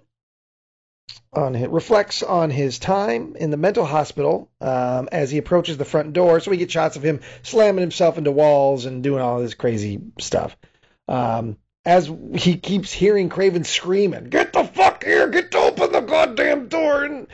on 1.32 1.54
hi- 1.54 1.64
reflects 1.66 2.22
on 2.22 2.50
his 2.50 2.78
time 2.78 3.34
in 3.36 3.50
the 3.50 3.56
mental 3.56 3.84
hospital 3.84 4.50
um, 4.60 5.08
as 5.10 5.30
he 5.30 5.38
approaches 5.38 5.76
the 5.78 5.84
front 5.84 6.12
door. 6.12 6.38
So 6.40 6.50
we 6.50 6.56
get 6.56 6.70
shots 6.70 6.96
of 6.96 7.02
him 7.02 7.20
slamming 7.42 7.80
himself 7.80 8.18
into 8.18 8.30
walls 8.32 8.84
and 8.84 9.02
doing 9.02 9.22
all 9.22 9.40
this 9.40 9.54
crazy 9.54 10.00
stuff. 10.18 10.56
Um, 11.08 11.56
as 11.84 12.10
he 12.34 12.56
keeps 12.56 12.92
hearing 12.92 13.28
Craven 13.28 13.64
screaming, 13.64 14.24
"Get 14.24 14.52
the 14.52 14.64
fuck 14.64 15.04
here! 15.04 15.28
Get 15.28 15.50
to 15.52 15.58
open 15.58 15.92
the 15.92 16.00
goddamn 16.00 16.68
door!" 16.68 17.04
And 17.04 17.26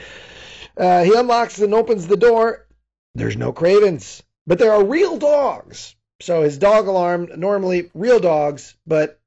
uh, 0.76 1.04
he 1.04 1.14
unlocks 1.14 1.58
and 1.58 1.74
opens 1.74 2.06
the 2.06 2.16
door. 2.16 2.66
There's 3.14 3.36
no 3.36 3.52
Cravens, 3.52 4.22
but 4.46 4.58
there 4.58 4.72
are 4.72 4.84
real 4.84 5.18
dogs. 5.18 5.94
So 6.20 6.42
his 6.42 6.58
dog 6.58 6.88
alarm 6.88 7.28
normally 7.36 7.90
real 7.94 8.18
dogs, 8.20 8.74
but 8.86 9.20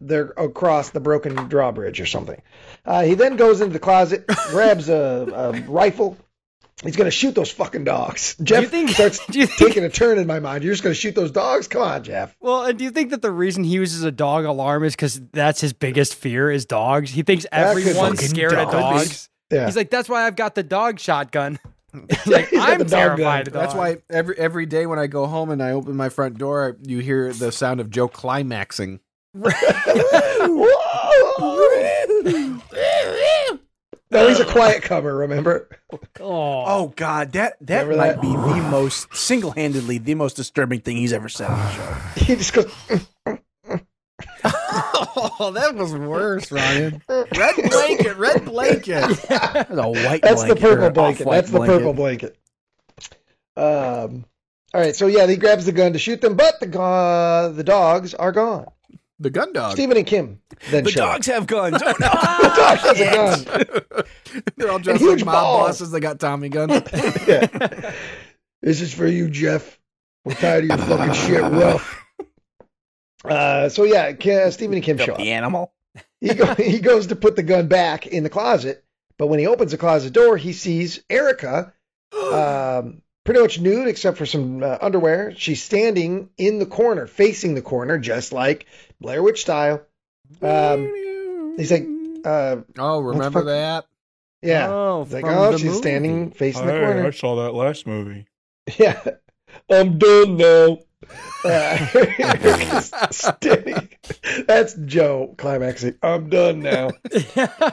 they're 0.00 0.32
across 0.36 0.90
the 0.90 1.00
broken 1.00 1.34
drawbridge 1.48 2.00
or 2.00 2.06
something. 2.06 2.40
Uh, 2.84 3.02
he 3.02 3.14
then 3.14 3.36
goes 3.36 3.60
into 3.60 3.72
the 3.72 3.78
closet, 3.78 4.26
grabs 4.48 4.88
a, 4.88 5.26
a 5.34 5.60
rifle. 5.62 6.16
He's 6.82 6.94
going 6.96 7.06
to 7.06 7.10
shoot 7.10 7.34
those 7.34 7.50
fucking 7.50 7.84
dogs. 7.84 8.36
Jeff 8.42 8.62
you 8.62 8.68
think- 8.68 8.90
starts 8.90 9.24
do 9.30 9.38
you 9.38 9.46
think- 9.46 9.70
taking 9.70 9.84
a 9.84 9.88
turn 9.88 10.18
in 10.18 10.26
my 10.26 10.40
mind. 10.40 10.62
You're 10.62 10.74
just 10.74 10.82
going 10.82 10.94
to 10.94 11.00
shoot 11.00 11.14
those 11.14 11.30
dogs? 11.30 11.68
Come 11.68 11.82
on, 11.82 12.02
Jeff. 12.04 12.36
Well, 12.40 12.64
and 12.64 12.78
do 12.78 12.84
you 12.84 12.90
think 12.90 13.10
that 13.10 13.22
the 13.22 13.30
reason 13.30 13.64
he 13.64 13.70
uses 13.70 14.02
a 14.04 14.12
dog 14.12 14.44
alarm 14.44 14.84
is 14.84 14.94
because 14.94 15.20
that's 15.32 15.60
his 15.60 15.72
biggest 15.72 16.14
fear 16.14 16.50
is 16.50 16.66
dogs? 16.66 17.10
He 17.10 17.22
thinks 17.22 17.46
everyone's 17.50 18.20
fucking 18.20 18.28
scared 18.28 18.52
of 18.52 18.70
dogs. 18.70 19.04
dogs. 19.08 19.30
Yeah. 19.50 19.64
He's 19.66 19.76
like, 19.76 19.88
that's 19.90 20.08
why 20.08 20.26
I've 20.26 20.36
got 20.36 20.54
the 20.54 20.62
dog 20.62 20.98
shotgun. 21.00 21.58
like, 22.26 22.48
He's 22.48 22.60
I'm 22.60 22.78
dog 22.80 22.88
terrified 22.88 23.16
gun. 23.18 23.40
of 23.40 23.44
dogs. 23.46 23.54
That's 23.54 23.74
why 23.74 23.96
every 24.10 24.36
every 24.38 24.66
day 24.66 24.84
when 24.84 24.98
I 24.98 25.06
go 25.06 25.24
home 25.26 25.48
and 25.50 25.62
I 25.62 25.70
open 25.70 25.96
my 25.96 26.10
front 26.10 26.36
door, 26.36 26.76
you 26.82 26.98
hear 26.98 27.32
the 27.32 27.50
sound 27.50 27.80
of 27.80 27.88
Joe 27.88 28.06
climaxing. 28.08 29.00
No, 34.10 34.28
he's 34.28 34.40
a 34.40 34.46
uh, 34.48 34.52
quiet 34.52 34.82
cover. 34.82 35.14
remember? 35.16 35.68
Oh, 36.20 36.64
Oh 36.66 36.92
God, 36.96 37.32
that 37.32 37.56
that 37.62 37.86
Remember 37.86 37.96
might 37.96 38.12
that? 38.14 38.22
be 38.22 38.28
the 38.60 38.68
most 38.70 39.14
single-handedly 39.14 39.98
the 39.98 40.14
most 40.14 40.36
disturbing 40.36 40.80
thing 40.80 40.96
he's 40.96 41.12
ever 41.12 41.28
said 41.28 41.50
on 41.50 41.58
the 41.58 41.70
show. 41.72 41.94
He 42.24 42.36
just 42.36 42.52
goes, 42.52 42.66
mm, 42.66 43.06
mm, 43.26 43.40
mm. 43.68 43.86
oh, 45.40 45.50
that 45.54 45.74
was 45.74 45.92
worse, 45.94 46.50
Ryan. 46.52 47.02
Red 47.08 47.54
blanket, 47.70 48.16
red 48.16 48.44
blanket. 48.44 49.08
That's 49.28 49.70
a 49.70 49.88
white. 49.88 50.22
That's 50.22 50.42
the 50.44 50.54
blanket 50.54 50.64
or 50.64 50.76
purple 50.76 50.90
blanket. 50.90 51.20
off-white 51.22 51.36
That's 51.36 51.50
the 51.50 51.58
purple 51.60 51.92
blanket. 51.94 52.36
Um, 53.56 54.24
all 54.74 54.80
right, 54.80 54.94
so 54.94 55.06
yeah, 55.06 55.26
he 55.26 55.36
grabs 55.36 55.64
the 55.66 55.72
gun 55.72 55.94
to 55.94 55.98
shoot 55.98 56.20
them, 56.20 56.34
but 56.36 56.60
the 56.60 56.66
go- 56.66 57.52
the 57.52 57.64
dogs 57.64 58.12
are 58.14 58.32
gone. 58.32 58.66
The 59.18 59.30
gun 59.30 59.52
dog. 59.54 59.72
Stephen 59.72 59.96
and 59.96 60.06
Kim 60.06 60.40
then 60.70 60.84
The 60.84 60.90
show 60.90 61.00
dogs 61.00 61.26
have 61.26 61.46
guns. 61.46 61.80
Oh 61.82 61.94
no! 61.98 62.08
The 62.42 62.52
dog 62.56 62.78
has 62.78 63.00
a 63.00 63.10
gun. 63.14 64.04
They're 64.56 64.70
all 64.70 64.78
dressed 64.78 65.02
like 65.02 65.24
mob 65.24 65.34
balls. 65.34 65.66
bosses. 65.68 65.90
They 65.90 66.00
got 66.00 66.20
Tommy 66.20 66.48
guns. 66.50 66.72
Yeah. 67.26 67.92
This 68.62 68.80
is 68.80 68.92
for 68.92 69.06
you, 69.06 69.30
Jeff. 69.30 69.78
We're 70.24 70.34
tired 70.34 70.64
of 70.64 70.68
your 70.70 70.78
fucking 70.86 71.14
shit, 71.14 71.40
rough. 71.42 72.04
Uh, 73.24 73.68
so 73.68 73.84
yeah, 73.84 74.12
Ke- 74.12 74.52
Stephen 74.52 74.74
and 74.74 74.84
Kim 74.84 74.98
show 74.98 75.12
up. 75.12 75.18
the 75.18 75.32
animal. 75.32 75.72
He, 76.20 76.34
go, 76.34 76.54
he 76.54 76.78
goes 76.80 77.08
to 77.08 77.16
put 77.16 77.36
the 77.36 77.42
gun 77.42 77.68
back 77.68 78.06
in 78.06 78.22
the 78.22 78.30
closet, 78.30 78.84
but 79.18 79.26
when 79.28 79.38
he 79.38 79.46
opens 79.46 79.70
the 79.72 79.78
closet 79.78 80.12
door, 80.12 80.36
he 80.36 80.52
sees 80.52 81.02
Erica, 81.10 81.72
um, 82.12 83.02
pretty 83.24 83.40
much 83.40 83.60
nude 83.60 83.88
except 83.88 84.16
for 84.18 84.26
some 84.26 84.62
uh, 84.62 84.78
underwear. 84.80 85.34
She's 85.36 85.62
standing 85.62 86.30
in 86.36 86.58
the 86.58 86.66
corner, 86.66 87.06
facing 87.06 87.54
the 87.54 87.62
corner, 87.62 87.98
just 87.98 88.32
like 88.32 88.66
Blair 89.00 89.22
Witch 89.22 89.42
style. 89.42 89.82
Um, 90.42 91.54
he's 91.56 91.70
like, 91.70 91.86
uh, 92.24 92.56
Oh, 92.78 93.00
remember 93.00 93.44
that? 93.44 93.86
yeah. 94.42 94.68
Oh, 94.70 95.04
He's 95.04 95.12
like, 95.14 95.24
from 95.24 95.34
oh, 95.38 95.52
she's 95.56 95.64
movie. 95.64 95.76
standing 95.78 96.30
facing 96.32 96.66
the 96.66 96.72
corner. 96.72 97.06
I 97.06 97.10
saw 97.10 97.36
that 97.44 97.52
last 97.52 97.86
movie. 97.86 98.26
Yeah. 98.78 99.00
I'm 99.70 99.98
done 99.98 100.36
now. 100.36 100.78
Uh, 101.44 102.80
standing. 103.10 103.88
That's 104.46 104.74
Joe 104.74 105.34
climaxing. 105.38 105.96
I'm 106.02 106.28
done 106.28 106.60
now. 106.60 106.90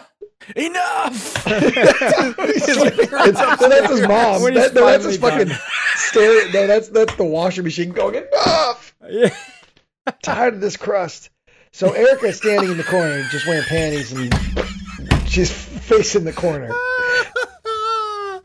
Enough. 0.56 1.48
It's- 1.48 2.66
so 2.66 3.70
that's 3.70 3.90
his 3.92 4.02
mom. 4.08 4.44
That- 4.54 4.74
no, 4.74 4.86
that's 4.86 5.06
his 5.06 5.18
fucking 5.18 5.52
stare. 5.96 6.52
No, 6.52 6.68
that's 6.68 6.90
that's 6.90 7.16
the 7.16 7.24
washing 7.24 7.64
machine 7.64 7.92
going 7.92 8.16
enough. 8.16 8.94
Yeah. 9.10 9.34
Tired 10.22 10.56
of 10.56 10.62
this 10.62 10.78
crust. 10.78 11.30
So 11.72 11.92
Erica's 11.92 12.38
standing 12.38 12.70
in 12.72 12.78
the 12.78 12.84
corner, 12.84 13.24
just 13.32 13.48
wearing 13.48 13.64
panties, 13.64 14.12
and 14.12 14.32
she's 15.30 15.52
facing 15.52 16.24
the 16.24 16.34
corner. 16.34 16.72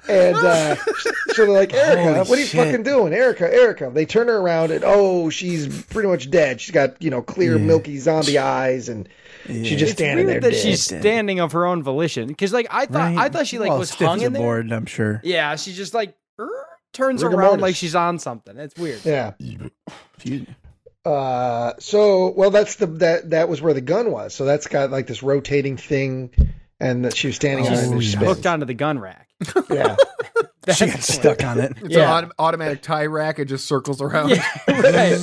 And 0.08 0.36
uh, 0.36 0.74
so 0.76 1.10
they're 1.36 1.48
like, 1.50 1.74
Erica, 1.74 2.02
Holy 2.02 2.18
what 2.20 2.30
are 2.30 2.40
you 2.40 2.46
shit. 2.46 2.64
fucking 2.64 2.82
doing? 2.82 3.12
Erica, 3.12 3.52
Erica. 3.52 3.90
They 3.92 4.06
turn 4.06 4.28
her 4.28 4.38
around, 4.38 4.70
and 4.70 4.82
oh, 4.86 5.28
she's 5.28 5.82
pretty 5.84 6.08
much 6.08 6.30
dead. 6.30 6.62
She's 6.62 6.70
got, 6.72 7.00
you 7.02 7.10
know, 7.10 7.20
clear, 7.20 7.58
Yeah. 7.58 7.64
milky 7.64 7.98
zombie 7.98 8.38
eyes, 8.38 8.88
and 8.88 9.06
she's 9.46 9.68
just 9.72 9.82
It's 9.82 9.92
standing 9.92 10.24
weird 10.26 10.42
there 10.44 10.50
that 10.50 10.56
dead. 10.56 10.62
she's 10.62 10.82
standing 10.82 11.40
of 11.40 11.52
her 11.52 11.66
own 11.66 11.82
volition. 11.82 12.26
Because 12.28 12.54
like 12.54 12.68
I 12.70 12.86
thought, 12.86 13.18
I 13.18 13.28
thought 13.28 13.46
she 13.46 13.58
like 13.58 13.68
Well, 13.68 13.80
was 13.80 13.90
stiff 13.90 14.08
hung 14.08 14.16
as 14.18 14.22
a 14.22 14.26
in 14.28 14.32
there. 14.32 14.40
board. 14.42 14.72
I'm 14.72 14.86
sure. 14.86 15.20
Yeah, 15.22 15.56
she 15.56 15.74
just 15.74 15.92
like 15.92 16.14
er, 16.40 16.48
turns 16.94 17.22
Rigor 17.22 17.36
around 17.36 17.46
mortis. 17.48 17.62
like 17.62 17.76
she's 17.76 17.94
on 17.94 18.18
something. 18.18 18.56
It's 18.56 18.76
weird. 18.76 19.04
yeah. 19.04 19.32
Excuse 20.16 20.40
me. 20.48 20.56
Uh, 21.08 21.72
so 21.78 22.32
well, 22.32 22.50
that's 22.50 22.76
the 22.76 22.86
that 22.86 23.30
that 23.30 23.48
was 23.48 23.62
where 23.62 23.72
the 23.74 23.80
gun 23.80 24.10
was. 24.10 24.34
So 24.34 24.44
that's 24.44 24.66
got 24.66 24.90
like 24.90 25.06
this 25.06 25.22
rotating 25.22 25.76
thing, 25.76 26.30
and 26.80 27.04
that 27.04 27.16
she 27.16 27.28
was 27.28 27.36
standing 27.36 27.66
on 27.66 27.72
it. 27.74 27.84
And 27.84 27.94
Oh, 27.94 27.98
yeah. 28.00 28.18
Hooked 28.18 28.46
onto 28.46 28.66
the 28.66 28.74
gun 28.74 28.98
rack. 28.98 29.28
Yeah. 29.70 29.96
That's 30.62 30.78
She 30.78 30.86
got 30.86 31.00
stuck 31.00 31.44
on 31.44 31.60
it. 31.60 31.72
It's 31.82 31.94
Yeah. 31.94 32.18
an 32.18 32.26
autom- 32.26 32.30
automatic 32.38 32.82
tie 32.82 33.06
rack. 33.06 33.38
It 33.38 33.46
just 33.46 33.66
circles 33.66 34.02
around. 34.02 34.30
Yeah, 34.30 34.44
right. 34.68 35.18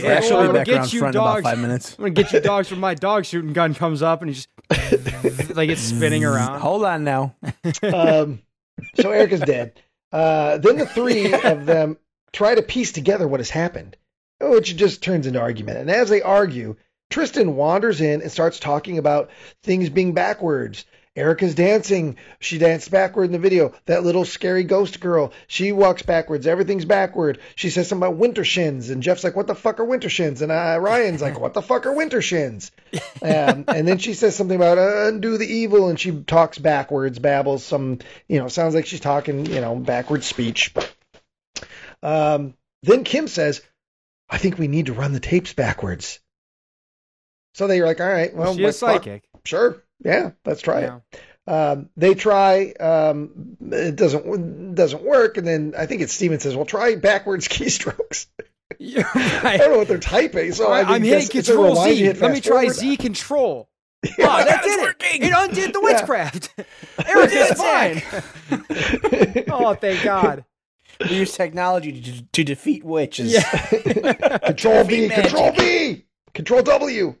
Yeah, 0.00 0.20
she'll 0.20 0.36
"Oh, 0.36 0.42
be 0.42 0.48
I'm 0.48 0.54
back 0.54 0.66
gonna 0.66 0.78
around 0.78 0.84
get 0.84 0.92
you 0.92 0.98
front 0.98 1.14
in 1.14 1.20
about 1.20 1.34
dogs." 1.34 1.42
five 1.42 1.58
minutes. 1.58 1.94
I'm 1.98 2.02
gonna 2.04 2.10
get 2.14 2.32
you 2.32 2.40
dogs 2.40 2.68
from 2.68 2.80
my 2.80 2.94
dog 2.94 3.24
shooting 3.24 3.52
gun 3.54 3.74
comes 3.74 4.02
up 4.02 4.20
and 4.22 4.28
he 4.30 4.34
just 4.34 5.56
like 5.56 5.70
it's 5.70 5.80
spinning 5.80 6.24
around. 6.24 6.60
Hold 6.60 6.84
on 6.84 7.04
now. 7.04 7.34
um, 7.82 8.40
so 9.00 9.10
Erica's 9.10 9.40
dead. 9.40 9.80
Uh, 10.12 10.58
then 10.58 10.76
the 10.76 10.86
three 10.86 11.32
of 11.32 11.64
them 11.66 11.96
try 12.32 12.54
to 12.54 12.62
piece 12.62 12.92
together 12.92 13.26
what 13.28 13.40
has 13.40 13.50
happened, 13.50 13.96
which 14.40 14.76
just 14.76 15.02
turns 15.02 15.26
into 15.26 15.40
argument. 15.40 15.78
And 15.78 15.90
as 15.90 16.08
they 16.08 16.22
argue, 16.22 16.76
Tristan 17.10 17.56
wanders 17.56 18.00
in 18.00 18.22
and 18.22 18.30
starts 18.30 18.58
talking 18.58 18.98
about 18.98 19.30
things 19.62 19.88
being 19.88 20.12
backwards. 20.14 20.84
Erica's 21.16 21.56
dancing. 21.56 22.16
She 22.38 22.58
danced 22.58 22.92
backward 22.92 23.24
in 23.24 23.32
the 23.32 23.40
video. 23.40 23.72
That 23.86 24.04
little 24.04 24.24
scary 24.24 24.62
ghost 24.62 25.00
girl, 25.00 25.32
she 25.48 25.72
walks 25.72 26.02
backwards. 26.02 26.46
Everything's 26.46 26.84
backward. 26.84 27.40
She 27.56 27.70
says 27.70 27.88
something 27.88 28.06
about 28.06 28.18
winter 28.18 28.44
shins, 28.44 28.88
and 28.88 29.02
Jeff's 29.02 29.24
like, 29.24 29.34
"What 29.34 29.48
the 29.48 29.56
fuck 29.56 29.80
are 29.80 29.84
winter 29.84 30.08
shins?" 30.08 30.42
And 30.42 30.52
uh, 30.52 30.78
Ryan's 30.80 31.20
like, 31.20 31.40
"What 31.40 31.54
the 31.54 31.62
fuck 31.62 31.86
are 31.86 31.92
winter 31.92 32.22
shins?" 32.22 32.70
Um, 33.20 33.64
and 33.66 33.88
then 33.88 33.98
she 33.98 34.14
says 34.14 34.36
something 34.36 34.54
about 34.54 34.78
uh, 34.78 35.08
undo 35.08 35.38
the 35.38 35.52
evil, 35.52 35.88
and 35.88 35.98
she 35.98 36.12
talks 36.12 36.56
backwards, 36.56 37.18
babbles 37.18 37.64
some, 37.64 37.98
you 38.28 38.38
know, 38.38 38.46
sounds 38.46 38.76
like 38.76 38.86
she's 38.86 39.00
talking, 39.00 39.46
you 39.46 39.60
know, 39.60 39.74
backwards 39.74 40.26
speech. 40.26 40.72
Um, 42.00 42.54
then 42.84 43.02
Kim 43.02 43.26
says, 43.26 43.60
"I 44.28 44.38
think 44.38 44.58
we 44.58 44.68
need 44.68 44.86
to 44.86 44.92
run 44.92 45.12
the 45.12 45.20
tapes 45.20 45.52
backwards." 45.52 46.20
So 47.54 47.66
they're 47.66 47.84
like, 47.86 48.00
"All 48.00 48.06
right, 48.08 48.34
well, 48.34 48.54
she 48.54 48.64
is 48.64 48.80
what- 48.82 48.92
fuck, 48.94 49.04
psychic. 49.04 49.24
sure, 49.44 49.82
yeah, 50.04 50.30
let's 50.44 50.60
try 50.62 50.80
Yeah. 50.82 50.98
it." 51.12 51.20
Um, 51.50 51.88
they 51.96 52.14
try, 52.14 52.72
um, 52.72 53.56
it 53.72 53.96
doesn't 53.96 54.74
doesn't 54.74 55.02
work, 55.02 55.38
and 55.38 55.46
then 55.46 55.74
I 55.78 55.86
think 55.86 56.02
it's 56.02 56.12
Steven 56.12 56.38
says, 56.40 56.54
"Well, 56.54 56.66
try 56.66 56.94
backwards 56.96 57.48
keystrokes." 57.48 58.26
Yeah, 58.78 59.08
I 59.14 59.56
don't 59.56 59.72
know 59.72 59.78
what 59.78 59.88
they're 59.88 59.98
typing, 59.98 60.52
so 60.52 60.70
I 60.70 60.80
I 60.80 60.84
mean, 60.84 60.94
am 60.96 61.02
hitting 61.02 61.18
it's- 61.24 61.34
it's 61.34 61.48
a 61.48 61.52
Control 61.52 61.76
Z. 61.84 61.94
hit 61.96 62.20
Let 62.20 62.32
me 62.32 62.40
try 62.42 62.60
forward. 62.64 62.74
Z 62.74 62.96
Control. 62.98 63.68
Yeah. 64.16 64.26
Oh, 64.28 64.44
that 64.44 64.58
it's 64.58 64.66
did 64.66 64.78
it. 64.78 64.82
working. 64.82 65.22
It 65.24 65.32
undid 65.34 65.72
the 65.74 65.80
Yeah. 65.80 65.92
witchcraft. 65.92 66.50
Everything's 67.04 67.58
fine. 67.58 69.44
oh, 69.50 69.74
thank 69.74 70.04
God. 70.04 70.44
We 71.00 71.16
use 71.16 71.32
technology 71.32 72.00
to, 72.00 72.22
to 72.22 72.44
defeat 72.44 72.84
witches. 72.84 73.32
Yeah. 73.32 74.38
Control 74.38 74.84
V, 74.84 75.08
Magic. 75.08 75.24
Control 75.24 75.52
V, 75.52 76.06
Control 76.34 76.62
W. 76.62 77.14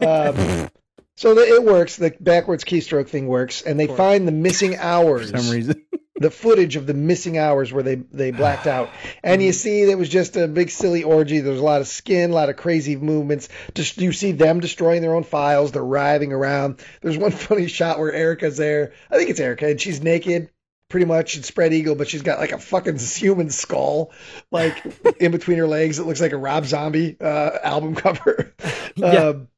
Um, 0.00 0.70
so 1.16 1.34
the, 1.34 1.42
it 1.42 1.64
works. 1.64 1.96
The 1.96 2.14
backwards 2.20 2.64
keystroke 2.64 3.08
thing 3.08 3.26
works, 3.26 3.62
and 3.62 3.78
they 3.78 3.86
find 3.86 4.26
the 4.26 4.32
missing 4.32 4.76
hours, 4.76 5.30
For 5.30 5.38
some 5.38 5.50
reason. 5.50 5.84
the 6.16 6.30
footage 6.30 6.76
of 6.76 6.86
the 6.86 6.94
missing 6.94 7.38
hours 7.38 7.72
where 7.72 7.82
they 7.82 7.96
they 7.96 8.30
blacked 8.30 8.66
out, 8.66 8.88
and 9.22 9.42
you 9.42 9.52
see 9.52 9.82
it 9.82 9.98
was 9.98 10.08
just 10.08 10.36
a 10.36 10.46
big 10.46 10.70
silly 10.70 11.02
orgy. 11.02 11.40
There's 11.40 11.60
a 11.60 11.64
lot 11.64 11.80
of 11.80 11.88
skin, 11.88 12.30
a 12.30 12.34
lot 12.34 12.48
of 12.48 12.56
crazy 12.56 12.96
movements. 12.96 13.48
Just 13.74 13.98
you 13.98 14.12
see 14.12 14.32
them 14.32 14.60
destroying 14.60 15.02
their 15.02 15.14
own 15.14 15.24
files. 15.24 15.72
They're 15.72 15.84
writhing 15.84 16.32
around. 16.32 16.80
There's 17.02 17.18
one 17.18 17.30
funny 17.32 17.66
shot 17.66 17.98
where 17.98 18.12
Erica's 18.12 18.56
there. 18.56 18.92
I 19.10 19.16
think 19.16 19.30
it's 19.30 19.40
Erica, 19.40 19.68
and 19.68 19.80
she's 19.80 20.02
naked. 20.02 20.50
Pretty 20.94 21.06
much, 21.06 21.36
it's 21.36 21.48
spread 21.48 21.72
eagle, 21.72 21.96
but 21.96 22.06
she's 22.06 22.22
got 22.22 22.38
like 22.38 22.52
a 22.52 22.58
fucking 22.58 22.98
human 23.00 23.50
skull, 23.50 24.12
like 24.52 24.80
in 25.20 25.32
between 25.32 25.58
her 25.58 25.66
legs. 25.66 25.98
It 25.98 26.06
looks 26.06 26.20
like 26.20 26.30
a 26.30 26.36
Rob 26.36 26.66
Zombie 26.66 27.16
uh, 27.20 27.50
album 27.64 27.94
cover. 27.96 28.54
Yeah. 28.94 29.06
Um, 29.30 29.48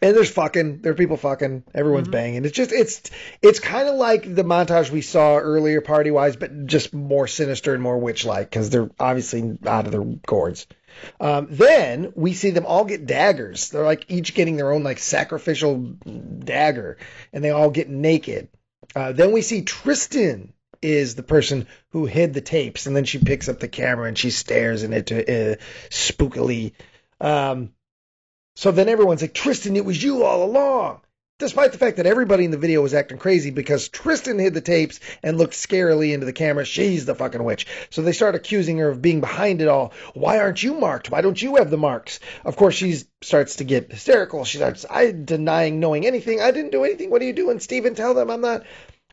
and 0.00 0.14
there's 0.16 0.30
fucking, 0.30 0.82
there 0.82 0.92
are 0.92 0.94
people 0.94 1.16
fucking, 1.16 1.64
everyone's 1.74 2.06
Mhm. 2.06 2.12
banging. 2.12 2.44
It's 2.44 2.54
just, 2.56 2.70
it's, 2.70 3.02
it's 3.42 3.58
kind 3.58 3.88
of 3.88 3.96
like 3.96 4.32
the 4.32 4.44
montage 4.44 4.90
we 4.90 5.00
saw 5.00 5.38
earlier, 5.38 5.80
party 5.80 6.12
wise, 6.12 6.36
but 6.36 6.66
just 6.66 6.94
more 6.94 7.26
sinister 7.26 7.74
and 7.74 7.82
more 7.82 7.98
witch 7.98 8.24
like 8.24 8.48
because 8.48 8.70
they're 8.70 8.90
obviously 9.00 9.58
out 9.66 9.86
of 9.86 9.90
their 9.92 10.04
gourds. 10.04 10.68
Um, 11.20 11.48
then 11.50 12.12
we 12.14 12.32
see 12.34 12.50
them 12.50 12.64
all 12.64 12.84
get 12.84 13.06
daggers. 13.06 13.70
They're 13.70 13.82
like 13.82 14.04
each 14.08 14.34
getting 14.34 14.54
their 14.54 14.70
own 14.70 14.84
like 14.84 15.00
sacrificial 15.00 15.78
dagger, 15.78 16.96
and 17.32 17.42
they 17.42 17.50
all 17.50 17.70
get 17.70 17.88
naked. 17.88 18.50
Uh, 18.94 19.10
then 19.12 19.32
we 19.32 19.42
see 19.42 19.62
Tristan 19.62 20.52
is 20.82 21.14
the 21.14 21.22
person 21.22 21.66
who 21.90 22.06
hid 22.06 22.34
the 22.34 22.40
tapes, 22.40 22.86
and 22.86 22.96
then 22.96 23.04
she 23.04 23.18
picks 23.18 23.48
up 23.48 23.60
the 23.60 23.68
camera 23.68 24.08
and 24.08 24.18
she 24.18 24.30
stares 24.30 24.82
in 24.82 24.92
it 24.92 25.12
uh, 25.12 25.56
spookily. 25.90 26.72
Um, 27.20 27.72
so 28.56 28.70
then 28.70 28.88
everyone's 28.88 29.22
like, 29.22 29.34
Tristan, 29.34 29.76
it 29.76 29.84
was 29.84 30.02
you 30.02 30.24
all 30.24 30.44
along. 30.44 31.00
Despite 31.38 31.72
the 31.72 31.78
fact 31.78 31.96
that 31.96 32.04
everybody 32.04 32.44
in 32.44 32.50
the 32.50 32.58
video 32.58 32.82
was 32.82 32.92
acting 32.92 33.16
crazy 33.16 33.50
because 33.50 33.88
Tristan 33.88 34.38
hid 34.38 34.52
the 34.52 34.60
tapes 34.60 35.00
and 35.22 35.38
looked 35.38 35.54
scarily 35.54 36.12
into 36.12 36.26
the 36.26 36.34
camera, 36.34 36.66
she's 36.66 37.06
the 37.06 37.14
fucking 37.14 37.42
witch. 37.42 37.66
So 37.88 38.02
they 38.02 38.12
start 38.12 38.34
accusing 38.34 38.76
her 38.76 38.90
of 38.90 39.00
being 39.00 39.20
behind 39.20 39.62
it 39.62 39.68
all. 39.68 39.94
Why 40.12 40.38
aren't 40.38 40.62
you 40.62 40.74
marked? 40.74 41.10
Why 41.10 41.22
don't 41.22 41.40
you 41.40 41.56
have 41.56 41.70
the 41.70 41.78
marks? 41.78 42.20
Of 42.44 42.56
course, 42.56 42.74
she 42.74 42.98
starts 43.22 43.56
to 43.56 43.64
get 43.64 43.90
hysterical. 43.90 44.44
She 44.44 44.58
starts, 44.58 44.84
I 44.90 45.12
denying 45.12 45.80
knowing 45.80 46.06
anything. 46.06 46.42
I 46.42 46.50
didn't 46.50 46.72
do 46.72 46.84
anything. 46.84 47.08
What 47.08 47.22
are 47.22 47.26
you 47.26 47.32
doing, 47.32 47.58
Steven? 47.58 47.94
Tell 47.94 48.12
them 48.12 48.30
I'm 48.30 48.42
not. 48.42 48.64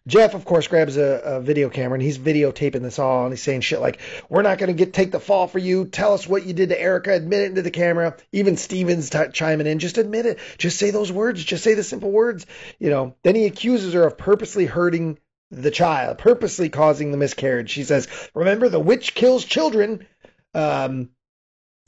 Jeff, 0.08 0.34
of 0.34 0.46
course, 0.46 0.68
grabs 0.68 0.96
a, 0.98 1.22
a 1.24 1.42
video 1.42 1.70
camera 1.70 1.96
and 1.96 2.02
he's 2.02 2.18
videotaping 2.18 2.82
this 2.82 2.98
all 2.98 3.26
and 3.26 3.34
he's 3.34 3.44
saying 3.44 3.62
shit 3.62 3.82
like, 3.82 4.00
"We're 4.30 4.42
not 4.42 4.58
going 4.58 4.68
to 4.68 4.74
get 4.74 4.94
take 4.94 5.12
the 5.12 5.20
fall 5.20 5.48
for 5.48 5.60
you. 5.60 5.86
Tell 5.86 6.14
us 6.14 6.26
what 6.26 6.46
you 6.46 6.54
did 6.54 6.70
to 6.70 6.82
Erica. 6.82 7.14
Admit 7.14 7.42
it 7.42 7.50
into 7.50 7.62
the 7.62 7.72
camera." 7.72 8.16
Even 8.32 8.56
Stevens 8.58 9.10
t- 9.10 9.20
chiming 9.34 9.68
in, 9.68 9.80
"Just 9.80 9.98
admit 9.98 10.26
it. 10.26 10.40
Just 10.58 10.80
say 10.80 10.92
those 10.92 11.12
words. 11.12 11.44
Just 11.44 11.64
say 11.64 11.74
the 11.74 11.84
simple 11.84 12.10
words." 12.12 12.46
You 12.80 12.90
know. 12.90 13.16
Then 13.24 13.36
he 13.36 13.46
accuses 13.46 13.94
her 13.94 14.04
of 14.08 14.18
purposely 14.18 14.66
hurting 14.66 15.20
the 15.52 15.72
child, 15.72 16.18
purposely 16.18 16.70
causing 16.70 17.12
the 17.12 17.18
miscarriage. 17.18 17.70
She 17.70 17.84
says, 17.84 18.08
"Remember, 18.34 18.70
the 18.70 18.80
witch 18.80 19.14
kills 19.14 19.44
children." 19.44 20.08
Um, 20.54 21.10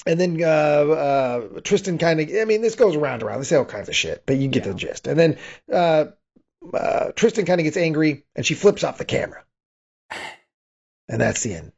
and 0.05 0.19
then 0.19 0.41
uh, 0.41 0.45
uh, 0.45 1.59
Tristan 1.61 1.97
kind 1.97 2.19
of, 2.21 2.29
I 2.33 2.45
mean, 2.45 2.61
this 2.61 2.75
goes 2.75 2.95
around 2.95 3.15
and 3.15 3.23
around. 3.23 3.39
They 3.39 3.45
say 3.45 3.55
all 3.57 3.65
kinds 3.65 3.89
of 3.89 3.95
shit, 3.95 4.23
but 4.25 4.37
you 4.37 4.47
get 4.47 4.65
Yeah. 4.65 4.71
the 4.71 4.77
gist. 4.77 5.07
And 5.07 5.19
then 5.19 5.37
uh, 5.71 6.05
uh, 6.73 7.11
Tristan 7.15 7.45
kind 7.45 7.59
of 7.59 7.63
gets 7.65 7.77
angry 7.77 8.25
and 8.35 8.45
she 8.45 8.53
flips 8.53 8.83
off 8.83 8.97
the 8.97 9.05
camera. 9.05 9.43
And 11.11 11.19
that's 11.19 11.41
the 11.41 11.55
end 11.55 11.71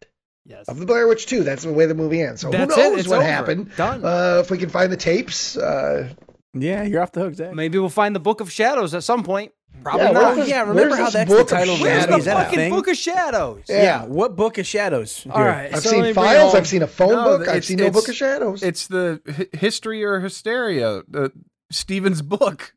Yes. 0.45 0.67
of 0.67 0.77
the 0.77 0.85
Blair 0.85 1.07
Witch 1.07 1.25
2. 1.27 1.43
That's 1.43 1.63
the 1.63 1.71
way 1.71 1.85
the 1.85 1.93
movie 1.95 2.21
ends. 2.21 2.41
So 2.41 2.49
That's 2.49 2.75
who 2.75 2.81
it. 2.81 2.89
knows 2.89 2.99
It's 2.99 3.07
what 3.07 3.19
over. 3.19 3.25
happened? 3.27 3.71
Done. 3.77 4.03
Uh, 4.03 4.39
if 4.43 4.51
we 4.51 4.57
can 4.57 4.69
find 4.69 4.91
the 4.91 4.97
tapes. 4.97 5.55
Uh, 5.55 6.09
Yeah, 6.53 6.83
you're 6.83 7.01
off 7.01 7.13
the 7.13 7.21
hook, 7.21 7.35
Zach. 7.35 7.53
Maybe 7.53 7.77
we'll 7.77 7.87
find 7.89 8.13
the 8.13 8.19
Book 8.19 8.41
of 8.41 8.51
Shadows 8.51 8.93
at 8.93 9.03
some 9.03 9.23
point. 9.23 9.53
Probably 9.83 10.03
Yeah, 10.07 10.11
not. 10.11 10.35
where's 10.35 10.49
yeah, 10.49 10.65
this- 10.65 10.69
remember 10.75 10.95
how 10.97 11.09
that's 11.09 11.29
the 11.29 11.35
book 11.37 11.41
of 11.43 11.47
title 11.47 11.73
of 11.75 11.79
the 11.79 11.85
Where's 11.85 12.01
movie? 12.01 12.11
the 12.11 12.17
Is 12.17 12.25
that 12.25 12.35
a 12.37 12.43
fucking 12.43 12.59
thing? 12.59 12.73
Book 12.73 12.87
of 12.89 12.97
Shadows? 12.97 13.63
Yeah. 13.69 13.83
Yeah. 13.83 14.03
What 14.05 14.35
book 14.35 14.57
of 14.57 14.67
shadows? 14.67 15.25
All 15.29 15.37
Here. 15.37 15.47
right. 15.47 15.73
I've 15.73 15.81
so 15.83 15.89
seen 15.91 16.13
files. 16.13 16.55
I've 16.55 16.67
seen 16.67 16.81
a 16.81 16.87
phone 16.87 17.11
No, 17.13 17.37
book. 17.37 17.47
I've 17.47 17.63
seen 17.63 17.77
no 17.77 17.89
Book 17.91 18.09
of 18.09 18.15
Shadows. 18.15 18.63
It's 18.63 18.87
the 18.87 19.21
hi- 19.33 19.47
history 19.57 20.03
or 20.03 20.19
hysteria, 20.19 21.03
uh, 21.15 21.29
Stephen's 21.71 22.21
book. 22.21 22.73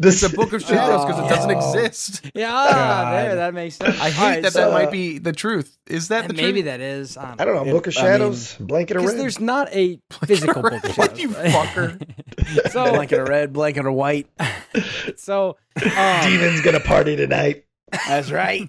This 0.00 0.22
It's 0.22 0.32
a 0.32 0.36
book 0.36 0.52
of 0.52 0.62
shadows 0.62 1.04
because 1.04 1.18
it 1.24 1.28
doesn't 1.28 1.50
Oh. 1.50 1.72
exist. 1.82 2.30
Yeah, 2.32 2.48
God. 2.50 3.12
there. 3.14 3.34
That 3.36 3.52
makes 3.52 3.74
sense. 3.76 4.00
I 4.00 4.10
hate 4.10 4.22
right, 4.24 4.42
that 4.42 4.52
so- 4.52 4.70
that 4.70 4.72
might 4.72 4.92
be 4.92 5.18
the 5.18 5.32
truth. 5.32 5.76
Is 5.88 6.08
that 6.08 6.28
the 6.28 6.34
maybe 6.34 6.62
truth? 6.62 6.64
that 6.66 6.80
is. 6.80 7.16
I 7.16 7.32
I 7.32 7.44
don't 7.44 7.46
don't 7.48 7.54
know. 7.56 7.70
It- 7.70 7.72
Book 7.72 7.86
of 7.88 7.96
I 7.96 8.02
mean- 8.02 8.10
Shadows. 8.12 8.54
blanket 8.60 8.96
of 8.96 9.02
Because 9.02 9.14
red. 9.14 9.20
there's 9.22 9.40
not 9.40 9.68
a 9.74 10.00
physical 10.24 10.62
book 10.62 10.72
of 10.74 10.80
shadows. 10.82 10.96
What 10.98 11.18
you 11.18 11.28
right? 11.30 11.50
fucker. 11.50 12.70
so, 12.70 12.90
blanket 12.92 13.18
of 13.20 13.28
red, 13.28 13.52
blanket 13.52 13.86
of 13.86 13.92
white. 13.94 14.28
so, 15.16 15.56
um, 15.84 16.22
Steven's 16.22 16.60
gonna 16.60 16.78
party 16.80 17.16
tonight. 17.16 17.64
That's 18.06 18.30
right. 18.30 18.68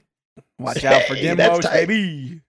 Watch 0.58 0.84
out 0.84 1.04
for 1.04 1.14
Hey, 1.16 1.34
that's 1.36 1.66
Dimbos, 1.66 1.72
baby. 1.72 2.42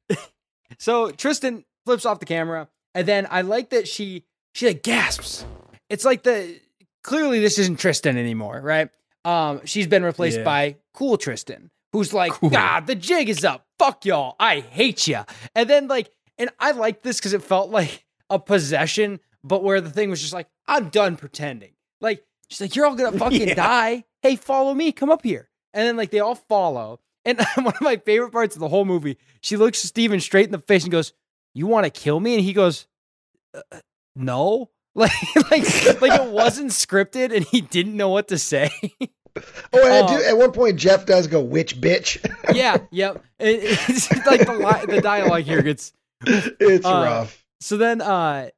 So 0.78 1.10
Tristan 1.10 1.64
flips 1.84 2.06
off 2.06 2.18
the 2.20 2.26
camera, 2.26 2.68
and 2.94 3.06
then 3.06 3.26
I 3.30 3.42
like 3.42 3.70
that 3.70 3.86
she 3.86 4.24
she 4.54 4.66
like 4.68 4.82
gasps. 4.82 5.44
It's 5.90 6.04
like 6.04 6.22
the 6.22 6.58
clearly 7.02 7.40
this 7.40 7.58
isn't 7.58 7.78
Tristan 7.78 8.16
anymore, 8.16 8.60
right? 8.62 8.88
Um, 9.24 9.60
she's 9.64 9.86
been 9.86 10.02
replaced 10.04 10.38
Yeah. 10.38 10.44
by 10.44 10.76
Cool 10.94 11.16
Tristan, 11.18 11.70
who's 11.92 12.12
like, 12.14 12.32
Cool. 12.32 12.50
God, 12.50 12.86
the 12.86 12.94
jig 12.94 13.28
is 13.28 13.44
up. 13.44 13.66
Fuck 13.78 14.04
y'all. 14.04 14.36
I 14.40 14.60
hate 14.60 15.06
you. 15.06 15.20
And 15.54 15.68
then 15.68 15.88
like, 15.88 16.10
and 16.38 16.50
I 16.58 16.72
like 16.72 17.02
this 17.02 17.18
because 17.18 17.32
it 17.34 17.42
felt 17.42 17.70
like 17.70 18.04
a 18.30 18.38
possession, 18.38 19.20
but 19.44 19.62
where 19.62 19.80
the 19.80 19.90
thing 19.90 20.10
was 20.10 20.20
just 20.20 20.32
like, 20.32 20.48
I'm 20.66 20.88
done 20.88 21.16
pretending. 21.16 21.72
Like 22.00 22.24
she's 22.48 22.60
like, 22.60 22.74
you're 22.76 22.86
all 22.86 22.94
gonna 22.94 23.18
fucking 23.18 23.48
Yeah. 23.48 23.54
die. 23.54 24.04
Hey, 24.22 24.36
follow 24.36 24.72
me. 24.74 24.92
Come 24.92 25.10
up 25.10 25.22
here. 25.22 25.48
And 25.74 25.86
then 25.86 25.96
like 25.96 26.10
they 26.10 26.20
all 26.20 26.34
follow. 26.34 27.00
And 27.24 27.38
one 27.56 27.74
of 27.74 27.80
my 27.82 27.96
favorite 27.96 28.32
parts 28.32 28.56
of 28.56 28.60
the 28.60 28.68
whole 28.68 28.84
movie, 28.86 29.18
she 29.42 29.56
looks 29.58 29.78
Steven 29.80 30.20
straight 30.20 30.46
in 30.46 30.52
the 30.52 30.58
face 30.58 30.84
and 30.84 30.90
goes, 30.92 31.12
"You 31.54 31.66
want 31.66 31.84
to 31.84 31.90
kill 31.90 32.18
me?" 32.18 32.34
And 32.36 32.42
he 32.42 32.54
goes, 32.54 32.86
"Uh, 33.54 33.60
"No." 34.16 34.70
Like, 34.96 35.12
like, 35.50 36.00
like 36.02 36.20
it 36.20 36.30
wasn't 36.30 36.70
scripted, 36.72 37.34
and 37.34 37.44
he 37.44 37.60
didn't 37.60 37.96
know 37.96 38.08
what 38.08 38.28
to 38.28 38.38
say. 38.38 38.70
Oh, 39.72 39.84
and 39.84 39.92
I 39.92 40.00
Oh. 40.00 40.06
do, 40.18 40.24
at 40.24 40.36
one 40.36 40.50
point, 40.52 40.76
Jeff 40.76 41.06
does 41.06 41.28
go, 41.28 41.40
"Which 41.40 41.80
bitch?" 41.80 42.18
yeah, 42.54 42.78
yep. 42.90 43.22
It- 43.38 43.78
it's 43.88 44.10
like 44.26 44.44
the 44.46 44.52
li- 44.54 44.92
the 44.96 45.00
dialogue 45.00 45.42
here 45.44 45.62
gets 45.62 45.92
it's 46.26 46.84
Uh, 46.84 47.02
rough. 47.04 47.44
so 47.60 47.76
then 47.76 48.00
uh 48.02 48.50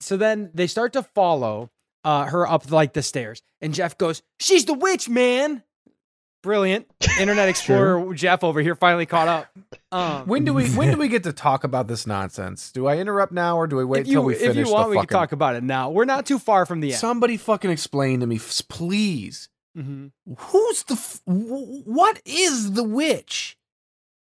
so 0.00 0.16
then 0.16 0.50
they 0.54 0.66
start 0.68 0.92
to 0.94 1.02
follow 1.02 1.70
uh 2.04 2.24
her 2.26 2.46
up 2.48 2.70
like 2.70 2.92
the 2.94 3.02
stairs 3.02 3.42
and 3.60 3.74
jeff 3.74 3.98
goes 3.98 4.22
she's 4.40 4.64
the 4.64 4.72
witch 4.72 5.08
man 5.08 5.62
brilliant 6.48 6.86
internet 7.20 7.46
explorer 7.48 8.14
jeff 8.14 8.42
over 8.42 8.62
here 8.62 8.74
finally 8.74 9.04
caught 9.04 9.28
up 9.28 9.46
um 9.92 10.26
When 10.26 10.44
do 10.44 10.54
we 10.54 10.66
when 10.78 10.90
do 10.90 10.96
we 10.98 11.08
get 11.08 11.24
to 11.24 11.32
talk 11.34 11.62
about 11.64 11.88
this 11.88 12.06
nonsense? 12.06 12.72
Do 12.72 12.86
I 12.86 12.96
interrupt 12.96 13.32
now 13.32 13.56
or 13.58 13.66
do 13.66 13.76
we 13.76 13.84
wait 13.84 14.00
if 14.00 14.06
until 14.06 14.22
you, 14.22 14.26
we 14.28 14.34
if 14.36 14.56
you 14.56 14.64
want 14.72 14.86
the 14.86 14.90
we 14.90 14.96
fucking 14.96 15.08
can 15.08 15.18
talk 15.18 15.32
about 15.32 15.56
it 15.56 15.62
now 15.62 15.90
we're 15.90 16.06
not 16.06 16.24
too 16.24 16.38
far 16.38 16.64
from 16.64 16.80
the 16.80 16.92
end 16.92 16.98
Somebody 16.98 17.36
fucking 17.36 17.70
explain 17.70 18.20
to 18.20 18.26
me, 18.26 18.36
f- 18.36 18.62
please. 18.68 19.48
Mhm. 19.76 20.10
Who's 20.38 20.82
the 20.84 20.94
f- 20.94 21.20
what 21.26 22.20
is 22.24 22.72
the 22.72 22.82
witch? 22.84 23.58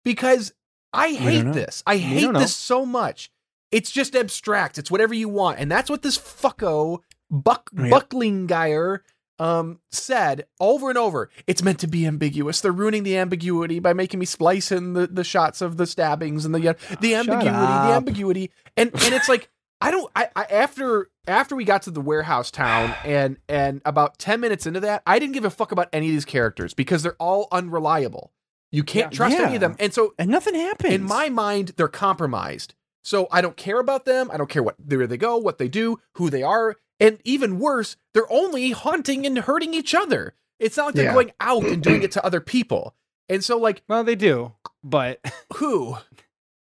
Because 0.03 0.53
I 0.93 1.09
hate 1.11 1.53
this. 1.53 1.83
I 1.87 1.97
hate 1.97 2.33
this 2.33 2.55
so 2.55 2.85
much. 2.85 3.31
It's 3.71 3.91
just 3.91 4.15
abstract. 4.15 4.77
It's 4.77 4.91
whatever 4.91 5.13
you 5.13 5.29
want, 5.29 5.59
and 5.59 5.71
that's 5.71 5.89
what 5.89 6.01
this 6.01 6.17
fucko 6.17 6.99
Buck 7.31 7.69
Yep. 7.77 7.91
Bucklinger 7.93 8.99
um 9.39 9.79
said 9.91 10.45
over 10.59 10.89
and 10.89 10.97
over. 10.97 11.29
It's 11.47 11.63
meant 11.63 11.79
to 11.79 11.87
be 11.87 12.05
ambiguous. 12.05 12.61
They're 12.61 12.71
ruining 12.71 13.03
the 13.03 13.17
ambiguity 13.17 13.79
by 13.79 13.93
making 13.93 14.19
me 14.19 14.25
splice 14.25 14.71
in 14.71 14.93
the, 14.93 15.07
the 15.07 15.23
shots 15.23 15.61
of 15.61 15.77
the 15.77 15.87
stabbings 15.87 16.45
and 16.45 16.53
the 16.53 16.59
the 16.99 17.11
Shut 17.11 17.29
ambiguity, 17.29 17.73
the 17.87 17.93
ambiguity, 17.93 18.51
and 18.77 18.91
and 18.93 19.13
it's 19.13 19.29
like 19.29 19.49
I 19.81 19.91
don't. 19.91 20.11
I, 20.13 20.27
I 20.35 20.43
after 20.43 21.09
after 21.25 21.55
we 21.55 21.63
got 21.63 21.83
to 21.83 21.91
the 21.91 22.01
warehouse 22.01 22.51
town 22.51 22.93
and 23.05 23.37
and 23.47 23.81
about 23.85 24.17
ten 24.19 24.41
minutes 24.41 24.67
into 24.67 24.81
that, 24.81 25.01
I 25.05 25.19
didn't 25.19 25.33
give 25.33 25.45
a 25.45 25.49
fuck 25.49 25.71
about 25.71 25.87
any 25.93 26.07
of 26.07 26.11
these 26.11 26.25
characters 26.25 26.73
because 26.73 27.01
they're 27.01 27.15
all 27.17 27.47
unreliable. 27.51 28.33
You 28.71 28.83
can't 28.83 29.13
Yeah. 29.13 29.17
trust 29.17 29.37
any 29.37 29.55
of 29.55 29.61
them, 29.61 29.77
and 29.79 29.93
so 29.93 30.13
and 30.19 30.29
nothing 30.29 30.53
happens. 30.55 30.93
in 30.93 31.03
my 31.03 31.29
mind, 31.29 31.73
they're 31.77 31.87
compromised. 31.87 32.73
So 33.03 33.29
I 33.31 33.39
don't 33.39 33.55
care 33.55 33.79
about 33.79 34.03
them. 34.03 34.29
I 34.33 34.37
don't 34.37 34.49
care 34.49 34.61
what 34.61 34.75
where 34.85 35.07
they 35.07 35.17
go, 35.17 35.37
what 35.37 35.59
they 35.59 35.69
do, 35.69 35.99
who 36.15 36.29
they 36.29 36.43
are, 36.43 36.75
and 36.99 37.19
even 37.23 37.59
worse, 37.59 37.95
they're 38.13 38.31
only 38.31 38.71
haunting 38.71 39.25
and 39.25 39.37
hurting 39.39 39.73
each 39.73 39.93
other. 39.95 40.33
It's 40.59 40.75
not 40.77 40.87
like 40.87 40.95
they're 40.95 41.05
Yeah. 41.05 41.13
going 41.13 41.31
out 41.39 41.63
and 41.65 41.81
doing 41.83 42.03
it 42.03 42.11
to 42.13 42.25
other 42.25 42.41
people. 42.41 42.95
And 43.29 43.43
so, 43.43 43.57
like, 43.57 43.83
well 43.87 44.03
they 44.03 44.15
do 44.15 44.53
but 44.83 45.19
who? 45.55 45.97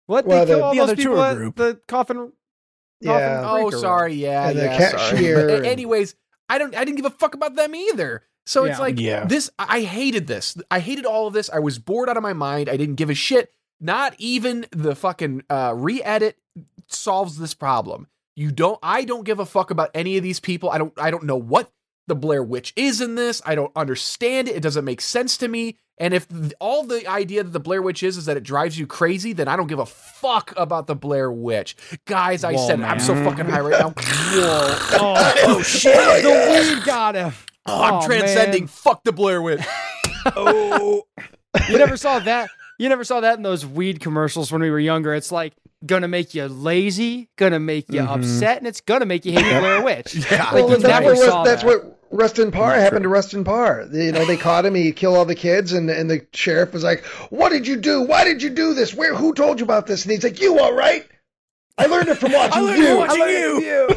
what 0.07 0.25
Well, 0.25 0.45
they 0.45 0.53
the- 0.53 0.57
kill 0.59 0.63
all 0.63 0.71
the 0.73 0.79
those 0.79 0.89
other 0.89 0.95
people 0.95 1.15
tour 1.15 1.25
at 1.25 1.35
group. 1.37 1.55
the 1.55 1.79
coffin 1.87 2.31
Yeah. 2.99 3.43
Oh, 3.45 3.69
sorry. 3.71 4.13
Yeah, 4.15 4.49
And 4.49 4.59
the 4.59 4.67
cashier 4.67 5.39
Sorry. 5.41 5.55
And- 5.57 5.65
anyways, 5.65 6.15
I 6.49 6.57
don't. 6.57 6.75
I 6.75 6.83
didn't 6.83 6.97
give 6.97 7.05
a 7.05 7.09
fuck 7.11 7.33
about 7.33 7.55
them 7.55 7.73
either. 7.73 8.23
So 8.45 8.65
it's 8.65 8.79
like 8.79 8.99
Yeah. 8.99 9.25
this. 9.25 9.49
I 9.57 9.77
I 9.77 9.81
hated 9.83 10.27
this. 10.27 10.57
I 10.69 10.79
hated 10.79 11.05
all 11.05 11.27
of 11.27 11.33
this. 11.33 11.49
I 11.49 11.59
was 11.59 11.79
bored 11.79 12.09
out 12.09 12.17
of 12.17 12.23
my 12.23 12.33
mind. 12.33 12.67
I 12.69 12.75
didn't 12.77 12.95
give 12.95 13.09
a 13.09 13.13
shit. 13.13 13.53
Not 13.79 14.13
even 14.19 14.65
the 14.71 14.93
fucking 14.95 15.43
uh, 15.49 15.73
re-edit 15.75 16.37
solves 16.87 17.37
this 17.37 17.53
problem. 17.53 18.07
You 18.35 18.51
don't. 18.51 18.79
I 18.81 19.03
don't 19.05 19.23
give 19.25 19.39
a 19.39 19.45
fuck 19.45 19.71
about 19.71 19.89
any 19.93 20.17
of 20.17 20.23
these 20.23 20.39
people. 20.39 20.69
I 20.69 20.77
don't. 20.77 20.93
I 20.97 21.11
don't 21.11 21.23
know 21.23 21.37
what 21.37 21.69
the 22.07 22.15
Blair 22.15 22.43
Witch 22.43 22.73
is 22.75 23.01
in 23.01 23.15
this. 23.15 23.41
I 23.45 23.55
don't 23.55 23.71
understand 23.75 24.47
it. 24.47 24.55
It 24.55 24.63
doesn't 24.63 24.85
make 24.85 25.01
sense 25.01 25.37
to 25.37 25.47
me. 25.47 25.77
And 25.97 26.13
if 26.15 26.27
th- 26.29 26.53
all 26.59 26.83
the 26.83 27.05
idea 27.07 27.43
that 27.43 27.51
the 27.51 27.59
Blair 27.59 27.81
Witch 27.81 28.01
is 28.01 28.17
is 28.17 28.25
that 28.25 28.35
it 28.37 28.43
drives 28.43 28.79
you 28.79 28.87
crazy, 28.87 29.33
then 29.33 29.47
I 29.47 29.55
don't 29.55 29.67
give 29.67 29.77
a 29.79 29.85
fuck 29.85 30.51
about 30.57 30.87
the 30.87 30.95
Blair 30.95 31.31
Witch. 31.31 31.75
Guys, 32.05 32.43
I 32.43 32.53
Whoa, 32.53 32.67
said 32.67 32.79
it. 32.79 32.83
I'm 32.83 32.99
so 32.99 33.13
fucking 33.23 33.45
high 33.45 33.59
right 33.59 33.79
now. 33.79 33.89
Whoa. 33.97 34.77
oh, 34.99 35.33
Oh, 35.45 35.61
shit. 35.61 35.95
Oh, 35.95 36.21
the 36.21 36.75
weed 36.75 36.83
got 36.85 37.13
him 37.15 37.33
Oh, 37.67 37.81
I'm 37.83 37.93
Oh, 37.95 38.05
transcending. 38.05 38.61
man. 38.63 38.67
Fuck 38.67 39.03
the 39.03 39.11
Blair 39.11 39.41
Witch. 39.43 39.61
oh, 40.35 41.03
you 41.69 41.77
never 41.77 41.97
saw 41.97 42.17
that. 42.19 42.49
You 42.81 42.89
never 42.89 43.03
saw 43.03 43.19
that 43.21 43.37
in 43.37 43.43
those 43.43 43.63
weed 43.65 43.99
commercials 43.99 44.51
when 44.51 44.61
we 44.61 44.71
were 44.71 44.79
younger. 44.79 45.13
It's 45.13 45.31
like 45.31 45.53
gonna 45.85 46.07
make 46.07 46.33
you 46.33 46.47
lazy, 46.47 47.29
gonna 47.37 47.59
make 47.59 47.91
you 47.91 48.01
Mhm. 48.01 48.17
upset, 48.17 48.57
and 48.57 48.65
it's 48.67 48.81
gonna 48.81 49.05
make 49.05 49.23
you 49.25 49.33
hate 49.33 49.43
the 49.53 49.59
Blair 49.59 49.81
Witch. 49.83 50.15
Yeah. 50.31 50.43
Like, 50.45 50.53
well, 50.53 50.69
you 50.71 50.77
that's, 50.77 50.83
never 50.83 51.13
what, 51.13 51.25
saw 51.29 51.43
that's 51.43 51.61
that. 51.61 51.67
what 51.67 51.97
Rustin 52.09 52.51
Parr 52.51 52.73
happened 52.73 53.03
to 53.03 53.09
Rustin 53.09 53.43
Parr. 53.43 53.87
You 53.91 54.11
know, 54.11 54.25
they 54.25 54.35
caught 54.35 54.65
him. 54.65 54.73
He 54.75 54.91
killed 54.93 55.15
all 55.15 55.25
the 55.25 55.35
kids, 55.35 55.73
and 55.73 55.89
and 55.91 56.09
the 56.09 56.25
sheriff 56.33 56.73
was 56.73 56.83
like, 56.83 57.03
"What 57.29 57.49
did 57.51 57.67
you 57.67 57.75
do? 57.77 58.01
Why 58.01 58.23
did 58.23 58.41
you 58.41 58.49
do 58.49 58.73
this? 58.73 58.93
Where? 58.95 59.13
Who 59.15 59.33
told 59.33 59.59
you 59.59 59.63
about 59.63 59.85
this?" 59.87 60.03
And 60.03 60.11
he's 60.11 60.23
like, 60.23 60.41
"You 60.41 60.59
all 60.59 60.73
right? 60.73 61.05
I 61.77 61.85
learned 61.85 62.09
it 62.09 62.17
from 62.17 62.31
watching 62.33 62.53
I 62.53 62.61
learned 62.61 62.81
you." 62.81 62.87
from 62.87 62.97
watching 62.97 63.61
you. 63.61 63.87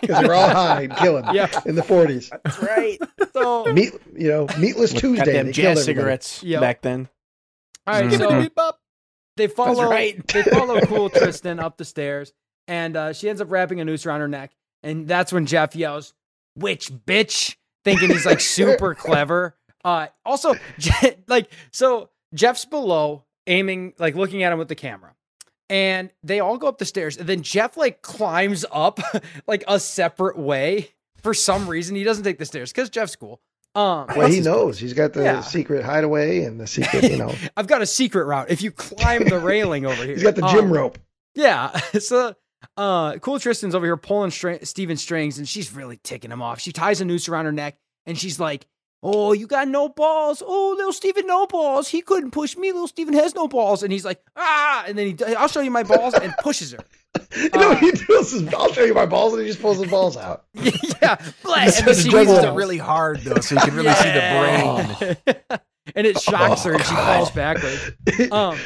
because 0.00 0.20
they 0.20 0.26
were 0.28 0.34
all 0.34 0.48
high 0.50 0.82
and 0.82 0.96
killing 0.96 1.24
Yeah. 1.32 1.48
in 1.66 1.74
the 1.76 1.82
40s. 1.82 2.30
That's 2.44 2.62
right. 2.62 2.98
So, 3.32 3.64
Meat, 3.72 3.92
you 4.16 4.28
know, 4.28 4.46
meatless 4.58 4.92
Tuesday. 4.92 5.24
Goddamn 5.24 5.46
They 5.46 5.52
killed 5.52 5.76
jazz 5.76 5.84
cigarettes 5.84 6.42
Yep. 6.42 6.60
back 6.60 6.82
then. 6.82 7.08
All 7.90 8.00
right, 8.02 8.12
so 8.12 8.72
they 9.36 9.46
follow. 9.48 9.90
right. 9.90 10.26
they 10.28 10.42
follow 10.42 10.80
cool 10.82 11.10
Tristan 11.10 11.58
up 11.58 11.76
the 11.76 11.84
stairs, 11.84 12.32
and 12.68 12.96
uh, 12.96 13.12
she 13.12 13.28
ends 13.28 13.40
up 13.40 13.50
wrapping 13.50 13.80
a 13.80 13.84
noose 13.84 14.06
around 14.06 14.20
her 14.20 14.28
neck, 14.28 14.52
and 14.82 15.08
that's 15.08 15.32
when 15.32 15.46
Jeff 15.46 15.74
yells, 15.74 16.14
"Witch, 16.56 16.90
bitch!" 16.90 17.56
Thinking 17.84 18.10
he's 18.10 18.26
like 18.26 18.40
super 18.40 18.94
clever. 18.94 19.56
Uh, 19.84 20.08
also, 20.24 20.54
like 21.26 21.50
so, 21.72 22.10
Jeff's 22.34 22.64
below, 22.64 23.24
aiming, 23.46 23.94
like 23.98 24.14
looking 24.14 24.42
at 24.42 24.52
him 24.52 24.58
with 24.58 24.68
the 24.68 24.74
camera. 24.74 25.14
And 25.70 26.10
they 26.24 26.40
all 26.40 26.58
go 26.58 26.66
up 26.66 26.78
the 26.78 26.84
stairs, 26.84 27.16
and 27.16 27.28
then 27.28 27.42
Jeff 27.42 27.76
like 27.76 28.02
climbs 28.02 28.64
up 28.72 29.00
like 29.46 29.64
a 29.68 29.80
separate 29.80 30.36
way 30.36 30.90
for 31.22 31.32
some 31.32 31.68
reason. 31.68 31.96
He 31.96 32.04
doesn't 32.04 32.24
take 32.24 32.38
the 32.38 32.44
stairs 32.44 32.72
because 32.72 32.90
Jeff's 32.90 33.16
cool. 33.16 33.40
Um, 33.74 34.06
Well, 34.16 34.28
he 34.28 34.40
knows. 34.40 34.78
He's 34.78 34.94
got 34.94 35.12
the 35.12 35.22
Yeah. 35.22 35.40
secret 35.42 35.84
hideaway 35.84 36.42
and 36.44 36.60
the 36.60 36.66
secret, 36.66 37.04
you 37.10 37.16
know, 37.16 37.32
I've 37.56 37.66
got 37.68 37.82
a 37.82 37.86
secret 37.86 38.24
route. 38.24 38.50
If 38.50 38.62
you 38.62 38.72
climb 38.72 39.24
the 39.28 39.38
railing 39.38 39.86
over 39.86 39.94
here, 40.04 40.14
he's 40.14 40.22
got 40.24 40.34
the 40.34 40.46
gym 40.48 40.66
Um, 40.66 40.72
rope. 40.72 40.98
Yeah. 41.34 41.78
So, 42.00 42.34
uh, 42.76 43.18
cool 43.18 43.38
Tristan's 43.38 43.74
over 43.74 43.86
here 43.86 43.96
pulling 43.96 44.30
string- 44.32 44.64
Steven's 44.64 45.00
strings, 45.02 45.38
and 45.38 45.48
she's 45.48 45.72
really 45.72 45.98
ticking 46.02 46.30
him 46.32 46.42
off. 46.42 46.60
She 46.60 46.72
ties 46.72 47.00
a 47.00 47.04
noose 47.04 47.28
around 47.28 47.44
her 47.46 47.52
neck, 47.52 47.78
and 48.06 48.18
she's 48.18 48.40
like, 48.40 48.66
"Oh, 49.02 49.32
you 49.32 49.46
got 49.46 49.68
no 49.68 49.88
balls. 49.88 50.42
Oh, 50.46 50.74
little 50.76 50.92
Steven, 50.92 51.26
no 51.26 51.46
balls. 51.46 51.88
He 51.88 52.02
couldn't 52.02 52.30
push 52.32 52.56
me. 52.56 52.72
Little 52.72 52.88
Steven 52.88 53.14
has 53.14 53.34
no 53.34 53.48
balls." 53.48 53.82
And 53.82 53.92
he's 53.92 54.04
like, 54.04 54.20
"Ah!" 54.36 54.84
And 54.86 54.96
then 54.98 55.16
he, 55.18 55.34
I'll 55.34 55.48
show 55.48 55.60
you 55.60 55.70
my 55.70 55.82
balls, 55.82 56.14
and 56.14 56.32
pushes 56.42 56.72
her. 56.72 56.78
You 57.36 57.48
know 57.50 57.70
uh, 57.70 57.74
what 57.74 57.78
he 57.80 57.90
does? 57.90 58.32
Is, 58.32 58.54
I'll 58.54 58.72
show 58.72 58.84
you 58.84 58.94
my 58.94 59.06
balls, 59.06 59.32
and 59.32 59.42
he 59.42 59.48
just 59.48 59.60
pulls 59.60 59.78
his 59.80 59.90
balls 59.90 60.16
out. 60.16 60.44
yeah. 60.54 61.16
Blah, 61.42 61.54
and 61.56 61.72
Just 61.72 62.02
she 62.04 62.08
juggle 62.08 62.34
squeezes 62.34 62.44
balls. 62.44 62.56
really 62.56 62.78
hard 62.78 63.18
though, 63.20 63.40
so 63.40 63.56
you 63.56 63.60
can 63.62 63.74
really 63.74 63.92
see 63.94 64.12
the 64.12 65.16
brain. 65.26 65.38
and 65.96 66.06
it 66.06 66.20
shocks 66.20 66.62
her, 66.64 66.74
and 66.74 66.84
she 66.84 66.94
Oh, 66.94 67.04
falls 67.04 67.30
God. 67.30 67.34
backwards. 67.34 68.30
Um, 68.32 68.58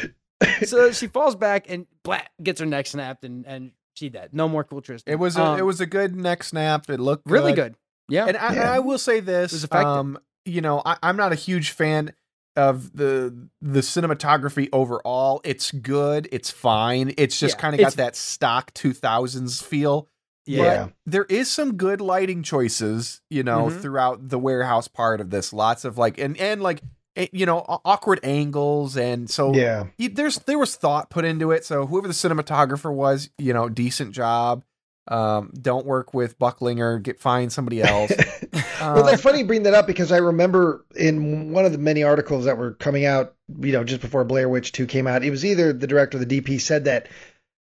so 0.67 0.93
she 0.93 1.07
falls 1.07 1.37
back 1.37 1.67
and 1.71 1.87
blat 2.03 2.29
gets 2.43 2.61
her 2.61 2.67
neck 2.67 2.87
snapped, 2.87 3.25
and 3.25 3.47
and 3.47 3.71
she 3.95 4.11
dead. 4.11 4.31
No 4.35 4.47
more 4.49 4.63
cool 4.65 4.83
Tristan. 4.83 5.11
It 5.13 5.17
was 5.17 5.37
a, 5.39 5.43
Um, 5.43 5.59
it 5.59 5.63
was 5.63 5.81
a 5.81 5.87
good 5.87 6.15
neck 6.15 6.43
snap. 6.43 6.91
It 6.91 7.01
looked 7.01 7.31
really 7.31 7.53
good. 7.55 7.77
Yeah. 8.09 8.27
And 8.27 8.37
I, 8.37 8.55
Yeah. 8.55 8.73
I 8.73 8.79
will 8.81 8.99
say 8.99 9.19
It 9.19 9.27
this: 9.27 9.53
was 9.53 9.65
effective. 9.65 9.87
um, 9.89 10.19
you 10.45 10.61
know, 10.61 10.83
I, 10.85 10.97
I'm 11.03 11.17
not 11.17 11.33
a 11.33 11.37
huge 11.37 11.71
fan 11.71 12.13
of 12.57 12.97
the 12.97 13.49
the 13.61 13.81
cinematography 13.81 14.69
overall. 14.73 15.41
It's 15.45 15.73
good. 15.73 16.29
It's 16.31 16.51
fine. 16.51 17.15
It's 17.17 17.39
just 17.41 17.57
Yeah, 17.57 17.61
kind 17.61 17.75
of 17.75 17.81
got 17.81 17.93
that 17.95 18.15
stock 18.17 18.73
2000s 18.75 19.63
feel. 19.63 20.09
Yeah. 20.47 20.85
But 20.85 20.93
there 21.07 21.25
is 21.25 21.51
some 21.51 21.77
good 21.77 22.01
lighting 22.03 22.43
choices, 22.43 23.23
you 23.31 23.43
know, 23.43 23.67
Mhm. 23.69 23.81
throughout 23.81 24.29
the 24.29 24.39
warehouse 24.39 24.87
part 24.89 25.21
of 25.23 25.31
this. 25.31 25.53
Lots 25.53 25.85
of 25.85 25.97
like 25.99 26.19
and 26.19 26.37
and 26.39 26.63
like 26.63 26.83
you 27.33 27.47
know 27.47 27.65
awkward 27.85 28.21
angles 28.25 28.97
and 28.97 29.31
so 29.31 29.55
Yeah. 29.55 29.85
there's 29.99 30.39
there 30.41 30.59
was 30.59 30.77
thought 30.77 31.11
put 31.11 31.25
into 31.25 31.51
it. 31.53 31.65
So 31.65 31.87
whoever 31.87 32.07
the 32.09 32.15
cinematographer 32.15 32.93
was, 32.93 33.31
you 33.39 33.53
know, 33.55 33.69
decent 33.69 34.13
job. 34.13 34.63
Um, 35.07 35.53
don't 35.61 35.85
work 35.85 36.15
with 36.15 36.39
Bucklinger. 36.39 37.03
Get 37.03 37.21
find 37.21 37.53
somebody 37.53 37.83
else. 37.83 38.11
well, 38.81 38.99
Um, 38.99 39.07
that's 39.07 39.23
funny 39.23 39.41
you 39.41 39.45
bring 39.45 39.65
that 39.65 39.75
up 39.75 39.87
because 39.87 40.11
I 40.13 40.19
remember 40.19 40.85
in 40.97 41.53
one 41.53 41.65
of 41.67 41.73
the 41.73 41.79
many 41.79 42.03
articles 42.03 42.47
that 42.47 42.57
were 42.57 42.73
coming 42.73 43.05
out, 43.05 43.35
you 43.61 43.73
know, 43.73 43.85
just 43.85 44.01
before 44.01 44.25
Blair 44.25 44.49
Witch 44.49 44.73
2 44.73 44.87
came 44.87 45.07
out, 45.07 45.23
it 45.23 45.31
was 45.31 45.45
either 45.45 45.73
the 45.73 45.87
director 45.87 46.19
or 46.19 46.25
the 46.25 46.41
DP 46.41 46.61
said 46.61 46.85
that 46.85 47.09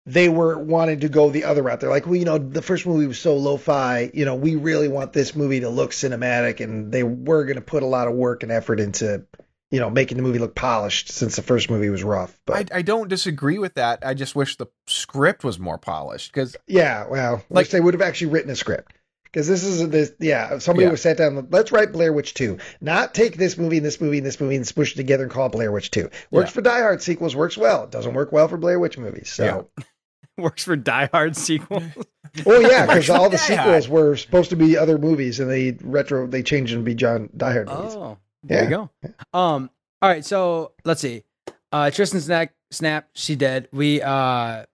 they 0.06 0.28
were 0.28 0.56
wanting 0.56 1.00
to 1.00 1.08
go 1.08 1.30
the 1.30 1.44
other 1.44 1.62
route. 1.62 1.80
They're 1.80 1.90
like, 1.90 2.06
well, 2.06 2.14
you 2.14 2.24
know, 2.24 2.38
the 2.38 2.62
first 2.62 2.86
movie 2.86 3.08
was 3.08 3.18
so 3.18 3.36
lo-fi. 3.36 4.10
You 4.14 4.24
know, 4.24 4.36
we 4.36 4.54
really 4.54 4.88
want 4.88 5.12
this 5.12 5.34
movie 5.34 5.60
to 5.60 5.68
look 5.68 5.90
cinematic, 5.90 6.60
and 6.60 6.92
they 6.92 7.02
were 7.02 7.44
going 7.44 7.56
to 7.56 7.60
put 7.60 7.82
a 7.82 7.86
lot 7.86 8.06
of 8.06 8.14
work 8.14 8.44
and 8.44 8.52
effort 8.52 8.78
into, 8.78 9.26
you 9.70 9.80
know, 9.80 9.90
making 9.90 10.16
the 10.16 10.22
movie 10.22 10.38
look 10.38 10.54
polished 10.54 11.10
since 11.10 11.36
the 11.36 11.42
first 11.42 11.70
movie 11.70 11.88
was 11.90 12.04
rough. 12.04 12.38
But 12.46 12.72
I, 12.72 12.78
I 12.78 12.82
don't 12.82 13.08
disagree 13.08 13.58
with 13.58 13.74
that. 13.74 14.00
I 14.06 14.14
just 14.14 14.36
wish 14.36 14.56
the 14.56 14.66
script 14.86 15.42
was 15.44 15.58
more 15.58 15.78
polished 15.78 16.32
because 16.32 16.56
yeah, 16.66 17.06
well, 17.08 17.42
Like- 17.50 17.64
wish 17.64 17.70
they 17.70 17.80
would 17.80 17.94
have 17.94 18.02
actually 18.02 18.28
written 18.32 18.50
a 18.50 18.56
script. 18.56 18.92
Because 19.24 19.48
this 19.48 19.64
is 19.64 19.86
this, 19.90 20.12
yeah. 20.18 20.56
Somebody 20.58 20.86
Yeah. 20.86 20.92
was 20.92 21.02
sat 21.02 21.18
down. 21.18 21.48
Let's 21.50 21.70
write 21.70 21.92
Blair 21.92 22.10
Witch 22.12 22.32
Two. 22.32 22.56
Not 22.80 23.12
take 23.12 23.36
this 23.36 23.58
movie 23.58 23.76
and 23.76 23.84
this 23.84 24.00
movie 24.00 24.16
and 24.18 24.26
this 24.26 24.40
movie 24.40 24.56
and 24.56 24.66
smush 24.66 24.92
it 24.92 24.96
together 24.96 25.24
and 25.24 25.32
call 25.32 25.46
it 25.46 25.52
Blair 25.52 25.70
Witch 25.70 25.90
Two. 25.90 26.08
Works 26.30 26.50
Yeah. 26.50 26.54
for 26.54 26.60
Die 26.62 26.80
Hard 26.80 27.02
sequels. 27.02 27.36
Works 27.36 27.58
well. 27.58 27.84
It 27.84 27.90
doesn't 27.90 28.14
work 28.14 28.32
well 28.32 28.48
for 28.48 28.56
Blair 28.56 28.78
Witch 28.78 28.96
movies. 28.96 29.28
So, 29.28 29.68
Works 30.38 30.64
for 30.64 30.76
Die 30.76 31.08
Hard 31.12 31.36
sequels 31.36 31.82
oh 32.46 32.60
yeah, 32.60 32.86
because 32.86 33.10
all 33.10 33.28
the 33.28 33.36
sequels 33.36 33.88
were 33.88 34.16
supposed 34.16 34.50
to 34.50 34.56
be 34.56 34.78
other 34.78 34.96
movies, 34.96 35.38
and 35.40 35.50
they 35.50 35.76
retro 35.82 36.26
they 36.26 36.42
changed 36.42 36.72
them 36.72 36.80
to 36.80 36.84
be 36.84 36.94
John 36.94 37.28
Die 37.36 37.52
Hard 37.52 37.68
movies. 37.68 37.94
Oh, 37.94 38.16
there 38.48 38.64
you 38.64 38.70
go. 38.70 38.90
Um, 39.32 39.70
all 40.02 40.10
right, 40.10 40.24
so 40.24 40.72
let's 40.84 41.00
see. 41.00 41.24
Uh, 41.72 41.90
Tristan 41.90 42.20
Snack 42.20 42.54
Snap, 42.70 43.08
she 43.14 43.36
dead. 43.36 43.68
We 43.72 44.02
uh, 44.02 44.64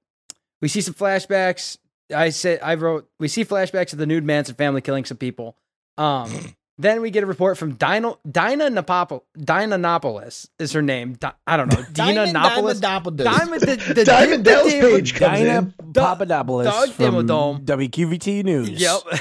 we 0.60 0.68
see 0.68 0.80
some 0.80 0.94
flashbacks. 0.94 1.76
I 2.14 2.30
said 2.30 2.60
I 2.62 2.74
wrote. 2.74 3.08
We 3.18 3.28
see 3.28 3.44
flashbacks 3.44 3.92
of 3.92 3.98
the 3.98 4.06
nude 4.06 4.24
Manson 4.24 4.54
family 4.54 4.80
killing 4.80 5.04
some 5.04 5.18
people. 5.18 5.56
Um, 5.98 6.30
then 6.82 7.00
we 7.00 7.10
get 7.10 7.22
a 7.22 7.26
report 7.26 7.56
from 7.58 7.74
Dino 7.74 8.18
Dinah 8.30 8.70
Napopol 8.70 9.22
Dinah 9.38 9.76
Nopolis 9.78 10.48
is 10.58 10.72
her 10.72 10.82
name. 10.82 11.14
Di- 11.14 11.32
I 11.46 11.56
don't 11.56 11.72
know. 11.72 11.82
Dina 11.92 12.26
Nopolis. 12.26 12.80
Diamond, 12.80 13.18
the, 13.18 13.92
the, 13.94 14.04
Diamond 14.06 14.44
the- 14.44 14.64
Page 14.80 15.14
comes 15.14 15.38
Dinah 15.40 15.58
in. 15.58 15.92
Papadopoulos 15.92 16.64
Doug 16.66 16.90
from 16.90 17.04
Dimmadome. 17.26 17.64
WQVT 17.64 18.44
News. 18.44 18.68
Yep. 18.70 19.00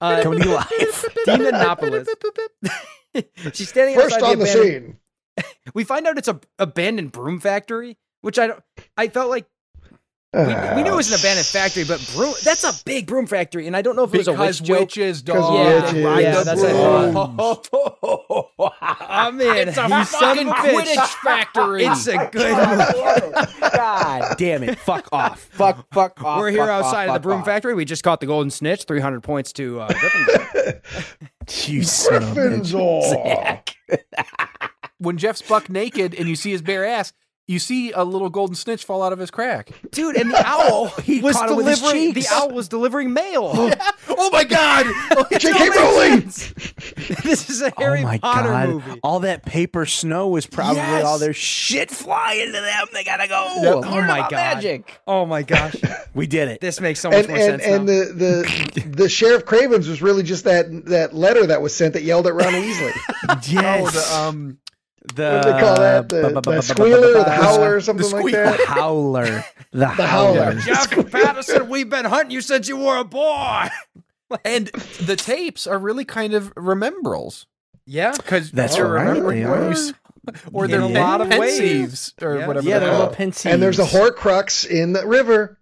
Uh, 0.00 0.20
Coming 0.20 0.40
to 0.40 0.48
you 0.48 0.54
live. 0.56 1.14
Dina 1.26 1.52
Nopolis. 1.52 2.08
She's 3.52 3.68
standing 3.68 3.94
First 3.94 4.16
outside 4.16 4.32
on 4.32 4.38
the 4.40 4.50
abandoned- 4.50 4.96
scene. 5.36 5.44
We 5.74 5.84
find 5.84 6.08
out 6.08 6.18
it's 6.18 6.26
a 6.26 6.40
abandoned 6.58 7.12
broom 7.12 7.38
factory, 7.38 7.96
which 8.20 8.36
I 8.36 8.48
don't. 8.48 8.60
I 8.96 9.06
felt 9.06 9.30
like 9.30 9.46
we, 10.34 10.40
we 10.76 10.82
knew 10.82 10.92
it 10.92 10.96
was 10.96 11.12
an 11.12 11.18
abandoned 11.20 11.46
factory, 11.46 11.84
but 11.84 12.00
broom. 12.14 12.32
That's 12.42 12.64
a 12.64 12.72
big 12.84 13.06
broom 13.06 13.26
factory, 13.26 13.66
and 13.66 13.76
I 13.76 13.82
don't 13.82 13.96
know 13.96 14.04
if 14.04 14.14
it 14.14 14.18
was 14.18 14.28
a 14.28 14.32
because 14.32 14.62
witch 14.62 14.70
witches, 14.70 15.22
Because 15.22 15.42
dog. 15.42 15.54
Yeah, 15.54 15.92
they 15.92 16.04
ride 16.04 16.20
yeah, 16.20 16.38
the 16.38 16.44
that's 16.44 16.62
what 16.62 16.70
I 16.74 17.10
broom. 17.10 18.70
I'm 18.80 19.40
in. 19.40 19.68
It's 19.68 19.76
a 19.76 19.88
you 19.88 20.04
fucking 20.04 20.48
a. 20.48 20.52
Quidditch 20.52 21.06
factory. 21.22 21.84
It's 21.84 22.06
a 22.06 22.30
good 22.32 22.56
movie. 22.56 23.70
God 23.76 24.36
damn 24.38 24.62
it. 24.62 24.78
Fuck 24.78 25.08
off. 25.12 25.40
Fuck, 25.52 25.86
fuck 25.92 26.24
off. 26.24 26.38
We're 26.40 26.50
here 26.50 26.60
fuck 26.60 26.70
off, 26.70 26.84
outside 26.86 27.08
of 27.08 27.14
the 27.14 27.20
broom 27.20 27.40
off. 27.40 27.46
factory. 27.46 27.74
We 27.74 27.84
just 27.84 28.02
caught 28.02 28.20
the 28.20 28.26
golden 28.26 28.50
snitch. 28.50 28.84
300 28.84 29.22
points 29.22 29.52
to 29.54 29.80
uh, 29.80 29.88
Gryffindor. 29.88 30.80
You 31.66 31.82
son 31.82 32.22
of 32.22 32.36
a 32.36 32.40
bitch. 32.40 32.72
Gryffindor. 33.90 34.70
when 34.98 35.18
Jeff's 35.18 35.42
buck 35.42 35.68
naked 35.68 36.14
and 36.14 36.28
you 36.28 36.36
see 36.36 36.52
his 36.52 36.62
bare 36.62 36.86
ass, 36.86 37.12
you 37.52 37.58
see 37.58 37.92
a 37.92 38.02
little 38.04 38.30
golden 38.30 38.54
snitch 38.56 38.84
fall 38.84 39.02
out 39.02 39.12
of 39.12 39.18
his 39.18 39.30
crack. 39.30 39.70
Dude, 39.90 40.16
and 40.16 40.30
the 40.32 40.42
owl 40.46 40.88
He 41.02 41.20
was 41.20 41.36
caught 41.36 41.50
it 41.50 41.56
with 41.56 41.66
his 41.66 41.80
delivering. 41.80 42.12
The 42.14 42.26
owl 42.30 42.50
was 42.50 42.68
delivering 42.68 43.12
mail. 43.12 43.50
oh 44.08 44.30
my 44.32 44.44
god! 44.44 44.86
J.K. 45.38 45.68
Rowling. 45.70 46.20
this 47.24 47.50
is 47.50 47.62
a 47.62 47.72
Harry 47.78 48.00
oh 48.00 48.04
my 48.04 48.18
Potter 48.18 48.48
god! 48.48 48.68
movie. 48.68 49.00
All 49.02 49.20
that 49.20 49.44
paper 49.44 49.86
snow 49.86 50.28
was 50.28 50.46
probably 50.46 50.76
Yes. 50.76 51.04
all 51.04 51.18
their 51.18 51.32
shit 51.32 51.90
flying 51.90 52.46
to 52.46 52.52
them. 52.60 52.86
They 52.92 53.04
gotta 53.04 53.28
go. 53.28 53.48
Yep. 53.62 53.74
Learn 53.92 54.04
Oh 54.04 54.06
my 54.06 54.18
God. 54.20 54.32
Magic. 54.32 55.00
Oh 55.06 55.26
my 55.26 55.42
gosh, 55.42 55.76
We 56.14 56.26
did 56.26 56.48
it. 56.48 56.60
this 56.60 56.80
makes 56.80 57.00
so 57.00 57.10
much 57.10 57.20
And 57.26 57.28
more 57.28 57.36
and 57.36 57.62
sense 57.62 57.64
and 57.64 57.86
now. 57.86 57.92
the 57.92 58.82
the 58.82 58.88
the 58.96 59.08
sheriff 59.08 59.44
Cravens 59.44 59.88
was 59.88 60.02
really 60.02 60.22
just 60.22 60.44
that 60.44 60.86
that 60.86 61.14
letter 61.14 61.46
that 61.46 61.60
was 61.62 61.74
sent 61.74 61.92
that 61.94 62.02
yelled 62.02 62.26
at 62.26 62.34
Ron 62.34 62.52
Weasley. 62.54 62.92
yes. 63.52 63.82
Oh, 63.84 63.90
the 63.90 64.28
um, 64.28 64.58
the, 65.14 65.30
What 65.32 65.42
do 65.42 65.52
they 65.52 65.60
call 65.60 65.76
that? 65.76 66.08
The, 66.08 66.40
the 66.40 66.60
squealer 66.62 67.08
or 67.20 67.24
the 67.24 67.30
howler 67.30 67.76
or 67.76 67.80
something 67.80 68.10
like 68.10 68.32
that. 68.32 68.58
The 68.58 68.66
howler. 68.66 69.24
The, 69.72 69.78
The 69.78 69.86
howler. 69.86 70.44
howler. 70.44 70.60
Jeff 70.60 71.10
Patterson, 71.10 71.68
we've 71.68 71.90
been 71.90 72.04
hunting 72.04 72.30
you 72.30 72.40
since 72.40 72.68
you 72.68 72.76
were 72.76 72.98
a 72.98 73.04
boy. 73.04 73.68
and 74.44 74.68
the 75.04 75.16
tapes 75.16 75.66
are 75.66 75.78
really 75.78 76.04
kind 76.04 76.34
of 76.34 76.52
remembralls 76.56 77.46
Yeah, 77.86 78.12
because 78.16 78.50
That's 78.52 78.76
you're 78.76 78.90
right, 78.92 79.08
remembering 79.08 79.40
they 79.42 79.44
are. 79.48 79.72
you 79.72 79.92
or 80.52 80.66
Yeah, 80.66 80.78
they're 80.78 80.88
yeah. 80.88 80.98
a 80.98 81.02
lot 81.04 81.20
of 81.20 81.28
Yeah. 81.30 81.38
waves 81.38 82.14
or 82.22 82.36
Yeah. 82.38 82.46
whatever. 82.46 82.68
Yeah, 82.68 82.78
they're 82.78 82.88
they're 82.88 82.98
little 82.98 83.06
called. 83.08 83.18
pensieves. 83.18 83.52
And 83.54 83.62
there's 83.62 83.78
a 83.80 83.84
Horcrux 83.84 84.66
in 84.66 84.92
the 84.92 85.04
river. 85.06 85.58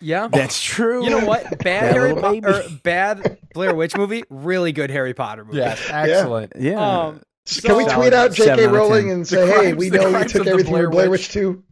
yeah. 0.00 0.28
That's 0.28 0.62
true. 0.62 1.02
You 1.04 1.10
know 1.10 1.24
what? 1.26 1.58
Bad 1.64 1.92
Harry 1.94 2.14
Potter, 2.14 2.62
bad 2.84 3.38
Blair 3.54 3.74
Witch 3.74 3.96
movie. 3.96 4.22
Really 4.30 4.70
good 4.72 4.90
Harry 4.90 5.14
Potter 5.14 5.44
movie. 5.44 5.58
Yes, 5.58 5.80
excellent. 5.90 6.52
Yeah. 6.56 6.78
Um, 7.06 7.22
Can 7.62 7.76
we 7.76 7.86
tweet 7.86 8.12
out 8.12 8.32
J.K. 8.32 8.66
Rowling 8.66 9.10
and 9.10 9.22
The 9.22 9.26
say, 9.26 9.46
hey, 9.46 9.72
we 9.74 9.90
know 9.90 10.18
you 10.18 10.24
took 10.24 10.46
everything 10.46 10.72
Blair 10.72 10.84
from 10.84 10.92
Blair 10.92 11.10
Witch. 11.10 11.28
Witch 11.28 11.32
2? 11.32 11.62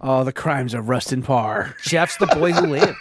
oh, 0.00 0.24
the 0.24 0.32
crimes 0.32 0.74
of 0.74 0.88
Rustin 0.88 1.22
Parr. 1.22 1.76
Jeff's 1.82 2.16
the 2.16 2.26
boy 2.26 2.52
who 2.52 2.66
lives. 2.66 2.96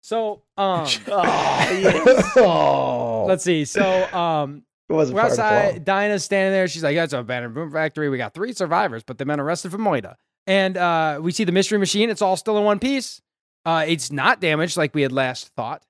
So, 0.00 0.42
um, 0.56 0.86
oh, 1.08 3.24
let's 3.28 3.44
see. 3.44 3.64
So, 3.64 4.12
um, 4.14 4.62
it 4.88 4.92
wasn't 4.92 5.16
we're 5.16 5.22
far 5.22 5.30
to 5.30 5.36
fall. 5.36 5.44
outside. 5.46 5.84
Dinah's 5.84 6.24
standing 6.24 6.52
there. 6.52 6.66
She's 6.66 6.82
like, 6.82 6.96
"Yeah, 6.96 7.04
it's 7.04 7.12
an 7.12 7.20
abandoned 7.20 7.54
boom 7.54 7.70
factory. 7.70 8.08
We 8.08 8.18
got 8.18 8.34
three 8.34 8.52
survivors, 8.52 9.04
but 9.04 9.18
they've 9.18 9.26
been 9.26 9.38
arrested 9.38 9.70
for 9.70 9.78
Moida." 9.78 10.16
And 10.46 10.76
uh, 10.76 11.20
we 11.22 11.30
see 11.32 11.44
the 11.44 11.52
mystery 11.52 11.78
machine. 11.78 12.10
It's 12.10 12.22
all 12.22 12.36
still 12.36 12.58
in 12.58 12.64
one 12.64 12.80
piece. 12.80 13.20
Uh, 13.64 13.84
it's 13.86 14.10
not 14.10 14.40
damaged 14.40 14.76
like 14.76 14.94
we 14.94 15.02
had 15.02 15.12
last 15.12 15.48
thought. 15.54 15.84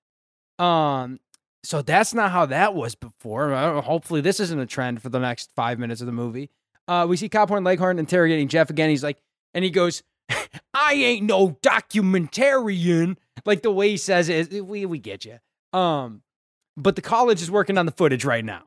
Um, 0.59 1.19
so 1.63 1.83
that's 1.83 2.15
not 2.15 2.31
how 2.31 2.47
that 2.47 2.75
was 2.75 2.95
before. 2.95 3.53
Uh, 3.53 3.81
hopefully, 3.81 4.21
this 4.21 4.41
isn't 4.41 4.59
a 4.59 4.67
trend 4.67 5.03
for 5.03 5.09
the 5.09 5.19
next 5.19 5.53
five 5.55 5.79
minutes 5.79 6.01
of 6.01 6.07
the 6.07 6.13
movie. 6.13 6.51
Uh, 6.89 7.07
we 7.09 7.17
see 7.17 7.29
Cophorn 7.29 7.65
Leghorn 7.65 7.99
interrogating 7.99 8.49
Jeff 8.49 8.71
again. 8.71 8.91
He's 8.91 9.05
like, 9.05 9.19
and 9.55 9.65
he 9.65 9.71
goes, 9.71 10.03
"I 10.75 10.95
ain't 10.95 11.27
no 11.27 11.51
documentarian." 11.63 13.17
Like 13.45 13.63
the 13.63 13.71
way 13.71 13.91
he 13.91 13.97
says 13.97 14.29
it, 14.29 14.53
is, 14.53 14.63
we 14.63 14.87
we 14.87 14.99
get 14.99 15.25
you. 15.25 15.39
Um, 15.79 16.23
but 16.77 16.97
the 16.97 17.03
college 17.03 17.43
is 17.43 17.51
working 17.51 17.79
on 17.79 17.87
the 17.87 17.93
footage 17.93 18.25
right 18.25 18.45
now. 18.45 18.63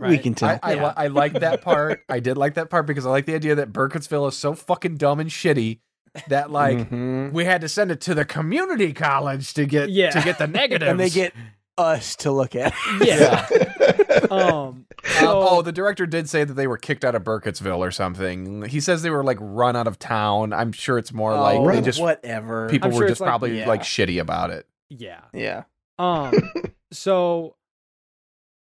Right? 0.00 0.10
We 0.10 0.18
can 0.18 0.34
tell. 0.34 0.50
I, 0.50 0.60
I, 0.62 0.72
Yeah. 0.74 0.86
li- 0.88 0.92
I 0.96 1.06
like 1.08 1.32
that 1.40 1.60
part. 1.62 2.02
I 2.08 2.20
did 2.20 2.36
like 2.36 2.54
that 2.54 2.70
part 2.70 2.86
because 2.86 3.04
I 3.04 3.10
like 3.10 3.26
the 3.26 3.34
idea 3.34 3.56
that 3.56 3.72
Burkittsville 3.72 4.28
is 4.28 4.36
so 4.36 4.54
fucking 4.54 4.96
dumb 4.96 5.18
and 5.18 5.28
shitty 5.28 5.80
that 6.28 6.50
like 6.50 6.88
Mhm. 6.90 7.32
we 7.32 7.44
had 7.44 7.60
to 7.62 7.68
send 7.68 7.90
it 7.90 8.00
to 8.02 8.14
the 8.14 8.24
community 8.24 8.92
college 8.92 9.52
to 9.54 9.66
get 9.66 9.90
Yeah. 9.90 10.10
to 10.10 10.20
get 10.22 10.38
the 10.38 10.46
negatives. 10.46 10.88
and 10.90 11.00
they 11.00 11.10
get 11.10 11.34
us 11.78 12.16
to 12.16 12.30
look 12.32 12.54
at. 12.56 12.74
yeah. 13.00 13.46
um. 14.30 14.84
Uh, 15.20 15.20
oh, 15.24 15.62
the 15.62 15.72
director 15.72 16.04
did 16.06 16.28
say 16.28 16.44
that 16.44 16.54
they 16.54 16.66
were 16.66 16.76
kicked 16.76 17.04
out 17.04 17.14
of 17.14 17.22
Burkittsville 17.24 17.78
or 17.78 17.90
something. 17.90 18.62
He 18.66 18.80
says 18.80 19.02
they 19.02 19.10
were 19.10 19.22
like 19.24 19.38
run 19.40 19.76
out 19.76 19.86
of 19.86 19.98
town. 19.98 20.52
I'm 20.52 20.72
sure 20.72 20.98
it's 20.98 21.12
more 21.12 21.34
like 21.34 21.58
Oh, 21.58 21.70
they 21.70 21.80
just 21.80 22.00
whatever. 22.00 22.68
people 22.68 22.88
I'm 22.90 22.94
were 22.94 23.00
sure 23.02 23.08
just 23.08 23.12
it's 23.12 23.20
like- 23.20 23.28
probably 23.28 23.58
yeah. 23.60 23.68
like 23.68 23.82
shitty 23.82 24.20
about 24.20 24.50
it. 24.50 24.66
yeah. 24.90 25.20
yeah. 25.32 25.62
Um. 25.98 26.34
so. 26.92 27.54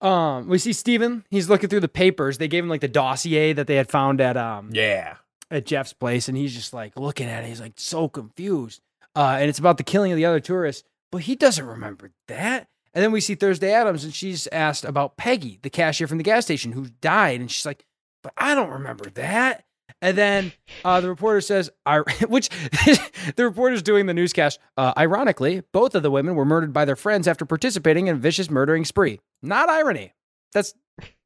Um. 0.00 0.48
We 0.48 0.58
see 0.58 0.72
Steven. 0.72 1.24
He's 1.30 1.48
looking 1.48 1.68
through 1.68 1.80
the 1.80 1.88
papers. 1.88 2.38
They 2.38 2.48
gave 2.48 2.64
him 2.64 2.70
like 2.70 2.80
the 2.80 2.88
dossier 2.88 3.52
that 3.52 3.66
they 3.66 3.76
had 3.76 3.88
found 3.88 4.20
at 4.20 4.36
um 4.36 4.70
Yeah. 4.72 5.16
at 5.50 5.64
Jeff's 5.66 5.92
place, 5.92 6.28
and 6.28 6.36
he's 6.36 6.54
just 6.54 6.72
like 6.72 6.96
looking 6.98 7.28
at 7.28 7.44
it. 7.44 7.48
He's 7.48 7.60
like 7.60 7.74
so 7.76 8.08
confused. 8.08 8.80
Uh, 9.14 9.36
and 9.38 9.48
it's 9.48 9.58
about 9.58 9.76
the 9.76 9.84
killing 9.84 10.10
of 10.10 10.16
the 10.16 10.24
other 10.24 10.40
tourists, 10.40 10.82
but 11.10 11.18
he 11.22 11.36
doesn't 11.36 11.66
remember 11.66 12.10
that. 12.28 12.66
And 12.94 13.02
then 13.02 13.12
we 13.12 13.20
see 13.20 13.34
Thursday 13.34 13.72
Adams, 13.72 14.04
and 14.04 14.12
she's 14.14 14.46
asked 14.48 14.84
about 14.84 15.16
Peggy, 15.16 15.58
the 15.62 15.70
cashier 15.70 16.06
from 16.06 16.18
the 16.18 16.24
gas 16.24 16.44
station 16.44 16.72
who 16.72 16.86
died, 17.00 17.40
and 17.40 17.50
she's 17.50 17.64
like, 17.66 17.84
"But 18.22 18.32
I 18.36 18.54
don't 18.54 18.70
remember 18.70 19.08
that." 19.14 19.64
And 20.00 20.18
then 20.18 20.52
uh, 20.84 21.00
the 21.00 21.08
reporter 21.08 21.40
says, 21.40 21.70
I, 21.86 21.98
which 22.28 22.48
the 23.36 23.44
reporter's 23.44 23.82
doing 23.82 24.06
the 24.06 24.14
newscast. 24.14 24.58
Uh, 24.76 24.92
ironically, 24.96 25.62
both 25.72 25.94
of 25.94 26.02
the 26.02 26.10
women 26.10 26.34
were 26.34 26.44
murdered 26.44 26.72
by 26.72 26.84
their 26.84 26.96
friends 26.96 27.28
after 27.28 27.44
participating 27.44 28.08
in 28.08 28.16
a 28.16 28.18
vicious 28.18 28.50
murdering 28.50 28.84
spree. 28.84 29.20
Not 29.42 29.68
irony. 29.68 30.12
That's 30.52 30.74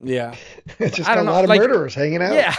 Yeah. 0.00 0.34
It's 0.78 0.96
just 0.98 1.08
I 1.08 1.14
a 1.14 1.16
don't 1.16 1.26
know, 1.26 1.32
lot 1.32 1.44
of 1.44 1.48
like- 1.48 1.60
murderers 1.60 1.94
hanging 1.94 2.20
out. 2.22 2.34
yeah. 2.34 2.54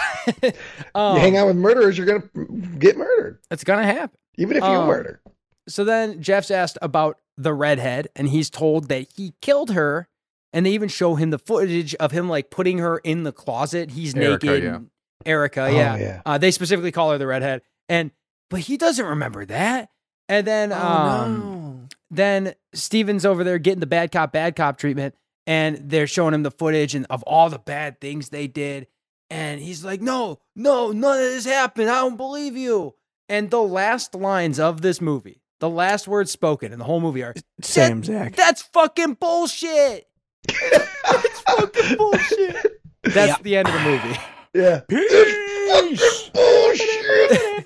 um, 0.95 1.15
You 1.15 1.21
hang 1.21 1.37
out 1.37 1.47
with 1.47 1.55
murderers, 1.55 1.97
you're 1.97 2.07
going 2.07 2.21
to 2.21 2.45
get 2.79 2.97
murdered, 2.97 3.39
It's 3.51 3.63
gonna 3.63 3.83
happen. 3.85 4.17
even 4.37 4.57
if 4.57 4.63
you 4.63 4.69
Um, 4.69 4.87
murder. 4.87 5.21
So 5.69 5.83
then 5.83 6.21
Jeff's 6.21 6.49
asked 6.51 6.77
about 6.81 7.19
the 7.37 7.53
redhead, 7.53 8.07
and 8.15 8.29
he's 8.29 8.49
told 8.49 8.87
that 8.89 9.07
he 9.15 9.33
killed 9.41 9.71
her. 9.71 10.07
And 10.53 10.65
they 10.65 10.71
even 10.71 10.87
show 10.89 11.15
him 11.15 11.29
the 11.29 11.37
footage 11.37 11.93
of 11.95 12.11
him 12.11 12.29
like 12.29 12.49
putting 12.49 12.77
her 12.79 12.97
in 12.99 13.23
the 13.23 13.33
closet. 13.33 13.91
He's 13.91 14.15
Erica, 14.15 14.45
naked. 14.45 14.63
yeah. 14.63 14.79
Erica, 15.25 15.61
Oh, 15.63 15.67
yeah. 15.67 15.97
yeah. 15.97 16.21
Uh, 16.25 16.37
they 16.37 16.51
specifically 16.51 16.91
call 16.91 17.11
her 17.11 17.17
the 17.17 17.27
redhead, 17.27 17.61
and 17.89 18.11
but 18.49 18.61
he 18.61 18.77
doesn't 18.77 19.05
remember 19.05 19.45
that. 19.45 19.89
And 20.29 20.47
then, 20.47 20.71
Oh, 20.71 20.77
um, 20.77 21.89
then 22.09 22.55
Steven's 22.73 23.25
over 23.25 23.43
there 23.43 23.59
getting 23.59 23.81
the 23.81 23.85
bad 23.87 24.11
cop, 24.11 24.31
bad 24.31 24.55
cop 24.55 24.77
treatment, 24.77 25.15
and 25.45 25.77
they're 25.89 26.07
showing 26.07 26.33
him 26.33 26.43
the 26.43 26.51
footage 26.51 26.95
and 26.95 27.05
of 27.09 27.23
all 27.23 27.49
the 27.49 27.59
bad 27.59 27.99
things 27.99 28.29
they 28.29 28.47
did. 28.47 28.87
And 29.29 29.59
he's 29.59 29.83
like, 29.83 30.01
"No, 30.01 30.39
no, 30.55 30.91
none 30.93 31.17
of 31.17 31.23
this 31.23 31.45
happened. 31.45 31.89
I 31.89 31.99
don't 31.99 32.15
believe 32.17 32.55
you." 32.55 32.95
And 33.27 33.51
the 33.51 33.61
last 33.61 34.15
lines 34.15 34.59
of 34.59 34.81
this 34.81 35.01
movie, 35.01 35.41
the 35.59 35.69
last 35.69 36.07
words 36.07 36.31
spoken 36.31 36.71
in 36.73 36.79
the 36.79 36.85
whole 36.85 36.99
movie 36.99 37.23
are 37.23 37.33
Same, 37.61 38.03
Zach. 38.03 38.35
That's 38.35 38.61
fucking 38.61 39.15
bullshit. 39.15 40.07
That's 40.47 41.39
fucking 41.41 41.97
bullshit. 41.97 42.81
That's 43.03 43.27
Yep. 43.31 43.43
the 43.43 43.57
end 43.57 43.67
of 43.67 43.73
the 43.73 43.79
movie. 43.81 44.17
Yeah. 44.53 44.79
Peace. 44.89 46.29
Bullshit. 46.33 47.65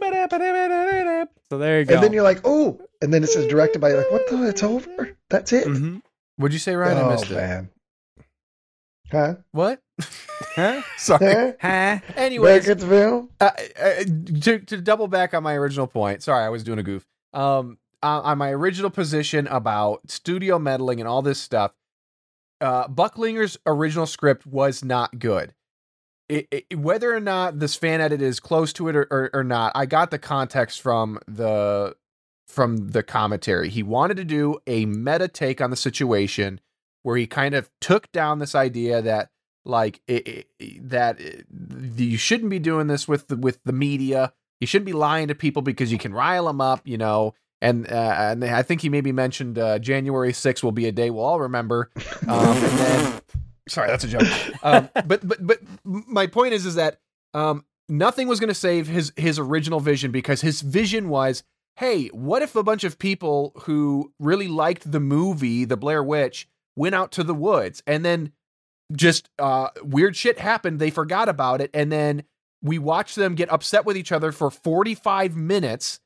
So 1.50 1.58
there 1.58 1.80
you 1.80 1.86
go. 1.86 1.96
And 1.96 2.04
then 2.04 2.14
you're 2.14 2.24
like, 2.24 2.42
oh, 2.46 2.80
and 3.02 3.14
then 3.14 3.24
it 3.24 3.28
says 3.28 3.48
directed 3.48 3.80
by. 3.80 3.90
You're 3.90 3.98
like, 4.00 4.12
what 4.12 4.30
the? 4.30 4.48
It's 4.48 4.64
over. 4.64 5.18
That's 5.30 5.52
it. 5.54 5.68
Mhm. 5.68 6.02
What'd 6.38 6.54
you 6.54 6.60
say, 6.60 6.76
Ryan? 6.76 6.98
I 6.98 7.02
oh 7.02 7.10
missed 7.12 7.30
it. 7.32 7.36
man. 7.36 7.70
Huh? 9.12 9.36
What? 9.52 9.82
Huh? 10.56 10.82
Sorry. 10.98 11.26
Huh? 11.26 11.52
Huh? 11.60 12.00
Anyways, 12.16 12.66
Beckett'sville? 12.66 13.28
uh, 13.42 13.50
uh, 13.82 14.04
to, 14.42 14.60
to 14.60 14.82
double 14.82 15.08
back 15.08 15.34
on 15.34 15.44
my 15.44 15.54
original 15.56 15.88
point. 15.88 16.24
Sorry, 16.24 16.44
I 16.46 16.50
was 16.50 16.64
doing 16.64 16.80
a 16.80 16.84
goof. 16.84 17.06
Um, 17.34 17.78
uh, 18.04 18.22
on 18.24 18.38
my 18.38 18.52
original 18.52 18.90
position 18.90 19.48
about 19.48 20.10
studio 20.10 20.58
meddling 20.58 21.00
and 21.00 21.08
all 21.08 21.22
this 21.22 21.40
stuff, 21.40 21.74
uh, 22.60 22.88
Bucklinger's 22.88 23.58
original 23.66 24.06
script 24.06 24.46
was 24.46 24.84
not 24.84 25.20
good. 25.20 25.54
It, 26.30 26.48
it, 26.52 26.80
whether 26.80 27.14
or 27.14 27.20
not 27.20 27.60
this 27.60 27.76
fan 27.76 28.00
edit 28.00 28.22
is 28.22 28.40
close 28.40 28.72
to 28.74 28.88
it 28.88 28.96
or, 28.96 29.08
or, 29.12 29.30
or 29.34 29.44
not, 29.44 29.74
I 29.76 29.86
got 29.86 30.12
the 30.12 30.20
context 30.20 30.82
from 30.82 31.20
the 31.28 31.96
from 32.48 32.90
the 32.90 33.04
commentary. 33.04 33.70
He 33.70 33.84
wanted 33.84 34.18
to 34.18 34.26
do 34.26 34.60
a 34.68 34.86
meta 34.86 35.28
take 35.28 35.62
on 35.62 35.70
the 35.70 35.76
situation 35.76 36.60
where 37.04 37.18
he 37.18 37.26
kind 37.26 37.56
of 37.56 37.70
took 37.80 38.12
down 38.12 38.40
this 38.40 38.56
idea 38.56 39.02
that 39.02 39.30
like 39.64 40.02
it, 40.08 40.48
it, 40.60 40.90
that 40.90 41.20
you 41.98 42.18
shouldn't 42.18 42.50
be 42.50 42.60
doing 42.60 42.88
this 42.88 43.08
with 43.08 43.28
the, 43.28 43.36
with 43.38 43.60
the 43.64 43.74
media. 43.74 44.34
You 44.62 44.68
shouldn't 44.68 44.86
be 44.86 44.94
lying 44.94 45.28
to 45.28 45.36
people 45.36 45.64
because 45.64 45.92
you 45.92 45.98
can 45.98 46.14
rile 46.14 46.46
them 46.46 46.62
up, 46.62 46.82
you 46.86 46.98
know. 46.98 47.34
And 47.62 47.92
uh, 47.92 48.16
and 48.18 48.46
I 48.46 48.62
think 48.62 48.82
he 48.82 48.90
maybe 48.90 49.12
mentioned 49.12 49.60
uh, 49.60 49.80
January 49.80 50.32
6th 50.32 50.64
will 50.64 50.72
be 50.72 50.88
a 50.88 50.92
day 50.92 51.10
we'll 51.10 51.26
all 51.26 51.40
remember. 51.40 51.92
Um, 52.28 52.60
then, 52.60 53.22
sorry, 53.68 53.90
that's 53.90 54.04
a 54.04 54.08
joke. 54.08 54.28
Um, 54.64 54.90
but 54.94 55.28
but 55.28 55.46
but 55.46 55.60
my 55.84 56.28
point 56.28 56.54
is 56.54 56.68
is 56.68 56.76
that 56.76 57.00
um, 57.34 57.66
nothing 57.90 58.28
was 58.28 58.40
going 58.40 58.48
to 58.50 58.54
save 58.54 58.88
his 58.88 59.12
his 59.18 59.40
original 59.40 59.80
vision 59.80 60.12
because 60.12 60.42
his 60.42 60.62
vision 60.62 61.10
was, 61.10 61.44
hey, 61.78 62.08
what 62.10 62.44
if 62.44 62.56
a 62.56 62.64
bunch 62.64 62.84
of 62.84 63.00
people 63.00 63.54
who 63.64 64.14
really 64.20 64.48
liked 64.48 64.92
the 64.92 65.00
movie 65.00 65.66
The 65.66 65.78
Blair 65.78 66.04
Witch 66.04 66.48
went 66.76 66.94
out 66.94 67.12
to 67.14 67.24
the 67.24 67.34
woods 67.34 67.82
and 67.88 68.06
then 68.06 68.32
just 68.92 69.30
uh, 69.40 69.70
weird 69.82 70.16
shit 70.16 70.38
happened. 70.40 70.80
They 70.80 70.92
forgot 70.92 71.30
about 71.30 71.62
it, 71.62 71.72
and 71.74 71.92
then 71.92 72.24
we 72.62 72.78
watch 72.80 73.16
them 73.16 73.36
get 73.36 73.52
upset 73.52 73.86
with 73.86 73.98
each 73.98 74.12
other 74.12 74.32
for 74.32 74.50
45 74.52 75.36
minutes, 75.36 76.00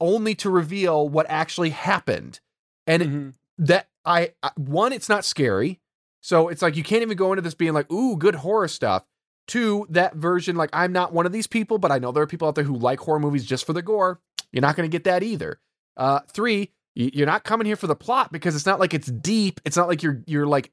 only 0.00 0.34
to 0.36 0.50
reveal 0.50 1.08
what 1.08 1.26
actually 1.28 1.70
happened. 1.70 2.40
And 2.86 3.02
Mhm. 3.02 3.34
that 3.58 3.88
I 4.04 4.32
I- 4.42 4.52
one, 4.56 4.92
it's 4.92 5.08
not 5.08 5.24
scary, 5.24 5.80
so 6.22 6.48
it's 6.48 6.62
like 6.62 6.76
you 6.76 6.84
can't 6.84 7.02
even 7.02 7.16
go 7.16 7.32
into 7.32 7.42
this 7.42 7.54
being 7.54 7.72
like, 7.74 7.90
ooh, 7.92 8.16
good 8.16 8.36
horror 8.36 8.68
stuff. 8.68 9.04
Two, 9.46 9.86
that 9.90 10.14
version, 10.14 10.56
like 10.56 10.70
I'm 10.72 10.92
not 10.92 11.12
one 11.12 11.26
of 11.26 11.32
these 11.32 11.46
people, 11.46 11.78
but 11.78 11.90
I 11.90 11.98
know 11.98 12.12
there 12.12 12.22
are 12.22 12.26
people 12.28 12.48
out 12.48 12.54
there 12.54 12.64
who 12.64 12.76
like 12.76 13.00
horror 13.00 13.18
movies 13.18 13.44
just 13.44 13.66
for 13.66 13.72
the 13.72 13.82
gore. 13.82 14.20
You're 14.52 14.62
not 14.62 14.76
going 14.76 14.88
to 14.88 14.94
get 14.94 15.04
that 15.04 15.22
either. 15.22 15.60
Uh, 15.96 16.20
three, 16.28 16.72
you're 16.98 17.26
not 17.26 17.44
coming 17.44 17.64
here 17.64 17.76
for 17.76 17.86
the 17.86 17.94
plot 17.94 18.32
because 18.32 18.56
it's 18.56 18.66
not 18.66 18.80
like 18.80 18.92
it's 18.92 19.06
deep. 19.06 19.60
It's 19.64 19.76
not 19.76 19.86
like 19.86 20.02
you're 20.02 20.20
you're 20.26 20.46
like 20.46 20.72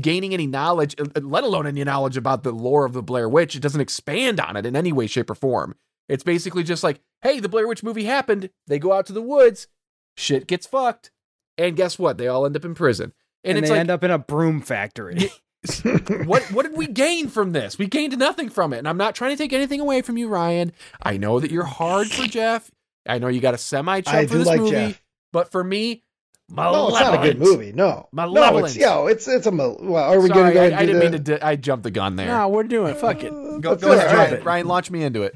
gaining 0.00 0.34
any 0.34 0.46
knowledge, 0.46 0.94
uh, 1.00 1.20
let 1.22 1.44
alone 1.44 1.66
any 1.66 1.82
knowledge 1.82 2.18
about 2.18 2.42
the 2.42 2.52
lore 2.52 2.84
of 2.84 2.92
the 2.92 3.02
Blair 3.02 3.26
Witch. 3.26 3.56
It 3.56 3.62
doesn't 3.62 3.80
expand 3.80 4.38
on 4.38 4.56
it 4.56 4.66
in 4.66 4.76
any 4.76 4.92
way, 4.92 5.06
shape, 5.06 5.30
or 5.30 5.34
form. 5.34 5.76
It's 6.10 6.24
basically 6.24 6.62
just 6.62 6.84
like, 6.84 7.00
hey, 7.22 7.40
the 7.40 7.48
Blair 7.48 7.66
Witch 7.66 7.82
movie 7.82 8.04
happened. 8.04 8.50
They 8.66 8.78
go 8.78 8.92
out 8.92 9.06
to 9.06 9.14
the 9.14 9.22
woods, 9.22 9.66
shit 10.14 10.46
gets 10.46 10.66
fucked, 10.66 11.10
and 11.56 11.74
guess 11.74 11.98
what? 11.98 12.18
They 12.18 12.28
all 12.28 12.44
end 12.44 12.56
up 12.56 12.66
in 12.66 12.74
prison. 12.74 13.14
And, 13.42 13.56
And, 13.56 13.64
it's 13.64 13.70
they 13.70 13.74
like, 13.76 13.80
end 13.80 13.90
up 13.90 14.04
in 14.04 14.10
a 14.10 14.18
broom 14.18 14.60
factory. 14.60 15.30
what 16.26 16.42
what 16.52 16.64
did 16.64 16.76
we 16.76 16.86
gain 16.86 17.28
from 17.28 17.52
this? 17.52 17.78
We 17.78 17.86
gained 17.86 18.18
nothing 18.18 18.50
from 18.50 18.74
it. 18.74 18.78
And 18.78 18.88
I'm 18.88 18.98
not 18.98 19.14
trying 19.14 19.30
to 19.30 19.36
take 19.36 19.52
anything 19.54 19.80
away 19.80 20.02
from 20.02 20.18
you, 20.18 20.28
Ryan. 20.28 20.72
I 21.02 21.16
know 21.16 21.40
that 21.40 21.50
you're 21.50 21.64
hard 21.64 22.08
for 22.08 22.26
Jeff. 22.26 22.70
I 23.06 23.18
know 23.18 23.28
you 23.28 23.40
got 23.40 23.54
a 23.54 23.58
semi 23.58 23.96
I 23.96 24.00
chub 24.02 24.28
for 24.28 24.38
this 24.38 24.46
like 24.46 24.60
movie, 24.60 24.70
Jeff. 24.72 25.01
But 25.32 25.50
for 25.50 25.64
me, 25.64 26.04
No, 26.48 26.88
it's 26.88 27.00
not 27.00 27.14
a 27.14 27.18
good 27.26 27.38
movie. 27.38 27.72
No, 27.72 27.84
no, 27.86 27.98
it's 28.02 28.12
Malevolent. 28.12 28.76
yo, 28.76 29.06
it's 29.06 29.26
it's 29.28 29.46
a. 29.46 29.50
mal- 29.52 29.78
Well, 29.80 30.04
are 30.12 30.20
we 30.20 30.28
Sorry, 30.28 30.40
gonna 30.42 30.54
go? 30.54 30.60
I, 30.62 30.64
and 30.66 30.74
I 30.74 30.80
do 30.80 30.86
didn't 30.86 30.98
the, 30.98 31.04
mean 31.18 31.24
to. 31.24 31.38
Di- 31.38 31.46
I 31.46 31.56
jumped 31.56 31.82
the 31.84 31.90
gun 31.90 32.16
there. 32.16 32.26
No, 32.28 32.48
we're 32.48 32.62
doing 32.64 32.94
it. 32.94 32.98
Fuck 32.98 33.22
it. 33.24 33.30
go 33.30 33.58
That's 33.70 33.82
go 33.82 33.88
all 33.92 33.94
ahead, 33.98 34.06
right. 34.14 34.30
Ryan. 34.32 34.44
Ryan. 34.44 34.66
Launch 34.68 34.90
me 34.90 35.02
into 35.02 35.22
it. 35.22 35.34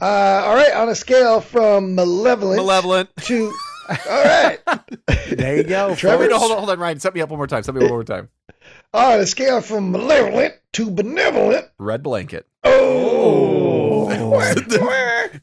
Uh, 0.00 0.04
all 0.04 0.54
right, 0.54 0.74
on 0.74 0.88
a 0.90 0.94
scale 0.94 1.40
from 1.40 1.94
malevolent, 1.94 2.56
Malevolent. 2.58 3.08
to. 3.22 3.52
All 3.88 3.96
right, 4.24 4.58
There 5.30 5.56
you 5.56 5.62
go. 5.62 5.94
Trevor- 5.96 6.24
Wait, 6.24 6.30
no, 6.30 6.38
hold 6.38 6.50
on, 6.52 6.58
hold 6.58 6.70
on, 6.70 6.78
Ryan. 6.78 6.98
Set 7.00 7.14
me 7.14 7.20
up 7.22 7.30
one 7.30 7.38
more 7.38 7.46
time. 7.46 7.62
Set 7.62 7.74
me 7.74 7.80
up 7.80 7.90
one 7.90 7.98
more 7.98 8.04
time. 8.04 8.28
on 8.92 9.20
a 9.20 9.26
scale 9.26 9.60
from 9.62 9.92
malevolent 9.92 10.54
to 10.72 10.90
benevolent. 10.90 11.66
Red 11.78 12.02
blanket. 12.02 12.46
Oh, 12.64 14.08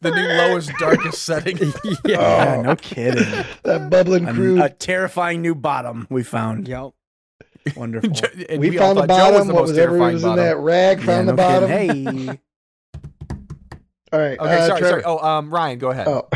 The 0.02 0.12
new 0.12 0.28
lowest, 0.28 0.72
darkest 0.80 1.24
setting. 1.24 1.58
Yeah, 2.06 2.62
no 2.64 2.76
kidding. 2.76 3.24
that 3.64 3.90
bubbling 3.90 4.28
A, 4.28 4.34
crude. 4.34 4.60
a 4.62 4.70
terrifying 4.70 5.42
new 5.42 5.56
bottom 5.56 6.08
we 6.10 6.24
found. 6.24 6.68
yep. 6.68 6.92
Wonderful. 7.76 8.12
And 8.50 8.60
we, 8.60 8.78
all 8.78 8.94
found 8.94 8.98
the 8.98 9.08
thought 9.08 9.18
Joe 9.18 9.32
bottom. 9.32 9.48
the 9.48 9.53
what 9.53 9.64
was 9.64 9.78
ever 9.78 9.92
terrifying 9.98 10.14
was 10.16 10.24
in 10.24 10.30
bottom. 10.30 10.45
that 10.45 10.58
rag? 10.58 11.00
Yeah, 11.00 11.06
Found 11.06 11.26
no 11.28 11.32
the 11.32 11.38
bottom. 11.38 11.70
kidding. 11.70 12.28
Hey. 12.28 12.40
All 14.14 14.20
right. 14.20 14.38
Okay, 14.40 14.56
uh, 14.58 14.68
sorry, 14.68 14.80
Trevor. 14.80 14.90
sorry. 15.02 15.03
Oh, 15.06 15.18
um, 15.20 15.50
Ryan, 15.53 15.80
go 15.80 15.90
ahead. 15.90 16.08
Oh, 16.08 16.28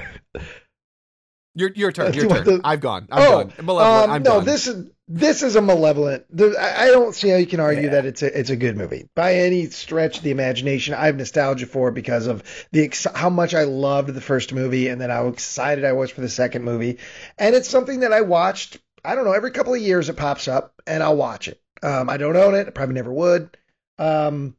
Your 1.57 1.71
your 1.73 1.91
turn. 1.91 2.13
Your 2.15 2.29
turn. 2.29 2.43
the- 2.43 2.61
I've 2.63 2.81
gone. 2.81 3.07
I'm 3.11 3.21
oh, 3.23 3.43
done. 3.43 3.65
Malevolent. 3.65 4.03
um, 4.09 4.11
I'm 4.15 4.23
no, 4.23 4.35
done. 4.35 4.45
this 4.45 4.67
is 4.67 4.89
this 5.07 5.41
is 5.41 5.55
a 5.55 5.61
malevolent. 5.61 6.25
I, 6.59 6.87
don't 6.87 7.15
see 7.15 7.29
how 7.29 7.37
you 7.37 7.45
can 7.45 7.59
argue 7.59 7.85
Yeah. 7.85 7.91
that 7.91 8.05
it's 8.05 8.21
a 8.21 8.39
it's 8.39 8.49
a 8.49 8.55
good 8.55 8.77
movie 8.77 9.09
by 9.15 9.35
any 9.35 9.65
stretch 9.67 10.17
of 10.17 10.23
the 10.23 10.31
imagination. 10.31 10.93
I 10.93 11.05
have 11.07 11.15
nostalgia 11.15 11.65
for 11.65 11.89
it 11.89 11.93
because 11.93 12.27
of 12.27 12.43
the 12.71 12.83
ex- 12.83 13.07
how 13.15 13.29
much 13.29 13.53
I 13.55 13.63
loved 13.63 14.09
the 14.09 14.21
first 14.21 14.53
movie 14.53 14.87
and 14.89 14.99
then 15.01 15.09
how 15.09 15.27
excited 15.27 15.85
I 15.85 15.93
was 15.93 16.11
for 16.11 16.21
the 16.21 16.29
second 16.29 16.63
movie. 16.63 16.99
And 17.37 17.55
it's 17.55 17.69
something 17.69 18.01
that 18.01 18.13
I 18.13 18.21
watched. 18.21 18.77
I 19.03 19.15
don't 19.15 19.25
know 19.25 19.31
every 19.31 19.51
couple 19.51 19.73
of 19.73 19.81
years 19.81 20.09
it 20.09 20.17
pops 20.17 20.47
up 20.47 20.73
and 20.85 21.01
I'll 21.01 21.15
watch 21.15 21.47
it. 21.47 21.61
Um, 21.81 22.09
I 22.09 22.17
don't 22.17 22.35
own 22.35 22.53
it. 22.55 22.67
I 22.67 22.71
probably 22.71 22.95
never 22.95 23.13
would, 23.13 23.55
um, 23.97 24.55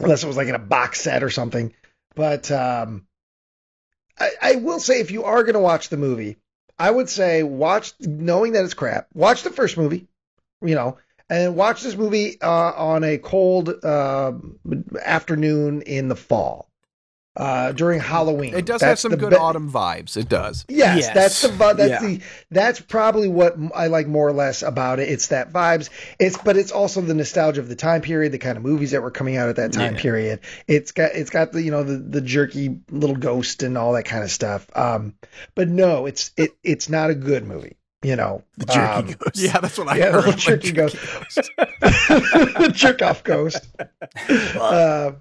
unless 0.00 0.24
it 0.24 0.26
was 0.26 0.36
like 0.36 0.48
in 0.48 0.54
a 0.54 0.58
box 0.58 1.00
set 1.00 1.22
or 1.22 1.30
something. 1.30 1.72
But 2.16 2.50
um, 2.50 3.05
I, 4.18 4.30
I 4.40 4.54
will 4.56 4.80
say 4.80 5.00
if 5.00 5.10
you 5.10 5.24
are 5.24 5.42
going 5.42 5.54
to 5.54 5.60
watch 5.60 5.88
the 5.88 5.96
movie. 5.96 6.36
I 6.78 6.90
would 6.90 7.08
say 7.08 7.42
watch, 7.42 7.94
knowing 8.00 8.52
that 8.52 8.64
it's 8.64 8.74
crap, 8.74 9.08
watch 9.14 9.42
the 9.42 9.50
first 9.50 9.78
movie, 9.78 10.08
you 10.60 10.74
know, 10.74 10.98
and 11.30 11.56
watch 11.56 11.82
this 11.82 11.96
movie 11.96 12.40
uh, 12.40 12.72
on 12.72 13.02
a 13.02 13.18
cold 13.18 13.82
uh, 13.82 14.32
afternoon 15.02 15.82
in 15.82 16.08
the 16.08 16.16
fall 16.16 16.65
uh, 17.36 17.72
during 17.72 18.00
Halloween. 18.00 18.54
it 18.54 18.64
does 18.66 18.80
have 18.82 18.98
some 18.98 19.14
good 19.16 19.30
be- 19.30 19.36
autumn 19.36 19.70
vibes. 19.70 20.16
It 20.16 20.28
does. 20.28 20.64
Yes, 20.68 20.98
Yes. 20.98 21.14
that's 21.14 21.42
the 21.42 21.48
that's 21.74 21.78
Yeah. 21.90 22.00
the 22.00 22.20
that's 22.50 22.80
probably 22.80 23.28
what 23.28 23.56
I 23.74 23.88
like 23.88 24.06
more 24.06 24.26
or 24.28 24.32
less 24.32 24.62
about 24.62 24.98
it. 25.00 25.08
It's 25.08 25.28
that 25.28 25.52
vibes. 25.52 25.90
It's 26.18 26.38
but 26.38 26.56
it's 26.56 26.72
also 26.72 27.00
the 27.00 27.14
nostalgia 27.14 27.60
of 27.60 27.68
the 27.68 27.76
time 27.76 28.00
period, 28.00 28.32
the 28.32 28.38
kind 28.38 28.56
of 28.56 28.62
movies 28.64 28.92
that 28.92 29.02
were 29.02 29.10
coming 29.10 29.36
out 29.36 29.48
at 29.48 29.56
that 29.56 29.72
time 29.72 29.94
Yeah. 29.94 30.00
period. 30.00 30.40
It's 30.66 30.92
got 30.92 31.12
it's 31.14 31.30
got 31.30 31.52
the 31.52 31.62
you 31.62 31.70
know 31.70 31.82
the 31.82 31.96
the 31.98 32.20
jerky 32.20 32.80
little 32.90 33.16
ghost 33.16 33.62
and 33.62 33.76
all 33.76 33.92
that 33.92 34.04
kind 34.04 34.24
of 34.24 34.30
stuff. 34.30 34.66
Um, 34.74 35.14
but 35.54 35.68
no, 35.68 36.06
it's 36.06 36.30
it 36.36 36.52
it's 36.64 36.88
not 36.88 37.10
a 37.10 37.14
good 37.14 37.44
movie. 37.44 37.76
You 38.02 38.14
know, 38.14 38.42
The 38.58 38.66
jerky 38.66 38.78
Um, 39.12 39.16
ghost. 39.18 39.36
Yeah, 39.36 39.58
that's 39.58 39.76
what 39.78 39.88
I 39.88 39.96
yeah, 39.96 40.12
heard. 40.12 40.24
the 40.24 40.32
jerky 40.36 40.70
ghost, 40.72 40.96
the 41.56 42.70
jerk 42.72 43.02
off 43.02 43.24
ghost. 43.24 43.66
Uh, 44.54 45.12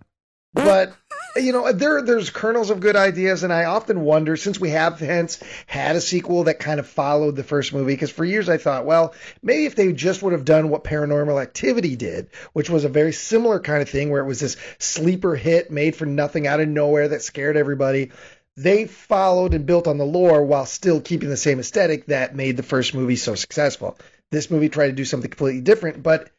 but 0.54 0.94
you 1.36 1.52
know, 1.52 1.72
there 1.72 2.02
there's 2.02 2.30
kernels 2.30 2.70
of 2.70 2.80
good 2.80 2.96
ideas, 2.96 3.44
and 3.44 3.52
I 3.52 3.66
often 3.66 4.02
wonder 4.02 4.38
since 4.38 4.60
we 4.60 4.70
have 4.70 5.00
hence 5.00 5.42
had 5.68 5.96
a 5.96 6.02
sequel 6.02 6.46
that 6.46 6.60
kind 6.60 6.80
of 6.80 6.88
followed 6.88 7.36
the 7.36 7.44
first 7.44 7.74
movie, 7.74 7.94
because 7.94 8.12
for 8.12 8.24
years 8.24 8.50
I 8.50 8.58
thought, 8.58 8.86
well, 8.86 9.14
maybe 9.42 9.66
if 9.66 9.76
they 9.76 9.92
just 9.94 10.24
would 10.24 10.34
have 10.34 10.46
done 10.46 10.70
what 10.70 10.84
Paranormal 10.84 11.42
Activity 11.42 11.96
did, 11.96 12.30
which 12.54 12.70
was 12.70 12.86
a 12.86 12.90
very 12.90 13.14
similar 13.14 13.60
kind 13.60 13.82
of 13.82 13.90
thing, 13.90 14.10
where 14.10 14.22
it 14.22 14.28
was 14.28 14.40
this 14.40 14.58
sleeper 14.80 15.36
hit 15.36 15.72
made 15.72 15.96
for 15.96 16.06
nothing 16.06 16.48
out 16.48 16.60
of 16.60 16.68
nowhere 16.68 17.10
that 17.10 17.22
scared 17.22 17.58
everybody. 17.58 18.12
They 18.58 18.86
followed 18.86 19.54
and 19.54 19.66
built 19.66 19.88
on 19.88 19.98
the 19.98 20.06
lore 20.06 20.44
while 20.44 20.66
still 20.66 21.02
keeping 21.02 21.30
the 21.30 21.36
same 21.36 21.60
aesthetic 21.60 22.06
that 22.06 22.36
made 22.36 22.56
the 22.56 22.64
first 22.64 22.94
movie 22.94 23.18
so 23.18 23.36
successful. 23.36 23.98
This 24.32 24.50
movie 24.50 24.70
tried 24.70 24.88
to 24.88 24.94
do 24.94 25.06
something 25.06 25.30
completely 25.30 25.62
different, 25.62 26.02
but 26.02 26.30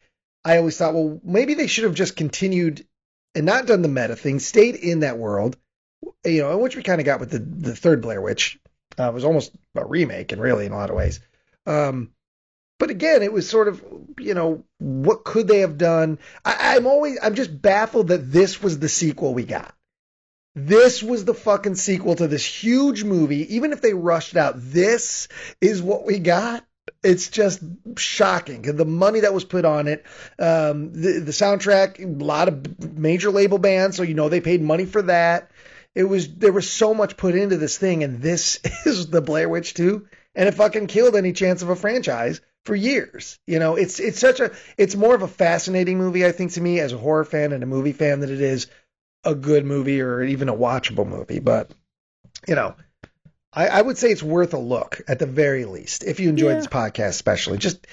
I 0.43 0.57
always 0.57 0.77
thought, 0.77 0.95
well, 0.95 1.19
maybe 1.23 1.53
they 1.53 1.67
should 1.67 1.83
have 1.83 1.93
just 1.93 2.15
continued 2.15 2.87
and 3.37 3.45
not 3.45 3.67
done 3.67 3.83
the 3.83 3.87
meta 3.87 4.15
thing, 4.15 4.39
stayed 4.39 4.75
in 4.75 5.01
that 5.01 5.19
world, 5.19 5.55
you 6.25 6.41
know, 6.41 6.57
which 6.57 6.75
we 6.75 6.81
kind 6.81 6.99
of 6.99 7.05
got 7.05 7.19
with 7.19 7.29
the 7.29 7.39
the 7.39 7.75
third 7.75 8.01
Blair 8.01 8.19
Witch. 8.19 8.59
Uh, 8.97 9.11
was 9.13 9.23
almost 9.23 9.55
a 9.75 9.85
remake, 9.85 10.31
and 10.31 10.41
really 10.41 10.65
in 10.65 10.71
a 10.71 10.75
lot 10.75 10.89
of 10.89 10.95
ways. 10.95 11.19
Um, 11.67 12.09
but 12.79 12.89
again, 12.89 13.21
it 13.21 13.31
was 13.31 13.47
sort 13.47 13.67
of, 13.67 13.83
you 14.17 14.33
know, 14.33 14.63
what 14.79 15.23
could 15.23 15.47
they 15.47 15.59
have 15.59 15.77
done? 15.77 16.17
I, 16.43 16.75
I'm 16.75 16.87
always, 16.87 17.19
I'm 17.21 17.35
just 17.35 17.61
baffled 17.61 18.07
that 18.07 18.31
this 18.31 18.61
was 18.61 18.79
the 18.79 18.89
sequel 18.89 19.35
we 19.35 19.43
got. 19.43 19.75
This 20.55 21.03
was 21.03 21.25
the 21.25 21.35
fucking 21.35 21.75
sequel 21.75 22.15
to 22.15 22.27
this 22.27 22.45
huge 22.45 23.03
movie. 23.03 23.55
Even 23.55 23.71
if 23.71 23.81
they 23.81 23.93
rushed 23.93 24.33
it 24.33 24.39
out, 24.39 24.55
this 24.57 25.27
is 25.61 25.81
what 25.81 26.05
we 26.05 26.17
got. 26.17 26.65
It's 27.03 27.29
just 27.29 27.61
shocking. 27.97 28.63
The 28.63 28.85
money 28.85 29.21
that 29.21 29.33
was 29.33 29.45
put 29.45 29.65
on 29.65 29.87
it, 29.87 30.05
um, 30.39 30.93
the, 30.93 31.19
the 31.19 31.31
soundtrack, 31.31 32.03
a 32.03 32.23
lot 32.23 32.47
of 32.47 32.97
major 32.97 33.31
label 33.31 33.59
bands, 33.59 33.97
so 33.97 34.03
you 34.03 34.13
know 34.13 34.29
they 34.29 34.41
paid 34.41 34.61
money 34.61 34.85
for 34.85 35.01
that. 35.03 35.51
It 35.93 36.03
was 36.03 36.35
there 36.35 36.51
was 36.51 36.69
so 36.69 36.93
much 36.93 37.17
put 37.17 37.35
into 37.35 37.57
this 37.57 37.77
thing, 37.77 38.03
and 38.03 38.21
this 38.21 38.59
is 38.85 39.07
the 39.07 39.21
Blair 39.21 39.49
Witch 39.49 39.73
2, 39.73 40.07
and 40.35 40.47
it 40.47 40.53
fucking 40.53 40.87
killed 40.87 41.15
any 41.15 41.33
chance 41.33 41.61
of 41.61 41.69
a 41.69 41.75
franchise 41.75 42.41
for 42.65 42.75
years. 42.75 43.39
You 43.47 43.59
know, 43.59 43.75
it's 43.75 43.99
it's 43.99 44.19
such 44.19 44.39
a 44.39 44.51
it's 44.77 44.95
more 44.95 45.15
of 45.15 45.21
a 45.21 45.27
fascinating 45.27 45.97
movie, 45.97 46.25
I 46.25 46.31
think, 46.31 46.51
to 46.53 46.61
me 46.61 46.79
as 46.79 46.93
a 46.93 46.97
horror 46.97 47.25
fan 47.25 47.53
and 47.53 47.63
a 47.63 47.67
movie 47.67 47.93
fan 47.93 48.19
than 48.19 48.31
it 48.31 48.41
is 48.41 48.67
a 49.23 49.33
good 49.33 49.65
movie 49.65 50.01
or 50.01 50.23
even 50.23 50.49
a 50.49 50.55
watchable 50.55 51.07
movie. 51.07 51.39
But 51.39 51.71
you 52.47 52.55
know, 52.55 52.75
I, 53.57 53.67
I 53.67 53.81
would 53.81 53.97
say 53.97 54.11
it's 54.11 54.21
worth 54.23 54.53
a 54.53 54.57
look 54.59 55.01
at 55.07 55.19
the 55.19 55.25
very 55.25 55.65
least 55.65 56.03
if 56.03 56.19
you 56.19 56.29
enjoyed 56.29 56.51
Yeah. 56.51 56.55
this 56.57 56.67
podcast, 56.67 57.09
especially 57.09 57.57
just 57.57 57.87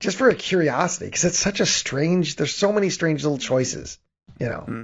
just 0.00 0.16
for 0.16 0.28
a 0.30 0.34
curiosity 0.34 1.06
because 1.06 1.24
it's 1.24 1.38
such 1.38 1.60
a 1.60 1.66
strange. 1.66 2.36
There's 2.36 2.54
so 2.54 2.72
many 2.72 2.88
strange 2.90 3.22
little 3.22 3.38
choices. 3.38 3.98
You 4.38 4.48
know. 4.48 4.60
Hmm. 4.66 4.82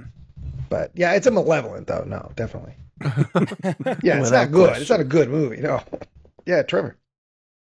But 0.69 0.91
yeah, 0.95 1.13
it's 1.13 1.25
a 1.27 1.31
malevolent 1.31 1.87
though. 1.87 2.03
No, 2.05 2.31
definitely. 2.35 2.75
Yeah, 4.03 4.19
it's 4.21 4.31
not 4.31 4.51
good. 4.51 4.67
question. 4.67 4.81
It's 4.81 4.89
not 4.89 4.99
a 4.99 5.03
good 5.05 5.29
movie. 5.29 5.57
No. 5.57 5.81
Yeah, 6.45 6.61
Trevor. 6.63 6.95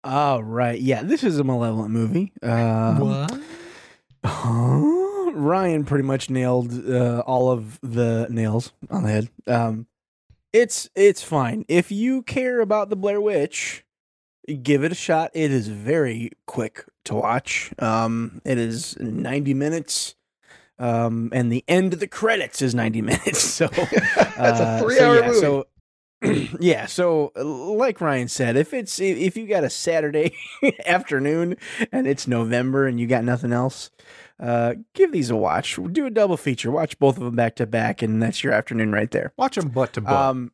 All 0.04 0.44
right. 0.44 0.80
Yeah, 0.80 1.02
this 1.02 1.24
is 1.24 1.40
a 1.40 1.44
malevolent 1.44 1.90
movie. 1.92 2.32
Um, 2.44 3.28
Ryan 5.34 5.84
pretty 5.86 6.04
much 6.04 6.30
nailed 6.30 6.88
uh, 6.88 7.24
all 7.26 7.52
of 7.52 7.80
the 7.82 8.28
nails 8.30 8.72
on 8.92 9.04
the 9.04 9.10
head. 9.10 9.30
Um, 9.48 9.88
it's 10.54 10.90
it's 10.96 11.24
fine 11.24 11.66
if 11.68 11.92
you 11.92 12.22
care 12.24 12.60
about 12.60 12.90
the 12.90 12.96
Blair 12.96 13.22
Witch. 13.22 13.84
Give 14.64 14.84
it 14.84 14.94
a 14.94 14.96
shot. 14.96 15.32
It 15.34 15.52
is 15.52 15.68
very 15.68 16.32
quick 16.46 16.86
to 17.06 17.16
watch. 17.16 17.74
Um, 17.80 18.42
it 18.46 18.58
is 18.58 18.98
ninety 18.98 19.54
minutes, 19.54 20.16
um, 20.80 21.30
and 21.34 21.52
the 21.52 21.66
end 21.68 21.94
of 21.94 22.00
the 22.00 22.08
credits 22.08 22.62
is 22.62 22.74
ninety 22.74 23.02
minutes. 23.04 23.42
So 23.42 23.68
That's 23.76 24.60
a 24.60 24.64
uh, 24.64 24.82
three-hour 24.82 24.98
so 25.00 25.22
yeah, 25.22 25.28
movie. 25.28 25.40
So 25.40 25.68
yeah, 26.60 26.86
so 26.86 27.32
uh, 27.36 27.44
like 27.46 28.02
Ryan 28.02 28.28
said, 28.28 28.58
if 28.58 28.74
it's 28.74 29.00
if 29.00 29.38
you 29.38 29.48
got 29.48 29.64
a 29.64 29.70
Saturday 29.70 30.36
afternoon 30.86 31.58
and 31.92 32.08
it's 32.08 32.28
November 32.28 32.88
and 32.88 33.00
you 33.00 33.08
got 33.08 33.24
nothing 33.24 33.54
else, 33.54 33.92
uh, 34.40 34.76
give 34.94 35.12
these 35.12 35.30
a 35.30 35.36
watch. 35.36 35.80
Do 35.92 36.06
a 36.06 36.12
double 36.12 36.38
feature. 36.38 36.72
Watch 36.72 37.00
both 37.00 37.18
of 37.18 37.24
them 37.24 37.36
back 37.36 37.56
to 37.56 37.66
back, 37.66 38.02
and 38.02 38.22
that's 38.22 38.44
your 38.44 38.54
afternoon 38.54 38.92
right 38.92 39.10
there. 39.12 39.34
Watch 39.38 39.56
them 39.56 39.70
butt 39.70 39.94
to 39.94 40.02
butt. 40.02 40.14
Um, 40.14 40.52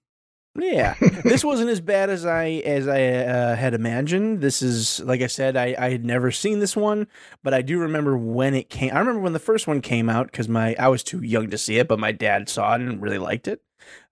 yeah, 0.56 0.96
this 1.24 1.44
wasn't 1.44 1.70
as 1.70 1.82
bad 1.82 2.10
as 2.10 2.26
I 2.26 2.46
as 2.66 2.88
I 2.88 3.02
uh, 3.02 3.56
had 3.56 3.74
imagined. 3.74 4.42
This 4.42 4.62
is 4.62 5.00
like 5.02 5.22
I 5.22 5.28
said, 5.28 5.58
I 5.58 5.76
I 5.78 5.90
had 5.90 6.06
never 6.06 6.32
seen 6.32 6.60
this 6.60 6.76
one, 6.76 7.08
but 7.42 7.54
I 7.54 7.62
do 7.62 7.80
remember 7.80 8.18
when 8.18 8.54
it 8.54 8.70
came. 8.70 8.94
I 8.94 9.00
remember 9.00 9.22
when 9.22 9.34
the 9.34 9.40
first 9.40 9.68
one 9.68 9.82
came 9.82 10.10
out 10.10 10.28
because 10.28 10.48
my 10.48 10.76
I 10.78 10.90
was 10.90 11.04
too 11.04 11.22
young 11.22 11.50
to 11.50 11.58
see 11.58 11.78
it, 11.78 11.88
but 11.88 12.00
my 12.00 12.12
dad 12.12 12.50
saw 12.50 12.76
it 12.76 12.82
and 12.82 13.02
really 13.02 13.18
liked 13.18 13.48
it. 13.48 13.62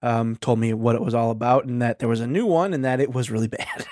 Um, 0.02 0.36
told 0.36 0.60
me 0.60 0.74
what 0.74 0.96
it 0.96 1.02
was 1.02 1.14
all 1.14 1.32
about 1.32 1.64
and 1.64 1.82
that 1.82 2.00
there 2.00 2.10
was 2.10 2.20
a 2.20 2.28
new 2.28 2.46
one 2.46 2.74
and 2.74 2.84
that 2.84 3.00
it 3.00 3.14
was 3.14 3.32
really 3.32 3.48
bad. 3.48 3.86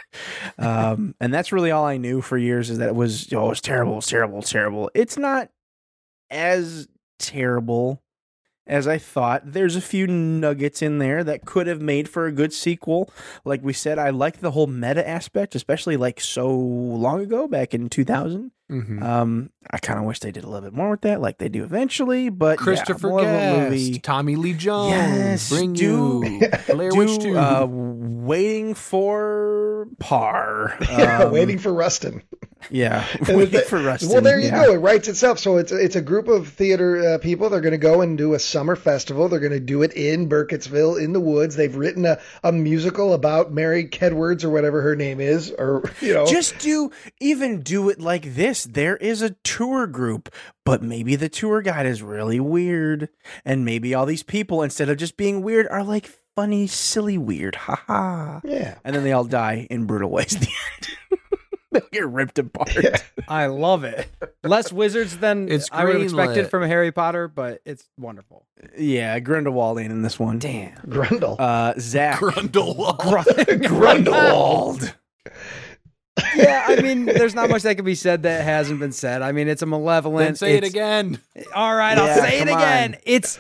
um, 0.58 1.16
and 1.22 1.34
that's 1.34 1.54
really 1.54 1.72
all 1.72 1.86
I 1.86 1.96
knew 1.96 2.20
for 2.20 2.38
years 2.38 2.70
is 2.70 2.80
that 2.80 2.90
it 2.90 2.96
was 2.96 3.32
oh, 3.32 3.46
it 3.46 3.50
was 3.50 3.62
terrible, 3.62 4.02
terrible, 4.02 4.42
terrible. 4.42 4.92
It's 4.94 5.18
not 5.18 5.50
as 6.30 6.88
terrible 7.18 8.02
as 8.68 8.88
I 8.88 8.98
thought. 8.98 9.52
There's 9.52 9.76
a 9.76 9.82
few 9.82 10.08
nuggets 10.08 10.82
in 10.82 11.00
there 11.00 11.24
that 11.24 11.46
could 11.46 11.68
have 11.68 11.82
made 11.82 12.08
for 12.08 12.28
a 12.28 12.32
good 12.32 12.54
sequel. 12.54 13.12
Like 13.44 13.64
we 13.64 13.74
said, 13.74 13.98
I 13.98 14.12
like 14.12 14.40
the 14.40 14.52
whole 14.52 14.68
meta 14.68 15.08
aspect, 15.08 15.56
especially 15.56 15.98
like 15.98 16.22
so 16.22 16.50
long 16.50 17.22
ago, 17.22 17.48
back 17.48 17.74
in 17.74 17.90
2000. 17.90 18.52
Mhm. 18.70 19.02
Um, 19.02 19.50
I 19.72 19.78
kind 19.80 19.98
of 20.00 20.06
wish 20.06 20.20
they 20.20 20.32
did 20.32 20.44
a 20.44 20.48
little 20.48 20.70
bit 20.70 20.74
more 20.78 20.92
with 20.92 21.02
that, 21.02 21.22
like 21.22 21.40
they 21.40 21.50
do 21.50 21.64
eventually. 21.64 22.30
But 22.30 22.60
Christopher 22.60 23.08
yeah, 23.08 23.12
more 23.12 23.20
of 23.20 23.26
Guest, 23.26 23.70
movie. 23.72 24.00
Tommy 24.00 24.36
Lee 24.36 24.54
Jones, 24.54 24.92
Yes, 24.92 25.50
bring 25.50 25.74
do- 25.74 26.22
you 26.24 26.50
Blair 26.76 26.92
Witch 26.94 27.18
Do, 27.20 27.34
2. 27.34 27.38
uh, 27.40 27.66
waiting 27.68 28.74
for 28.76 29.88
Parr. 30.00 30.78
Yeah, 30.90 31.24
Um, 31.24 31.32
waiting 31.32 31.58
for 31.58 31.74
Rustin. 31.74 32.22
Yeah, 32.70 33.06
waiting 33.28 33.52
the- 33.52 33.60
for 33.62 33.82
Rustin. 33.82 34.10
Well, 34.10 34.22
there 34.22 34.38
you 34.40 34.48
yeah. 34.48 34.66
go. 34.66 34.74
It 34.74 34.78
writes 34.78 35.08
itself. 35.08 35.40
So 35.40 35.58
it's 35.58 35.72
it's 35.72 35.96
a 35.96 36.02
group 36.02 36.28
of 36.28 36.50
theater 36.50 37.14
uh, 37.16 37.18
people. 37.20 37.50
They're 37.50 37.62
going 37.62 37.72
to 37.72 37.78
go 37.78 38.02
and 38.02 38.18
do 38.18 38.34
a 38.34 38.40
summer 38.40 38.76
festival. 38.76 39.30
They're 39.30 39.40
going 39.40 39.54
to 39.54 39.60
do 39.62 39.82
it 39.82 39.94
in 39.94 40.28
Burkittsville 40.28 41.02
in 41.02 41.14
the 41.14 41.22
woods. 41.22 41.56
They've 41.56 41.74
written 41.76 42.06
a, 42.06 42.20
a 42.44 42.52
musical 42.52 43.14
about 43.14 43.52
Mary 43.54 43.86
Kedwards 43.88 44.44
or 44.44 44.50
whatever 44.50 44.82
her 44.82 44.96
name 44.96 45.22
is, 45.22 45.52
or 45.58 45.90
you 46.02 46.14
know, 46.14 46.26
Just 46.26 46.60
do 46.60 46.92
even 47.22 47.62
do 47.62 47.90
it 47.90 48.02
like 48.02 48.36
this. 48.36 48.59
There 48.66 48.98
is 48.98 49.22
a 49.22 49.32
tour 49.44 49.88
group, 49.88 50.30
but 50.66 50.82
maybe 50.82 51.16
the 51.16 51.30
tour 51.30 51.62
guide 51.62 51.86
is 51.86 52.02
really 52.02 52.40
weird, 52.40 53.10
and 53.46 53.66
maybe 53.66 53.94
all 53.94 54.06
these 54.06 54.24
people 54.24 54.62
instead 54.64 54.90
of 54.90 54.98
just 54.98 55.18
being 55.18 55.42
weird 55.42 55.68
are 55.68 55.84
like 55.84 56.10
funny, 56.36 56.68
silly, 56.68 57.18
weird. 57.18 57.56
Ha 57.56 57.84
ha. 57.88 58.42
yeah. 58.44 58.78
And 58.84 58.96
then 58.96 59.04
they 59.04 59.12
all 59.12 59.24
die 59.26 59.68
in 59.70 59.86
brutal 59.86 60.10
ways. 60.10 60.36
At 60.36 60.42
the 60.42 60.48
end, 60.48 61.20
they 61.72 61.82
get 61.92 62.08
ripped 62.08 62.40
apart. 62.40 62.72
Yeah. 62.82 62.98
I 63.28 63.46
love 63.48 63.84
it. 63.84 64.08
Less 64.44 64.72
wizards 64.74 65.18
than 65.18 65.50
It's 65.52 65.70
I 65.72 65.84
would 65.86 65.94
have 65.96 66.04
expected 66.04 66.46
greenlit. 66.46 66.50
from 66.50 66.64
Harry 66.64 66.92
Potter, 66.92 67.28
but 67.28 67.62
it's 67.66 67.88
wonderful. 67.98 68.46
Yeah, 68.78 69.20
Grindelwald 69.20 69.80
ain't 69.80 69.92
in 69.92 70.02
this 70.02 70.18
one. 70.18 70.40
Damn. 70.40 70.76
Grundle. 70.88 71.36
Uh, 71.40 71.74
Zach 71.80 72.20
Grundlewald. 72.22 73.68
Grindelwald. 73.68 74.94
yeah, 76.36 76.66
I 76.68 76.76
mean, 76.82 77.06
there's 77.06 77.36
not 77.36 77.50
much 77.50 77.64
that 77.64 77.76
can 77.76 77.86
be 77.86 77.96
said 77.96 78.24
that 78.24 78.44
hasn't 78.44 78.80
been 78.80 78.92
said. 78.92 79.22
I 79.22 79.32
mean, 79.32 79.48
it's 79.48 79.62
a 79.62 79.66
malevolent. 79.66 80.28
Then 80.28 80.36
say 80.36 80.56
it 80.58 80.64
again. 80.64 81.20
All 81.56 81.76
right, 81.76 81.98
I'll 81.98 82.16
say 82.22 82.40
it 82.40 82.48
again. 82.48 82.94
on. 82.96 83.00
It's 83.06 83.40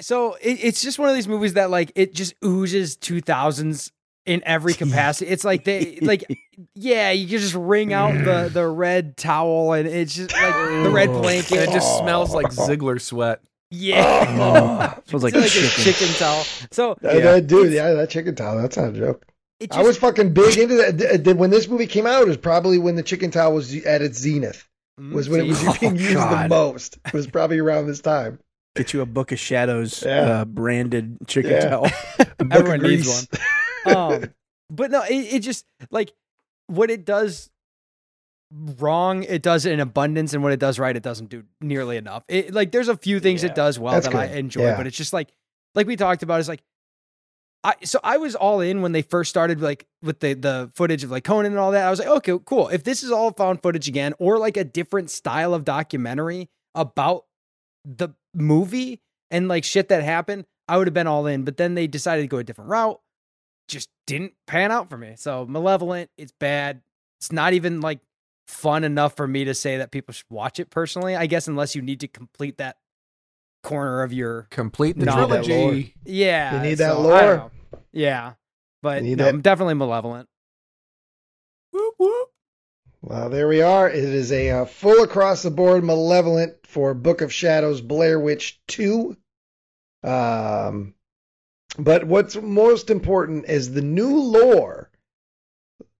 so 0.00 0.34
it, 0.40 0.58
it's 0.62 0.82
just 0.82 0.98
one 0.98 1.08
of 1.08 1.14
these 1.14 1.28
movies 1.28 1.54
that 1.54 1.70
like 1.70 1.92
it 1.94 2.14
just 2.14 2.34
oozes 2.44 2.96
2000s 2.96 3.90
in 4.26 4.42
every 4.46 4.74
capacity. 4.82 5.30
It's 5.30 5.44
like 5.44 5.64
they 5.64 5.98
like 6.00 6.24
yeah, 6.74 7.10
you 7.10 7.26
can 7.28 7.38
just 7.38 7.54
wring 7.54 7.92
out 7.92 8.12
the 8.14 8.48
mm. 8.48 8.52
the 8.52 8.66
red 8.66 9.16
towel 9.16 9.72
and 9.72 9.86
it's 9.88 10.14
just 10.14 10.32
like 10.32 10.54
the 10.84 10.90
red 10.90 11.10
And 11.10 11.22
blanket. 11.22 11.52
it 11.68 11.70
just 11.72 11.98
smells 11.98 12.34
like 12.34 12.46
Ziggler 12.46 13.00
sweat. 13.00 13.40
yeah. 13.70 14.94
Oh, 14.96 15.02
smells 15.06 15.24
like 15.24 15.34
It's 15.34 15.52
chicken. 15.52 15.68
a 15.68 15.84
chicken 15.84 16.14
towel. 16.16 16.42
So 16.72 16.96
yeah. 17.02 17.18
that 17.20 17.46
dude, 17.46 17.72
yeah, 17.72 17.92
that 17.92 18.10
chicken 18.10 18.34
towel. 18.34 18.60
That's 18.60 18.76
not 18.76 18.88
a 18.90 18.92
joke. 18.98 19.26
It 19.60 19.72
I 19.76 19.82
was 19.82 19.96
fucking 19.98 20.32
big 20.34 20.56
into 20.58 20.76
that. 20.76 21.36
When 21.36 21.50
this 21.50 21.68
movie 21.68 21.86
came 21.86 22.06
out, 22.06 22.22
it 22.22 22.28
was 22.28 22.36
probably 22.36 22.78
when 22.78 22.96
the 22.96 23.02
chicken 23.02 23.30
towel 23.30 23.54
was 23.54 23.74
at 23.84 24.02
its 24.02 24.18
zenith. 24.18 24.66
Was 25.12 25.28
when 25.28 25.40
it 25.40 25.48
was 25.48 25.62
Oh, 25.66 25.76
being 25.80 25.96
used 25.96 26.14
the 26.16 26.46
most. 26.48 26.98
It 27.06 27.12
was 27.12 27.26
probably 27.26 27.58
around 27.58 27.86
this 27.86 28.00
time. 28.00 28.38
Get 28.76 28.92
you 28.92 29.00
a 29.00 29.06
Book 29.06 29.32
of 29.32 29.38
Shadows 29.38 30.02
Yeah. 30.04 30.20
uh, 30.40 30.44
branded 30.44 31.18
chicken 31.26 31.52
Yeah. 31.52 31.68
towel. 31.70 31.86
Everyone 32.50 32.82
needs 32.82 33.26
one. 33.84 33.96
um, 33.96 34.24
but 34.70 34.90
no, 34.90 35.02
it, 35.02 35.14
it 35.14 35.38
just 35.40 35.64
like 35.90 36.12
what 36.66 36.90
it 36.90 37.04
does 37.04 37.50
wrong, 38.50 39.22
it 39.24 39.42
does 39.42 39.66
it 39.66 39.72
in 39.72 39.80
abundance, 39.80 40.32
and 40.34 40.42
what 40.42 40.52
it 40.52 40.60
does 40.60 40.78
right, 40.78 40.96
it 40.96 41.02
doesn't 41.02 41.28
do 41.28 41.44
nearly 41.60 41.96
enough. 41.96 42.24
It 42.28 42.52
like 42.52 42.72
there's 42.72 42.88
a 42.88 42.96
few 42.96 43.20
things 43.20 43.42
Yeah. 43.42 43.50
it 43.50 43.54
does 43.54 43.78
well 43.78 43.94
That's 43.94 44.06
that 44.08 44.14
I 44.14 44.26
enjoy, 44.26 44.62
Yeah. 44.62 44.76
but 44.76 44.86
it's 44.86 44.96
just 44.96 45.12
like 45.12 45.28
like 45.74 45.86
we 45.86 45.96
talked 45.96 46.22
about, 46.22 46.40
it's 46.40 46.48
like 46.48 46.62
I 47.64 47.74
so 47.84 47.98
I 48.04 48.18
was 48.18 48.34
all 48.34 48.60
in 48.60 48.82
when 48.82 48.92
they 48.92 49.02
first 49.02 49.30
started 49.30 49.60
like 49.60 49.86
with 50.02 50.20
the 50.20 50.34
the 50.34 50.70
footage 50.74 51.02
of 51.04 51.10
like 51.10 51.24
Conan 51.24 51.52
and 51.52 51.58
all 51.58 51.72
that. 51.72 51.86
I 51.86 51.90
was 51.90 51.98
like, 51.98 52.08
okay, 52.08 52.38
cool. 52.44 52.68
If 52.68 52.84
this 52.84 53.02
is 53.02 53.10
all 53.10 53.32
found 53.32 53.62
footage 53.62 53.88
again, 53.88 54.14
or 54.18 54.38
like 54.38 54.56
a 54.56 54.64
different 54.64 55.10
style 55.10 55.54
of 55.54 55.64
documentary 55.64 56.48
about 56.74 57.24
the 57.84 58.10
movie 58.34 59.00
and 59.30 59.48
like 59.48 59.64
shit 59.64 59.88
that 59.88 60.02
happened, 60.04 60.44
I 60.68 60.76
would 60.76 60.86
have 60.86 60.94
been 60.94 61.06
all 61.06 61.26
in. 61.26 61.44
But 61.44 61.56
then 61.56 61.74
they 61.74 61.86
decided 61.86 62.22
to 62.22 62.28
go 62.28 62.38
a 62.38 62.44
different 62.44 62.70
route. 62.70 63.00
Just 63.66 63.88
didn't 64.06 64.34
pan 64.46 64.70
out 64.70 64.88
for 64.88 64.96
me. 64.96 65.14
So 65.16 65.44
malevolent, 65.44 66.10
it's 66.16 66.32
bad. 66.32 66.82
It's 67.20 67.32
not 67.32 67.52
even 67.54 67.80
like 67.80 67.98
fun 68.46 68.84
enough 68.84 69.16
for 69.16 69.26
me 69.26 69.44
to 69.44 69.54
say 69.54 69.78
that 69.78 69.90
people 69.90 70.14
should 70.14 70.30
watch 70.30 70.60
it 70.60 70.70
personally. 70.70 71.16
I 71.16 71.26
guess 71.26 71.48
unless 71.48 71.74
you 71.74 71.82
need 71.82 72.00
to 72.00 72.08
complete 72.08 72.58
that 72.58 72.76
corner 73.62 74.02
of 74.02 74.12
your 74.12 74.46
Complete 74.50 74.98
the 74.98 75.06
No, 75.06 75.12
trilogy. 75.14 75.94
yeah. 76.04 76.56
You 76.62 76.68
need 76.68 76.74
that 76.78 76.92
so, 76.92 77.10
I 77.10 77.24
lore. 77.34 77.50
Yeah. 77.92 78.32
But 78.82 79.02
You 79.02 79.10
need 79.10 79.18
no, 79.18 79.24
that- 79.24 79.34
I'm 79.34 79.40
definitely 79.40 79.74
malevolent. 79.74 80.28
Whoop, 81.72 81.94
whoop. 81.98 82.28
Well, 83.02 83.30
there 83.30 83.46
we 83.48 83.62
are. 83.62 83.88
It 83.88 84.02
is 84.04 84.32
a 84.32 84.50
uh, 84.50 84.64
full 84.64 85.02
across 85.04 85.42
the 85.42 85.50
board 85.50 85.84
malevolent 85.84 86.54
for 86.66 86.94
Book 86.94 87.20
of 87.20 87.32
Shadows 87.32 87.80
Blair 87.80 88.18
Witch 88.18 88.60
2. 88.68 89.16
Um, 90.02 90.94
but 91.78 92.04
what's 92.04 92.36
most 92.36 92.90
important 92.90 93.46
is 93.46 93.72
the 93.72 93.82
new 93.82 94.16
lore, 94.18 94.90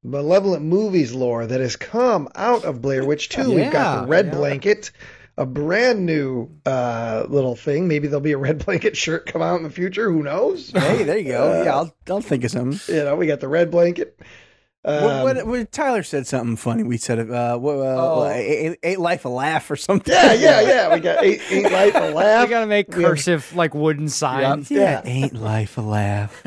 malevolent 0.02 0.64
movies 0.64 1.12
lore 1.12 1.46
that 1.46 1.60
has 1.60 1.76
come 1.76 2.28
out 2.34 2.64
of 2.64 2.82
Blair 2.82 3.04
Witch 3.04 3.28
2. 3.28 3.54
We've 3.54 3.70
got 3.72 4.02
the 4.02 4.06
Red 4.08 4.26
yeah. 4.26 4.34
Blanket. 4.34 4.90
A 5.38 5.46
brand 5.46 6.04
new 6.04 6.50
uh, 6.66 7.24
little 7.28 7.54
thing. 7.56 7.86
Maybe 7.88 8.08
there'll 8.08 8.20
be 8.20 8.32
a 8.32 8.38
red 8.38 8.58
blanket 8.66 8.96
shirt 8.96 9.26
come 9.26 9.40
out 9.40 9.56
in 9.56 9.62
the 9.62 9.70
future. 9.70 10.10
Who 10.10 10.22
knows? 10.22 10.70
Hey, 10.76 11.04
there 11.04 11.16
you 11.18 11.32
go. 11.32 11.60
Uh, 11.60 11.64
yeah, 11.64 11.74
I'll, 11.76 11.96
I'll 12.10 12.20
think 12.20 12.44
of 12.44 12.50
something. 12.50 12.94
You 12.94 13.04
know, 13.04 13.16
we 13.16 13.26
got 13.26 13.40
the 13.40 13.48
red 13.48 13.70
blanket. 13.70 14.18
Um, 14.84 15.22
what, 15.24 15.46
what, 15.46 15.72
Tyler 15.72 16.02
said 16.02 16.26
something 16.26 16.56
funny. 16.56 16.82
We 16.82 16.96
said, 16.98 17.18
uh, 17.30 17.58
what, 17.58 17.74
uh, 17.74 17.96
Oh. 17.98 18.18
what, 18.20 18.36
ain't, 18.36 18.78
ain't 18.82 19.00
life 19.00 19.24
a 19.24 19.28
laugh 19.28 19.70
or 19.70 19.76
something? 19.76 20.12
yeah, 20.14 20.32
yeah, 20.32 20.60
yeah. 20.60 20.94
We 20.94 21.00
got 21.00 21.22
eight, 21.24 21.40
eight 21.50 21.70
life 21.70 21.94
a 21.94 22.10
laugh. 22.14 22.46
We 22.46 22.50
gotta 22.50 22.66
make 22.66 22.94
We 22.96 23.02
have- 23.02 23.10
cursive 23.12 23.54
like 23.54 23.74
wooden 23.74 24.08
signs. 24.08 24.70
Yeah, 24.70 25.02
Yeah. 25.04 25.10
ain't 25.10 25.34
life 25.34 25.76
a 25.78 25.82
laugh. 25.82 26.42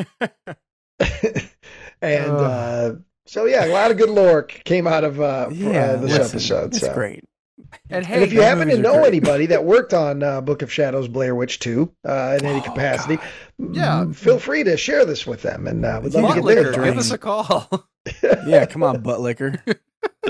and 2.01 2.31
Ugh. 2.31 2.41
uh, 2.41 2.93
so 3.25 3.45
yeah, 3.45 3.65
a 3.65 3.71
lot 3.71 3.91
of 3.91 3.97
good 3.97 4.09
lore 4.09 4.43
came 4.43 4.87
out 4.87 5.03
of 5.03 5.19
uh, 5.21 5.49
Yeah, 5.51 5.69
uh, 5.69 5.95
this 5.97 6.11
listen, 6.17 6.21
episode. 6.37 6.71
That's 6.73 6.85
so. 6.85 6.93
great. 6.93 7.23
And 7.89 8.05
hey, 8.05 8.15
And 8.15 8.23
if 8.23 8.31
you 8.33 8.41
happen 8.41 8.67
to 8.69 8.77
know 8.77 8.93
great. 8.99 9.07
anybody 9.07 9.45
that 9.47 9.63
worked 9.65 9.93
on 9.93 10.23
uh, 10.23 10.39
Book 10.41 10.61
of 10.61 10.71
Shadows, 10.71 11.07
Blair 11.07 11.35
Witch 11.35 11.59
2, 11.59 11.91
uh, 12.07 12.37
in 12.39 12.45
any 12.45 12.59
Oh, 12.59 12.63
capacity, 12.63 13.17
Yeah. 13.57 14.11
feel 14.11 14.39
free 14.39 14.63
to 14.63 14.77
share 14.77 15.03
this 15.05 15.27
with 15.27 15.41
them, 15.41 15.67
and 15.67 15.85
uh, 15.85 15.99
we'd 16.03 16.13
love 16.13 16.23
Butt 16.23 16.35
to 16.35 16.41
get 16.41 16.45
their 16.47 16.55
liquor, 16.63 16.73
thoughts. 16.73 16.85
give 16.85 16.97
us 16.97 17.11
a 17.11 17.17
call. 17.17 17.87
Yeah, 18.47 18.65
come 18.65 18.81
on, 18.81 19.01
butt 19.03 19.21
liquor. 19.21 19.63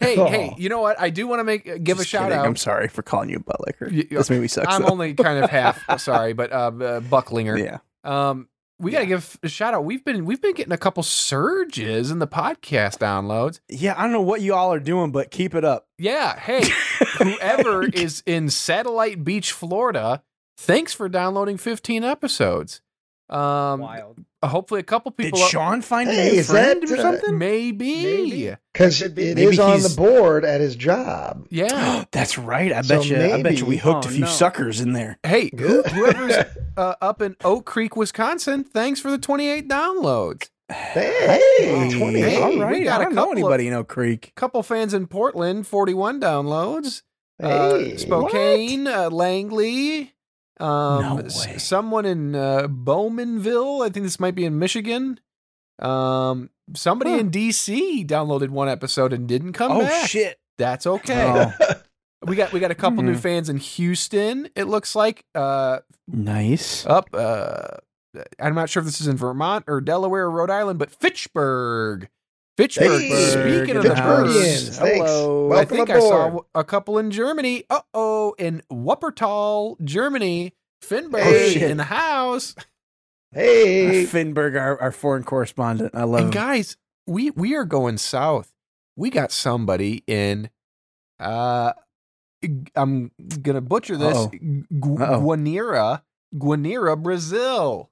hey, 0.00 0.16
Oh. 0.18 0.26
hey, 0.26 0.54
you 0.58 0.68
know 0.68 0.80
what? 0.82 1.00
I 1.00 1.08
do 1.10 1.26
want 1.26 1.40
to 1.40 1.44
make 1.44 1.64
give 1.82 1.96
Just 1.96 2.00
a 2.00 2.04
shout 2.04 2.24
kidding. 2.24 2.38
out. 2.38 2.46
I'm 2.46 2.56
sorry 2.56 2.88
for 2.88 3.02
calling 3.02 3.30
you 3.30 3.36
a 3.36 3.40
butt 3.40 3.66
liquor. 3.66 3.88
Y- 3.90 4.04
This 4.10 4.28
movie 4.28 4.48
sucks. 4.48 4.66
I'm 4.68 4.82
though. 4.82 4.88
only 4.88 5.14
kind 5.14 5.42
of 5.42 5.48
half 5.50 5.98
sorry, 6.00 6.34
but 6.34 6.52
uh, 6.52 6.56
uh, 6.56 7.00
Bucklinger. 7.00 7.58
yeah. 7.58 7.78
Um, 8.04 8.48
we 8.78 8.90
got 8.90 9.00
to 9.00 9.06
give 9.06 9.38
a 9.42 9.48
shout 9.48 9.74
out. 9.74 9.84
We've 9.84 10.04
been 10.04 10.24
we've 10.24 10.40
been 10.40 10.54
getting 10.54 10.72
a 10.72 10.78
couple 10.78 11.02
surges 11.02 12.10
in 12.10 12.18
the 12.18 12.26
podcast 12.26 12.98
downloads. 12.98 13.60
Yeah, 13.68 13.94
I 13.96 14.02
don't 14.02 14.12
know 14.12 14.22
what 14.22 14.42
you 14.42 14.54
all 14.54 14.72
are 14.72 14.80
doing, 14.80 15.12
but 15.12 15.30
keep 15.30 15.54
it 15.54 15.64
up. 15.64 15.86
Yeah, 15.98 16.38
hey, 16.38 16.62
whoever 17.18 17.84
is 17.84 18.22
in 18.26 18.50
Satellite 18.50 19.24
Beach, 19.24 19.52
Florida, 19.52 20.22
thanks 20.58 20.92
for 20.92 21.08
downloading 21.08 21.56
15 21.56 22.04
episodes. 22.04 22.82
Um, 23.28 23.80
Wild. 23.80 24.24
Hopefully 24.48 24.80
a 24.80 24.84
couple 24.84 25.10
people. 25.12 25.38
Did 25.38 25.46
people. 25.46 25.48
Sean 25.48 25.82
find 25.82 26.08
Hey, 26.08 26.30
a 26.30 26.32
new 26.34 26.42
friend 26.42 26.82
that, 26.82 26.90
or 26.90 26.96
uh, 26.96 27.02
something? 27.02 27.38
maybe. 27.38 28.02
Maybe. 28.02 28.54
Because 28.72 28.98
Could 28.98 29.12
it 29.12 29.14
be. 29.14 29.22
is 29.28 29.34
Maybe 29.36 29.58
on 29.60 29.78
he's- 29.78 29.94
the 29.94 29.96
board 30.00 30.44
at 30.44 30.60
his 30.60 30.76
job. 30.76 31.46
Yeah. 31.50 32.04
That's 32.12 32.36
right. 32.38 32.72
I 32.72 32.82
So 32.82 32.96
bet 32.98 33.06
you. 33.08 33.16
I 33.16 33.42
bet 33.42 33.58
you 33.58 33.64
we 33.64 33.76
maybe- 33.76 33.78
hooked 33.78 34.04
a 34.06 34.08
Oh, 34.08 34.12
few 34.12 34.20
no. 34.24 34.30
suckers 34.30 34.80
in 34.80 34.92
there. 34.92 35.18
Hey, 35.22 35.50
Good. 35.50 35.86
whoever's 35.86 36.36
uh, 36.76 36.94
up 37.00 37.22
in 37.22 37.36
Oak 37.44 37.64
Creek, 37.66 37.96
Wisconsin, 37.96 38.64
thanks 38.64 39.00
for 39.00 39.10
the 39.10 39.18
28 39.18 39.68
downloads. 39.68 40.50
Hey, 40.68 41.38
Hey, 41.60 41.96
20. 41.96 42.20
Hey, 42.20 42.42
all 42.42 42.50
we 42.68 42.84
got 42.84 43.00
I 43.00 43.02
a 43.02 43.04
don't 43.06 43.14
know 43.14 43.22
couple 43.26 43.32
of- 43.32 43.38
anybody 43.38 43.68
in 43.68 43.72
Oak 43.74 43.88
Creek. 43.88 44.32
Couple 44.34 44.62
fans 44.62 44.92
in 44.94 45.06
Portland, 45.06 45.66
41 45.66 46.20
downloads. 46.20 47.02
Uh, 47.42 47.96
Spokane, 47.98 48.86
uh, 48.86 49.10
Langley. 49.10 50.14
Um, 50.58 51.02
No 51.02 51.14
way. 51.16 51.58
someone 51.58 52.06
in 52.06 52.34
uh, 52.34 52.66
Bowmanville. 52.68 53.84
I 53.84 53.90
think 53.90 54.04
this 54.04 54.18
might 54.20 54.34
be 54.34 54.44
in 54.44 54.58
Michigan. 54.58 55.20
Um, 55.78 56.50
somebody 56.74 57.10
Huh. 57.12 57.18
in 57.18 57.30
DC 57.30 58.06
downloaded 58.06 58.48
one 58.48 58.68
episode 58.68 59.12
and 59.12 59.26
didn't 59.28 59.52
come 59.52 59.72
back. 59.72 59.82
oh 59.82 59.86
back. 59.86 60.08
shit! 60.08 60.38
That's 60.58 60.86
okay. 60.86 61.52
Oh, 61.60 61.74
We 62.26 62.34
got 62.34 62.52
we 62.52 62.60
got 62.60 62.70
a 62.70 62.74
couple 62.74 63.02
new 63.02 63.14
Mhm. 63.14 63.20
fans 63.20 63.48
in 63.50 63.58
Houston. 63.58 64.48
It 64.56 64.64
looks 64.64 64.96
like 64.96 65.24
uh, 65.34 65.80
nice. 66.08 66.86
up. 66.86 67.10
Uh, 67.12 67.76
I'm 68.40 68.54
not 68.54 68.70
sure 68.70 68.80
if 68.80 68.86
this 68.86 69.00
is 69.02 69.06
in 69.06 69.16
Vermont 69.18 69.64
or 69.68 69.82
Delaware 69.82 70.24
or 70.24 70.30
Rhode 70.30 70.50
Island, 70.50 70.78
but 70.78 70.90
Fitchburg. 70.90 72.08
Fitchburg. 72.56 73.00
Hey, 73.02 73.30
Speaking 73.30 73.76
of 73.76 73.82
the 73.82 73.90
Fitchburgians. 73.90 74.24
birds, 74.24 74.36
Fitchburgians, 74.70 74.78
thanks. 74.78 75.10
Hello. 75.10 75.52
I 75.52 75.64
think 75.64 75.88
aboard. 75.88 76.02
I 76.02 76.08
saw 76.08 76.40
a 76.54 76.64
couple 76.64 76.98
in 76.98 77.10
Germany. 77.10 77.64
Uh 77.68 77.80
oh, 77.94 78.34
in 78.38 78.62
Wuppertal, 78.72 79.80
Germany. 79.84 80.54
Finberg 80.82 81.22
Hey. 81.22 81.70
in 81.70 81.76
the 81.78 81.84
house. 81.84 82.54
Hey, 83.32 84.04
Finberg, 84.06 84.58
our, 84.58 84.80
our 84.80 84.92
foreign 84.92 85.24
correspondent. 85.24 85.94
I 85.94 86.04
love 86.04 86.20
And 86.20 86.26
him. 86.28 86.32
guys, 86.32 86.76
we 87.06 87.30
we 87.32 87.54
are 87.54 87.64
going 87.64 87.98
south. 87.98 88.52
We 88.96 89.10
got 89.10 89.32
somebody 89.32 90.02
in. 90.06 90.48
Uh, 91.20 91.72
I'm 92.74 93.10
gonna 93.42 93.60
butcher 93.60 93.96
this. 93.96 94.16
Uh-oh. 94.16 94.30
Guanira, 94.72 96.02
Guanira, 96.34 97.02
Brazil. 97.02 97.90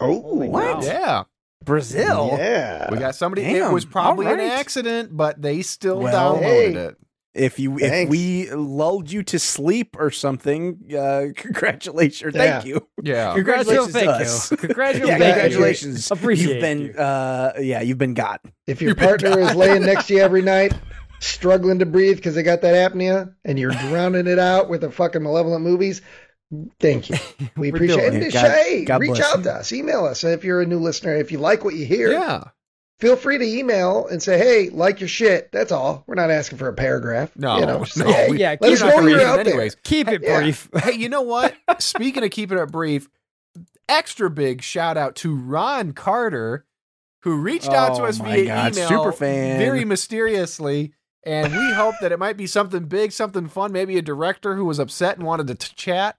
oh, 0.00 0.18
What? 0.18 0.82
Yeah, 0.84 1.24
Brazil. 1.68 2.34
Yeah. 2.38 2.90
we 2.90 2.98
got 2.98 3.14
somebody. 3.14 3.42
it 3.44 3.70
was 3.72 3.84
probably 3.84 4.26
an 4.26 4.40
accident, 4.40 5.16
but 5.16 5.40
they 5.40 5.62
still 5.62 6.00
Well, 6.00 6.34
downloaded 6.36 6.42
hey. 6.42 6.72
it. 6.74 6.96
If 7.34 7.60
you 7.60 7.78
if 7.78 8.08
we 8.08 8.50
lulled 8.50 9.12
you 9.12 9.22
to 9.24 9.38
sleep 9.38 9.94
or 9.96 10.10
something, 10.10 10.78
uh, 10.98 11.26
congratulations. 11.36 12.22
Or 12.26 12.32
thank 12.32 12.64
you. 12.64 12.88
Yeah, 13.02 13.32
Congratulations 13.34 13.92
Thank 13.92 14.08
to 14.26 14.48
you. 14.50 14.56
Congratulations. 14.56 15.08
Yeah, 15.08 15.18
Thank 15.18 15.36
you. 15.36 15.40
congratulations. 15.42 16.10
Appreciate 16.10 16.52
You've 16.54 16.60
been 16.60 16.80
you. 16.80 16.92
uh 16.94 17.52
yeah, 17.60 17.80
you've 17.82 17.98
been 17.98 18.14
got. 18.14 18.40
If 18.66 18.82
your 18.82 18.96
partner 18.96 19.38
is 19.38 19.54
laying 19.54 19.82
next 19.82 20.08
to 20.08 20.14
you 20.14 20.20
every 20.20 20.42
night, 20.42 20.72
struggling 21.20 21.78
to 21.78 21.86
breathe 21.86 22.16
because 22.16 22.34
they 22.34 22.42
got 22.42 22.60
that 22.62 22.92
apnea, 22.92 23.32
and 23.44 23.56
you're 23.58 23.70
drowning 23.72 24.26
it 24.26 24.38
out 24.40 24.68
with 24.68 24.80
the 24.80 24.90
fucking 24.90 25.22
malevolent 25.22 25.62
movies, 25.62 26.02
thank 26.80 27.10
you. 27.10 27.16
We 27.56 27.70
appreciate 27.70 28.14
it. 28.14 28.22
it. 28.22 28.32
God- 28.32 28.50
hey, 28.50 28.84
God 28.84 29.00
reach 29.00 29.20
out 29.20 29.38
you. 29.38 29.44
to 29.44 29.52
us. 29.54 29.72
Email 29.72 30.04
us 30.04 30.22
if 30.24 30.44
you're 30.44 30.60
a 30.62 30.66
new 30.66 30.78
listener. 30.78 31.14
If 31.16 31.32
you 31.32 31.38
like 31.38 31.64
what 31.64 31.74
you 31.74 31.84
hear, 31.86 32.10
yeah. 32.12 32.44
feel 33.00 33.16
free 33.16 33.38
to 33.38 33.44
email 33.44 34.06
and 34.06 34.22
say, 34.22 34.38
"Hey, 34.38 34.70
like 34.70 35.00
your 35.00 35.08
shit." 35.08 35.50
That's 35.52 35.72
all. 35.72 36.04
We're 36.06 36.14
not 36.14 36.30
asking 36.30 36.58
for 36.58 36.68
a 36.68 36.72
paragraph. 36.74 37.32
No, 37.36 37.58
you 37.58 37.66
know, 37.66 37.78
no, 37.78 37.84
say, 37.84 38.12
hey, 38.12 38.30
we- 38.30 38.38
Yeah, 38.40 38.50
let 38.50 38.60
keep 38.60 38.72
us 38.72 38.80
it 38.82 38.86
know 38.86 39.00
brief 39.02 39.16
you're 39.16 39.26
out 39.26 39.36
there. 39.36 39.46
anyways. 39.54 39.74
Keep 39.82 40.08
it 40.08 40.22
Yeah. 40.22 40.38
brief. 40.40 40.68
hey, 40.82 40.92
you 40.92 41.08
know 41.08 41.22
what? 41.22 41.54
Speaking 41.78 42.22
of 42.24 42.30
keeping 42.30 42.58
it 42.58 42.70
brief, 42.72 43.08
extra 43.88 44.30
big 44.30 44.62
shout 44.62 44.96
out 44.96 45.16
to 45.16 45.34
Ron 45.36 45.92
Carter, 45.92 46.64
who 47.22 47.36
reached 47.36 47.70
out 47.70 47.96
to 47.96 48.02
Oh 48.02 48.06
us 48.06 48.18
via 48.18 48.46
God, 48.46 48.72
email, 48.74 48.88
super 48.88 49.12
fan. 49.12 49.58
very 49.58 49.84
mysteriously. 49.84 50.92
And 51.24 51.52
we 51.52 51.72
hope 51.74 51.96
that 52.00 52.12
it 52.12 52.18
might 52.18 52.36
be 52.36 52.46
something 52.46 52.84
big, 52.84 53.12
something 53.12 53.48
fun, 53.48 53.72
maybe 53.72 53.98
a 53.98 54.02
director 54.02 54.54
who 54.54 54.64
was 54.64 54.78
upset 54.78 55.16
and 55.18 55.26
wanted 55.26 55.48
to 55.48 55.54
t- 55.56 55.72
chat. 55.74 56.16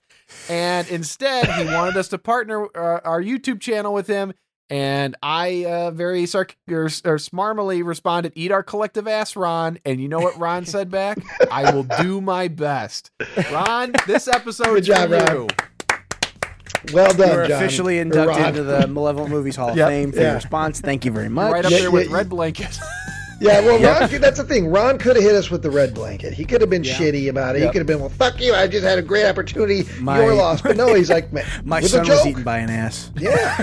And 0.49 0.87
instead, 0.89 1.47
he 1.51 1.65
wanted 1.65 1.97
us 1.97 2.07
to 2.09 2.17
partner 2.17 2.65
uh, 2.75 2.99
our 3.03 3.21
YouTube 3.21 3.59
channel 3.59 3.93
with 3.93 4.07
him. 4.07 4.33
And 4.71 5.15
I 5.23 5.65
uh, 5.65 5.89
very 5.91 6.23
sarc- 6.25 6.53
or, 6.69 6.89
or 7.11 7.17
smarmily 7.17 7.81
responded, 7.81 8.33
"Eat 8.35 8.51
our 8.51 8.61
collective 8.61 9.07
ass, 9.07 9.35
Ron." 9.35 9.79
And 9.83 9.99
you 9.99 10.07
know 10.07 10.19
what 10.19 10.37
Ron 10.37 10.65
said 10.65 10.91
back? 10.91 11.17
I 11.51 11.73
will 11.73 11.87
do 11.99 12.21
my 12.21 12.47
best. 12.49 13.09
Ron, 13.51 13.93
this 14.05 14.27
episode 14.27 14.75
Good 14.75 14.83
job, 14.83 15.09
for 15.09 15.15
Ron. 15.15 15.35
you. 15.35 15.47
Well 16.93 17.13
done, 17.15 17.29
You're 17.29 17.47
John. 17.47 17.63
officially 17.63 17.97
inducted 17.97 18.37
Ron. 18.37 18.47
into 18.49 18.63
the 18.63 18.87
Malevolent 18.87 19.31
Movies 19.31 19.55
Hall 19.55 19.69
of 19.71 19.75
Yep. 19.77 19.87
Fame 19.89 20.11
for 20.11 20.19
Yeah. 20.19 20.25
your 20.27 20.35
response. 20.35 20.79
Thank 20.79 21.03
you 21.03 21.11
very 21.11 21.29
much. 21.29 21.51
Right 21.51 21.65
up 21.65 21.71
Yeah, 21.71 21.79
there 21.79 21.91
with 21.91 22.09
yeah, 22.09 22.15
Red 22.15 22.29
Blanket. 22.29 22.77
Yeah, 23.41 23.61
well, 23.61 23.79
Yep. 23.79 24.11
Ron, 24.11 24.21
that's 24.21 24.37
the 24.37 24.43
thing. 24.43 24.67
Ron 24.67 24.97
could 24.97 25.15
have 25.15 25.23
hit 25.23 25.33
us 25.35 25.49
with 25.49 25.61
the 25.63 25.71
red 25.71 25.93
blanket. 25.93 26.33
He 26.33 26.43
could 26.45 26.59
have 26.61 26.69
been 26.69 26.83
Yeah. 26.83 26.93
shitty 26.95 27.29
about 27.29 27.55
it. 27.55 27.59
Yep. 27.59 27.67
He 27.67 27.71
could 27.71 27.79
have 27.79 27.87
been, 27.87 27.99
well, 27.99 28.09
fuck 28.09 28.41
you. 28.41 28.53
I 28.53 28.67
just 28.67 28.83
had 28.85 28.99
a 28.99 29.01
great 29.01 29.25
opportunity. 29.25 29.87
My- 29.99 30.21
You're 30.23 30.33
lost. 30.33 30.63
But 30.63 30.75
no, 30.77 30.93
he's 30.95 31.09
like, 31.09 31.31
man, 31.31 31.45
My 31.63 31.79
with 31.79 31.91
son 31.91 32.07
was 32.07 32.25
eaten 32.25 32.43
by 32.43 32.57
an 32.57 32.69
ass. 32.69 33.11
Yeah. 33.17 33.55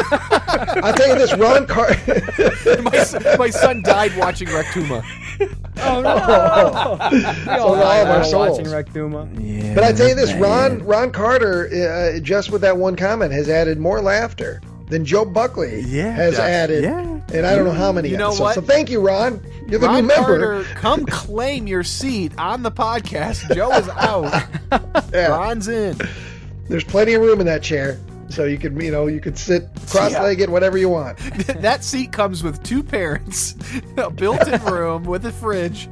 I'll 0.82 0.94
tell 0.94 1.08
you 1.08 1.14
this, 1.16 1.34
Ron 1.36 1.66
Car. 1.66 1.88
my, 2.82 3.04
son, 3.04 3.22
my 3.38 3.50
son 3.50 3.82
died 3.82 4.16
watching 4.16 4.48
Rectuma. 4.48 5.04
Oh 5.78 6.00
no! 6.00 6.16
Oh. 6.24 7.08
We 7.12 7.20
So 7.20 7.50
all 7.50 7.74
all 7.74 7.82
of 8.02 8.08
our 8.08 8.24
souls. 8.24 8.58
watching 8.58 8.72
Rectuma. 8.72 9.28
Yeah. 9.38 9.74
but 9.74 9.84
I 9.84 9.92
tell 9.92 10.08
you 10.08 10.14
this, 10.14 10.30
man. 10.30 10.40
Ron 10.40 10.82
Ron 10.86 11.10
Carter, 11.10 11.68
uh, 12.16 12.20
just 12.20 12.50
with 12.50 12.62
that 12.62 12.78
one 12.78 12.96
comment, 12.96 13.32
has 13.32 13.50
added 13.50 13.78
more 13.78 14.00
laughter 14.00 14.62
than 14.88 15.04
Joe 15.04 15.24
Buckley 15.24 15.80
Yeah. 15.80 16.12
has 16.12 16.34
Yeah. 16.38 16.44
add 16.44 16.70
Yeah. 16.70 17.00
And 17.34 17.46
I 17.46 17.56
don't 17.56 17.64
know 17.64 17.72
how 17.72 17.90
many. 17.92 18.08
You 18.08 18.16
know 18.16 18.26
episodes. 18.28 18.40
what? 18.40 18.54
So 18.54 18.60
thank 18.60 18.88
you, 18.90 19.00
Ron. 19.00 19.40
You're 19.68 19.80
the 19.80 19.86
Ron 19.88 20.02
new 20.02 20.08
member. 20.08 20.62
Carter, 20.62 20.64
come 20.74 21.04
claim 21.06 21.66
your 21.66 21.82
seat 21.82 22.32
on 22.38 22.62
the 22.62 22.70
podcast. 22.70 23.54
Joe 23.54 23.72
is 23.72 23.88
out. 23.88 24.44
Yeah. 25.12 25.28
Ron's 25.28 25.68
in. 25.68 25.96
There's 26.68 26.84
plenty 26.84 27.14
of 27.14 27.22
room 27.22 27.40
in 27.40 27.46
that 27.46 27.62
chair, 27.62 27.98
so 28.28 28.44
you 28.44 28.58
could, 28.58 28.80
you 28.82 28.90
know, 28.90 29.06
you 29.06 29.20
could 29.20 29.38
sit 29.38 29.68
cross-legged, 29.88 30.50
whatever 30.50 30.76
you 30.76 30.88
want. 30.88 31.16
that 31.62 31.84
seat 31.84 32.12
comes 32.12 32.42
with 32.42 32.62
two 32.62 32.82
parents, 32.82 33.54
a 33.96 34.10
built-in 34.10 34.62
room 34.64 35.04
with 35.04 35.24
a 35.26 35.32
fridge. 35.32 35.88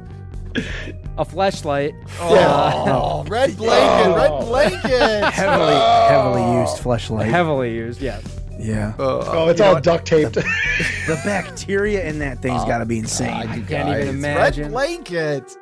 A 1.17 1.25
flashlight. 1.25 1.95
Oh, 2.19 3.23
oh, 3.25 3.29
red 3.29 3.55
blanket, 3.57 4.11
Oh. 4.11 4.15
red 4.15 4.45
blanket. 4.47 5.33
Heavily, 5.33 5.73
heavily 5.73 6.41
oh. 6.43 6.61
used 6.61 6.77
flashlight. 6.79 7.27
Heavily 7.27 7.73
used, 7.73 8.01
yes. 8.01 8.23
Yeah. 8.57 8.93
Uh, 8.97 9.23
oh, 9.27 9.47
it's 9.49 9.59
you 9.59 9.65
know 9.65 9.75
all 9.75 9.81
duct 9.81 10.05
taped. 10.05 10.33
The 10.33 11.21
bacteria 11.23 12.05
in 12.07 12.19
that 12.19 12.39
thing's 12.39 12.61
oh, 12.63 12.67
got 12.67 12.79
to 12.79 12.85
be 12.85 12.99
insane. 12.99 13.29
I 13.29 13.45
can't 13.45 13.67
Guys, 13.67 14.03
even 14.03 14.15
imagine. 14.15 14.63
Red 14.63 14.71
blanket. 14.71 15.57